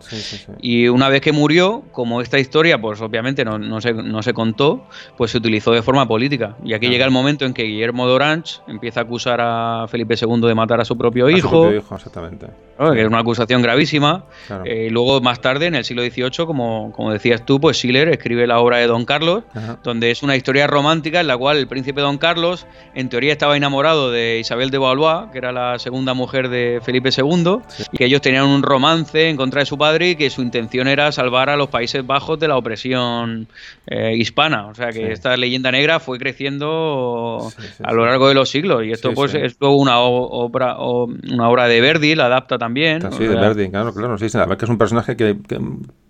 y 0.61 0.89
una 0.89 1.09
vez 1.09 1.21
que 1.21 1.33
murió, 1.33 1.83
como 1.93 2.21
esta 2.21 2.39
historia, 2.39 2.81
pues 2.81 3.01
obviamente 3.01 3.45
no, 3.45 3.59
no, 3.59 3.81
se, 3.81 3.93
no 3.93 4.23
se 4.23 4.35
contó, 4.35 4.87
pues 5.17 5.31
se 5.31 5.39
utilizó 5.39 5.73
de 5.73 5.83
forma 5.83 6.07
política. 6.07 6.57
Y 6.65 6.73
aquí 6.73 6.89
llega 6.89 7.05
el 7.05 7.11
momento 7.11 7.45
en 7.45 7.55
que 7.55 7.65
Guillermo 7.65 8.07
de 8.09 8.15
Orange 8.15 8.61
empieza 8.67 9.01
a 9.01 9.03
acusar 9.05 9.41
a 9.41 9.87
Felipe 9.89 10.15
II 10.21 10.41
de 10.41 10.55
matar 10.55 10.81
a 10.81 10.85
su 10.85 10.97
propio 10.97 11.31
hijo. 11.31 11.49
Su 11.49 11.63
propio 11.63 11.79
hijo 11.79 11.95
exactamente. 11.95 12.47
Que 12.93 13.01
es 13.03 13.07
una 13.07 13.19
acusación 13.21 13.63
gravísima. 13.63 14.25
Eh, 14.65 14.87
y 14.87 14.91
luego 14.91 15.21
más 15.21 15.41
tarde, 15.41 15.67
en 15.67 15.75
el 15.75 15.85
siglo 15.85 16.03
XVIII, 16.03 16.47
como, 16.47 16.93
como 16.93 17.13
decías 17.13 17.45
tú, 17.45 17.61
pues 17.61 17.77
Schiller 17.77 18.09
escribe 18.09 18.47
la 18.47 18.61
obra 18.61 18.79
de 18.79 18.87
Don 18.87 19.05
Carlos 19.05 19.45
donde 19.83 20.11
es 20.11 20.23
una 20.23 20.37
historia 20.37 20.67
romántica 20.67 21.21
en 21.21 21.27
la 21.27 21.37
cual 21.37 21.59
el 21.59 21.67
príncipe 21.67 22.01
Don 22.01 22.19
Carlos, 22.19 22.67
en 22.95 23.09
teoría, 23.09 23.33
estaba 23.33 23.57
enamorado 23.57 24.11
de 24.11 24.39
Isabel 24.39 24.71
de 24.71 24.79
Valois, 24.79 25.31
que 25.33 25.39
era 25.39 25.53
la 25.53 25.79
segunda 25.79 26.15
mujer 26.15 26.49
de 26.49 26.81
Felipe 26.83 27.11
II, 27.17 27.59
y 27.93 27.97
que 27.97 28.05
ellos 28.05 28.21
tenían 28.21 28.45
un 28.45 28.63
romance 28.63 29.29
en 29.29 29.37
contra 29.37 29.61
de 29.61 29.67
su 29.67 29.79
padre 29.79 30.11
y 30.11 30.17
que 30.17 30.31
su 30.31 30.43
intención 30.43 30.89
era 30.89 31.13
salvar 31.13 31.51
a 31.51 31.57
los 31.57 31.69
Países 31.69 32.07
Bajos 32.07 32.39
de 32.39 32.49
la 32.49 32.57
opresión 32.57 33.49
eh, 33.87 34.15
hispana. 34.17 34.67
O 34.67 34.75
sea 34.75 34.91
que 34.91 35.13
esta 35.13 35.37
leyenda 35.37 35.71
negra 35.71 36.01
fue 36.01 36.19
creciendo 36.19 37.49
a 37.83 37.93
lo 37.93 38.07
largo 38.07 38.29
de 38.29 38.35
los 38.35 38.51
siglos 38.51 38.85
y 38.85 38.93
esto 38.93 39.13
pues 39.15 39.35
es 39.35 39.57
luego 39.61 39.77
una 39.77 39.99
obra, 40.01 40.77
una 40.79 41.49
obra 41.49 41.69
de 41.69 41.81
Verdi, 41.81 42.15
la 42.15 42.27
adapta 42.27 42.59
también. 42.59 43.01
Sí, 43.13 43.25
de 43.25 43.35
Verdi, 43.35 43.71
claro, 43.71 43.93
claro, 43.93 44.19
sí, 44.19 44.27
que 44.29 44.65
es 44.65 44.71
un 44.71 44.79
personaje 44.79 45.17
que, 45.17 45.37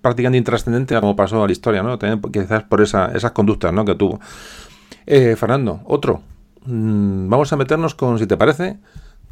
prácticamente 0.09 0.39
intrascendente 0.39 0.99
como 1.01 1.15
pasó 1.15 1.43
a 1.43 1.47
la 1.47 1.53
historia, 1.53 1.83
¿no? 1.83 1.99
También 1.99 2.21
quizás 2.33 2.63
por 2.63 2.81
esa, 2.81 3.13
esas 3.15 3.33
conductas, 3.33 3.73
¿no? 3.75 3.85
Que 3.85 3.95
tuvo. 3.95 4.21
Eh, 5.07 5.37
Fernando, 5.37 5.83
otro. 5.85 6.23
Mm, 6.65 7.29
vamos 7.29 7.53
a 7.53 7.57
meternos 7.57 7.95
con, 7.95 8.19
si 8.19 8.27
te 8.27 8.39
parece, 8.39 8.79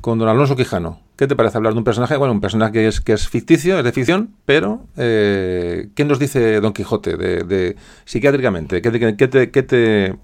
con 0.02 0.18
don 0.18 0.28
Alonso 0.28 0.54
Quijano. 0.54 1.00
¿Qué 1.16 1.26
te 1.26 1.34
parece 1.34 1.56
hablar 1.56 1.72
de 1.72 1.78
un 1.78 1.84
personaje? 1.84 2.14
Bueno, 2.18 2.34
un 2.34 2.42
personaje 2.42 2.72
que 3.04 3.12
es, 3.14 3.28
ficticio, 3.28 3.78
es 3.78 3.84
de 3.84 3.92
ficción, 3.92 4.34
pero 4.44 4.86
eh, 4.98 5.88
¿qué 5.94 6.04
nos 6.04 6.18
dice 6.18 6.60
Don 6.60 6.74
Quijote 6.74 7.16
de, 7.16 7.76
psiquiátricamente? 8.04 8.82
¿Qué 8.82 8.90
te, 8.90 9.00
qué, 9.00 9.16
qué 9.16 9.62
te, 9.62 10.14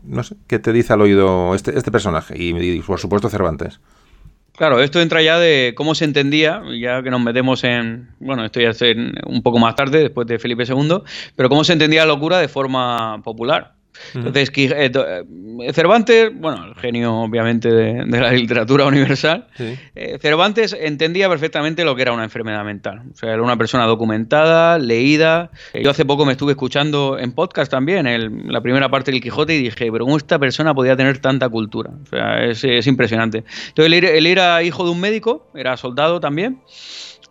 ¿Qué 0.46 0.58
te 0.58 0.72
dice 0.72 0.92
al 0.92 1.00
oído 1.00 1.54
este, 1.54 1.78
este 1.78 1.90
personaje? 1.90 2.34
Y, 2.36 2.80
por 2.82 2.98
supuesto 2.98 3.30
Cervantes. 3.30 3.80
Claro, 4.62 4.80
esto 4.80 5.00
entra 5.00 5.20
ya 5.20 5.40
de 5.40 5.74
cómo 5.76 5.96
se 5.96 6.04
entendía, 6.04 6.62
ya 6.80 7.02
que 7.02 7.10
nos 7.10 7.20
metemos 7.20 7.64
en, 7.64 8.10
bueno, 8.20 8.44
esto 8.44 8.60
ya 8.60 8.68
es 8.68 8.80
un 9.26 9.42
poco 9.42 9.58
más 9.58 9.74
tarde, 9.74 9.98
después 9.98 10.24
de 10.28 10.38
Felipe 10.38 10.62
II, 10.62 10.98
pero 11.34 11.48
cómo 11.48 11.64
se 11.64 11.72
entendía 11.72 12.02
la 12.06 12.12
locura 12.12 12.38
de 12.38 12.46
forma 12.46 13.20
popular. 13.24 13.74
Entonces, 14.14 14.50
eh, 14.56 14.92
eh, 14.92 15.72
Cervantes, 15.72 16.30
bueno, 16.34 16.64
el 16.66 16.74
genio 16.74 17.14
obviamente 17.20 17.70
de, 17.70 18.04
la 18.06 18.32
literatura 18.32 18.86
universal, 18.86 19.46
eh, 19.94 20.18
Cervantes 20.20 20.76
entendía 20.78 21.28
perfectamente 21.28 21.84
lo 21.84 21.94
que 21.96 22.02
era 22.02 22.12
una 22.12 22.24
enfermedad 22.24 22.64
mental. 22.64 23.02
O 23.12 23.16
sea, 23.16 23.32
era 23.32 23.42
una 23.42 23.56
persona 23.56 23.86
documentada, 23.86 24.78
leída. 24.78 25.50
Yo 25.74 25.90
hace 25.90 26.04
poco 26.04 26.24
me 26.24 26.32
estuve 26.32 26.52
escuchando 26.52 27.18
en 27.18 27.32
podcast 27.32 27.70
también 27.70 28.06
la 28.50 28.60
primera 28.60 28.88
parte 28.88 29.10
del 29.10 29.20
Quijote 29.20 29.54
y 29.54 29.62
dije, 29.62 29.90
pero 29.90 30.04
¿cómo 30.04 30.16
esta 30.16 30.38
persona 30.38 30.74
podía 30.74 30.96
tener 30.96 31.18
tanta 31.18 31.48
cultura? 31.48 31.90
O 32.02 32.06
sea, 32.06 32.44
es, 32.44 32.86
impresionante. 32.86 33.44
Entonces, 33.68 33.92
él, 33.92 34.26
era 34.26 34.62
hijo 34.62 34.84
de 34.84 34.90
un 34.90 35.00
médico, 35.00 35.46
era 35.54 35.76
soldado 35.76 36.20
también. 36.20 36.60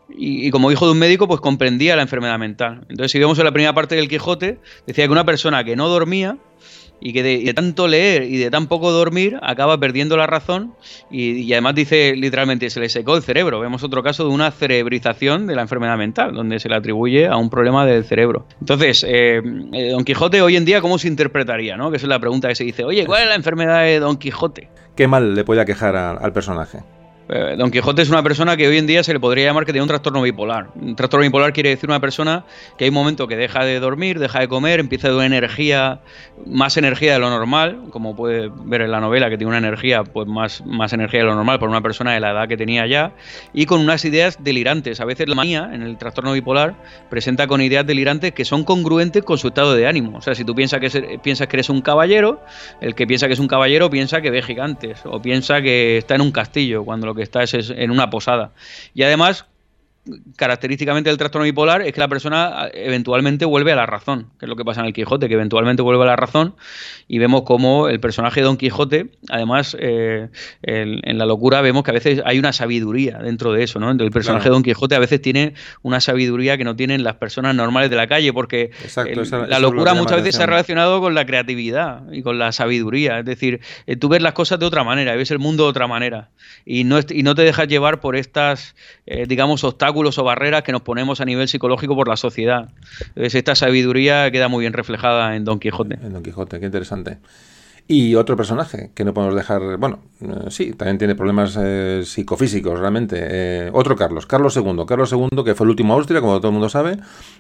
Y, 0.10 0.46
y, 0.48 0.52
como 0.52 0.72
hijo 0.72 0.86
de 0.86 0.92
un 0.92 1.00
médico, 1.00 1.28
pues 1.28 1.40
comprendía 1.40 1.96
la 1.96 2.02
enfermedad 2.02 2.38
mental. 2.38 2.82
Entonces, 2.90 3.12
si 3.12 3.20
vemos 3.20 3.40
en 3.40 3.46
la 3.46 3.52
primera 3.52 3.74
parte 3.74 3.96
del 3.96 4.10
Quijote, 4.10 4.60
decía 4.86 5.06
que 5.06 5.12
una 5.12 5.26
persona 5.26 5.64
que 5.64 5.78
no 5.78 5.88
dormía 5.88 6.38
y 7.02 7.14
que 7.14 7.24
de, 7.24 7.54
tanto 7.54 7.88
leer 7.88 8.24
y 8.24 8.38
de 8.38 8.50
tan 8.50 8.68
poco 8.68 8.92
dormir 8.92 9.40
acaba 9.42 9.78
perdiendo 9.78 10.16
la 10.16 10.28
razón 10.28 10.74
y, 11.10 11.52
además 11.52 11.76
dice 11.76 12.16
literalmente 12.16 12.70
se 12.70 12.80
le 12.80 12.88
secó 12.88 13.18
el 13.18 13.24
cerebro. 13.24 13.60
Vemos 13.60 13.84
otro 13.84 14.04
caso 14.04 14.24
de 14.24 14.30
una 14.30 14.52
cerebrización 14.52 15.48
de 15.48 15.56
la 15.56 15.64
enfermedad 15.64 15.98
mental, 15.98 16.34
donde 16.34 16.60
se 16.60 16.70
le 16.70 16.76
atribuye 16.76 17.28
a 17.28 17.36
un 17.38 17.50
problema 17.50 17.86
del 17.86 18.06
cerebro. 18.06 18.46
Entonces, 18.60 19.04
eh, 19.08 19.42
eh, 19.74 19.90
Don 19.90 20.06
Quijote 20.06 20.42
hoy 20.42 20.56
en 20.56 20.66
día, 20.66 20.80
¿cómo 20.82 21.00
se 21.00 21.08
interpretaría? 21.08 21.76
¿no? 21.76 21.90
Que 21.90 21.98
es 21.98 22.04
la 22.04 22.20
pregunta 22.20 22.48
que 22.48 22.56
se 22.56 22.64
dice, 22.64 22.84
oye, 22.84 23.06
¿cuál 23.06 23.24
es 23.24 23.30
la 23.30 23.36
enfermedad 23.36 23.84
de 23.84 24.00
Don 24.00 24.18
Quijote? 24.18 24.70
¿Qué 24.96 25.08
mal 25.08 25.34
le 25.34 25.44
puede 25.44 25.62
aquejar 25.62 25.96
al 25.96 26.34
personaje? 26.34 26.80
Eh, 27.34 27.56
Don 27.58 27.72
Quijote 27.72 28.02
es 28.02 28.10
una 28.10 28.22
persona 28.22 28.58
que 28.58 28.68
hoy 28.68 28.78
en 28.78 28.86
día 28.86 29.04
se 29.04 29.14
le 29.14 29.20
podría 29.20 29.46
llamar 29.46 29.66
que 29.66 29.72
tiene 29.72 29.84
un 29.84 29.88
trastorno 29.88 30.22
bipolar. 30.22 30.68
Un 30.76 30.98
trastorno 30.98 31.24
bipolar 31.24 31.54
quiere 31.54 31.70
decir 31.70 31.90
una 31.90 32.02
persona 32.02 32.44
que 32.78 32.84
hay 32.84 32.90
un 32.90 32.94
momento 32.94 33.26
que 33.26 33.38
deja 33.38 33.64
de 33.64 33.80
dormir, 33.80 34.20
deja 34.20 34.42
de 34.42 34.50
comer, 34.50 34.82
empieza 34.82 35.08
a 35.08 35.12
tener 35.12 35.28
energía, 35.28 36.02
más 36.46 36.76
energía 36.76 37.14
de 37.14 37.20
lo 37.20 37.30
normal, 37.30 37.84
como 37.90 38.18
puede 38.18 38.52
ver 38.66 38.82
en 38.82 38.92
la 38.92 39.00
novela, 39.00 39.30
que 39.30 39.38
tiene 39.38 39.48
una 39.48 39.60
energía, 39.60 40.04
pues 40.04 40.28
más, 40.28 40.62
más 40.66 40.92
energía 40.92 41.22
de 41.22 41.28
lo 41.28 41.36
normal 41.36 41.58
por 41.58 41.70
una 41.70 41.80
persona 41.80 42.12
de 42.12 42.20
la 42.20 42.32
edad 42.32 42.50
que 42.50 42.58
tenía 42.58 42.86
ya, 42.86 43.14
y 43.54 43.66
con 43.66 43.80
unas 43.80 44.04
ideas 44.04 44.44
delirantes. 44.44 45.00
A 45.00 45.06
veces 45.06 45.30
la 45.30 45.36
manía 45.36 45.70
en 45.72 45.84
el 45.84 45.98
trastorno 45.98 46.34
bipolar 46.34 46.76
presenta 47.10 47.48
con 47.48 47.62
ideas 47.62 47.88
delirantes 47.88 48.34
que 48.34 48.44
son 48.44 48.66
congruentes 48.66 49.24
con 49.24 49.38
su 49.38 49.48
estado 49.48 49.74
de 49.74 49.88
ánimo. 49.88 50.18
O 50.18 50.22
sea, 50.22 50.36
si 50.36 50.44
tú 50.44 50.54
piensas 50.54 50.82
que, 50.82 51.18
piensas 51.24 51.48
que 51.48 51.56
eres 51.56 51.70
un 51.70 51.80
caballero, 51.80 52.42
el 52.82 52.94
que 52.94 53.08
piensa 53.08 53.28
que 53.28 53.34
es 53.34 53.40
un 53.40 53.48
caballero 53.48 53.90
piensa 53.90 54.20
que 54.20 54.32
ve 54.32 54.42
gigantes, 54.42 55.00
o 55.06 55.22
piensa 55.22 55.62
que 55.62 55.98
está 55.98 56.16
en 56.16 56.22
un 56.22 56.34
castillo, 56.34 56.84
cuando 56.84 57.08
lo 57.08 57.16
que 57.16 57.21
está 57.24 57.44
es, 57.44 57.54
en 57.54 57.92
una 57.92 58.10
posada. 58.10 58.52
Y 58.94 59.04
además 59.04 59.46
característicamente 60.36 61.10
del 61.10 61.18
trastorno 61.18 61.44
bipolar 61.46 61.84
es 61.84 61.94
que 61.94 62.00
la 62.00 62.08
persona 62.08 62.70
eventualmente 62.74 63.46
vuelve 63.46 63.72
a 63.72 63.76
la 63.76 63.86
razón, 63.86 64.28
que 64.40 64.46
es 64.46 64.50
lo 64.50 64.56
que 64.56 64.66
pasa 64.66 64.82
en 64.82 64.88
el 64.88 64.94
Quijote, 64.94 65.28
que 65.28 65.36
eventualmente 65.36 65.84
vuelve 65.84 66.04
a 66.04 66.08
la 66.08 66.16
razón 66.16 66.56
y 67.08 67.20
vemos 67.20 67.44
como 67.44 67.88
el 67.88 68.00
personaje 68.00 68.40
de 68.40 68.46
Don 68.46 68.58
Quijote, 68.58 69.12
además 69.30 69.78
eh, 69.80 70.30
en 70.64 71.18
la 71.18 71.26
locura 71.26 71.62
vemos 71.62 71.84
que 71.84 71.92
a 71.92 71.94
veces 71.94 72.22
hay 72.26 72.40
una 72.40 72.52
sabiduría 72.52 73.20
dentro 73.20 73.54
de 73.54 73.64
eso, 73.64 73.80
¿no? 73.80 73.92
El 73.92 74.12
personaje 74.12 74.46
de 74.46 74.50
Don 74.50 74.64
Quijote 74.64 74.96
a 74.96 75.00
veces 75.00 75.22
tiene 75.22 75.54
una 75.84 76.02
sabiduría 76.02 76.58
que 76.58 76.64
no 76.64 76.76
tienen 76.76 77.04
las 77.04 77.16
personas 77.16 77.54
normales 77.54 77.92
de 77.92 77.96
la 77.96 78.08
calle, 78.08 78.34
porque 78.34 78.72
la 79.48 79.60
locura 79.60 79.94
muchas 79.94 80.18
veces 80.18 80.36
se 80.36 80.44
ha 80.44 80.48
relacionado 80.48 81.00
con 81.00 81.14
la 81.14 81.26
creatividad 81.28 82.12
y 82.12 82.24
con 82.24 82.40
la 82.40 82.52
sabiduría, 82.52 83.20
es 83.20 83.26
decir, 83.26 83.62
eh, 83.86 83.96
tú 83.98 84.10
ves 84.10 84.22
las 84.24 84.34
cosas 84.34 84.58
de 84.58 84.66
otra 84.66 84.84
manera, 84.84 85.16
ves 85.16 85.30
el 85.30 85.40
mundo 85.40 85.66
de 85.66 85.70
otra 85.70 85.88
manera. 85.88 86.30
Y 86.66 86.84
no, 86.84 87.00
y 87.08 87.24
no 87.24 87.36
te 87.36 87.44
dejas 87.44 87.68
llevar 87.68 88.00
por 88.00 88.16
estas, 88.16 88.76
eh, 89.06 89.26
digamos, 89.28 89.64
obstáculos 89.64 89.91
o 89.94 90.24
barreras 90.24 90.64
que 90.64 90.72
nos 90.72 90.82
ponemos 90.82 91.22
a 91.22 91.26
nivel 91.26 91.48
psicológico 91.48 91.96
por 91.96 92.08
la 92.08 92.18
sociedad. 92.18 92.70
Esta 93.16 93.56
sabiduría 93.56 94.32
queda 94.32 94.48
muy 94.48 94.62
bien 94.62 94.74
reflejada 94.74 95.36
en 95.36 95.46
Don 95.46 95.60
Quijote. 95.60 95.96
En 96.02 96.14
Don 96.14 96.24
Quijote, 96.24 96.60
qué 96.60 96.66
interesante. 96.66 97.18
Y 97.88 98.16
otro 98.16 98.38
personaje 98.38 98.92
que 98.94 99.04
no 99.04 99.14
podemos 99.14 99.36
dejar, 99.36 99.78
bueno, 99.78 100.00
eh, 100.22 100.50
sí, 100.50 100.72
también 100.72 100.98
tiene 100.98 101.16
problemas 101.16 101.58
eh, 101.60 102.04
psicofísicos 102.06 102.80
realmente. 102.80 103.70
otro 103.74 103.96
Carlos, 103.96 104.26
Carlos 104.26 104.56
II. 104.56 104.86
Carlos 104.88 105.12
II, 105.12 105.44
que 105.44 105.56
fue 105.56 105.66
el 105.66 105.72
último 105.72 105.94
Austria, 105.96 106.22
como 106.22 106.38
todo 106.38 106.48
el 106.48 106.54
mundo 106.54 106.70
sabe, 106.70 106.98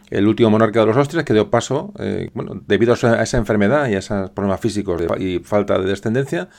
el 0.09 0.27
último 0.27 0.49
monarca 0.49 0.81
de 0.81 0.87
los 0.87 0.97
Austrias, 0.97 1.23
que 1.23 1.33
dio 1.33 1.49
paso, 1.49 1.93
bueno, 2.33 2.61
debido 2.67 2.91
a 2.91 2.95
esa, 2.95 3.13
a 3.13 3.23
esa, 3.23 3.37
enfermedad 3.37 3.87
y 3.87 3.95
a 3.95 3.99
esos 3.99 4.31
problemas 4.31 4.59
físicos 4.59 5.01
y 5.19 5.39
falta 5.39 5.79
de 5.79 5.85
descendencia, 5.85 6.49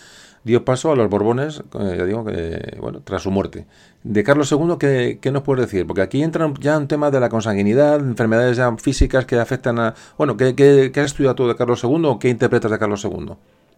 dio 0.45 0.65
paso 0.65 0.93
a 0.93 0.97
los 0.97 1.09
Borbones, 1.09 1.63
eh, 1.79 1.95
ya 1.99 2.05
digo, 2.05 2.25
que, 2.25 2.77
bueno, 2.81 3.01
tras 3.05 3.23
su 3.23 3.31
muerte. 3.31 3.67
De 4.03 4.25
Carlos 4.25 4.51
II, 4.51 4.77
¿qué, 4.79 5.19
¿qué, 5.21 5.31
nos 5.31 5.43
puedes 5.43 5.67
decir? 5.67 5.87
Porque 5.87 6.03
aquí 6.03 6.23
entran 6.23 6.55
ya 6.61 6.77
un 6.77 6.89
tema 6.89 7.11
de 7.11 7.21
la 7.21 7.29
consanguinidad, 7.29 8.01
enfermedades 8.01 8.57
ya 8.57 8.75
físicas 8.77 9.25
que 9.27 9.37
afectan 9.37 9.79
a... 9.79 9.95
Bueno, 10.19 10.37
¿qué, 10.37 10.55
qué, 10.55 10.91
qué 10.93 11.01
has 11.01 11.07
estudiado 11.07 11.35
tú 11.35 11.47
de 11.47 11.57
Carlos 11.57 11.83
II 11.85 12.03
o 12.05 12.19
qué 12.19 12.29
interpretas 12.29 12.71
de 12.71 12.79
Carlos 12.79 13.05
II? 13.05 13.35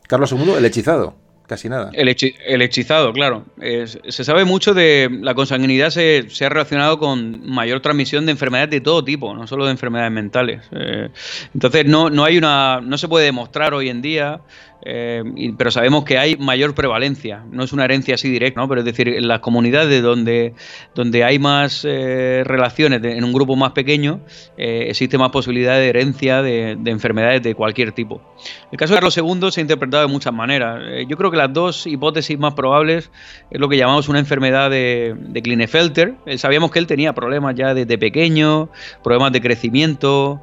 Carlos 0.08 0.32
II, 0.32 0.54
el 0.56 0.64
hechizado. 0.64 1.14
Casi 1.46 1.68
nada. 1.68 1.90
El, 1.92 2.08
hechizado, 2.08 3.12
claro. 3.12 3.44
se 3.60 4.24
sabe 4.24 4.46
mucho 4.46 4.72
de 4.72 5.10
la 5.20 5.34
consanguinidad, 5.34 5.90
se, 5.90 6.24
se, 6.30 6.46
ha 6.46 6.48
relacionado 6.48 6.98
con 6.98 7.46
mayor 7.46 7.80
transmisión 7.80 8.24
de 8.24 8.32
enfermedades 8.32 8.70
de 8.70 8.80
todo 8.80 9.04
tipo, 9.04 9.34
no 9.34 9.46
solo 9.46 9.66
de 9.66 9.72
enfermedades 9.72 10.10
mentales. 10.10 10.62
Eh, 10.72 11.10
entonces, 11.52 11.84
no, 11.84 12.08
no 12.08 12.24
hay 12.24 12.38
una. 12.38 12.80
no 12.80 12.96
se 12.96 13.08
puede 13.08 13.26
demostrar 13.26 13.74
hoy 13.74 13.90
en 13.90 14.00
día 14.00 14.40
eh, 14.84 15.22
pero 15.56 15.70
sabemos 15.70 16.04
que 16.04 16.18
hay 16.18 16.36
mayor 16.36 16.74
prevalencia. 16.74 17.44
No 17.50 17.64
es 17.64 17.72
una 17.72 17.84
herencia 17.84 18.16
así 18.16 18.28
directa, 18.28 18.60
¿no? 18.60 18.68
pero 18.68 18.80
es 18.80 18.84
decir, 18.84 19.08
en 19.08 19.26
las 19.26 19.40
comunidades 19.40 20.02
donde, 20.02 20.54
donde 20.94 21.24
hay 21.24 21.38
más 21.38 21.84
eh, 21.88 22.42
relaciones 22.44 23.02
en 23.02 23.24
un 23.24 23.32
grupo 23.32 23.56
más 23.56 23.72
pequeño, 23.72 24.20
eh, 24.58 24.86
existe 24.88 25.16
más 25.16 25.30
posibilidad 25.30 25.76
de 25.76 25.88
herencia 25.88 26.42
de, 26.42 26.72
enfermedades 26.84 27.42
de 27.42 27.54
cualquier 27.54 27.92
tipo. 27.92 28.20
El 28.70 28.78
caso 28.78 28.92
de 28.92 29.00
Carlos 29.00 29.16
II 29.16 29.50
se 29.50 29.60
ha 29.60 29.62
interpretado 29.62 30.06
de 30.06 30.12
muchas 30.12 30.34
maneras. 30.34 30.82
yo 31.08 31.16
creo 31.16 31.30
que 31.30 31.36
las 31.36 31.52
dos 31.52 31.86
hipótesis 31.86 32.38
más 32.38 32.54
probables 32.54 33.10
es 33.50 33.60
lo 33.60 33.68
que 33.68 33.76
llamamos 33.76 34.08
una 34.08 34.18
enfermedad 34.18 34.70
de, 34.70 35.14
de 35.18 35.42
Klinefelter. 35.42 36.14
sabíamos 36.36 36.70
que 36.70 36.78
él 36.78 36.86
tenía 36.86 37.14
problemas 37.14 37.54
ya 37.54 37.72
desde 37.72 37.96
pequeño, 37.96 38.68
problemas 39.02 39.32
de 39.32 39.40
crecimiento, 39.40 40.42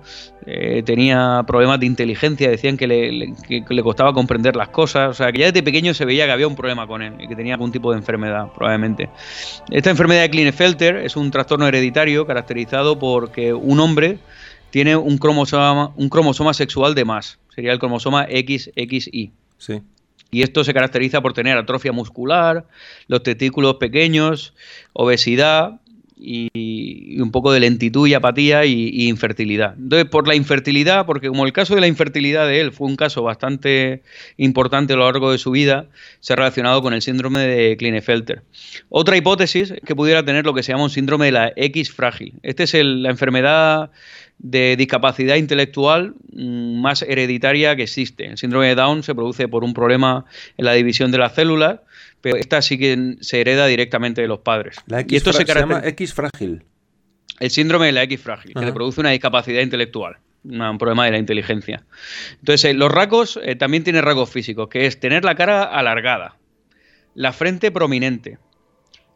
tenía 0.85 1.43
problemas 1.45 1.80
de 1.80 1.85
inteligencia, 1.85 2.49
decían 2.49 2.76
que 2.76 2.88
le, 2.88 3.11
le, 3.11 3.84
costaba 3.84 4.13
comprender 4.13 4.31
las 4.56 4.70
cosas, 4.70 5.10
o 5.10 5.14
sea, 5.14 5.32
que 5.32 5.40
ya 5.40 5.45
desde 5.48 5.64
pequeño 5.64 5.94
se 5.94 6.06
veía 6.06 6.26
que 6.26 6.32
había 6.32 6.48
un 6.48 6.56
problema 6.56 6.88
con 6.88 7.02
él 7.02 7.14
y 7.20 7.28
que 7.28 7.36
tenía 7.36 7.56
algún 7.56 7.72
tipo 7.72 7.91
de 7.91 7.98
enfermedad, 7.98 8.52
probablemente. 8.53 9.10
Esta 9.70 9.90
enfermedad 9.90 10.22
de 10.22 10.30
Klinefelter 10.30 10.98
es 10.98 11.16
un 11.16 11.32
trastorno 11.32 11.68
hereditario 11.68 12.26
caracterizado 12.26 12.98
por 12.98 13.32
que 13.32 13.53
un 13.53 13.80
hombre 13.80 14.20
tiene 14.70 14.95
un 14.95 15.18
cromosoma, 15.18 15.91
un 15.95 16.10
cromosoma 16.10 16.53
sexual 16.53 16.95
de 16.95 17.06
más, 17.06 17.40
sería 17.53 17.74
el 17.74 17.80
cromosoma 17.80 18.26
XXY. 18.26 19.32
Sí. 19.58 19.82
Y 20.32 20.44
esto 20.44 20.64
se 20.64 20.74
caracteriza 20.74 21.22
por 21.22 21.34
tener 21.34 21.58
atrofia 21.58 21.91
muscular, 21.91 22.66
los 23.08 23.22
testículos 23.22 23.76
pequeños, 23.76 24.53
obesidad 24.94 25.82
y, 26.22 27.19
un 27.19 27.31
poco 27.31 27.52
de 27.52 27.60
lentitud 27.60 28.07
y 28.07 28.14
apatía 28.14 28.65
y, 28.65 29.07
infertilidad. 29.07 29.76
Entonces, 29.77 30.07
por 30.10 30.27
la 30.27 30.35
infertilidad, 30.35 31.06
porque 31.06 31.27
como 31.27 31.45
el 31.45 31.53
caso 31.53 31.76
de 31.76 31.81
la 31.81 31.88
infertilidad 31.88 32.48
de 32.48 32.61
él 32.61 32.72
fue 32.72 32.88
un 32.88 32.95
caso 32.95 33.23
bastante 33.23 34.03
importante 34.38 34.93
a 34.93 34.95
lo 34.95 35.06
largo 35.06 35.31
de 35.31 35.38
su 35.38 35.52
vida, 35.52 35.88
se 36.19 36.34
ha 36.34 36.35
relacionado 36.35 36.81
con 36.81 36.93
el 36.93 37.02
síndrome 37.02 37.41
de 37.41 37.77
Klinefelter. 37.77 38.43
Otra 38.89 39.18
hipótesis 39.18 39.72
es 39.72 39.81
que 39.85 39.95
pudiera 39.95 40.23
tener 40.23 40.45
lo 40.45 40.53
que 40.53 40.64
se 40.64 40.72
llama 40.72 40.84
un 40.84 40.89
síndrome 40.89 41.26
de 41.26 41.31
la 41.31 41.53
X 41.56 41.91
frágil. 41.91 42.34
Esta 42.43 42.64
es 42.64 42.73
la 42.73 43.10
enfermedad 43.10 43.91
de 44.38 44.76
discapacidad 44.76 45.35
intelectual 45.35 46.15
mm, 46.34 46.81
más 46.81 47.03
hereditaria 47.03 47.76
que 47.76 47.84
existe. 47.84 48.26
El 48.26 48.38
síndrome 48.38 48.68
de 48.68 48.76
Down 48.76 49.03
se 49.03 49.14
produce 49.14 49.48
por 49.48 49.64
un 49.64 49.73
problema 49.73 50.26
en 50.57 50.65
la 50.65 50.73
división 50.73 51.11
de 51.11 51.19
las 51.19 51.35
células 51.35 51.80
pero 52.22 52.38
esta 52.38 52.61
sí 52.61 52.77
que 52.77 53.15
se 53.22 53.41
hereda 53.41 53.68
directamente 53.68 54.22
de 54.22 54.27
los 54.27 54.39
padres. 54.39 54.77
La 54.88 55.02
X 55.02 55.14
y 55.14 55.15
esto 55.18 55.34
se, 55.34 55.43
llama 55.43 55.81
X 55.84 56.14
frágil. 56.14 56.64
El 57.39 57.49
síndrome 57.49 57.88
de 57.88 57.91
la 57.91 58.03
X 58.03 58.22
frágil, 58.22 58.53
que 58.53 58.65
le 58.65 58.72
produce 58.72 59.02
una 59.02 59.10
discapacidad 59.10 59.61
intelectual, 59.61 60.18
un 60.43 60.77
problema 60.77 61.06
de 61.06 61.11
la 61.11 61.18
inteligencia. 61.18 61.84
Entonces, 62.39 62.65
eh, 62.65 62.73
los 62.73 62.91
rasgos 62.91 63.39
eh, 63.43 63.56
también 63.56 63.84
tienen 63.84 64.03
rasgos 64.03 64.30
físicos, 64.30 64.69
que 64.69 64.85
es 64.85 64.99
tener 64.99 65.26
la 65.26 65.35
cara 65.35 65.64
alargada, 65.64 66.38
la 67.15 67.34
frente 67.34 67.72
prominente, 67.72 68.38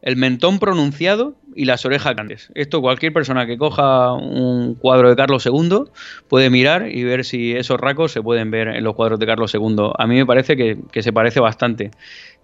el 0.02 0.18
mentón 0.18 0.60
pronunciado 0.60 1.36
y 1.56 1.66
las 1.66 1.86
orejas 1.86 2.16
grandes. 2.16 2.52
Esto 2.54 2.82
cualquier 2.82 3.12
persona 3.12 3.48
que 3.48 3.58
coja 3.58 4.14
un 4.14 4.76
cuadro 4.76 5.10
de 5.10 5.16
Carlos 5.16 5.46
II 5.46 5.86
puede 6.28 6.50
mirar 6.50 6.92
y 6.92 7.04
ver 7.04 7.26
si 7.26 7.54
esos 7.54 7.80
rasgos 7.80 8.12
se 8.12 8.22
pueden 8.22 8.52
ver 8.52 8.68
en 8.68 8.84
los 8.84 8.96
cuadros 8.96 9.20
de 9.20 9.26
Carlos 9.26 9.54
II. 9.54 9.92
A 9.98 10.06
mí 10.06 10.16
me 10.16 10.26
parece 10.26 10.56
que, 10.56 10.78
que 10.92 11.02
se 11.02 11.12
parece 11.12 11.40
bastante 11.40 11.92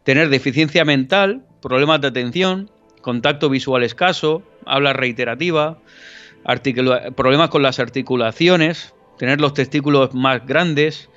tener 0.04 0.30
deficiencia 0.30 0.86
mental, 0.86 1.44
problemas 1.62 2.02
de 2.02 2.08
atención, 2.08 2.70
contacto 3.02 3.50
visual 3.50 3.84
escaso, 3.84 4.44
habla 4.66 4.94
reiterativa, 4.94 5.80
problemas 7.16 7.50
con 7.50 7.62
las 7.62 7.80
articulaciones, 7.80 8.94
tener 9.18 9.40
los 9.42 9.54
testículos 9.54 10.14
más 10.14 10.46
grandes 10.46 11.10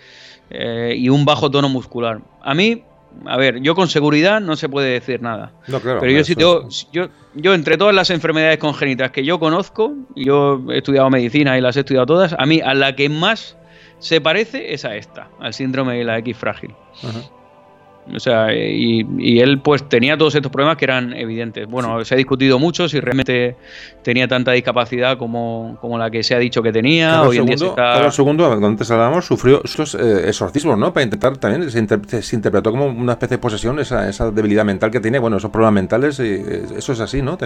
eh, 0.50 0.94
y 0.96 1.08
un 1.08 1.24
bajo 1.24 1.50
tono 1.50 1.68
muscular. 1.68 2.20
A 2.42 2.54
mí, 2.54 2.82
a 3.26 3.36
ver, 3.36 3.60
yo 3.60 3.74
con 3.74 3.88
seguridad 3.88 4.40
no 4.40 4.56
se 4.56 4.68
puede 4.68 4.90
decir 4.90 5.22
nada. 5.22 5.52
No, 5.68 5.80
claro, 5.80 6.00
pero 6.00 6.12
yo 6.12 6.24
sí 6.24 6.34
tengo, 6.34 6.68
yo, 6.92 7.08
yo 7.34 7.54
entre 7.54 7.78
todas 7.78 7.94
las 7.94 8.10
enfermedades 8.10 8.58
congénitas 8.58 9.10
que 9.10 9.24
yo 9.24 9.38
conozco, 9.38 9.94
yo 10.14 10.62
he 10.70 10.78
estudiado 10.78 11.08
medicina 11.10 11.56
y 11.56 11.60
las 11.60 11.76
he 11.76 11.80
estudiado 11.80 12.06
todas, 12.06 12.34
a 12.38 12.44
mí 12.44 12.60
a 12.60 12.74
la 12.74 12.94
que 12.94 13.08
más 13.08 13.56
se 13.98 14.20
parece 14.20 14.74
es 14.74 14.84
a 14.84 14.96
esta, 14.96 15.28
al 15.40 15.54
síndrome 15.54 15.96
de 15.96 16.04
la 16.04 16.18
X 16.18 16.36
frágil. 16.36 16.74
Ajá. 17.02 17.20
O 18.12 18.20
sea, 18.20 18.52
y, 18.52 19.38
él 19.40 19.60
pues 19.60 19.88
tenía 19.88 20.16
todos 20.16 20.34
estos 20.34 20.52
problemas 20.52 20.76
que 20.76 20.84
eran 20.84 21.14
evidentes. 21.14 21.66
Bueno, 21.66 22.04
se 22.04 22.14
ha 22.14 22.18
discutido 22.18 22.58
mucho 22.58 22.88
si 22.88 23.00
realmente 23.00 23.56
tenía 24.02 24.28
tanta 24.28 24.52
discapacidad 24.52 25.16
como, 25.16 25.78
la 25.98 26.10
que 26.10 26.22
se 26.22 26.34
ha 26.34 26.38
dicho 26.38 26.62
que 26.62 26.72
tenía. 26.72 27.10
Carlos 27.10 27.28
Hoy 27.28 27.38
en 27.38 27.46
día 27.46 27.74
Carlos 27.74 28.18
II, 28.18 28.36
donde 28.36 28.66
antes 28.66 28.90
hablábamos, 28.90 29.24
sufrió 29.24 29.62
esos 29.64 29.94
eh, 29.94 30.28
exorcismos, 30.28 30.78
¿no? 30.78 30.92
Para 30.92 31.04
intentar 31.04 31.36
también, 31.38 31.70
se, 31.70 32.36
interpretó 32.36 32.70
como 32.70 32.86
una 32.86 33.12
especie 33.12 33.36
de 33.36 33.40
posesión 33.40 33.78
esa, 33.78 34.08
esa, 34.08 34.30
debilidad 34.30 34.64
mental 34.64 34.90
que 34.90 35.00
tiene, 35.00 35.18
bueno, 35.18 35.38
esos 35.38 35.50
problemas 35.50 35.74
mentales, 35.74 36.20
y, 36.20 36.42
eso 36.76 36.92
es 36.92 37.00
así, 37.00 37.22
¿no? 37.22 37.38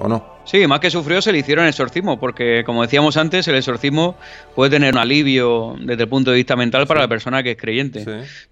¿O 0.00 0.08
no? 0.08 0.38
Sí, 0.44 0.66
más 0.66 0.80
que 0.80 0.90
sufrió, 0.90 1.20
se 1.20 1.32
le 1.32 1.38
hicieron 1.38 1.66
exorcismo, 1.66 2.18
porque 2.18 2.62
como 2.64 2.82
decíamos 2.82 3.16
antes, 3.16 3.48
el 3.48 3.56
exorcismo 3.56 4.16
puede 4.54 4.70
tener 4.70 4.94
un 4.94 5.00
alivio 5.00 5.76
desde 5.80 6.04
el 6.04 6.08
punto 6.08 6.30
de 6.30 6.36
vista 6.36 6.56
mental 6.56 6.86
para 6.86 7.00
la 7.00 7.08
persona 7.08 7.42
que 7.42 7.52
es 7.52 7.56
creyente. 7.56 8.04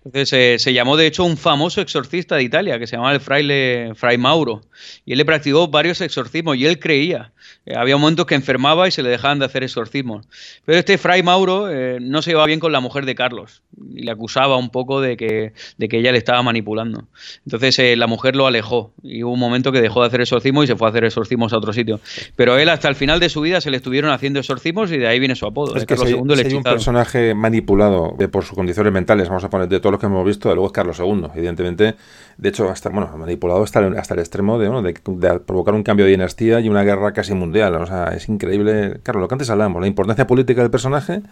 Entonces 0.05 0.33
eh, 0.33 0.57
se 0.59 0.73
llamó 0.73 0.97
de 0.97 1.07
hecho 1.07 1.25
un 1.25 1.36
famoso 1.37 1.81
exorcista 1.81 2.37
de 2.37 2.43
Italia 2.43 2.79
que 2.79 2.87
se 2.87 2.97
llamaba 2.97 3.15
el 3.15 3.21
fraile 3.21 3.93
Fray 3.95 4.19
Mauro. 4.19 4.63
Y 5.05 5.13
él 5.13 5.19
le 5.19 5.25
practicó 5.25 5.69
varios 5.69 6.01
exorcismos 6.01 6.57
y 6.57 6.67
él 6.67 6.79
creía. 6.79 7.33
Eh, 7.65 7.75
había 7.77 7.97
momentos 7.97 8.27
que 8.27 8.35
enfermaba 8.35 8.89
y 8.89 8.91
se 8.91 9.03
le 9.03 9.09
dejaban 9.09 9.39
de 9.39 9.45
hacer 9.45 9.63
exorcismos. 9.63 10.27
Pero 10.65 10.79
este 10.79 10.99
Fray 10.99 11.23
Mauro 11.23 11.71
eh, 11.71 11.99
no 12.01 12.23
se 12.23 12.31
llevaba 12.31 12.47
bien 12.47 12.61
con 12.61 12.73
la 12.73 12.81
mujer 12.81 13.07
de 13.07 13.15
Carlos 13.15 13.63
y 13.95 14.03
le 14.03 14.11
acusaba 14.11 14.57
un 14.57 14.71
poco 14.71 15.01
de 15.01 15.17
que, 15.17 15.53
de 15.77 15.89
que 15.89 15.99
ella 15.99 16.13
le 16.13 16.19
estaba 16.19 16.43
manipulando. 16.43 17.05
Entonces 17.45 17.79
eh, 17.79 17.97
la 17.97 18.07
mujer 18.07 18.37
lo 18.37 18.47
alejó 18.47 18.93
y 19.03 19.23
hubo 19.23 19.33
un 19.33 19.41
momento 19.41 19.73
que 19.73 19.81
dejó 19.81 20.01
de 20.01 20.09
hacer 20.09 20.21
exorcismos 20.21 20.65
y 20.65 20.67
se 20.69 20.77
fue 20.77 20.89
a 20.89 20.91
hacer 20.91 21.05
exorcismos 21.05 21.53
a 21.53 21.59
otro 21.59 21.73
sitio. 21.73 22.01
Pero 22.37 22.59
él 22.59 22.69
hasta 22.69 22.89
el 22.89 22.95
final 22.95 23.21
de 23.21 23.29
su 23.29 23.41
vida 23.41 23.61
se 23.61 23.71
le 23.71 23.79
estuvieron 23.79 24.11
haciendo 24.11 24.41
exorcismos 24.41 24.91
y 24.93 24.99
de 24.99 25.07
ahí 25.07 25.19
viene 25.19 25.35
su 25.35 25.47
apodo. 25.47 25.77
Es 25.77 25.85
que 25.85 25.95
Carlos 25.95 26.11
II, 26.11 26.45
hay 26.45 26.55
un 26.55 26.63
personaje 26.63 27.35
manipulado 27.35 28.17
por 28.31 28.45
sus 28.45 28.55
condiciones 28.55 28.93
mentales, 28.93 29.29
vamos 29.29 29.45
a 29.45 29.51
poner 29.51 29.69
de 29.69 29.81
todos 29.81 29.93
los 29.93 30.01
que 30.01 30.07
hemos 30.07 30.25
visto, 30.25 30.49
luego 30.55 30.67
es 30.67 30.73
Carlos 30.73 30.99
II 30.99 31.26
evidentemente. 31.35 31.97
De 32.37 32.49
hecho, 32.49 32.69
hasta 32.69 32.91
bueno, 32.91 33.11
manipulado 33.17 33.63
hasta 33.63 33.81
el, 33.81 33.97
hasta 33.97 34.15
el 34.15 34.21
extremo 34.21 34.59
de, 34.59 34.69
de, 34.93 35.41
provocar 35.41 35.75
un 35.75 35.83
cambio 35.83 36.05
de 36.05 36.13
dinastía 36.13 36.61
y 36.61 36.69
una 36.69 36.83
guerra 36.83 37.13
casi 37.13 37.35
mundial. 37.35 37.75
O 37.77 37.87
sea, 37.87 38.09
es 38.09 38.29
increíble. 38.29 39.01
Claro, 39.03 39.21
lo 39.21 39.29
que 39.29 39.35
antes 39.35 39.51
hablamos, 39.51 39.81
la 39.81 39.87
importancia 39.87 40.27
política 40.27 40.63
del 40.63 40.71
personaje 40.71 41.23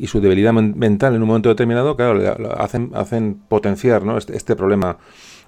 y 0.00 0.06
su 0.06 0.20
debilidad 0.22 0.54
mental 0.54 1.14
en 1.14 1.20
un 1.20 1.28
momento 1.28 1.50
determinado, 1.50 1.94
claro, 1.94 2.18
hacen, 2.58 2.90
hacen 2.94 3.34
potenciar 3.48 4.02
¿no? 4.02 4.16
este, 4.16 4.34
este 4.34 4.56
problema 4.56 4.96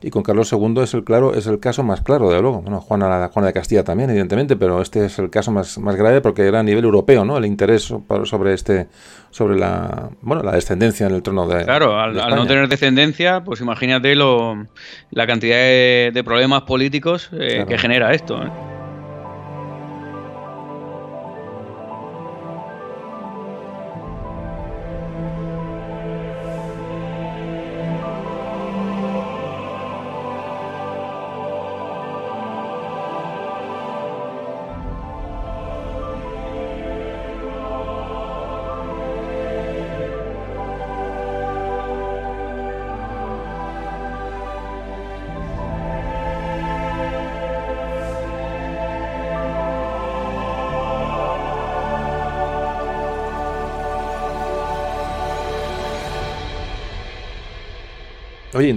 Y 0.03 0.11
con 0.11 0.23
Carlos 0.23 0.53
II 0.53 0.75
es 0.83 0.93
el 0.93 1.05
claro, 1.05 1.35
es 1.35 1.47
el 1.47 1.59
caso 1.59 1.83
más 1.83 2.03
claro, 2.03 2.29
de 2.29 2.43
luego. 2.43 2.61
Bueno, 2.61 2.81
Juana, 2.83 3.31
Juana 3.33 3.47
de 3.47 3.55
Castilla 3.55 3.83
también, 3.83 4.11
evidentemente, 4.11 4.57
pero 4.57 4.83
este 4.83 5.07
es 5.07 5.19
el 5.19 5.31
caso 5.31 5.53
más, 5.53 5.79
más 5.79 5.97
grave 5.97 6.21
porque 6.21 6.47
era 6.47 6.61
a 6.61 6.63
nivel 6.63 6.85
europeo, 6.85 7.25
¿no? 7.25 7.39
El 7.39 7.47
interés 7.47 7.95
sobre 8.25 8.53
este, 8.53 8.89
sobre 9.31 9.57
la, 9.57 10.11
bueno, 10.21 10.43
la 10.43 10.53
descendencia 10.53 11.07
en 11.07 11.15
el 11.15 11.23
trono 11.23 11.47
de. 11.47 11.65
Claro, 11.65 11.99
al, 11.99 12.15
no 12.15 12.47
tener 12.47 12.69
descendencia, 12.69 13.45
pues 13.45 13.61
imagínate 13.61 14.15
lo, 14.17 14.67
la 15.13 15.27
cantidad 15.27 15.57
de, 15.57 16.23
problemas 16.25 16.63
políticos 16.63 17.31
eh, 17.33 17.65
que 17.67 17.79
genera 17.79 18.13
esto. 18.13 18.43
¿eh? 18.43 18.72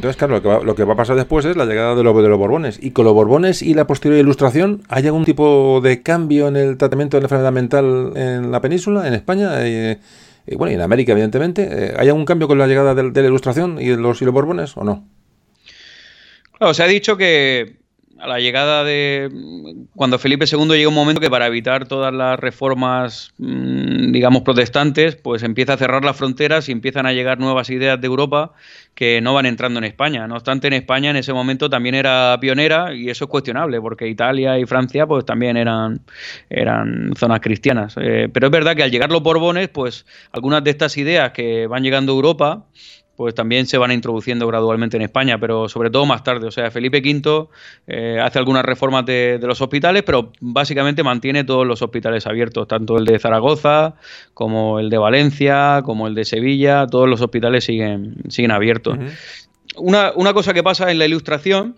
Entonces, 0.06 0.18
claro, 0.20 0.64
lo 0.64 0.76
que, 0.76 0.84
va, 0.84 0.94
a 0.94 0.96
pasar 0.96 1.16
después 1.16 1.46
es 1.46 1.58
la 1.58 1.66
llegada 1.66 1.96
de, 1.96 2.04
los 2.04 2.14
Borbones. 2.14 2.78
¿Y 2.80 2.92
con 2.92 3.06
los 3.06 3.14
Borbones 3.16 3.64
y 3.64 3.74
la 3.74 3.88
posterior 3.88 4.20
ilustración 4.20 4.84
hay 4.88 5.08
algún 5.08 5.26
tipo 5.26 5.82
de 5.82 6.04
cambio 6.04 6.48
en 6.48 6.58
el 6.58 6.78
tratamiento 6.78 7.18
de 7.18 7.22
la 7.22 7.26
enfermedad 7.26 7.52
mental 7.52 8.12
en 8.16 8.52
la 8.52 8.62
península, 8.62 9.08
en 9.08 9.16
España? 9.16 9.66
Eh, 9.66 9.98
eh, 10.46 10.56
bueno, 10.58 10.72
y 10.72 10.76
en 10.76 10.82
América, 10.82 11.14
evidentemente. 11.14 11.68
Eh, 11.72 11.94
¿Hay 11.98 12.08
algún 12.08 12.26
cambio 12.26 12.48
con 12.48 12.60
la 12.60 12.68
llegada 12.68 12.94
de, 12.94 13.04
la 13.12 13.28
ilustración 13.28 13.82
y 13.82 13.96
los, 13.96 14.22
y 14.22 14.26
los 14.26 14.34
Borbones 14.34 14.78
o 14.78 14.84
no? 14.84 15.08
Claro, 16.60 16.76
se 16.76 16.84
ha 16.84 16.88
dicho 16.88 17.18
que 17.18 17.78
a 18.18 18.28
la 18.28 18.40
llegada 18.40 18.84
de 18.84 19.30
cuando 19.96 20.18
Felipe 20.18 20.46
II 20.50 20.68
llega 20.70 20.88
un 20.88 20.96
momento 20.96 21.20
que 21.20 21.30
para 21.30 21.48
evitar 21.48 21.88
todas 21.88 22.14
las 22.14 22.40
reformas 22.40 23.34
mm, 23.38 24.12
digamos 24.12 24.44
protestantes 24.44 25.16
pues 25.18 25.44
empieza 25.44 25.74
a 25.74 25.78
cerrar 25.78 26.06
las 26.06 26.16
fronteras 26.16 26.70
y 26.70 26.72
empiezan 26.72 27.06
a 27.06 27.14
llegar 27.14 27.40
nuevas 27.40 27.70
ideas 27.70 28.00
de 28.00 28.08
Europa 28.08 28.54
que 28.94 29.20
no 29.20 29.34
van 29.34 29.46
entrando 29.46 29.80
en 29.80 29.84
España. 29.84 30.26
No 30.28 30.36
obstante 30.36 30.68
en 30.68 30.74
España 30.74 31.10
en 31.10 31.18
ese 31.18 31.34
momento 31.34 31.70
también 31.70 31.96
era 31.96 32.38
pionera 32.40 32.94
y 32.94 33.10
eso 33.10 33.26
es 33.26 33.30
cuestionable 33.30 33.82
porque 33.82 34.08
Italia 34.08 34.58
y 34.58 34.66
Francia 34.66 35.06
pues 35.06 35.26
también 35.26 35.58
eran 35.58 36.00
eran 36.50 37.14
zonas 37.18 37.42
cristianas. 37.42 37.96
Eh, 38.00 38.30
pero 38.32 38.48
es 38.48 38.52
verdad 38.52 38.76
que 38.76 38.84
al 38.84 38.92
llegar 38.92 39.12
los 39.12 39.22
Borbones 39.22 39.68
pues 39.68 40.06
algunas 40.32 40.64
de 40.64 40.72
estas 40.72 40.98
ideas 40.98 41.32
que 41.32 41.68
van 41.68 41.84
llegando 41.84 42.14
a 42.14 42.16
Europa 42.16 42.66
pues 43.16 43.34
también 43.34 43.66
se 43.66 43.78
van 43.78 43.92
introduciendo 43.92 44.48
gradualmente 44.48 44.98
en 44.98 45.04
España, 45.04 45.40
pero 45.40 45.70
sobre 45.70 45.90
todo 45.90 46.06
más 46.06 46.24
tarde. 46.24 46.48
O 46.48 46.52
sea, 46.52 46.70
Felipe 46.72 47.00
V 47.00 47.48
eh, 47.88 48.20
hace 48.22 48.40
algunas 48.40 48.66
reformas 48.66 49.06
de, 49.06 49.40
los 49.42 49.62
hospitales, 49.62 50.04
pero 50.04 50.32
básicamente 50.42 51.04
mantiene 51.04 51.44
todos 51.44 51.66
los 51.66 51.82
hospitales 51.82 52.28
abiertos, 52.28 52.68
tanto 52.68 52.98
el 52.98 53.06
de 53.06 53.20
Zaragoza 53.20 53.96
como 54.34 54.80
el 54.80 54.90
de 54.90 54.98
Valencia, 54.98 55.82
como 55.84 56.08
el 56.08 56.16
de 56.16 56.26
Sevilla, 56.26 56.88
todos 56.88 57.08
los 57.08 57.22
hospitales 57.22 57.64
siguen, 57.64 58.16
siguen 58.28 58.52
abiertos. 58.52 58.98
una, 59.78 60.12
una 60.16 60.34
cosa 60.34 60.54
que 60.54 60.64
pasa 60.64 60.92
en 60.92 61.00
la 61.00 61.06
ilustración 61.06 61.76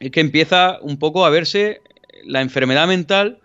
es 0.00 0.10
que 0.10 0.20
empieza 0.20 0.78
un 0.80 0.98
poco 0.98 1.24
a 1.24 1.30
verse 1.30 1.80
la 2.24 2.40
enfermedad 2.40 2.88
mental 2.88 3.38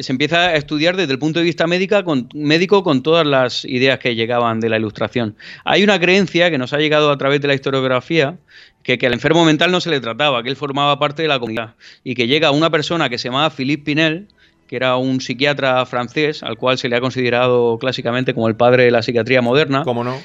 se 0.00 0.12
empieza 0.12 0.48
a 0.48 0.54
estudiar 0.54 0.96
desde 0.96 1.12
el 1.12 1.18
punto 1.18 1.38
de 1.38 1.44
vista 1.44 1.66
médica, 1.66 2.02
con, 2.02 2.28
médico 2.34 2.82
con 2.82 3.02
todas 3.02 3.26
las 3.26 3.64
ideas 3.64 3.98
que 3.98 4.14
llegaban 4.14 4.60
de 4.60 4.68
la 4.68 4.78
ilustración. 4.78 5.36
Hay 5.64 5.82
una 5.82 5.98
creencia 5.98 6.50
que 6.50 6.58
nos 6.58 6.72
ha 6.72 6.78
llegado 6.78 7.10
a 7.10 7.18
través 7.18 7.40
de 7.40 7.48
la 7.48 7.54
historiografía 7.54 8.36
que, 8.82 8.98
que, 8.98 9.06
al 9.06 9.12
enfermo 9.12 9.44
mental 9.44 9.70
no 9.70 9.80
se 9.80 9.90
le 9.90 10.00
trataba, 10.00 10.42
que 10.42 10.48
él 10.48 10.56
formaba 10.56 10.98
parte 10.98 11.22
de 11.22 11.28
la 11.28 11.38
comunidad 11.38 11.74
y 12.04 12.14
que 12.14 12.26
llega 12.26 12.50
una 12.50 12.70
persona 12.70 13.08
que 13.08 13.18
se 13.18 13.28
llamaba 13.28 13.50
Philippe 13.50 13.84
Pinel, 13.84 14.28
que 14.70 14.76
era 14.76 14.96
un 14.96 15.20
psiquiatra 15.20 15.84
francés 15.84 16.44
al 16.44 16.56
cual 16.56 16.78
se 16.78 16.88
le 16.88 16.94
ha 16.94 17.00
considerado 17.00 17.76
clásicamente 17.78 18.34
como 18.34 18.46
el 18.46 18.54
padre 18.54 18.84
de 18.84 18.92
la 18.92 19.02
psiquiatría 19.02 19.42
moderna. 19.42 19.82
¿Cómo 19.82 20.04
no? 20.04 20.16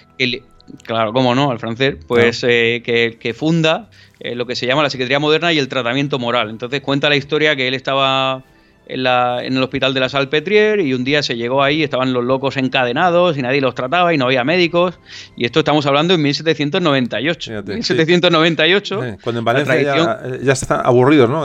claro, 0.84 1.14
cómo 1.14 1.34
no, 1.34 1.50
al 1.50 1.58
francés, 1.58 1.96
pues 2.08 2.44
eh, 2.48 2.84
que, 2.84 3.34
funda 3.34 3.90
eh, 4.20 4.36
lo 4.36 4.46
que 4.46 4.56
se 4.56 4.68
llama 4.68 4.84
la 4.84 4.92
psiquiatría 4.92 5.18
moderna 5.18 5.52
y 5.52 5.58
el 5.58 5.68
tratamiento 5.68 6.20
moral. 6.20 6.52
Entonces 6.52 6.82
cuenta 6.82 7.10
la 7.10 7.16
historia 7.16 7.56
que 7.56 7.68
él 7.68 7.74
estaba 7.74 8.44
en, 8.88 9.06
el 9.06 9.64
hospital 9.64 9.94
de 9.94 10.00
la 10.00 10.10
Salpetrier 10.10 10.80
y 10.80 10.94
un 10.94 11.04
día 11.04 11.24
se 11.24 11.36
llegó 11.36 11.64
ahí, 11.64 11.84
estaban 11.84 12.14
los 12.14 12.24
locos 12.24 12.58
encadenados 12.58 13.38
y 13.38 13.42
nadie 13.42 13.62
los 13.62 13.76
trataba 13.76 14.14
y 14.14 14.18
no 14.18 14.26
había 14.26 14.44
médicos. 14.44 15.00
Y 15.36 15.46
esto 15.46 15.60
estamos 15.60 15.86
hablando 15.86 16.14
en 16.14 16.22
1798. 16.22 17.64
1798. 17.64 19.02
Cuando 19.22 19.40
en 19.40 19.46
Valencia 19.46 19.82
ya, 19.82 20.22
ya, 20.42 20.54
están 20.54 20.82
aburridos, 20.84 21.30
¿no? 21.30 21.44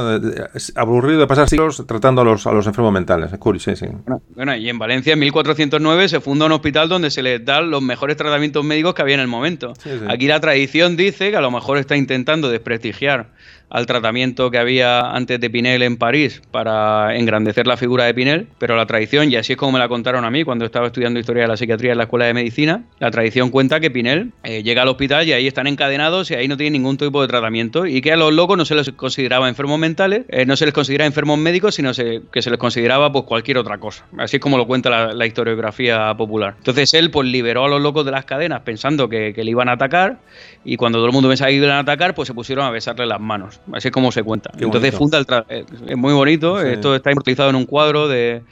Aburrido 0.77 1.21
de 1.21 1.27
pasar 1.27 1.49
siglos 1.49 1.85
tratando 1.87 2.23
a 2.23 2.25
los, 2.25 2.47
a 2.47 2.53
los 2.53 2.67
enfermos 2.67 2.93
mentales. 2.93 3.31
Sí, 3.59 3.77
sí. 3.77 3.87
Bueno, 4.35 4.57
y 4.57 4.69
en 4.69 4.79
Valencia 4.79 5.13
en 5.13 5.19
1409 5.19 6.09
se 6.09 6.21
funda 6.21 6.47
un 6.47 6.53
hospital 6.53 6.89
donde 6.89 7.11
se 7.11 7.23
les 7.23 7.45
dan 7.45 7.71
los 7.71 7.83
mejores 7.83 8.17
tratamientos 8.17 8.65
médicos 8.65 8.95
que 8.95 9.03
había 9.03 9.15
en 9.15 9.21
el 9.21 9.29
momento. 9.29 9.73
Aquí 10.09 10.27
la 10.27 10.41
tradición 10.41 10.97
dice 10.97 11.31
que 11.31 11.37
a 11.37 11.41
lo 11.41 11.51
mejor 11.51 11.79
está 11.79 11.97
intentando 11.97 12.49
desprestigiar 12.49 13.29
al 13.71 13.87
tratamiento 13.87 14.51
que 14.51 14.59
había 14.59 15.13
antes 15.13 15.41
de 15.41 15.49
Pinel 15.49 15.83
en 15.83 15.97
París 15.97 16.43
para 16.51 17.17
engrandecer 17.17 17.67
la 17.67 17.77
figura 17.77 18.05
de 18.05 18.15
Pinel, 18.15 18.49
pero 18.59 18.77
la 18.77 18.87
tradición, 18.87 19.31
y 19.31 19.37
así 19.37 19.53
es 19.53 19.57
como 19.57 19.73
me 19.73 19.79
la 19.79 19.89
contaron 19.89 20.25
a 20.25 20.31
mí 20.31 20.45
cuando 20.45 20.65
estaba 20.65 20.89
estudiando 20.89 21.21
historia 21.21 21.43
de 21.43 21.49
la 21.49 21.57
psiquiatría 21.57 21.93
en 21.93 21.99
la 21.99 22.05
escuela 22.05 22.27
de 22.27 22.35
medicina, 22.35 22.83
la 22.99 23.11
tradición 23.11 23.51
cuenta 23.51 23.81
que 23.81 23.91
Pinel 23.91 24.33
eh, 24.43 24.63
llega 24.63 24.83
al 24.83 24.89
hospital 24.89 25.27
y 25.29 25.33
ahí 25.33 25.47
están 25.47 25.67
encadenados 25.67 26.31
y 26.31 26.35
ahí 26.35 26.49
no 26.49 26.57
tienen 26.57 26.75
ningún 26.75 26.97
tipo 26.97 27.23
de 27.23 27.29
tratamiento 27.29 27.87
y 27.87 28.01
que 28.01 28.13
a 28.13 28.17
los 28.17 28.33
locos 28.33 28.59
no 28.59 28.65
se 28.65 28.75
les 28.75 28.91
consideraba 28.93 29.49
enfermos 29.49 29.79
mentales, 29.79 30.25
eh, 30.29 30.45
no 30.47 30.57
se 30.57 30.65
les 30.65 30.75
considera 30.75 31.07
enfermos 31.07 31.39
médicos, 31.39 31.77
sino 31.77 31.93
que 31.93 32.43
se 32.43 32.51
les 32.51 32.59
consideraba 32.59 33.13
pues 33.13 33.25
cualquier 33.25 33.59
otra 33.59 33.79
cosa. 33.79 34.05
Así 34.19 34.37
es 34.37 34.43
como 34.43 34.59
lo 34.59 34.67
cuenta 34.67 35.13
la, 35.13 35.27
historiografía 35.31 36.13
popular. 36.17 36.55
Entonces 36.59 36.93
él 36.95 37.11
pues 37.11 37.29
liberó 37.29 37.67
a 37.67 37.69
los 37.69 37.81
locos 37.81 38.05
de 38.05 38.11
las 38.11 38.25
cadenas 38.25 38.63
pensando 38.63 39.09
que, 39.09 39.33
que 39.33 39.45
le 39.45 39.53
iban 39.53 39.69
a 39.69 39.73
atacar 39.73 40.19
y 40.65 40.77
cuando 40.77 40.99
todo 40.99 41.07
el 41.07 41.13
mundo 41.13 41.29
pensaba 41.29 41.51
que 41.51 41.57
iban 41.57 41.71
a 41.71 41.79
atacar 41.81 42.15
pues 42.15 42.27
se 42.27 42.35
pusieron 42.35 42.65
a 42.65 42.71
besarle 42.71 43.07
las 43.07 43.21
manos. 43.21 43.60
Así 43.73 43.89
es 43.89 43.93
como 43.93 44.11
se 44.11 44.23
cuenta. 44.23 44.51
Entonces 44.59 44.95
funda 44.95 45.19
el 45.19 45.27
eh, 45.49 45.65
es 45.87 45.97
muy 45.97 46.13
bonito, 46.13 46.61
esto 46.61 46.95
está 46.95 47.11
inmortalizado 47.11 47.51
en 47.51 47.57
un 47.57 47.67
cuadro 47.67 48.09
de, 48.09 48.43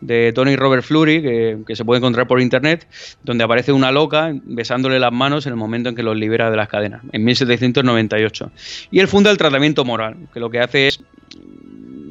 de 0.00 0.32
Tony 0.32 0.56
Robert 0.56 0.84
Flurry 0.84 1.22
que, 1.22 1.58
que, 1.66 1.74
se 1.74 1.84
puede 1.84 1.98
encontrar 1.98 2.26
por 2.26 2.40
internet, 2.40 2.86
donde 3.24 3.44
aparece 3.44 3.72
una 3.72 3.90
loca 3.90 4.32
besándole 4.44 4.98
las 4.98 5.12
manos 5.12 5.46
en 5.46 5.52
el 5.52 5.56
momento 5.56 5.88
en 5.88 5.96
que 5.96 6.02
los 6.02 6.16
libera 6.16 6.50
de 6.50 6.56
las 6.56 6.68
cadenas, 6.68 7.02
en 7.12 7.24
1798. 7.24 8.50
Y 8.90 9.00
él 9.00 9.08
funda 9.08 9.30
el 9.30 9.38
tratamiento 9.38 9.84
moral, 9.84 10.16
que 10.32 10.40
lo 10.40 10.50
que 10.50 10.60
hace 10.60 10.88
es 10.88 11.00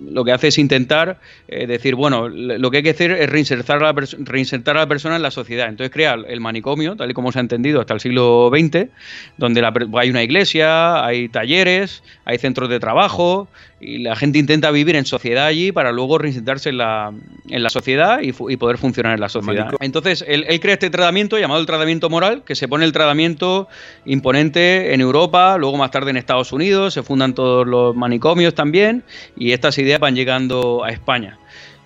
lo 0.10 0.24
que 0.24 0.32
hace 0.32 0.48
es 0.48 0.58
intentar 0.58 1.20
eh, 1.48 1.68
decir, 1.68 1.96
bueno, 1.96 2.28
lo 2.30 2.72
que 2.72 2.78
hay 2.78 2.84
que 2.84 2.92
hacer 2.92 3.12
es 3.12 3.30
reinsertar 3.30 3.84
a, 3.84 3.94
la 3.94 4.08
reinsertar 4.20 4.78
a 4.78 4.82
la 4.82 4.88
persona 4.88 5.16
en 5.16 5.22
la 5.22 5.32
sociedad. 5.32 5.70
Entonces 5.70 5.94
crea 5.94 6.14
el 6.14 6.40
manicomio, 6.40 6.96
tal 6.96 7.12
y 7.12 7.14
como 7.14 7.32
se 7.32 7.40
ha 7.40 7.42
entendido 7.42 7.82
hasta 7.82 7.94
el 7.94 8.00
siglo 8.00 8.52
XX, 8.52 8.90
donde 9.38 9.66
hay 10.00 10.10
una 10.10 10.24
iglesia, 10.24 11.06
hay 11.06 11.30
talleres, 11.30 12.04
hay 12.26 12.38
centros 12.38 12.70
de 12.70 12.80
trabajo, 12.80 13.48
y 13.80 14.00
la 14.00 14.16
gente 14.16 14.40
intenta 14.40 14.72
vivir 14.72 14.96
en 14.96 15.06
sociedad 15.06 15.46
allí 15.46 15.72
para 15.72 15.92
luego 15.92 16.18
reinsertarse 16.18 16.70
en 16.70 16.78
la, 16.78 17.14
en 17.50 17.64
la 17.64 17.70
sociedad 17.70 18.20
y, 18.22 18.32
poder 18.32 18.78
funcionar 18.78 19.14
en 19.14 19.20
la 19.20 19.30
sociedad. 19.30 19.72
Entonces, 19.80 20.26
él, 20.28 20.46
crea 20.60 20.74
este 20.74 20.90
tratamiento 20.90 21.38
llamado 21.38 21.60
el 21.60 21.68
tratamiento 21.68 22.10
moral, 22.10 22.44
que 22.44 22.56
se 22.56 22.68
pone 22.68 22.86
el 22.86 22.92
tratamiento 22.92 23.68
imponente 24.06 24.94
en 24.94 25.02
Europa, 25.02 25.58
luego 25.60 25.78
más 25.78 25.92
tarde 25.92 26.10
en 26.10 26.18
Estados 26.18 26.52
Unidos, 26.52 26.94
se 26.96 27.04
fundan 27.04 27.36
todos 27.36 27.68
los 27.68 27.96
manicomios 27.96 28.56
también, 28.56 29.04
y 29.36 29.52
estas 29.52 29.78
ideas 29.78 30.00
van 30.00 30.16
llegando 30.16 30.84
a 30.84 30.90
España. 30.90 31.38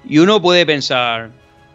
Y 0.07 0.19
uno 0.19 0.41
puede 0.41 0.65
pensar, 0.65 1.31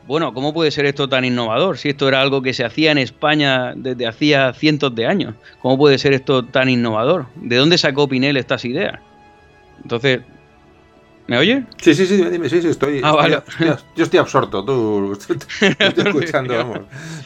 bueno, 0.06 0.32
¿cómo 0.32 0.54
puede 0.54 0.70
ser 0.70 0.86
esto 0.86 1.10
tan 1.10 1.26
innovador? 1.26 1.76
Si 1.76 1.90
esto 1.90 2.08
era 2.08 2.22
algo 2.22 2.40
que 2.40 2.54
se 2.54 2.64
hacía 2.64 2.90
en 2.90 2.98
España 2.98 3.74
desde 3.76 4.06
hacía 4.06 4.54
cientos 4.54 4.94
de 4.94 5.06
años, 5.06 5.34
¿cómo 5.60 5.76
puede 5.76 5.98
ser 5.98 6.14
esto 6.14 6.42
tan 6.42 6.70
innovador? 6.70 7.26
¿De 7.34 7.56
dónde 7.56 7.76
sacó 7.76 8.08
Pinel 8.08 8.38
estas 8.38 8.64
ideas? 8.64 8.98
Entonces, 9.82 10.20
¿me 11.26 11.38
oye? 11.38 11.64
Sí, 11.78 11.94
sí, 11.94 12.06
sí, 12.06 12.16
dime, 12.24 12.48
sí, 12.48 12.62
sí, 12.62 12.68
estoy. 12.68 13.00
Ah, 13.02 13.12
vale. 13.12 13.40
yo 13.96 14.04
estoy 14.04 14.18
absorto, 14.18 14.64
tú, 14.64 15.12
estoy 15.28 15.38
escuchando, 16.06 16.56
vamos. 16.56 16.80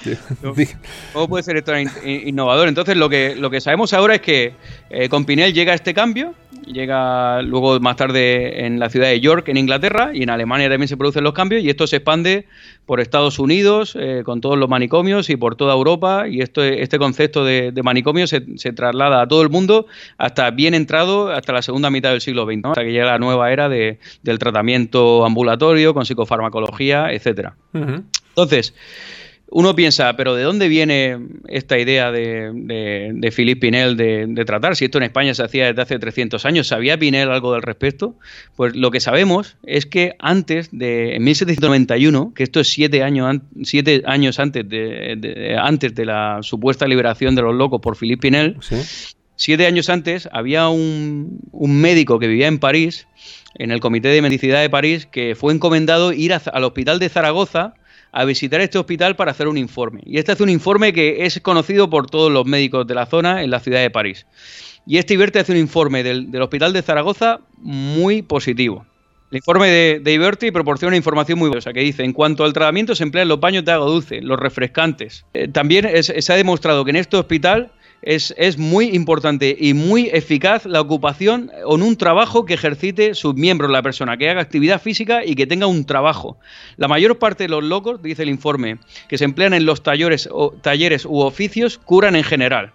¿Cómo 1.13 1.29
puede 1.29 1.43
ser 1.43 1.57
esto 1.57 1.73
innovador? 2.05 2.69
Entonces, 2.69 2.97
lo 2.97 3.09
que, 3.09 3.35
lo 3.37 3.51
que 3.51 3.61
sabemos 3.61 3.93
ahora 3.93 4.17
es 4.17 4.21
que 4.21 4.55
eh, 4.91 5.09
con 5.09 5.25
Pinel 5.25 5.53
llega 5.53 5.75
este 5.75 5.95
cambio, 5.95 6.35
llega 6.67 7.43
luego 7.43 7.79
más 7.81 7.97
tarde 7.97 8.67
en 8.67 8.79
la 8.79 8.91
ciudad 8.91 9.09
de 9.09 9.21
York, 9.21 9.49
en 9.49 9.57
Inglaterra, 9.57 10.11
y 10.15 10.23
en 10.23 10.31
Alemania 10.31 10.69
también 10.69 10.89
se 10.89 10.97
producen 10.97 11.25
los 11.25 11.33
cambios, 11.33 11.63
y 11.63 11.71
esto 11.71 11.87
se 11.87 11.97
expande 11.97 12.47
por 12.87 13.01
Estados 13.01 13.39
Unidos, 13.39 13.97
eh, 13.99 14.23
con 14.25 14.41
todos 14.41 14.59
los 14.59 14.69
manicomios, 14.69 15.31
y 15.31 15.37
por 15.37 15.57
toda 15.57 15.75
Europa, 15.75 16.29
y 16.29 16.41
esto, 16.41 16.63
este 16.63 16.99
concepto 16.99 17.45
de, 17.45 17.73
manicomio 17.83 18.27
se, 18.27 18.41
traslada 18.41 19.23
a 19.23 19.29
todo 19.29 19.43
el 19.43 19.51
mundo 19.51 19.87
hasta 20.19 20.51
bien 20.51 20.75
entrado, 20.75 21.31
hasta 21.31 21.53
la 21.53 21.63
segunda 21.63 21.91
mitad 21.91 22.11
del 22.11 22.21
siglo 22.21 22.45
XX, 22.45 22.65
hasta 22.65 22.83
que 22.83 22.93
llega 22.93 23.07
la 23.07 23.19
nueva 23.19 23.53
era 23.53 23.69
de, 23.69 23.99
del 24.23 24.39
tratamiento 24.39 25.25
ambulatorio, 25.25 25.95
con 25.95 26.05
psicofarmacología, 26.05 27.13
etcétera. 27.13 27.55
Entonces, 27.73 28.75
uno 29.53 29.75
piensa, 29.75 30.15
pero 30.17 30.35
¿de 30.37 30.45
dónde 30.45 30.69
viene 30.69 31.19
esta 31.49 31.79
idea 31.79 32.13
de, 32.13 32.51
de, 32.53 33.31
Philippe 33.33 33.61
Pinel 33.61 33.97
de, 33.97 34.45
tratar? 34.45 34.77
Si 34.77 34.85
esto 34.85 34.99
en 34.99 35.05
España 35.05 35.35
se 35.35 35.43
hacía 35.43 35.67
desde 35.67 35.83
hace 35.83 35.99
300 35.99 36.45
años, 36.45 36.69
¿sabía 36.69 36.99
Pinel 36.99 37.31
algo 37.31 37.55
al 37.55 37.63
respecto? 37.63 38.15
Pues 38.55 38.77
lo 38.77 38.91
que 38.91 39.01
sabemos 39.01 39.57
es 39.65 39.87
que 39.87 40.15
antes 40.21 40.69
de, 40.71 41.17
en 41.17 41.25
1791, 41.25 42.33
que 42.35 42.45
esto 42.45 42.61
es 42.61 42.69
siete 42.69 43.03
años, 43.03 43.39
siete 43.65 44.03
años 44.07 44.39
antes, 44.39 44.69
de, 44.69 45.57
antes 45.61 45.95
de 45.95 46.05
la 46.05 46.39
supuesta 46.43 46.87
liberación 46.87 47.35
de 47.35 47.43
los 47.43 47.55
locos 47.55 47.81
por 47.81 47.97
Philippe 47.97 48.23
Pinel, 48.23 48.57
siete 49.35 49.67
años 49.67 49.89
antes 49.89 50.29
había 50.33 50.69
un, 50.69 51.41
un 51.51 51.81
médico 51.81 52.21
que 52.21 52.29
vivía 52.29 52.47
en 52.47 52.61
París, 52.61 53.09
en 53.57 53.73
el 53.73 53.81
Comité 53.81 54.09
de 54.09 54.23
Medicidad 54.23 54.61
de 54.61 54.71
París, 54.71 55.07
que 55.11 55.35
fue 55.35 55.53
encomendado 55.53 56.13
ir 56.13 56.33
al 56.33 56.65
hospital 56.65 57.01
de 57.01 57.09
Zaragoza 57.09 57.75
a 58.13 58.25
visitar 58.25 58.61
este 58.61 58.79
hospital 58.79 59.17
para 59.17 59.31
hacer 59.31 59.49
un 59.49 59.59
informe. 59.59 60.01
Y 60.05 60.19
este 60.19 60.33
hace 60.33 60.43
un 60.43 60.49
informe 60.49 60.93
que 60.93 61.25
es 61.25 61.41
conocido 61.41 61.89
por 61.89 62.11
todos 62.11 62.31
los 62.31 62.47
médicos 62.47 62.87
de 62.87 62.95
la 62.95 63.07
zona 63.07 63.43
en 63.43 63.51
la 63.51 63.61
ciudad 63.61 63.81
de 63.81 63.91
París. 63.91 64.27
Y 64.87 64.99
este 64.99 65.15
Iberti 65.15 65.39
hace 65.39 65.53
un 65.53 65.59
informe 65.59 66.03
del, 66.03 66.35
hospital 66.41 66.73
de 66.73 66.83
Zaragoza 66.83 67.41
muy 67.59 68.23
positivo. 68.23 68.87
El 69.31 69.37
informe 69.37 69.69
de, 69.69 70.01
de 70.03 70.13
Iberti 70.13 70.51
proporciona 70.51 70.97
información 70.97 71.39
muy 71.39 71.49
valiosa 71.49 71.73
que 71.73 71.81
dice, 71.81 72.03
en 72.03 72.13
cuanto 72.13 72.45
al 72.45 72.53
tratamiento 72.53 72.97
se 72.97 73.05
emplean 73.05 73.29
los 73.29 73.39
baños 73.39 73.65
de 73.65 73.71
agua 73.71 73.87
dulce, 73.87 74.21
los 74.21 74.41
refrescantes. 74.41 75.25
Eh, 75.35 75.47
también 75.47 75.89
se 76.03 76.33
ha 76.33 76.37
demostrado 76.37 76.85
que 76.85 76.91
en 76.91 76.97
este 76.97 77.17
hospital 77.17 77.71
es, 78.03 78.59
muy 78.59 78.87
importante 78.95 79.57
y 79.59 79.75
muy 79.75 80.09
eficaz 80.13 80.65
la 80.65 80.81
ocupación 80.81 81.51
en 81.55 81.83
un 81.83 81.97
trabajo 81.97 82.45
que 82.45 82.55
ejercite 82.55 83.15
sus 83.15 83.35
miembros, 83.35 83.71
la 83.71 83.83
persona, 83.83 84.17
que 84.17 84.31
haga 84.31 84.41
actividad 84.41 84.81
física 84.81 85.25
y 85.25 85.35
que 85.35 85.47
tenga 85.47 85.67
un 85.67 85.85
trabajo. 85.85 86.39
La 86.77 86.89
mayor 86.89 87.19
parte 87.19 87.45
de 87.45 87.51
los 87.51 87.63
locos, 87.63 88.03
dice 88.03 88.23
el 88.23 88.31
informe, 88.31 88.79
que 89.09 89.19
se 89.19 89.25
emplean 89.25 89.55
en 89.55 89.67
los 89.67 89.83
talleres, 89.83 90.29
o, 90.33 90.53
talleres 90.53 91.05
u 91.05 91.21
oficios, 91.21 91.79
curan 91.79 92.17
en 92.17 92.25
general. 92.25 92.73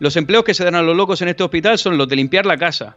Los 0.00 0.16
empleos 0.16 0.44
que 0.44 0.54
se 0.54 0.64
dan 0.64 0.74
a 0.74 0.82
los 0.82 0.96
locos 0.96 1.22
en 1.22 1.28
este 1.28 1.42
hospital 1.42 1.78
son 1.78 1.98
los 1.98 2.08
de 2.08 2.16
limpiar 2.16 2.46
la 2.46 2.58
casa, 2.58 2.96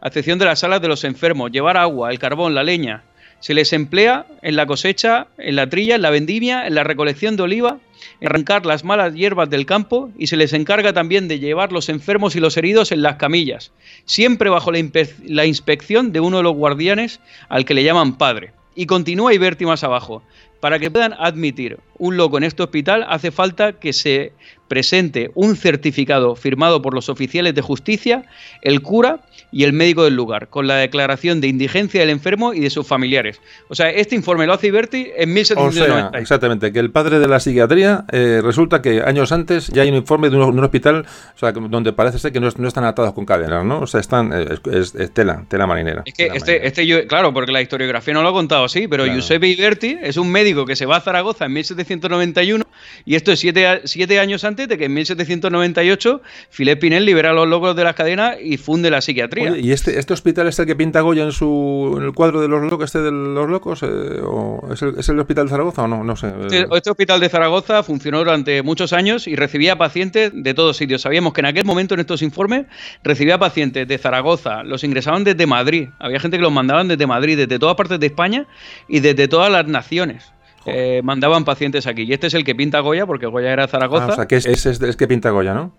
a 0.00 0.08
excepción 0.08 0.38
de 0.38 0.44
las 0.44 0.58
salas 0.58 0.82
de 0.82 0.88
los 0.88 1.04
enfermos, 1.04 1.52
llevar 1.52 1.76
agua, 1.76 2.10
el 2.10 2.18
carbón, 2.18 2.54
la 2.54 2.64
leña. 2.64 3.04
Se 3.42 3.52
les 3.52 3.74
emplea 3.74 4.26
en 4.40 4.56
la 4.56 4.64
cosecha, 4.64 5.26
en 5.36 5.56
la 5.56 5.68
trilla, 5.68 5.96
en 5.96 6.02
la 6.02 6.10
vendimia, 6.10 6.66
en 6.66 6.74
la 6.74 6.84
recolección 6.84 7.36
de 7.36 7.42
oliva 7.42 7.78
arrancar 8.24 8.66
las 8.66 8.84
malas 8.84 9.14
hierbas 9.14 9.50
del 9.50 9.66
campo 9.66 10.10
y 10.18 10.26
se 10.26 10.36
les 10.36 10.52
encarga 10.52 10.92
también 10.92 11.28
de 11.28 11.38
llevar 11.38 11.72
los 11.72 11.88
enfermos 11.88 12.36
y 12.36 12.40
los 12.40 12.56
heridos 12.56 12.92
en 12.92 13.02
las 13.02 13.16
camillas, 13.16 13.72
siempre 14.04 14.50
bajo 14.50 14.70
la, 14.72 15.46
inspección 15.46 16.12
de 16.12 16.20
uno 16.20 16.38
de 16.38 16.42
los 16.42 16.54
guardianes 16.54 17.20
al 17.48 17.64
que 17.64 17.74
le 17.74 17.84
llaman 17.84 18.18
padre. 18.18 18.52
Y 18.74 18.86
continúa 18.86 19.34
Iberti 19.34 19.66
más 19.66 19.84
abajo. 19.84 20.22
Para 20.60 20.78
que 20.78 20.90
puedan 20.90 21.12
admitir 21.18 21.78
un 21.98 22.16
loco 22.16 22.38
en 22.38 22.44
este 22.44 22.62
hospital 22.62 23.04
hace 23.08 23.30
falta 23.30 23.74
que 23.74 23.92
se 23.92 24.32
presente 24.72 25.30
un 25.34 25.56
certificado 25.56 26.34
firmado 26.34 26.80
por 26.80 26.94
los 26.94 27.10
oficiales 27.10 27.54
de 27.54 27.60
justicia, 27.60 28.24
el 28.62 28.80
cura 28.80 29.20
y 29.50 29.64
el 29.64 29.74
médico 29.74 30.04
del 30.04 30.14
lugar, 30.14 30.48
con 30.48 30.66
la 30.66 30.76
declaración 30.76 31.42
de 31.42 31.48
indigencia 31.48 32.00
del 32.00 32.08
enfermo 32.08 32.54
y 32.54 32.60
de 32.60 32.70
sus 32.70 32.86
familiares. 32.86 33.38
O 33.68 33.74
sea, 33.74 33.90
este 33.90 34.14
informe 34.14 34.46
lo 34.46 34.54
hace 34.54 34.68
Iberti 34.68 35.10
en 35.14 35.34
1790. 35.34 36.06
O 36.06 36.10
sea, 36.10 36.20
exactamente, 36.20 36.72
que 36.72 36.78
el 36.78 36.90
padre 36.90 37.18
de 37.18 37.28
la 37.28 37.38
psiquiatría 37.38 38.06
eh, 38.10 38.40
resulta 38.42 38.80
que 38.80 39.02
años 39.02 39.30
antes 39.30 39.68
ya 39.68 39.82
hay 39.82 39.90
un 39.90 39.96
informe 39.96 40.30
de 40.30 40.38
un, 40.38 40.64
hospital 40.64 41.04
o 41.34 41.38
sea, 41.38 41.52
donde 41.52 41.92
parece 41.92 42.18
ser 42.18 42.32
que 42.32 42.40
no, 42.40 42.48
están 42.48 42.84
atados 42.84 43.12
con 43.12 43.26
cadenas, 43.26 43.66
¿no? 43.66 43.80
O 43.80 43.86
sea, 43.86 44.00
están, 44.00 44.32
eh, 44.32 44.56
es, 44.72 44.94
tela, 45.12 45.44
tela 45.48 45.66
marinera. 45.66 46.02
Es 46.06 46.14
que 46.14 46.30
este, 46.32 46.66
este 46.66 46.86
yo, 46.86 47.06
claro, 47.06 47.34
porque 47.34 47.52
la 47.52 47.60
historiografía 47.60 48.14
no 48.14 48.22
lo 48.22 48.30
ha 48.30 48.32
contado 48.32 48.64
así, 48.64 48.88
pero 48.88 49.04
Giuseppe 49.04 49.48
Iberti 49.48 49.98
es 50.00 50.16
un 50.16 50.32
médico 50.32 50.64
que 50.64 50.76
se 50.76 50.86
va 50.86 50.96
a 50.96 51.00
Zaragoza 51.02 51.44
en 51.44 51.52
1791 51.82 52.64
y 53.04 53.14
esto 53.14 53.32
es 53.32 53.40
siete, 53.40 53.82
siete 53.84 54.18
años 54.18 54.44
antes 54.44 54.68
de 54.68 54.78
que 54.78 54.86
en 54.86 54.94
1798 54.94 56.22
Philippe 56.50 56.76
Pinel 56.76 57.04
libera 57.04 57.32
los 57.32 57.48
locos 57.48 57.76
de 57.76 57.84
las 57.84 57.94
cadenas 57.94 58.36
y 58.42 58.56
funde 58.56 58.90
la 58.90 59.00
psiquiatría. 59.00 59.56
¿Y 59.58 59.72
este, 59.72 59.98
este 59.98 60.12
hospital 60.12 60.48
es 60.48 60.58
el 60.58 60.66
que 60.66 60.76
pinta 60.76 61.00
Goya 61.00 61.24
en, 61.24 61.32
su, 61.32 61.94
en 61.98 62.04
el 62.04 62.12
cuadro 62.12 62.40
de 62.40 62.48
los 62.48 62.62
locos, 62.70 62.86
este 62.86 63.02
de 63.02 63.10
los 63.10 63.48
locos? 63.48 63.82
Eh, 63.82 63.86
¿o 64.22 64.68
es, 64.72 64.82
el, 64.82 64.98
¿Es 64.98 65.08
el 65.08 65.18
hospital 65.18 65.46
de 65.46 65.50
Zaragoza 65.50 65.82
o 65.82 65.88
no? 65.88 66.04
No 66.04 66.16
sé. 66.16 66.32
Este, 66.42 66.66
este, 66.72 66.90
hospital 66.90 67.20
de 67.20 67.28
Zaragoza 67.28 67.82
funcionó 67.82 68.18
durante 68.18 68.62
muchos 68.62 68.92
años 68.92 69.26
y 69.26 69.36
recibía 69.36 69.76
pacientes 69.76 70.32
de 70.34 70.54
todos 70.54 70.76
sitios. 70.76 71.02
Sabíamos 71.02 71.32
que 71.32 71.40
en 71.40 71.46
aquel 71.46 71.64
momento 71.64 71.94
en 71.94 72.00
estos 72.00 72.22
informes 72.22 72.66
recibía 73.02 73.38
pacientes 73.38 73.86
de 73.88 73.98
Zaragoza, 73.98 74.62
los 74.62 74.84
ingresaban 74.84 75.24
desde 75.24 75.46
Madrid. 75.46 75.88
Había 75.98 76.20
gente 76.20 76.36
que 76.36 76.42
los 76.42 76.52
mandaban 76.52 76.88
desde 76.88 77.06
Madrid, 77.06 77.36
desde 77.36 77.58
todas 77.58 77.76
partes 77.76 77.98
de 78.00 78.06
España 78.06 78.46
y 78.88 79.00
desde 79.00 79.28
todas 79.28 79.50
las 79.50 79.66
naciones. 79.66 80.32
Eh, 80.66 81.00
mandaban 81.02 81.44
pacientes 81.44 81.86
aquí. 81.86 82.02
Y 82.02 82.12
este 82.12 82.28
es 82.28 82.34
el 82.34 82.44
que 82.44 82.54
pinta 82.54 82.80
Goya, 82.80 83.06
porque 83.06 83.26
Goya 83.26 83.52
era 83.52 83.66
Zaragoza. 83.66 84.06
Ah, 84.06 84.12
o 84.12 84.14
sea, 84.14 84.26
que 84.26 84.36
es, 84.36 84.46
es, 84.46 84.96
que 84.96 85.08
pinta 85.08 85.30
Goya, 85.30 85.54
¿no? 85.54 85.72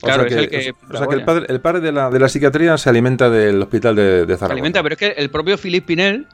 claro, 0.00 0.24
es 0.24 0.32
el 0.32 0.48
que. 0.48 0.74
O 0.90 0.96
sea, 0.96 1.06
que 1.06 1.14
el 1.14 1.24
padre, 1.24 1.46
el 1.48 1.60
padre 1.60 1.80
de, 1.80 1.92
la, 1.92 2.10
de, 2.10 2.18
la, 2.18 2.28
psiquiatría 2.28 2.76
se 2.78 2.88
alimenta 2.88 3.30
del 3.30 3.60
hospital 3.62 3.94
de, 3.96 4.22
Zaragoza. 4.22 4.46
Se 4.46 4.52
alimenta, 4.52 4.82
pero 4.82 4.94
es 4.94 4.98
que 4.98 5.08
el 5.16 5.30
propio 5.30 5.58
Philippe 5.58 5.86
Pinel 5.86 6.26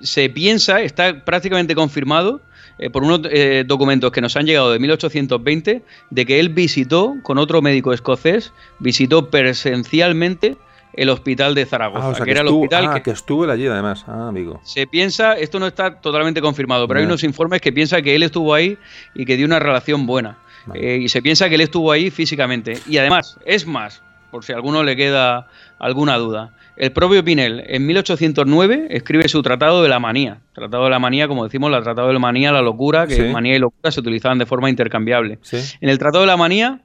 se 0.00 0.28
piensa, 0.28 0.80
está 0.80 1.24
prácticamente 1.24 1.74
confirmado. 1.74 2.40
Eh, 2.78 2.90
por 2.90 3.04
unos 3.04 3.22
eh, 3.30 3.64
documentos 3.66 4.12
que 4.12 4.20
nos 4.20 4.36
han 4.36 4.44
llegado 4.44 4.70
de 4.70 4.78
1820, 4.78 5.82
de 6.10 6.26
que 6.26 6.40
él 6.40 6.50
visitó 6.50 7.14
con 7.22 7.38
otro 7.38 7.62
médico 7.62 7.94
escocés, 7.94 8.52
visitó 8.80 9.30
presencialmente 9.30 10.58
el 10.96 11.10
hospital 11.10 11.54
de 11.54 11.66
Zaragoza, 11.66 12.22
ah, 12.22 12.24
que, 12.24 12.30
era 12.30 12.40
el 12.40 12.48
hospital 12.48 12.88
ah, 12.88 13.02
que, 13.02 13.10
estuvo 13.10 13.44
allí 13.44 13.66
además, 13.66 14.04
ah, 14.08 14.28
amigo. 14.28 14.60
Se 14.64 14.86
piensa, 14.86 15.34
esto 15.34 15.60
no 15.60 15.66
está 15.66 16.00
totalmente 16.00 16.40
confirmado, 16.40 16.88
pero 16.88 17.00
hay 17.00 17.06
unos 17.06 17.22
informes 17.22 17.60
que 17.60 17.72
piensan 17.72 18.02
que 18.02 18.14
él 18.14 18.22
estuvo 18.22 18.54
ahí 18.54 18.78
y 19.14 19.24
que 19.24 19.36
dio 19.36 19.46
una 19.46 19.58
relación 19.58 20.06
buena. 20.06 20.38
Eh, 20.74 20.98
y 21.02 21.08
se 21.08 21.22
piensa 21.22 21.48
que 21.48 21.54
él 21.54 21.60
estuvo 21.60 21.92
ahí 21.92 22.10
físicamente. 22.10 22.78
Y 22.88 22.98
además, 22.98 23.38
es 23.44 23.66
más, 23.66 24.02
por 24.30 24.44
si 24.44 24.52
a 24.52 24.56
alguno 24.56 24.82
le 24.82 24.96
queda 24.96 25.48
alguna 25.78 26.16
duda, 26.16 26.54
el 26.76 26.92
propio 26.92 27.24
Pinel 27.24 27.62
en 27.68 27.86
1809 27.86 28.88
escribe 28.90 29.28
su 29.28 29.42
Tratado 29.42 29.82
de 29.82 29.88
la 29.88 29.98
Manía. 29.98 30.40
Tratado 30.52 30.84
de 30.84 30.90
la 30.90 30.98
Manía, 30.98 31.28
como 31.28 31.44
decimos, 31.44 31.72
el 31.72 31.82
Tratado 31.82 32.08
de 32.08 32.14
la 32.14 32.18
Manía, 32.18 32.52
la 32.52 32.62
locura, 32.62 33.06
que 33.06 33.30
manía 33.30 33.56
y 33.56 33.58
locura 33.58 33.90
se 33.90 34.00
utilizaban 34.00 34.38
de 34.38 34.46
forma 34.46 34.68
intercambiable. 34.68 35.38
En 35.80 35.88
el 35.88 35.98
Tratado 35.98 36.22
de 36.22 36.26
la 36.26 36.36
Manía 36.36 36.80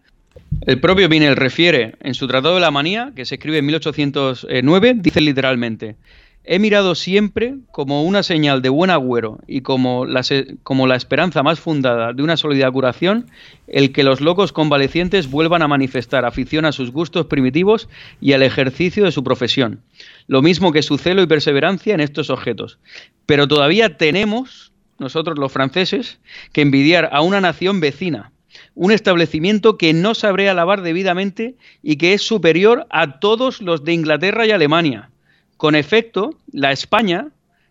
el 0.66 0.80
propio 0.80 1.10
Pinel 1.10 1.36
refiere 1.36 1.96
en 2.02 2.14
su 2.14 2.28
Tratado 2.28 2.56
de 2.56 2.62
la 2.62 2.72
Manía, 2.72 3.12
que 3.16 3.26
se 3.26 3.36
escribe 3.36 3.58
en 3.58 3.66
1809, 3.66 4.94
dice 4.98 5.22
literalmente, 5.22 5.96
he 6.44 6.60
mirado 6.60 6.96
siempre 6.96 7.56
como 7.72 8.04
una 8.04 8.24
señal 8.24 8.62
de 8.62 8.70
buen 8.70 8.90
agüero 8.90 9.40
y 9.48 9.62
como 9.62 10.06
la, 10.06 10.22
como 10.64 10.88
la 10.88 10.96
esperanza 10.96 11.44
más 11.44 11.60
fundada 11.60 12.14
de 12.14 12.24
una 12.24 12.38
sólida 12.38 12.72
curación, 12.72 13.28
el 13.68 13.92
que 13.92 14.04
los 14.04 14.22
locos 14.22 14.52
convalecientes 14.52 15.30
vuelvan 15.30 15.62
a 15.62 15.68
manifestar 15.68 16.26
afición 16.26 16.66
a 16.66 16.72
sus 16.72 16.92
gustos 16.92 17.28
primitivos 17.28 17.90
y 18.20 18.34
al 18.34 18.44
ejercicio 18.44 19.06
de 19.06 19.12
su 19.12 19.24
profesión, 19.24 19.82
lo 20.28 20.42
mismo 20.42 20.72
que 20.72 20.82
su 20.82 20.98
celo 20.98 21.22
y 21.22 21.28
perseverancia 21.28 21.94
en 21.94 22.02
estos 22.02 22.30
objetos. 22.30 22.80
Pero 23.26 23.48
todavía 23.48 23.98
tenemos, 23.98 24.72
nosotros 25.00 25.38
los 25.38 25.52
franceses, 25.52 26.20
que 26.54 26.62
envidiar 26.62 27.10
a 27.12 27.22
una 27.22 27.42
nación 27.42 27.80
vecina, 27.80 28.32
un 28.76 28.92
establecimiento 28.92 29.78
que 29.78 29.94
no 29.94 30.14
sabría 30.14 30.54
lavar 30.54 30.82
debidamente 30.82 31.56
y 31.82 31.98
que 31.98 32.14
es 32.14 32.22
superior 32.22 32.88
a 32.90 33.20
todos 33.20 33.62
los 33.62 33.84
de 33.84 33.94
Inglaterra 33.94 34.46
y 34.46 34.52
Alemania. 34.52 35.10
Con 35.58 35.76
efecto, 35.76 36.32
la 36.52 36.72
España 36.72 37.30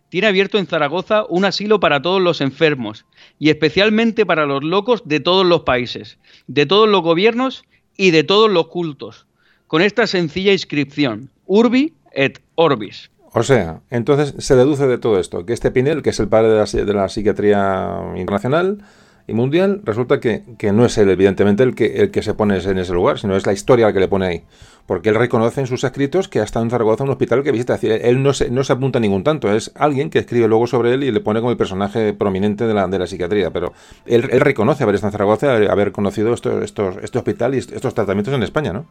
tiene 0.09 0.27
abierto 0.27 0.57
en 0.57 0.67
Zaragoza 0.67 1.25
un 1.29 1.45
asilo 1.45 1.79
para 1.79 2.01
todos 2.01 2.21
los 2.21 2.41
enfermos 2.41 3.05
y 3.39 3.49
especialmente 3.49 4.25
para 4.25 4.45
los 4.45 4.63
locos 4.63 5.03
de 5.05 5.19
todos 5.19 5.45
los 5.45 5.61
países, 5.61 6.17
de 6.47 6.65
todos 6.65 6.89
los 6.89 7.01
gobiernos 7.01 7.63
y 7.95 8.11
de 8.11 8.23
todos 8.23 8.49
los 8.51 8.67
cultos, 8.67 9.25
con 9.67 9.81
esta 9.81 10.07
sencilla 10.07 10.51
inscripción, 10.51 11.29
Urbi 11.45 11.93
et 12.11 12.41
Orbis. 12.55 13.09
O 13.33 13.43
sea, 13.43 13.81
entonces 13.89 14.35
se 14.37 14.55
deduce 14.55 14.85
de 14.87 14.97
todo 14.97 15.17
esto 15.17 15.45
que 15.45 15.53
este 15.53 15.71
Pinel, 15.71 16.01
que 16.01 16.09
es 16.09 16.19
el 16.19 16.27
padre 16.27 16.49
de 16.49 16.57
la, 16.57 16.65
de 16.65 16.93
la 16.93 17.07
psiquiatría 17.07 18.13
internacional, 18.17 18.79
y 19.27 19.33
mundial, 19.33 19.81
resulta 19.83 20.19
que, 20.19 20.43
no 20.73 20.85
es 20.85 20.97
él, 20.97 21.09
evidentemente, 21.09 21.63
el 21.63 21.75
que, 21.75 22.01
el 22.01 22.11
que 22.11 22.21
se 22.21 22.33
pone 22.33 22.57
en 22.57 22.77
ese 22.77 22.93
lugar, 22.93 23.19
sino 23.19 23.35
es 23.35 23.45
la 23.45 23.53
historia 23.53 23.87
la 23.87 23.93
que 23.93 23.99
le 23.99 24.07
pone 24.07 24.25
ahí. 24.25 24.43
Porque 24.85 25.09
él 25.09 25.15
reconoce 25.15 25.61
en 25.61 25.67
sus 25.67 25.83
escritos 25.83 26.27
que 26.27 26.39
ha 26.39 26.43
estado 26.43 26.65
en 26.65 26.71
Zaragoza 26.71 27.03
un 27.03 27.11
hospital 27.11 27.43
que 27.43 27.51
visita. 27.51 27.73
Decir, 27.73 27.91
él 27.91 28.23
no 28.23 28.33
se, 28.33 28.49
no 28.49 28.63
se 28.63 28.73
apunta 28.73 28.99
ningún 28.99 29.23
tanto, 29.23 29.53
es 29.53 29.71
alguien 29.75 30.09
que 30.09 30.19
escribe 30.19 30.47
luego 30.47 30.67
sobre 30.67 30.93
él 30.93 31.03
y 31.03 31.11
le 31.11 31.19
pone 31.19 31.39
como 31.39 31.51
el 31.51 31.57
personaje 31.57 32.13
prominente 32.13 32.65
de 32.65 32.73
la, 32.73 32.87
de 32.87 32.99
la 32.99 33.07
psiquiatría. 33.07 33.51
Pero 33.51 33.73
él, 34.05 34.23
reconoce 34.23 34.83
haber 34.83 34.95
estado 34.95 35.09
en 35.09 35.13
Zaragoza, 35.13 35.55
haber 35.55 35.91
conocido 35.91 36.33
estos, 36.33 36.63
estos, 36.63 36.97
este 37.01 37.17
hospital 37.17 37.55
y 37.55 37.59
estos 37.59 37.93
tratamientos 37.93 38.33
en 38.33 38.43
España, 38.43 38.73
¿no? 38.73 38.85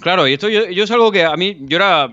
Claro, 0.00 0.26
y 0.28 0.34
esto 0.34 0.48
yo, 0.48 0.68
yo, 0.70 0.84
es 0.84 0.90
algo 0.90 1.10
que 1.12 1.24
a 1.24 1.36
mí, 1.36 1.56
yo 1.60 1.76
era 1.76 2.08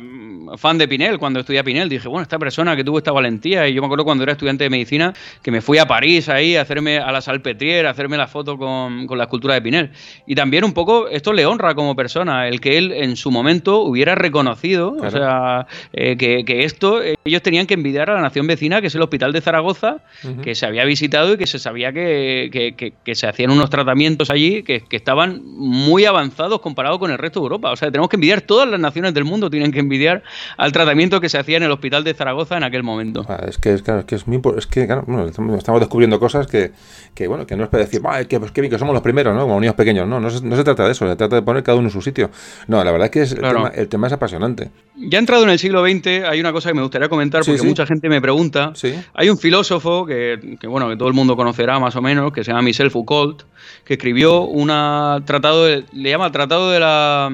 fan 0.57 0.77
de 0.77 0.87
Pinel 0.87 1.17
cuando 1.19 1.39
estudié 1.39 1.59
a 1.59 1.63
Pinel. 1.63 1.89
Dije, 1.89 2.07
bueno, 2.07 2.23
esta 2.23 2.39
persona 2.39 2.75
que 2.75 2.83
tuvo 2.83 2.97
esta 2.97 3.11
valentía. 3.11 3.67
Y 3.67 3.73
yo 3.73 3.81
me 3.81 3.87
acuerdo 3.87 4.05
cuando 4.05 4.23
era 4.23 4.33
estudiante 4.33 4.63
de 4.63 4.69
medicina 4.69 5.13
que 5.41 5.51
me 5.51 5.61
fui 5.61 5.77
a 5.77 5.87
París 5.87 6.29
ahí 6.29 6.55
a 6.55 6.61
hacerme 6.61 6.97
a 6.97 7.11
la 7.11 7.21
Salpetriere, 7.21 7.87
a 7.87 7.91
hacerme 7.91 8.17
la 8.17 8.27
foto 8.27 8.57
con, 8.57 9.07
con 9.07 9.17
la 9.17 9.25
escultura 9.25 9.53
de 9.55 9.61
Pinel. 9.61 9.91
Y 10.25 10.35
también 10.35 10.63
un 10.63 10.73
poco 10.73 11.07
esto 11.07 11.33
le 11.33 11.45
honra 11.45 11.75
como 11.75 11.95
persona, 11.95 12.47
el 12.47 12.61
que 12.61 12.77
él 12.77 12.91
en 12.91 13.15
su 13.15 13.31
momento 13.31 13.81
hubiera 13.81 14.15
reconocido, 14.15 14.95
o 14.99 15.09
sea, 15.09 15.67
eh, 15.93 16.15
que, 16.17 16.43
que, 16.45 16.65
esto 16.65 17.01
ellos 17.01 17.41
tenían 17.41 17.67
que 17.67 17.73
envidiar 17.73 18.09
a 18.09 18.15
la 18.15 18.21
nación 18.21 18.47
vecina, 18.47 18.81
que 18.81 18.87
es 18.87 18.95
el 18.95 19.01
Hospital 19.01 19.33
de 19.33 19.41
Zaragoza, 19.41 19.97
que 20.43 20.55
se 20.55 20.65
había 20.65 20.85
visitado 20.85 21.33
y 21.33 21.37
que 21.37 21.47
se 21.47 21.59
sabía 21.59 21.91
que, 21.91 22.49
que, 22.51 22.93
que 23.03 23.15
se 23.15 23.27
hacían 23.27 23.51
unos 23.51 23.69
tratamientos 23.69 24.29
allí 24.29 24.63
que, 24.63 24.83
estaban 24.95 25.41
muy 25.43 26.05
avanzados 26.05 26.61
comparado 26.61 26.99
con 26.99 27.11
el 27.11 27.17
resto 27.17 27.41
de 27.41 27.43
Europa. 27.43 27.74
O 27.75 27.77
sea, 27.77 27.91
tenemos 27.91 28.09
que 28.09 28.15
envidiar, 28.15 28.41
todas 28.41 28.69
las 28.69 28.79
naciones 28.79 29.13
del 29.13 29.25
mundo 29.25 29.49
tienen 29.49 29.71
que 29.71 29.79
envidiar 29.79 30.23
al 30.57 30.71
tratamiento 30.71 31.19
que 31.19 31.29
se 31.29 31.37
hacía 31.37 31.57
en 31.57 31.63
el 31.63 31.71
hospital 31.71 32.03
de 32.03 32.13
Zaragoza 32.13 32.55
en 32.57 32.63
aquel 32.63 32.83
momento. 32.83 33.25
Ah, 33.27 33.41
es 33.47 33.57
que 33.57 33.73
es, 33.73 33.81
claro, 33.81 33.99
es 33.99 34.05
que 34.05 34.15
es 34.15 34.27
muy 34.27 34.41
es 34.57 34.67
que 34.67 34.85
claro, 34.85 35.03
bueno, 35.05 35.25
estamos 35.27 35.79
descubriendo 35.79 36.19
cosas 36.19 36.47
que, 36.47 36.71
que 37.13 37.27
bueno, 37.27 37.45
que 37.45 37.55
no 37.55 37.63
es 37.63 37.69
para 37.69 37.83
decir, 37.83 38.01
que, 38.29 38.39
pues, 38.39 38.51
que, 38.51 38.69
que 38.69 38.79
somos 38.79 38.93
los 38.93 39.03
primeros, 39.03 39.35
¿no? 39.35 39.41
Como 39.41 39.59
niños 39.59 39.75
pequeños, 39.75 40.07
no, 40.07 40.19
no 40.19 40.29
se, 40.29 40.45
no 40.45 40.55
se, 40.55 40.63
trata 40.63 40.85
de 40.85 40.91
eso, 40.91 41.07
se 41.07 41.15
trata 41.15 41.35
de 41.35 41.41
poner 41.41 41.63
cada 41.63 41.77
uno 41.77 41.87
en 41.87 41.91
su 41.91 42.01
sitio. 42.01 42.29
No, 42.67 42.83
la 42.83 42.91
verdad 42.91 43.05
es 43.05 43.11
que 43.11 43.21
es, 43.23 43.35
claro. 43.35 43.57
el, 43.57 43.63
tema, 43.63 43.81
el, 43.81 43.87
tema, 43.89 44.07
es 44.07 44.13
apasionante. 44.13 44.71
Ya 44.95 45.19
entrado 45.19 45.43
en 45.43 45.49
el 45.49 45.59
siglo 45.59 45.85
XX, 45.85 46.25
hay 46.29 46.39
una 46.39 46.53
cosa 46.53 46.69
que 46.69 46.75
me 46.75 46.81
gustaría 46.81 47.09
comentar 47.09 47.41
porque 47.41 47.57
sí, 47.57 47.63
sí. 47.63 47.67
mucha 47.67 47.85
gente 47.85 48.09
me 48.09 48.21
pregunta. 48.21 48.71
Sí. 48.75 48.95
Hay 49.13 49.29
un 49.29 49.37
filósofo 49.37 50.05
que, 50.05 50.57
que, 50.59 50.67
bueno, 50.67 50.89
que 50.89 50.95
todo 50.95 51.07
el 51.07 51.13
mundo 51.13 51.35
conocerá 51.35 51.79
más 51.79 51.95
o 51.95 52.01
menos, 52.01 52.31
que 52.31 52.43
se 52.43 52.51
llama 52.51 52.61
Michel 52.61 52.91
Foucault, 52.91 53.43
que 53.83 53.95
escribió 53.95 54.41
una 54.41 55.21
tratado, 55.25 55.65
de, 55.65 55.85
le 55.93 56.09
llama 56.09 56.31
Tratado 56.31 56.71
de 56.71 56.79
la, 56.79 57.31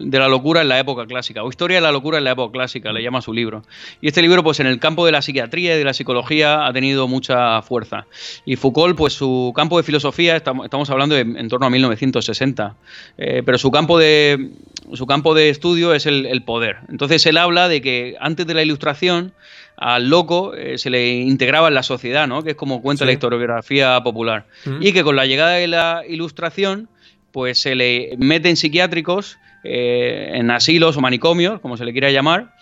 de 0.00 0.18
la 0.18 0.28
locura 0.28 0.62
en 0.62 0.68
la 0.68 0.78
época 0.78 1.06
clásica, 1.06 1.42
o 1.42 1.48
Historia 1.48 1.76
de 1.76 1.80
la 1.82 1.92
locura 1.92 2.18
en 2.18 2.24
la 2.24 2.32
época 2.32 2.52
clásica, 2.52 2.92
le 2.92 3.02
llama 3.02 3.20
su 3.22 3.32
libro. 3.32 3.62
Y 4.00 4.08
este 4.08 4.22
libro, 4.22 4.42
pues 4.42 4.60
en 4.60 4.66
el 4.66 4.78
campo 4.78 5.06
de 5.06 5.12
la 5.12 5.22
psiquiatría 5.22 5.74
y 5.74 5.78
de 5.78 5.84
la 5.84 5.94
psicología 5.94 6.66
ha 6.66 6.72
tenido 6.72 7.08
mucha 7.08 7.62
fuerza. 7.62 8.06
Y 8.44 8.56
Foucault, 8.56 8.96
pues 8.96 9.12
su 9.12 9.52
campo 9.54 9.76
de 9.76 9.82
filosofía, 9.82 10.36
estamos, 10.36 10.64
estamos 10.64 10.88
hablando 10.90 11.14
de 11.14 11.22
en 11.22 11.48
torno 11.48 11.66
a 11.66 11.70
1960, 11.70 12.76
eh, 13.18 13.42
pero 13.44 13.58
su 13.58 13.70
campo 13.70 13.98
de, 13.98 14.50
su 14.94 15.06
campo 15.06 15.34
de 15.34 15.50
estudio 15.50 15.94
es 15.94 16.06
el, 16.06 16.26
el 16.26 16.42
poder. 16.42 16.78
Entonces 16.88 17.24
él 17.26 17.36
habla 17.36 17.68
de 17.68 17.80
que 17.80 18.16
antes 18.20 18.46
de 18.46 18.54
la 18.54 18.62
ilustración, 18.62 19.32
al 19.80 20.10
loco 20.10 20.54
eh, 20.54 20.76
se 20.76 20.90
le 20.90 21.08
integraba 21.08 21.68
en 21.68 21.74
la 21.74 21.82
sociedad, 21.82 22.28
¿no? 22.28 22.42
que 22.42 22.50
es 22.50 22.56
como 22.56 22.82
cuenta 22.82 23.04
sí. 23.04 23.06
la 23.06 23.12
historiografía 23.12 24.00
popular. 24.02 24.46
Mm. 24.66 24.82
Y 24.82 24.92
que 24.92 25.02
con 25.02 25.16
la 25.16 25.24
llegada 25.24 25.52
de 25.52 25.66
la 25.66 26.02
ilustración, 26.06 26.88
pues 27.32 27.58
se 27.58 27.74
le 27.74 28.14
meten 28.18 28.56
psiquiátricos 28.56 29.38
eh, 29.62 30.30
en 30.34 30.50
asilos 30.50 30.96
o 30.96 31.00
manicomios, 31.00 31.60
como 31.60 31.76
se 31.76 31.84
le 31.84 31.92
quiera 31.92 32.10
llamar, 32.10 32.54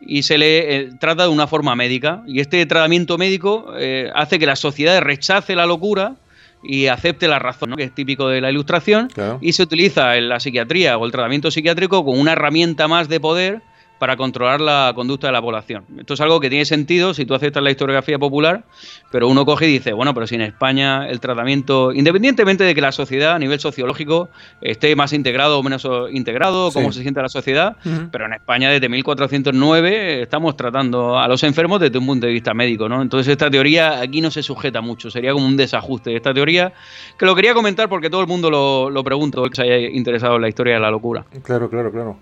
y 0.00 0.22
se 0.22 0.38
le 0.38 0.76
eh, 0.76 0.90
trata 0.98 1.24
de 1.24 1.28
una 1.28 1.46
forma 1.46 1.74
médica. 1.76 2.22
Y 2.26 2.40
este 2.40 2.64
tratamiento 2.66 3.18
médico 3.18 3.74
eh, 3.78 4.10
hace 4.14 4.38
que 4.38 4.46
la 4.46 4.56
sociedad 4.56 5.00
rechace 5.00 5.54
la 5.54 5.66
locura 5.66 6.14
y 6.62 6.86
acepte 6.86 7.28
la 7.28 7.38
razón, 7.38 7.70
¿no? 7.70 7.76
que 7.76 7.84
es 7.84 7.94
típico 7.94 8.28
de 8.28 8.40
la 8.40 8.50
ilustración, 8.50 9.08
claro. 9.08 9.38
y 9.40 9.52
se 9.52 9.62
utiliza 9.62 10.16
en 10.16 10.28
la 10.28 10.40
psiquiatría 10.40 10.96
o 10.98 11.04
el 11.04 11.12
tratamiento 11.12 11.50
psiquiátrico 11.50 12.04
como 12.04 12.20
una 12.20 12.32
herramienta 12.32 12.88
más 12.88 13.08
de 13.08 13.20
poder 13.20 13.60
para 13.98 14.16
controlar 14.16 14.60
la 14.60 14.92
conducta 14.94 15.28
de 15.28 15.32
la 15.32 15.40
población. 15.40 15.84
Esto 15.98 16.14
es 16.14 16.20
algo 16.20 16.40
que 16.40 16.50
tiene 16.50 16.64
sentido 16.64 17.14
si 17.14 17.24
tú 17.24 17.34
aceptas 17.34 17.62
la 17.62 17.70
historiografía 17.70 18.18
popular, 18.18 18.64
pero 19.10 19.28
uno 19.28 19.44
coge 19.44 19.68
y 19.68 19.72
dice, 19.72 19.92
bueno, 19.92 20.12
pero 20.14 20.26
si 20.26 20.34
en 20.34 20.42
España 20.42 21.08
el 21.08 21.20
tratamiento, 21.20 21.92
independientemente 21.92 22.64
de 22.64 22.74
que 22.74 22.80
la 22.80 22.92
sociedad 22.92 23.34
a 23.34 23.38
nivel 23.38 23.58
sociológico 23.60 24.28
esté 24.60 24.94
más 24.96 25.12
integrado 25.12 25.58
o 25.58 25.62
menos 25.62 25.86
integrado, 26.12 26.70
cómo 26.72 26.92
sí. 26.92 26.98
se 26.98 27.02
siente 27.02 27.22
la 27.22 27.28
sociedad, 27.28 27.76
uh 27.84 27.88
-huh. 27.88 28.08
pero 28.10 28.26
en 28.26 28.34
España 28.34 28.70
desde 28.70 28.88
1409 28.88 30.22
estamos 30.22 30.56
tratando 30.56 31.18
a 31.18 31.26
los 31.28 31.42
enfermos 31.42 31.80
desde 31.80 31.98
un 31.98 32.06
punto 32.06 32.26
de 32.26 32.32
vista 32.32 32.54
médico, 32.54 32.88
¿no? 32.88 33.02
Entonces 33.02 33.32
esta 33.32 33.50
teoría 33.50 34.00
aquí 34.00 34.20
no 34.20 34.30
se 34.30 34.42
sujeta 34.42 34.80
mucho, 34.80 35.10
sería 35.10 35.32
como 35.32 35.46
un 35.46 35.56
desajuste 35.56 36.10
de 36.10 36.16
esta 36.16 36.34
teoría, 36.34 36.72
que 37.18 37.26
lo 37.26 37.34
quería 37.34 37.54
comentar 37.54 37.88
porque 37.88 38.10
todo 38.10 38.20
el 38.20 38.26
mundo 38.26 38.50
lo, 38.50 38.90
lo 38.90 39.04
pregunta, 39.04 39.40
que 39.48 39.56
se 39.56 39.62
haya 39.62 39.88
interesado 39.88 40.36
en 40.36 40.42
la 40.42 40.48
historia 40.48 40.74
de 40.74 40.80
la 40.80 40.90
locura. 40.90 41.24
Claro, 41.42 41.70
claro, 41.70 41.90
claro. 41.90 42.16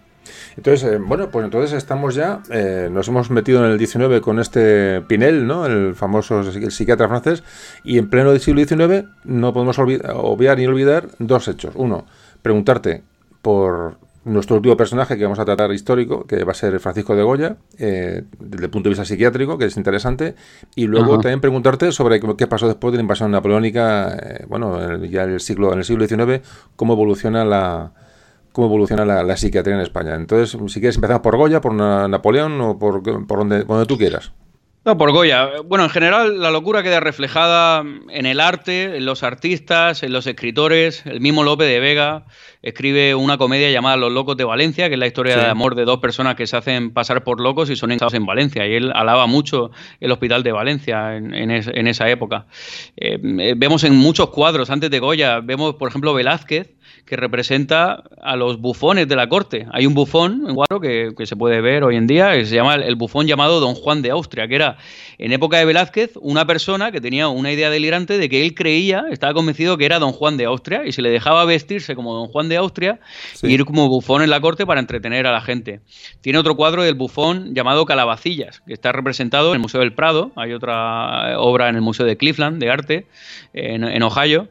Entonces, 0.57 0.93
eh, 0.93 0.99
bueno, 0.99 1.31
pues 1.31 1.45
entonces 1.45 1.73
estamos 1.73 2.15
ya, 2.15 2.43
eh, 2.51 2.89
nos 2.91 3.09
hemos 3.09 3.31
metido 3.31 3.65
en 3.65 3.71
el 3.71 3.79
19 3.79 4.21
con 4.21 4.39
este 4.39 5.01
Pinel, 5.03 5.47
¿no? 5.47 5.67
El 5.67 5.95
famoso 5.95 6.41
el 6.41 6.71
psiquiatra 6.71 7.09
francés, 7.09 7.43
y 7.83 7.99
en 7.99 8.11
pleno 8.11 8.37
siglo 8.39 8.65
XIX 8.65 9.05
no 9.25 9.53
podemos 9.53 9.79
obviar 9.79 10.59
ni 10.59 10.67
olvidar 10.67 11.09
dos 11.19 11.49
hechos. 11.49 11.73
Uno, 11.77 12.07
preguntarte 12.43 13.03
por 13.43 13.99
nuestro 14.25 14.57
último 14.57 14.77
personaje 14.77 15.17
que 15.17 15.25
vamos 15.25 15.39
a 15.39 15.45
tratar 15.45 15.71
histórico, 15.73 16.27
que 16.27 16.45
va 16.45 16.53
a 16.53 16.55
ser 16.55 16.79
Francisco 16.81 17.15
de 17.15 17.23
Goya, 17.23 17.57
eh, 17.79 18.23
desde 18.39 18.65
el 18.65 18.71
punto 18.71 18.89
de 18.89 18.91
vista 18.91 19.05
psiquiátrico, 19.05 19.59
que 19.59 19.67
es 19.67 19.77
interesante, 19.77 20.35
y 20.75 20.87
luego 20.87 21.15
Ajá. 21.15 21.23
también 21.23 21.41
preguntarte 21.41 21.93
sobre 21.93 22.21
qué 22.37 22.47
pasó 22.47 22.67
después 22.67 22.93
de 22.93 22.99
la 22.99 23.03
invasión 23.03 23.31
napoleónica, 23.31 24.17
eh, 24.17 24.45
bueno, 24.49 25.05
ya 25.05 25.25
en 25.25 25.31
el 25.31 25.41
siglo, 25.41 25.73
en 25.73 25.79
el 25.79 25.85
siglo 25.85 26.07
XIX, 26.07 26.41
cómo 26.77 26.95
evoluciona 26.95 27.45
la 27.45 27.93
cómo 28.55 28.69
evoluciona 28.69 29.05
la, 29.05 29.25
la, 29.25 29.37
psiquiatría 29.37 29.75
en 29.75 29.81
España. 29.81 30.15
Entonces, 30.15 30.57
si 30.73 30.79
quieres, 30.79 30.95
empezamos 30.95 31.23
por 31.23 31.37
Goya, 31.37 31.61
por 31.61 31.75
Napoleón 31.75 32.61
o 32.61 32.79
por, 32.79 33.03
por, 33.03 33.39
donde, 33.39 33.67
por 33.67 33.77
donde 33.77 33.87
tú 33.87 33.99
quieras. 33.99 34.33
No, 34.85 34.97
por 34.97 35.11
Goya. 35.11 35.63
Bueno, 35.65 35.85
en 35.85 35.91
general 35.91 36.41
la 36.41 36.51
locura 36.51 36.85
queda 36.85 37.01
reflejada 37.01 37.83
en 38.11 38.27
el 38.27 38.39
arte, 38.39 38.99
en 38.99 39.07
los 39.07 39.25
artistas, 39.25 40.05
en 40.05 40.13
los 40.13 40.29
escritores. 40.29 41.05
El 41.07 41.21
mismo 41.21 41.43
Lope 41.43 41.65
de 41.65 41.81
Vega 41.81 42.27
escribe 42.63 43.15
una 43.17 43.39
comedia 43.39 43.71
llamada 43.73 43.97
Los 43.97 44.13
locos 44.13 44.37
de 44.37 44.45
Valencia, 44.45 44.89
que 44.89 44.95
es 44.95 45.01
la 45.01 45.07
historia 45.07 45.35
sí. 45.35 45.41
de 45.41 45.47
amor 45.47 45.75
de 45.75 45.87
dos 45.87 45.99
personas 46.01 46.37
que 46.37 46.47
se 46.47 46.57
hacen 46.57 46.93
pasar 46.93 47.25
por 47.25 47.41
locos 47.41 47.71
y 47.71 47.77
son 47.77 47.91
encarcelados 47.91 48.15
en 48.15 48.27
Valencia. 48.27 48.69
Y 48.69 48.75
él 48.75 48.93
alaba 48.95 49.27
mucho 49.27 49.71
el 50.01 50.13
hospital 50.13 50.45
de 50.45 50.53
Valencia 50.53 51.17
en, 51.17 51.35
en, 51.35 51.51
es, 51.51 51.67
en 51.67 51.89
esa 51.89 52.09
época. 52.11 52.47
Eh, 52.99 53.19
vemos 53.57 53.83
en 53.85 53.97
muchos 53.97 54.29
cuadros, 54.29 54.69
antes 54.69 54.91
de 54.91 54.99
Goya, 55.01 55.41
vemos, 55.41 55.77
por 55.77 55.89
ejemplo, 55.89 56.13
Velázquez, 56.13 56.74
que 57.07 57.17
representa 57.17 58.03
a 58.23 58.37
los 58.37 58.59
bufones 58.59 59.07
de 59.07 59.17
la 59.17 59.29
corte. 59.29 59.67
Hay 59.73 59.87
un 59.87 59.95
bufón 59.95 60.45
en 60.49 60.55
cuadro 60.55 60.81
que, 60.81 61.11
que, 61.17 61.27
se 61.27 61.37
puede 61.37 61.61
ver 61.61 61.85
hoy 61.85 61.97
en 61.97 62.07
día, 62.07 62.33
que 62.33 62.47
se 62.47 62.55
llama 62.55 62.77
el 62.77 62.97
bufón 62.97 63.27
llamado 63.27 63.61
Don 63.61 63.75
Juan 63.75 64.01
de 64.01 64.11
Austria, 64.11 64.49
que 64.49 64.55
era 64.55 64.79
en 65.19 65.33
época 65.33 65.59
de 65.59 65.67
Velázquez 65.67 66.13
una 66.21 66.47
persona 66.47 66.93
que 66.93 67.01
tenía 67.01 67.29
una 67.29 67.53
idea 67.53 67.69
delirante 67.69 68.17
de 68.17 68.29
que 68.29 68.43
él 68.43 68.55
creía, 68.55 69.05
estaba 69.11 69.35
convencido 69.35 69.77
que 69.77 69.85
era 69.85 69.99
Don 69.99 70.13
Juan 70.13 70.37
de 70.37 70.47
Austria 70.47 70.83
y 70.87 70.93
se 70.93 71.03
le 71.03 71.11
dejaba 71.11 71.45
vestirse 71.45 71.95
como 71.95 72.15
Don 72.15 72.29
Juan 72.29 72.49
de 72.49 72.57
Austria 72.57 73.01
sí. 73.35 73.49
y 73.49 73.53
ir 73.53 73.65
como 73.67 73.89
bufón 73.89 74.23
en 74.23 74.31
la 74.31 74.41
corte 74.41 74.65
para 74.65 74.81
entretener 74.81 75.27
a 75.27 75.33
la 75.33 75.43
gente. 75.43 75.81
Tiene 76.23 76.39
otro 76.39 76.57
cuadro 76.57 76.83
del 76.83 76.95
bufón 76.95 77.55
llamado 77.55 77.85
Calabacillas, 77.85 78.61
que 78.67 78.73
está 78.73 78.93
representado 78.93 79.51
en 79.51 79.57
el 79.57 79.61
Museo 79.61 79.81
del 79.81 79.95
Prado, 79.95 80.33
hay 80.37 80.55
otra 80.55 81.39
obra 81.39 81.69
en 81.69 81.77
el 81.77 81.83
Museo 81.83 82.07
de 82.07 82.17
Cleveland 82.17 82.61
de 82.61 82.71
arte 82.71 83.07
en, 83.53 83.85
en 83.85 84.03
Ohio 84.03 84.49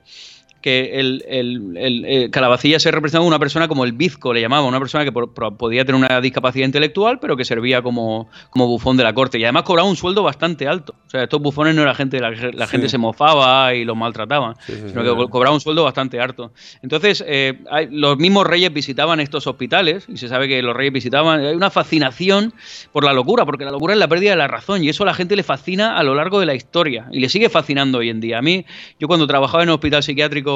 que 0.64 0.98
el, 0.98 1.24
el, 1.28 1.78
el, 1.78 2.06
el, 2.06 2.32
Calabacilla 2.32 2.80
se 2.80 2.90
representaba 2.90 3.26
una 3.26 3.38
persona 3.38 3.68
como 3.68 3.84
el 3.84 3.92
bizco, 3.92 4.34
le 4.34 4.40
llamaba, 4.40 4.66
una 4.66 4.80
persona 4.80 5.04
que 5.04 5.12
por, 5.12 5.34
por, 5.34 5.58
podía 5.58 5.84
tener 5.84 6.02
una 6.02 6.22
discapacidad 6.22 6.66
intelectual, 6.66 7.20
pero 7.20 7.36
que 7.36 7.44
servía 7.44 7.82
como, 7.82 8.30
como 8.50 8.66
bufón 8.68 8.96
de 8.96 9.04
la 9.04 9.14
corte. 9.14 9.38
Y 9.38 9.44
además 9.44 9.64
cobraba 9.64 9.90
un 9.90 9.98
sueldo 9.98 10.24
bastante 10.24 10.66
alto. 10.66 10.96
O 11.06 11.10
sea, 11.10 11.24
estos 11.24 11.42
bufones 11.42 11.76
no 11.76 11.82
era 11.82 11.94
gente, 11.94 12.18
la, 12.22 12.32
la 12.32 12.66
sí. 12.66 12.72
gente 12.72 12.88
se 12.88 12.98
mofaba 12.98 13.76
y 13.76 13.84
los 13.84 13.98
maltrataba, 13.98 14.56
sí, 14.66 14.74
sí, 14.74 14.84
sino 14.88 15.04
que 15.04 15.30
cobraba 15.30 15.54
un 15.54 15.60
sueldo 15.60 15.84
bastante 15.84 16.22
alto. 16.22 16.54
Entonces, 16.82 17.22
eh, 17.28 17.60
hay, 17.70 17.90
los 17.92 18.18
mismos 18.18 18.48
reyes 18.48 18.72
visitaban 18.72 19.20
estos 19.20 19.46
hospitales, 19.46 20.06
y 20.08 20.16
se 20.16 20.30
sabe 20.30 20.48
que 20.48 20.62
los 20.62 20.74
reyes 20.74 20.94
visitaban, 20.94 21.42
hay 21.42 21.56
una 21.56 21.72
fascinación 21.72 22.54
por 22.94 23.04
la 23.04 23.12
locura, 23.12 23.46
porque 23.46 23.66
la 23.66 23.72
locura 23.72 23.96
es 23.96 24.00
la 24.00 24.08
pérdida 24.08 24.32
de 24.32 24.38
la 24.38 24.48
razón, 24.48 24.82
y 24.82 24.88
eso 24.88 25.04
a 25.04 25.08
la 25.08 25.14
gente 25.14 25.36
le 25.36 25.44
fascina 25.44 25.98
a 25.98 26.04
lo 26.04 26.16
largo 26.16 26.40
de 26.40 26.46
la 26.46 26.56
historia, 26.56 27.08
y 27.12 27.20
le 27.20 27.28
sigue 27.28 27.50
fascinando 27.50 27.98
hoy 27.98 28.10
en 28.10 28.22
día. 28.22 28.38
A 28.38 28.42
mí, 28.42 28.66
yo 28.98 29.10
cuando 29.10 29.28
trabajaba 29.28 29.64
en 29.64 29.70
un 29.70 29.76
hospital 29.76 30.02
psiquiátrico 30.04 30.53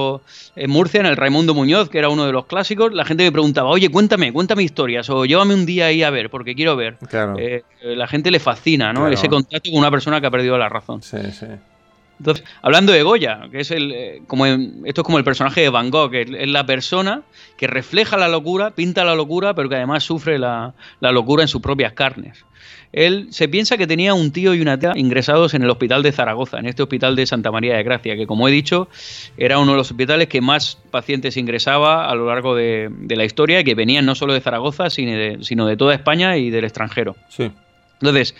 en 0.55 0.69
Murcia, 0.69 0.99
en 0.99 1.05
el 1.05 1.15
Raimundo 1.15 1.53
Muñoz, 1.53 1.89
que 1.89 1.99
era 1.99 2.09
uno 2.09 2.25
de 2.25 2.31
los 2.31 2.45
clásicos, 2.45 2.93
la 2.93 3.05
gente 3.05 3.23
me 3.23 3.31
preguntaba, 3.31 3.69
oye, 3.69 3.89
cuéntame, 3.89 4.31
cuéntame 4.33 4.63
historias, 4.63 5.09
o 5.09 5.25
llévame 5.25 5.53
un 5.53 5.65
día 5.65 5.87
ahí 5.87 6.03
a 6.03 6.09
ver, 6.09 6.29
porque 6.29 6.55
quiero 6.55 6.75
ver. 6.75 6.97
Claro. 7.09 7.35
Eh, 7.37 7.63
la 7.81 8.07
gente 8.07 8.31
le 8.31 8.39
fascina, 8.39 8.93
¿no? 8.93 9.01
Claro. 9.01 9.13
Ese 9.13 9.29
contacto 9.29 9.69
con 9.69 9.79
una 9.79 9.91
persona 9.91 10.21
que 10.21 10.27
ha 10.27 10.31
perdido 10.31 10.57
la 10.57 10.69
razón. 10.69 11.01
Sí, 11.01 11.17
sí. 11.31 11.47
Entonces, 12.19 12.43
hablando 12.61 12.91
de 12.91 13.03
Goya, 13.03 13.41
que 13.51 13.59
es 13.59 13.71
el, 13.71 13.91
eh, 13.91 14.21
como 14.25 14.47
en, 14.47 14.81
esto 14.85 15.01
es 15.01 15.05
como 15.05 15.17
el 15.19 15.23
personaje 15.23 15.61
de 15.61 15.69
Van 15.69 15.91
Gogh, 15.91 16.09
que 16.09 16.21
es 16.21 16.47
la 16.49 16.65
persona 16.65 17.21
que 17.57 17.67
refleja 17.67 18.17
la 18.17 18.27
locura, 18.27 18.71
pinta 18.71 19.05
la 19.05 19.13
locura, 19.13 19.53
pero 19.53 19.69
que 19.69 19.75
además 19.75 20.03
sufre 20.03 20.39
la, 20.39 20.73
la 20.99 21.11
locura 21.11 21.43
en 21.43 21.47
sus 21.47 21.61
propias 21.61 21.93
carnes. 21.93 22.43
Él 22.93 23.27
se 23.31 23.47
piensa 23.47 23.77
que 23.77 23.87
tenía 23.87 24.13
un 24.13 24.31
tío 24.31 24.53
y 24.53 24.61
una 24.61 24.79
tía 24.79 24.93
ingresados 24.95 25.53
en 25.53 25.63
el 25.63 25.69
hospital 25.69 26.03
de 26.03 26.11
Zaragoza, 26.11 26.59
en 26.59 26.65
este 26.65 26.83
hospital 26.83 27.15
de 27.15 27.25
Santa 27.25 27.51
María 27.51 27.75
de 27.75 27.83
Gracia, 27.83 28.15
que 28.15 28.27
como 28.27 28.47
he 28.47 28.51
dicho, 28.51 28.87
era 29.37 29.59
uno 29.59 29.71
de 29.71 29.77
los 29.77 29.91
hospitales 29.91 30.27
que 30.27 30.41
más 30.41 30.77
pacientes 30.91 31.37
ingresaba 31.37 32.09
a 32.09 32.15
lo 32.15 32.27
largo 32.27 32.55
de, 32.55 32.89
de 32.91 33.15
la 33.15 33.25
historia, 33.25 33.63
que 33.63 33.75
venían 33.75 34.05
no 34.05 34.15
solo 34.15 34.33
de 34.33 34.41
Zaragoza, 34.41 34.89
sino 34.89 35.11
de, 35.11 35.37
sino 35.41 35.65
de 35.65 35.77
toda 35.77 35.93
España 35.93 36.37
y 36.37 36.49
del 36.49 36.63
extranjero. 36.63 37.15
Sí. 37.29 37.51
Entonces, 38.01 38.35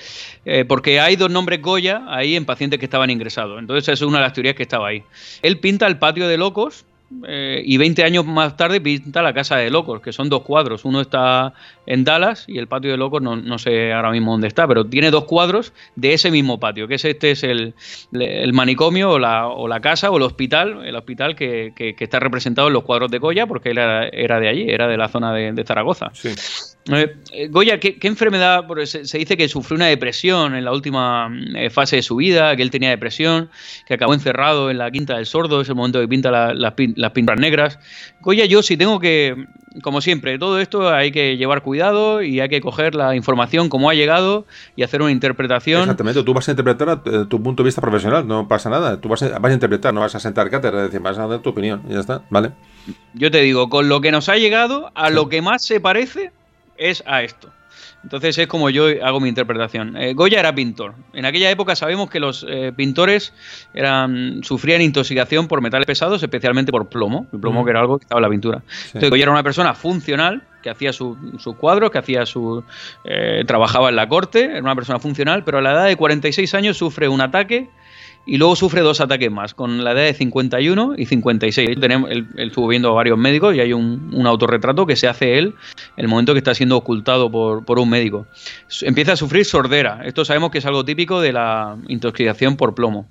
eh, 0.45 0.65
porque 0.65 0.99
hay 0.99 1.15
dos 1.15 1.31
nombres 1.31 1.61
Goya 1.61 2.03
ahí 2.07 2.35
en 2.35 2.45
pacientes 2.45 2.79
que 2.79 2.85
estaban 2.85 3.09
ingresados. 3.09 3.59
Entonces, 3.59 3.85
esa 3.85 3.93
es 3.93 4.01
una 4.01 4.19
de 4.19 4.23
las 4.25 4.33
teorías 4.33 4.55
que 4.55 4.63
estaba 4.63 4.89
ahí. 4.89 5.03
Él 5.41 5.59
pinta 5.59 5.87
el 5.87 5.97
patio 5.97 6.27
de 6.27 6.37
locos 6.37 6.85
eh, 7.25 7.61
y 7.65 7.77
20 7.77 8.03
años 8.03 8.25
más 8.25 8.57
tarde 8.57 8.81
pinta 8.81 9.21
La 9.21 9.33
Casa 9.33 9.55
de 9.55 9.69
Locos, 9.69 10.01
que 10.01 10.11
son 10.11 10.29
dos 10.29 10.43
cuadros. 10.43 10.83
Uno 10.83 10.99
está 10.99 11.53
en 11.85 12.03
Dallas 12.03 12.45
y 12.47 12.57
el 12.57 12.67
patio 12.67 12.91
de 12.91 12.97
Locos 12.97 13.21
no, 13.21 13.59
sé 13.59 13.93
ahora 13.93 14.11
mismo 14.11 14.31
dónde 14.31 14.47
está, 14.47 14.67
pero 14.67 14.85
tiene 14.85 15.09
dos 15.09 15.23
cuadros 15.23 15.73
de 15.95 16.13
ese 16.13 16.31
mismo 16.31 16.59
patio, 16.59 16.87
que 16.87 16.95
es 16.95 17.05
este 17.05 17.31
es 17.31 17.43
el, 17.43 17.73
manicomio 18.53 19.11
o 19.11 19.19
la, 19.19 19.47
o 19.47 19.67
la, 19.67 19.79
casa 19.79 20.11
o 20.11 20.17
el 20.17 20.23
hospital, 20.23 20.85
el 20.85 20.95
hospital 20.95 21.35
que, 21.35 21.73
está 21.77 22.19
representado 22.19 22.67
en 22.67 22.73
los 22.73 22.83
cuadros 22.83 23.09
de 23.09 23.19
Goya, 23.19 23.47
porque 23.47 23.69
él 23.71 23.77
era, 23.77 24.39
de 24.39 24.49
allí, 24.49 24.69
era 24.69 24.87
de 24.87 24.97
la 24.97 25.07
zona 25.07 25.33
de, 25.33 25.63
Zaragoza. 25.65 26.11
Eh, 26.23 26.35
eh, 26.91 27.47
Goya, 27.49 27.79
¿qué, 27.79 27.97
enfermedad? 28.03 28.65
Se, 28.85 29.17
dice 29.17 29.37
que 29.37 29.47
sufrió 29.49 29.75
una 29.75 29.87
depresión 29.87 30.55
en 30.55 30.65
la 30.65 30.71
última 30.71 31.29
fase 31.71 31.97
de 31.97 32.01
su 32.01 32.15
vida, 32.17 32.55
que 32.55 32.61
él 32.61 32.71
tenía 32.71 32.89
depresión, 32.89 33.49
que 33.85 33.93
acabó 33.93 34.13
encerrado 34.13 34.69
en 34.69 34.77
la 34.77 34.89
Quinta 34.91 35.15
del 35.15 35.25
Sordo, 35.25 35.61
es 35.61 35.69
el 35.69 35.75
momento 35.75 35.99
que 35.99 36.07
pinta 36.07 36.31
las 36.31 36.55
la, 36.55 36.73
las 36.95 37.11
pinturas 37.11 37.39
negras. 37.39 37.79
Goya, 38.21 38.45
yo 38.45 38.61
si 38.63 38.77
tengo 38.77 38.99
que, 38.99 39.47
como 39.81 40.01
siempre, 40.01 40.37
todo 40.39 40.59
esto 40.59 40.93
hay 40.93 41.11
que 41.11 41.37
llevar 41.37 41.61
cuidado 41.61 42.21
y 42.21 42.39
hay 42.39 42.49
que 42.49 42.61
coger 42.61 42.95
la 42.95 43.15
información 43.15 43.69
como 43.69 43.89
ha 43.89 43.93
llegado 43.93 44.45
y 44.75 44.83
hacer 44.83 45.01
una 45.01 45.11
interpretación. 45.11 45.81
Exactamente, 45.81 46.23
tú 46.23 46.33
vas 46.33 46.47
a 46.47 46.51
interpretar 46.51 47.01
eh, 47.05 47.25
tu 47.29 47.41
punto 47.41 47.63
de 47.63 47.67
vista 47.67 47.81
profesional, 47.81 48.27
no 48.27 48.47
pasa 48.47 48.69
nada. 48.69 48.99
Tú 48.99 49.09
vas 49.09 49.21
a, 49.23 49.39
vas 49.39 49.51
a 49.51 49.53
interpretar, 49.53 49.93
no 49.93 50.01
vas 50.01 50.15
a 50.15 50.19
sentar 50.19 50.49
cátedra, 50.49 50.83
decir, 50.83 50.99
vas 50.99 51.17
a 51.17 51.27
dar 51.27 51.39
tu 51.39 51.49
opinión 51.49 51.83
y 51.89 51.93
ya 51.93 51.99
está, 51.99 52.21
¿vale? 52.29 52.51
Yo 53.13 53.29
te 53.31 53.41
digo, 53.41 53.69
con 53.69 53.89
lo 53.89 54.01
que 54.01 54.11
nos 54.11 54.29
ha 54.29 54.37
llegado, 54.37 54.91
a 54.95 55.09
lo 55.09 55.29
que 55.29 55.41
más 55.41 55.63
se 55.63 55.79
parece 55.79 56.31
es 56.77 57.03
a 57.05 57.23
esto. 57.23 57.49
Entonces 58.03 58.37
es 58.37 58.47
como 58.47 58.69
yo 58.69 58.85
hago 59.03 59.19
mi 59.19 59.27
interpretación. 59.27 59.97
Eh, 59.97 60.13
Goya 60.13 60.39
era 60.39 60.53
pintor. 60.53 60.93
En 61.13 61.25
aquella 61.25 61.49
época 61.49 61.75
sabemos 61.75 62.09
que 62.09 62.19
los 62.19 62.45
eh, 62.47 62.71
pintores 62.75 63.33
eran, 63.73 64.43
sufrían 64.43 64.81
intoxicación 64.81 65.47
por 65.47 65.61
metales 65.61 65.87
pesados, 65.87 66.21
especialmente 66.23 66.71
por 66.71 66.87
plomo. 66.87 67.27
El 67.33 67.39
plomo 67.39 67.65
que 67.65 67.71
era 67.71 67.81
algo 67.81 67.97
que 67.97 68.03
estaba 68.03 68.19
en 68.19 68.23
la 68.23 68.29
pintura. 68.29 68.61
Entonces 68.87 69.09
Goya 69.09 69.23
era 69.23 69.31
una 69.31 69.43
persona 69.43 69.73
funcional 69.73 70.43
que 70.63 70.69
hacía 70.69 70.93
sus 70.93 71.17
su 71.39 71.57
cuadros, 71.57 71.91
que 71.91 71.97
hacía 71.97 72.25
su 72.25 72.63
eh, 73.03 73.43
trabajaba 73.45 73.89
en 73.89 73.95
la 73.95 74.07
corte, 74.07 74.45
era 74.45 74.61
una 74.61 74.75
persona 74.75 74.99
funcional, 74.99 75.43
pero 75.43 75.57
a 75.57 75.61
la 75.61 75.71
edad 75.71 75.85
de 75.85 75.95
46 75.95 76.53
años 76.53 76.77
sufre 76.77 77.07
un 77.07 77.21
ataque 77.21 77.69
y 78.27 78.37
luego 78.37 78.55
sufre 78.55 78.81
dos 78.81 78.99
ataques 78.99 79.31
más, 79.31 79.53
con 79.53 79.83
la 79.83 79.93
edad 79.93 80.03
de 80.03 80.13
51 80.13 80.95
y 80.97 81.05
56. 81.05 81.79
Tenemos, 81.79 82.11
él, 82.11 82.27
estuvo 82.37 82.67
viendo 82.67 82.89
a 82.89 82.93
varios 82.93 83.17
médicos 83.17 83.55
y 83.55 83.61
hay 83.61 83.73
un, 83.73 84.27
autorretrato 84.27 84.85
que 84.85 84.97
se 84.97 85.07
hace 85.07 85.37
él 85.37 85.55
el 85.95 86.09
momento 86.09 86.33
que 86.33 86.39
está 86.39 86.53
siendo 86.53 86.75
ocultado 86.75 87.31
por, 87.31 87.63
por, 87.63 87.79
un 87.79 87.89
médico. 87.89 88.27
Empieza 88.81 89.13
a 89.13 89.15
sufrir 89.15 89.45
sordera. 89.45 90.01
Esto 90.03 90.25
sabemos 90.25 90.51
que 90.51 90.57
es 90.57 90.65
algo 90.65 90.83
típico 90.83 91.21
de 91.21 91.31
la 91.31 91.77
intoxicación 91.87 92.57
por 92.57 92.75
plomo 92.75 93.07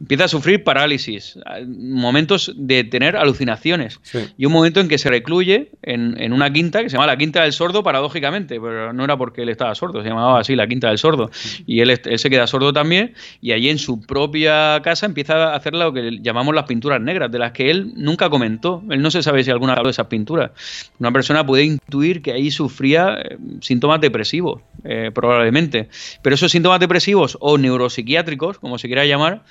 empieza 0.00 0.24
a 0.24 0.28
sufrir 0.28 0.64
parálisis, 0.64 1.38
momentos 1.66 2.52
de 2.56 2.84
tener 2.84 3.16
alucinaciones 3.16 4.00
y 4.36 4.46
un 4.46 4.52
momento 4.52 4.80
en 4.80 4.88
que 4.88 4.98
se 4.98 5.08
recluye 5.08 5.70
en, 5.82 6.32
una 6.32 6.52
quinta 6.52 6.82
que 6.82 6.90
se 6.90 6.96
llama 6.96 7.06
la 7.06 7.16
Quinta 7.16 7.42
del 7.42 7.52
Sordo 7.52 7.82
paradójicamente, 7.82 8.60
pero 8.60 8.92
no 8.92 9.04
era 9.04 9.16
porque 9.16 9.42
él 9.42 9.48
estaba 9.48 9.74
sordo, 9.74 10.02
se 10.02 10.08
llamaba 10.08 10.40
así 10.40 10.56
la 10.56 10.66
Quinta 10.66 10.88
del 10.88 10.98
Sordo. 10.98 11.30
Y 11.66 11.80
él, 11.80 12.00
se 12.16 12.30
queda 12.30 12.46
sordo 12.46 12.72
también 12.72 13.14
y 13.40 13.52
allí 13.52 13.70
en 13.70 13.78
su 13.78 14.00
propia 14.00 14.80
casa 14.82 15.06
empieza 15.06 15.52
a 15.52 15.56
hacer 15.56 15.74
lo 15.74 15.92
que 15.92 16.18
llamamos 16.22 16.54
las 16.54 16.64
pinturas 16.64 17.00
negras, 17.00 17.30
de 17.30 17.38
las 17.38 17.52
que 17.52 17.70
él 17.70 17.92
nunca 17.96 18.30
comentó, 18.30 18.82
él 18.90 19.00
no 19.00 19.10
se 19.10 19.22
sabe 19.22 19.44
si 19.44 19.50
alguna 19.50 19.74
de 19.74 19.90
esas 19.90 20.06
pinturas. 20.06 20.50
Una 20.98 21.12
persona 21.12 21.44
puede 21.44 21.64
intuir 21.64 22.22
que 22.22 22.32
ahí 22.32 22.50
sufría 22.50 23.18
eh, 23.22 23.38
síntomas 23.60 24.00
depresivos, 24.00 24.62
eh, 24.84 25.10
probablemente, 25.14 25.88
pero 26.22 26.34
esos 26.34 26.52
síntomas 26.52 26.80
depresivos 26.80 27.36
o 27.40 27.58
neuropsiquiátricos, 27.58 28.58
como 28.58 28.78
se 28.78 28.86
quiera 28.86 29.04
llamar, 29.04 29.42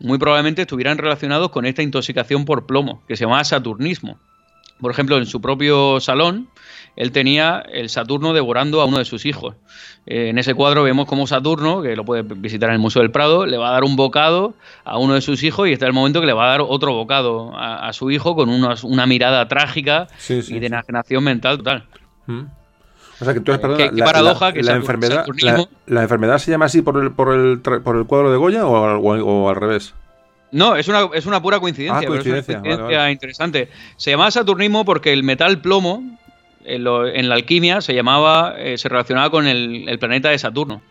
muy 0.00 0.18
probablemente 0.18 0.62
estuvieran 0.62 0.98
relacionados 0.98 1.50
con 1.50 1.66
esta 1.66 1.82
intoxicación 1.82 2.44
por 2.44 2.66
plomo, 2.66 3.02
que 3.06 3.16
se 3.16 3.24
llamaba 3.24 3.44
saturnismo. 3.44 4.18
Por 4.80 4.90
ejemplo, 4.90 5.18
en 5.18 5.26
su 5.26 5.40
propio 5.40 6.00
salón, 6.00 6.48
él 6.96 7.12
tenía 7.12 7.62
el 7.70 7.90
Saturno 7.90 8.32
devorando 8.32 8.80
a 8.80 8.86
uno 8.86 8.98
de 8.98 9.04
sus 9.04 9.26
hijos. 9.26 9.54
Eh, 10.06 10.30
en 10.30 10.38
ese 10.38 10.54
cuadro 10.54 10.82
vemos 10.82 11.06
cómo 11.06 11.26
Saturno, 11.26 11.82
que 11.82 11.94
lo 11.94 12.04
puede 12.04 12.22
visitar 12.22 12.70
en 12.70 12.74
el 12.74 12.80
Museo 12.80 13.02
del 13.02 13.10
Prado, 13.10 13.44
le 13.44 13.58
va 13.58 13.68
a 13.68 13.72
dar 13.72 13.84
un 13.84 13.96
bocado 13.96 14.54
a 14.84 14.98
uno 14.98 15.14
de 15.14 15.20
sus 15.20 15.42
hijos 15.42 15.68
y 15.68 15.72
está 15.72 15.86
el 15.86 15.92
momento 15.92 16.20
que 16.20 16.26
le 16.26 16.32
va 16.32 16.46
a 16.46 16.50
dar 16.50 16.60
otro 16.62 16.94
bocado 16.94 17.52
a, 17.54 17.92
su 17.92 18.10
hijo 18.10 18.34
con 18.34 18.48
una, 18.48 19.06
mirada 19.06 19.46
trágica 19.48 20.08
y 20.28 20.58
de 20.58 20.66
enajenación 20.66 21.24
mental 21.24 21.58
total. 21.58 21.84
Mm. 22.26 22.44
O 23.20 23.24
sea, 23.24 23.34
que 23.34 23.40
tú 23.40 23.52
¿Qué, 23.76 23.90
la, 23.92 24.04
paradoja 24.04 24.52
que 24.52 24.62
la 24.62 24.72
enfermedad, 24.72 25.26
la, 25.86 26.02
enfermedad 26.02 26.38
se 26.38 26.50
llama 26.50 26.64
así 26.64 26.80
por 26.80 26.96
el, 27.02 27.12
por 27.12 27.34
el, 27.34 27.60
por 27.60 27.96
el 27.96 28.06
cuadro 28.06 28.30
de 28.30 28.38
Goya 28.38 28.66
o, 28.66 29.48
al 29.48 29.56
revés? 29.56 29.94
No, 30.52 30.74
es 30.74 30.88
una, 30.88 31.08
es 31.14 31.26
una 31.26 31.40
pura 31.40 31.60
coincidencia, 31.60 32.06
ah, 32.06 32.10
coincidencia. 32.10 32.60
Pero 32.62 32.74
es 32.74 32.78
una 32.78 32.86
coincidencia 32.86 33.10
interesante. 33.10 33.68
Se 33.96 34.10
llama 34.10 34.30
Saturnimo 34.30 34.84
porque 34.84 35.12
el 35.12 35.22
metal 35.22 35.60
plomo 35.60 36.02
en, 36.64 37.28
la 37.28 37.34
alquimia 37.34 37.80
se 37.80 37.94
llamaba, 37.94 38.54
eh, 38.58 38.78
se 38.78 38.88
relacionaba 38.88 39.30
con 39.30 39.46
el, 39.46 39.98
planeta 39.98 40.30
de 40.30 40.38
Saturno. 40.38 40.82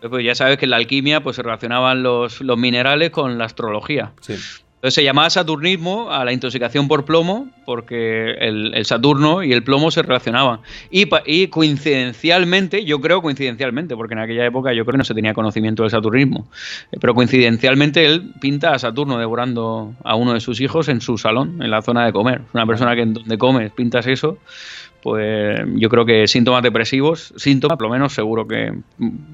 Pues 0.00 0.24
ya 0.24 0.34
sabes 0.34 0.58
que 0.58 0.66
en 0.66 0.70
la 0.70 0.76
alquimia 0.76 1.22
pues 1.22 1.36
se 1.36 1.42
relacionaban 1.42 2.02
los, 2.02 2.40
los 2.40 2.56
minerales 2.56 3.10
con 3.10 3.36
la 3.36 3.46
astrología. 3.46 4.12
Sí. 4.20 4.36
Entonces 4.78 4.94
se 4.94 5.02
llamaba 5.02 5.28
saturnismo 5.28 6.12
a 6.12 6.24
la 6.24 6.32
intoxicación 6.32 6.86
por 6.86 7.04
plomo 7.04 7.48
porque 7.64 8.30
el, 8.38 8.84
Saturno 8.84 9.42
y 9.42 9.52
el 9.52 9.64
plomo 9.64 9.90
se 9.90 10.02
relacionaban. 10.02 10.60
Y, 10.88 11.48
coincidencialmente, 11.48 12.84
yo 12.84 13.00
creo 13.00 13.20
coincidencialmente, 13.20 13.96
porque 13.96 14.14
en 14.14 14.20
aquella 14.20 14.46
época 14.46 14.72
yo 14.72 14.84
creo 14.84 14.92
que 14.92 14.98
no 14.98 15.04
se 15.04 15.14
tenía 15.14 15.34
conocimiento 15.34 15.82
del 15.82 15.90
saturnismo, 15.90 16.46
eh, 16.92 16.98
pero 17.00 17.12
coincidencialmente 17.12 18.06
él 18.06 18.32
pinta 18.40 18.72
a 18.72 18.78
Saturno 18.78 19.18
devorando 19.18 19.94
a 20.04 20.14
uno 20.14 20.34
de 20.34 20.40
sus 20.40 20.60
hijos 20.60 20.88
en 20.88 21.00
su 21.00 21.18
salón, 21.18 21.60
en 21.60 21.72
la 21.72 21.82
zona 21.82 22.06
de 22.06 22.12
comer. 22.12 22.42
Una 22.54 22.64
persona 22.64 22.94
que 22.94 23.02
en 23.02 23.14
donde 23.14 23.36
comes 23.36 23.72
pintas 23.72 24.06
eso, 24.06 24.38
pues 25.02 25.60
yo 25.74 25.88
creo 25.88 26.06
que 26.06 26.28
síntomas 26.28 26.62
depresivos, 26.62 27.34
síntomas, 27.36 27.78
por 27.78 27.88
lo 27.88 27.92
menos 27.92 28.12
seguro 28.12 28.46
que 28.46 28.72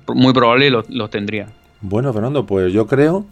muy 0.07 0.33
probable 0.33 0.71
los, 0.71 0.89
los 0.89 1.11
tendría. 1.11 1.49
Bueno, 1.83 2.15
Fernando, 2.15 2.47
pues 2.47 2.73
yo 2.73 2.87
creo 2.87 3.27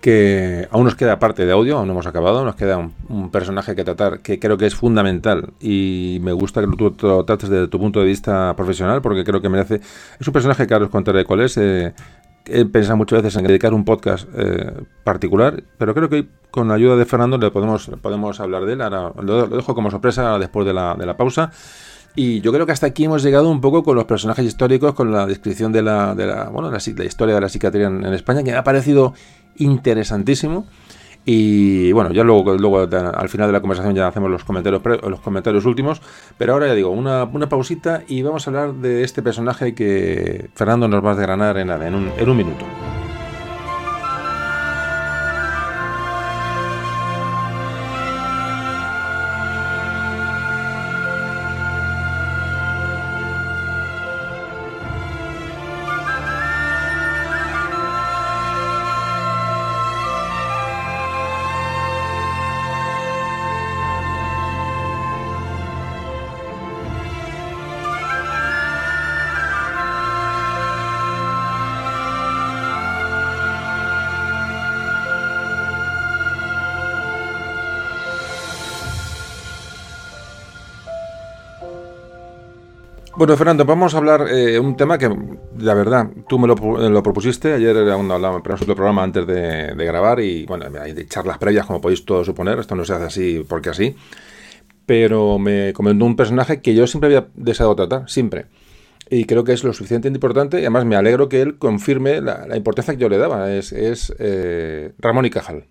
que 0.00 0.68
aún 0.70 0.84
nos 0.84 0.94
queda 0.94 1.18
parte 1.18 1.44
de 1.44 1.52
audio, 1.52 1.78
aún 1.78 1.88
no 1.88 1.92
hemos 1.92 2.06
acabado, 2.06 2.44
nos 2.44 2.54
queda 2.54 2.78
un, 2.78 3.30
personaje 3.30 3.74
que 3.74 3.84
tratar 3.84 4.20
que 4.20 4.38
creo 4.38 4.56
que 4.56 4.66
es 4.66 4.74
fundamental 4.74 5.50
y 5.60 6.18
me 6.22 6.32
gusta 6.32 6.60
que 6.60 6.68
tú 6.76 6.94
lo 7.02 7.24
trates 7.24 7.48
desde 7.48 7.68
tu 7.68 7.78
punto 7.78 8.00
de 8.00 8.06
vista 8.06 8.54
profesional 8.56 9.02
porque 9.02 9.24
creo 9.24 9.40
que 9.40 9.48
merece... 9.48 9.80
Es 10.18 10.26
un 10.26 10.32
personaje 10.32 10.66
que 10.66 10.74
ahora 10.74 10.86
os 10.86 10.90
contaré 10.90 11.24
cuál 11.24 11.40
es. 11.40 11.56
Eh, 11.56 11.92
he 12.46 12.64
pensado 12.64 12.96
muchas 12.96 13.22
veces 13.22 13.36
en 13.36 13.46
dedicar 13.46 13.74
un 13.74 13.84
podcast 13.84 14.28
eh, 14.34 14.72
particular, 15.04 15.62
pero 15.78 15.94
creo 15.94 16.08
que 16.08 16.28
con 16.50 16.68
la 16.68 16.74
ayuda 16.74 16.96
de 16.96 17.04
Fernando 17.04 17.36
le 17.36 17.50
podemos, 17.50 17.90
podemos 18.00 18.40
hablar 18.40 18.64
de 18.64 18.74
él. 18.74 18.82
Ahora 18.82 19.12
lo, 19.20 19.48
dejo 19.48 19.74
como 19.74 19.90
sorpresa 19.90 20.38
después 20.38 20.66
de 20.66 20.74
la, 20.74 20.94
de 20.94 21.06
la 21.06 21.16
pausa. 21.16 21.50
Y 22.14 22.40
yo 22.40 22.52
creo 22.52 22.66
que 22.66 22.72
hasta 22.72 22.86
aquí 22.86 23.04
hemos 23.04 23.22
llegado 23.22 23.48
un 23.48 23.60
poco 23.60 23.84
con 23.84 23.94
los 23.94 24.04
personajes 24.04 24.44
históricos, 24.44 24.94
con 24.94 25.12
la 25.12 25.26
descripción 25.26 25.72
de 25.72 25.82
la, 25.82 26.14
de 26.14 26.26
la, 26.26 26.48
bueno, 26.48 26.70
la, 26.70 26.78
historia 26.78 27.34
de 27.34 27.40
la 27.40 27.48
psiquiatría 27.48 27.86
en, 27.86 28.04
en 28.04 28.12
España, 28.12 28.42
que 28.42 28.50
me 28.50 28.56
ha 28.56 28.64
parecido 28.64 29.14
interesantísimo. 29.58 30.66
Y 31.24 31.92
bueno, 31.92 32.10
ya 32.10 32.24
luego, 32.24 32.54
luego 32.54 32.78
al 32.78 33.28
final 33.28 33.48
de 33.48 33.52
la 33.52 33.60
conversación 33.60 33.94
ya 33.94 34.06
hacemos 34.06 34.30
los 34.30 34.44
comentarios, 34.44 34.82
los 35.02 35.20
comentarios 35.20 35.66
últimos. 35.66 36.00
Pero 36.38 36.54
ahora 36.54 36.68
ya 36.68 36.74
digo, 36.74 36.90
una, 36.90 37.24
una 37.24 37.48
pausita 37.48 38.02
y 38.08 38.22
vamos 38.22 38.46
a 38.46 38.50
hablar 38.50 38.74
de 38.74 39.04
este 39.04 39.22
personaje 39.22 39.74
que 39.74 40.48
Fernando 40.54 40.88
nos 40.88 41.04
va 41.04 41.12
a 41.12 41.14
desgranar 41.14 41.58
en, 41.58 41.70
en, 41.70 41.94
un, 41.94 42.10
en 42.16 42.30
un 42.30 42.36
minuto. 42.36 42.64
Bueno, 83.18 83.36
Fernando, 83.36 83.64
vamos 83.64 83.94
a 83.94 83.98
hablar 83.98 84.28
eh, 84.30 84.60
un 84.60 84.76
tema 84.76 84.96
que, 84.96 85.10
la 85.58 85.74
verdad, 85.74 86.08
tú 86.28 86.38
me 86.38 86.46
lo, 86.46 87.02
propusiste. 87.02 87.52
Ayer 87.52 87.76
era 87.76 87.96
un, 87.96 88.06
pero 88.44 88.54
otro 88.54 88.76
programa 88.76 89.02
antes 89.02 89.26
de, 89.26 89.74
grabar 89.74 90.20
y, 90.20 90.46
bueno, 90.46 90.66
hay 90.80 90.92
de 90.92 91.04
charlas 91.04 91.36
previas, 91.36 91.66
como 91.66 91.80
podéis 91.80 92.04
todos 92.04 92.26
suponer. 92.26 92.60
Esto 92.60 92.76
no 92.76 92.84
se 92.84 92.92
hace 92.92 93.04
así 93.06 93.46
porque 93.48 93.70
así. 93.70 93.96
Pero 94.86 95.40
me 95.40 95.72
comentó 95.72 96.04
un 96.04 96.14
personaje 96.14 96.62
que 96.62 96.76
yo 96.76 96.86
siempre 96.86 97.08
había 97.08 97.28
deseado 97.34 97.74
tratar, 97.74 98.08
siempre. 98.08 98.46
Y 99.10 99.24
creo 99.24 99.42
que 99.42 99.52
es 99.52 99.64
lo 99.64 99.72
suficientemente 99.72 100.18
importante. 100.18 100.58
Y 100.58 100.60
además 100.60 100.84
me 100.84 100.94
alegro 100.94 101.28
que 101.28 101.42
él 101.42 101.58
confirme 101.58 102.20
la, 102.20 102.56
importancia 102.56 102.94
que 102.94 103.00
yo 103.00 103.08
le 103.08 103.18
daba. 103.18 103.52
Es, 103.52 103.72
es 103.72 104.14
eh, 104.20 104.92
Ramón 105.00 105.26
y 105.26 105.30
Cajal. 105.30 105.64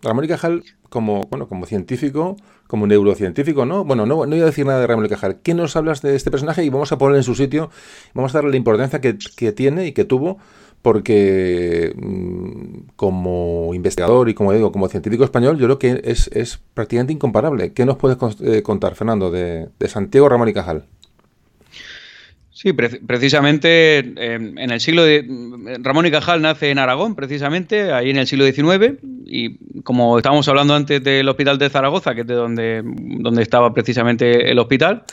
Ramón 0.00 0.24
y 0.24 0.28
Cajal, 0.28 0.62
como, 0.88 1.20
bueno, 1.28 1.46
como 1.46 1.66
científico, 1.66 2.36
como 2.66 2.86
neurocientífico, 2.86 3.64
¿no? 3.64 3.84
Bueno, 3.84 4.06
no, 4.06 4.26
no 4.26 4.30
voy 4.30 4.40
a 4.40 4.46
decir 4.46 4.66
nada 4.66 4.80
de 4.80 4.86
Ramón 4.86 5.08
Cajal. 5.08 5.40
¿Qué 5.42 5.54
nos 5.54 5.76
hablas 5.76 6.02
de 6.02 6.14
este 6.16 6.30
personaje? 6.30 6.64
Y 6.64 6.68
vamos 6.68 6.92
a 6.92 6.98
ponerlo 6.98 7.18
en 7.18 7.24
su 7.24 7.34
sitio, 7.34 7.70
vamos 8.14 8.34
a 8.34 8.38
darle 8.38 8.50
la 8.50 8.56
importancia 8.56 9.00
que, 9.00 9.14
tiene 9.52 9.86
y 9.86 9.92
que 9.92 10.04
tuvo 10.04 10.38
porque 10.82 11.94
mm, 11.96 12.90
como 12.96 13.72
investigador 13.74 14.28
y 14.28 14.34
como 14.34 14.52
digo, 14.52 14.70
como 14.70 14.88
científico 14.88 15.24
español, 15.24 15.58
yo 15.58 15.66
creo 15.66 15.78
que 15.78 16.00
es, 16.04 16.28
es 16.28 16.60
prácticamente 16.74 17.12
incomparable. 17.12 17.72
¿Qué 17.72 17.84
nos 17.84 17.96
puedes 17.96 18.18
eh, 18.40 18.62
contar, 18.62 18.94
Fernando, 18.94 19.30
de, 19.30 19.68
de 19.78 19.88
Santiago 19.88 20.28
Ramón 20.28 20.48
y 20.48 20.52
Cajal? 20.52 20.86
Sí, 22.56 22.72
precisamente 22.72 23.98
en 23.98 24.70
el 24.70 24.80
siglo 24.80 25.04
de 25.04 25.26
Ramón 25.80 26.06
y 26.06 26.10
Cajal 26.10 26.40
nace 26.40 26.70
en 26.70 26.78
Aragón, 26.78 27.14
precisamente, 27.14 27.92
ahí 27.92 28.08
en 28.08 28.16
el 28.16 28.26
siglo 28.26 28.46
XIX, 28.46 28.94
y 29.26 29.58
como 29.82 30.16
estábamos 30.16 30.48
hablando 30.48 30.74
antes 30.74 31.04
del 31.04 31.28
hospital 31.28 31.58
de 31.58 31.68
Zaragoza, 31.68 32.14
que 32.14 32.22
es 32.22 32.26
de 32.26 32.32
donde, 32.32 32.80
donde 32.82 33.42
estaba 33.42 33.74
precisamente 33.74 34.50
el 34.50 34.58
hospital, 34.58 35.04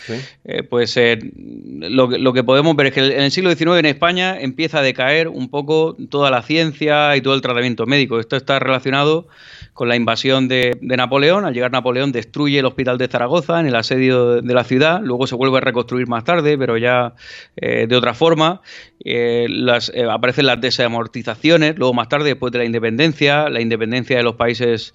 eh, 0.45 0.63
pues 0.63 0.95
eh, 0.95 1.19
lo, 1.35 2.07
lo, 2.07 2.31
que 2.31 2.45
podemos 2.45 2.77
ver 2.77 2.87
es 2.87 2.93
que 2.93 3.05
en 3.07 3.23
el 3.23 3.31
siglo 3.31 3.53
XIX 3.53 3.79
en 3.79 3.87
España 3.87 4.39
empieza 4.39 4.79
a 4.79 4.81
decaer 4.81 5.27
un 5.27 5.49
poco 5.49 5.97
toda 6.09 6.31
la 6.31 6.43
ciencia 6.43 7.13
y 7.17 7.21
todo 7.21 7.33
el 7.33 7.41
tratamiento 7.41 7.85
médico. 7.85 8.21
Esto 8.21 8.37
está 8.37 8.57
relacionado 8.59 9.27
con 9.73 9.89
la 9.89 9.95
invasión 9.95 10.47
de, 10.47 10.77
Napoleón. 10.81 11.45
Al 11.45 11.53
llegar 11.53 11.71
Napoleón 11.71 12.11
destruye 12.11 12.59
el 12.59 12.65
hospital 12.65 12.97
de 12.97 13.07
Zaragoza 13.07 13.59
en 13.59 13.65
el 13.65 13.75
asedio 13.75 14.41
de 14.41 14.53
la 14.53 14.63
ciudad, 14.63 15.01
luego 15.03 15.27
se 15.27 15.35
vuelve 15.35 15.57
a 15.57 15.61
reconstruir 15.61 16.07
más 16.07 16.23
tarde, 16.23 16.57
pero 16.57 16.77
ya 16.77 17.13
eh, 17.55 17.87
de 17.87 17.95
otra 17.95 18.13
forma. 18.13 18.61
Eh, 19.05 19.47
las, 19.49 19.91
eh, 19.93 20.05
aparecen 20.09 20.45
las 20.45 20.61
desamortizaciones, 20.61 21.77
luego 21.77 21.93
más 21.93 22.07
tarde, 22.07 22.29
después 22.29 22.53
de 22.53 22.59
la 22.59 22.65
independencia, 22.65 23.49
la 23.49 23.59
independencia 23.59 24.15
de 24.15 24.23
los 24.23 24.35
países 24.35 24.93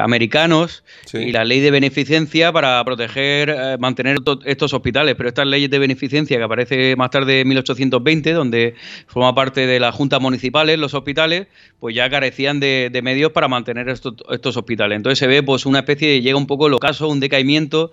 americanos 0.00 0.84
y 1.12 1.32
la 1.32 1.44
ley 1.44 1.60
de 1.60 1.70
beneficencia 1.70 2.52
para 2.52 2.84
proteger, 2.84 3.78
mantener 3.78 4.16
estos 4.44 4.74
hospitales. 4.74 5.14
Pero 5.16 5.28
estas 5.28 5.46
leyes 5.46 5.70
de 5.70 5.78
beneficencia 5.78 6.36
que 6.36 6.42
aparece 6.42 6.96
más 6.96 7.10
tarde 7.10 7.40
en 7.40 7.48
1820, 7.48 8.32
donde 8.32 8.74
forma 9.06 9.34
parte 9.34 9.66
de 9.66 9.80
las 9.80 9.94
juntas 9.94 10.20
municipales, 10.20 10.78
los 10.78 10.94
hospitales, 10.94 11.46
pues 11.78 11.94
ya 11.94 12.10
carecían 12.10 12.60
de, 12.60 12.90
de 12.92 13.02
medios 13.02 13.32
para 13.32 13.48
mantener 13.48 13.88
estos 13.88 14.07
estos, 14.30 14.56
hospitales. 14.56 14.96
Entonces 14.96 15.18
se 15.18 15.26
ve 15.26 15.42
pues 15.42 15.66
una 15.66 15.80
especie 15.80 16.08
de, 16.08 16.20
llega 16.20 16.36
un 16.36 16.46
poco 16.46 16.66
el 16.66 16.74
ocaso, 16.74 17.08
un 17.08 17.20
decaimiento 17.20 17.90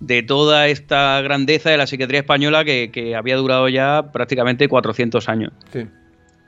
de 0.00 0.22
toda 0.22 0.68
esta 0.68 1.20
grandeza 1.22 1.70
de 1.70 1.76
la 1.76 1.86
psiquiatría 1.86 2.20
española 2.20 2.64
que, 2.64 2.90
que 2.92 3.14
había 3.14 3.36
durado 3.36 3.68
ya 3.68 4.10
prácticamente 4.12 4.68
400 4.68 5.28
años. 5.28 5.52
Sí. 5.72 5.86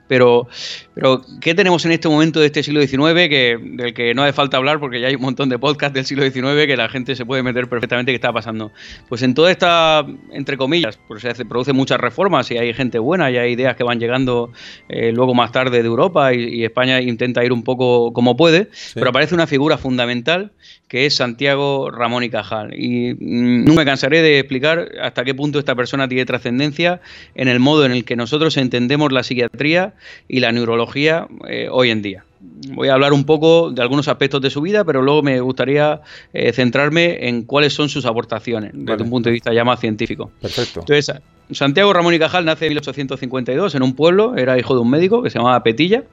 Pero, 0.09 0.49
pero, 0.95 1.23
¿qué 1.41 1.55
tenemos 1.55 1.85
en 1.85 1.93
este 1.93 2.09
momento 2.09 2.41
de 2.41 2.47
este 2.47 2.63
siglo 2.63 2.81
XIX 2.81 3.29
que, 3.29 3.59
del 3.63 3.95
que 3.95 4.15
no 4.15 4.23
hace 4.23 4.33
falta 4.33 4.57
hablar 4.57 4.81
porque 4.81 5.01
ya 5.01 5.09
hay 5.09 5.15
un 5.15 5.23
montón 5.23 5.49
de 5.49 5.59
podcasts 5.59 5.95
del 5.95 6.07
siglo 6.07 6.25
XIX 6.25 6.67
que 6.67 6.77
la 6.77 6.89
gente 6.89 7.15
se 7.15 7.25
puede 7.25 7.43
meter 7.43 7.69
perfectamente 7.69 8.11
qué 8.13 8.17
está 8.17 8.33
pasando? 8.33 8.73
Pues 9.09 9.23
en 9.23 9.35
toda 9.35 9.51
esta, 9.51 10.07
entre 10.33 10.57
comillas, 10.57 10.99
pues 11.07 11.23
se 11.23 11.45
produce 11.45 11.73
muchas 11.73 12.01
reformas 12.01 12.51
y 12.51 12.59
hay 12.59 12.73
gente 12.73 12.99
buena 12.99 13.31
y 13.31 13.37
hay 13.37 13.53
ideas 13.53 13.77
que 13.77 13.85
van 13.85 14.01
llegando 14.01 14.51
eh, 14.89 15.13
luego 15.13 15.35
más 15.35 15.53
tarde 15.53 15.83
de 15.83 15.87
Europa 15.87 16.35
y, 16.35 16.65
España 16.65 17.01
intenta 17.01 17.45
ir 17.45 17.53
un 17.53 17.63
poco 17.63 18.13
como 18.13 18.37
puede, 18.37 18.69
pero 18.95 19.11
aparece 19.11 19.35
una 19.35 19.47
figura 19.47 19.79
fundamental 19.79 20.53
que 20.89 21.07
es 21.07 21.17
Santiago 21.17 21.91
Ramón 21.91 22.25
y 22.25 22.31
Cajal. 22.31 22.75
Y 22.75 23.15
mm, 23.15 23.65
no 23.65 23.75
me 23.75 23.85
cansaré 23.85 24.23
de 24.23 24.39
explicar 24.39 24.91
hasta 25.01 25.25
qué 25.25 25.35
punto 25.35 25.59
esta 25.59 25.75
persona 25.75 26.09
tiene 26.09 26.25
trascendencia 26.25 27.01
en 27.35 27.49
el 27.49 27.61
modo 27.61 27.85
en 27.85 27.93
el 27.93 28.05
que 28.05 28.17
nosotros 28.17 28.57
entendemos 28.57 29.13
la 29.13 29.23
psiquiatría 29.23 29.95
y 30.27 30.41
la 30.41 30.51
neurología 30.51 31.29
eh, 31.49 31.69
hoy 31.71 31.91
en 31.91 32.03
día. 32.03 32.25
Voy 32.41 32.89
a 32.89 32.95
hablar 32.95 33.13
un 33.13 33.25
poco 33.25 33.71
de 33.71 33.83
algunos 33.83 34.09
aspectos 34.09 34.41
de 34.41 34.51
su 34.51 34.61
vida, 34.61 34.85
pero 34.85 35.03
luego 35.03 35.23
me 35.23 35.41
gustaría 35.41 36.01
eh, 36.33 36.53
centrarme 36.53 37.29
en 37.29 37.43
cuáles 37.43 37.75
son 37.75 37.89
sus 37.89 38.07
aportaciones 38.07 38.71
desde 38.75 39.03
un 39.03 39.11
punto 39.11 39.29
de 39.29 39.35
vista 39.35 39.53
ya 39.53 39.65
más 39.65 39.81
científico. 39.81 40.31
Perfecto. 40.41 40.81
Entonces, 40.81 41.21
Santiago 41.51 41.93
Ramón 41.95 42.13
y 42.13 42.19
Cajal 42.19 42.45
nace 42.45 42.67
en 42.67 42.71
1852 42.71 43.75
en 43.75 43.83
un 43.83 43.95
pueblo, 43.95 44.37
era 44.37 44.59
hijo 44.59 44.75
de 44.75 44.81
un 44.81 44.91
médico 44.91 45.23
que 45.23 45.31
se 45.31 45.39
llamaba 45.39 45.63
Petilla. 45.63 46.05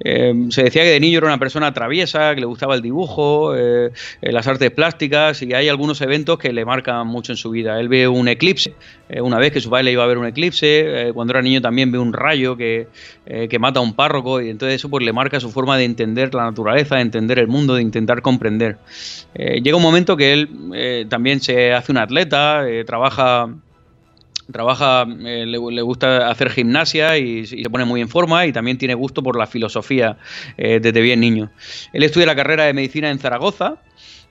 Eh, 0.00 0.34
se 0.50 0.64
decía 0.64 0.82
que 0.82 0.90
de 0.90 1.00
niño 1.00 1.18
era 1.18 1.28
una 1.28 1.38
persona 1.38 1.72
traviesa, 1.72 2.34
que 2.34 2.40
le 2.40 2.46
gustaba 2.46 2.74
el 2.74 2.82
dibujo, 2.82 3.56
eh, 3.56 3.90
eh, 4.20 4.32
las 4.32 4.46
artes 4.46 4.70
plásticas 4.70 5.40
y 5.42 5.54
hay 5.54 5.68
algunos 5.68 6.00
eventos 6.02 6.38
que 6.38 6.52
le 6.52 6.64
marcan 6.66 7.06
mucho 7.06 7.32
en 7.32 7.38
su 7.38 7.50
vida. 7.50 7.80
Él 7.80 7.88
ve 7.88 8.06
un 8.06 8.28
eclipse, 8.28 8.74
una 9.20 9.38
vez 9.38 9.52
que 9.52 9.60
su 9.60 9.70
padre 9.70 9.84
le 9.84 9.92
iba 9.92 10.04
a 10.04 10.06
ver 10.06 10.18
un 10.18 10.26
eclipse, 10.26 11.10
cuando 11.14 11.32
era 11.32 11.40
niño 11.40 11.62
también 11.62 11.90
ve 11.90 11.98
un 11.98 12.12
rayo 12.12 12.56
que, 12.56 12.88
que, 13.24 13.58
mata 13.58 13.80
a 13.80 13.82
un 13.82 13.94
párroco 13.94 14.42
y 14.42 14.50
entonces 14.50 14.76
eso 14.76 14.90
pues 14.90 15.04
le 15.04 15.12
marca 15.12 15.40
su 15.40 15.50
forma 15.50 15.78
de 15.78 15.84
entender 15.84 16.34
la 16.34 16.44
naturaleza, 16.44 16.96
de 16.96 17.02
entender 17.02 17.38
el 17.38 17.48
mundo, 17.48 17.76
de 17.76 17.82
intentar 17.82 18.20
comprender. 18.20 18.78
llega 19.34 19.76
un 19.76 19.82
momento 19.82 20.16
que 20.16 20.32
él 20.32 21.06
también 21.08 21.40
se 21.40 21.72
hace 21.72 21.92
un 21.92 21.98
atleta, 21.98 22.64
trabaja 22.84 23.48
trabaja, 24.50 25.06
eh, 25.24 25.44
le, 25.46 25.82
gusta 25.82 26.28
hacer 26.28 26.50
gimnasia 26.50 27.18
y, 27.18 27.46
se 27.46 27.70
pone 27.70 27.84
muy 27.84 28.00
en 28.00 28.08
forma 28.08 28.46
y 28.46 28.52
también 28.52 28.78
tiene 28.78 28.94
gusto 28.94 29.22
por 29.22 29.36
la 29.36 29.46
filosofía 29.46 30.16
eh, 30.56 30.80
desde 30.80 31.00
bien 31.00 31.20
niño. 31.20 31.50
Él 31.92 32.02
estudia 32.02 32.26
la 32.26 32.36
carrera 32.36 32.64
de 32.64 32.72
medicina 32.72 33.10
en 33.10 33.18
Zaragoza 33.18 33.76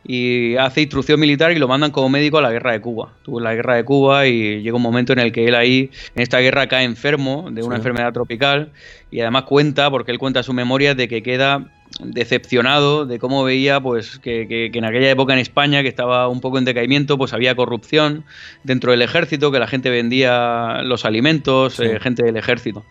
y 0.07 0.55
hace 0.57 0.81
instrucción 0.81 1.19
militar 1.19 1.51
y 1.51 1.55
lo 1.55 1.67
mandan 1.67 1.91
como 1.91 2.09
médico 2.09 2.37
a 2.37 2.41
la 2.41 2.51
guerra 2.51 2.73
de 2.73 2.81
Cuba. 2.81 3.13
Tuvo 3.23 3.39
la 3.39 3.55
guerra 3.55 3.75
de 3.75 3.83
Cuba 3.83 4.27
y 4.27 4.61
llega 4.61 4.75
un 4.75 4.81
momento 4.81 5.13
en 5.13 5.19
el 5.19 5.31
que 5.31 5.47
él 5.47 5.55
ahí, 5.55 5.89
en 6.15 6.21
esta 6.21 6.39
guerra, 6.39 6.67
cae 6.67 6.85
enfermo 6.85 7.49
de 7.51 7.63
una 7.63 7.77
enfermedad 7.77 8.13
tropical 8.13 8.71
y 9.09 9.21
además 9.21 9.43
cuenta, 9.43 9.89
porque 9.89 10.11
él 10.11 10.19
cuenta 10.19 10.43
su 10.43 10.53
memoria, 10.53 10.93
de 10.93 11.07
que 11.07 11.23
queda 11.23 11.71
decepcionado 11.99 13.05
de 13.05 13.19
cómo 13.19 13.43
veía 13.43 13.79
pues 13.79 14.19
que, 14.19 14.69
en 14.73 14.85
aquella 14.85 15.09
época 15.09 15.33
en 15.33 15.39
España 15.39 15.81
que 15.81 15.87
estaba 15.87 16.27
un 16.27 16.41
poco 16.41 16.57
en 16.57 16.65
decaimiento 16.65 17.17
pues 17.17 17.31
había 17.31 17.55
corrupción 17.55 18.25
dentro 18.63 18.91
del 18.91 19.01
ejército 19.01 19.51
que 19.51 19.59
la 19.59 19.67
gente 19.67 19.89
vendía 19.89 20.81
los 20.83 21.05
alimentos 21.05 21.79
eh, 21.79 21.99
gente 22.01 22.23
del 22.23 22.35
ejército. 22.35 22.83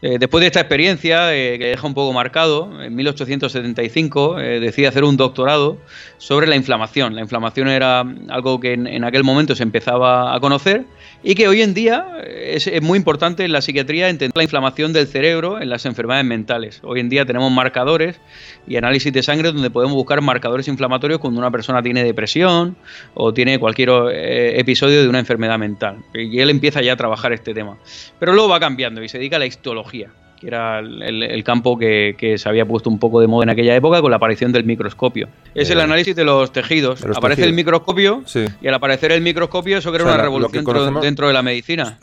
Eh, 0.00 0.18
después 0.20 0.42
de 0.42 0.46
esta 0.46 0.60
experiencia 0.60 1.34
eh, 1.34 1.58
que 1.58 1.66
deja 1.66 1.86
un 1.86 1.94
poco 1.94 2.12
marcado 2.12 2.82
en 2.82 2.94
1875 2.94 4.36
decide 4.36 4.86
hacer 4.86 5.04
un 5.04 5.16
doctorado 5.16 5.78
sobre 6.18 6.46
la 6.46 6.56
inflamación. 6.56 7.14
La 7.14 7.22
inflamación 7.22 7.68
era 7.68 8.04
algo 8.28 8.60
que 8.60 8.74
en, 8.74 9.04
aquel 9.04 9.24
momento 9.24 9.54
se 9.54 9.62
empezaba 9.62 10.34
a 10.34 10.40
conocer 10.40 10.84
y 11.22 11.34
que 11.34 11.48
hoy 11.48 11.62
en 11.62 11.74
día 11.74 12.06
es, 12.26 12.66
es 12.66 12.82
muy 12.82 12.98
importante 12.98 13.44
en 13.44 13.52
la 13.52 13.60
psiquiatría 13.60 14.08
entender 14.08 14.36
la 14.36 14.42
inflamación 14.42 14.92
del 14.92 15.06
cerebro 15.06 15.60
en 15.60 15.68
las 15.68 15.86
enfermedades 15.86 16.26
mentales 16.26 16.80
hoy 16.82 17.00
en 17.00 17.08
día 17.08 17.24
tenemos 17.24 17.50
marcadores 17.50 18.20
y 18.66 18.76
análisis 18.76 19.12
de 19.12 19.22
sangre 19.22 19.52
donde 19.52 19.70
podemos 19.70 19.94
buscar 19.94 20.20
marcadores 20.20 20.68
inflamatorios 20.68 21.20
cuando 21.20 21.40
una 21.40 21.50
persona 21.50 21.82
tiene 21.82 22.04
depresión 22.04 22.76
o 23.14 23.32
tiene 23.32 23.58
cualquier 23.58 23.90
eh, 24.12 24.58
episodio 24.58 25.02
de 25.02 25.08
una 25.08 25.18
enfermedad 25.18 25.58
mental. 25.58 25.98
Y 26.14 26.40
él 26.40 26.50
empieza 26.50 26.82
ya 26.82 26.94
a 26.94 26.96
trabajar 26.96 27.32
este 27.32 27.54
tema. 27.54 27.78
Pero 28.18 28.32
luego 28.32 28.48
va 28.48 28.60
cambiando 28.60 29.02
y 29.02 29.08
se 29.08 29.18
dedica 29.18 29.36
a 29.36 29.38
la 29.38 29.46
histología 29.46 30.10
que 30.40 30.48
era 30.48 30.80
el, 30.80 31.44
campo 31.44 31.78
que, 31.78 32.34
se 32.36 32.48
había 32.48 32.66
puesto 32.66 32.90
un 32.90 32.98
poco 32.98 33.20
de 33.20 33.26
moda 33.26 33.44
en 33.44 33.50
aquella 33.50 33.74
época 33.74 34.00
con 34.00 34.10
la 34.10 34.16
aparición 34.16 34.52
del 34.52 34.64
microscopio. 34.64 35.28
Es 35.54 35.70
el 35.70 35.80
análisis 35.80 36.14
de 36.14 36.24
los 36.24 36.52
tejidos. 36.52 37.04
Aparece 37.04 37.44
el 37.44 37.52
microscopio 37.52 38.22
y 38.60 38.68
al 38.68 38.74
aparecer 38.74 39.12
el 39.12 39.22
microscopio 39.22 39.78
eso 39.78 39.92
crea 39.92 40.04
una 40.04 40.16
revolución 40.16 40.64
dentro, 41.00 41.28
de 41.28 41.32
la 41.32 41.42
medicina. 41.42 41.98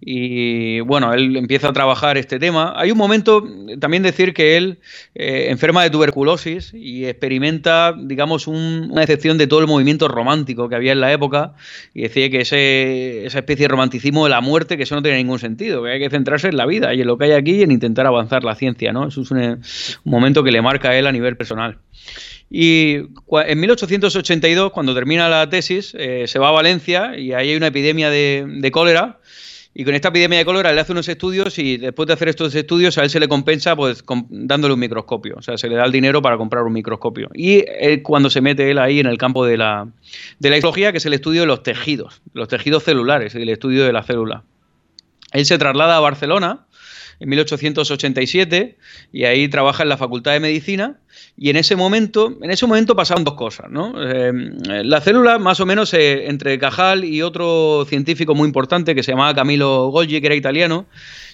Y 0.00 0.80
bueno, 0.80 1.12
él 1.12 1.36
empieza 1.36 1.68
a 1.68 1.72
trabajar 1.72 2.16
este 2.16 2.38
tema. 2.38 2.72
Hay 2.76 2.90
un 2.90 2.98
momento, 2.98 3.44
también 3.78 4.02
decir 4.02 4.32
que 4.32 4.56
él 4.56 4.78
eh, 5.14 5.46
enferma 5.50 5.82
de 5.82 5.90
tuberculosis 5.90 6.72
y 6.74 7.04
experimenta, 7.06 7.94
digamos, 7.96 8.46
una 8.46 9.02
excepción 9.02 9.38
de 9.38 9.46
todo 9.46 9.60
el 9.60 9.66
movimiento 9.66 10.08
romántico 10.08 10.68
que 10.68 10.76
había 10.76 10.92
en 10.92 11.00
la 11.00 11.12
época 11.12 11.54
y 11.92 12.02
decía 12.02 12.30
que 12.30 12.40
ese, 12.40 13.26
esa 13.26 13.38
especie 13.38 13.64
de 13.64 13.68
romanticismo 13.68 14.24
de 14.24 14.30
la 14.30 14.40
muerte, 14.40 14.76
que 14.76 14.84
eso 14.84 14.94
no 14.94 15.02
tiene 15.02 15.18
ningún 15.18 15.38
sentido, 15.38 15.82
que 15.82 15.90
hay 15.90 15.98
que 16.00 16.10
centrarse 16.10 16.48
en 16.48 16.56
la 16.56 16.66
vida 16.66 16.94
y 16.94 17.00
en 17.00 17.06
lo 17.06 17.18
que 17.18 17.26
hay 17.26 17.32
aquí 17.32 17.62
en 17.62 17.70
intentar 17.74 18.06
avanzar 18.06 18.44
la 18.44 18.54
ciencia, 18.54 18.92
¿no? 18.92 19.08
Eso 19.08 19.22
es 19.22 19.30
un, 19.30 19.60
momento 20.04 20.42
que 20.42 20.52
le 20.52 20.62
marca 20.62 20.90
a 20.90 20.98
él 20.98 21.06
a 21.06 21.12
nivel 21.12 21.36
personal. 21.36 21.78
Y 22.50 22.96
en 23.46 23.60
1882, 23.60 24.72
cuando 24.72 24.94
termina 24.94 25.28
la 25.28 25.48
tesis, 25.48 25.94
eh, 25.98 26.24
se 26.26 26.38
va 26.38 26.48
a 26.48 26.52
Valencia 26.52 27.18
y 27.18 27.32
ahí 27.32 27.50
hay 27.50 27.56
una 27.56 27.68
epidemia 27.68 28.10
de, 28.10 28.70
cólera. 28.72 29.18
Y 29.76 29.84
con 29.84 29.94
esta 29.94 30.08
epidemia 30.08 30.38
de 30.38 30.44
cólera 30.44 30.72
le 30.72 30.80
hace 30.80 30.92
unos 30.92 31.08
estudios 31.08 31.58
y 31.58 31.78
después 31.78 32.06
de 32.06 32.12
hacer 32.12 32.28
estos 32.28 32.54
estudios 32.54 32.96
a 32.96 33.02
él 33.02 33.10
se 33.10 33.18
le 33.18 33.26
compensa 33.26 33.74
pues 33.74 34.04
dándole 34.28 34.74
un 34.74 34.78
microscopio. 34.78 35.34
O 35.36 35.42
sea, 35.42 35.58
se 35.58 35.68
le 35.68 35.74
da 35.74 35.84
el 35.84 35.90
dinero 35.90 36.22
para 36.22 36.36
comprar 36.36 36.62
un 36.62 36.72
microscopio. 36.72 37.28
Y 37.34 37.64
cuando 38.02 38.30
se 38.30 38.40
mete 38.40 38.70
él 38.70 38.78
ahí 38.78 39.00
en 39.00 39.06
el 39.06 39.18
campo 39.18 39.44
de 39.44 39.56
la, 39.56 39.88
de 40.38 40.50
la 40.50 40.56
histología, 40.56 40.92
que 40.92 40.98
es 40.98 41.06
el 41.06 41.14
estudio 41.14 41.40
de 41.40 41.48
los 41.48 41.64
tejidos, 41.64 42.22
los 42.34 42.46
tejidos 42.46 42.84
celulares, 42.84 43.34
el 43.34 43.48
estudio 43.48 43.84
de 43.84 43.92
la 43.92 44.04
célula. 44.04 44.44
Él 45.34 45.44
se 45.44 45.58
traslada 45.58 45.96
a 45.96 46.00
Barcelona 46.00 46.66
en 47.20 47.28
1887 47.28 48.76
y 49.12 49.24
ahí 49.24 49.48
trabaja 49.48 49.82
en 49.82 49.88
la 49.88 49.96
Facultad 49.96 50.32
de 50.32 50.40
Medicina 50.40 50.98
y 51.36 51.50
en 51.50 51.56
ese 51.56 51.76
momento, 51.76 52.32
en 52.40 52.50
ese 52.50 52.66
momento 52.66 52.94
pasaban 52.94 53.24
dos 53.24 53.34
cosas, 53.34 53.70
¿no? 53.70 53.94
Eh, 54.00 54.32
la 54.84 55.00
célula, 55.00 55.38
más 55.38 55.60
o 55.60 55.66
menos, 55.66 55.92
eh, 55.94 56.28
entre 56.28 56.58
Cajal 56.58 57.04
y 57.04 57.22
otro 57.22 57.84
científico 57.88 58.34
muy 58.34 58.46
importante 58.46 58.94
que 58.94 59.02
se 59.02 59.12
llamaba 59.12 59.34
Camilo 59.34 59.88
Golgi, 59.88 60.20
que 60.20 60.26
era 60.26 60.36
italiano, 60.36 60.86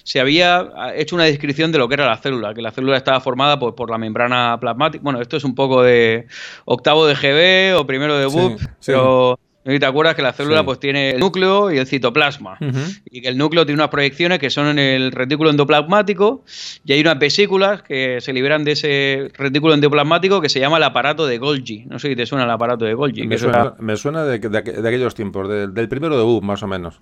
se 0.03 0.19
había 0.19 0.67
hecho 0.95 1.15
una 1.15 1.25
descripción 1.25 1.71
de 1.71 1.77
lo 1.77 1.87
que 1.87 1.95
era 1.95 2.07
la 2.07 2.17
célula, 2.17 2.53
que 2.53 2.61
la 2.61 2.71
célula 2.71 2.97
estaba 2.97 3.21
formada 3.21 3.59
pues, 3.59 3.73
por 3.75 3.89
la 3.89 3.97
membrana 3.97 4.57
plasmática. 4.59 5.03
Bueno, 5.03 5.21
esto 5.21 5.37
es 5.37 5.43
un 5.43 5.55
poco 5.55 5.83
de 5.83 6.27
octavo 6.65 7.05
de 7.05 7.15
GB 7.15 7.79
o 7.79 7.85
primero 7.85 8.17
de 8.17 8.25
BUP, 8.25 8.59
pero 8.85 9.39
te 9.63 9.85
acuerdas 9.85 10.15
que 10.15 10.21
la 10.21 10.33
célula 10.33 10.63
pues 10.63 10.79
tiene 10.79 11.11
el 11.11 11.19
núcleo 11.19 11.71
y 11.71 11.77
el 11.77 11.85
citoplasma. 11.85 12.57
Y 13.05 13.21
que 13.21 13.27
el 13.27 13.37
núcleo 13.37 13.65
tiene 13.65 13.81
unas 13.81 13.89
proyecciones 13.89 14.39
que 14.39 14.49
son 14.49 14.67
en 14.67 14.79
el 14.79 15.11
retículo 15.11 15.49
endoplasmático 15.49 16.43
y 16.83 16.93
hay 16.93 17.01
unas 17.01 17.19
vesículas 17.19 17.83
que 17.83 18.21
se 18.21 18.33
liberan 18.33 18.63
de 18.63 18.71
ese 18.71 19.31
retículo 19.35 19.73
endoplasmático 19.73 20.41
que 20.41 20.49
se 20.49 20.59
llama 20.59 20.77
el 20.77 20.83
aparato 20.83 21.27
de 21.27 21.37
Golgi. 21.37 21.85
No 21.85 21.99
sé 21.99 22.09
si 22.09 22.15
te 22.15 22.25
suena 22.25 22.45
el 22.45 22.51
aparato 22.51 22.85
de 22.85 22.93
Golgi. 22.93 23.27
Me, 23.27 23.37
suena, 23.37 24.23
de, 24.25 24.35
aquellos 24.57 25.13
tiempos, 25.13 25.47
del 25.47 25.89
primero 25.89 26.17
de 26.17 26.23
BUP 26.23 26.43
más 26.43 26.63
o 26.63 26.67
menos. 26.67 26.99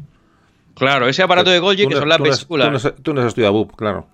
Claro, 0.75 1.07
ese 1.07 1.23
aparato 1.23 1.49
de 1.49 1.59
Golgi 1.59 1.87
que 1.87 1.95
son 1.95 2.09
las 2.09 2.19
vesículas. 2.19 2.93
Tú 3.01 3.13
no, 3.13 3.21
has 3.21 3.27
estudiado 3.27 3.53
BUP, 3.53 3.75
claro. 3.75 4.07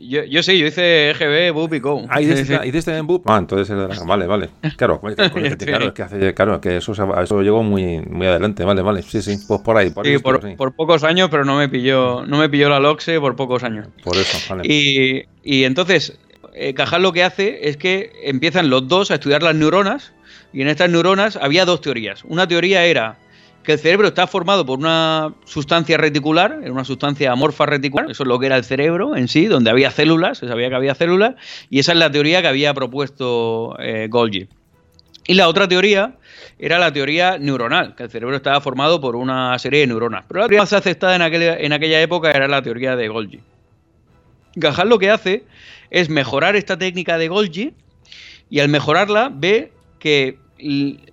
Yo, 0.00 0.22
yo 0.24 0.42
sí, 0.42 0.58
yo 0.58 0.66
hice 0.66 1.10
EGB, 1.10 1.52
BUP 1.52 1.74
y 1.74 1.80
CO. 1.80 2.06
Ah, 2.08 2.20
¿hiciste, 2.20 2.96
en 2.96 3.06
BUP? 3.06 3.28
Ah, 3.28 3.38
entonces 3.38 3.76
Vale, 4.06 4.26
vale. 4.26 4.48
Claro, 4.76 5.00
claro, 5.16 5.86
es 5.86 5.92
que 5.92 6.02
hace, 6.02 6.34
claro, 6.34 6.60
que 6.60 6.76
eso, 6.76 6.92
eso 6.92 7.42
llegó 7.42 7.62
muy, 7.62 8.00
muy 8.00 8.26
adelante, 8.26 8.64
vale, 8.64 8.82
vale. 8.82 9.02
Sí, 9.02 9.20
sí, 9.22 9.38
pues 9.48 9.60
por 9.60 9.76
ahí. 9.76 9.90
Por, 9.90 10.06
sí, 10.06 10.18
por, 10.18 10.72
pocos 10.72 11.02
años, 11.02 11.28
pero 11.30 11.44
no 11.44 11.56
me 11.56 11.68
pilló, 11.68 12.24
no 12.26 12.38
me 12.38 12.48
pilló 12.48 12.68
la 12.68 12.78
LOXE 12.78 13.18
por 13.18 13.34
pocos 13.34 13.64
años. 13.64 13.88
Por 14.04 14.16
eso, 14.16 14.38
vale. 14.48 14.62
Y, 14.72 15.24
y 15.42 15.64
entonces, 15.64 16.16
eh, 16.54 16.74
Cajal 16.74 17.02
lo 17.02 17.12
que 17.12 17.24
hace 17.24 17.68
es 17.68 17.76
que 17.76 18.12
empiezan 18.22 18.70
los 18.70 18.86
dos 18.86 19.10
a 19.10 19.14
estudiar 19.14 19.42
las 19.42 19.56
neuronas, 19.56 20.12
y 20.52 20.62
en 20.62 20.68
estas 20.68 20.90
neuronas 20.90 21.36
había 21.36 21.64
dos 21.64 21.80
teorías. 21.80 22.24
Una 22.24 22.46
teoría 22.46 22.84
era 22.84 23.18
que 23.68 23.74
el 23.74 23.78
cerebro 23.78 24.08
está 24.08 24.26
formado 24.26 24.64
por 24.64 24.78
una 24.78 25.34
sustancia 25.44 25.98
reticular, 25.98 26.58
una 26.70 26.86
sustancia 26.86 27.32
amorfa 27.32 27.66
reticular, 27.66 28.10
eso 28.10 28.22
es 28.22 28.26
lo 28.26 28.38
que 28.38 28.46
era 28.46 28.56
el 28.56 28.64
cerebro 28.64 29.14
en 29.14 29.28
sí, 29.28 29.44
donde 29.44 29.68
había 29.68 29.90
células, 29.90 30.38
se 30.38 30.48
sabía 30.48 30.70
que 30.70 30.74
había 30.74 30.94
células, 30.94 31.34
y 31.68 31.78
esa 31.78 31.92
es 31.92 31.98
la 31.98 32.10
teoría 32.10 32.40
que 32.40 32.48
había 32.48 32.72
propuesto 32.72 33.76
eh, 33.78 34.06
Golgi. 34.08 34.48
Y 35.26 35.34
la 35.34 35.48
otra 35.48 35.68
teoría 35.68 36.14
era 36.58 36.78
la 36.78 36.94
teoría 36.94 37.36
neuronal, 37.36 37.94
que 37.94 38.04
el 38.04 38.10
cerebro 38.10 38.36
estaba 38.36 38.58
formado 38.62 39.02
por 39.02 39.16
una 39.16 39.58
serie 39.58 39.80
de 39.80 39.88
neuronas. 39.88 40.24
Pero 40.26 40.40
la 40.40 40.46
teoría 40.46 40.62
más 40.62 40.72
aceptada 40.72 41.16
en 41.16 41.20
en 41.20 41.72
aquella 41.74 42.00
época 42.00 42.30
era 42.30 42.48
la 42.48 42.62
teoría 42.62 42.96
de 42.96 43.08
Golgi. 43.08 43.40
Gajal 44.54 44.88
lo 44.88 44.98
que 44.98 45.10
hace 45.10 45.44
es 45.90 46.08
mejorar 46.08 46.56
esta 46.56 46.78
técnica 46.78 47.18
de 47.18 47.28
Golgi 47.28 47.74
y 48.48 48.60
al 48.60 48.70
mejorarla 48.70 49.30
ve 49.30 49.72
que 49.98 50.38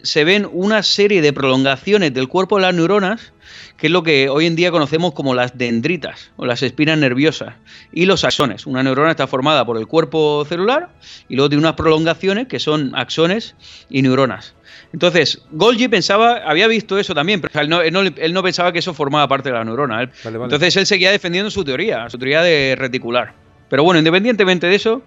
se 0.01 0.23
ven 0.23 0.47
una 0.51 0.83
serie 0.83 1.21
de 1.21 1.33
prolongaciones 1.33 2.13
del 2.13 2.27
cuerpo 2.27 2.57
de 2.57 2.63
las 2.63 2.73
neuronas, 2.73 3.33
que 3.77 3.87
es 3.87 3.91
lo 3.91 4.03
que 4.03 4.29
hoy 4.29 4.45
en 4.45 4.55
día 4.55 4.71
conocemos 4.71 5.13
como 5.13 5.35
las 5.35 5.57
dendritas 5.57 6.31
o 6.37 6.45
las 6.45 6.63
espinas 6.63 6.97
nerviosas, 6.97 7.55
y 7.91 8.05
los 8.05 8.23
axones. 8.23 8.65
Una 8.65 8.83
neurona 8.83 9.11
está 9.11 9.27
formada 9.27 9.65
por 9.65 9.77
el 9.77 9.87
cuerpo 9.87 10.45
celular 10.47 10.89
y 11.29 11.35
luego 11.35 11.49
tiene 11.49 11.61
unas 11.61 11.75
prolongaciones 11.75 12.47
que 12.47 12.59
son 12.59 12.91
axones 12.95 13.55
y 13.89 14.01
neuronas. 14.01 14.55
Entonces, 14.93 15.41
Golgi 15.51 15.87
pensaba, 15.87 16.37
había 16.45 16.67
visto 16.67 16.97
eso 16.97 17.13
también, 17.13 17.41
pero 17.41 17.59
él 17.61 18.33
no, 18.33 18.43
pensaba 18.43 18.71
que 18.71 18.79
eso 18.79 18.93
formaba 18.93 19.27
parte 19.27 19.49
de 19.49 19.55
la 19.55 19.63
neurona. 19.63 20.09
Entonces 20.23 20.75
él 20.77 20.85
seguía 20.85 21.11
defendiendo 21.11 21.51
su 21.51 21.63
teoría, 21.63 22.09
su 22.09 22.17
teoría 22.17 22.41
de 22.41 22.75
reticular. 22.77 23.44
Pero 23.75 23.83
bueno, 23.83 23.97
independientemente 23.97 24.67
de 24.67 24.75
eso, 24.75 25.01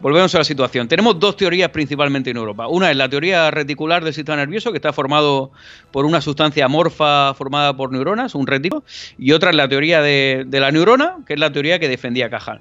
volvemos 0.00 0.34
a 0.34 0.38
la 0.38 0.44
situación. 0.44 0.88
Tenemos 0.88 1.20
dos 1.20 1.36
teorías 1.36 1.70
principalmente 1.70 2.30
en 2.30 2.36
Europa. 2.36 2.66
Una 2.66 2.90
es 2.90 2.96
la 2.96 3.08
teoría 3.08 3.48
reticular 3.52 4.02
del 4.02 4.12
sistema 4.12 4.34
nervioso, 4.38 4.72
que 4.72 4.78
está 4.78 4.92
formado 4.92 5.52
por 5.92 6.04
una 6.04 6.20
sustancia 6.20 6.64
amorfa 6.64 7.32
formada 7.34 7.76
por 7.76 7.92
neuronas, 7.92 8.34
un 8.34 8.48
retículo, 8.48 8.82
y 9.18 9.30
otra 9.30 9.50
es 9.50 9.56
la 9.56 9.68
teoría 9.68 10.02
de, 10.02 10.42
de 10.48 10.58
la 10.58 10.72
neurona, 10.72 11.18
que 11.28 11.34
es 11.34 11.38
la 11.38 11.52
teoría 11.52 11.78
que 11.78 11.88
defendía 11.88 12.28
Cajal. 12.28 12.60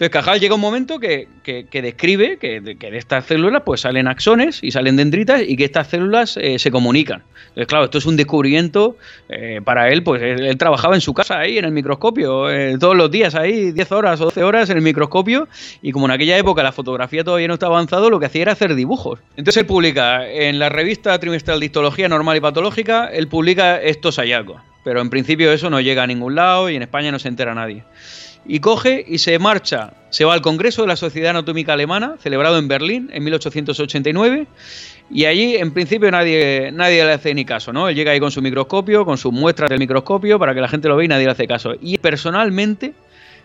Entonces 0.00 0.12
Cajal 0.14 0.40
llega 0.40 0.54
un 0.54 0.62
momento 0.62 0.98
que, 0.98 1.28
describe 1.70 2.38
que 2.38 2.62
de, 2.62 2.78
estas 2.96 3.26
células 3.26 3.64
pues 3.66 3.82
salen 3.82 4.08
axones 4.08 4.60
y 4.62 4.70
salen 4.70 4.96
dendritas 4.96 5.42
y 5.46 5.58
que 5.58 5.64
estas 5.66 5.88
células 5.88 6.38
eh, 6.38 6.58
se 6.58 6.70
comunican. 6.70 7.22
Entonces 7.48 7.66
claro, 7.66 7.84
esto 7.84 7.98
es 7.98 8.06
un 8.06 8.16
descubrimiento 8.16 8.96
eh, 9.28 9.60
para 9.62 9.90
él, 9.90 10.02
pues 10.02 10.22
él, 10.22 10.56
trabajaba 10.56 10.94
en 10.94 11.02
su 11.02 11.12
casa 11.12 11.40
ahí 11.40 11.58
en 11.58 11.66
el 11.66 11.72
microscopio, 11.72 12.48
eh, 12.48 12.78
todos 12.80 12.96
los 12.96 13.10
días 13.10 13.34
ahí, 13.34 13.72
10 13.72 13.92
horas 13.92 14.22
o 14.22 14.24
12 14.24 14.42
horas 14.42 14.70
en 14.70 14.78
el 14.78 14.82
microscopio 14.82 15.48
y 15.82 15.92
como 15.92 16.06
en 16.06 16.12
aquella 16.12 16.38
época 16.38 16.62
la 16.62 16.72
fotografía 16.72 17.22
todavía 17.22 17.48
no 17.48 17.54
estaba 17.54 17.74
avanzado, 17.74 18.08
lo 18.08 18.18
que 18.18 18.24
hacía 18.24 18.40
era 18.40 18.52
hacer 18.52 18.74
dibujos. 18.74 19.18
Entonces 19.36 19.60
él 19.60 19.66
publica 19.66 20.26
en 20.26 20.58
la 20.58 20.70
revista 20.70 21.18
trimestral 21.18 21.60
de 21.60 21.66
histología 21.66 22.08
normal 22.08 22.38
y 22.38 22.40
patológica, 22.40 23.08
él 23.08 23.28
publica 23.28 23.78
estos 23.78 24.16
hallazgos, 24.16 24.62
pero 24.82 25.02
en 25.02 25.10
principio 25.10 25.52
eso 25.52 25.68
no 25.68 25.78
llega 25.78 26.04
a 26.04 26.06
ningún 26.06 26.36
lado 26.36 26.70
y 26.70 26.76
en 26.76 26.80
España 26.80 27.12
no 27.12 27.18
se 27.18 27.28
entera 27.28 27.54
nadie 27.54 27.84
y 28.46 28.60
coge 28.60 29.04
y 29.06 29.18
se 29.18 29.38
marcha, 29.38 29.92
se 30.10 30.24
va 30.24 30.34
al 30.34 30.40
Congreso 30.40 30.82
de 30.82 30.88
la 30.88 30.96
Sociedad 30.96 31.30
Anatómica 31.30 31.74
Alemana, 31.74 32.16
celebrado 32.20 32.58
en 32.58 32.68
Berlín 32.68 33.10
en 33.12 33.24
1889, 33.24 34.46
y 35.10 35.24
allí 35.24 35.56
en 35.56 35.72
principio 35.72 36.10
nadie, 36.10 36.70
nadie 36.72 37.04
le 37.04 37.12
hace 37.12 37.34
ni 37.34 37.44
caso, 37.44 37.72
¿no? 37.72 37.88
Él 37.88 37.96
llega 37.96 38.12
ahí 38.12 38.20
con 38.20 38.30
su 38.30 38.40
microscopio, 38.40 39.04
con 39.04 39.18
sus 39.18 39.32
muestras 39.32 39.68
del 39.68 39.78
microscopio 39.78 40.38
para 40.38 40.54
que 40.54 40.60
la 40.60 40.68
gente 40.68 40.88
lo 40.88 40.96
vea 40.96 41.04
y 41.04 41.08
nadie 41.08 41.26
le 41.26 41.32
hace 41.32 41.46
caso. 41.46 41.74
Y 41.80 41.98
personalmente 41.98 42.94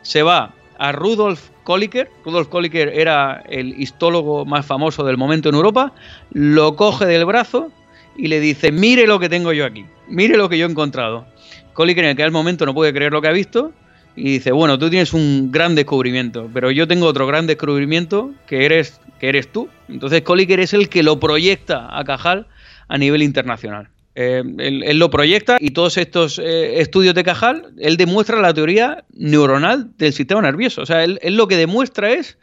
se 0.01 0.23
va 0.23 0.53
a 0.77 0.91
Rudolf 0.91 1.49
Kolliker, 1.63 2.09
Rudolf 2.23 2.47
Kolliker 2.47 2.89
era 2.89 3.43
el 3.49 3.79
histólogo 3.81 4.45
más 4.45 4.65
famoso 4.65 5.03
del 5.03 5.17
momento 5.17 5.49
en 5.49 5.55
Europa, 5.55 5.93
lo 6.31 6.75
coge 6.75 7.05
del 7.05 7.25
brazo 7.25 7.71
y 8.15 8.27
le 8.27 8.39
dice, 8.39 8.71
mire 8.71 9.07
lo 9.07 9.19
que 9.19 9.29
tengo 9.29 9.51
yo 9.51 9.65
aquí, 9.65 9.85
mire 10.07 10.37
lo 10.37 10.49
que 10.49 10.57
yo 10.57 10.67
he 10.67 10.69
encontrado. 10.69 11.25
Kolliker 11.73 12.05
en 12.05 12.11
aquel 12.11 12.31
momento 12.31 12.65
no 12.65 12.73
puede 12.73 12.93
creer 12.93 13.11
lo 13.11 13.21
que 13.21 13.27
ha 13.27 13.31
visto 13.31 13.71
y 14.15 14.33
dice, 14.33 14.51
bueno, 14.51 14.79
tú 14.79 14.89
tienes 14.89 15.13
un 15.13 15.51
gran 15.51 15.75
descubrimiento, 15.75 16.49
pero 16.53 16.71
yo 16.71 16.87
tengo 16.87 17.07
otro 17.07 17.27
gran 17.27 17.47
descubrimiento 17.47 18.31
que 18.47 18.65
eres, 18.65 18.99
que 19.19 19.29
eres 19.29 19.51
tú. 19.51 19.67
Entonces 19.89 20.21
Colliker 20.21 20.59
es 20.59 20.73
el 20.73 20.87
que 20.89 21.03
lo 21.03 21.19
proyecta 21.19 21.87
a 21.97 22.03
Cajal 22.05 22.47
a 22.87 22.97
nivel 22.97 23.21
internacional. 23.23 23.89
Eh, 24.17 24.43
él, 24.59 24.97
lo 24.97 25.09
proyecta 25.09 25.57
y 25.59 25.71
todos 25.71 25.97
estos 25.97 26.39
eh, 26.39 26.79
estudios 26.79 27.13
de 27.13 27.25
Cajal, 27.25 27.73
él 27.77 27.97
demuestra 27.97 28.39
la 28.39 28.53
teoría 28.53 29.03
neuronal 29.13 29.89
del 29.97 30.13
sistema 30.13 30.41
nervioso. 30.41 30.81
O 30.81 30.85
sea, 30.85 31.03
él, 31.03 31.19
lo 31.31 31.49
que 31.49 31.57
demuestra 31.57 32.11
es 32.13 32.37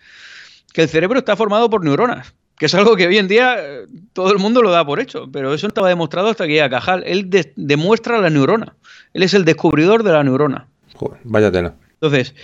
que 0.75 0.83
el 0.83 0.89
cerebro 0.91 1.19
está 1.19 1.35
formado 1.37 1.71
por 1.71 1.83
neuronas, 1.83 2.35
que 2.59 2.67
es 2.67 2.75
algo 2.75 2.97
que 2.97 3.07
hoy 3.07 3.17
en 3.17 3.29
día 3.29 3.57
eh, 3.59 3.87
todo 4.13 4.31
el 4.33 4.39
mundo 4.39 4.61
lo 4.61 4.71
da 4.71 4.85
por 4.85 5.01
hecho, 5.01 5.31
pero 5.33 5.55
eso 5.55 5.67
no 5.67 5.69
estaba 5.69 5.89
demostrado 5.89 6.29
hasta 6.29 6.47
que 6.47 6.53
llega 6.53 6.69
Cajal. 6.69 7.03
Él 7.07 7.31
demuestra 7.57 8.21
la 8.21 8.29
neurona, 8.29 8.77
él 9.15 9.23
es 9.23 9.33
el 9.33 9.47
descubridor 9.47 10.03
de 10.03 10.13
la 10.13 10.23
neurona 10.23 10.69
vaya. 11.25 11.49
Entonces, 11.49 12.35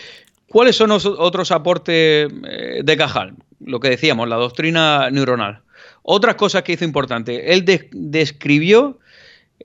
¿cuáles 0.48 0.76
son 0.76 0.90
los 0.90 1.06
otros 1.06 1.50
aportes 1.50 2.30
eh, 2.48 2.80
de 2.84 2.96
Cajal? 2.96 3.34
Lo 3.60 3.80
que 3.80 3.90
decíamos, 3.90 4.28
la 4.28 4.36
doctrina 4.36 5.10
neuronal. 5.10 5.62
Otras 6.02 6.36
cosas 6.36 6.62
que 6.62 6.72
hizo 6.72 6.84
importante. 6.84 7.52
Él 7.52 7.64
describió 7.92 8.98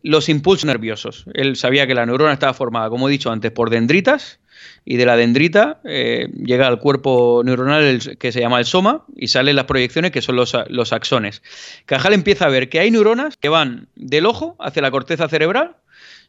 los 0.02 0.30
impulsos 0.30 0.66
nerviosos. 0.66 1.26
Él 1.34 1.56
sabía 1.56 1.88
que 1.88 1.96
la 1.96 2.06
neurona 2.06 2.34
estaba 2.34 2.54
formada, 2.54 2.90
como 2.90 3.08
he 3.08 3.12
dicho 3.12 3.32
antes, 3.32 3.52
por 3.52 3.70
dendritas, 3.70 4.40
y 4.86 4.98
de 4.98 5.06
la 5.06 5.16
dendrita 5.16 5.80
eh, 5.86 6.30
llega 6.44 6.68
al 6.68 6.80
cuerpo 6.80 7.42
neuronal 7.44 8.18
que 8.18 8.32
se 8.32 8.42
llama 8.42 8.60
el 8.60 8.66
soma 8.66 9.06
y 9.16 9.28
salen 9.28 9.56
las 9.56 9.66
proyecciones 9.66 10.12
que 10.12 10.22
son 10.22 10.36
los, 10.36 10.94
axones. 10.94 11.42
Cajal 11.86 12.14
empieza 12.14 12.46
a 12.46 12.50
ver 12.50 12.70
que 12.70 12.80
hay 12.80 12.92
neuronas 12.92 13.38
que 13.38 13.50
van 13.50 13.88
del 13.96 14.26
ojo 14.26 14.56
hacia 14.60 14.82
la 14.82 14.92
corteza 14.92 15.28
cerebral 15.30 15.76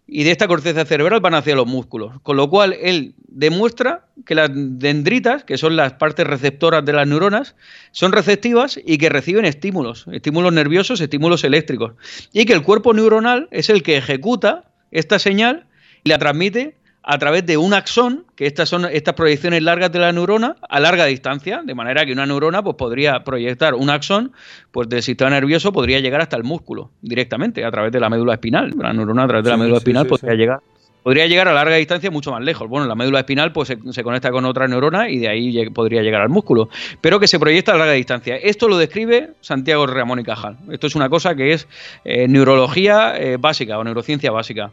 y 0.06 0.24
de 0.24 0.30
esta 0.30 0.48
corteza 0.48 0.84
cerebral 0.84 1.20
van 1.20 1.34
hacia 1.34 1.56
los 1.56 1.66
músculos. 1.66 2.20
Con 2.22 2.36
lo 2.36 2.50
cual 2.50 2.76
él 2.80 3.14
demuestra 3.26 4.06
que 4.26 4.34
las 4.34 4.50
dendritas, 4.52 5.44
que 5.44 5.56
son 5.56 5.76
las 5.76 5.94
partes 5.94 6.26
receptoras 6.26 6.84
de 6.84 6.92
las 6.92 7.06
neuronas, 7.06 7.56
son 7.90 8.12
receptivas 8.12 8.78
y 8.84 8.98
que 8.98 9.08
reciben 9.08 9.44
estímulos, 9.44 10.06
estímulos 10.12 10.52
nerviosos, 10.52 11.00
estímulos 11.00 11.42
eléctricos. 11.44 11.94
Y 12.32 12.44
que 12.44 12.52
el 12.52 12.62
cuerpo 12.62 12.92
neuronal 12.92 13.48
es 13.50 13.70
el 13.70 13.82
que 13.82 13.96
ejecuta 13.96 14.70
esta 14.90 15.18
señal 15.18 15.66
y 16.04 16.10
la 16.10 16.18
transmite 16.18 16.76
a 17.06 17.18
través 17.18 17.44
de 17.44 17.56
un 17.56 17.74
axón, 17.74 18.24
que 18.34 18.46
estas 18.46 18.68
son 18.68 18.86
estas 18.86 19.14
proyecciones 19.14 19.62
largas 19.62 19.92
de 19.92 19.98
la 19.98 20.12
neurona 20.12 20.56
a 20.68 20.80
larga 20.80 21.04
distancia, 21.04 21.62
de 21.62 21.74
manera 21.74 22.06
que 22.06 22.12
una 22.12 22.24
neurona 22.24 22.62
pues, 22.62 22.76
podría 22.76 23.22
proyectar 23.24 23.74
un 23.74 23.90
axón 23.90 24.32
pues, 24.72 24.88
del 24.88 25.02
sistema 25.02 25.30
nervioso, 25.30 25.72
podría 25.72 26.00
llegar 26.00 26.22
hasta 26.22 26.36
el 26.36 26.44
músculo 26.44 26.90
directamente 27.02 27.64
a 27.64 27.70
través 27.70 27.92
de 27.92 28.00
la 28.00 28.08
médula 28.08 28.34
espinal. 28.34 28.72
La 28.78 28.92
neurona 28.92 29.24
a 29.24 29.28
través 29.28 29.44
de 29.44 29.50
la 29.50 29.56
médula 29.56 29.78
espinal 29.78 30.06
podría 30.06 30.34
llegar 30.34 30.60
podría 31.04 31.26
llegar 31.26 31.46
a 31.48 31.52
larga 31.52 31.76
distancia 31.76 32.10
mucho 32.10 32.32
más 32.32 32.42
lejos. 32.42 32.66
Bueno, 32.66 32.86
la 32.86 32.94
médula 32.94 33.20
espinal 33.20 33.52
pues 33.52 33.68
se, 33.68 34.02
conecta 34.02 34.30
con 34.30 34.46
otra 34.46 34.66
neurona 34.66 35.10
y 35.10 35.18
de 35.18 35.28
ahí 35.28 35.68
podría 35.70 36.02
llegar 36.02 36.22
al 36.22 36.30
músculo, 36.30 36.70
pero 37.02 37.20
que 37.20 37.28
se 37.28 37.38
proyecta 37.38 37.74
a 37.74 37.76
larga 37.76 37.92
distancia. 37.92 38.36
Esto 38.36 38.68
lo 38.68 38.78
describe 38.78 39.32
Santiago 39.42 39.86
Ramón 39.86 40.20
y 40.20 40.24
Cajal. 40.24 40.56
Esto 40.72 40.86
es 40.86 40.96
una 40.96 41.10
cosa 41.10 41.34
que 41.36 41.52
es 41.52 41.68
eh, 42.06 42.26
neurología 42.26 43.18
eh, 43.18 43.36
básica 43.36 43.78
o 43.78 43.84
neurociencia 43.84 44.30
básica. 44.32 44.72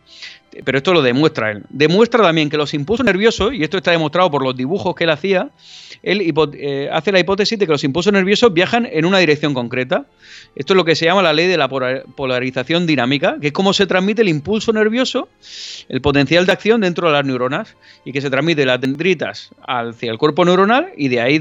Pero 0.64 0.78
esto 0.78 0.94
lo 0.94 1.02
demuestra 1.02 1.52
él. 1.52 1.64
Demuestra 1.70 2.22
también 2.24 2.50
que 2.50 2.58
los 2.58 2.74
impulsos 2.74 3.06
nerviosos, 3.06 3.54
y 3.54 3.64
esto 3.64 3.78
está 3.78 3.92
demostrado 3.92 4.30
por 4.30 4.44
los 4.44 4.56
dibujos 4.56 4.96
que 4.96 5.06
él 5.06 5.10
hacía, 5.10 5.50
él 6.04 6.34
eh, 6.54 6.90
hace 6.92 7.12
la 7.12 7.20
hipótesis 7.20 7.58
de 7.60 7.66
que 7.66 7.72
los 7.72 7.84
impulsos 7.84 8.12
nerviosos 8.12 8.54
viajan 8.54 8.88
en 8.92 9.06
una 9.06 9.20
dirección 9.20 9.54
concreta. 9.54 10.06
Esto 10.56 10.74
es 10.74 10.78
lo 10.78 10.84
que 10.84 10.96
se 10.96 11.06
llama 11.06 11.22
la 11.22 11.34
ley 11.34 11.48
de 11.48 11.58
la 11.58 11.70
polarización 11.70 12.88
dinámica, 12.88 13.38
que 13.40 13.48
es 13.48 13.54
cómo 13.54 13.74
se 13.74 13.86
transmite 13.86 14.22
el 14.22 14.30
impulso 14.30 14.74
nervioso, 14.74 15.30
el 15.88 16.02
potencial 16.02 16.46
de 16.46 16.52
acción 16.52 16.82
dentro 16.82 17.08
de 17.08 17.14
las 17.14 17.26
neuronas, 17.26 17.76
y 18.04 18.12
que 18.12 18.22
se 18.22 18.30
transmite 18.30 18.66
las 18.66 18.82
dendritas 18.82 19.52
hacia 19.68 20.12
el 20.12 20.18
cuerpo 20.18 20.44
neuronal 20.44 20.90
y 20.98 21.08
de 21.08 21.22
ahí, 21.22 21.40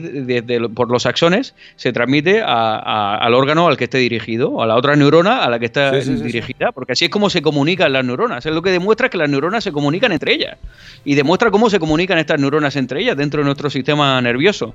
por 0.74 0.90
los 0.90 1.06
axones, 1.06 1.54
se 1.76 1.92
transmite 1.92 2.42
al 2.42 3.34
órgano 3.34 3.66
al 3.66 3.76
que 3.76 3.84
esté 3.84 3.98
dirigido, 3.98 4.50
o 4.50 4.62
a 4.62 4.66
la 4.66 4.76
otra 4.76 4.94
neurona 4.94 5.42
a 5.42 5.50
la 5.50 5.58
que 5.58 5.66
está 5.66 5.92
dirigida, 5.92 6.72
porque 6.72 6.92
así 6.92 7.06
es 7.06 7.10
como 7.10 7.30
se 7.30 7.42
comunican 7.42 7.92
las 7.92 8.04
neuronas. 8.04 8.44
Es 8.44 8.52
lo 8.52 8.62
que 8.62 8.70
demuestra 8.70 8.99
que 9.08 9.18
las 9.18 9.30
neuronas 9.30 9.64
se 9.64 9.72
comunican 9.72 10.12
entre 10.12 10.34
ellas, 10.34 10.58
y 11.04 11.14
demuestra 11.14 11.50
cómo 11.50 11.70
se 11.70 11.78
comunican 11.78 12.18
estas 12.18 12.40
neuronas 12.40 12.76
entre 12.76 13.00
ellas 13.00 13.16
dentro 13.16 13.40
de 13.40 13.46
nuestro 13.46 13.70
sistema 13.70 14.20
nervioso. 14.20 14.74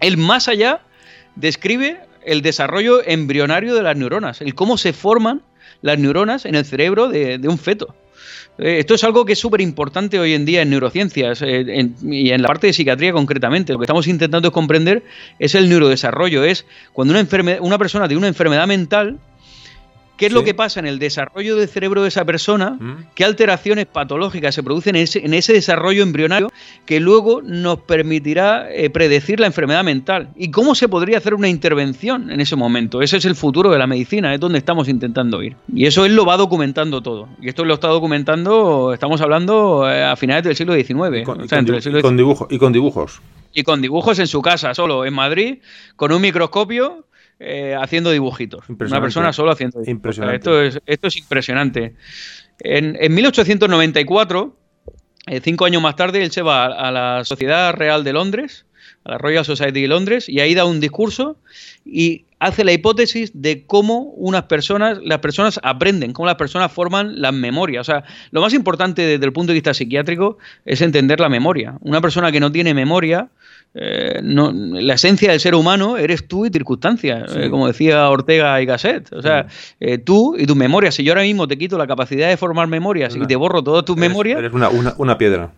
Él 0.00 0.16
más 0.16 0.48
allá 0.48 0.80
describe 1.36 2.00
el 2.24 2.42
desarrollo 2.42 3.02
embrionario 3.04 3.74
de 3.74 3.82
las 3.82 3.96
neuronas, 3.96 4.40
el 4.40 4.54
cómo 4.54 4.76
se 4.76 4.92
forman 4.92 5.42
las 5.82 5.98
neuronas 5.98 6.44
en 6.44 6.54
el 6.54 6.64
cerebro 6.64 7.08
de, 7.08 7.40
un 7.48 7.58
feto. 7.58 7.94
Eh, 8.58 8.78
esto 8.80 8.94
es 8.94 9.04
algo 9.04 9.24
que 9.24 9.34
es 9.34 9.38
súper 9.38 9.60
importante 9.60 10.18
hoy 10.18 10.34
en 10.34 10.44
día 10.44 10.62
en 10.62 10.70
neurociencias 10.70 11.42
eh, 11.42 11.90
y 12.02 12.30
en 12.30 12.42
la 12.42 12.48
parte 12.48 12.66
de 12.66 12.72
psiquiatría 12.72 13.12
concretamente. 13.12 13.72
Lo 13.72 13.78
que 13.78 13.84
estamos 13.84 14.08
intentando 14.08 14.50
comprender 14.50 15.04
es 15.38 15.54
el 15.54 15.68
neurodesarrollo. 15.68 16.44
Es 16.44 16.66
cuando 16.92 17.14
una, 17.14 17.58
una 17.60 17.78
persona 17.78 18.08
tiene 18.08 18.18
una 18.18 18.28
enfermedad 18.28 18.66
mental, 18.66 19.18
qué 20.18 20.26
es 20.26 20.32
lo 20.32 20.44
que 20.44 20.52
pasa 20.52 20.80
en 20.80 20.86
el 20.86 20.98
desarrollo 20.98 21.56
del 21.56 21.68
cerebro 21.68 22.02
de 22.02 22.08
esa 22.08 22.24
persona, 22.24 22.70
mm. 22.70 23.10
qué 23.14 23.24
alteraciones 23.24 23.86
patológicas 23.86 24.54
se 24.54 24.62
producen 24.62 24.96
en 24.96 25.34
ese, 25.34 25.52
desarrollo 25.52 26.02
embrionario 26.02 26.50
que 26.84 27.00
luego 27.00 27.40
nos 27.40 27.80
permitirá 27.80 28.70
eh, 28.70 28.90
predecir 28.90 29.40
la 29.40 29.46
enfermedad 29.46 29.84
mental 29.84 30.30
y 30.36 30.50
cómo 30.50 30.74
se 30.74 30.88
podría 30.88 31.18
hacer 31.18 31.34
una 31.34 31.48
intervención 31.48 32.30
en 32.30 32.40
ese 32.40 32.56
momento. 32.56 33.00
Ese 33.00 33.16
es 33.16 33.24
el 33.24 33.36
futuro 33.36 33.70
de 33.70 33.78
la 33.78 33.86
medicina, 33.86 34.34
es 34.34 34.40
donde 34.40 34.58
estamos 34.58 34.88
intentando 34.88 35.42
ir. 35.42 35.56
Y 35.72 35.86
eso 35.86 36.04
él 36.04 36.16
lo 36.16 36.26
va 36.26 36.36
documentando 36.36 37.00
todo. 37.00 37.28
Y 37.40 37.48
esto 37.48 37.64
lo 37.64 37.74
está 37.74 37.88
documentando, 37.88 38.92
estamos 38.92 39.20
hablando 39.20 39.88
eh, 39.88 40.02
a 40.02 40.16
finales 40.16 40.44
del 40.44 40.56
siglo 40.56 40.74
XIX. 40.74 41.24
con. 41.24 41.44
Y 42.50 42.58
con 42.58 42.72
dibujos. 42.72 43.20
Y 43.54 43.62
con 43.62 43.80
dibujos 43.80 44.18
en 44.18 44.26
su 44.26 44.42
casa, 44.42 44.74
solo 44.74 45.04
en 45.06 45.14
Madrid, 45.14 45.58
con 45.96 46.12
un 46.12 46.20
microscopio 46.20 47.04
eh, 47.40 47.76
haciendo 47.78 48.10
dibujitos. 48.10 48.68
Una 48.68 49.00
persona 49.00 49.32
solo 49.32 49.52
haciendo 49.52 49.80
dibujitos. 49.80 50.18
Esto 50.18 50.62
es, 50.62 50.80
esto 50.86 51.08
es 51.08 51.16
impresionante. 51.16 51.94
En, 52.60 52.96
en 53.00 53.14
1894, 53.14 54.56
eh, 55.26 55.40
cinco 55.42 55.64
años 55.64 55.82
más 55.82 55.96
tarde, 55.96 56.22
él 56.22 56.30
se 56.30 56.42
va 56.42 56.66
a 56.66 56.90
la 56.90 57.24
Sociedad 57.24 57.74
Real 57.74 58.02
de 58.04 58.12
Londres, 58.12 58.66
a 59.04 59.12
la 59.12 59.18
Royal 59.18 59.44
Society 59.44 59.82
de 59.82 59.88
Londres, 59.88 60.28
y 60.28 60.40
ahí 60.40 60.54
da 60.54 60.64
un 60.64 60.80
discurso 60.80 61.38
y 61.84 62.24
hace 62.40 62.64
la 62.64 62.72
hipótesis 62.72 63.30
de 63.34 63.66
cómo 63.66 64.12
unas 64.16 64.44
personas, 64.44 64.98
las 65.02 65.18
personas 65.18 65.58
aprenden, 65.62 66.12
cómo 66.12 66.26
las 66.26 66.36
personas 66.36 66.72
forman 66.72 67.20
las 67.20 67.32
memorias. 67.32 67.82
O 67.82 67.92
sea, 67.92 68.04
lo 68.30 68.40
más 68.40 68.54
importante 68.54 69.02
desde 69.02 69.24
el 69.24 69.32
punto 69.32 69.50
de 69.50 69.54
vista 69.54 69.74
psiquiátrico 69.74 70.38
es 70.64 70.80
entender 70.80 71.20
la 71.20 71.28
memoria. 71.28 71.74
Una 71.80 72.00
persona 72.00 72.30
que 72.32 72.40
no 72.40 72.52
tiene 72.52 72.74
memoria 72.74 73.28
eh, 73.74 74.20
no, 74.22 74.50
la 74.52 74.94
esencia 74.94 75.30
del 75.30 75.40
ser 75.40 75.54
humano 75.54 75.98
eres 75.98 76.26
tú 76.26 76.46
y 76.46 76.50
circunstancias, 76.50 77.36
eh, 77.36 77.50
como 77.50 77.66
decía 77.66 78.08
Ortega 78.08 78.60
y 78.62 78.66
Gasset. 78.66 79.12
O 79.12 79.22
sea, 79.22 79.46
eh, 79.78 79.98
tú 79.98 80.36
y 80.38 80.46
tu 80.46 80.56
memoria. 80.56 80.90
Si 80.90 81.04
yo 81.04 81.12
ahora 81.12 81.22
mismo 81.22 81.46
te 81.46 81.58
quito 81.58 81.76
la 81.76 81.86
capacidad 81.86 82.28
de 82.28 82.36
formar 82.36 82.66
memorias 82.66 83.14
y 83.14 83.26
te 83.26 83.36
borro 83.36 83.62
todas 83.62 83.84
tus 83.84 83.96
memorias. 83.96 84.38
Eres 84.38 84.52
una, 84.52 84.70
una 84.70 85.18
piedra. 85.18 85.52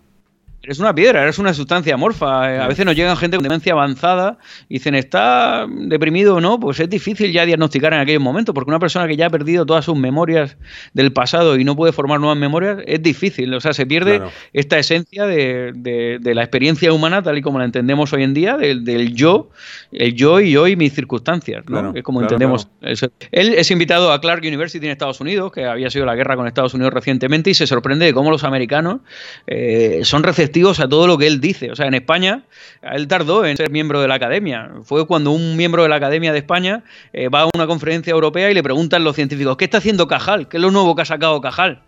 Eres 0.71 0.79
una 0.79 0.95
piedra, 0.95 1.25
eres 1.25 1.37
una 1.41 1.53
sustancia 1.53 1.95
amorfa. 1.95 2.55
Eh, 2.55 2.61
a 2.61 2.69
veces 2.69 2.87
nos 2.87 2.95
llegan 2.95 3.17
gente 3.17 3.37
con 3.37 3.43
demencia 3.43 3.73
avanzada 3.73 4.39
y 4.69 4.75
dicen, 4.75 4.95
¿está 4.95 5.67
deprimido 5.69 6.37
o 6.37 6.41
no? 6.41 6.61
Pues 6.61 6.79
es 6.79 6.89
difícil 6.89 7.33
ya 7.33 7.45
diagnosticar 7.45 7.93
en 7.93 7.99
aquellos 7.99 8.23
momentos, 8.23 8.55
porque 8.55 8.71
una 8.71 8.79
persona 8.79 9.09
que 9.09 9.17
ya 9.17 9.27
ha 9.27 9.31
perdido 9.31 9.67
todas 9.67 9.85
sus 9.85 9.99
memorias 9.99 10.57
del 10.95 11.13
pasado 11.13 11.59
y 11.59 11.65
no 11.65 11.75
puede 11.75 11.93
formar 11.93 12.21
nuevas 12.21 12.39
memorias, 12.39 12.79
es 12.87 13.03
difícil. 13.03 13.53
O 13.53 13.61
sea, 13.61 13.73
se 13.73 13.85
pierde 13.85 14.23
esta 14.53 14.79
esencia 14.79 15.27
de, 15.27 16.21
la 16.23 16.43
experiencia 16.43 16.93
humana 16.93 17.21
tal 17.21 17.37
y 17.37 17.43
como 17.43 17.59
la 17.59 17.65
entendemos 17.65 18.13
hoy 18.13 18.23
en 18.23 18.33
día, 18.33 18.57
del, 18.57 19.13
yo, 19.13 19.51
el 19.91 20.15
yo 20.15 20.39
y 20.39 20.53
yo 20.53 20.69
y 20.69 20.77
mis 20.77 20.95
circunstancias, 20.95 21.65
¿no? 21.67 21.95
es 21.97 22.05
como 22.05 22.23
entendemos. 22.23 22.69
Él 22.81 23.55
es 23.55 23.73
invitado 23.73 24.13
a 24.13 24.21
Clark 24.21 24.43
University 24.45 24.87
en 24.87 24.93
Estados 24.93 25.21
Unidos, 25.21 25.51
que 25.51 25.65
había 25.65 25.91
sido 25.91 26.07
la 26.07 26.15
guerra 26.15 26.37
con 26.37 26.47
Estados 26.47 26.75
Unidos 26.75 26.95
recientemente, 26.95 27.51
y 27.51 27.55
se 27.55 27.67
sorprende 27.67 28.07
de 28.07 28.15
cómo 28.15 28.31
los 28.31 28.45
americanos 28.45 29.01
eh, 29.49 30.03
son 30.05 30.23
receptivos 30.23 30.60
a 30.69 30.89
todo 30.89 31.07
lo 31.07 31.19
que 31.19 31.27
él 31.27 31.41
dice. 31.41 31.71
O 31.71 31.77
sea, 31.77 31.87
en 31.87 31.95
España, 31.95 32.43
él 32.83 33.09
tardó 33.09 33.45
en 33.45 33.57
ser 33.57 33.71
miembro 33.71 34.01
de 34.01 34.09
la 34.09 34.15
academia. 34.15 34.71
Fue 34.83 35.07
cuando 35.07 35.31
un 35.31 35.57
miembro 35.57 35.83
de 35.83 35.89
la 35.89 35.97
academia 35.97 36.33
de 36.33 36.39
España 36.39 36.85
eh, 37.13 37.29
va 37.29 37.43
a 37.43 37.49
una 37.55 37.67
conferencia 37.67 38.11
europea 38.11 38.51
y 38.51 38.55
le 38.55 38.63
preguntan 38.63 39.03
los 39.03 39.17
científicos, 39.17 39.57
¿qué 39.57 39.65
está 39.65 39.79
haciendo 39.79 40.07
Cajal? 40.07 40.49
¿Qué 40.49 40.59
es 40.59 40.63
lo 40.63 40.71
nuevo 40.71 40.95
que 40.95 41.03
ha 41.03 41.07
sacado 41.07 41.41
Cajal? 41.41 41.83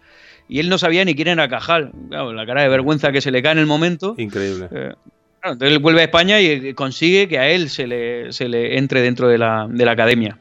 Y 0.49 0.59
él 0.59 0.68
no 0.68 0.78
sabía 0.78 1.05
ni 1.05 1.15
quién 1.15 1.28
era 1.28 1.49
Cajal. 1.49 1.92
la 2.10 2.47
cara 2.47 2.62
de 2.62 2.68
vergüenza 2.68 3.12
que 3.12 3.20
se 3.20 3.31
le 3.31 3.42
cae 3.42 3.52
en 3.52 3.59
el 3.59 3.67
momento. 3.67 4.15
Increíble. 4.18 4.68
Eh, 4.70 4.92
entonces 5.44 5.73
él 5.73 5.78
vuelve 5.78 6.01
a 6.01 6.05
España 6.05 6.41
y 6.41 6.73
consigue 6.75 7.28
que 7.28 7.39
a 7.39 7.49
él 7.51 7.68
se 7.68 7.86
le, 7.86 8.33
se 8.33 8.49
le 8.49 8.78
entre 8.78 9.02
dentro 9.02 9.28
de 9.28 9.39
la, 9.39 9.67
de 9.68 9.84
la 9.84 9.92
academia. 9.92 10.39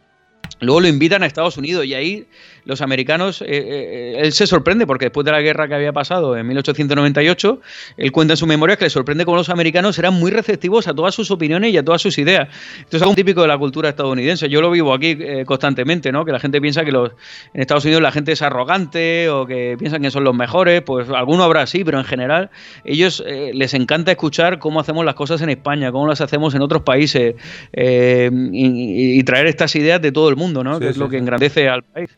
Luego 0.60 0.82
lo 0.82 0.88
invitan 0.88 1.24
a 1.24 1.26
Estados 1.26 1.58
Unidos 1.58 1.86
y 1.86 1.96
ahí 1.96 2.28
los 2.66 2.82
americanos, 2.82 3.42
eh, 3.42 3.48
eh, 3.50 4.16
él 4.20 4.32
se 4.34 4.48
sorprende 4.48 4.86
porque 4.86 5.06
después 5.06 5.26
de 5.26 5.32
la 5.32 5.42
guerra 5.42 5.68
que 5.68 5.76
había 5.76 5.94
pasado 5.94 6.38
en 6.38 6.48
1898, 6.48 7.60
él 7.98 8.12
cuenta 8.12 8.34
en 8.34 8.38
su 8.38 8.48
memoria 8.48 8.76
que 8.76 8.86
le 8.86 8.90
sorprende 8.90 9.26
cómo 9.26 9.38
los 9.38 9.50
americanos 9.50 9.98
eran 9.98 10.14
muy 10.14 10.32
receptivos 10.32 10.88
a 10.88 10.94
todas 10.94 11.16
sus 11.16 11.32
opiniones 11.32 11.74
y 11.74 11.78
a 11.78 11.84
todas 11.84 12.02
sus 12.02 12.18
ideas. 12.18 12.50
Esto 12.80 12.98
es 12.98 13.04
algo 13.04 13.16
típico 13.16 13.42
de 13.42 13.48
la 13.48 13.58
cultura 13.58 13.90
estadounidense. 13.90 14.50
Yo 14.50 14.62
lo 14.62 14.70
vivo 14.70 14.94
aquí 14.94 15.18
eh, 15.20 15.44
constantemente, 15.46 16.12
¿no? 16.12 16.26
Que 16.26 16.32
la 16.32 16.40
gente 16.40 16.62
piensa 16.62 16.84
que 16.84 16.92
los, 16.92 17.12
en 17.54 17.62
Estados 17.62 17.86
Unidos 17.86 18.02
la 18.02 18.12
gente 18.12 18.32
es 18.32 18.42
arrogante 18.42 19.30
o 19.30 19.46
que 19.46 19.76
piensan 19.78 20.02
que 20.02 20.12
son 20.12 20.24
los 20.24 20.36
mejores. 20.36 20.82
Pues 20.82 21.10
alguno 21.10 21.44
habrá 21.44 21.66
sí, 21.66 21.84
pero 21.84 21.98
en 21.98 22.06
general 22.06 22.50
ellos 22.84 23.24
les 23.26 23.74
encanta 23.74 24.12
escuchar 24.12 24.60
cómo 24.60 24.80
hacemos 24.80 25.06
las 25.06 25.16
cosas 25.16 25.42
en 25.42 25.50
España, 25.50 25.92
cómo 25.92 26.08
las 26.08 26.22
hacemos 26.22 26.54
en 26.56 26.62
otros 26.62 26.84
países 26.84 27.36
y, 27.74 29.24
traer 29.24 29.46
estas 29.46 29.76
ideas 29.76 30.02
de 30.02 30.12
todo 30.12 30.30
el 30.30 30.36
mundo, 30.36 30.64
¿no? 30.64 30.80
que 30.80 30.90
es 30.90 30.98
lo 30.98 31.08
que 31.08 31.18
engrandece 31.18 31.70
al 31.70 31.84
país. 31.84 32.10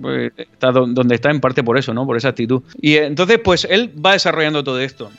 Pues, 0.00 0.32
está 0.36 0.72
donde 0.72 1.14
está 1.14 1.30
en 1.30 1.40
parte 1.40 1.62
por 1.62 1.78
eso, 1.78 1.94
¿no? 1.94 2.06
Por 2.06 2.16
esa 2.16 2.28
actitud. 2.28 2.62
Y 2.80 2.96
entonces, 2.96 3.38
pues 3.42 3.66
él 3.68 3.92
va 4.04 4.12
desarrollando 4.12 4.64
todo 4.64 4.80
esto. 4.80 5.10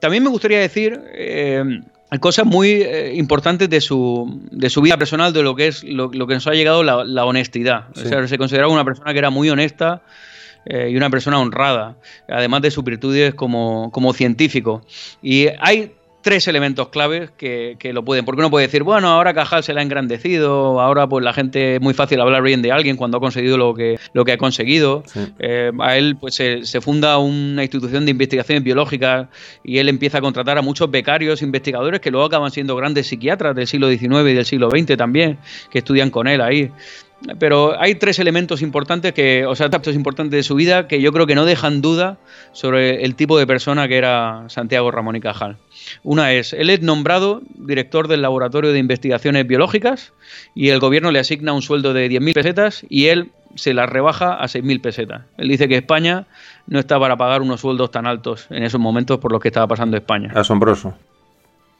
También 0.00 0.22
me 0.22 0.30
gustaría 0.30 0.58
decir 0.58 1.00
eh, 1.12 1.82
cosas 2.18 2.46
muy 2.46 2.70
eh, 2.70 3.14
importantes 3.14 3.68
de 3.70 3.80
su, 3.80 4.40
de 4.50 4.68
su 4.70 4.80
vida 4.80 4.96
personal, 4.96 5.32
de 5.32 5.42
lo 5.42 5.54
que 5.54 5.68
es 5.68 5.84
lo, 5.84 6.10
que 6.10 6.34
nos 6.34 6.46
ha 6.46 6.52
llegado 6.52 6.82
la, 6.82 7.24
honestidad. 7.24 7.86
O 7.94 8.00
sea, 8.00 8.26
se 8.26 8.38
consideraba 8.38 8.72
una 8.72 8.84
persona 8.84 9.12
que 9.12 9.18
era 9.18 9.30
muy 9.30 9.48
honesta 9.50 10.02
eh, 10.64 10.88
y 10.90 10.96
una 10.96 11.10
persona 11.10 11.38
honrada, 11.38 11.96
además 12.28 12.62
de 12.62 12.70
sus 12.70 12.82
virtudes 12.82 13.34
como, 13.34 13.90
como 13.92 14.12
científico. 14.12 14.82
Y 15.22 15.48
hay 15.60 15.92
tres 16.22 16.48
elementos 16.48 16.88
claves 16.88 17.30
que, 17.30 17.76
lo 17.92 18.04
pueden. 18.04 18.24
Porque 18.24 18.40
uno 18.40 18.50
puede 18.50 18.66
decir, 18.66 18.82
bueno, 18.82 19.08
ahora 19.08 19.34
Cajal 19.34 19.62
se 19.62 19.72
le 19.72 19.80
ha 19.80 19.82
engrandecido, 19.82 20.80
ahora 20.80 21.08
pues 21.08 21.24
la 21.24 21.32
gente 21.32 21.76
es 21.76 21.80
muy 21.80 21.94
fácil 21.94 22.20
hablar 22.20 22.42
bien 22.42 22.62
de 22.62 22.72
alguien 22.72 22.96
cuando 22.96 23.18
ha 23.18 23.20
conseguido 23.20 23.56
lo 23.56 23.74
que, 23.74 23.98
lo 24.12 24.24
que 24.24 24.32
ha 24.32 24.38
conseguido. 24.38 25.02
Eh, 25.38 25.72
a 25.80 25.96
él 25.96 26.16
pues 26.20 26.34
se, 26.34 26.80
funda 26.80 27.18
una 27.18 27.62
institución 27.62 28.04
de 28.04 28.12
investigaciones 28.12 28.62
biológicas 28.62 29.28
y 29.64 29.78
él 29.78 29.88
empieza 29.88 30.18
a 30.18 30.20
contratar 30.20 30.58
a 30.58 30.62
muchos 30.62 30.90
becarios, 30.90 31.42
investigadores 31.42 32.00
que 32.00 32.10
luego 32.10 32.26
acaban 32.26 32.50
siendo 32.50 32.76
grandes 32.76 33.06
psiquiatras 33.06 33.54
del 33.54 33.66
siglo 33.66 33.90
XIX 33.90 34.30
y 34.30 34.34
del 34.34 34.44
siglo 34.44 34.70
XX 34.70 34.96
también, 34.96 35.38
que 35.70 35.78
estudian 35.78 36.10
con 36.10 36.28
él 36.28 36.40
ahí. 36.40 36.70
Pero 37.38 37.78
hay 37.78 37.96
tres 37.96 38.18
elementos 38.18 38.62
importantes 38.62 39.12
que, 39.12 39.44
o 39.46 39.54
sea, 39.54 39.66
aspectos 39.66 39.94
importantes 39.94 40.38
de 40.38 40.42
su 40.42 40.54
vida 40.54 40.88
que 40.88 41.00
yo 41.00 41.12
creo 41.12 41.26
que 41.26 41.34
no 41.34 41.44
dejan 41.44 41.82
duda 41.82 42.18
sobre 42.52 43.04
el 43.04 43.14
tipo 43.14 43.38
de 43.38 43.46
persona 43.46 43.88
que 43.88 43.98
era 43.98 44.44
Santiago 44.48 44.90
Ramón 44.90 45.16
y 45.16 45.20
Cajal. 45.20 45.56
Una 46.02 46.32
es, 46.32 46.52
él 46.52 46.70
es 46.70 46.80
nombrado 46.80 47.42
director 47.54 48.08
del 48.08 48.22
Laboratorio 48.22 48.72
de 48.72 48.78
Investigaciones 48.78 49.46
Biológicas 49.46 50.12
y 50.54 50.70
el 50.70 50.80
gobierno 50.80 51.10
le 51.10 51.18
asigna 51.18 51.52
un 51.52 51.62
sueldo 51.62 51.92
de 51.92 52.10
10.000 52.10 52.34
pesetas 52.34 52.86
y 52.88 53.06
él 53.06 53.30
se 53.54 53.74
las 53.74 53.88
rebaja 53.88 54.34
a 54.34 54.44
6.000 54.44 54.80
pesetas. 54.80 55.22
Él 55.36 55.48
dice 55.48 55.68
que 55.68 55.76
España 55.76 56.26
no 56.66 56.78
está 56.78 56.98
para 56.98 57.16
pagar 57.16 57.42
unos 57.42 57.60
sueldos 57.60 57.90
tan 57.90 58.06
altos 58.06 58.46
en 58.50 58.62
esos 58.62 58.80
momentos 58.80 59.18
por 59.18 59.32
lo 59.32 59.40
que 59.40 59.48
estaba 59.48 59.66
pasando 59.66 59.96
España. 59.96 60.32
Asombroso. 60.34 60.94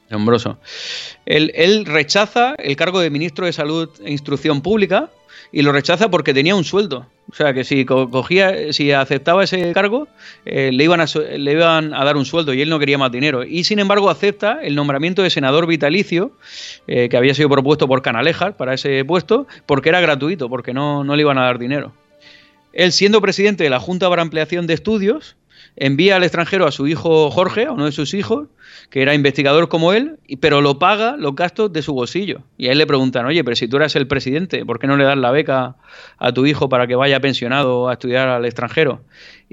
Asombroso. 0.07 0.57
Él, 1.25 1.51
él 1.55 1.85
rechaza 1.85 2.53
el 2.59 2.75
cargo 2.75 2.99
de 2.99 3.09
ministro 3.09 3.45
de 3.45 3.53
Salud 3.53 3.89
e 4.03 4.11
Instrucción 4.11 4.61
Pública 4.61 5.09
y 5.51 5.61
lo 5.61 5.71
rechaza 5.71 6.09
porque 6.09 6.33
tenía 6.33 6.55
un 6.55 6.63
sueldo. 6.63 7.07
O 7.29 7.35
sea, 7.35 7.53
que 7.53 7.63
si 7.63 7.85
cogía, 7.85 8.73
si 8.73 8.91
aceptaba 8.91 9.43
ese 9.43 9.71
cargo, 9.73 10.07
eh, 10.45 10.71
le, 10.71 10.83
iban 10.83 11.01
a, 11.01 11.05
le 11.37 11.51
iban 11.51 11.93
a 11.93 12.03
dar 12.03 12.17
un 12.17 12.25
sueldo 12.25 12.53
y 12.53 12.61
él 12.61 12.69
no 12.69 12.79
quería 12.79 12.97
más 12.97 13.11
dinero. 13.11 13.43
Y 13.43 13.63
sin 13.63 13.79
embargo 13.79 14.09
acepta 14.09 14.59
el 14.61 14.75
nombramiento 14.75 15.23
de 15.23 15.29
senador 15.29 15.67
vitalicio, 15.67 16.31
eh, 16.87 17.09
que 17.09 17.17
había 17.17 17.33
sido 17.33 17.49
propuesto 17.49 17.87
por 17.87 18.01
Canalejas 18.01 18.55
para 18.55 18.73
ese 18.73 19.03
puesto, 19.05 19.47
porque 19.65 19.89
era 19.89 20.01
gratuito, 20.01 20.49
porque 20.49 20.73
no, 20.73 21.03
no 21.03 21.15
le 21.15 21.21
iban 21.21 21.37
a 21.37 21.43
dar 21.43 21.59
dinero. 21.59 21.93
Él, 22.73 22.91
siendo 22.91 23.21
presidente 23.21 23.63
de 23.63 23.69
la 23.69 23.79
Junta 23.79 24.09
para 24.09 24.21
Ampliación 24.21 24.67
de 24.67 24.73
Estudios, 24.73 25.35
envía 25.75 26.15
al 26.15 26.23
extranjero 26.23 26.65
a 26.65 26.71
su 26.71 26.87
hijo 26.87 27.29
Jorge, 27.31 27.65
a 27.65 27.71
uno 27.71 27.85
de 27.85 27.91
sus 27.91 28.13
hijos, 28.13 28.47
que 28.89 29.01
era 29.01 29.13
investigador 29.13 29.69
como 29.69 29.93
él, 29.93 30.19
pero 30.39 30.61
lo 30.61 30.79
paga 30.79 31.17
los 31.17 31.35
gastos 31.35 31.71
de 31.71 31.81
su 31.81 31.93
bolsillo. 31.93 32.41
Y 32.57 32.67
a 32.67 32.71
él 32.71 32.77
le 32.77 32.87
preguntan, 32.87 33.25
oye, 33.25 33.43
pero 33.43 33.55
si 33.55 33.67
tú 33.67 33.77
eras 33.77 33.95
el 33.95 34.07
presidente, 34.07 34.65
¿por 34.65 34.79
qué 34.79 34.87
no 34.87 34.97
le 34.97 35.03
das 35.03 35.17
la 35.17 35.31
beca 35.31 35.75
a 36.17 36.31
tu 36.33 36.45
hijo 36.45 36.69
para 36.69 36.87
que 36.87 36.95
vaya 36.95 37.19
pensionado 37.19 37.89
a 37.89 37.93
estudiar 37.93 38.27
al 38.27 38.45
extranjero? 38.45 39.01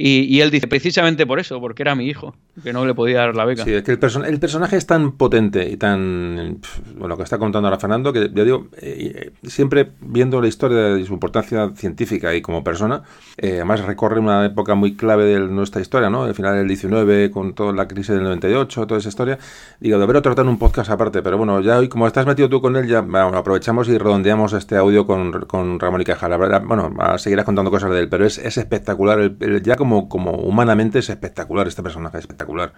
Y, 0.00 0.40
él 0.42 0.52
dice, 0.52 0.68
precisamente 0.68 1.26
por 1.26 1.40
eso, 1.40 1.60
porque 1.60 1.82
era 1.82 1.96
mi 1.96 2.06
hijo, 2.06 2.36
que 2.62 2.72
no 2.72 2.86
le 2.86 2.94
podía 2.94 3.18
dar 3.18 3.34
la 3.34 3.44
beca. 3.44 3.64
Sí, 3.64 3.72
es 3.72 3.82
que 3.82 3.90
el, 3.90 4.24
el 4.26 4.38
personaje 4.38 4.76
es 4.76 4.86
tan 4.86 5.10
potente 5.16 5.68
y 5.68 5.76
tan... 5.76 6.60
Bueno, 6.92 7.08
lo 7.08 7.16
que 7.16 7.24
está 7.24 7.36
contando 7.36 7.66
ahora 7.66 7.80
Fernando, 7.80 8.12
que 8.12 8.30
ya 8.32 8.44
digo, 8.44 8.68
eh, 8.80 9.32
eh, 9.42 9.48
siempre 9.48 9.90
viendo 10.00 10.40
la 10.40 10.46
historia 10.46 10.78
de 10.78 11.04
su 11.04 11.12
importancia 11.12 11.72
científica 11.74 12.32
y 12.36 12.42
como 12.42 12.62
persona, 12.62 13.02
eh, 13.38 13.54
además 13.54 13.84
recorre 13.86 14.20
una 14.20 14.46
época 14.46 14.76
muy 14.76 14.94
clave 14.94 15.24
de 15.24 15.40
nuestra 15.40 15.80
historia, 15.80 16.10
¿no? 16.10 16.28
El 16.28 16.34
final 16.36 16.54
del 16.54 16.68
19, 16.68 17.32
con 17.32 17.54
toda 17.54 17.72
la 17.72 17.88
crisis 17.88 18.14
del 18.14 18.22
98, 18.22 18.86
toda 18.86 19.00
historia. 19.08 19.38
Digo, 19.80 19.98
debería 19.98 20.22
tratar 20.22 20.46
un 20.46 20.58
podcast 20.58 20.90
aparte, 20.90 21.22
pero 21.22 21.38
bueno, 21.38 21.60
ya 21.60 21.78
hoy, 21.78 21.88
como 21.88 22.06
estás 22.06 22.26
metido 22.26 22.48
tú 22.48 22.60
con 22.60 22.76
él, 22.76 22.86
ya 22.86 22.98
aprovechamos 22.98 23.88
y 23.88 23.98
redondeamos 23.98 24.52
este 24.52 24.76
audio 24.76 25.06
con, 25.06 25.32
con 25.42 25.80
Ramón 25.80 26.00
y 26.02 26.04
Cajal. 26.04 26.36
Bueno, 26.64 26.92
seguirás 27.18 27.44
contando 27.44 27.70
cosas 27.70 27.90
de 27.90 28.00
él, 28.00 28.08
pero 28.08 28.24
es, 28.26 28.38
es 28.38 28.56
espectacular. 28.58 29.18
El, 29.18 29.62
ya 29.62 29.76
como 29.76 30.08
como, 30.08 30.32
humanamente 30.32 30.98
es 31.00 31.10
espectacular 31.10 31.66
este 31.66 31.82
personaje, 31.82 32.18
espectacular. 32.18 32.72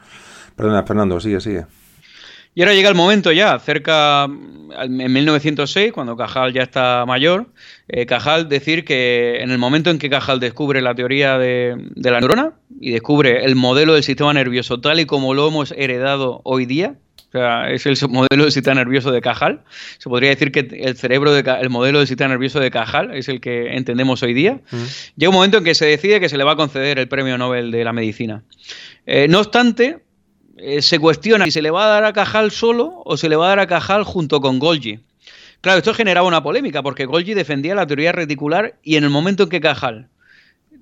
Perdona, 0.57 0.83
Fernando, 0.85 1.21
sigue, 1.21 1.41
sigue. 1.41 1.67
Y 2.55 2.63
ahora 2.63 2.75
llega 2.75 2.89
el 2.89 2.95
momento 2.95 3.31
ya, 3.31 3.59
cerca 3.59 4.25
en 4.25 5.13
1906, 5.13 5.93
cuando 5.93 6.17
Cajal 6.17 6.53
ya 6.53 6.63
está 6.63 7.05
mayor, 7.07 7.47
eh, 7.89 8.07
Cajal 8.07 8.49
decir 8.49 8.85
que 8.85 9.41
en 9.41 9.51
el 9.51 9.59
momento 9.59 9.91
en 9.91 9.99
que 9.99 10.11
Cajal 10.11 10.41
descubre 10.41 10.81
la 10.81 10.95
teoría 10.95 11.39
de, 11.39 11.77
de, 11.95 12.11
la 12.11 12.21
neurona 12.21 12.53
y 12.81 12.91
descubre 12.91 13.45
el 13.45 13.55
modelo 13.55 13.95
del 13.95 14.03
sistema 14.03 14.33
nervioso 14.33 14.81
tal 14.81 14.99
y 14.99 15.07
como 15.07 15.33
lo 15.35 15.47
hemos 15.47 15.73
heredado 15.73 16.41
hoy 16.45 16.67
día, 16.67 16.97
o 17.31 17.33
sea, 17.33 17.71
es 17.71 17.87
el 17.87 17.97
modelo 18.09 18.43
del 18.43 18.51
sistema 18.51 18.75
nervioso 18.75 19.13
de 19.13 19.21
Cajal. 19.21 19.63
Se 19.99 20.09
podría 20.09 20.31
decir 20.31 20.51
que 20.51 20.61
el 20.61 20.97
cerebro, 20.97 21.33
de, 21.33 21.49
el 21.61 21.71
modelo 21.71 21.99
del 21.99 22.09
sistema 22.09 22.31
nervioso 22.31 22.59
de 22.59 22.73
Cajal 22.73 23.15
es 23.15 23.29
el 23.29 23.41
que 23.41 23.77
entendemos 23.77 24.25
hoy 24.25 24.35
día. 24.35 24.61
Mm. 24.73 24.77
Llega 25.17 25.31
un 25.31 25.37
momento 25.37 25.59
en 25.59 25.65
que 25.65 25.77
se 25.77 25.87
decide 25.87 26.19
que 26.19 26.29
se 26.29 26.37
le 26.37 26.43
va 26.43 26.53
a 26.53 26.57
conceder 26.57 26.99
el 26.99 27.07
premio 27.07 27.39
Nobel 27.39 27.71
de 27.71 27.85
la 27.85 27.93
medicina. 27.93 28.43
Eh, 29.07 29.29
no 29.29 29.39
obstante, 29.39 29.99
eh, 30.63 30.83
se 30.83 30.99
cuestiona 30.99 31.47
si 31.47 31.51
se 31.53 31.63
le 31.63 31.71
va 31.71 31.85
a 31.85 31.89
dar 31.89 32.05
a 32.05 32.13
Cajal 32.13 32.51
solo 32.51 33.03
o 33.05 33.17
se 33.17 33.29
le 33.29 33.37
va 33.37 33.47
a 33.47 33.49
dar 33.51 33.61
a 33.61 33.67
Cajal 33.67 34.05
junto 34.05 34.41
con 34.41 34.59
Golgi. 34.59 35.01
Claro, 35.61 35.79
esto 35.79 35.95
generaba 35.95 36.27
una 36.27 36.43
polémica 36.43 36.83
porque 36.83 37.07
Golgi 37.07 37.35
defendía 37.35 37.75
la 37.75 37.87
teoría 37.87 38.13
reticular 38.13 38.75
y 38.83 38.97
en 38.97 39.05
el 39.05 39.11
momento 39.11 39.45
en 39.45 39.49
que 39.49 39.61
Cajal 39.61 40.09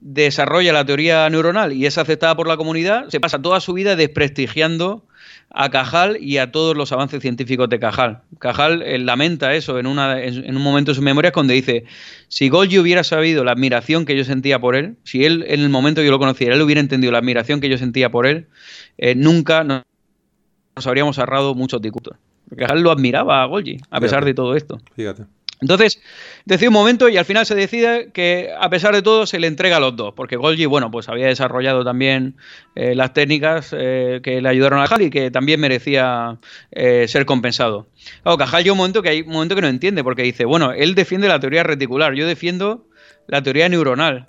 desarrolla 0.00 0.72
la 0.72 0.84
teoría 0.84 1.28
neuronal 1.30 1.72
y 1.72 1.86
es 1.86 1.98
aceptada 1.98 2.36
por 2.36 2.46
la 2.46 2.56
comunidad, 2.56 3.08
se 3.08 3.20
pasa 3.20 3.42
toda 3.42 3.60
su 3.60 3.72
vida 3.72 3.96
desprestigiando 3.96 5.04
a 5.50 5.70
Cajal 5.70 6.18
y 6.20 6.38
a 6.38 6.52
todos 6.52 6.76
los 6.76 6.92
avances 6.92 7.20
científicos 7.22 7.68
de 7.68 7.78
Cajal. 7.78 8.20
Cajal 8.38 8.82
eh, 8.82 8.98
lamenta 8.98 9.54
eso 9.54 9.78
en, 9.78 9.86
una, 9.86 10.22
en, 10.22 10.56
un 10.56 10.62
momento 10.62 10.90
de 10.90 10.94
sus 10.94 11.04
memorias 11.04 11.32
cuando 11.32 11.52
dice, 11.52 11.84
si 12.28 12.48
Golgi 12.48 12.78
hubiera 12.78 13.02
sabido 13.02 13.44
la 13.44 13.52
admiración 13.52 14.04
que 14.04 14.16
yo 14.16 14.24
sentía 14.24 14.58
por 14.58 14.76
él, 14.76 14.96
si 15.04 15.24
él 15.24 15.44
en 15.48 15.60
el 15.60 15.70
momento 15.70 16.00
que 16.00 16.06
yo 16.06 16.10
lo 16.10 16.18
conociera, 16.18 16.54
él 16.54 16.62
hubiera 16.62 16.80
entendido 16.80 17.12
la 17.12 17.18
admiración 17.18 17.60
que 17.60 17.68
yo 17.68 17.78
sentía 17.78 18.10
por 18.10 18.26
él, 18.26 18.46
eh, 18.98 19.14
nunca 19.14 19.64
nos, 19.64 19.84
habríamos 20.84 21.18
ahorrado 21.18 21.54
muchos 21.54 21.80
discursos. 21.80 22.16
Cajal 22.56 22.82
lo 22.82 22.90
admiraba 22.90 23.42
a 23.42 23.46
Golgi, 23.46 23.78
a 23.90 24.00
pesar 24.00 24.24
de 24.24 24.34
todo 24.34 24.54
esto. 24.54 24.80
Fíjate. 24.96 25.24
Entonces, 25.60 26.00
decide 26.44 26.68
un 26.68 26.74
momento 26.74 27.08
y 27.08 27.16
al 27.16 27.24
final 27.24 27.44
se 27.44 27.54
decide 27.54 28.10
que, 28.12 28.50
a 28.58 28.70
pesar 28.70 28.94
de 28.94 29.02
todo, 29.02 29.26
se 29.26 29.40
le 29.40 29.48
entrega 29.48 29.78
a 29.78 29.80
los 29.80 29.96
dos, 29.96 30.14
porque 30.14 30.36
Golgi, 30.36 30.66
bueno, 30.66 30.90
pues 30.90 31.08
había 31.08 31.26
desarrollado 31.26 31.84
también 31.84 32.36
eh, 32.76 32.94
las 32.94 33.12
técnicas 33.12 33.74
eh, 33.76 34.20
que 34.22 34.40
le 34.40 34.48
ayudaron 34.48 34.78
a 34.78 34.82
Cajal 34.82 35.02
y 35.02 35.10
que 35.10 35.30
también 35.30 35.58
merecía 35.60 36.38
eh, 36.70 37.06
ser 37.08 37.26
compensado. 37.26 37.88
Claro, 38.22 38.38
Cajal 38.38 38.62
llega 38.62 38.72
un 38.72 38.78
momento 38.78 39.02
que 39.02 39.08
hay 39.08 39.22
un 39.22 39.32
momento 39.32 39.56
que 39.56 39.62
no 39.62 39.68
entiende, 39.68 40.04
porque 40.04 40.22
dice, 40.22 40.44
bueno, 40.44 40.72
él 40.72 40.94
defiende 40.94 41.26
la 41.26 41.40
teoría 41.40 41.64
reticular, 41.64 42.14
yo 42.14 42.26
defiendo 42.26 42.86
la 43.26 43.42
teoría 43.42 43.68
neuronal. 43.68 44.28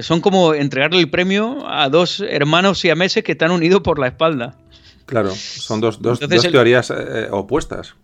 son 0.00 0.20
como 0.20 0.54
entregarle 0.54 1.00
el 1.00 1.10
premio 1.10 1.68
a 1.68 1.88
dos 1.90 2.24
hermanos 2.26 2.78
siameses 2.78 3.22
que 3.22 3.32
están 3.32 3.50
unidos 3.50 3.82
por 3.82 3.98
la 3.98 4.08
espalda. 4.08 4.56
Claro, 5.04 5.34
son 5.34 5.80
dos, 5.80 6.00
dos, 6.00 6.18
teorías 6.18 6.92
opuestas. 7.30 7.94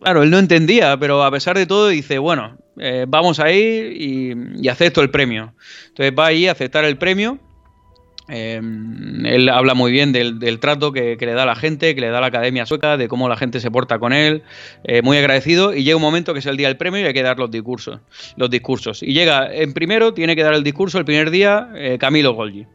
Claro, 0.00 0.22
él 0.22 0.30
no 0.30 0.38
entendía, 0.38 0.96
pero 0.96 1.22
a 1.24 1.30
pesar 1.30 1.56
de 1.56 1.66
todo 1.66 1.88
dice, 1.88 2.18
bueno, 2.18 2.56
eh, 2.78 3.04
vamos 3.08 3.40
a 3.40 3.50
ir 3.50 3.92
y, 4.00 4.68
acepto 4.68 5.02
el 5.02 5.10
premio. 5.10 5.54
Entonces 5.88 6.14
va 6.16 6.26
ahí 6.26 6.46
a 6.46 6.52
aceptar 6.52 6.84
el 6.84 6.96
premio. 6.96 7.38
Eh, 8.30 8.60
él 9.24 9.48
habla 9.48 9.72
muy 9.72 9.90
bien 9.90 10.12
del, 10.12 10.60
trato 10.60 10.92
que, 10.92 11.16
le 11.18 11.32
da 11.32 11.46
la 11.46 11.56
gente, 11.56 11.94
que 11.94 12.00
le 12.00 12.10
da 12.10 12.20
la 12.20 12.26
Academia 12.28 12.66
Sueca, 12.66 12.96
de 12.96 13.08
cómo 13.08 13.28
la 13.28 13.36
gente 13.36 13.58
se 13.58 13.70
porta 13.70 13.98
con 13.98 14.12
él, 14.12 14.42
eh, 14.84 15.02
muy 15.02 15.16
agradecido, 15.16 15.74
y 15.74 15.82
llega 15.82 15.96
un 15.96 16.02
momento 16.02 16.34
que 16.34 16.40
es 16.40 16.46
el 16.46 16.58
día 16.58 16.68
del 16.68 16.76
premio 16.76 17.00
y 17.00 17.04
hay 17.04 17.14
que 17.14 17.22
dar 17.22 17.38
los 17.38 17.50
discursos. 17.50 18.00
Los 18.36 18.50
discursos. 18.50 19.02
Y 19.02 19.14
llega, 19.14 19.52
en 19.52 19.72
primero, 19.72 20.14
tiene 20.14 20.36
que 20.36 20.42
dar 20.42 20.54
el 20.54 20.62
discurso 20.62 20.98
el 20.98 21.06
primer 21.06 21.30
día 21.30 21.70
Camilo 21.98 22.34
Golgi. 22.34 22.66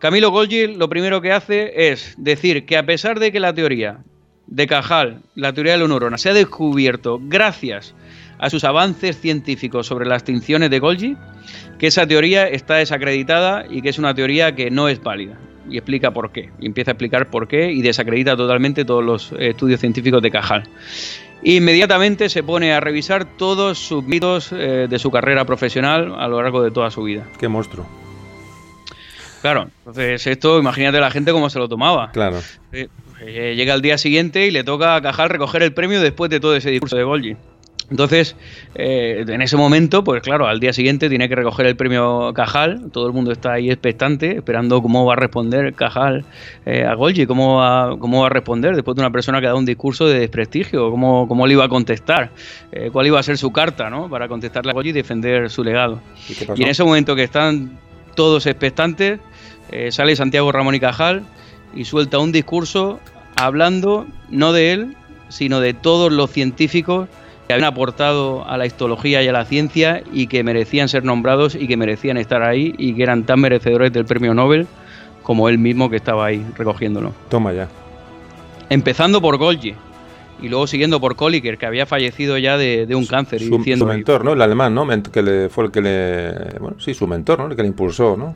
Camilo 0.00 0.32
Golgi 0.32 0.66
lo 0.66 0.88
primero 0.88 1.20
que 1.22 1.30
hace 1.30 1.92
es 1.92 2.16
decir 2.18 2.66
que 2.66 2.76
a 2.76 2.84
pesar 2.84 3.20
de 3.20 3.30
que 3.30 3.38
la 3.38 3.54
teoría 3.54 4.00
de 4.52 4.66
Cajal, 4.66 5.22
la 5.34 5.54
teoría 5.54 5.72
de 5.72 5.78
la 5.78 5.88
neurona, 5.88 6.18
se 6.18 6.28
ha 6.28 6.34
descubierto 6.34 7.18
gracias 7.22 7.94
a 8.38 8.50
sus 8.50 8.64
avances 8.64 9.18
científicos 9.18 9.86
sobre 9.86 10.06
las 10.06 10.18
extinciones 10.18 10.68
de 10.68 10.78
Golgi, 10.78 11.16
que 11.78 11.86
esa 11.86 12.06
teoría 12.06 12.46
está 12.46 12.74
desacreditada 12.74 13.64
y 13.70 13.80
que 13.80 13.88
es 13.88 13.98
una 13.98 14.14
teoría 14.14 14.54
que 14.54 14.70
no 14.70 14.88
es 14.88 15.02
válida. 15.02 15.38
Y 15.70 15.78
explica 15.78 16.10
por 16.10 16.32
qué. 16.32 16.50
Y 16.60 16.66
empieza 16.66 16.90
a 16.90 16.92
explicar 16.92 17.30
por 17.30 17.48
qué 17.48 17.72
y 17.72 17.80
desacredita 17.80 18.36
totalmente 18.36 18.84
todos 18.84 19.02
los 19.02 19.32
estudios 19.38 19.80
científicos 19.80 20.20
de 20.20 20.30
Cajal. 20.30 20.64
Inmediatamente 21.44 22.28
se 22.28 22.42
pone 22.42 22.74
a 22.74 22.80
revisar 22.80 23.24
todos 23.24 23.78
sus 23.78 24.04
mitos 24.04 24.52
eh, 24.52 24.86
de 24.88 24.98
su 24.98 25.10
carrera 25.10 25.46
profesional 25.46 26.14
a 26.18 26.28
lo 26.28 26.42
largo 26.42 26.62
de 26.62 26.70
toda 26.70 26.90
su 26.90 27.04
vida. 27.04 27.26
Qué 27.38 27.48
monstruo. 27.48 27.86
Claro, 29.40 29.68
entonces 29.78 30.26
esto, 30.26 30.58
imagínate 30.58 31.00
la 31.00 31.10
gente 31.10 31.32
cómo 31.32 31.48
se 31.48 31.58
lo 31.58 31.68
tomaba. 31.68 32.10
Claro. 32.12 32.38
Eh, 32.70 32.88
eh, 33.26 33.54
llega 33.56 33.74
al 33.74 33.82
día 33.82 33.98
siguiente 33.98 34.46
y 34.46 34.50
le 34.50 34.64
toca 34.64 34.96
a 34.96 35.02
Cajal 35.02 35.30
recoger 35.30 35.62
el 35.62 35.72
premio 35.72 36.00
después 36.00 36.30
de 36.30 36.40
todo 36.40 36.56
ese 36.56 36.70
discurso 36.70 36.96
de 36.96 37.04
Golgi. 37.04 37.36
Entonces, 37.90 38.36
eh, 38.74 39.22
en 39.28 39.42
ese 39.42 39.56
momento, 39.58 40.02
pues 40.02 40.22
claro, 40.22 40.46
al 40.46 40.60
día 40.60 40.72
siguiente 40.72 41.10
tiene 41.10 41.28
que 41.28 41.34
recoger 41.34 41.66
el 41.66 41.76
premio 41.76 42.32
Cajal. 42.34 42.90
Todo 42.90 43.06
el 43.06 43.12
mundo 43.12 43.32
está 43.32 43.52
ahí 43.52 43.70
expectante, 43.70 44.36
esperando 44.36 44.80
cómo 44.80 45.04
va 45.04 45.12
a 45.12 45.16
responder 45.16 45.74
Cajal 45.74 46.24
eh, 46.64 46.84
a 46.84 46.94
Golgi, 46.94 47.26
cómo 47.26 47.56
va, 47.56 47.96
cómo 47.98 48.22
va 48.22 48.26
a 48.28 48.30
responder 48.30 48.74
después 48.74 48.96
de 48.96 49.02
una 49.02 49.10
persona 49.10 49.40
que 49.40 49.46
ha 49.46 49.50
dado 49.50 49.58
un 49.58 49.66
discurso 49.66 50.06
de 50.06 50.20
desprestigio, 50.20 50.90
cómo, 50.90 51.28
cómo 51.28 51.46
le 51.46 51.52
iba 51.52 51.64
a 51.64 51.68
contestar, 51.68 52.30
cuál 52.92 53.06
iba 53.06 53.20
a 53.20 53.22
ser 53.22 53.36
su 53.36 53.52
carta 53.52 53.90
¿no? 53.90 54.08
para 54.08 54.26
contestarle 54.26 54.70
a 54.70 54.74
Golgi 54.74 54.90
y 54.90 54.92
defender 54.92 55.50
su 55.50 55.62
legado. 55.62 56.00
¿Y, 56.30 56.60
y 56.60 56.62
en 56.62 56.70
ese 56.70 56.82
momento 56.84 57.14
que 57.14 57.24
están 57.24 57.78
todos 58.16 58.46
expectantes, 58.46 59.20
sale 59.90 60.16
Santiago 60.16 60.50
Ramón 60.50 60.74
y 60.74 60.80
Cajal 60.80 61.24
y 61.74 61.84
suelta 61.84 62.18
un 62.18 62.32
discurso 62.32 63.00
hablando 63.36 64.06
no 64.30 64.52
de 64.52 64.72
él, 64.72 64.96
sino 65.28 65.60
de 65.60 65.74
todos 65.74 66.12
los 66.12 66.30
científicos 66.30 67.08
que 67.46 67.54
habían 67.54 67.68
aportado 67.68 68.46
a 68.48 68.56
la 68.56 68.66
histología 68.66 69.22
y 69.22 69.28
a 69.28 69.32
la 69.32 69.44
ciencia 69.44 70.02
y 70.12 70.26
que 70.26 70.44
merecían 70.44 70.88
ser 70.88 71.04
nombrados 71.04 71.54
y 71.54 71.66
que 71.66 71.76
merecían 71.76 72.16
estar 72.16 72.42
ahí 72.42 72.74
y 72.78 72.94
que 72.94 73.02
eran 73.02 73.24
tan 73.24 73.40
merecedores 73.40 73.92
del 73.92 74.04
premio 74.04 74.34
Nobel 74.34 74.66
como 75.22 75.48
él 75.48 75.58
mismo 75.58 75.90
que 75.90 75.96
estaba 75.96 76.26
ahí 76.26 76.44
recogiéndolo. 76.56 77.12
Toma 77.28 77.52
ya. 77.52 77.68
Empezando 78.68 79.20
por 79.20 79.36
Golgi. 79.36 79.74
y 80.40 80.48
luego 80.48 80.66
siguiendo 80.66 81.00
por 81.00 81.14
Kolliker, 81.14 81.56
que 81.56 81.66
había 81.66 81.86
fallecido 81.86 82.36
ya 82.36 82.56
de, 82.56 82.92
un 82.94 83.06
cáncer. 83.06 83.40
Su, 83.40 83.54
y 83.54 83.58
diciendo, 83.58 83.84
su 83.84 83.92
mentor, 83.92 84.24
¿no? 84.24 84.32
El 84.32 84.42
alemán, 84.42 84.74
¿no? 84.74 84.88
Que 85.12 85.22
le, 85.22 85.48
fue 85.48 85.66
el 85.66 85.70
que 85.70 85.80
le... 85.80 86.58
Bueno, 86.58 86.76
sí, 86.80 86.94
su 86.94 87.06
mentor, 87.06 87.38
¿no? 87.38 87.46
El 87.46 87.54
que 87.54 87.62
le 87.62 87.68
impulsó, 87.68 88.16
¿no? 88.16 88.34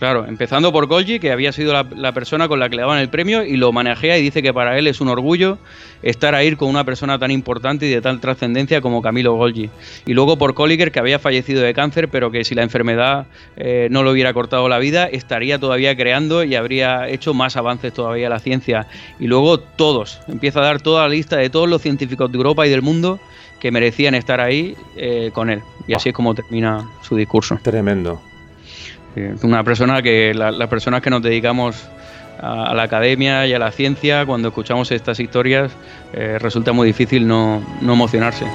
Claro, 0.00 0.24
empezando 0.26 0.72
por 0.72 0.86
Golgi, 0.86 1.20
que 1.20 1.30
había 1.30 1.52
sido 1.52 1.74
la, 1.74 2.12
persona 2.12 2.48
con 2.48 2.58
la 2.58 2.70
que 2.70 2.76
le 2.76 2.80
daban 2.80 3.00
el 3.00 3.10
premio 3.10 3.44
y 3.44 3.58
lo 3.58 3.70
manejea 3.70 4.16
y 4.16 4.22
dice 4.22 4.42
que 4.42 4.54
para 4.54 4.78
él 4.78 4.86
es 4.86 5.02
un 5.02 5.08
orgullo 5.08 5.58
estar 6.02 6.34
ahí 6.34 6.56
con 6.56 6.70
una 6.70 6.84
persona 6.84 7.18
tan 7.18 7.30
importante 7.30 7.84
y 7.84 7.90
de 7.90 8.00
tal 8.00 8.18
trascendencia 8.18 8.80
como 8.80 9.02
Camilo 9.02 9.34
Golgi. 9.34 9.68
Y 10.06 10.14
luego 10.14 10.38
por 10.38 10.54
Colliger, 10.54 10.90
que 10.90 11.00
había 11.00 11.18
fallecido 11.18 11.60
de 11.60 11.74
cáncer, 11.74 12.08
pero 12.08 12.30
que 12.30 12.44
si 12.44 12.54
la 12.54 12.62
enfermedad 12.62 13.26
eh, 13.58 13.88
no 13.90 14.02
lo 14.02 14.12
hubiera 14.12 14.32
cortado 14.32 14.70
la 14.70 14.78
vida, 14.78 15.04
estaría 15.04 15.58
todavía 15.58 15.94
creando 15.94 16.44
y 16.44 16.54
habría 16.54 17.06
hecho 17.06 17.34
más 17.34 17.58
avances 17.58 17.92
todavía 17.92 18.30
la 18.30 18.38
ciencia. 18.38 18.86
Y 19.18 19.26
luego 19.26 19.60
todos, 19.60 20.20
empieza 20.28 20.60
a 20.60 20.64
dar 20.64 20.80
toda 20.80 21.02
la 21.02 21.10
lista 21.10 21.36
de 21.36 21.50
todos 21.50 21.68
los 21.68 21.82
científicos 21.82 22.32
de 22.32 22.38
Europa 22.38 22.66
y 22.66 22.70
del 22.70 22.80
mundo 22.80 23.20
que 23.60 23.70
merecían 23.70 24.14
estar 24.14 24.40
ahí 24.40 24.76
eh, 24.96 25.30
con 25.34 25.50
él. 25.50 25.60
Y 25.86 25.92
así 25.92 26.08
es 26.08 26.14
como 26.14 26.34
termina 26.34 26.88
su 27.02 27.16
discurso. 27.16 27.58
Tremendo. 27.62 28.29
Una 29.42 29.64
persona 29.64 30.02
que 30.02 30.32
las 30.34 30.68
personas 30.68 31.02
que 31.02 31.10
nos 31.10 31.22
dedicamos 31.22 31.88
a, 32.40 32.74
la 32.74 32.84
academia 32.84 33.46
y 33.46 33.52
a 33.52 33.58
la 33.58 33.70
ciencia, 33.72 34.24
cuando 34.24 34.48
escuchamos 34.48 34.90
estas 34.92 35.20
historias, 35.20 35.72
eh, 36.12 36.38
resulta 36.38 36.72
muy 36.72 36.86
difícil 36.86 37.26
no, 37.26 37.62
no 37.80 37.92
emocionarse. 37.92 38.46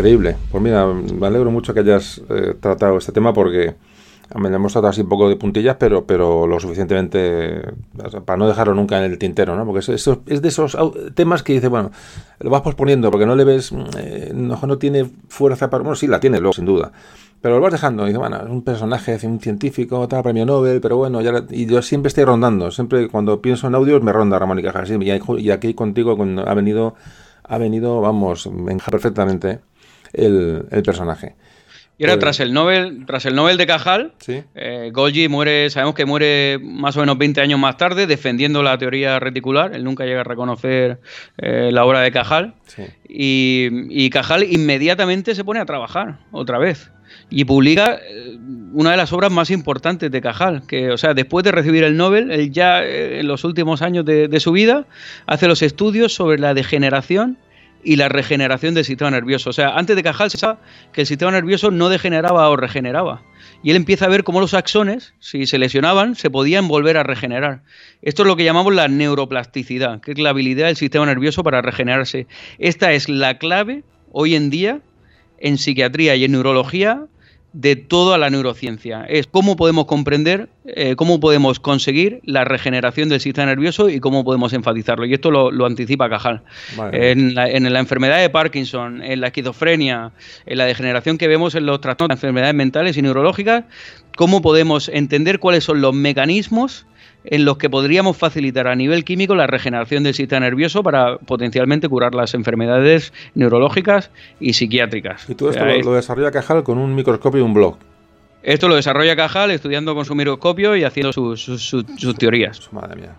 Increíble. 0.00 0.34
Pues 0.50 0.62
mira, 0.62 0.86
me 0.86 1.26
alegro 1.26 1.50
mucho 1.50 1.74
que 1.74 1.80
hayas 1.80 2.22
eh, 2.30 2.54
tratado 2.58 2.96
este 2.96 3.12
tema 3.12 3.34
porque 3.34 3.74
me 4.34 4.48
lo 4.48 4.56
hemos 4.56 4.72
tratado 4.72 4.88
así 4.92 5.02
un 5.02 5.10
poco 5.10 5.28
de 5.28 5.36
puntillas, 5.36 5.76
pero, 5.78 6.06
pero 6.06 6.46
lo 6.46 6.58
suficientemente 6.58 7.60
para 8.24 8.38
no 8.38 8.48
dejarlo 8.48 8.72
nunca 8.72 8.96
en 8.96 9.12
el 9.12 9.18
tintero, 9.18 9.54
¿no? 9.56 9.66
Porque 9.66 9.80
es, 9.80 10.08
es 10.26 10.40
de 10.40 10.48
esos 10.48 10.74
temas 11.14 11.42
que 11.42 11.52
dice, 11.52 11.68
bueno, 11.68 11.90
lo 12.38 12.48
vas 12.48 12.62
posponiendo 12.62 13.10
porque 13.10 13.26
no 13.26 13.36
le 13.36 13.44
ves, 13.44 13.72
eh, 13.98 14.32
no, 14.34 14.58
no, 14.66 14.78
tiene 14.78 15.04
fuerza 15.28 15.68
para... 15.68 15.82
Bueno, 15.82 15.96
sí, 15.96 16.06
la 16.06 16.18
tiene 16.18 16.40
luego, 16.40 16.54
sin 16.54 16.64
duda. 16.64 16.92
Pero 17.42 17.56
lo 17.56 17.60
vas 17.60 17.72
dejando, 17.72 18.06
dice, 18.06 18.16
bueno, 18.16 18.38
es 18.38 18.48
un 18.48 18.62
personaje, 18.62 19.18
un 19.24 19.38
científico, 19.38 20.08
tal, 20.08 20.22
premio 20.22 20.46
Nobel, 20.46 20.80
pero 20.80 20.96
bueno, 20.96 21.20
ya, 21.20 21.44
y 21.50 21.66
yo 21.66 21.82
siempre 21.82 22.08
estoy 22.08 22.24
rondando, 22.24 22.70
siempre 22.70 23.08
cuando 23.08 23.42
pienso 23.42 23.66
en 23.66 23.74
audios 23.74 24.02
me 24.02 24.14
ronda 24.14 24.38
Ramón 24.38 24.60
y 24.60 24.62
Cajal, 24.62 25.02
y, 25.02 25.50
aquí 25.50 25.74
contigo 25.74 26.16
ha 26.46 26.54
venido, 26.54 26.94
ha 27.44 27.58
venido, 27.58 28.00
vamos, 28.00 28.48
perfectamente 28.90 29.60
el, 30.12 30.64
personaje. 30.84 31.34
Y 31.98 32.04
ahora, 32.04 32.14
pues 32.14 32.20
tras 32.20 32.40
el 32.40 32.54
Nobel, 32.54 33.04
tras 33.06 33.26
el 33.26 33.34
Nobel 33.34 33.58
de 33.58 33.66
Cajal, 33.66 34.14
eh, 34.54 34.90
Golgi 34.90 35.28
muere, 35.28 35.68
sabemos 35.68 35.94
que 35.94 36.06
muere 36.06 36.58
más 36.62 36.96
o 36.96 37.00
menos 37.00 37.18
20 37.18 37.42
años 37.42 37.60
más 37.60 37.76
tarde, 37.76 38.06
defendiendo 38.06 38.62
la 38.62 38.78
teoría 38.78 39.18
reticular. 39.20 39.74
Él 39.74 39.84
nunca 39.84 40.06
llega 40.06 40.22
a 40.22 40.24
reconocer 40.24 40.98
eh, 41.36 41.68
la 41.72 41.84
obra 41.84 42.00
de 42.00 42.10
Cajal. 42.10 42.54
Y, 43.06 43.68
y, 43.90 44.08
Cajal 44.08 44.44
inmediatamente 44.44 45.34
se 45.34 45.44
pone 45.44 45.60
a 45.60 45.66
trabajar 45.66 46.20
otra 46.32 46.58
vez. 46.58 46.90
Y 47.28 47.44
publica 47.44 47.98
eh, 48.02 48.38
una 48.72 48.92
de 48.92 48.96
las 48.96 49.12
obras 49.12 49.30
más 49.30 49.50
importantes 49.50 50.10
de 50.10 50.20
Cajal, 50.22 50.62
que, 50.66 50.90
o 50.92 50.96
sea, 50.96 51.12
después 51.12 51.44
de 51.44 51.52
recibir 51.52 51.84
el 51.84 51.98
Nobel, 51.98 52.30
él 52.30 52.50
ya 52.50 52.82
en 52.82 53.26
los 53.26 53.44
últimos 53.44 53.82
años 53.82 54.06
de, 54.06 54.26
de 54.26 54.40
su 54.40 54.52
vida 54.52 54.86
hace 55.26 55.48
los 55.48 55.60
estudios 55.60 56.14
sobre 56.14 56.38
la 56.38 56.54
degeneración 56.54 57.36
y 57.82 57.96
la 57.96 58.08
regeneración 58.08 58.74
del 58.74 58.84
sistema 58.84 59.10
nervioso. 59.10 59.50
O 59.50 59.52
sea, 59.52 59.70
antes 59.70 59.96
de 59.96 60.02
Cajal 60.02 60.30
se 60.30 60.38
sabe 60.38 60.58
que 60.92 61.02
el 61.02 61.06
sistema 61.06 61.30
nervioso 61.30 61.70
no 61.70 61.88
degeneraba 61.88 62.48
o 62.48 62.56
regeneraba. 62.56 63.22
Y 63.62 63.70
él 63.70 63.76
empieza 63.76 64.06
a 64.06 64.08
ver 64.08 64.24
cómo 64.24 64.40
los 64.40 64.54
axones, 64.54 65.14
si 65.18 65.46
se 65.46 65.58
lesionaban, 65.58 66.14
se 66.14 66.30
podían 66.30 66.68
volver 66.68 66.96
a 66.96 67.02
regenerar. 67.02 67.62
Esto 68.02 68.22
es 68.22 68.26
lo 68.26 68.36
que 68.36 68.44
llamamos 68.44 68.74
la 68.74 68.88
neuroplasticidad, 68.88 70.00
que 70.00 70.12
es 70.12 70.18
la 70.18 70.30
habilidad 70.30 70.66
del 70.66 70.76
sistema 70.76 71.06
nervioso 71.06 71.42
para 71.42 71.62
regenerarse. 71.62 72.26
Esta 72.58 72.92
es 72.92 73.08
la 73.08 73.38
clave 73.38 73.82
hoy 74.12 74.34
en 74.34 74.50
día 74.50 74.80
en 75.38 75.58
psiquiatría 75.58 76.16
y 76.16 76.24
en 76.24 76.32
neurología 76.32 77.06
de 77.52 77.76
toda 77.76 78.16
la 78.16 78.30
neurociencia. 78.30 79.04
Es 79.08 79.26
cómo 79.26 79.56
podemos 79.56 79.86
comprender, 79.86 80.48
eh, 80.66 80.94
cómo 80.96 81.18
podemos 81.18 81.58
conseguir 81.58 82.20
la 82.24 82.44
regeneración 82.44 83.08
del 83.08 83.20
sistema 83.20 83.46
nervioso 83.46 83.88
y 83.88 83.98
cómo 83.98 84.24
podemos 84.24 84.52
enfatizarlo. 84.52 85.04
Y 85.04 85.14
esto 85.14 85.30
lo, 85.30 85.66
anticipa 85.66 86.08
Cajal. 86.08 86.42
En, 86.92 87.34
la, 87.34 87.80
enfermedad 87.80 88.20
de 88.20 88.30
Parkinson, 88.30 89.02
en 89.02 89.20
la 89.20 89.28
esquizofrenia, 89.28 90.12
en 90.46 90.58
la 90.58 90.64
degeneración 90.64 91.18
que 91.18 91.28
vemos 91.28 91.54
en 91.54 91.66
los 91.66 91.80
trastornos 91.80 92.20
de 92.20 92.26
enfermedades 92.26 92.54
mentales 92.54 92.96
y 92.96 93.02
neurológicas, 93.02 93.64
cómo 94.16 94.42
podemos 94.42 94.88
entender 94.88 95.38
cuáles 95.38 95.64
son 95.64 95.80
los 95.80 95.94
mecanismos 95.94 96.86
en 97.24 97.44
los 97.44 97.58
que 97.58 97.68
podríamos 97.68 98.16
facilitar 98.16 98.66
a 98.68 98.74
nivel 98.74 99.04
químico 99.04 99.34
la 99.34 99.46
regeneración 99.46 100.02
del 100.02 100.14
sistema 100.14 100.40
nervioso 100.40 100.82
para 100.82 101.18
potencialmente 101.18 101.88
curar 101.88 102.14
las 102.14 102.34
enfermedades 102.34 103.12
neurológicas 103.34 104.10
y 104.38 104.54
psiquiátricas. 104.54 105.28
Y 105.28 105.34
todo 105.34 105.50
esto 105.50 105.64
lo, 105.64 105.94
desarrolla 105.94 106.30
Cajal 106.30 106.62
con 106.62 106.78
un 106.78 106.94
microscopio 106.94 107.40
y 107.40 107.42
un 107.42 107.54
blog. 107.54 107.76
Esto 108.42 108.68
lo 108.68 108.76
desarrolla 108.76 109.16
Cajal 109.16 109.50
estudiando 109.50 109.94
con 109.94 110.04
su 110.04 110.14
microscopio 110.14 110.76
y 110.76 110.84
haciendo 110.84 111.12
sus, 111.12 111.84
teorías. 112.18 112.72
Madre 112.72 112.96
mía. 112.96 113.14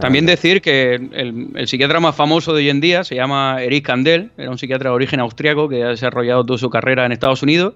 También 0.00 0.24
decir 0.24 0.62
que 0.62 0.94
el, 0.94 1.68
psiquiatra 1.68 2.00
más 2.00 2.16
famoso 2.16 2.54
de 2.54 2.62
hoy 2.62 2.70
en 2.70 2.80
día 2.80 3.04
se 3.04 3.14
llama 3.14 3.62
Eric 3.62 3.84
Kandel, 3.84 4.30
era 4.38 4.50
un 4.50 4.56
psiquiatra 4.56 4.90
de 4.90 4.96
origen 4.96 5.20
austriaco 5.20 5.68
que 5.68 5.84
ha 5.84 5.88
desarrollado 5.88 6.44
toda 6.44 6.58
su 6.58 6.70
carrera 6.70 7.04
en 7.04 7.12
Estados 7.12 7.42
Unidos 7.42 7.74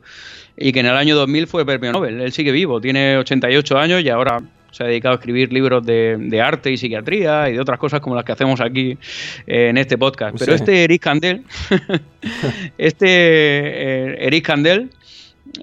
y 0.57 0.73
que 0.73 0.81
en 0.81 0.87
el 0.87 0.97
año 0.97 1.17
2000 1.17 1.47
fue 1.47 1.67
premio 1.67 1.93
Nobel. 1.93 2.21
Él 2.21 2.33
sigue 2.33 2.51
vivo, 2.51 2.81
tiene 2.81 3.19
88 3.19 3.77
años 3.77 4.03
y 4.03 4.09
ahora 4.09 4.43
se 4.75 4.83
ha 4.83 4.87
dedicado 4.87 5.13
a 5.15 5.17
escribir 5.17 5.53
libros 5.53 5.87
de, 5.87 6.43
arte 6.45 6.73
y 6.73 6.77
psiquiatría 6.77 7.49
y 7.49 7.53
de 7.53 7.61
otras 7.61 7.79
cosas 7.79 8.01
como 8.01 8.17
las 8.17 8.25
que 8.25 8.33
hacemos 8.33 8.61
aquí 8.61 8.99
eh, 9.47 9.69
en 9.69 9.79
este 9.79 9.97
podcast. 9.97 10.37
Pero 10.37 10.53
este 10.53 10.83
Eric 10.85 11.03
Candel, 11.03 11.45
este 12.79 13.07
eh, 13.07 14.17
Eric 14.27 14.45
Candel, 14.45 14.91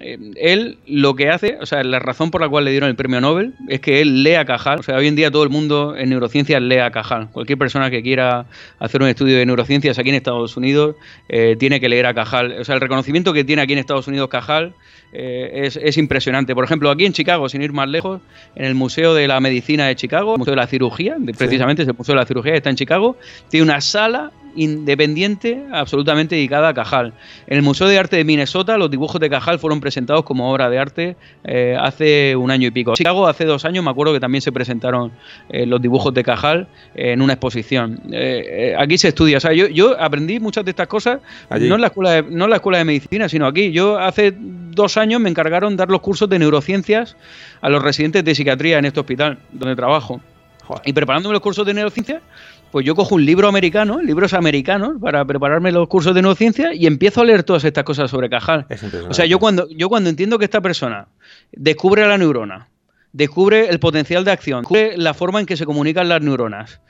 él 0.00 0.78
lo 0.86 1.14
que 1.14 1.28
hace, 1.28 1.58
o 1.60 1.66
sea, 1.66 1.82
la 1.84 1.98
razón 1.98 2.30
por 2.30 2.40
la 2.40 2.48
cual 2.48 2.64
le 2.64 2.70
dieron 2.70 2.88
el 2.88 2.96
premio 2.96 3.20
Nobel 3.20 3.54
es 3.68 3.80
que 3.80 4.00
él 4.00 4.22
lee 4.22 4.34
a 4.34 4.44
Cajal. 4.44 4.80
O 4.80 4.82
sea, 4.82 4.96
hoy 4.96 5.06
en 5.06 5.16
día 5.16 5.30
todo 5.30 5.42
el 5.42 5.50
mundo 5.50 5.94
en 5.96 6.10
neurociencias 6.10 6.60
lee 6.62 6.78
a 6.78 6.90
Cajal. 6.90 7.28
Cualquier 7.30 7.58
persona 7.58 7.90
que 7.90 8.02
quiera 8.02 8.46
hacer 8.78 9.02
un 9.02 9.08
estudio 9.08 9.36
de 9.36 9.46
neurociencias 9.46 9.98
aquí 9.98 10.08
en 10.08 10.14
Estados 10.14 10.56
Unidos 10.56 10.96
tiene 11.58 11.80
que 11.80 11.88
leer 11.88 12.06
a 12.06 12.14
Cajal. 12.14 12.60
O 12.60 12.64
sea, 12.64 12.74
el 12.74 12.80
reconocimiento 12.80 13.32
que 13.32 13.44
tiene 13.44 13.62
aquí 13.62 13.72
en 13.74 13.78
Estados 13.78 14.08
Unidos 14.08 14.28
Cajal 14.28 14.74
eh, 15.12 15.68
es, 15.82 15.98
impresionante. 15.98 16.54
Por 16.54 16.64
ejemplo, 16.64 16.90
aquí 16.90 17.04
en 17.04 17.12
Chicago, 17.12 17.48
sin 17.48 17.62
ir 17.62 17.72
más 17.72 17.88
lejos, 17.88 18.20
en 18.54 18.64
el 18.64 18.74
Museo 18.74 19.12
de 19.14 19.28
la 19.28 19.40
Medicina 19.40 19.86
de 19.86 19.94
Chicago, 19.94 20.32
el 20.32 20.38
Museo 20.38 20.52
de 20.52 20.60
la 20.60 20.66
Cirugía, 20.66 21.16
precisamente 21.36 21.82
es 21.82 21.88
el 21.88 21.94
Museo 21.94 22.14
de 22.14 22.20
la 22.20 22.26
Cirugía, 22.26 22.54
está 22.54 22.70
en 22.70 22.76
Chicago, 22.76 23.16
tiene 23.50 23.64
una 23.64 23.80
sala 23.82 24.32
independiente 24.56 25.64
absolutamente 25.72 26.34
dedicada 26.34 26.68
a 26.68 26.74
Cajal. 26.74 27.12
En 27.46 27.56
el 27.56 27.62
Museo 27.62 27.88
de 27.88 27.98
Arte 27.98 28.16
de 28.16 28.24
Minnesota 28.24 28.76
los 28.78 28.90
dibujos 28.90 29.20
de 29.20 29.30
Cajal 29.30 29.58
fueron 29.58 29.80
presentados 29.80 30.24
como 30.24 30.50
obra 30.52 30.68
de 30.70 30.78
arte 30.78 31.16
eh, 31.44 31.76
hace 31.78 32.36
un 32.36 32.50
año 32.50 32.68
y 32.68 32.70
pico. 32.70 32.92
En 32.92 32.96
Chicago 32.96 33.26
hace 33.26 33.44
dos 33.44 33.64
años 33.64 33.84
me 33.84 33.90
acuerdo 33.90 34.12
que 34.12 34.20
también 34.20 34.42
se 34.42 34.52
presentaron 34.52 35.12
eh, 35.48 35.66
los 35.66 35.80
dibujos 35.80 36.12
de 36.14 36.22
Cajal 36.22 36.68
en 36.94 37.22
una 37.22 37.34
exposición. 37.34 38.00
Eh, 38.12 38.74
aquí 38.78 38.98
se 38.98 39.08
estudia, 39.08 39.38
o 39.38 39.40
sea, 39.40 39.52
yo, 39.52 39.66
yo 39.68 40.00
aprendí 40.00 40.40
muchas 40.40 40.64
de 40.64 40.70
estas 40.70 40.86
cosas 40.86 41.20
no 41.50 41.74
en, 41.74 41.80
la 41.80 41.86
escuela 41.88 42.10
de, 42.10 42.22
no 42.22 42.44
en 42.44 42.50
la 42.50 42.56
escuela 42.56 42.78
de 42.78 42.84
medicina, 42.84 43.28
sino 43.28 43.46
aquí. 43.46 43.72
Yo 43.72 43.98
hace 43.98 44.34
dos 44.36 44.96
años 44.96 45.20
me 45.20 45.30
encargaron 45.30 45.76
dar 45.76 45.88
los 45.88 46.00
cursos 46.00 46.28
de 46.28 46.38
neurociencias 46.38 47.16
a 47.60 47.68
los 47.68 47.82
residentes 47.82 48.24
de 48.24 48.34
psiquiatría 48.34 48.78
en 48.78 48.84
este 48.84 49.00
hospital 49.00 49.38
donde 49.52 49.76
trabajo. 49.76 50.20
Y 50.84 50.92
preparándome 50.92 51.34
los 51.34 51.42
cursos 51.42 51.66
de 51.66 51.74
neurociencia, 51.74 52.22
pues 52.72 52.86
yo 52.86 52.94
cojo 52.94 53.16
un 53.16 53.26
libro 53.26 53.46
americano, 53.48 54.00
libros 54.00 54.32
americanos, 54.32 54.94
para 54.98 55.22
prepararme 55.26 55.70
los 55.70 55.86
cursos 55.88 56.14
de 56.14 56.22
neurociencia 56.22 56.72
y 56.72 56.86
empiezo 56.86 57.20
a 57.20 57.24
leer 57.26 57.42
todas 57.42 57.64
estas 57.64 57.84
cosas 57.84 58.10
sobre 58.10 58.30
Cajal. 58.30 58.66
O 59.08 59.12
sea, 59.12 59.26
yo 59.26 59.38
cuando, 59.38 59.68
yo 59.68 59.90
cuando 59.90 60.08
entiendo 60.08 60.38
que 60.38 60.46
esta 60.46 60.62
persona 60.62 61.06
descubre 61.52 62.06
la 62.06 62.16
neurona, 62.16 62.68
descubre 63.12 63.68
el 63.68 63.78
potencial 63.78 64.24
de 64.24 64.30
acción, 64.30 64.62
descubre 64.62 64.96
la 64.96 65.12
forma 65.12 65.38
en 65.38 65.44
que 65.44 65.58
se 65.58 65.66
comunican 65.66 66.08
las 66.08 66.22
neuronas, 66.22 66.80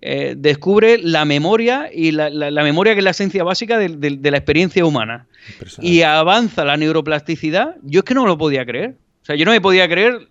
eh, 0.00 0.34
descubre 0.38 0.96
la 0.96 1.26
memoria 1.26 1.90
y 1.92 2.12
la, 2.12 2.30
memoria 2.62 2.94
que 2.94 3.00
es 3.00 3.04
la 3.04 3.10
esencia 3.10 3.44
básica 3.44 3.76
de, 3.76 4.30
la 4.30 4.38
experiencia 4.38 4.86
humana 4.86 5.26
y 5.82 6.00
avanza 6.00 6.64
la 6.64 6.78
neuroplasticidad, 6.78 7.76
yo 7.82 8.00
es 8.00 8.04
que 8.04 8.14
no 8.14 8.22
me 8.22 8.28
lo 8.28 8.38
podía 8.38 8.64
creer. 8.64 8.96
O 9.22 9.26
sea, 9.26 9.36
yo 9.36 9.44
no 9.44 9.50
me 9.50 9.60
podía 9.60 9.86
creer 9.86 10.28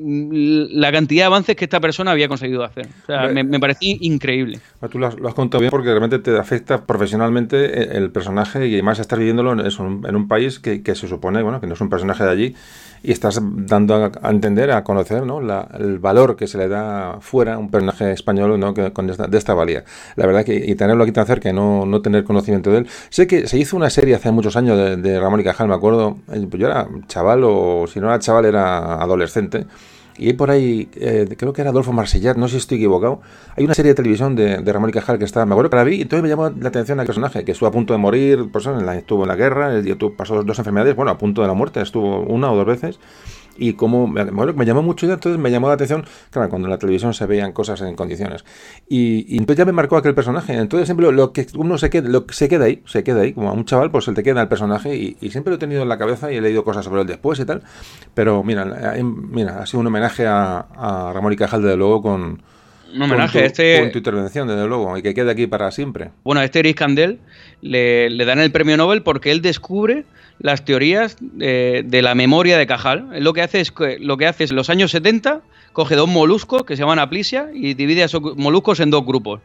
la 0.00 0.92
cantidad 0.92 1.22
de 1.22 1.26
avances 1.26 1.56
que 1.56 1.64
esta 1.64 1.80
persona 1.80 2.12
había 2.12 2.28
conseguido 2.28 2.64
hacer. 2.64 2.86
O 3.02 3.06
sea, 3.06 3.28
me, 3.28 3.44
me 3.44 3.58
pareció 3.60 3.96
increíble. 4.00 4.60
Tú 4.90 4.98
lo 4.98 5.06
has, 5.06 5.34
contado 5.34 5.60
bien 5.60 5.70
porque 5.70 5.88
realmente 5.88 6.18
te 6.18 6.36
afecta 6.38 6.84
profesionalmente 6.84 7.96
el, 7.96 8.10
personaje 8.10 8.66
y 8.66 8.74
además 8.74 8.98
estás 8.98 9.18
viviéndolo 9.18 9.52
en, 9.52 9.60
en 9.60 10.16
un 10.16 10.28
país 10.28 10.58
que, 10.58 10.82
que, 10.82 10.94
se 10.94 11.08
supone 11.08 11.42
bueno, 11.42 11.60
que 11.60 11.66
no 11.66 11.74
es 11.74 11.80
un 11.80 11.90
personaje 11.90 12.24
de 12.24 12.30
allí 12.30 12.54
y 13.02 13.12
estás 13.12 13.40
dando 13.42 14.12
a, 14.22 14.30
entender, 14.30 14.70
a 14.70 14.84
conocer 14.84 15.24
¿no? 15.24 15.40
el 15.40 15.98
valor 15.98 16.36
que 16.36 16.46
se 16.46 16.58
le 16.58 16.68
da 16.68 17.18
fuera 17.20 17.54
a 17.54 17.58
un 17.58 17.70
personaje 17.70 18.12
español 18.12 18.58
¿no? 18.58 18.74
con 18.92 19.06
de 19.06 19.38
esta 19.38 19.54
valía. 19.54 19.84
La 20.16 20.26
verdad 20.26 20.44
que 20.44 20.54
y 20.54 20.74
tenerlo 20.74 21.04
aquí 21.04 21.12
tan 21.12 21.26
cerca 21.26 21.50
y 21.50 21.52
no, 21.52 21.86
no 21.86 22.02
tener 22.02 22.24
conocimiento 22.24 22.70
de 22.70 22.78
él. 22.78 22.88
Sé 23.10 23.26
que 23.26 23.46
se 23.46 23.58
hizo 23.58 23.76
una 23.76 23.90
serie 23.90 24.14
hace 24.14 24.30
muchos 24.30 24.56
años 24.56 25.02
de, 25.02 25.20
Ramón 25.20 25.40
y 25.40 25.44
Cajal, 25.44 25.68
me 25.68 25.74
acuerdo. 25.74 26.18
Eh, 26.32 26.46
yo 26.52 26.66
era 26.66 26.88
chaval 27.06 27.42
o 27.44 27.86
si 27.86 28.00
no 28.00 28.08
era 28.08 28.18
chaval 28.18 28.44
era 28.44 29.02
adolescente 29.02 29.66
y 30.18 30.26
hay 30.28 30.32
por 30.32 30.50
ahí, 30.50 30.88
eh, 30.96 31.26
creo 31.38 31.52
que 31.52 31.60
era 31.60 31.70
Adolfo 31.70 31.92
Marsillat, 31.92 32.36
no 32.36 32.48
sé 32.48 32.52
si 32.52 32.58
estoy 32.58 32.78
equivocado. 32.78 33.20
Hay 33.56 33.64
una 33.64 33.74
serie 33.74 33.92
de 33.92 33.94
televisión 33.94 34.34
de, 34.36 34.60
Ramón 34.72 34.90
y 34.90 34.92
Cajal 34.92 35.18
que 35.18 35.24
está, 35.24 35.46
me 35.46 35.52
acuerdo 35.52 35.70
que 35.70 35.76
la 35.76 35.84
vi 35.84 35.96
y 35.96 36.02
entonces 36.02 36.22
me 36.22 36.28
llamó 36.28 36.50
la 36.50 36.68
atención 36.68 37.00
al 37.00 37.06
personaje, 37.06 37.44
que 37.44 37.52
estuvo 37.52 37.68
a 37.68 37.72
punto 37.72 37.92
de 37.92 37.98
morir, 37.98 38.48
pues, 38.52 38.66
en 38.66 38.84
la, 38.84 38.96
estuvo 38.96 39.22
en 39.22 39.28
la 39.28 39.36
guerra, 39.36 39.70
pasó 40.16 40.42
dos 40.42 40.58
enfermedades, 40.58 40.96
bueno, 40.96 41.12
a 41.12 41.18
punto 41.18 41.42
de 41.42 41.48
la 41.48 41.54
muerte, 41.54 41.80
estuvo 41.80 42.20
una 42.22 42.52
o 42.52 42.56
dos 42.56 42.66
veces 42.66 42.98
y 43.58 43.72
como 43.72 44.06
me, 44.06 44.24
me 44.24 44.64
llamó 44.64 44.82
mucho 44.82 45.08
entonces 45.12 45.40
me 45.40 45.50
llamó 45.50 45.68
la 45.68 45.74
atención, 45.74 46.04
claro, 46.30 46.48
cuando 46.48 46.66
en 46.66 46.70
la 46.70 46.78
televisión 46.78 47.14
se 47.14 47.26
veían 47.26 47.52
cosas 47.52 47.80
en 47.82 47.94
condiciones. 47.94 48.44
Y, 48.88 49.36
entonces 49.36 49.58
ya 49.58 49.64
me 49.64 49.72
marcó 49.72 49.96
aquel 49.96 50.14
personaje. 50.14 50.54
Entonces 50.54 50.86
siempre 50.86 51.10
lo, 51.10 51.32
que 51.32 51.46
uno 51.54 51.78
se 51.78 51.90
queda, 51.90 52.08
lo, 52.08 52.26
se 52.30 52.48
queda 52.48 52.66
ahí, 52.66 52.82
se 52.86 53.04
queda 53.04 53.22
ahí, 53.22 53.32
como 53.32 53.50
a 53.50 53.52
un 53.52 53.64
chaval, 53.64 53.90
pues 53.90 54.04
se 54.04 54.12
te 54.12 54.22
queda 54.22 54.42
el 54.42 54.48
personaje 54.48 54.94
y, 54.94 55.16
siempre 55.30 55.50
lo 55.50 55.56
he 55.56 55.58
tenido 55.58 55.82
en 55.82 55.88
la 55.88 55.98
cabeza 55.98 56.32
y 56.32 56.36
he 56.36 56.40
leído 56.40 56.64
cosas 56.64 56.84
sobre 56.84 57.02
él 57.02 57.06
después 57.06 57.38
y 57.40 57.44
tal. 57.44 57.62
Pero 58.14 58.42
mira, 58.42 58.64
mira 59.02 59.60
ha 59.60 59.66
sido 59.66 59.80
un 59.80 59.86
homenaje 59.88 60.26
a, 60.26 61.12
Ramón 61.12 61.32
y 61.32 61.36
Cajal, 61.36 61.62
desde 61.62 61.76
luego, 61.76 62.02
con... 62.02 62.42
Un 62.94 63.02
homenaje, 63.02 63.44
este... 63.44 63.80
Con 63.80 63.92
tu 63.92 63.98
intervención, 63.98 64.48
desde 64.48 64.66
luego, 64.66 64.96
y 64.96 65.02
que 65.02 65.12
quede 65.12 65.30
aquí 65.30 65.46
para 65.46 65.70
siempre. 65.70 66.10
Bueno, 66.24 66.40
a 66.40 66.44
este 66.44 66.60
Eric 66.60 66.78
Candel 66.78 67.20
le, 67.60 68.08
le 68.08 68.24
dan 68.24 68.38
el 68.38 68.50
premio 68.50 68.78
Nobel 68.78 69.02
porque 69.02 69.30
él 69.30 69.42
descubre 69.42 70.06
las 70.40 70.64
teorías 70.64 71.16
de, 71.20 72.00
la 72.02 72.14
memoria 72.14 72.58
de 72.58 72.66
Cajal. 72.66 73.08
Lo 73.20 73.32
que 73.32 73.42
hace 73.42 73.60
es 73.60 73.72
lo 74.00 74.16
que 74.16 74.26
hace 74.26 74.44
es 74.44 74.50
en 74.50 74.56
los 74.56 74.70
años 74.70 74.90
70 74.90 75.42
coge 75.72 75.94
dos 75.94 76.08
moluscos 76.08 76.64
que 76.64 76.76
se 76.76 76.82
llaman 76.82 76.98
aplisia 76.98 77.50
y 77.54 77.74
divide 77.74 78.02
a 78.02 78.06
esos 78.06 78.36
moluscos 78.36 78.80
en 78.80 78.90
dos 78.90 79.04
grupos. 79.04 79.40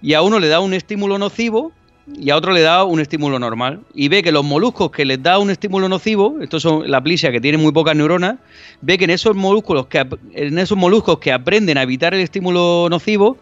Y 0.00 0.14
a 0.14 0.22
uno 0.22 0.38
le 0.38 0.48
da 0.48 0.60
un 0.60 0.74
estímulo 0.74 1.18
nocivo 1.18 1.72
y 2.06 2.30
a 2.30 2.36
otro 2.36 2.52
le 2.52 2.60
da 2.60 2.84
un 2.84 3.00
estímulo 3.00 3.38
normal. 3.38 3.80
Y 3.94 4.08
ve 4.08 4.22
que 4.22 4.32
los 4.32 4.44
moluscos 4.44 4.90
que 4.90 5.04
les 5.04 5.22
da 5.22 5.38
un 5.38 5.50
estímulo 5.50 5.88
nocivo, 5.88 6.36
estos 6.40 6.62
son 6.62 6.90
la 6.90 6.98
aplisia 6.98 7.30
que 7.30 7.40
tiene 7.40 7.58
muy 7.58 7.72
pocas 7.72 7.96
neuronas, 7.96 8.36
ve 8.80 8.98
que 8.98 9.04
en 9.04 9.10
esos 9.10 9.34
moluscos 9.34 9.86
que 9.86 10.06
en 10.34 10.58
esos 10.58 10.76
moluscos 10.76 11.18
que 11.18 11.32
aprenden 11.32 11.78
a 11.78 11.82
evitar 11.82 12.14
el 12.14 12.20
estímulo 12.20 12.88
nocivo 12.90 13.38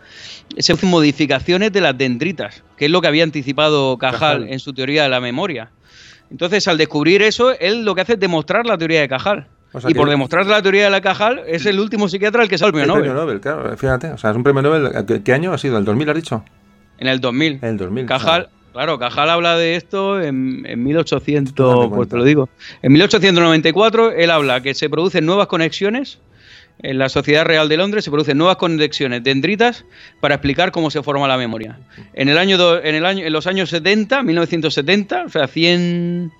se 0.58 0.72
hacen 0.72 0.90
modificaciones 0.90 1.72
de 1.72 1.80
las 1.80 1.96
dendritas, 1.96 2.62
que 2.76 2.86
es 2.86 2.90
lo 2.90 3.00
que 3.00 3.08
había 3.08 3.24
anticipado 3.24 3.96
Cajal. 3.98 4.48
en 4.48 4.58
su 4.58 4.72
teoría 4.72 5.04
de 5.04 5.08
la 5.08 5.20
memoria. 5.20 5.70
Entonces, 6.30 6.66
al 6.68 6.78
descubrir 6.78 7.22
eso, 7.22 7.52
él 7.58 7.84
lo 7.84 7.94
que 7.94 8.02
hace 8.02 8.12
es 8.14 8.20
demostrar 8.20 8.66
la 8.66 8.78
teoría 8.78 9.00
de 9.00 9.08
Cajal. 9.08 9.46
y 9.88 9.94
por 9.94 10.08
demostrar 10.08 10.46
la 10.46 10.62
teoría 10.62 10.84
de 10.84 10.90
la 10.90 11.00
Cajal, 11.00 11.42
es 11.46 11.66
el 11.66 11.80
último 11.80 12.08
psiquiatra 12.08 12.42
el 12.42 12.48
que 12.48 12.58
sale 12.58 12.68
el 12.68 12.72
premio 12.74 12.88
Nobel. 12.88 13.02
premio 13.02 13.20
Nobel, 13.20 13.40
claro, 13.40 13.76
fíjate. 13.76 14.12
O 14.12 14.18
sea, 14.18 14.30
es 14.30 14.36
un 14.36 14.42
premio 14.42 14.62
Nobel. 14.62 15.22
¿Qué, 15.24 15.32
año 15.32 15.52
ha 15.52 15.58
sido? 15.58 15.78
¿El 15.78 15.84
2000 15.84 16.10
has 16.10 16.16
dicho? 16.16 16.44
En 16.98 17.08
el 17.08 17.20
2000. 17.20 17.58
En 17.62 17.68
el 17.68 17.76
2000. 17.76 18.06
Cajal, 18.06 18.48
claro, 18.72 18.98
Cajal 18.98 19.30
habla 19.30 19.56
de 19.56 19.76
esto 19.76 20.20
en, 20.20 20.64
en 20.66 20.82
1800, 20.84 21.88
pues 21.88 22.08
te 22.08 22.16
lo 22.16 22.24
digo. 22.24 22.48
En 22.82 22.92
1894 22.92 24.12
él 24.12 24.30
habla 24.30 24.60
que 24.60 24.74
se 24.74 24.88
producen 24.88 25.26
nuevas 25.26 25.48
conexiones 25.48 26.20
en 26.82 26.98
la 26.98 27.08
Sociedad 27.08 27.44
Real 27.44 27.68
de 27.68 27.76
Londres 27.76 28.04
se 28.04 28.10
producen 28.10 28.38
nuevas 28.38 28.56
conexiones 28.56 29.22
dendritas 29.22 29.84
para 30.20 30.36
explicar 30.36 30.72
cómo 30.72 30.90
se 30.90 31.02
forma 31.02 31.28
la 31.28 31.36
memoria. 31.36 31.78
En 32.14 32.28
el 32.28 32.38
año 32.38 32.78
en 32.82 32.94
el 32.94 33.06
año 33.06 33.24
en 33.24 33.32
los 33.32 33.46
años 33.46 33.70
70, 33.70 34.22
1970, 34.22 35.24
o 35.24 35.28
sea, 35.28 35.46
100 35.46 36.32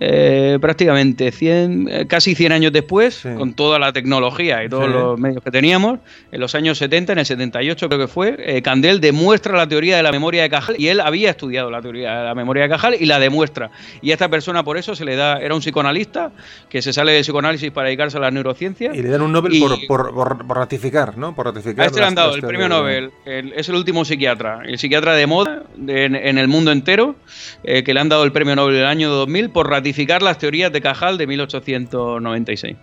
eh, 0.00 0.58
prácticamente 0.60 1.32
100, 1.32 1.88
eh, 1.90 2.06
casi 2.06 2.36
100 2.36 2.52
años 2.52 2.72
después, 2.72 3.26
con 3.36 3.54
toda 3.54 3.80
la 3.80 3.92
tecnología 3.92 4.62
y 4.62 4.68
todos 4.68 4.88
los 4.88 5.18
medios 5.18 5.42
que 5.42 5.50
teníamos, 5.50 5.98
en 6.30 6.40
los 6.40 6.54
años 6.54 6.78
70, 6.78 7.14
en 7.14 7.18
el 7.18 7.26
78 7.26 7.88
creo 7.88 8.00
que 8.00 8.06
fue, 8.06 8.36
eh, 8.38 8.62
Candel 8.62 9.00
demuestra 9.00 9.56
la 9.56 9.66
teoría 9.66 9.96
de 9.96 10.04
la 10.04 10.12
memoria 10.12 10.42
de 10.42 10.50
Cajal 10.50 10.76
y 10.78 10.86
él 10.86 11.00
había 11.00 11.30
estudiado 11.30 11.68
la 11.68 11.82
teoría 11.82 12.18
de 12.18 12.24
la 12.26 12.34
memoria 12.36 12.64
de 12.64 12.68
Cajal 12.68 12.94
y 13.00 13.06
la 13.06 13.18
demuestra. 13.18 13.72
Y 14.00 14.12
a 14.12 14.14
esta 14.14 14.28
persona 14.28 14.62
por 14.62 14.76
eso 14.78 14.94
se 14.94 15.04
le 15.04 15.16
da, 15.16 15.40
era 15.40 15.54
un 15.54 15.60
psicoanalista 15.60 16.30
que 16.68 16.80
se 16.80 16.92
sale 16.92 17.10
del 17.10 17.22
psicoanálisis 17.22 17.72
para 17.72 17.86
dedicarse 17.86 18.18
a 18.18 18.20
las 18.20 18.32
neurociencias. 18.32 18.94
Y 18.94 19.02
le 19.02 19.08
dan 19.08 19.22
un 19.22 19.32
Nobel 19.32 19.58
por, 19.88 20.14
por, 20.14 20.56
ratificar, 20.56 21.18
¿no? 21.18 21.34
Por 21.34 21.46
ratificar. 21.46 21.84
A 21.84 21.86
este 21.86 21.98
le 21.98 22.06
han 22.06 22.14
dado 22.14 22.36
el 22.36 22.42
premio 22.42 22.68
Nobel, 22.68 23.10
es 23.26 23.68
el 23.68 23.74
último 23.74 24.04
psiquiatra, 24.04 24.62
el 24.64 24.78
psiquiatra 24.78 25.14
de 25.14 25.26
moda 25.26 25.64
en, 25.88 26.38
el 26.38 26.46
mundo 26.46 26.70
entero, 26.70 27.16
que 27.64 27.92
le 27.92 27.98
han 27.98 28.08
dado 28.08 28.22
el 28.22 28.30
premio 28.30 28.54
Nobel 28.54 28.76
del 28.76 28.86
año 28.86 29.10
2000 29.10 29.50
por 29.50 29.68
ratificar 29.68 29.87
las 30.20 30.38
teorías 30.38 30.72
de 30.72 30.80
Cajal 30.80 31.18
de 31.18 31.26
1896. 31.26 32.76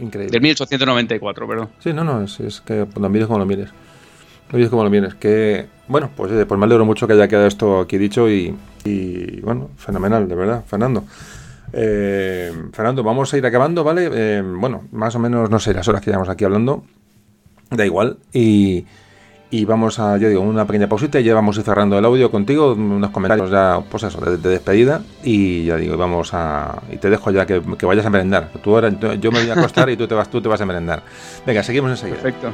Increíble. 0.00 0.30
De 0.30 0.40
1894, 0.40 1.48
perdón. 1.48 1.68
Sí, 1.78 1.92
no, 1.92 2.04
no, 2.04 2.22
es, 2.22 2.62
que 2.64 2.86
lo 2.98 3.08
mires 3.08 3.26
como 3.26 3.38
lo 3.38 3.46
mires. 3.46 3.70
Lo 4.50 4.56
mires 4.56 4.70
como 4.70 4.84
lo 4.84 4.90
mires. 4.90 5.14
Que, 5.14 5.66
bueno, 5.88 6.10
pues, 6.14 6.32
eh, 6.32 6.46
pues 6.46 6.58
me 6.58 6.66
alegro 6.66 6.84
mucho 6.84 7.06
que 7.06 7.14
haya 7.14 7.28
quedado 7.28 7.46
esto 7.46 7.80
aquí 7.80 7.98
dicho 7.98 8.28
y, 8.28 8.54
bueno, 9.42 9.70
fenomenal, 9.76 10.28
de 10.28 10.34
verdad, 10.34 10.64
Fernando. 10.66 11.04
Eh, 11.72 12.52
Fernando, 12.72 13.02
vamos 13.02 13.32
a 13.32 13.38
ir 13.38 13.46
acabando, 13.46 13.82
¿vale? 13.84 14.08
Eh, 14.12 14.42
bueno, 14.42 14.84
más 14.92 15.14
o 15.14 15.18
menos, 15.18 15.50
no 15.50 15.58
sé, 15.58 15.74
las 15.74 15.88
horas 15.88 16.00
que 16.00 16.10
llevamos 16.10 16.28
aquí 16.28 16.44
hablando, 16.44 16.84
da 17.70 17.84
igual. 17.84 18.18
Y, 18.32 18.84
y 19.50 19.64
vamos 19.64 19.98
a, 19.98 20.16
yo 20.16 20.28
digo, 20.28 20.40
una 20.40 20.66
pequeña 20.66 20.88
pausita 20.88 21.20
y 21.20 21.24
ya 21.24 21.34
vamos 21.34 21.56
a 21.56 21.60
ir 21.60 21.64
cerrando 21.64 21.98
el 21.98 22.04
audio 22.04 22.30
contigo, 22.30 22.72
unos 22.72 23.10
comentarios 23.10 23.50
ya, 23.50 23.80
pues 23.88 24.02
eso, 24.02 24.20
de, 24.20 24.36
despedida. 24.36 25.02
Y 25.22 25.64
ya 25.64 25.76
digo, 25.76 25.96
vamos 25.96 26.34
a. 26.34 26.82
Y 26.90 26.96
te 26.96 27.10
dejo 27.10 27.30
ya 27.30 27.46
que, 27.46 27.60
vayas 27.60 28.06
a 28.06 28.10
merendar. 28.10 28.50
Tú 28.62 28.74
ahora, 28.74 28.90
yo 28.90 29.30
me 29.30 29.40
voy 29.40 29.50
a 29.50 29.54
acostar 29.54 29.88
y 29.90 29.96
tú 29.96 30.08
te 30.08 30.14
vas, 30.14 30.28
tú 30.28 30.40
te 30.40 30.48
vas 30.48 30.60
a 30.60 30.66
merendar. 30.66 31.02
Venga, 31.46 31.62
seguimos 31.62 31.90
enseguida. 31.90 32.16
Perfecto. 32.20 32.50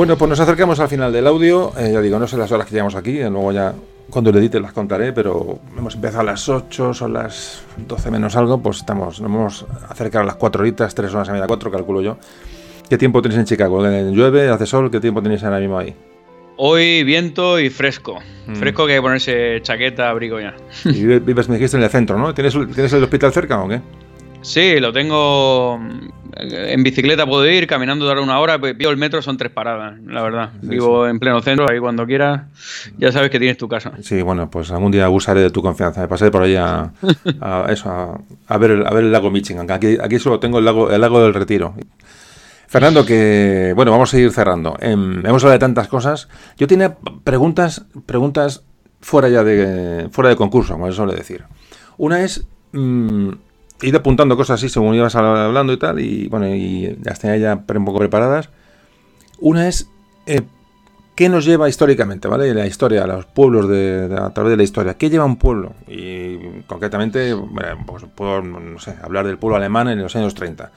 Bueno, 0.00 0.16
pues 0.16 0.30
nos 0.30 0.40
acercamos 0.40 0.80
al 0.80 0.88
final 0.88 1.12
del 1.12 1.26
audio. 1.26 1.74
Eh, 1.78 1.90
ya 1.92 2.00
digo, 2.00 2.18
no 2.18 2.26
sé 2.26 2.38
las 2.38 2.50
horas 2.50 2.66
que 2.66 2.72
llevamos 2.72 2.94
aquí, 2.94 3.18
eh, 3.18 3.28
luego 3.28 3.52
ya 3.52 3.74
cuando 4.08 4.32
le 4.32 4.38
edite 4.38 4.58
las 4.58 4.72
contaré, 4.72 5.12
pero 5.12 5.58
hemos 5.76 5.94
empezado 5.94 6.22
a 6.22 6.24
las 6.24 6.48
8, 6.48 6.94
son 6.94 7.12
las 7.12 7.62
12 7.76 8.10
menos 8.10 8.34
algo, 8.34 8.62
pues 8.62 8.78
estamos, 8.78 9.20
nos 9.20 9.30
hemos 9.30 9.66
acercado 9.90 10.22
a 10.22 10.26
las 10.28 10.36
4 10.36 10.62
horitas, 10.62 10.94
3 10.94 11.12
horas 11.12 11.28
y 11.28 11.32
media, 11.32 11.46
4, 11.46 11.70
calculo 11.70 12.00
yo. 12.00 12.16
¿Qué 12.88 12.96
tiempo 12.96 13.20
tenéis 13.20 13.40
en 13.40 13.44
Chicago? 13.44 13.86
¿Llueve? 13.86 14.48
¿Hace 14.48 14.64
sol? 14.64 14.90
¿Qué 14.90 15.00
tiempo 15.00 15.22
tenéis 15.22 15.44
ahora 15.44 15.58
mismo 15.58 15.78
ahí? 15.78 15.94
Hoy 16.56 17.04
viento 17.04 17.60
y 17.60 17.68
fresco. 17.68 18.20
Mm. 18.46 18.54
Fresco 18.54 18.86
que 18.86 18.92
hay 18.92 18.98
que 19.00 19.02
ponerse 19.02 19.60
chaqueta, 19.60 20.08
abrigo 20.08 20.40
ya. 20.40 20.56
Y 20.86 21.04
vives, 21.04 21.50
me 21.50 21.56
dijiste, 21.56 21.76
en 21.76 21.82
el 21.82 21.90
centro, 21.90 22.16
¿no? 22.16 22.32
¿Tienes, 22.32 22.54
¿Tienes 22.54 22.90
el 22.94 23.04
hospital 23.04 23.34
cerca 23.34 23.62
o 23.62 23.68
qué? 23.68 23.82
Sí, 24.42 24.80
lo 24.80 24.92
tengo 24.92 25.78
en 26.36 26.82
bicicleta 26.82 27.26
puedo 27.26 27.46
ir, 27.48 27.66
caminando 27.66 28.06
dar 28.06 28.18
una 28.18 28.38
hora, 28.38 28.58
pues, 28.58 28.76
vivo 28.76 28.90
el 28.90 28.96
metro, 28.96 29.20
son 29.22 29.36
tres 29.36 29.52
paradas, 29.52 29.98
la 30.06 30.22
verdad. 30.22 30.50
Vivo 30.62 31.06
en 31.06 31.18
pleno 31.18 31.40
centro, 31.42 31.66
ahí 31.70 31.78
cuando 31.78 32.06
quieras, 32.06 32.42
ya 32.98 33.12
sabes 33.12 33.30
que 33.30 33.38
tienes 33.38 33.58
tu 33.58 33.68
casa. 33.68 33.92
Sí, 34.02 34.22
bueno, 34.22 34.50
pues 34.50 34.70
algún 34.70 34.92
día 34.92 35.04
abusaré 35.04 35.40
de 35.40 35.50
tu 35.50 35.62
confianza, 35.62 36.00
me 36.00 36.08
pasaré 36.08 36.30
por 36.30 36.42
ahí 36.42 36.56
a, 36.56 36.92
eso, 37.68 38.24
a, 38.46 38.58
ver 38.58 38.70
el, 38.72 38.86
a 38.86 38.90
ver 38.90 39.04
el 39.04 39.12
lago 39.12 39.30
Michigan, 39.30 39.70
aquí, 39.70 39.98
aquí 40.00 40.18
solo 40.18 40.40
tengo 40.40 40.58
el 40.58 40.64
lago, 40.64 40.90
el 40.90 41.00
lago 41.00 41.22
del 41.22 41.34
Retiro. 41.34 41.74
Fernando, 42.66 43.04
que 43.04 43.72
bueno, 43.74 43.90
vamos 43.90 44.14
a 44.14 44.18
ir 44.18 44.30
cerrando. 44.30 44.76
Em, 44.80 45.26
hemos 45.26 45.42
hablado 45.42 45.54
de 45.54 45.58
tantas 45.58 45.88
cosas. 45.88 46.28
Yo 46.56 46.68
tenía 46.68 46.96
preguntas, 47.24 47.84
preguntas 48.06 48.62
fuera 49.00 49.28
ya 49.28 49.42
de 49.42 50.08
fuera 50.12 50.30
de 50.30 50.36
concurso, 50.36 50.74
como 50.74 50.86
se 50.86 50.92
suele 50.92 51.16
decir. 51.16 51.44
Una 51.96 52.22
es 52.22 52.46
mm, 52.70 53.30
ido 53.82 53.98
apuntando 53.98 54.36
cosas 54.36 54.60
así 54.60 54.68
según 54.68 54.94
ibas 54.94 55.14
hablando 55.14 55.72
y 55.72 55.78
tal, 55.78 56.00
y 56.00 56.28
bueno, 56.28 56.48
y 56.48 56.98
las 57.02 57.18
tenía 57.18 57.36
ya 57.36 57.64
un 57.66 57.84
poco 57.84 57.98
preparadas. 57.98 58.50
Una 59.38 59.68
es, 59.68 59.88
eh, 60.26 60.42
¿Qué 61.14 61.28
nos 61.28 61.44
lleva 61.44 61.68
históricamente, 61.68 62.28
¿vale? 62.28 62.54
La 62.54 62.66
historia, 62.66 63.06
los 63.06 63.26
pueblos 63.26 63.68
de, 63.68 64.08
a 64.18 64.30
través 64.32 64.52
de 64.52 64.56
la 64.56 64.62
historia. 64.62 64.94
¿Qué 64.94 65.10
lleva 65.10 65.26
un 65.26 65.36
pueblo? 65.36 65.74
Y 65.86 66.62
concretamente, 66.66 67.36
pues 67.86 68.04
puedo 68.14 68.40
no 68.40 68.78
sé, 68.78 68.94
hablar 69.02 69.26
del 69.26 69.36
pueblo 69.36 69.58
alemán 69.58 69.88
en 69.88 70.00
los 70.00 70.16
años 70.16 70.34
30 70.34 70.72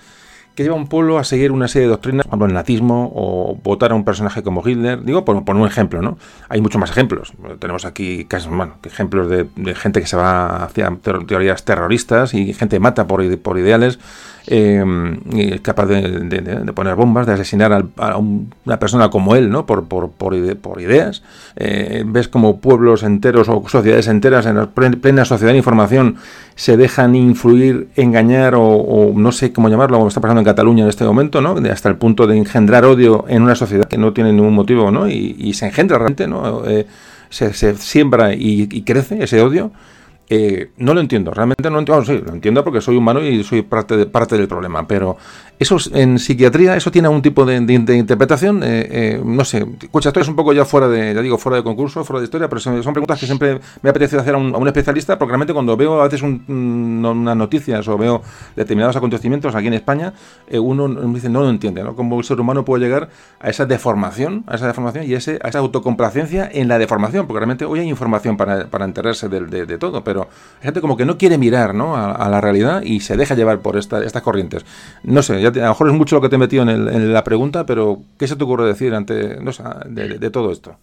que 0.55 0.63
lleva 0.63 0.75
un 0.75 0.87
pueblo 0.87 1.17
a 1.17 1.23
seguir 1.23 1.51
una 1.51 1.67
serie 1.67 1.87
de 1.87 1.91
doctrinas, 1.91 2.27
como 2.27 2.45
el 2.45 2.53
nazismo 2.53 3.11
o 3.15 3.57
votar 3.63 3.91
a 3.91 3.95
un 3.95 4.05
personaje 4.05 4.43
como 4.43 4.67
Hitler. 4.67 5.03
Digo, 5.03 5.25
por, 5.25 5.55
un 5.55 5.67
ejemplo, 5.67 6.01
¿no? 6.01 6.17
Hay 6.49 6.61
muchos 6.61 6.79
más 6.79 6.91
ejemplos. 6.91 7.33
Tenemos 7.59 7.85
aquí 7.85 8.25
casos, 8.25 8.55
bueno, 8.55 8.75
ejemplos 8.83 9.29
de, 9.29 9.47
gente 9.75 10.01
que 10.01 10.07
se 10.07 10.15
va 10.15 10.63
hacia 10.63 10.95
teorías 11.27 11.65
terroristas 11.65 12.33
y 12.33 12.53
gente 12.53 12.79
mata 12.79 13.07
por, 13.07 13.37
por 13.39 13.57
ideales 13.57 13.99
eh, 14.47 14.83
es 15.37 15.61
capaz 15.61 15.85
de, 15.85 16.71
poner 16.73 16.95
bombas, 16.95 17.25
de 17.25 17.33
asesinar 17.33 17.85
a 17.97 18.17
una 18.17 18.79
persona 18.79 19.09
como 19.09 19.35
él, 19.35 19.49
¿no? 19.49 19.65
Por, 19.65 19.85
por, 19.85 20.11
por, 20.11 20.33
ideas. 20.81 21.23
Eh, 21.55 22.03
ves 22.05 22.27
como 22.27 22.59
pueblos 22.59 23.03
enteros 23.03 23.47
o 23.49 23.63
sociedades 23.67 24.07
enteras 24.07 24.45
en 24.45 24.67
plena 24.67 25.25
sociedad 25.25 25.53
de 25.53 25.57
información 25.57 26.17
se 26.55 26.77
dejan 26.77 27.15
influir, 27.15 27.87
engañar 27.95 28.53
o, 28.55 29.11
no 29.15 29.31
sé 29.31 29.51
cómo 29.51 29.69
llamarlo, 29.69 29.97
como 29.97 30.07
está 30.07 30.21
pasando 30.21 30.41
en 30.41 30.45
Cataluña 30.45 30.83
en 30.83 30.89
este 30.89 31.03
momento, 31.03 31.41
¿no? 31.41 31.55
hasta 31.71 31.89
el 31.89 31.95
punto 31.95 32.27
de 32.27 32.37
engendrar 32.37 32.85
odio 32.85 33.25
en 33.27 33.43
una 33.43 33.55
sociedad 33.55 33.85
que 33.85 33.97
no 33.97 34.13
tiene 34.13 34.33
ningún 34.33 34.53
motivo, 34.53 34.91
¿no? 34.91 35.07
Y, 35.07 35.53
se 35.53 35.67
engendra 35.67 35.97
realmente, 35.97 36.27
¿no? 36.27 36.65
Eh, 36.67 36.85
se, 37.29 37.53
siembra 37.75 38.33
y, 38.33 38.67
y 38.71 38.81
crece 38.83 39.23
ese 39.23 39.41
odio 39.41 39.71
eh, 40.29 40.71
no 40.77 40.93
lo 40.93 41.01
entiendo, 41.01 41.31
realmente 41.31 41.63
no 41.69 41.75
lo 41.75 41.79
entiendo. 41.79 42.05
sí, 42.05 42.21
lo 42.25 42.33
entiendo 42.33 42.63
porque 42.63 42.81
soy 42.81 42.95
humano 42.95 43.21
y 43.21 43.43
soy 43.43 43.61
parte, 43.61 43.97
de, 43.97 44.05
parte 44.05 44.37
del 44.37 44.47
problema, 44.47 44.87
pero 44.87 45.17
eso 45.59 45.77
en 45.93 46.19
psiquiatría, 46.19 46.75
eso 46.75 46.91
tiene 46.91 47.07
algún 47.07 47.21
tipo 47.21 47.45
de, 47.45 47.55
interpretación, 47.57 48.61
eh, 48.63 48.87
eh, 48.91 49.21
no 49.23 49.45
sé, 49.45 49.65
escucha, 49.81 50.09
esto 50.09 50.19
es 50.19 50.27
un 50.27 50.35
poco 50.35 50.53
ya 50.53 50.65
fuera 50.65 50.87
de, 50.87 51.13
ya 51.13 51.21
digo, 51.21 51.37
fuera 51.37 51.57
de 51.57 51.63
concurso, 51.63 52.03
fuera 52.03 52.19
de 52.19 52.25
historia, 52.25 52.49
pero 52.49 52.59
son, 52.59 52.81
preguntas 52.93 53.19
que 53.19 53.25
siempre 53.25 53.59
me 53.81 53.89
apetece 53.89 54.17
hacer 54.17 54.35
a 54.35 54.37
un, 54.37 54.67
especialista, 54.67 55.17
porque 55.17 55.31
realmente 55.31 55.53
cuando 55.53 55.77
veo 55.77 56.01
a 56.01 56.03
veces 56.03 56.21
unas 56.21 57.37
noticias 57.37 57.87
o 57.87 57.97
veo 57.97 58.21
determinados 58.55 58.95
acontecimientos 58.95 59.55
aquí 59.55 59.67
en 59.67 59.73
España, 59.73 60.13
uno 60.51 60.87
me 60.87 61.15
dice, 61.15 61.29
no 61.29 61.41
lo 61.41 61.49
entiende, 61.49 61.83
¿no? 61.83 61.95
Cómo 61.95 62.19
el 62.19 62.25
ser 62.25 62.39
humano 62.39 62.65
puede 62.65 62.83
llegar 62.85 63.09
a 63.39 63.49
esa 63.49 63.65
deformación, 63.65 64.43
a 64.47 64.55
esa 64.55 64.67
deformación 64.67 65.05
y 65.05 65.13
ese, 65.13 65.39
a 65.43 65.49
esa 65.49 65.59
autocomplacencia 65.59 66.49
en 66.51 66.67
la 66.67 66.77
deformación, 66.77 67.27
porque 67.27 67.39
realmente 67.39 67.65
hoy 67.65 67.79
hay 67.79 67.89
información 67.89 68.37
para, 68.37 68.67
para 68.67 68.85
enterarse 68.85 69.29
de, 69.29 69.65
de 69.65 69.77
todo, 69.77 70.03
pero 70.03 70.27
hay 70.59 70.63
gente 70.63 70.81
como 70.81 70.97
que 70.97 71.05
no 71.05 71.17
quiere 71.17 71.37
mirar 71.37 71.63
¿no? 71.73 71.95
A, 71.95 72.29
la 72.29 72.41
realidad 72.41 72.81
y 72.83 72.99
se 72.99 73.15
deja 73.15 73.35
llevar 73.35 73.59
por 73.59 73.77
estas 73.77 74.21
corrientes. 74.21 74.65
No 75.03 75.21
sé, 75.21 75.41
a 75.49 75.51
lo 75.51 75.67
mejor 75.69 75.87
es 75.89 75.93
mucho 75.93 76.15
lo 76.15 76.21
que 76.21 76.29
te 76.29 76.35
he 76.35 76.39
metido 76.39 76.63
en, 76.63 77.13
la 77.13 77.23
pregunta, 77.23 77.65
pero 77.65 78.01
¿qué 78.17 78.27
se 78.27 78.35
te 78.35 78.43
ocurre 78.43 78.67
decir 78.67 78.93
ante 78.93 79.13
de, 79.13 80.29
todo 80.29 80.51
esto? 80.51 80.77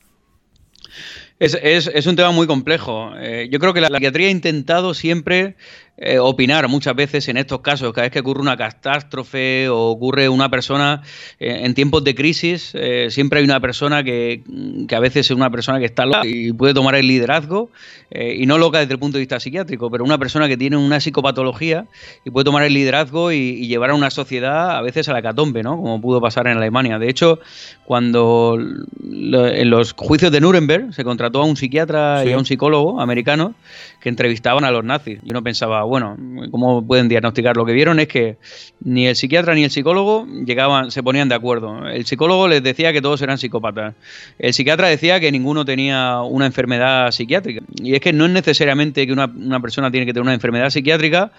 Es, 1.39 1.55
es, 1.55 2.07
un 2.07 2.17
tema 2.17 2.33
muy 2.33 2.47
complejo. 2.47 3.13
Eh, 3.17 3.49
yo 3.51 3.59
creo 3.59 3.73
que 3.73 3.81
la 3.81 3.89
psiquiatría 3.89 4.29
ha 4.29 4.31
intentado 4.31 4.93
siempre 4.93 5.57
eh, 6.03 6.19
opinar 6.19 6.67
muchas 6.69 6.97
veces 6.97 7.29
en 7.29 7.37
estos 7.37 7.61
casos, 7.61 7.93
cada 7.93 8.07
vez 8.07 8.11
que 8.11 8.21
ocurre 8.21 8.41
una 8.41 8.57
catástrofe 8.57 9.69
o 9.69 9.91
ocurre 9.91 10.31
una 10.31 10.49
persona 10.49 11.03
eh, 11.39 11.61
en 11.63 11.75
tiempos 11.75 12.03
de 12.05 12.15
crisis, 12.15 12.71
eh, 12.73 13.09
siempre 13.11 13.41
hay 13.41 13.45
una 13.45 13.61
persona 13.61 14.03
que, 14.03 14.43
que, 14.89 14.95
a 14.97 15.01
veces 15.01 15.27
es 15.27 15.37
una 15.37 15.51
persona 15.51 15.79
que 15.79 15.85
está 15.85 16.07
loca 16.07 16.23
y 16.25 16.55
puede 16.55 16.73
tomar 16.73 16.95
el 16.95 17.07
liderazgo, 17.07 17.69
y 18.13 18.45
no 18.47 18.59
loca 18.59 18.81
desde 18.81 18.95
el 18.95 18.99
punto 18.99 19.19
de 19.19 19.21
vista 19.21 19.39
psiquiátrico, 19.39 19.89
pero 19.89 20.03
una 20.03 20.19
persona 20.19 20.49
que 20.49 20.57
tiene 20.57 20.77
una 20.77 20.99
psicopatología 20.99 21.87
y 22.25 22.31
puede 22.31 22.45
tomar 22.45 22.65
el 22.65 22.75
liderazgo 22.75 23.31
y, 23.31 23.69
llevar 23.69 23.91
a 23.91 23.95
una 23.95 24.11
sociedad 24.11 24.77
a 24.77 24.83
veces 24.83 25.09
a 25.09 25.13
la 25.13 25.23
catombe, 25.23 25.63
¿no? 25.63 25.77
como 25.77 26.01
pudo 26.01 26.21
pasar 26.21 26.49
en 26.49 26.57
Alemania. 26.57 26.99
De 26.99 27.09
hecho, 27.09 27.39
cuando 27.85 28.59
en 28.59 29.71
los 29.71 29.93
juicios 29.93 30.33
de 30.33 30.41
Nuremberg 30.41 30.93
se 30.93 31.05
contrató 31.05 31.43
a 31.43 31.45
un 31.45 31.57
psiquiatra 31.57 32.25
y 32.25 32.33
a 32.33 32.39
un 32.39 32.47
psicólogo 32.47 33.01
americano 33.01 33.55
que 34.01 34.09
entrevistaban 34.09 34.65
a 34.65 34.71
los 34.71 34.85
nazis. 34.85 35.21
Y 35.23 35.31
uno 35.31 35.43
pensaba, 35.43 35.85
bueno, 35.85 36.17
¿cómo 36.51 36.87
pueden 36.87 37.09
diagnosticar? 37.09 37.57
Lo 37.57 37.67
que 37.67 37.73
vieron 37.73 38.01
es 38.01 38.09
que 38.09 38.39
ni 38.83 39.07
el 39.07 39.17
psiquiatra 39.17 39.55
ni 39.55 39.65
el 39.65 39.71
psicólogo 39.71 40.27
llegaban, 40.27 40.91
se 40.91 41.03
ponían 41.03 41.29
de 41.29 41.35
acuerdo. 41.35 41.87
El 41.87 42.07
psicólogo 42.07 42.49
les 42.49 42.63
decía 42.63 42.93
que 42.93 43.03
todos 43.03 43.21
eran 43.23 43.39
psicópatas. 43.39 43.95
El 44.39 44.55
psiquiatra 44.55 44.89
decía 44.89 45.21
que 45.21 45.31
ninguno 45.31 45.65
tenía 45.65 46.21
una 46.23 46.47
enfermedad 46.47 47.11
psiquiátrica. 47.11 47.63
Y 47.83 47.95
es 47.95 48.01
que 48.01 48.13
no 48.13 48.25
es 48.25 48.31
necesariamente 48.31 49.07
que 49.07 49.13
una, 49.13 49.27
una 49.27 49.61
persona 49.61 49.91
tiene 49.91 50.07
que 50.07 50.13
tener 50.13 50.23
una 50.23 50.35
enfermedad 50.35 50.71
psiquiátrica 50.71 51.31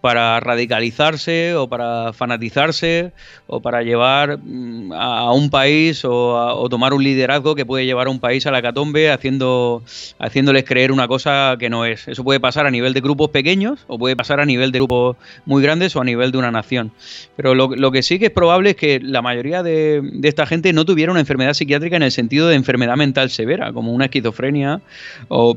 para 0.00 0.38
radicalizarse 0.40 1.54
o 1.56 1.68
para 1.68 2.12
fanatizarse 2.12 3.12
o 3.46 3.60
para 3.60 3.82
llevar 3.82 4.38
mm, 4.38 4.92
a 4.92 5.32
un 5.32 5.50
país 5.50 6.02
o, 6.04 6.66
tomar 6.70 6.94
un 6.94 7.02
liderazgo 7.02 7.54
que 7.54 7.66
puede 7.66 7.86
llevar 7.86 8.06
a 8.06 8.10
un 8.10 8.20
país 8.20 8.46
a 8.46 8.50
la 8.50 8.62
catombe 8.62 9.10
haciendo, 9.10 9.82
haciéndoles 10.18 10.64
creer 10.64 10.92
una 10.92 11.08
cosa 11.08 11.56
que 11.58 11.68
no 11.70 11.84
es. 11.84 12.05
Eso 12.06 12.24
puede 12.24 12.40
pasar 12.40 12.66
a 12.66 12.70
nivel 12.70 12.94
de 12.94 13.00
grupos 13.00 13.30
pequeños 13.30 13.84
o 13.86 13.98
puede 13.98 14.16
pasar 14.16 14.40
a 14.40 14.44
nivel 14.44 14.72
de 14.72 14.78
grupos 14.78 15.16
muy 15.44 15.62
grandes 15.62 15.94
o 15.96 16.00
a 16.00 16.04
nivel 16.04 16.32
de 16.32 16.38
una 16.38 16.50
nación. 16.50 16.92
Pero 17.36 17.54
lo, 17.54 17.90
que 17.90 18.02
sí 18.02 18.18
que 18.18 18.26
es 18.26 18.32
probable 18.32 18.70
es 18.70 18.76
que 18.76 19.00
la 19.00 19.22
mayoría 19.22 19.62
de, 19.62 20.00
de 20.02 20.28
esta 20.28 20.46
gente 20.46 20.72
no 20.72 20.84
tuviera 20.84 21.12
una 21.12 21.20
enfermedad 21.20 21.54
psiquiátrica 21.54 21.96
en 21.96 22.02
el 22.02 22.12
sentido 22.12 22.48
de 22.48 22.56
enfermedad 22.56 22.96
mental 22.96 23.30
severa, 23.30 23.72
como 23.72 23.92
una 23.92 24.06
esquizofrenia 24.06 24.80
o 25.28 25.56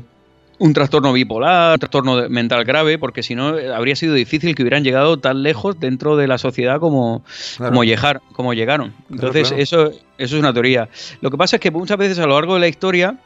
un 0.60 0.74
trastorno 0.74 1.12
bipolar, 1.12 1.72
un 1.72 1.78
trastorno 1.78 2.28
mental 2.28 2.64
grave, 2.64 2.98
porque 2.98 3.22
si 3.22 3.34
no 3.34 3.58
eh, 3.58 3.72
habría 3.72 3.96
sido 3.96 4.12
difícil 4.14 4.54
que 4.54 4.62
hubieran 4.62 4.84
llegado 4.84 5.18
tan 5.18 5.42
lejos 5.42 5.80
dentro 5.80 6.16
de 6.16 6.28
la 6.28 6.36
sociedad 6.36 6.78
como, 6.78 7.24
como, 7.56 7.82
llegar, 7.82 8.20
como 8.34 8.52
llegaron. 8.52 8.92
Entonces, 9.10 9.52
Eso, 9.56 9.88
eso 9.88 9.96
es 10.18 10.32
una 10.34 10.52
teoría. 10.52 10.90
Lo 11.22 11.30
que 11.30 11.38
pasa 11.38 11.56
es 11.56 11.60
que 11.60 11.70
muchas 11.70 11.96
veces 11.96 12.18
a 12.18 12.26
lo 12.26 12.34
largo 12.34 12.54
de 12.54 12.60
la 12.60 12.68
historia 12.68 13.18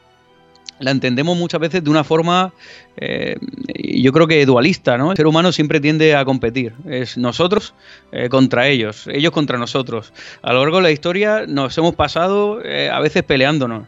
la 0.79 0.91
entendemos 0.91 1.37
muchas 1.37 1.61
veces 1.61 1.83
de 1.83 1.89
una 1.89 2.03
forma, 2.03 2.53
eh, 2.97 3.37
yo 3.75 4.11
creo 4.11 4.27
que 4.27 4.45
dualista, 4.45 4.97
¿no? 4.97 5.11
El 5.11 5.17
ser 5.17 5.27
humano 5.27 5.51
siempre 5.51 5.79
tiende 5.79 6.15
a 6.15 6.25
competir. 6.25 6.73
Es 6.85 7.17
nosotros 7.17 7.73
eh, 8.11 8.27
contra 8.29 8.67
ellos, 8.67 9.07
ellos 9.07 9.31
contra 9.31 9.57
nosotros. 9.57 10.11
A 10.41 10.51
lo 10.51 10.61
largo 10.61 10.77
de 10.77 10.83
la 10.83 10.91
historia 10.91 11.45
nos 11.47 11.77
hemos 11.77 11.95
pasado 11.95 12.59
eh, 12.63 12.89
a 12.89 12.99
veces 12.99 13.23
peleándonos. 13.23 13.87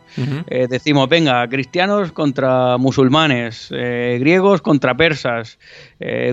decimos, 0.69 1.09
venga, 1.09 1.47
cristianos 1.47 2.11
contra 2.11 2.77
musulmanes, 2.77 3.67
griegos 3.69 4.61
contra 4.61 4.95
persas, 4.95 5.59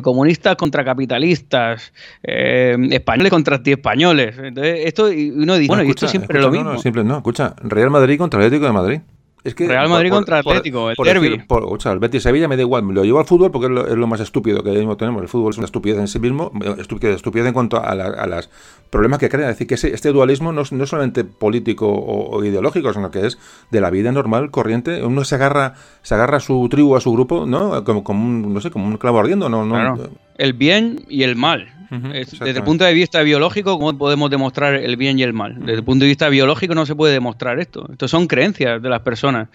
comunistas 0.03 0.57
contra 0.57 0.85
capitalistas, 0.85 1.93
españoles 2.23 3.31
contra 3.31 3.57
anti-españoles. 3.57 4.39
Entonces, 4.39 4.81
esto, 4.85 5.07
uno 5.07 5.57
dice, 5.57 5.69
bueno, 5.69 5.85
y 5.85 5.91
esto 5.91 6.09
siempre 6.09 6.39
es 6.39 6.45
lo 6.45 6.51
mismo. 6.51 6.73
No, 6.73 6.79
siempre 6.79 7.05
no, 7.05 7.19
escucha, 7.19 7.55
Real 7.63 7.91
Madrid 7.91 8.19
contra 8.19 8.41
Atlético 8.41 8.67
de 8.67 8.73
Madrid. 8.73 9.01
Real 9.45 9.89
Madrid 9.91 10.11
contra 10.11 10.39
Atlético, 10.39 10.91
el 10.91 10.97
derby. 11.05 11.45
el 11.85 11.99
Betis 11.99 12.23
Sevilla 12.23 12.49
me 12.49 12.57
da 12.57 12.63
igual, 12.63 12.85
lo 12.85 13.05
llevo 13.05 13.19
al 13.19 13.27
fútbol 13.27 13.51
porque 13.51 13.67
es 13.67 13.97
lo, 13.97 14.07
más 14.07 14.21
estúpido 14.21 14.63
que 14.63 14.71
mismo 14.71 14.97
tenemos. 14.97 15.23
El 15.23 15.29
fútbol 15.29 15.51
es 15.51 15.59
una 15.59 15.67
estupidez 15.67 15.99
en 15.99 16.09
sí 16.09 16.19
mismo, 16.19 16.51
estupidez, 16.79 17.17
estupidez 17.17 17.49
en 17.49 17.53
cuanto 17.53 17.77
a, 17.83 18.27
los 18.27 18.49
problemas 18.89 19.19
que 19.19 19.29
crea. 19.29 19.51
Es 19.51 19.59
decir, 19.59 19.67
que 19.67 19.75
este 19.75 20.13
dualismo 20.13 20.53
no, 20.53 20.63
no 20.71 20.85
es 20.85 20.91
solamente 20.91 21.25
político 21.25 21.89
o, 21.89 22.43
ideológico, 22.43 22.93
sino 22.95 23.11
que 23.11 23.27
es 23.27 23.39
de 23.71 23.81
la 23.81 23.91
vida 23.91 24.13
normal, 24.13 24.51
corriente. 24.51 25.05
Uno 25.05 25.25
se 25.25 25.35
agarra, 25.35 25.75
se 26.03 26.15
agarra 26.15 26.39
a 26.39 26.41
su 26.41 26.67
tribu, 26.71 26.97
a 26.97 27.01
su 27.01 27.13
grupo, 27.13 27.45
¿no? 27.47 27.85
Como, 27.85 28.03
como 28.03 28.25
un, 28.25 28.55
no 28.55 28.61
sé, 28.61 28.71
como 28.71 28.87
un 28.87 28.97
clavo 28.97 29.21
ardiendo, 29.21 29.51
¿no? 29.51 29.67
no 29.67 29.99
El 30.37 30.53
bien 30.53 31.05
y 31.09 31.23
el 31.23 31.37
mal. 31.37 31.71
Desde 31.91 32.59
el 32.59 32.65
punto 32.65 32.85
de 32.85 32.93
vista 32.93 33.23
biológico, 33.23 33.79
¿cómo 33.79 33.97
podemos 33.97 34.31
demostrar 34.31 34.75
el 34.75 34.97
bien 34.97 35.19
y 35.19 35.23
el 35.23 35.33
mal? 35.33 35.61
Desde 35.61 35.75
el 35.75 35.85
punto 35.85 36.05
de 36.05 36.09
vista 36.09 36.29
biológico 36.29 36.75
no 36.75 36.87
se 36.87 36.95
puede 36.95 37.13
demostrar 37.13 37.61
esto. 37.61 37.87
Esto 37.93 38.09
son 38.09 38.27
creencias 38.27 38.83
de 38.83 38.89
las 38.89 39.03
personas. 39.03 39.49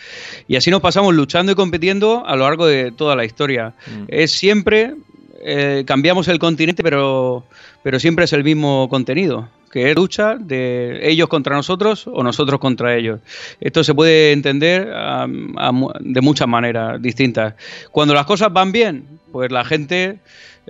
Y 0.47 0.55
así 0.55 0.71
nos 0.71 0.81
pasamos 0.81 1.13
luchando 1.13 1.51
y 1.51 1.55
compitiendo 1.55 2.25
a 2.25 2.35
lo 2.35 2.45
largo 2.45 2.65
de 2.65 2.91
toda 2.91 3.15
la 3.15 3.25
historia. 3.25 3.73
Es 4.07 4.31
siempre, 4.31 4.95
eh, 5.43 5.83
cambiamos 5.85 6.27
el 6.27 6.39
continente, 6.39 6.83
pero, 6.83 7.45
pero 7.83 7.99
siempre 7.99 8.25
es 8.25 8.33
el 8.33 8.43
mismo 8.43 8.87
contenido 8.89 9.49
que 9.69 9.91
es 9.91 9.95
lucha 9.95 10.35
de 10.35 10.99
ellos 11.03 11.29
contra 11.29 11.55
nosotros 11.55 12.07
o 12.07 12.23
nosotros 12.23 12.59
contra 12.59 12.95
ellos. 12.95 13.19
Esto 13.59 13.83
se 13.83 13.93
puede 13.93 14.31
entender 14.31 14.87
de 14.87 16.21
muchas 16.21 16.47
maneras 16.47 16.99
distintas. 17.01 17.53
Cuando 17.91 18.13
las 18.13 18.25
cosas 18.25 18.51
van 18.51 18.71
bien, 18.71 19.05
pues 19.31 19.51
la 19.51 19.63
gente 19.63 20.19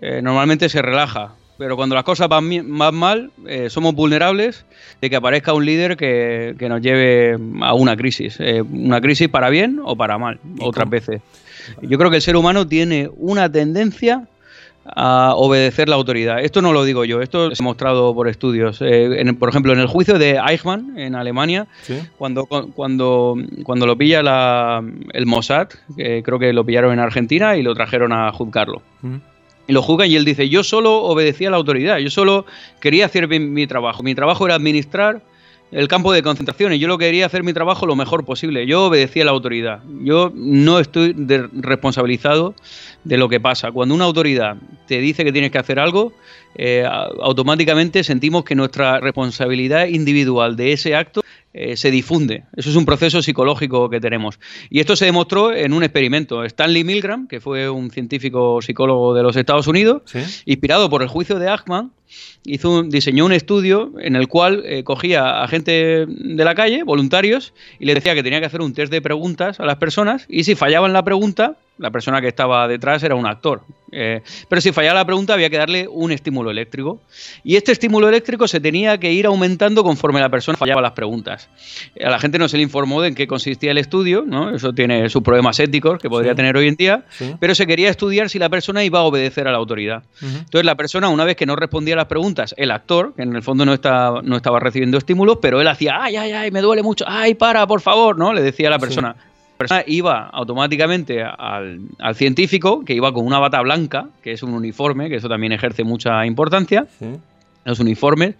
eh, 0.02 0.22
normalmente 0.22 0.70
se 0.70 0.82
relaja, 0.82 1.34
pero 1.60 1.76
cuando 1.76 1.94
las 1.94 2.06
cosas 2.06 2.30
van, 2.30 2.70
más 2.70 2.94
mal, 2.94 3.32
eh, 3.46 3.70
somos 3.70 3.94
vulnerables 3.94 4.66
de 5.02 5.10
que 5.10 5.16
aparezca 5.18 5.54
un 5.54 5.66
líder 5.66 5.98
que, 5.98 6.56
nos 6.70 6.82
lleve 6.82 7.38
a 7.62 7.74
una 7.74 7.98
crisis. 7.98 8.38
Eh, 8.40 8.62
una 8.62 9.02
crisis 9.02 9.28
para 9.28 9.50
bien 9.50 9.82
o 9.84 9.98
para 9.98 10.18
mal, 10.18 10.40
otras 10.62 10.90
veces. 10.90 11.22
Yo 11.82 11.98
creo 11.98 12.10
que 12.10 12.16
el 12.16 12.22
ser 12.22 12.38
humano 12.38 12.66
tiene 12.66 13.10
una 13.18 13.52
tendencia 13.52 14.26
a 14.86 15.34
obedecer 15.36 15.90
la 15.90 15.98
autoridad. 15.98 16.40
Esto 16.40 16.62
no 16.62 16.72
lo 16.72 16.86
digo 16.86 17.04
yo, 17.04 17.22
esto 17.22 17.54
se 17.54 17.62
ha 17.62 17.66
mostrado 17.66 18.16
por 18.16 18.30
estudios. 18.30 18.80
Eh, 18.82 19.22
por 19.38 19.50
ejemplo, 19.50 19.74
en 19.74 19.80
el 19.80 19.88
juicio 19.88 20.18
de 20.18 20.40
Eichmann 20.42 20.98
en 20.98 21.14
Alemania, 21.14 21.68
cuando, 22.18 22.46
cuando, 22.46 23.36
cuando 23.64 23.86
lo 23.86 23.98
pilla 23.98 24.22
el 25.12 25.26
Mossad, 25.26 25.68
que 25.98 26.24
creo 26.24 26.40
que 26.40 26.54
lo 26.54 26.66
pillaron 26.66 26.94
en 26.94 27.00
Argentina 27.00 27.58
y 27.58 27.64
lo 27.64 27.76
trajeron 27.76 28.14
a 28.14 28.32
juzgarlo 28.32 28.82
y 29.70 29.72
lo 29.72 29.84
juzgan 29.84 30.10
y 30.10 30.16
él 30.16 30.26
dice, 30.26 30.50
yo 30.50 30.64
solo 30.64 31.04
obedecía 31.04 31.50
a 31.50 31.52
la 31.52 31.58
autoridad, 31.58 32.00
yo 32.00 32.10
solo 32.10 32.48
quería 32.80 33.06
hacer 33.06 33.28
mi 33.28 33.68
trabajo, 33.68 34.02
mi 34.02 34.16
trabajo 34.16 34.48
era 34.48 34.56
administrar 34.56 35.22
el 35.72 35.88
campo 35.88 36.12
de 36.12 36.24
concentración 36.24 36.74
y 36.74 36.80
yo 36.80 36.88
lo 36.88 36.98
quería 36.98 37.28
hacer 37.28 37.44
mi 37.44 37.54
trabajo 37.54 37.86
lo 37.86 37.96
mejor 37.96 38.26
posible. 38.26 38.66
Yo 38.66 38.86
obedecía 38.86 39.22
a 39.22 39.26
la 39.26 39.32
autoridad. 39.32 39.84
Yo 40.02 40.32
no 40.34 40.80
estoy 40.80 41.16
responsabilizado 41.54 42.56
de 43.04 43.18
lo 43.18 43.30
que 43.30 43.40
pasa. 43.40 43.72
Cuando 43.72 43.94
una 43.94 44.06
autoridad 44.06 44.58
te 44.88 45.00
dice 45.00 45.24
que 45.24 45.32
tienes 45.32 45.52
que 45.52 45.60
hacer 45.60 45.80
algo, 45.80 46.14
eh, 46.56 46.84
automáticamente 47.22 48.04
sentimos 48.04 48.44
que 48.44 48.56
nuestra 48.56 49.00
responsabilidad 49.00 49.86
individual 49.86 50.56
de 50.56 50.74
ese 50.74 50.96
acto 50.96 51.22
eh, 51.54 51.76
se 51.78 51.90
difunde. 51.90 52.44
Eso 52.56 52.70
es 52.70 52.76
un 52.76 52.86
proceso 52.86 53.22
psicológico 53.22 53.90
que 53.90 54.00
tenemos. 54.00 54.40
Y 54.70 54.80
esto 54.80 54.96
se 54.96 55.06
demostró 55.06 55.54
en 55.54 55.74
un 55.74 55.84
experimento. 55.84 56.44
Stanley 56.44 56.84
Milgram, 56.84 57.28
que 57.28 57.40
fue 57.40 57.70
un 57.70 57.90
científico 57.90 58.62
psicólogo 58.62 59.16
de 59.16 59.24
los 59.24 59.36
Estados 59.36 59.68
Unidos, 59.68 60.04
inspirado 60.46 60.90
por 60.90 61.02
el 61.02 61.08
juicio 61.08 61.40
de 61.40 61.50
Achman, 61.50 61.92
hizo 62.46 62.84
diseñó 62.84 63.26
un 63.26 63.32
estudio 63.32 63.94
en 64.00 64.16
el 64.16 64.28
cual 64.28 64.64
eh, 64.66 64.84
cogía 64.84 65.42
a 65.42 65.48
gente 65.48 66.06
de 66.08 66.44
la 66.44 66.56
calle, 66.56 66.84
voluntarios, 66.84 67.54
y 67.80 67.86
le 67.86 67.96
decía 67.96 68.14
que 68.14 68.24
tenía 68.24 68.40
que 68.40 68.46
hacer 68.46 68.62
un 68.62 68.74
test 68.74 68.92
de 68.92 69.02
preguntas 69.02 69.60
a 69.60 69.66
las 69.66 69.78
personas, 69.78 70.26
y 70.30 70.44
si 70.44 70.56
fallaban 70.56 70.94
la 70.94 71.04
pregunta, 71.04 71.58
la 71.80 71.92
persona 71.92 72.22
que 72.22 72.28
estaba 72.28 72.68
detrás 72.68 73.02
era 73.04 73.16
un 73.16 73.26
actor. 73.26 73.64
Eh, 73.92 74.22
pero 74.48 74.62
si 74.62 74.72
fallaba 74.72 75.00
la 75.00 75.06
pregunta 75.06 75.34
había 75.34 75.50
que 75.50 75.58
darle 75.58 75.88
un 75.88 76.12
estímulo 76.12 76.52
eléctrico. 76.52 77.02
Y 77.44 77.56
este 77.56 77.72
estímulo 77.72 78.10
eléctrico 78.10 78.48
se 78.48 78.60
tenía 78.60 78.98
que 79.00 79.12
ir 79.12 79.26
aumentando 79.26 79.84
conforme 79.84 80.20
la 80.20 80.30
persona 80.30 80.58
fallaba 80.58 80.82
las 80.82 80.92
preguntas. 80.92 81.50
A 82.04 82.10
la 82.10 82.20
gente 82.20 82.38
no 82.38 82.48
se 82.48 82.58
le 82.58 82.64
informó 82.64 83.02
de 83.02 83.10
en 83.10 83.16
qué 83.16 83.28
consistía 83.28 83.72
el 83.72 83.78
estudio, 83.78 84.24
¿no? 84.28 84.54
eso 84.54 84.74
tiene 84.74 85.10
sus 85.10 85.24
problemas 85.24 85.60
éticos 85.60 86.00
que 86.00 86.10
podría 86.10 86.36
tener 86.36 86.56
hoy 86.58 86.68
en 86.68 86.76
día, 86.76 87.06
pero 87.40 87.56
se 87.56 87.66
quería 87.66 87.90
estudiar 87.90 88.30
si 88.30 88.40
la 88.40 88.50
persona 88.50 88.84
iba 88.84 89.00
a 89.00 89.04
obedecer 89.04 89.48
a 89.48 89.52
la 89.52 89.58
autoridad. 89.58 90.04
Entonces 90.22 90.66
la 90.66 90.76
persona, 90.76 91.10
una 91.10 91.26
vez 91.26 91.36
que 91.36 91.46
no 91.46 91.56
respondía 91.56 91.96
a 91.96 91.98
las 91.98 92.08
preguntas, 92.08 92.54
el 92.58 92.72
actor, 92.72 93.14
que 93.16 93.24
en 93.24 93.36
el 93.36 93.42
fondo 93.42 93.66
no 93.66 93.74
estaba, 93.74 94.22
no 94.22 94.36
estaba 94.36 94.60
recibiendo 94.60 94.98
estímulos, 94.98 95.38
pero 95.42 95.62
él 95.62 95.68
hacía, 95.68 95.98
ay, 96.02 96.18
ay, 96.18 96.32
ay, 96.34 96.52
me 96.52 96.62
duele 96.62 96.84
mucho, 96.84 97.06
ay, 97.08 97.36
para, 97.36 97.66
por 97.66 97.82
favor, 97.82 98.18
¿no? 98.18 98.34
Le 98.34 98.42
decía 98.42 98.68
a 98.68 98.72
la 98.72 98.80
persona 98.80 99.16
persona 99.60 99.84
iba 99.88 100.30
automáticamente 100.32 101.22
al, 101.22 101.82
científico, 102.16 102.86
que 102.86 102.94
iba 102.94 103.14
con 103.14 103.26
una 103.26 103.40
bata 103.40 103.62
blanca, 103.62 104.08
que 104.24 104.32
es 104.32 104.42
un 104.42 104.54
uniforme, 104.54 105.10
que 105.10 105.18
eso 105.18 105.28
también 105.28 105.52
ejerce 105.52 105.84
mucha 105.84 106.26
importancia, 106.26 106.88
los 107.66 107.80
uniformes, 107.82 108.36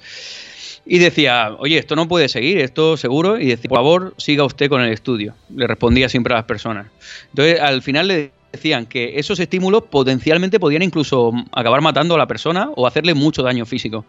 y 0.86 0.98
decía, 0.98 1.54
oye, 1.60 1.78
esto 1.78 1.98
no 1.98 2.08
puede 2.08 2.30
seguir, 2.30 2.58
esto 2.60 2.96
seguro, 2.96 3.38
y 3.38 3.48
decía, 3.48 3.68
por 3.68 3.80
favor, 3.80 4.14
siga 4.18 4.46
usted 4.46 4.70
con 4.70 4.82
el 4.82 4.94
estudio. 4.94 5.36
Le 5.54 5.68
respondía 5.68 6.08
siempre 6.08 6.34
a 6.34 6.38
las 6.38 6.46
personas. 6.46 6.88
Entonces, 7.32 7.60
al 7.60 7.82
final 7.82 8.08
le 8.08 8.32
decían 8.52 8.86
que 8.86 9.20
esos 9.20 9.40
estímulos 9.40 9.84
potencialmente 9.84 10.60
podían 10.60 10.82
incluso 10.82 11.32
acabar 11.52 11.82
matando 11.82 12.16
a 12.16 12.18
la 12.18 12.28
persona 12.28 12.70
o 12.76 12.88
hacerle 12.88 13.14
mucho 13.14 13.44
daño 13.44 13.66
físico. 13.66 14.06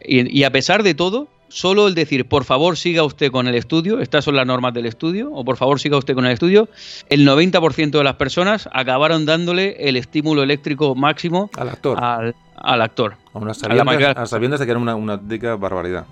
y 0.00 0.42
a 0.44 0.50
pesar 0.50 0.82
de 0.82 0.94
todo, 0.94 1.28
solo 1.48 1.88
el 1.88 1.94
decir, 1.94 2.26
por 2.26 2.44
favor 2.44 2.76
siga 2.76 3.02
usted 3.02 3.30
con 3.30 3.46
el 3.46 3.54
estudio, 3.54 4.00
estas 4.00 4.24
son 4.24 4.36
las 4.36 4.46
normas 4.46 4.74
del 4.74 4.86
estudio, 4.86 5.30
o 5.32 5.44
por 5.44 5.56
favor 5.56 5.80
siga 5.80 5.96
usted 5.96 6.14
con 6.14 6.26
el 6.26 6.32
estudio, 6.32 6.68
el 7.08 7.26
90% 7.26 7.90
de 7.90 8.04
las 8.04 8.16
personas 8.16 8.68
acabaron 8.72 9.26
dándole 9.26 9.88
el 9.88 9.96
estímulo 9.96 10.42
eléctrico 10.42 10.94
máximo 10.94 11.50
al 11.56 11.68
actor. 11.68 11.98
Al, 12.00 12.82
actor. 12.82 13.16
a, 13.34 14.26
sabiendas, 14.26 14.60
de 14.60 14.66
que 14.66 14.70
era 14.70 14.80
una, 14.80 14.94
una 14.94 15.16
barbaridad. 15.56 16.06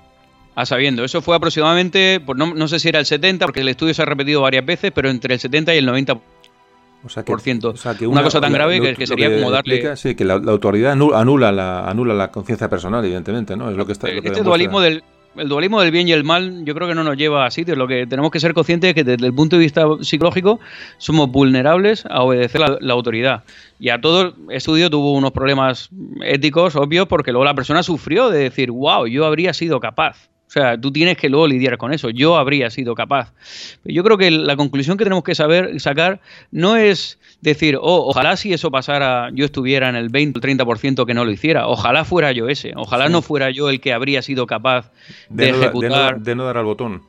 A 0.57 0.67
sabiendo, 0.67 1.05
eso 1.05 1.21
fue 1.21 1.35
aproximadamente, 1.35 2.21
pues 2.25 2.39
no, 2.39 2.55
no, 2.55 2.69
sé 2.69 2.79
si 2.79 2.89
era 2.89 3.01
el 3.01 3.07
70, 3.07 3.45
porque 3.45 3.61
el 3.61 3.69
estudio 3.69 3.93
se 3.93 4.03
ha 4.03 4.05
repetido 4.05 4.41
varias 4.41 4.65
veces, 4.65 4.93
pero 4.95 5.11
entre 5.11 5.35
el 5.35 5.41
70 5.41 5.75
y 5.75 5.79
el 5.79 5.89
90%. 5.89 6.21
O 7.05 7.09
sea 7.09 7.23
que, 7.23 7.33
una, 8.07 8.23
cosa 8.23 8.41
tan 8.41 8.53
grave 8.53 8.81
que, 8.97 9.07
sería 9.07 9.35
como 9.35 9.51
darle. 9.51 9.97
sí, 9.97 10.15
que 10.15 10.25
la, 10.25 10.35
autoridad 10.35 10.93
anula, 10.93 11.53
la, 11.53 11.89
anula 11.89 12.15
la 12.15 12.31
conciencia 12.31 12.71
personal, 12.71 13.05
evidentemente, 13.05 13.57
¿no? 13.57 13.71
Es 13.71 13.77
lo 13.77 13.85
que 13.85 13.93
está. 13.93 14.09
este 14.09 14.43
dualismo 14.43 14.81
del, 14.81 15.05
el 15.37 15.49
dualismo 15.49 15.81
del 15.81 15.91
bien 15.91 16.09
y 16.09 16.13
el 16.13 16.25
mal 16.25 16.65
yo 16.65 16.75
creo 16.75 16.89
que 16.89 16.95
no 16.95 17.05
nos 17.05 17.17
lleva 17.17 17.45
a 17.45 17.51
sitios. 17.51 17.77
Lo 17.77 17.87
que 17.87 18.07
tenemos 18.07 18.31
que 18.31 18.41
ser 18.41 18.55
conscientes 18.55 18.89
es 18.89 18.95
que 18.95 19.05
desde 19.05 19.27
el 19.27 19.35
punto 19.35 19.57
de 19.57 19.61
vista 19.61 19.85
psicológico 20.01 20.61
somos 20.97 21.31
vulnerables 21.31 22.07
a 22.07 22.23
obedecer 22.23 22.61
la, 22.61 22.79
la 22.81 22.93
autoridad. 22.95 23.45
Y 23.79 23.91
a 23.91 24.01
todo 24.01 24.35
estudio 24.49 24.89
tuvo 24.89 25.13
unos 25.13 25.33
problemas 25.33 25.91
éticos 26.23 26.75
obvios 26.77 27.07
porque 27.07 27.33
luego 27.33 27.45
la 27.45 27.55
persona 27.55 27.83
sufrió 27.83 28.31
de 28.31 28.39
decir, 28.39 28.71
wow, 28.71 29.07
yo 29.07 29.27
habría 29.27 29.53
sido 29.53 29.79
capaz. 29.81 30.31
O 30.55 30.61
sea, 30.61 30.81
tú 30.81 30.93
tienes 30.93 31.17
que 31.17 31.29
luego 31.29 31.49
lidiar 31.49 31.77
con 31.79 31.93
eso. 31.93 32.11
Yo 32.11 32.37
habría 32.37 32.71
sido 32.71 32.95
capaz. 32.95 33.33
Yo 33.85 34.05
creo 34.05 34.17
que 34.17 34.31
la 34.31 34.55
conclusión 34.55 34.97
que 34.97 35.03
tenemos 35.03 35.25
que 35.25 35.35
saber 35.35 35.81
sacar 35.81 36.21
no 36.53 36.77
es 36.77 37.19
decir, 37.41 37.77
oh, 37.77 38.07
ojalá 38.07 38.37
si 38.37 38.53
eso 38.53 38.71
pasara, 38.71 39.31
yo 39.33 39.47
estuviera 39.47 39.89
en 39.89 39.97
el 39.97 40.11
20 40.11 40.39
o 40.39 40.43
30% 40.43 41.07
que 41.07 41.15
no 41.15 41.25
lo 41.25 41.33
hiciera. 41.33 41.67
Ojalá 41.67 42.05
fuera 42.05 42.31
yo 42.31 42.49
ese. 42.49 42.73
Ojalá 42.77 43.09
no 43.09 43.21
fuera 43.21 43.51
yo 43.51 43.69
el 43.69 43.81
que 43.81 43.93
habría 43.93 44.23
sido 44.23 44.47
capaz 44.47 44.93
de, 45.29 45.51
ejecutar. 45.51 46.21
de 46.21 46.37
no 46.37 46.45
dar 46.45 46.59
al 46.59 46.67
botón 46.67 47.03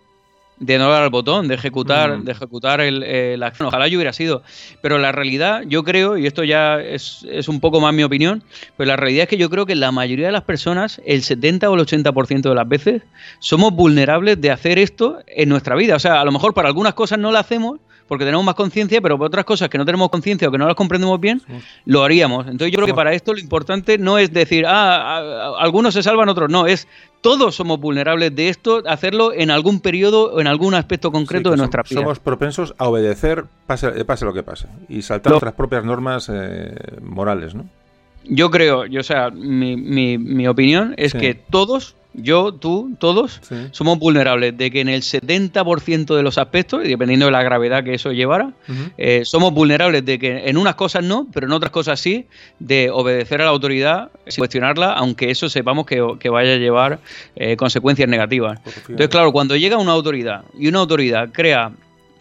de 0.60 0.78
no 0.78 0.90
dar 0.90 1.04
al 1.04 1.10
botón, 1.10 1.48
de 1.48 1.56
ejecutar, 1.56 2.22
de 2.22 2.32
ejecutar 2.32 2.82
el, 2.82 3.40
la 3.40 3.48
acción. 3.48 3.68
Ojalá 3.68 3.88
yo 3.88 3.98
hubiera 3.98 4.14
sido. 4.14 4.42
Pero 4.82 4.98
la 4.98 5.12
realidad, 5.12 5.64
yo 5.68 5.84
creo, 5.84 6.18
y 6.18 6.28
esto 6.28 6.44
ya 6.44 6.80
es, 6.80 7.26
es, 7.30 7.48
un 7.50 7.60
poco 7.60 7.82
más 7.82 7.94
mi 7.94 8.04
opinión, 8.04 8.44
pero 8.78 8.88
la 8.88 8.96
realidad 8.96 9.24
es 9.24 9.30
que 9.30 9.38
yo 9.38 9.50
creo 9.50 9.66
que 9.66 9.76
la 9.76 9.92
mayoría 9.92 10.28
de 10.28 10.32
las 10.32 10.44
personas, 10.44 11.02
el 11.06 11.24
70 11.24 11.70
o 11.70 11.76
el 11.76 11.82
80% 11.82 12.42
de 12.42 12.56
las 12.56 12.68
veces, 12.68 13.02
somos 13.40 13.74
vulnerables 13.74 14.40
de 14.40 14.52
hacer 14.52 14.80
esto 14.80 15.20
en 15.28 15.50
nuestra 15.50 15.76
vida. 15.76 15.96
O 15.96 16.00
sea, 16.00 16.22
a 16.22 16.26
lo 16.26 16.32
mejor 16.32 16.54
para 16.54 16.70
algunas 16.70 16.94
cosas 16.94 17.20
no 17.20 17.32
lo 17.32 17.38
hacemos, 17.38 17.80
porque 18.08 18.26
tenemos 18.26 18.46
más 18.46 18.56
conciencia, 18.56 19.02
pero 19.02 19.18
por 19.18 19.28
otras 19.28 19.46
cosas 19.46 19.70
que 19.70 19.78
no 19.78 19.86
tenemos 19.86 20.10
conciencia 20.10 20.48
o 20.48 20.52
que 20.52 20.58
no 20.58 20.68
las 20.68 20.76
comprendemos 20.76 21.20
bien, 21.20 21.42
lo 21.86 22.04
haríamos. 22.04 22.48
Entonces 22.48 22.72
yo 22.72 22.78
creo 22.78 22.88
que 22.88 22.94
para 22.94 23.14
esto 23.14 23.34
lo 23.34 23.40
importante 23.40 23.98
no 23.98 24.18
es 24.18 24.32
decir, 24.32 24.66
ah, 24.68 25.54
algunos 25.60 25.94
se 25.94 26.04
salvan, 26.04 26.30
otros 26.30 26.50
no, 26.50 26.68
es 26.68 26.88
todos 27.22 27.56
somos 27.56 27.80
vulnerables 27.80 28.36
de 28.36 28.50
esto, 28.50 28.84
hacerlo 28.86 29.34
en 29.34 29.50
algún 29.50 29.80
periodo 29.80 30.34
o 30.34 30.42
en 30.42 30.48
algún 30.48 30.76
aspecto 30.76 31.12
concreto 31.12 31.50
de 31.50 31.58
nuestra 31.58 31.82
vida. 31.82 32.02
Somos 32.02 32.20
propensos 32.20 32.76
a 32.78 32.88
obedecer, 32.88 33.46
pase, 33.66 34.06
pase 34.06 34.26
lo 34.26 34.34
que 34.34 34.44
pase, 34.44 34.68
y 34.88 35.02
saltar 35.02 35.32
nuestras 35.32 35.56
propias 35.56 35.84
normas 35.84 36.30
eh, 36.32 36.76
morales, 37.02 37.56
¿no? 37.56 37.66
Yo 38.28 38.50
creo, 38.52 38.86
yo, 38.86 39.02
o 39.02 39.04
sea, 39.04 39.30
mi, 39.30 39.76
mi, 39.78 40.18
mi 40.18 40.48
opinión 40.48 40.94
es 40.98 41.14
que 41.14 41.36
todos 41.36 41.96
yo, 42.18 42.54
tú, 42.54 42.96
todos, 43.00 43.42
somos 43.72 44.00
vulnerables 44.00 44.58
de 44.58 44.72
que 44.72 44.82
en 44.82 44.90
el 44.90 45.02
70% 45.02 46.16
de 46.16 46.24
los 46.24 46.38
aspectos, 46.38 46.86
y 46.86 46.88
dependiendo 46.88 47.26
de 47.26 47.32
la 47.32 47.44
gravedad 47.44 47.84
que 47.84 47.94
eso 47.94 48.12
llevara, 48.12 48.54
eh, 48.98 49.24
somos 49.26 49.54
vulnerables 49.54 50.06
de 50.06 50.20
que 50.20 50.50
en 50.50 50.58
unas 50.58 50.76
cosas 50.76 51.04
no, 51.04 51.28
pero 51.34 51.48
en 51.48 51.54
otras 51.54 51.72
cosas 51.72 52.00
sí, 52.00 52.26
de 52.60 52.90
obedecer 52.90 53.42
a 53.42 53.46
la 53.46 53.52
autoridad, 53.52 54.12
cuestionarla, 54.38 54.94
aunque 54.94 55.30
eso 55.30 55.50
sepamos 55.50 55.86
que, 55.86 56.30
vaya 56.30 56.54
a 56.54 56.58
llevar 56.58 57.00
eh, 57.36 57.56
consecuencias 57.56 58.10
negativas. 58.10 58.60
Entonces, 58.66 59.10
claro, 59.10 59.32
cuando 59.32 59.56
llega 59.56 59.78
una 59.78 59.92
autoridad 59.92 60.44
y 60.58 60.68
una 60.68 60.80
autoridad 60.80 61.30
crea 61.32 61.72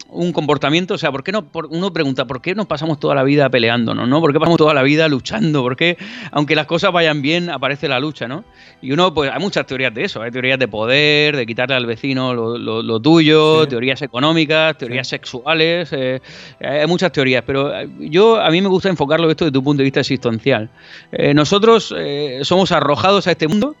un 0.09 0.31
comportamiento, 0.31 0.93
o 0.93 0.97
sea, 0.97 1.11
¿por 1.11 1.23
qué 1.23 1.31
no? 1.31 1.45
uno 1.69 1.91
pregunta, 1.91 2.25
¿por 2.25 2.41
qué 2.41 2.55
nos 2.55 2.67
pasamos 2.67 2.99
toda 2.99 3.15
la 3.15 3.23
vida 3.23 3.49
peleándonos, 3.49 4.07
no? 4.07 4.21
¿Por 4.21 4.33
qué 4.33 4.39
pasamos 4.39 4.57
toda 4.57 4.73
la 4.73 4.83
vida 4.83 5.07
luchando? 5.07 5.61
¿Por 5.61 5.75
qué, 5.75 5.97
aunque 6.31 6.55
las 6.55 6.65
cosas 6.65 6.91
vayan 6.91 7.21
bien, 7.21 7.49
aparece 7.49 7.87
la 7.87 7.99
lucha, 7.99 8.27
no? 8.27 8.45
Y 8.81 8.91
uno, 8.91 9.13
pues, 9.13 9.31
hay 9.31 9.39
muchas 9.39 9.65
teorías 9.65 9.93
de 9.93 10.03
eso, 10.03 10.21
hay 10.21 10.31
teorías 10.31 10.59
de 10.59 10.67
poder, 10.67 11.35
de 11.35 11.45
quitarle 11.45 11.75
al 11.75 11.85
vecino 11.85 12.33
lo, 12.33 12.99
tuyo, 13.01 13.67
teorías 13.67 14.01
económicas, 14.01 14.77
teorías 14.77 15.07
sexuales, 15.07 15.89
eh, 15.91 16.21
hay 16.59 16.87
muchas 16.87 17.11
teorías, 17.11 17.43
pero 17.45 17.75
eh, 17.75 17.89
yo, 17.99 18.39
a 18.39 18.49
mí 18.49 18.61
me 18.61 18.67
gusta 18.67 18.89
enfocarlo 18.89 19.29
esto 19.29 19.45
desde 19.45 19.53
tu 19.53 19.63
punto 19.63 19.79
de 19.79 19.85
vista 19.85 19.99
existencial. 19.99 20.69
Eh, 21.11 21.33
nosotros 21.33 21.93
somos 22.41 22.71
arrojados 22.71 23.27
a 23.27 23.31
este 23.31 23.47
mundo 23.47 23.75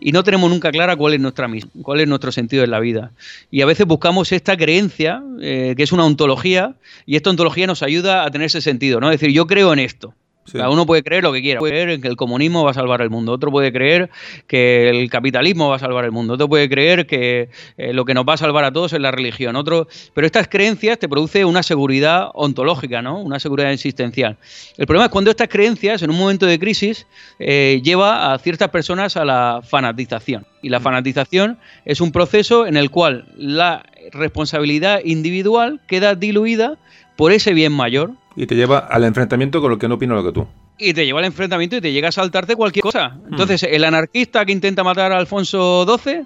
y 0.00 0.12
no 0.12 0.24
tenemos 0.24 0.50
nunca 0.50 0.70
clara 0.70 0.96
cuál 0.96 1.14
es 1.14 1.20
nuestra 1.20 1.48
cuál 1.82 2.00
es 2.00 2.08
nuestro 2.08 2.32
sentido 2.32 2.64
en 2.64 2.70
la 2.70 2.80
vida. 2.80 3.12
Y 3.50 3.62
a 3.62 3.66
veces 3.66 3.86
buscamos 3.86 4.32
esta 4.32 4.56
creencia, 4.56 5.22
eh, 5.40 5.74
que 5.76 5.82
es 5.82 5.92
una 5.92 6.04
ontología, 6.04 6.74
y 7.06 7.16
esta 7.16 7.30
ontología 7.30 7.66
nos 7.66 7.82
ayuda 7.82 8.24
a 8.24 8.30
tener 8.30 8.46
ese 8.46 8.60
sentido, 8.60 9.00
¿no? 9.00 9.10
Es 9.10 9.20
decir, 9.20 9.34
yo 9.34 9.46
creo 9.46 9.72
en 9.72 9.78
esto. 9.78 10.14
Cada 10.52 10.70
uno 10.70 10.86
puede 10.86 11.02
creer 11.02 11.22
lo 11.22 11.32
que 11.32 11.42
quiera. 11.42 11.60
Puede 11.60 11.82
creer 11.82 12.00
que 12.00 12.08
el 12.08 12.16
comunismo 12.16 12.64
va 12.64 12.72
a 12.72 12.74
salvar 12.74 13.02
el 13.02 13.10
mundo. 13.10 13.32
Otro 13.32 13.50
puede 13.50 13.72
creer 13.72 14.10
que 14.46 14.88
el 14.88 15.08
capitalismo 15.10 15.68
va 15.68 15.76
a 15.76 15.78
salvar 15.78 16.04
el 16.04 16.12
mundo. 16.12 16.34
Otro 16.34 16.48
puede 16.48 16.68
creer 16.68 17.06
que 17.06 17.50
eh, 17.76 17.92
lo 17.92 18.04
que 18.04 18.14
nos 18.14 18.24
va 18.24 18.34
a 18.34 18.36
salvar 18.36 18.64
a 18.64 18.72
todos 18.72 18.92
es 18.92 19.00
la 19.00 19.10
religión. 19.10 19.54
Otro, 19.56 19.86
pero 20.14 20.26
estas 20.26 20.48
creencias 20.48 20.98
te 20.98 21.08
producen 21.08 21.46
una 21.46 21.62
seguridad 21.62 22.30
ontológica, 22.34 23.02
¿no? 23.02 23.20
Una 23.20 23.38
seguridad 23.38 23.72
existencial. 23.72 24.38
El 24.76 24.86
problema 24.86 25.06
es 25.06 25.10
cuando 25.10 25.30
estas 25.30 25.48
creencias, 25.48 26.02
en 26.02 26.10
un 26.10 26.18
momento 26.18 26.46
de 26.46 26.58
crisis, 26.58 27.06
eh, 27.38 27.80
lleva 27.84 28.32
a 28.32 28.38
ciertas 28.38 28.70
personas 28.70 29.16
a 29.16 29.24
la 29.24 29.60
fanatización. 29.62 30.46
Y 30.62 30.68
la 30.68 30.80
mm. 30.80 30.82
fanatización 30.82 31.58
es 31.84 32.00
un 32.00 32.12
proceso 32.12 32.66
en 32.66 32.76
el 32.76 32.90
cual 32.90 33.26
la 33.36 33.84
responsabilidad 34.12 35.00
individual 35.04 35.80
queda 35.86 36.14
diluida 36.14 36.78
por 37.16 37.32
ese 37.32 37.52
bien 37.52 37.72
mayor 37.72 38.14
y 38.36 38.46
te 38.46 38.54
lleva 38.54 38.78
al 38.78 39.04
enfrentamiento 39.04 39.60
con 39.60 39.70
lo 39.70 39.78
que 39.78 39.88
no 39.88 39.96
opina 39.96 40.14
lo 40.14 40.24
que 40.24 40.32
tú. 40.32 40.46
Y 40.78 40.94
te 40.94 41.04
lleva 41.04 41.18
al 41.18 41.26
enfrentamiento 41.26 41.76
y 41.76 41.80
te 41.80 41.92
llega 41.92 42.08
a 42.08 42.12
saltarte 42.12 42.56
cualquier 42.56 42.82
cosa. 42.82 43.10
Hmm. 43.10 43.32
Entonces, 43.32 43.62
el 43.64 43.84
anarquista 43.84 44.44
que 44.44 44.52
intenta 44.52 44.82
matar 44.82 45.12
a 45.12 45.18
Alfonso 45.18 45.84
XII 45.86 46.22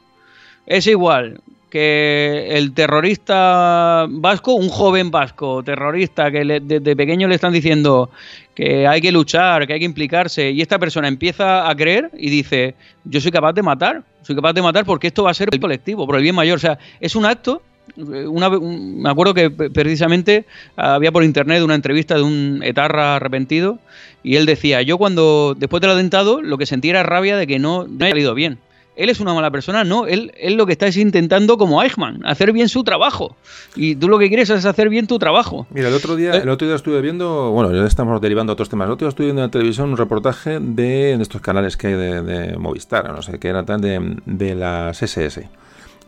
es 0.66 0.86
igual 0.86 1.40
que 1.74 2.50
el 2.50 2.72
terrorista 2.72 4.06
vasco, 4.08 4.54
un 4.54 4.68
joven 4.68 5.10
vasco 5.10 5.60
terrorista 5.64 6.30
que 6.30 6.60
desde 6.62 6.94
pequeño 6.94 7.26
le 7.26 7.34
están 7.34 7.52
diciendo 7.52 8.10
que 8.54 8.86
hay 8.86 9.00
que 9.00 9.10
luchar, 9.10 9.66
que 9.66 9.72
hay 9.72 9.80
que 9.80 9.84
implicarse, 9.84 10.52
y 10.52 10.60
esta 10.62 10.78
persona 10.78 11.08
empieza 11.08 11.68
a 11.68 11.74
creer 11.74 12.12
y 12.16 12.30
dice, 12.30 12.76
yo 13.02 13.20
soy 13.20 13.32
capaz 13.32 13.54
de 13.54 13.62
matar, 13.62 14.04
soy 14.22 14.36
capaz 14.36 14.52
de 14.52 14.62
matar 14.62 14.84
porque 14.84 15.08
esto 15.08 15.24
va 15.24 15.32
a 15.32 15.34
ser 15.34 15.48
el 15.50 15.58
colectivo, 15.58 16.06
por 16.06 16.14
el 16.14 16.22
bien 16.22 16.36
mayor. 16.36 16.58
O 16.58 16.60
sea, 16.60 16.78
es 17.00 17.16
un 17.16 17.24
acto 17.24 17.60
una, 17.96 18.50
me 18.50 19.08
acuerdo 19.08 19.34
que 19.34 19.50
precisamente 19.50 20.46
había 20.76 21.12
por 21.12 21.24
internet 21.24 21.62
una 21.62 21.74
entrevista 21.74 22.16
de 22.16 22.22
un 22.22 22.60
etarra 22.62 23.16
arrepentido 23.16 23.78
y 24.22 24.36
él 24.36 24.46
decía, 24.46 24.82
yo 24.82 24.98
cuando 24.98 25.54
después 25.56 25.80
del 25.80 25.90
atentado 25.90 26.42
lo 26.42 26.58
que 26.58 26.66
sentía 26.66 26.92
era 26.92 27.02
rabia 27.02 27.36
de 27.36 27.46
que 27.46 27.58
no, 27.58 27.86
no 27.86 28.04
haya 28.04 28.12
salido 28.12 28.34
bien 28.34 28.58
él 28.96 29.08
es 29.08 29.20
una 29.20 29.34
mala 29.34 29.50
persona, 29.50 29.84
no, 29.84 30.06
él, 30.06 30.32
él 30.36 30.54
lo 30.54 30.66
que 30.66 30.72
está 30.72 30.86
es 30.86 30.96
intentando 30.96 31.58
como 31.58 31.82
Eichmann, 31.82 32.24
hacer 32.24 32.52
bien 32.52 32.68
su 32.68 32.84
trabajo. 32.84 33.36
Y 33.74 33.96
tú 33.96 34.08
lo 34.08 34.18
que 34.18 34.28
quieres 34.28 34.50
es 34.50 34.64
hacer 34.64 34.88
bien 34.88 35.06
tu 35.06 35.18
trabajo. 35.18 35.66
Mira, 35.70 35.88
el 35.88 35.94
otro 35.94 36.16
día, 36.16 36.34
eh. 36.34 36.40
el 36.42 36.48
otro 36.48 36.66
día 36.66 36.76
estuve 36.76 37.00
viendo, 37.00 37.50
bueno, 37.50 37.74
ya 37.74 37.84
estamos 37.86 38.20
derivando 38.20 38.52
a 38.52 38.54
otros 38.54 38.68
temas, 38.68 38.86
el 38.86 38.92
otro 38.92 39.06
día 39.06 39.10
estuve 39.10 39.26
viendo 39.26 39.42
en 39.42 39.48
la 39.48 39.50
televisión 39.50 39.90
un 39.90 39.96
reportaje 39.96 40.58
de, 40.60 41.14
estos 41.14 41.40
canales 41.40 41.76
que 41.76 41.88
hay 41.88 41.94
de, 41.94 42.56
Movistar, 42.58 43.12
no 43.12 43.22
sé, 43.22 43.38
que 43.38 43.48
era 43.48 43.64
tan 43.64 43.80
de, 43.80 44.16
de 44.26 44.54
las 44.54 45.02
SS. 45.02 45.48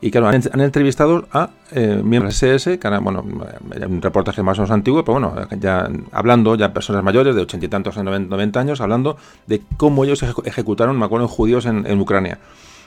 Y 0.00 0.10
claro, 0.10 0.28
han, 0.28 0.60
entrevistado 0.60 1.26
a 1.32 1.50
eh, 1.72 2.00
miembros 2.04 2.38
de 2.38 2.54
SS, 2.54 2.78
que 2.78 2.88
bueno, 2.98 3.22
un 3.22 4.02
reportaje 4.02 4.42
más 4.42 4.58
o 4.58 4.62
menos 4.62 4.70
antiguo, 4.70 5.04
pero 5.04 5.18
bueno, 5.18 5.34
ya 5.58 5.88
hablando, 6.12 6.54
ya 6.54 6.72
personas 6.74 7.02
mayores 7.02 7.34
de 7.34 7.42
ochenta 7.42 7.66
y 7.66 7.68
tantos, 7.68 7.96
noventa 7.96 8.60
años, 8.60 8.80
hablando 8.80 9.16
de 9.46 9.62
cómo 9.78 10.04
ellos 10.04 10.22
ejecutaron, 10.44 10.98
me 10.98 11.06
acuerdo, 11.06 11.28
judíos 11.28 11.64
en 11.64 12.00
Ucrania. 12.00 12.38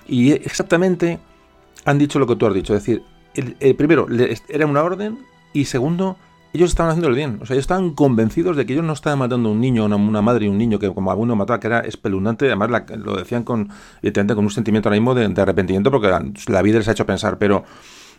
Y 0.08 0.32
exactamente 0.32 1.20
han 1.86 1.98
dicho 1.98 2.20
lo 2.20 2.28
que 2.28 2.36
tú 2.36 2.46
has 2.46 2.54
dicho. 2.54 2.76
Es 2.76 2.86
decir, 2.86 3.04
el, 3.34 3.76
primero, 3.76 4.08
era 4.48 4.66
una 4.66 4.84
orden 4.84 5.20
y 5.54 5.66
segundo, 5.66 6.18
ellos 6.54 6.70
estaban 6.70 6.92
haciendo 6.92 7.10
el 7.10 7.16
bien. 7.16 7.40
O 7.42 7.46
sea, 7.46 7.54
ellos 7.54 7.64
estaban 7.64 7.92
convencidos 7.92 8.58
de 8.58 8.66
que 8.66 8.74
ellos 8.74 8.86
no 8.86 8.94
estaban 8.94 9.20
matando 9.20 9.50
a 9.50 9.52
un 9.52 9.62
niño, 9.62 9.86
una, 9.86 9.96
una 9.96 10.22
madre 10.22 10.46
y 10.46 10.50
un 10.50 10.58
niño 10.58 10.80
que 10.80 10.92
como 10.94 11.12
alguno 11.12 11.36
mataba, 11.36 11.60
que 11.60 11.68
era 11.68 11.80
espeluznante. 11.82 12.48
Además, 12.48 12.84
lo 12.98 13.16
decían 13.16 13.44
con, 13.44 13.70
con 13.70 14.40
un 14.40 14.50
sentimiento 14.50 14.90
ahora 14.90 15.00
mismo 15.00 15.14
de, 15.14 15.28
de 15.28 15.42
arrepentimiento 15.42 15.92
porque 15.92 16.10
la 16.48 16.62
vida 16.62 16.80
les 16.80 16.88
ha 16.88 16.94
hecho 16.94 17.06
pensar. 17.06 17.38
Pero 17.38 17.64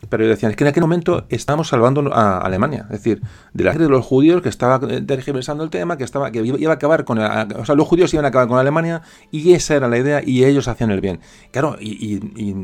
pero 0.08 0.26
decían, 0.26 0.50
es 0.50 0.56
que 0.56 0.64
en 0.64 0.68
aquel 0.68 0.82
momento 0.82 1.26
estábamos 1.28 1.68
salvando 1.68 2.12
a 2.14 2.38
Alemania, 2.38 2.86
es 2.90 3.02
decir, 3.02 3.20
de 3.52 3.64
la 3.64 3.72
gente 3.72 3.84
de 3.84 3.90
los 3.90 4.04
judíos 4.04 4.40
que 4.42 4.48
estaba 4.48 4.80
tergiversando 4.80 5.62
el 5.62 5.70
tema, 5.70 5.98
que 5.98 6.04
estaba 6.04 6.30
que 6.30 6.42
iba 6.42 6.72
a 6.72 6.74
acabar 6.74 7.04
con, 7.04 7.18
o 7.18 7.64
sea, 7.64 7.74
los 7.74 7.86
judíos 7.86 8.12
iban 8.14 8.24
a 8.24 8.28
acabar 8.28 8.48
con 8.48 8.58
Alemania 8.58 9.02
y 9.30 9.52
esa 9.52 9.76
era 9.76 9.88
la 9.88 9.98
idea 9.98 10.22
y 10.24 10.44
ellos 10.44 10.68
hacían 10.68 10.90
el 10.90 11.00
bien. 11.00 11.20
Claro, 11.50 11.76
y, 11.78 12.20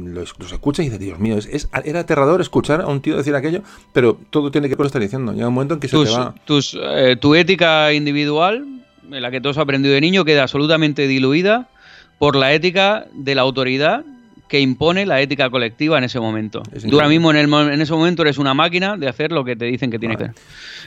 los, 0.06 0.34
escucha 0.50 0.82
y 0.82 0.86
dice, 0.86 0.98
Dios 0.98 1.18
mío, 1.18 1.36
es, 1.36 1.68
era 1.84 2.00
aterrador 2.00 2.40
escuchar 2.40 2.80
a 2.80 2.86
un 2.86 3.00
tío 3.00 3.16
decir 3.16 3.34
aquello, 3.34 3.62
pero 3.92 4.18
todo 4.30 4.50
tiene 4.50 4.68
que 4.68 4.72
ver 4.72 4.78
con 4.78 4.84
lo 4.84 4.90
que 4.90 4.98
está 4.98 4.98
diciendo. 4.98 5.32
Llega 5.32 5.48
un 5.48 5.54
momento 5.54 5.74
en 5.74 5.80
que 5.80 5.88
se 5.88 5.96
te 6.02 6.10
va... 6.10 6.34
Tus, 6.44 6.76
eh, 6.80 7.16
tu 7.20 7.34
ética 7.34 7.92
individual, 7.92 8.66
en 9.10 9.22
la 9.22 9.30
que 9.30 9.40
tú 9.40 9.50
has 9.50 9.58
aprendido 9.58 9.94
de 9.94 10.00
niño, 10.00 10.24
queda 10.24 10.42
absolutamente 10.42 11.06
diluida 11.06 11.68
por 12.18 12.34
la 12.34 12.52
ética 12.54 13.06
de 13.12 13.34
la 13.34 13.42
autoridad 13.42 14.04
que 14.48 14.60
impone 14.60 15.06
la 15.06 15.20
ética 15.20 15.50
colectiva 15.50 15.98
en 15.98 16.04
ese 16.04 16.20
momento. 16.20 16.62
Tú 16.88 16.96
ahora 16.96 17.08
mismo 17.08 17.30
en, 17.30 17.36
el, 17.36 17.52
en, 17.52 17.80
ese 17.80 17.92
momento 17.92 18.22
eres 18.22 18.38
una 18.38 18.54
máquina 18.54 18.96
de 18.96 19.08
hacer 19.08 19.32
lo 19.32 19.44
que 19.44 19.56
te 19.56 19.64
dicen 19.64 19.90
que 19.90 19.98
tienes 19.98 20.18
que 20.18 20.24
hacer. 20.24 20.36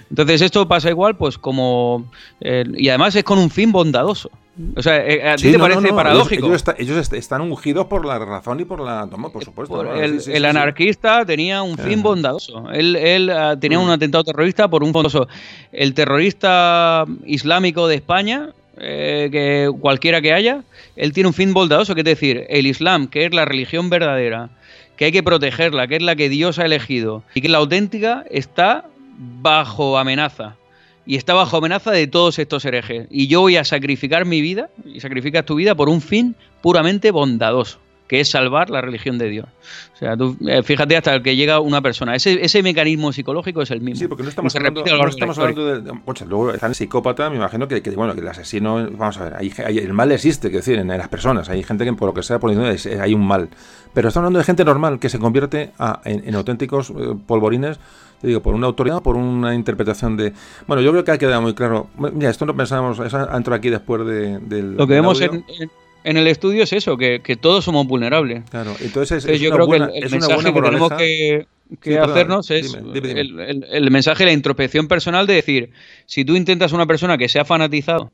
Entonces 0.09 0.41
esto 0.41 0.67
pasa 0.67 0.89
igual, 0.89 1.17
pues 1.17 1.37
como... 1.37 2.09
Eh, 2.39 2.63
y 2.75 2.89
además 2.89 3.15
es 3.15 3.23
con 3.23 3.37
un 3.37 3.49
fin 3.49 3.71
bondadoso. 3.71 4.31
O 4.75 4.81
sea, 4.81 5.05
eh, 5.05 5.29
¿a 5.29 5.35
ti 5.35 5.51
te 5.51 5.59
parece 5.59 5.93
paradójico? 5.93 6.47
Ellos, 6.77 7.13
están 7.13 7.41
ungidos 7.41 7.87
por 7.87 8.05
la 8.05 8.19
razón 8.19 8.59
y 8.59 8.65
por 8.65 8.81
la... 8.81 9.07
por 9.07 9.43
supuesto. 9.43 9.93
el, 9.93 10.45
anarquista 10.45 11.25
tenía 11.25 11.61
un 11.61 11.77
fin 11.77 12.01
bondadoso. 12.01 12.69
Él, 12.71 12.95
él 12.95 13.29
ah, 13.29 13.57
tenía 13.59 13.79
mm. 13.79 13.83
un 13.83 13.89
atentado 13.89 14.23
terrorista 14.23 14.69
por 14.69 14.83
un 14.83 14.91
bondadoso. 14.91 15.27
El 15.71 15.93
terrorista 15.93 17.05
islámico 17.25 17.87
de 17.87 17.95
España 17.95 18.53
eh, 18.81 19.27
que 19.31 19.69
cualquiera 19.79 20.21
que 20.21 20.31
haya, 20.31 20.63
él 20.99 21.13
tiene 21.13 21.27
un 21.27 21.33
fin 21.33 21.53
bondadoso, 21.53 21.95
que 21.95 22.01
es 22.01 22.05
decir, 22.05 22.45
el 22.49 22.67
Islam, 22.67 23.07
que 23.07 23.25
es 23.25 23.33
la 23.33 23.45
religión 23.45 23.89
verdadera, 23.89 24.49
que 24.97 25.05
hay 25.05 25.11
que 25.11 25.23
protegerla, 25.23 25.87
que 25.87 25.95
es 25.95 26.03
la 26.03 26.15
que 26.15 26.27
Dios 26.27 26.59
ha 26.59 26.65
elegido, 26.65 27.23
y 27.33 27.41
que 27.41 27.47
la 27.47 27.59
auténtica 27.59 28.25
está 28.29 28.85
bajo 29.17 29.97
amenaza. 29.97 30.57
Y 31.05 31.15
está 31.15 31.33
bajo 31.33 31.57
amenaza 31.57 31.91
de 31.91 32.05
todos 32.07 32.37
estos 32.37 32.65
herejes. 32.65 33.07
Y 33.09 33.27
yo 33.27 33.39
voy 33.41 33.55
a 33.55 33.63
sacrificar 33.63 34.25
mi 34.25 34.41
vida, 34.41 34.69
y 34.85 34.99
sacrificas 34.99 35.45
tu 35.45 35.55
vida 35.55 35.73
por 35.73 35.87
un 35.87 36.01
fin 36.01 36.35
puramente 36.61 37.11
bondadoso 37.11 37.79
que 38.09 38.19
es 38.19 38.27
salvar 38.27 38.71
la 38.71 38.81
religión 38.81 39.19
de 39.19 39.29
Dios. 39.29 39.45
O 39.93 39.97
sea, 39.97 40.17
tú 40.17 40.35
eh, 40.47 40.63
fíjate 40.63 40.97
hasta 40.97 41.13
el 41.13 41.21
que 41.21 41.35
llega 41.35 41.59
una 41.59 41.79
persona. 41.79 42.15
Ese, 42.15 42.43
ese 42.43 42.63
mecanismo 42.63 43.13
psicológico 43.13 43.61
es 43.61 43.69
el 43.69 43.81
mismo. 43.81 43.99
Sí, 43.99 44.07
porque 44.07 44.23
no 44.23 44.29
estamos 44.29 44.53
hablando, 44.55 44.83
no 44.83 45.07
estamos 45.07 45.37
hablando 45.37 45.81
de, 45.81 45.93
luego 46.27 46.51
está 46.51 46.65
el 46.65 46.75
psicópata, 46.75 47.29
me 47.29 47.35
imagino 47.35 47.67
que, 47.67 47.81
bueno, 47.91 48.15
que 48.15 48.21
el 48.21 48.27
asesino, 48.27 48.89
vamos 48.97 49.19
a 49.19 49.25
ver, 49.25 49.35
hay, 49.35 49.77
el 49.77 49.93
mal 49.93 50.11
existe, 50.11 50.49
que 50.49 50.57
decir, 50.57 50.79
en, 50.79 50.87
las 50.87 51.07
personas. 51.07 51.49
Hay 51.49 51.61
gente 51.61 51.85
que 51.85 51.93
por 51.93 52.07
lo 52.07 52.13
que 52.15 52.23
sea, 52.23 52.39
por 52.39 52.49
hay 52.49 53.13
un 53.13 53.27
mal. 53.27 53.49
Pero 53.93 54.07
estamos 54.07 54.25
hablando 54.25 54.39
de 54.39 54.45
gente 54.45 54.65
normal 54.65 54.99
que 54.99 55.09
se 55.09 55.19
convierte 55.19 55.71
en, 56.03 56.35
auténticos 56.35 56.89
eh, 56.89 57.15
polvorines 57.27 57.79
digo, 58.23 58.41
por 58.41 58.55
una 58.55 58.67
autoridad, 58.67 59.01
por 59.01 59.15
una 59.15 59.53
interpretación 59.53 60.17
de... 60.17 60.33
Bueno, 60.67 60.81
yo 60.81 60.91
creo 60.91 61.03
que 61.03 61.11
ha 61.11 61.17
quedado 61.17 61.41
muy 61.41 61.53
claro. 61.53 61.87
Mira, 61.97 62.31
esto 62.31 62.45
no 62.45 62.55
pensábamos, 62.55 62.99
eso 62.99 63.53
aquí 63.53 63.69
después 63.69 64.05
de, 64.05 64.39
del... 64.39 64.75
Lo 64.75 64.87
que 64.87 64.95
vemos 64.95 65.21
en, 65.21 65.45
en 65.47 65.69
el 66.17 66.27
estudio 66.27 66.63
es 66.63 66.73
eso, 66.73 66.97
que, 66.97 67.19
todos 67.39 67.65
somos 67.65 67.87
vulnerables. 67.87 68.43
Claro, 68.49 68.75
entonces, 68.79 69.23
yo 69.39 69.51
creo 69.51 69.67
que 69.67 69.75
el, 69.75 70.09
mensaje 70.09 70.53
que 70.53 70.61
tenemos 70.61 70.93
que, 70.93 71.99
hacernos 71.99 72.51
es 72.51 72.73
El, 72.73 73.65
el, 73.69 73.91
mensaje 73.91 74.25
la 74.25 74.31
introspección 74.31 74.87
personal 74.87 75.27
de 75.27 75.35
decir, 75.35 75.71
si 76.05 76.25
tú 76.25 76.35
intentas 76.35 76.71
una 76.71 76.85
persona 76.85 77.17
que 77.17 77.29
se 77.29 77.39
ha 77.39 77.45
fanatizado 77.45 78.11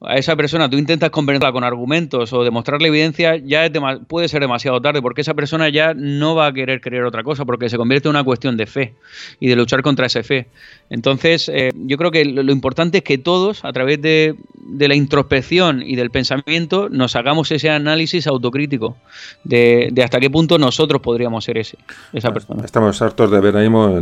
a 0.00 0.14
esa 0.16 0.36
persona 0.36 0.70
tú 0.70 0.76
intentas 0.76 1.10
convencerla 1.10 1.52
con 1.52 1.64
argumentos 1.64 2.32
o 2.32 2.44
demostrarle 2.44 2.88
evidencia, 2.88 3.36
ya 3.36 3.68
puede 4.06 4.28
ser 4.28 4.40
demasiado 4.40 4.80
tarde, 4.80 5.02
porque 5.02 5.22
esa 5.22 5.34
persona 5.34 5.68
ya 5.68 5.92
no 5.94 6.36
va 6.36 6.46
a 6.46 6.52
querer 6.52 6.80
creer 6.80 7.04
otra 7.04 7.24
cosa, 7.24 7.44
porque 7.44 7.68
se 7.68 7.76
convierte 7.76 8.08
en 8.08 8.10
una 8.14 8.22
cuestión 8.22 8.56
de 8.56 8.66
fe 8.66 8.94
y 9.40 9.48
de 9.48 9.56
luchar 9.56 9.82
contra 9.82 10.06
esa 10.06 10.22
fe. 10.22 10.46
Entonces, 10.88 11.50
eh, 11.52 11.72
yo 11.74 11.96
creo 11.96 12.10
que 12.12 12.24
lo, 12.24 12.52
importante 12.52 12.98
es 12.98 13.04
que 13.04 13.18
todos, 13.18 13.64
a 13.64 13.72
través 13.72 14.00
de, 14.00 14.36
la 14.78 14.94
introspección 14.94 15.82
y 15.82 15.96
del 15.96 16.10
pensamiento, 16.10 16.88
nos 16.88 17.16
hagamos 17.16 17.50
ese 17.50 17.70
análisis 17.70 18.26
autocrítico 18.26 18.96
de, 19.42 19.92
hasta 20.02 20.20
qué 20.20 20.30
punto 20.30 20.58
nosotros 20.58 21.02
podríamos 21.02 21.44
ser 21.44 21.58
ese, 21.58 21.76
esa 22.12 22.32
persona. 22.32 22.64
Estamos 22.64 23.02
hartos 23.02 23.30
de 23.30 23.40
ver 23.40 23.56
ahí, 23.56 23.68
bueno, 23.68 24.00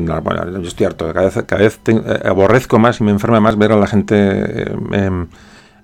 yo 0.61 0.69
estoy 0.69 0.87
harto, 0.87 1.11
cada 1.13 1.27
vez, 1.27 1.45
cada 1.47 1.63
vez 1.63 1.81
eh, 1.87 2.21
aborrezco 2.25 2.79
más 2.79 3.01
y 3.01 3.05
me 3.05 3.13
enferma 3.13 3.41
más 3.41 3.57
ver 3.57 3.73
a 3.73 3.77
la 3.77 3.87
gente... 3.87 4.15
Eh, 4.17 4.77
em, 4.93 5.23
eh, 5.23 5.27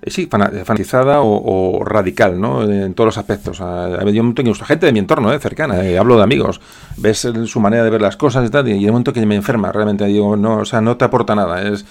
sí, 0.07 0.27
fanatizada 0.27 1.21
o, 1.21 1.83
radical, 1.85 2.39
¿no? 2.39 2.63
En 2.63 2.93
todos 2.93 3.07
los 3.07 3.17
aspectos. 3.17 3.59
yo 3.59 4.33
tengo 4.33 4.53
gente 4.53 4.85
de 4.85 4.91
mi 4.91 4.99
entorno, 4.99 5.31
¿eh? 5.31 5.39
cercana, 5.39 5.83
eh, 5.85 5.97
hablo 5.97 6.17
de 6.17 6.23
amigos, 6.23 6.61
ves 6.97 7.27
su 7.45 7.59
manera 7.59 7.83
de 7.83 7.89
ver 7.89 8.01
las 8.01 8.17
cosas 8.17 8.47
y 8.47 8.49
tal, 8.49 8.67
y 8.67 8.71
hay 8.71 8.85
un 8.85 8.91
momento 8.91 9.13
que 9.13 9.25
me 9.25 9.35
enferma, 9.35 9.71
realmente 9.71 10.05
digo, 10.05 10.35
no, 10.35 10.57
o 10.57 10.65
sea, 10.65 10.81
no 10.81 10.97
te 10.97 11.05
aporta 11.05 11.35
nada, 11.35 11.61
es 11.61 11.85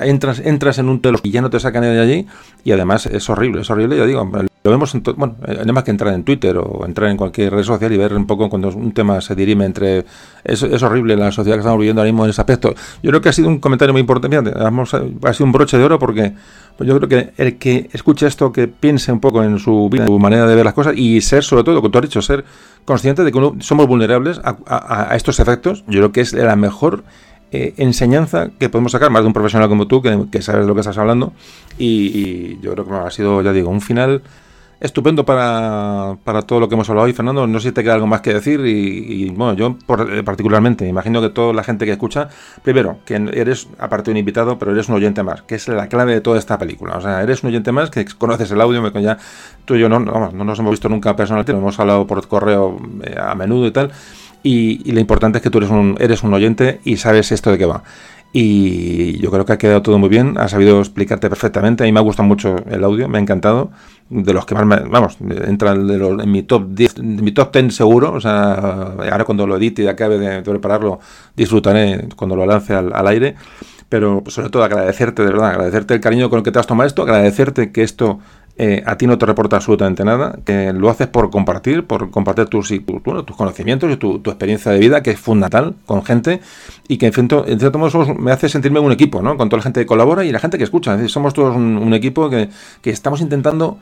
entras, 0.00 0.40
entras 0.40 0.78
en 0.78 0.88
un 0.88 1.00
telos 1.00 1.20
y 1.22 1.30
ya 1.30 1.40
no 1.40 1.50
te 1.50 1.60
sacan 1.60 1.82
de 1.82 2.00
allí, 2.00 2.26
y 2.64 2.72
además 2.72 3.06
es 3.06 3.28
horrible, 3.30 3.62
es 3.62 3.70
horrible, 3.70 3.96
yo 3.96 4.06
digo, 4.06 4.30
lo 4.66 4.72
vemos 4.72 4.94
en 4.94 5.02
bueno, 5.16 5.36
no 5.64 5.72
más 5.72 5.84
que 5.84 5.92
entrar 5.92 6.12
en 6.12 6.24
Twitter 6.24 6.56
o 6.58 6.84
entrar 6.84 7.08
en 7.10 7.16
cualquier 7.16 7.52
red 7.52 7.62
social 7.62 7.92
y 7.92 7.96
ver 7.96 8.14
un 8.14 8.26
poco 8.26 8.48
cuando 8.48 8.68
un 8.68 8.92
tema 8.92 9.20
se 9.20 9.34
dirime 9.34 9.64
entre 9.64 10.04
es, 10.42 10.62
es 10.62 10.82
horrible 10.82 11.16
la 11.16 11.30
sociedad 11.30 11.56
que 11.56 11.60
estamos 11.60 11.78
viviendo 11.78 12.02
ahora 12.02 12.10
mismo 12.10 12.24
en 12.24 12.30
ese 12.30 12.40
aspecto. 12.40 12.74
Yo 13.02 13.10
creo 13.10 13.20
que 13.20 13.28
ha 13.28 13.32
sido 13.32 13.48
un 13.48 13.60
comentario 13.60 13.92
muy 13.92 14.00
importante, 14.00 14.36
ha 14.36 15.32
sido 15.32 15.46
un 15.46 15.52
broche 15.52 15.78
de 15.78 15.84
oro 15.84 15.98
porque 15.98 16.34
pues 16.76 16.88
yo 16.88 16.98
creo 16.98 17.08
que 17.08 17.32
el 17.36 17.58
que 17.58 17.88
escuche 17.92 18.26
esto, 18.26 18.52
que 18.52 18.68
piense 18.68 19.10
un 19.10 19.20
poco 19.20 19.42
en 19.42 19.58
su 19.58 19.88
vida, 19.88 20.04
en 20.04 20.08
su 20.08 20.18
manera 20.18 20.46
de 20.46 20.54
ver 20.54 20.64
las 20.64 20.74
cosas 20.74 20.94
y 20.96 21.20
ser, 21.20 21.42
sobre 21.42 21.64
todo, 21.64 21.76
como 21.76 21.90
tú 21.90 21.98
has 21.98 22.02
dicho, 22.02 22.20
ser 22.20 22.44
consciente 22.84 23.24
de 23.24 23.32
que 23.32 23.52
somos 23.60 23.86
vulnerables 23.86 24.40
a, 24.44 25.14
estos 25.16 25.40
efectos, 25.40 25.84
yo 25.86 26.00
creo 26.00 26.12
que 26.12 26.20
es 26.20 26.32
la 26.34 26.56
mejor 26.56 27.04
eh, 27.50 27.74
enseñanza 27.78 28.50
que 28.58 28.68
podemos 28.68 28.92
sacar, 28.92 29.10
más 29.10 29.22
de 29.22 29.28
un 29.28 29.32
profesional 29.32 29.68
como 29.68 29.86
tú, 29.86 30.02
que, 30.02 30.42
sabes 30.42 30.66
lo 30.66 30.74
que 30.74 30.80
estás 30.80 30.98
hablando. 30.98 31.32
Y, 31.78 32.60
yo 32.60 32.72
creo 32.72 32.86
que 32.86 32.94
ha 32.94 33.10
sido, 33.10 33.40
ya 33.40 33.52
digo, 33.52 33.70
un 33.70 33.80
final 33.80 34.22
estupendo 34.80 35.24
para, 35.24 36.16
para, 36.24 36.42
todo 36.42 36.60
lo 36.60 36.68
que 36.68 36.74
hemos 36.74 36.88
hablado 36.88 37.06
hoy, 37.06 37.12
Fernando. 37.12 37.46
No 37.46 37.60
sé 37.60 37.68
si 37.68 37.74
te 37.74 37.82
queda 37.82 37.94
algo 37.94 38.06
más 38.06 38.20
que 38.20 38.34
decir 38.34 38.60
y, 38.64 39.30
bueno, 39.30 39.54
yo 39.54 39.76
eh, 40.10 40.22
particularmente, 40.22 40.86
imagino 40.86 41.20
que 41.20 41.30
toda 41.30 41.52
la 41.52 41.62
gente 41.62 41.86
que 41.86 41.92
escucha, 41.92 42.28
primero, 42.62 42.98
que 43.04 43.14
eres, 43.32 43.68
aparte 43.78 44.10
un 44.10 44.16
invitado, 44.16 44.58
pero 44.58 44.72
eres 44.72 44.88
un 44.88 44.96
oyente 44.96 45.22
más, 45.22 45.42
que 45.42 45.54
es 45.54 45.68
la 45.68 45.88
clave 45.88 46.14
de 46.14 46.20
toda 46.20 46.38
esta 46.38 46.58
película. 46.58 46.96
O 46.96 47.00
sea, 47.00 47.22
eres 47.22 47.42
un 47.42 47.50
oyente 47.50 47.72
más 47.72 47.90
que 47.90 48.04
conoces 48.04 48.50
el 48.50 48.60
audio, 48.60 48.82
me 48.82 49.02
ya 49.02 49.18
tú 49.64 49.74
y 49.74 49.80
yo 49.80 49.88
no, 49.88 50.00
no, 50.00 50.30
nos 50.30 50.58
hemos 50.58 50.70
visto 50.70 50.88
nunca 50.88 51.14
personalmente, 51.16 51.52
lo 51.52 51.58
hemos 51.58 51.78
hablado 51.78 52.06
por 52.06 52.26
correo 52.28 52.78
eh, 53.02 53.16
a 53.20 53.34
menudo 53.34 53.66
y 53.66 53.70
tal. 53.70 53.92
Y, 54.42 54.92
lo 54.92 55.00
importante 55.00 55.38
es 55.38 55.42
que 55.42 55.50
tú 55.50 55.58
eres 55.58 55.70
un, 55.70 55.96
eres 55.98 56.22
un 56.22 56.32
oyente 56.32 56.80
y 56.84 56.98
sabes 56.98 57.32
esto 57.32 57.50
de 57.50 57.58
qué 57.58 57.66
va. 57.66 57.82
Y 58.32 59.18
yo 59.18 59.30
creo 59.30 59.46
que 59.46 59.54
ha 59.54 59.58
quedado 59.58 59.82
todo 59.82 59.98
muy 59.98 60.08
bien, 60.08 60.36
ha 60.38 60.48
sabido 60.48 60.78
explicarte 60.80 61.28
perfectamente. 61.28 61.84
A 61.84 61.86
mí 61.86 61.92
me 61.92 62.00
ha 62.00 62.02
gustado 62.02 62.28
mucho 62.28 62.56
el 62.68 62.84
audio, 62.84 63.08
me 63.08 63.18
ha 63.18 63.20
encantado. 63.20 63.70
De 64.08 64.32
los 64.32 64.46
que 64.46 64.54
más 64.54 64.66
me, 64.66 64.76
vamos, 64.88 65.18
entran 65.20 65.86
de 65.86 65.98
los, 65.98 66.22
en 66.22 66.30
mi 66.30 66.42
top 66.42 66.68
10, 66.68 66.98
en 66.98 67.24
mi 67.24 67.32
top 67.32 67.52
10 67.52 67.74
seguro, 67.74 68.12
o 68.12 68.20
sea, 68.20 68.54
ahora 69.10 69.24
cuando 69.24 69.46
lo 69.46 69.56
edite 69.56 69.82
y 69.82 69.88
acabe 69.88 70.18
de, 70.18 70.42
prepararlo, 70.42 71.00
disfrutaré 71.34 72.08
cuando 72.14 72.36
lo 72.36 72.46
lance 72.46 72.72
al, 72.74 72.92
al 72.94 73.06
aire, 73.08 73.34
pero 73.88 74.22
sobre 74.28 74.50
todo 74.50 74.64
agradecerte, 74.64 75.22
de 75.22 75.30
verdad, 75.30 75.50
agradecerte 75.50 75.94
el 75.94 76.00
cariño 76.00 76.30
con 76.30 76.38
el 76.38 76.44
que 76.44 76.52
te 76.52 76.58
has 76.58 76.66
tomado 76.66 76.86
esto, 76.86 77.02
agradecerte 77.02 77.72
que 77.72 77.82
esto 77.82 78.20
eh, 78.58 78.82
a 78.86 78.96
ti 78.96 79.06
no 79.06 79.18
te 79.18 79.26
reporta 79.26 79.56
absolutamente 79.56 80.02
nada, 80.02 80.38
que 80.44 80.72
lo 80.72 80.88
haces 80.88 81.08
por 81.08 81.30
compartir, 81.30 81.84
por 81.84 82.10
compartir 82.10 82.46
tus, 82.46 82.68
tus 82.68 83.36
conocimientos 83.36 83.92
y 83.92 83.96
tu, 83.96 84.16
experiencia 84.24 84.72
de 84.72 84.78
vida, 84.78 85.02
que 85.02 85.10
es 85.10 85.20
fundamental 85.20 85.74
con 85.84 86.02
gente 86.04 86.40
y 86.88 86.96
que 86.96 87.06
en 87.06 87.12
cierto, 87.12 87.44
en 87.46 87.60
cierto 87.60 87.78
modo 87.78 88.14
me 88.14 88.32
hace 88.32 88.48
sentirme 88.48 88.80
un 88.80 88.92
equipo, 88.92 89.20
¿no? 89.20 89.36
Con 89.36 89.50
toda 89.50 89.58
la 89.58 89.64
gente 89.64 89.80
que 89.80 89.86
colabora 89.86 90.24
y 90.24 90.32
la 90.32 90.38
gente 90.38 90.56
que 90.56 90.64
escucha. 90.64 91.06
Somos 91.08 91.34
todos 91.34 91.54
un, 91.54 91.92
equipo 91.92 92.30
que, 92.30 92.48
que, 92.80 92.90
estamos 92.90 93.20
intentando 93.20 93.78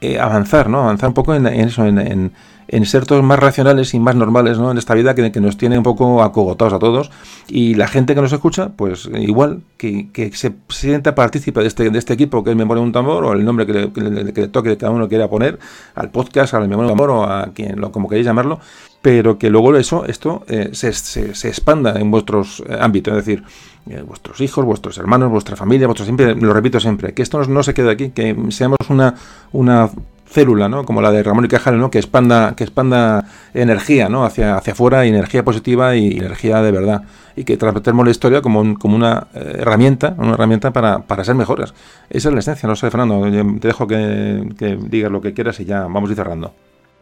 eh, 0.00 0.18
avanzar, 0.18 0.68
¿no? 0.68 0.80
Avanzar 0.80 1.08
un 1.08 1.14
poco 1.14 1.34
en, 1.34 1.46
eso, 1.46 1.84
en, 1.84 2.32
en, 2.68 2.86
ser 2.86 3.04
todos 3.04 3.24
más 3.24 3.38
racionales 3.38 3.94
y 3.94 3.98
más 3.98 4.14
normales, 4.14 4.56
¿no? 4.58 4.70
En 4.70 4.78
esta 4.78 4.94
vida 4.94 5.14
que, 5.14 5.32
que, 5.32 5.40
nos 5.40 5.56
tiene 5.56 5.76
un 5.76 5.82
poco 5.82 6.22
acogotados 6.22 6.72
a 6.72 6.78
todos. 6.78 7.10
Y 7.48 7.74
la 7.74 7.88
gente 7.88 8.14
que 8.14 8.20
nos 8.20 8.32
escucha, 8.32 8.70
pues 8.76 9.10
igual, 9.12 9.62
que, 9.76 10.10
que 10.12 10.30
se 10.32 10.54
sienta 10.68 11.14
partícipe 11.16 11.60
de 11.60 11.66
este, 11.66 11.90
de 11.90 11.98
este 11.98 12.14
equipo 12.14 12.44
que 12.44 12.50
es 12.50 12.56
Memoria 12.56 12.80
de 12.80 12.86
un 12.86 12.92
Tambor, 12.92 13.24
o 13.24 13.32
el 13.32 13.44
nombre 13.44 13.66
que 13.66 13.72
le, 13.72 13.92
que 13.92 14.00
le, 14.00 14.48
toque 14.48 14.76
cada 14.76 14.92
uno 14.92 15.08
quiera 15.08 15.28
poner, 15.28 15.58
al 15.96 16.10
podcast, 16.10 16.54
al 16.54 16.68
Memoria 16.68 16.86
de 16.86 16.92
un 16.92 16.98
Tambor, 16.98 17.10
o 17.10 17.24
a 17.24 17.50
quien 17.52 17.80
lo, 17.80 17.90
como 17.90 18.08
queréis 18.08 18.26
llamarlo, 18.26 18.60
pero 19.02 19.38
que 19.38 19.50
luego 19.50 19.76
eso, 19.76 20.04
esto 20.06 20.44
eh, 20.48 20.70
se, 20.72 20.92
se, 20.92 21.34
se, 21.34 21.48
expanda 21.48 21.98
en 21.98 22.10
vuestros 22.10 22.62
eh, 22.68 22.76
ámbitos, 22.80 23.16
es 23.16 23.24
decir, 23.24 23.44
eh, 23.90 24.02
vuestros 24.02 24.40
hijos, 24.40 24.64
vuestros 24.64 24.98
hermanos, 24.98 25.30
vuestra 25.30 25.56
familia, 25.56 25.86
vuestros 25.86 26.06
siempre, 26.06 26.34
lo 26.34 26.52
repito 26.52 26.80
siempre, 26.80 27.14
que 27.14 27.22
esto 27.22 27.42
no, 27.44 27.62
se 27.62 27.74
quede 27.74 27.90
aquí, 27.90 28.10
que 28.10 28.36
seamos 28.50 28.78
una, 28.88 29.14
una 29.52 29.90
célula, 30.26 30.68
¿no? 30.68 30.84
Como 30.84 31.00
la 31.00 31.10
de 31.10 31.22
Ramón 31.22 31.46
y 31.46 31.48
Cajal, 31.48 31.78
¿no? 31.78 31.90
Que 31.90 31.98
expanda, 31.98 32.54
que 32.54 32.64
expanda 32.64 33.24
energía, 33.54 34.08
¿no? 34.08 34.24
Hacia, 34.24 34.56
hacia 34.56 34.72
afuera, 34.72 35.04
energía 35.06 35.42
positiva 35.44 35.96
y 35.96 36.18
energía 36.18 36.60
de 36.60 36.70
verdad. 36.70 37.02
Y 37.34 37.44
que 37.44 37.56
tratemos 37.56 38.04
la 38.04 38.10
historia 38.10 38.42
como, 38.42 38.78
como 38.78 38.96
una 38.96 39.28
eh, 39.34 39.56
herramienta, 39.60 40.14
una 40.18 40.32
herramienta 40.32 40.72
para, 40.72 41.00
para, 41.00 41.24
ser 41.24 41.34
mejores. 41.34 41.72
Esa 42.10 42.28
es 42.28 42.34
la 42.34 42.40
esencia, 42.40 42.68
no 42.68 42.76
sé, 42.76 42.90
Fernando. 42.90 43.22
Te 43.58 43.68
dejo 43.68 43.86
que, 43.86 44.52
que 44.58 44.76
digas 44.76 45.10
lo 45.10 45.20
que 45.20 45.32
quieras 45.32 45.58
y 45.60 45.64
ya 45.64 45.82
vamos 45.82 46.10
a 46.10 46.12
ir 46.12 46.16
cerrando. 46.16 46.52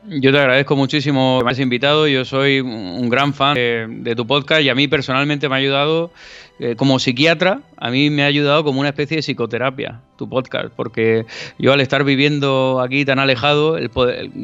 Yo 0.09 0.31
te 0.31 0.39
agradezco 0.39 0.77
muchísimo 0.77 1.39
que 1.39 1.45
me 1.45 1.51
hayas 1.51 1.61
invitado. 1.61 2.07
Yo 2.07 2.25
soy 2.25 2.61
un 2.61 3.09
gran 3.09 3.35
fan 3.35 3.55
de, 3.55 4.15
tu 4.17 4.27
podcast 4.27 4.63
y 4.63 4.69
a 4.69 4.75
mí 4.75 4.87
personalmente 4.87 5.49
me 5.49 5.57
ha 5.57 5.59
ayudado 5.59 6.13
eh, 6.61 6.77
como 6.77 6.99
psiquiatra. 6.99 7.63
A 7.77 7.91
mí 7.91 8.09
me 8.11 8.23
ha 8.23 8.27
ayudado 8.27 8.63
como 8.63 8.79
una 8.81 8.91
especie 8.91 9.17
de 9.17 9.23
psicoterapia 9.23 10.01
tu 10.17 10.29
podcast, 10.29 10.69
porque 10.75 11.27
yo 11.59 11.73
al 11.73 11.81
estar 11.81 12.05
viviendo 12.05 12.81
aquí 12.81 13.05
tan 13.05 13.19
alejado, 13.19 13.77
el 13.77 13.91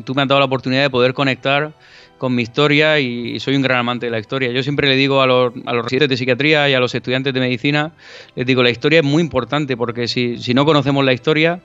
tú 0.04 0.14
me 0.14 0.22
has 0.22 0.28
dado 0.28 0.40
la 0.40 0.46
oportunidad 0.46 0.82
de 0.82 0.90
poder 0.90 1.14
conectar 1.14 1.72
con 2.22 2.36
mi 2.36 2.42
historia 2.44 3.00
y 3.00 3.40
soy 3.40 3.56
un 3.56 3.62
gran 3.62 3.80
amante 3.80 4.06
de 4.06 4.12
la 4.12 4.20
historia. 4.20 4.52
Yo 4.52 4.62
siempre 4.62 4.88
le 4.88 4.94
digo 4.94 5.22
a 5.22 5.26
los, 5.26 5.52
a 5.66 5.72
los 5.72 5.82
residentes 5.82 6.08
de 6.08 6.16
psiquiatría 6.16 6.70
y 6.70 6.72
a 6.72 6.78
los 6.78 6.94
estudiantes 6.94 7.34
de 7.34 7.40
medicina, 7.40 7.94
les 8.36 8.46
digo, 8.46 8.62
la 8.62 8.70
historia 8.70 9.00
es 9.00 9.04
muy 9.04 9.20
importante 9.20 9.76
porque 9.76 10.06
si, 10.06 10.36
no 10.54 10.64
conocemos 10.64 11.04
la 11.04 11.12
historia, 11.12 11.62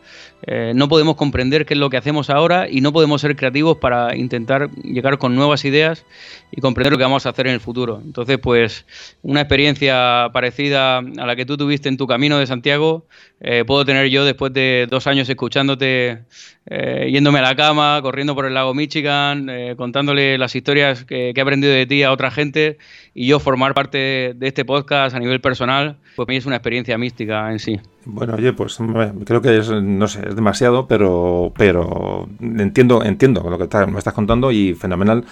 eh, 0.48 0.72
no 0.74 0.90
podemos 0.90 1.16
comprender 1.16 1.68
qué 1.68 1.76
es 1.76 1.80
lo 1.80 1.92
que 1.92 1.98
hacemos 1.98 2.32
ahora 2.32 2.68
y 2.68 2.82
no 2.82 2.92
podemos 2.92 3.22
ser 3.22 3.36
creativos 3.36 3.78
para 3.78 4.16
intentar 4.16 4.72
llegar 4.82 5.20
con 5.20 5.36
nuevas 5.36 5.64
ideas 5.64 6.08
y 6.52 6.60
comprender 6.60 6.92
lo 6.92 6.98
que 6.98 7.04
vamos 7.04 7.28
a 7.28 7.30
hacer 7.30 7.46
en 7.46 7.54
el 7.54 7.60
futuro. 7.60 8.02
Entonces, 8.04 8.40
pues 8.40 8.88
una 9.22 9.42
experiencia 9.42 10.32
parecida 10.34 10.98
a 10.98 11.26
la 11.28 11.36
que 11.36 11.46
tú 11.46 11.56
tuviste 11.56 11.88
en 11.88 11.98
tu 11.98 12.08
camino 12.08 12.40
de 12.40 12.48
Santiago, 12.48 13.06
eh, 13.42 13.64
puedo 13.64 13.86
tener 13.86 14.08
yo 14.08 14.26
después 14.26 14.52
de 14.54 14.88
dos 14.90 15.06
años 15.06 15.30
escuchándote, 15.30 16.24
eh, 16.66 17.10
yéndome 17.12 17.38
a 17.38 17.44
la 17.44 17.56
cama, 17.56 18.00
corriendo 18.02 18.34
por 18.34 18.48
el 18.48 18.56
lago 18.56 18.74
Michigan, 18.74 19.48
contándole 19.78 20.40
las 20.48 20.56
historias 20.56 21.04
que, 21.04 21.34
he 21.36 21.42
aprendido 21.42 21.74
de 21.74 21.86
ti 21.86 22.04
a 22.04 22.12
otra 22.14 22.32
gente 22.32 22.78
y 23.14 23.28
yo 23.28 23.38
formar 23.42 23.74
parte 23.74 24.34
de 24.34 24.48
este 24.48 24.64
podcast 24.64 25.14
a 25.14 25.20
nivel 25.20 25.42
personal, 25.42 25.98
pues 26.16 26.30
es 26.30 26.46
una 26.46 26.56
experiencia 26.56 26.98
mística 26.98 27.52
en 27.52 27.60
sí. 27.60 27.82
Bueno, 28.06 28.36
oye, 28.36 28.54
pues 28.54 28.78
creo 29.26 29.42
que 29.42 29.58
es, 29.58 29.70
no 29.70 30.08
sé, 30.08 30.22
es 30.30 30.36
demasiado, 30.38 30.88
pero, 30.88 31.52
pero 31.58 32.30
entiendo, 32.40 33.04
entiendo 33.04 33.44
lo 33.50 33.58
que 33.58 33.86
me 33.88 34.00
estás 34.00 34.14
contando 34.14 34.50
y 34.50 34.74
fenomenal. 34.74 35.26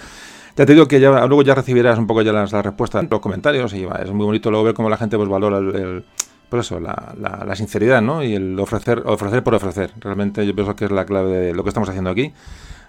Ya 0.54 0.66
te 0.66 0.74
digo 0.74 0.86
que 0.86 1.00
ya, 1.00 1.26
luego 1.26 1.42
ya 1.42 1.54
recibirás 1.54 1.98
un 1.98 2.06
poco 2.06 2.20
ya 2.20 2.32
las, 2.34 2.52
respuestas 2.52 3.02
en 3.02 3.08
los 3.10 3.20
comentarios 3.20 3.72
y 3.72 3.84
es 3.84 4.12
muy 4.12 4.26
bonito 4.26 4.50
luego 4.50 4.66
ver 4.66 4.74
cómo 4.74 4.90
la 4.90 4.98
gente 4.98 5.16
pues 5.16 5.30
valora 5.30 5.56
el 5.56 6.04
por 6.48 6.60
eso, 6.60 6.78
la, 6.78 7.14
la, 7.18 7.56
sinceridad, 7.56 8.00
¿no? 8.00 8.22
Y 8.22 8.34
el 8.34 8.58
ofrecer, 8.60 9.02
ofrecer 9.04 9.42
por 9.42 9.54
ofrecer. 9.54 9.90
Realmente 9.98 10.46
yo 10.46 10.54
pienso 10.54 10.76
que 10.76 10.84
es 10.84 10.92
la 10.92 11.04
clave 11.04 11.36
de 11.36 11.54
lo 11.54 11.64
que 11.64 11.70
estamos 11.70 11.88
haciendo 11.88 12.10
aquí. 12.10 12.32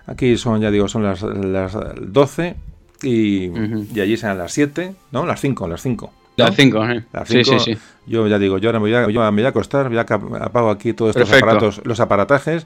Aquí 0.07 0.37
son, 0.37 0.61
ya 0.61 0.71
digo, 0.71 0.87
son 0.87 1.03
las, 1.03 1.21
las 1.21 1.77
12 1.99 2.55
y, 3.03 3.51
y 3.93 3.99
allí 3.99 4.17
serán 4.17 4.37
las 4.37 4.53
7, 4.53 4.95
¿no? 5.11 5.25
Las 5.25 5.41
5, 5.41 5.67
las 5.67 5.81
5. 5.81 6.13
Las 6.37 6.55
5, 6.55 6.85
¿eh? 6.85 7.03
Las 7.11 7.27
5. 7.27 7.43
Sí, 7.43 7.59
sí, 7.59 7.73
sí. 7.73 7.77
Yo 8.05 8.27
ya 8.27 8.39
digo, 8.39 8.57
yo 8.57 8.69
ahora 8.69 8.79
me 8.79 8.83
voy 8.83 8.93
a, 8.93 9.09
yo 9.09 9.19
me 9.31 9.41
voy 9.41 9.45
a 9.45 9.49
acostar, 9.49 9.89
voy 9.89 9.97
a 9.97 10.01
apago 10.01 10.69
aquí 10.69 10.93
todos 10.93 11.15
estos 11.15 11.29
aparatos, 11.35 11.81
los 11.83 11.99
aparatajes, 11.99 12.65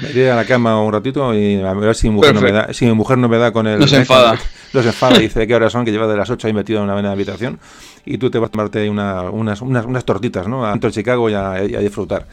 me 0.00 0.10
iré 0.10 0.30
a 0.30 0.36
la 0.36 0.44
cama 0.44 0.82
un 0.82 0.92
ratito 0.92 1.32
y 1.32 1.60
a 1.60 1.72
ver 1.72 1.94
si 1.94 2.08
mi 2.08 2.16
mujer, 2.16 2.34
no 2.34 2.40
me, 2.42 2.52
da, 2.52 2.72
si 2.74 2.84
mi 2.84 2.92
mujer 2.92 3.16
no 3.16 3.28
me 3.28 3.38
da 3.38 3.52
con 3.52 3.66
el... 3.66 3.78
Nos 3.78 3.92
enfada. 3.92 4.38
Los 4.72 4.86
enfada 4.86 5.18
y 5.18 5.22
dice 5.22 5.46
qué 5.46 5.54
horas 5.54 5.72
son, 5.72 5.84
que 5.84 5.92
lleva 5.92 6.06
de 6.06 6.16
las 6.16 6.30
8 6.30 6.46
ahí 6.46 6.52
metido 6.52 6.78
en 6.78 6.84
una 6.84 6.94
buena 6.94 7.12
habitación 7.12 7.58
y 8.06 8.18
tú 8.18 8.30
te 8.30 8.38
vas 8.38 8.48
a 8.48 8.52
tomarte 8.52 8.88
una, 8.88 9.30
unas, 9.30 9.60
unas, 9.60 9.84
unas, 9.84 10.04
tortitas, 10.04 10.48
¿no? 10.48 10.66
A 10.66 10.78
Chicago 10.90 11.28
y 11.28 11.34
a, 11.34 11.64
y 11.64 11.74
a 11.74 11.78
disfrutar. 11.80 12.26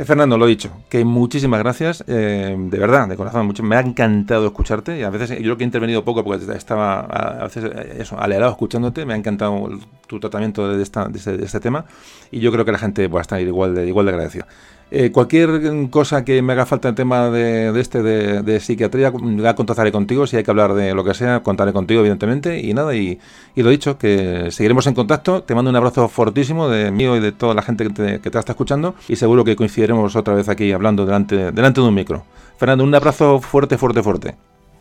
Eh, 0.00 0.04
Fernando, 0.06 0.38
lo 0.38 0.46
he 0.46 0.48
dicho, 0.48 0.70
que 0.88 1.04
muchísimas 1.04 1.60
gracias, 1.60 2.02
eh, 2.06 2.56
de 2.58 2.78
verdad, 2.78 3.06
de 3.06 3.16
corazón, 3.18 3.44
mucho, 3.44 3.62
me 3.62 3.76
ha 3.76 3.80
encantado 3.80 4.46
escucharte 4.46 4.98
y 4.98 5.02
a 5.02 5.10
veces 5.10 5.28
yo 5.28 5.42
creo 5.42 5.56
que 5.58 5.64
he 5.64 5.66
intervenido 5.66 6.02
poco 6.06 6.24
porque 6.24 6.42
estaba 6.56 7.00
a 7.00 7.44
veces 7.44 7.64
eh, 7.64 7.96
eso, 7.98 8.16
escuchándote, 8.18 9.04
me 9.04 9.12
ha 9.12 9.16
encantado 9.18 9.68
tu 10.06 10.18
tratamiento 10.18 10.74
de, 10.74 10.82
esta, 10.82 11.04
de, 11.04 11.18
este, 11.18 11.36
de 11.36 11.44
este 11.44 11.60
tema 11.60 11.84
y 12.30 12.40
yo 12.40 12.50
creo 12.50 12.64
que 12.64 12.72
la 12.72 12.78
gente 12.78 13.08
va 13.08 13.18
a 13.18 13.22
estar 13.22 13.38
igual 13.42 13.74
de, 13.74 13.88
igual 13.88 14.06
de 14.06 14.12
agradecida. 14.12 14.46
Eh, 14.92 15.12
cualquier 15.12 15.88
cosa 15.90 16.24
que 16.24 16.42
me 16.42 16.52
haga 16.52 16.66
falta 16.66 16.88
en 16.88 16.94
tema 16.96 17.30
de, 17.30 17.78
este 17.78 18.02
de, 18.02 18.60
psiquiatría, 18.60 19.12
la 19.36 19.54
contactaré 19.54 19.92
contigo. 19.92 20.26
Si 20.26 20.36
hay 20.36 20.42
que 20.42 20.50
hablar 20.50 20.74
de 20.74 20.94
lo 20.94 21.04
que 21.04 21.14
sea, 21.14 21.42
contaré 21.42 21.72
contigo, 21.72 22.00
evidentemente. 22.00 22.60
Y 22.60 22.74
nada, 22.74 22.94
y, 22.96 23.18
lo 23.54 23.70
dicho, 23.70 23.98
que 23.98 24.50
seguiremos 24.50 24.86
en 24.88 24.94
contacto. 24.94 25.42
Te 25.42 25.54
mando 25.54 25.70
un 25.70 25.76
abrazo 25.76 26.08
fortísimo 26.08 26.68
de 26.68 26.90
mío 26.90 27.16
y 27.16 27.20
de 27.20 27.32
toda 27.32 27.54
la 27.54 27.62
gente 27.62 27.84
que 27.84 27.90
te, 27.90 28.20
que 28.20 28.28
está 28.28 28.52
escuchando. 28.52 28.94
Y 29.08 29.16
seguro 29.16 29.44
que 29.44 29.54
coincidiremos 29.54 30.16
otra 30.16 30.34
vez 30.34 30.48
aquí 30.48 30.72
hablando 30.72 31.06
delante, 31.06 31.52
delante 31.52 31.80
de 31.80 31.86
un 31.86 31.94
micro. 31.94 32.24
Fernando, 32.58 32.82
un 32.82 32.94
abrazo 32.94 33.40
fuerte, 33.40 33.78
fuerte, 33.78 34.02
fuerte. 34.02 34.34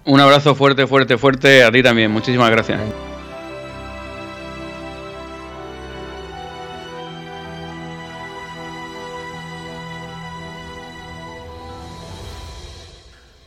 Un 0.05 0.19
abrazo 0.19 0.55
fuerte, 0.55 0.87
fuerte, 0.87 1.17
fuerte 1.17 1.63
a 1.63 1.71
ti 1.71 1.83
también. 1.83 2.11
Muchísimas 2.11 2.49
gracias. 2.49 2.79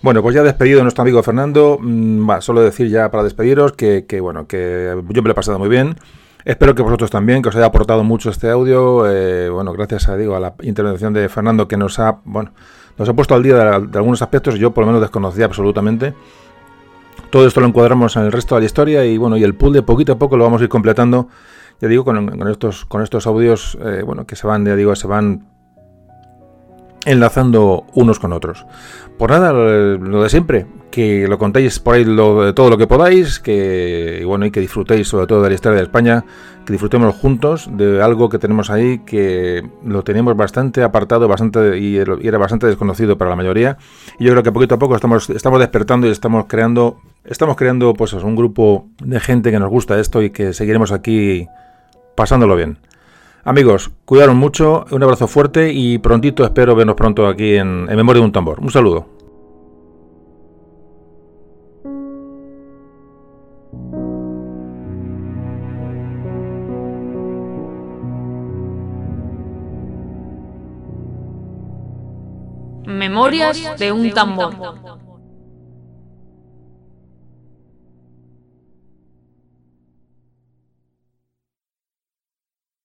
Bueno, 0.02 0.20
pues 0.20 0.34
ya 0.34 0.42
despedido 0.42 0.78
de 0.78 0.82
nuestro 0.82 1.02
amigo 1.02 1.22
Fernando, 1.22 1.78
mm, 1.80 2.28
solo 2.40 2.60
decir 2.60 2.88
ya 2.88 3.08
para 3.12 3.22
despediros 3.22 3.72
que, 3.72 4.04
bueno, 4.20 4.48
que 4.48 5.00
yo 5.08 5.22
me 5.22 5.28
lo 5.28 5.30
he 5.30 5.34
pasado 5.34 5.60
muy 5.60 5.68
bien. 5.68 5.96
Espero 6.44 6.74
que 6.74 6.82
vosotros 6.82 7.08
también, 7.08 7.40
que 7.40 7.50
os 7.50 7.54
haya 7.54 7.66
aportado 7.66 8.02
mucho 8.02 8.28
este 8.30 8.50
audio. 8.50 9.08
Eh, 9.08 9.48
bueno, 9.48 9.72
gracias 9.72 10.08
a, 10.08 10.16
digo, 10.16 10.34
a 10.34 10.40
la 10.40 10.54
intervención 10.62 11.12
de 11.12 11.28
Fernando 11.28 11.68
que 11.68 11.76
nos 11.76 12.00
ha, 12.00 12.18
bueno, 12.24 12.50
nos 12.98 13.08
ha 13.08 13.14
puesto 13.14 13.36
al 13.36 13.44
día 13.44 13.54
de, 13.54 13.96
algunos 13.96 14.20
aspectos 14.22 14.56
yo 14.56 14.72
por 14.72 14.82
lo 14.82 14.88
menos 14.88 15.02
desconocía 15.02 15.44
absolutamente. 15.44 16.14
Todo 17.30 17.46
esto 17.46 17.60
lo 17.60 17.68
encuadramos 17.68 18.16
en 18.16 18.24
el 18.24 18.32
resto 18.32 18.56
de 18.56 18.62
la 18.62 18.66
historia 18.66 19.04
y 19.04 19.16
bueno, 19.18 19.36
y 19.36 19.44
el 19.44 19.54
pool 19.54 19.72
de 19.72 19.82
poquito 19.82 20.14
a 20.14 20.18
poco 20.18 20.36
lo 20.36 20.42
vamos 20.42 20.60
a 20.60 20.64
ir 20.64 20.68
completando. 20.68 21.28
Ya 21.80 21.86
digo, 21.86 22.04
con, 22.04 22.48
estos, 22.48 22.86
con 22.86 23.02
estos 23.02 23.28
audios, 23.28 23.78
eh, 23.80 24.02
bueno, 24.04 24.26
que 24.26 24.34
se 24.34 24.48
van, 24.48 24.66
ya 24.66 24.74
digo, 24.74 24.96
se 24.96 25.06
van 25.06 25.46
enlazando 27.06 27.84
unos 27.94 28.18
con 28.18 28.32
otros. 28.32 28.66
Por 29.18 29.30
nada, 29.30 29.52
lo 29.52 30.22
de 30.22 30.28
siempre, 30.28 30.66
que 30.90 31.26
lo 31.28 31.38
contéis 31.38 31.78
por 31.78 31.94
ahí 31.94 32.04
lo, 32.04 32.54
todo 32.54 32.70
lo 32.70 32.78
que 32.78 32.86
podáis, 32.86 33.38
que 33.38 34.22
bueno, 34.26 34.46
y 34.46 34.50
que 34.50 34.60
disfrutéis 34.60 35.08
sobre 35.08 35.26
todo 35.26 35.42
de 35.42 35.48
la 35.48 35.54
historia 35.54 35.76
de 35.78 35.84
España, 35.84 36.24
que 36.64 36.72
disfrutemos 36.72 37.14
juntos 37.14 37.68
de 37.72 38.02
algo 38.02 38.28
que 38.28 38.38
tenemos 38.38 38.70
ahí 38.70 39.00
que 39.00 39.64
lo 39.84 40.02
tenemos 40.02 40.36
bastante 40.36 40.82
apartado, 40.82 41.28
bastante 41.28 41.78
y 41.78 41.96
era 41.96 42.38
bastante 42.38 42.66
desconocido 42.66 43.18
para 43.18 43.30
la 43.30 43.36
mayoría. 43.36 43.78
Y 44.18 44.24
yo 44.24 44.32
creo 44.32 44.42
que 44.42 44.52
poquito 44.52 44.74
a 44.74 44.78
poco 44.78 44.94
estamos, 44.94 45.30
estamos 45.30 45.60
despertando 45.60 46.06
y 46.06 46.10
estamos 46.10 46.46
creando, 46.48 46.98
estamos 47.24 47.56
creando 47.56 47.94
pues 47.94 48.12
un 48.12 48.36
grupo 48.36 48.86
de 49.02 49.20
gente 49.20 49.50
que 49.50 49.58
nos 49.58 49.70
gusta 49.70 49.98
esto 49.98 50.22
y 50.22 50.30
que 50.30 50.52
seguiremos 50.52 50.92
aquí 50.92 51.46
pasándolo 52.16 52.56
bien. 52.56 52.78
Amigos, 53.44 53.90
cuidaron 54.04 54.36
mucho, 54.36 54.84
un 54.92 55.02
abrazo 55.02 55.26
fuerte 55.26 55.72
y 55.72 55.98
prontito 55.98 56.44
espero 56.44 56.76
vernos 56.76 56.94
pronto 56.94 57.26
aquí 57.26 57.56
en, 57.56 57.88
en 57.88 57.96
Memoria 57.96 58.20
de 58.20 58.26
un 58.26 58.32
Tambor. 58.32 58.60
Un 58.60 58.70
saludo. 58.70 59.06
Memorias 72.86 73.76
de 73.78 73.90
un 73.90 74.12
tambor. 74.12 74.54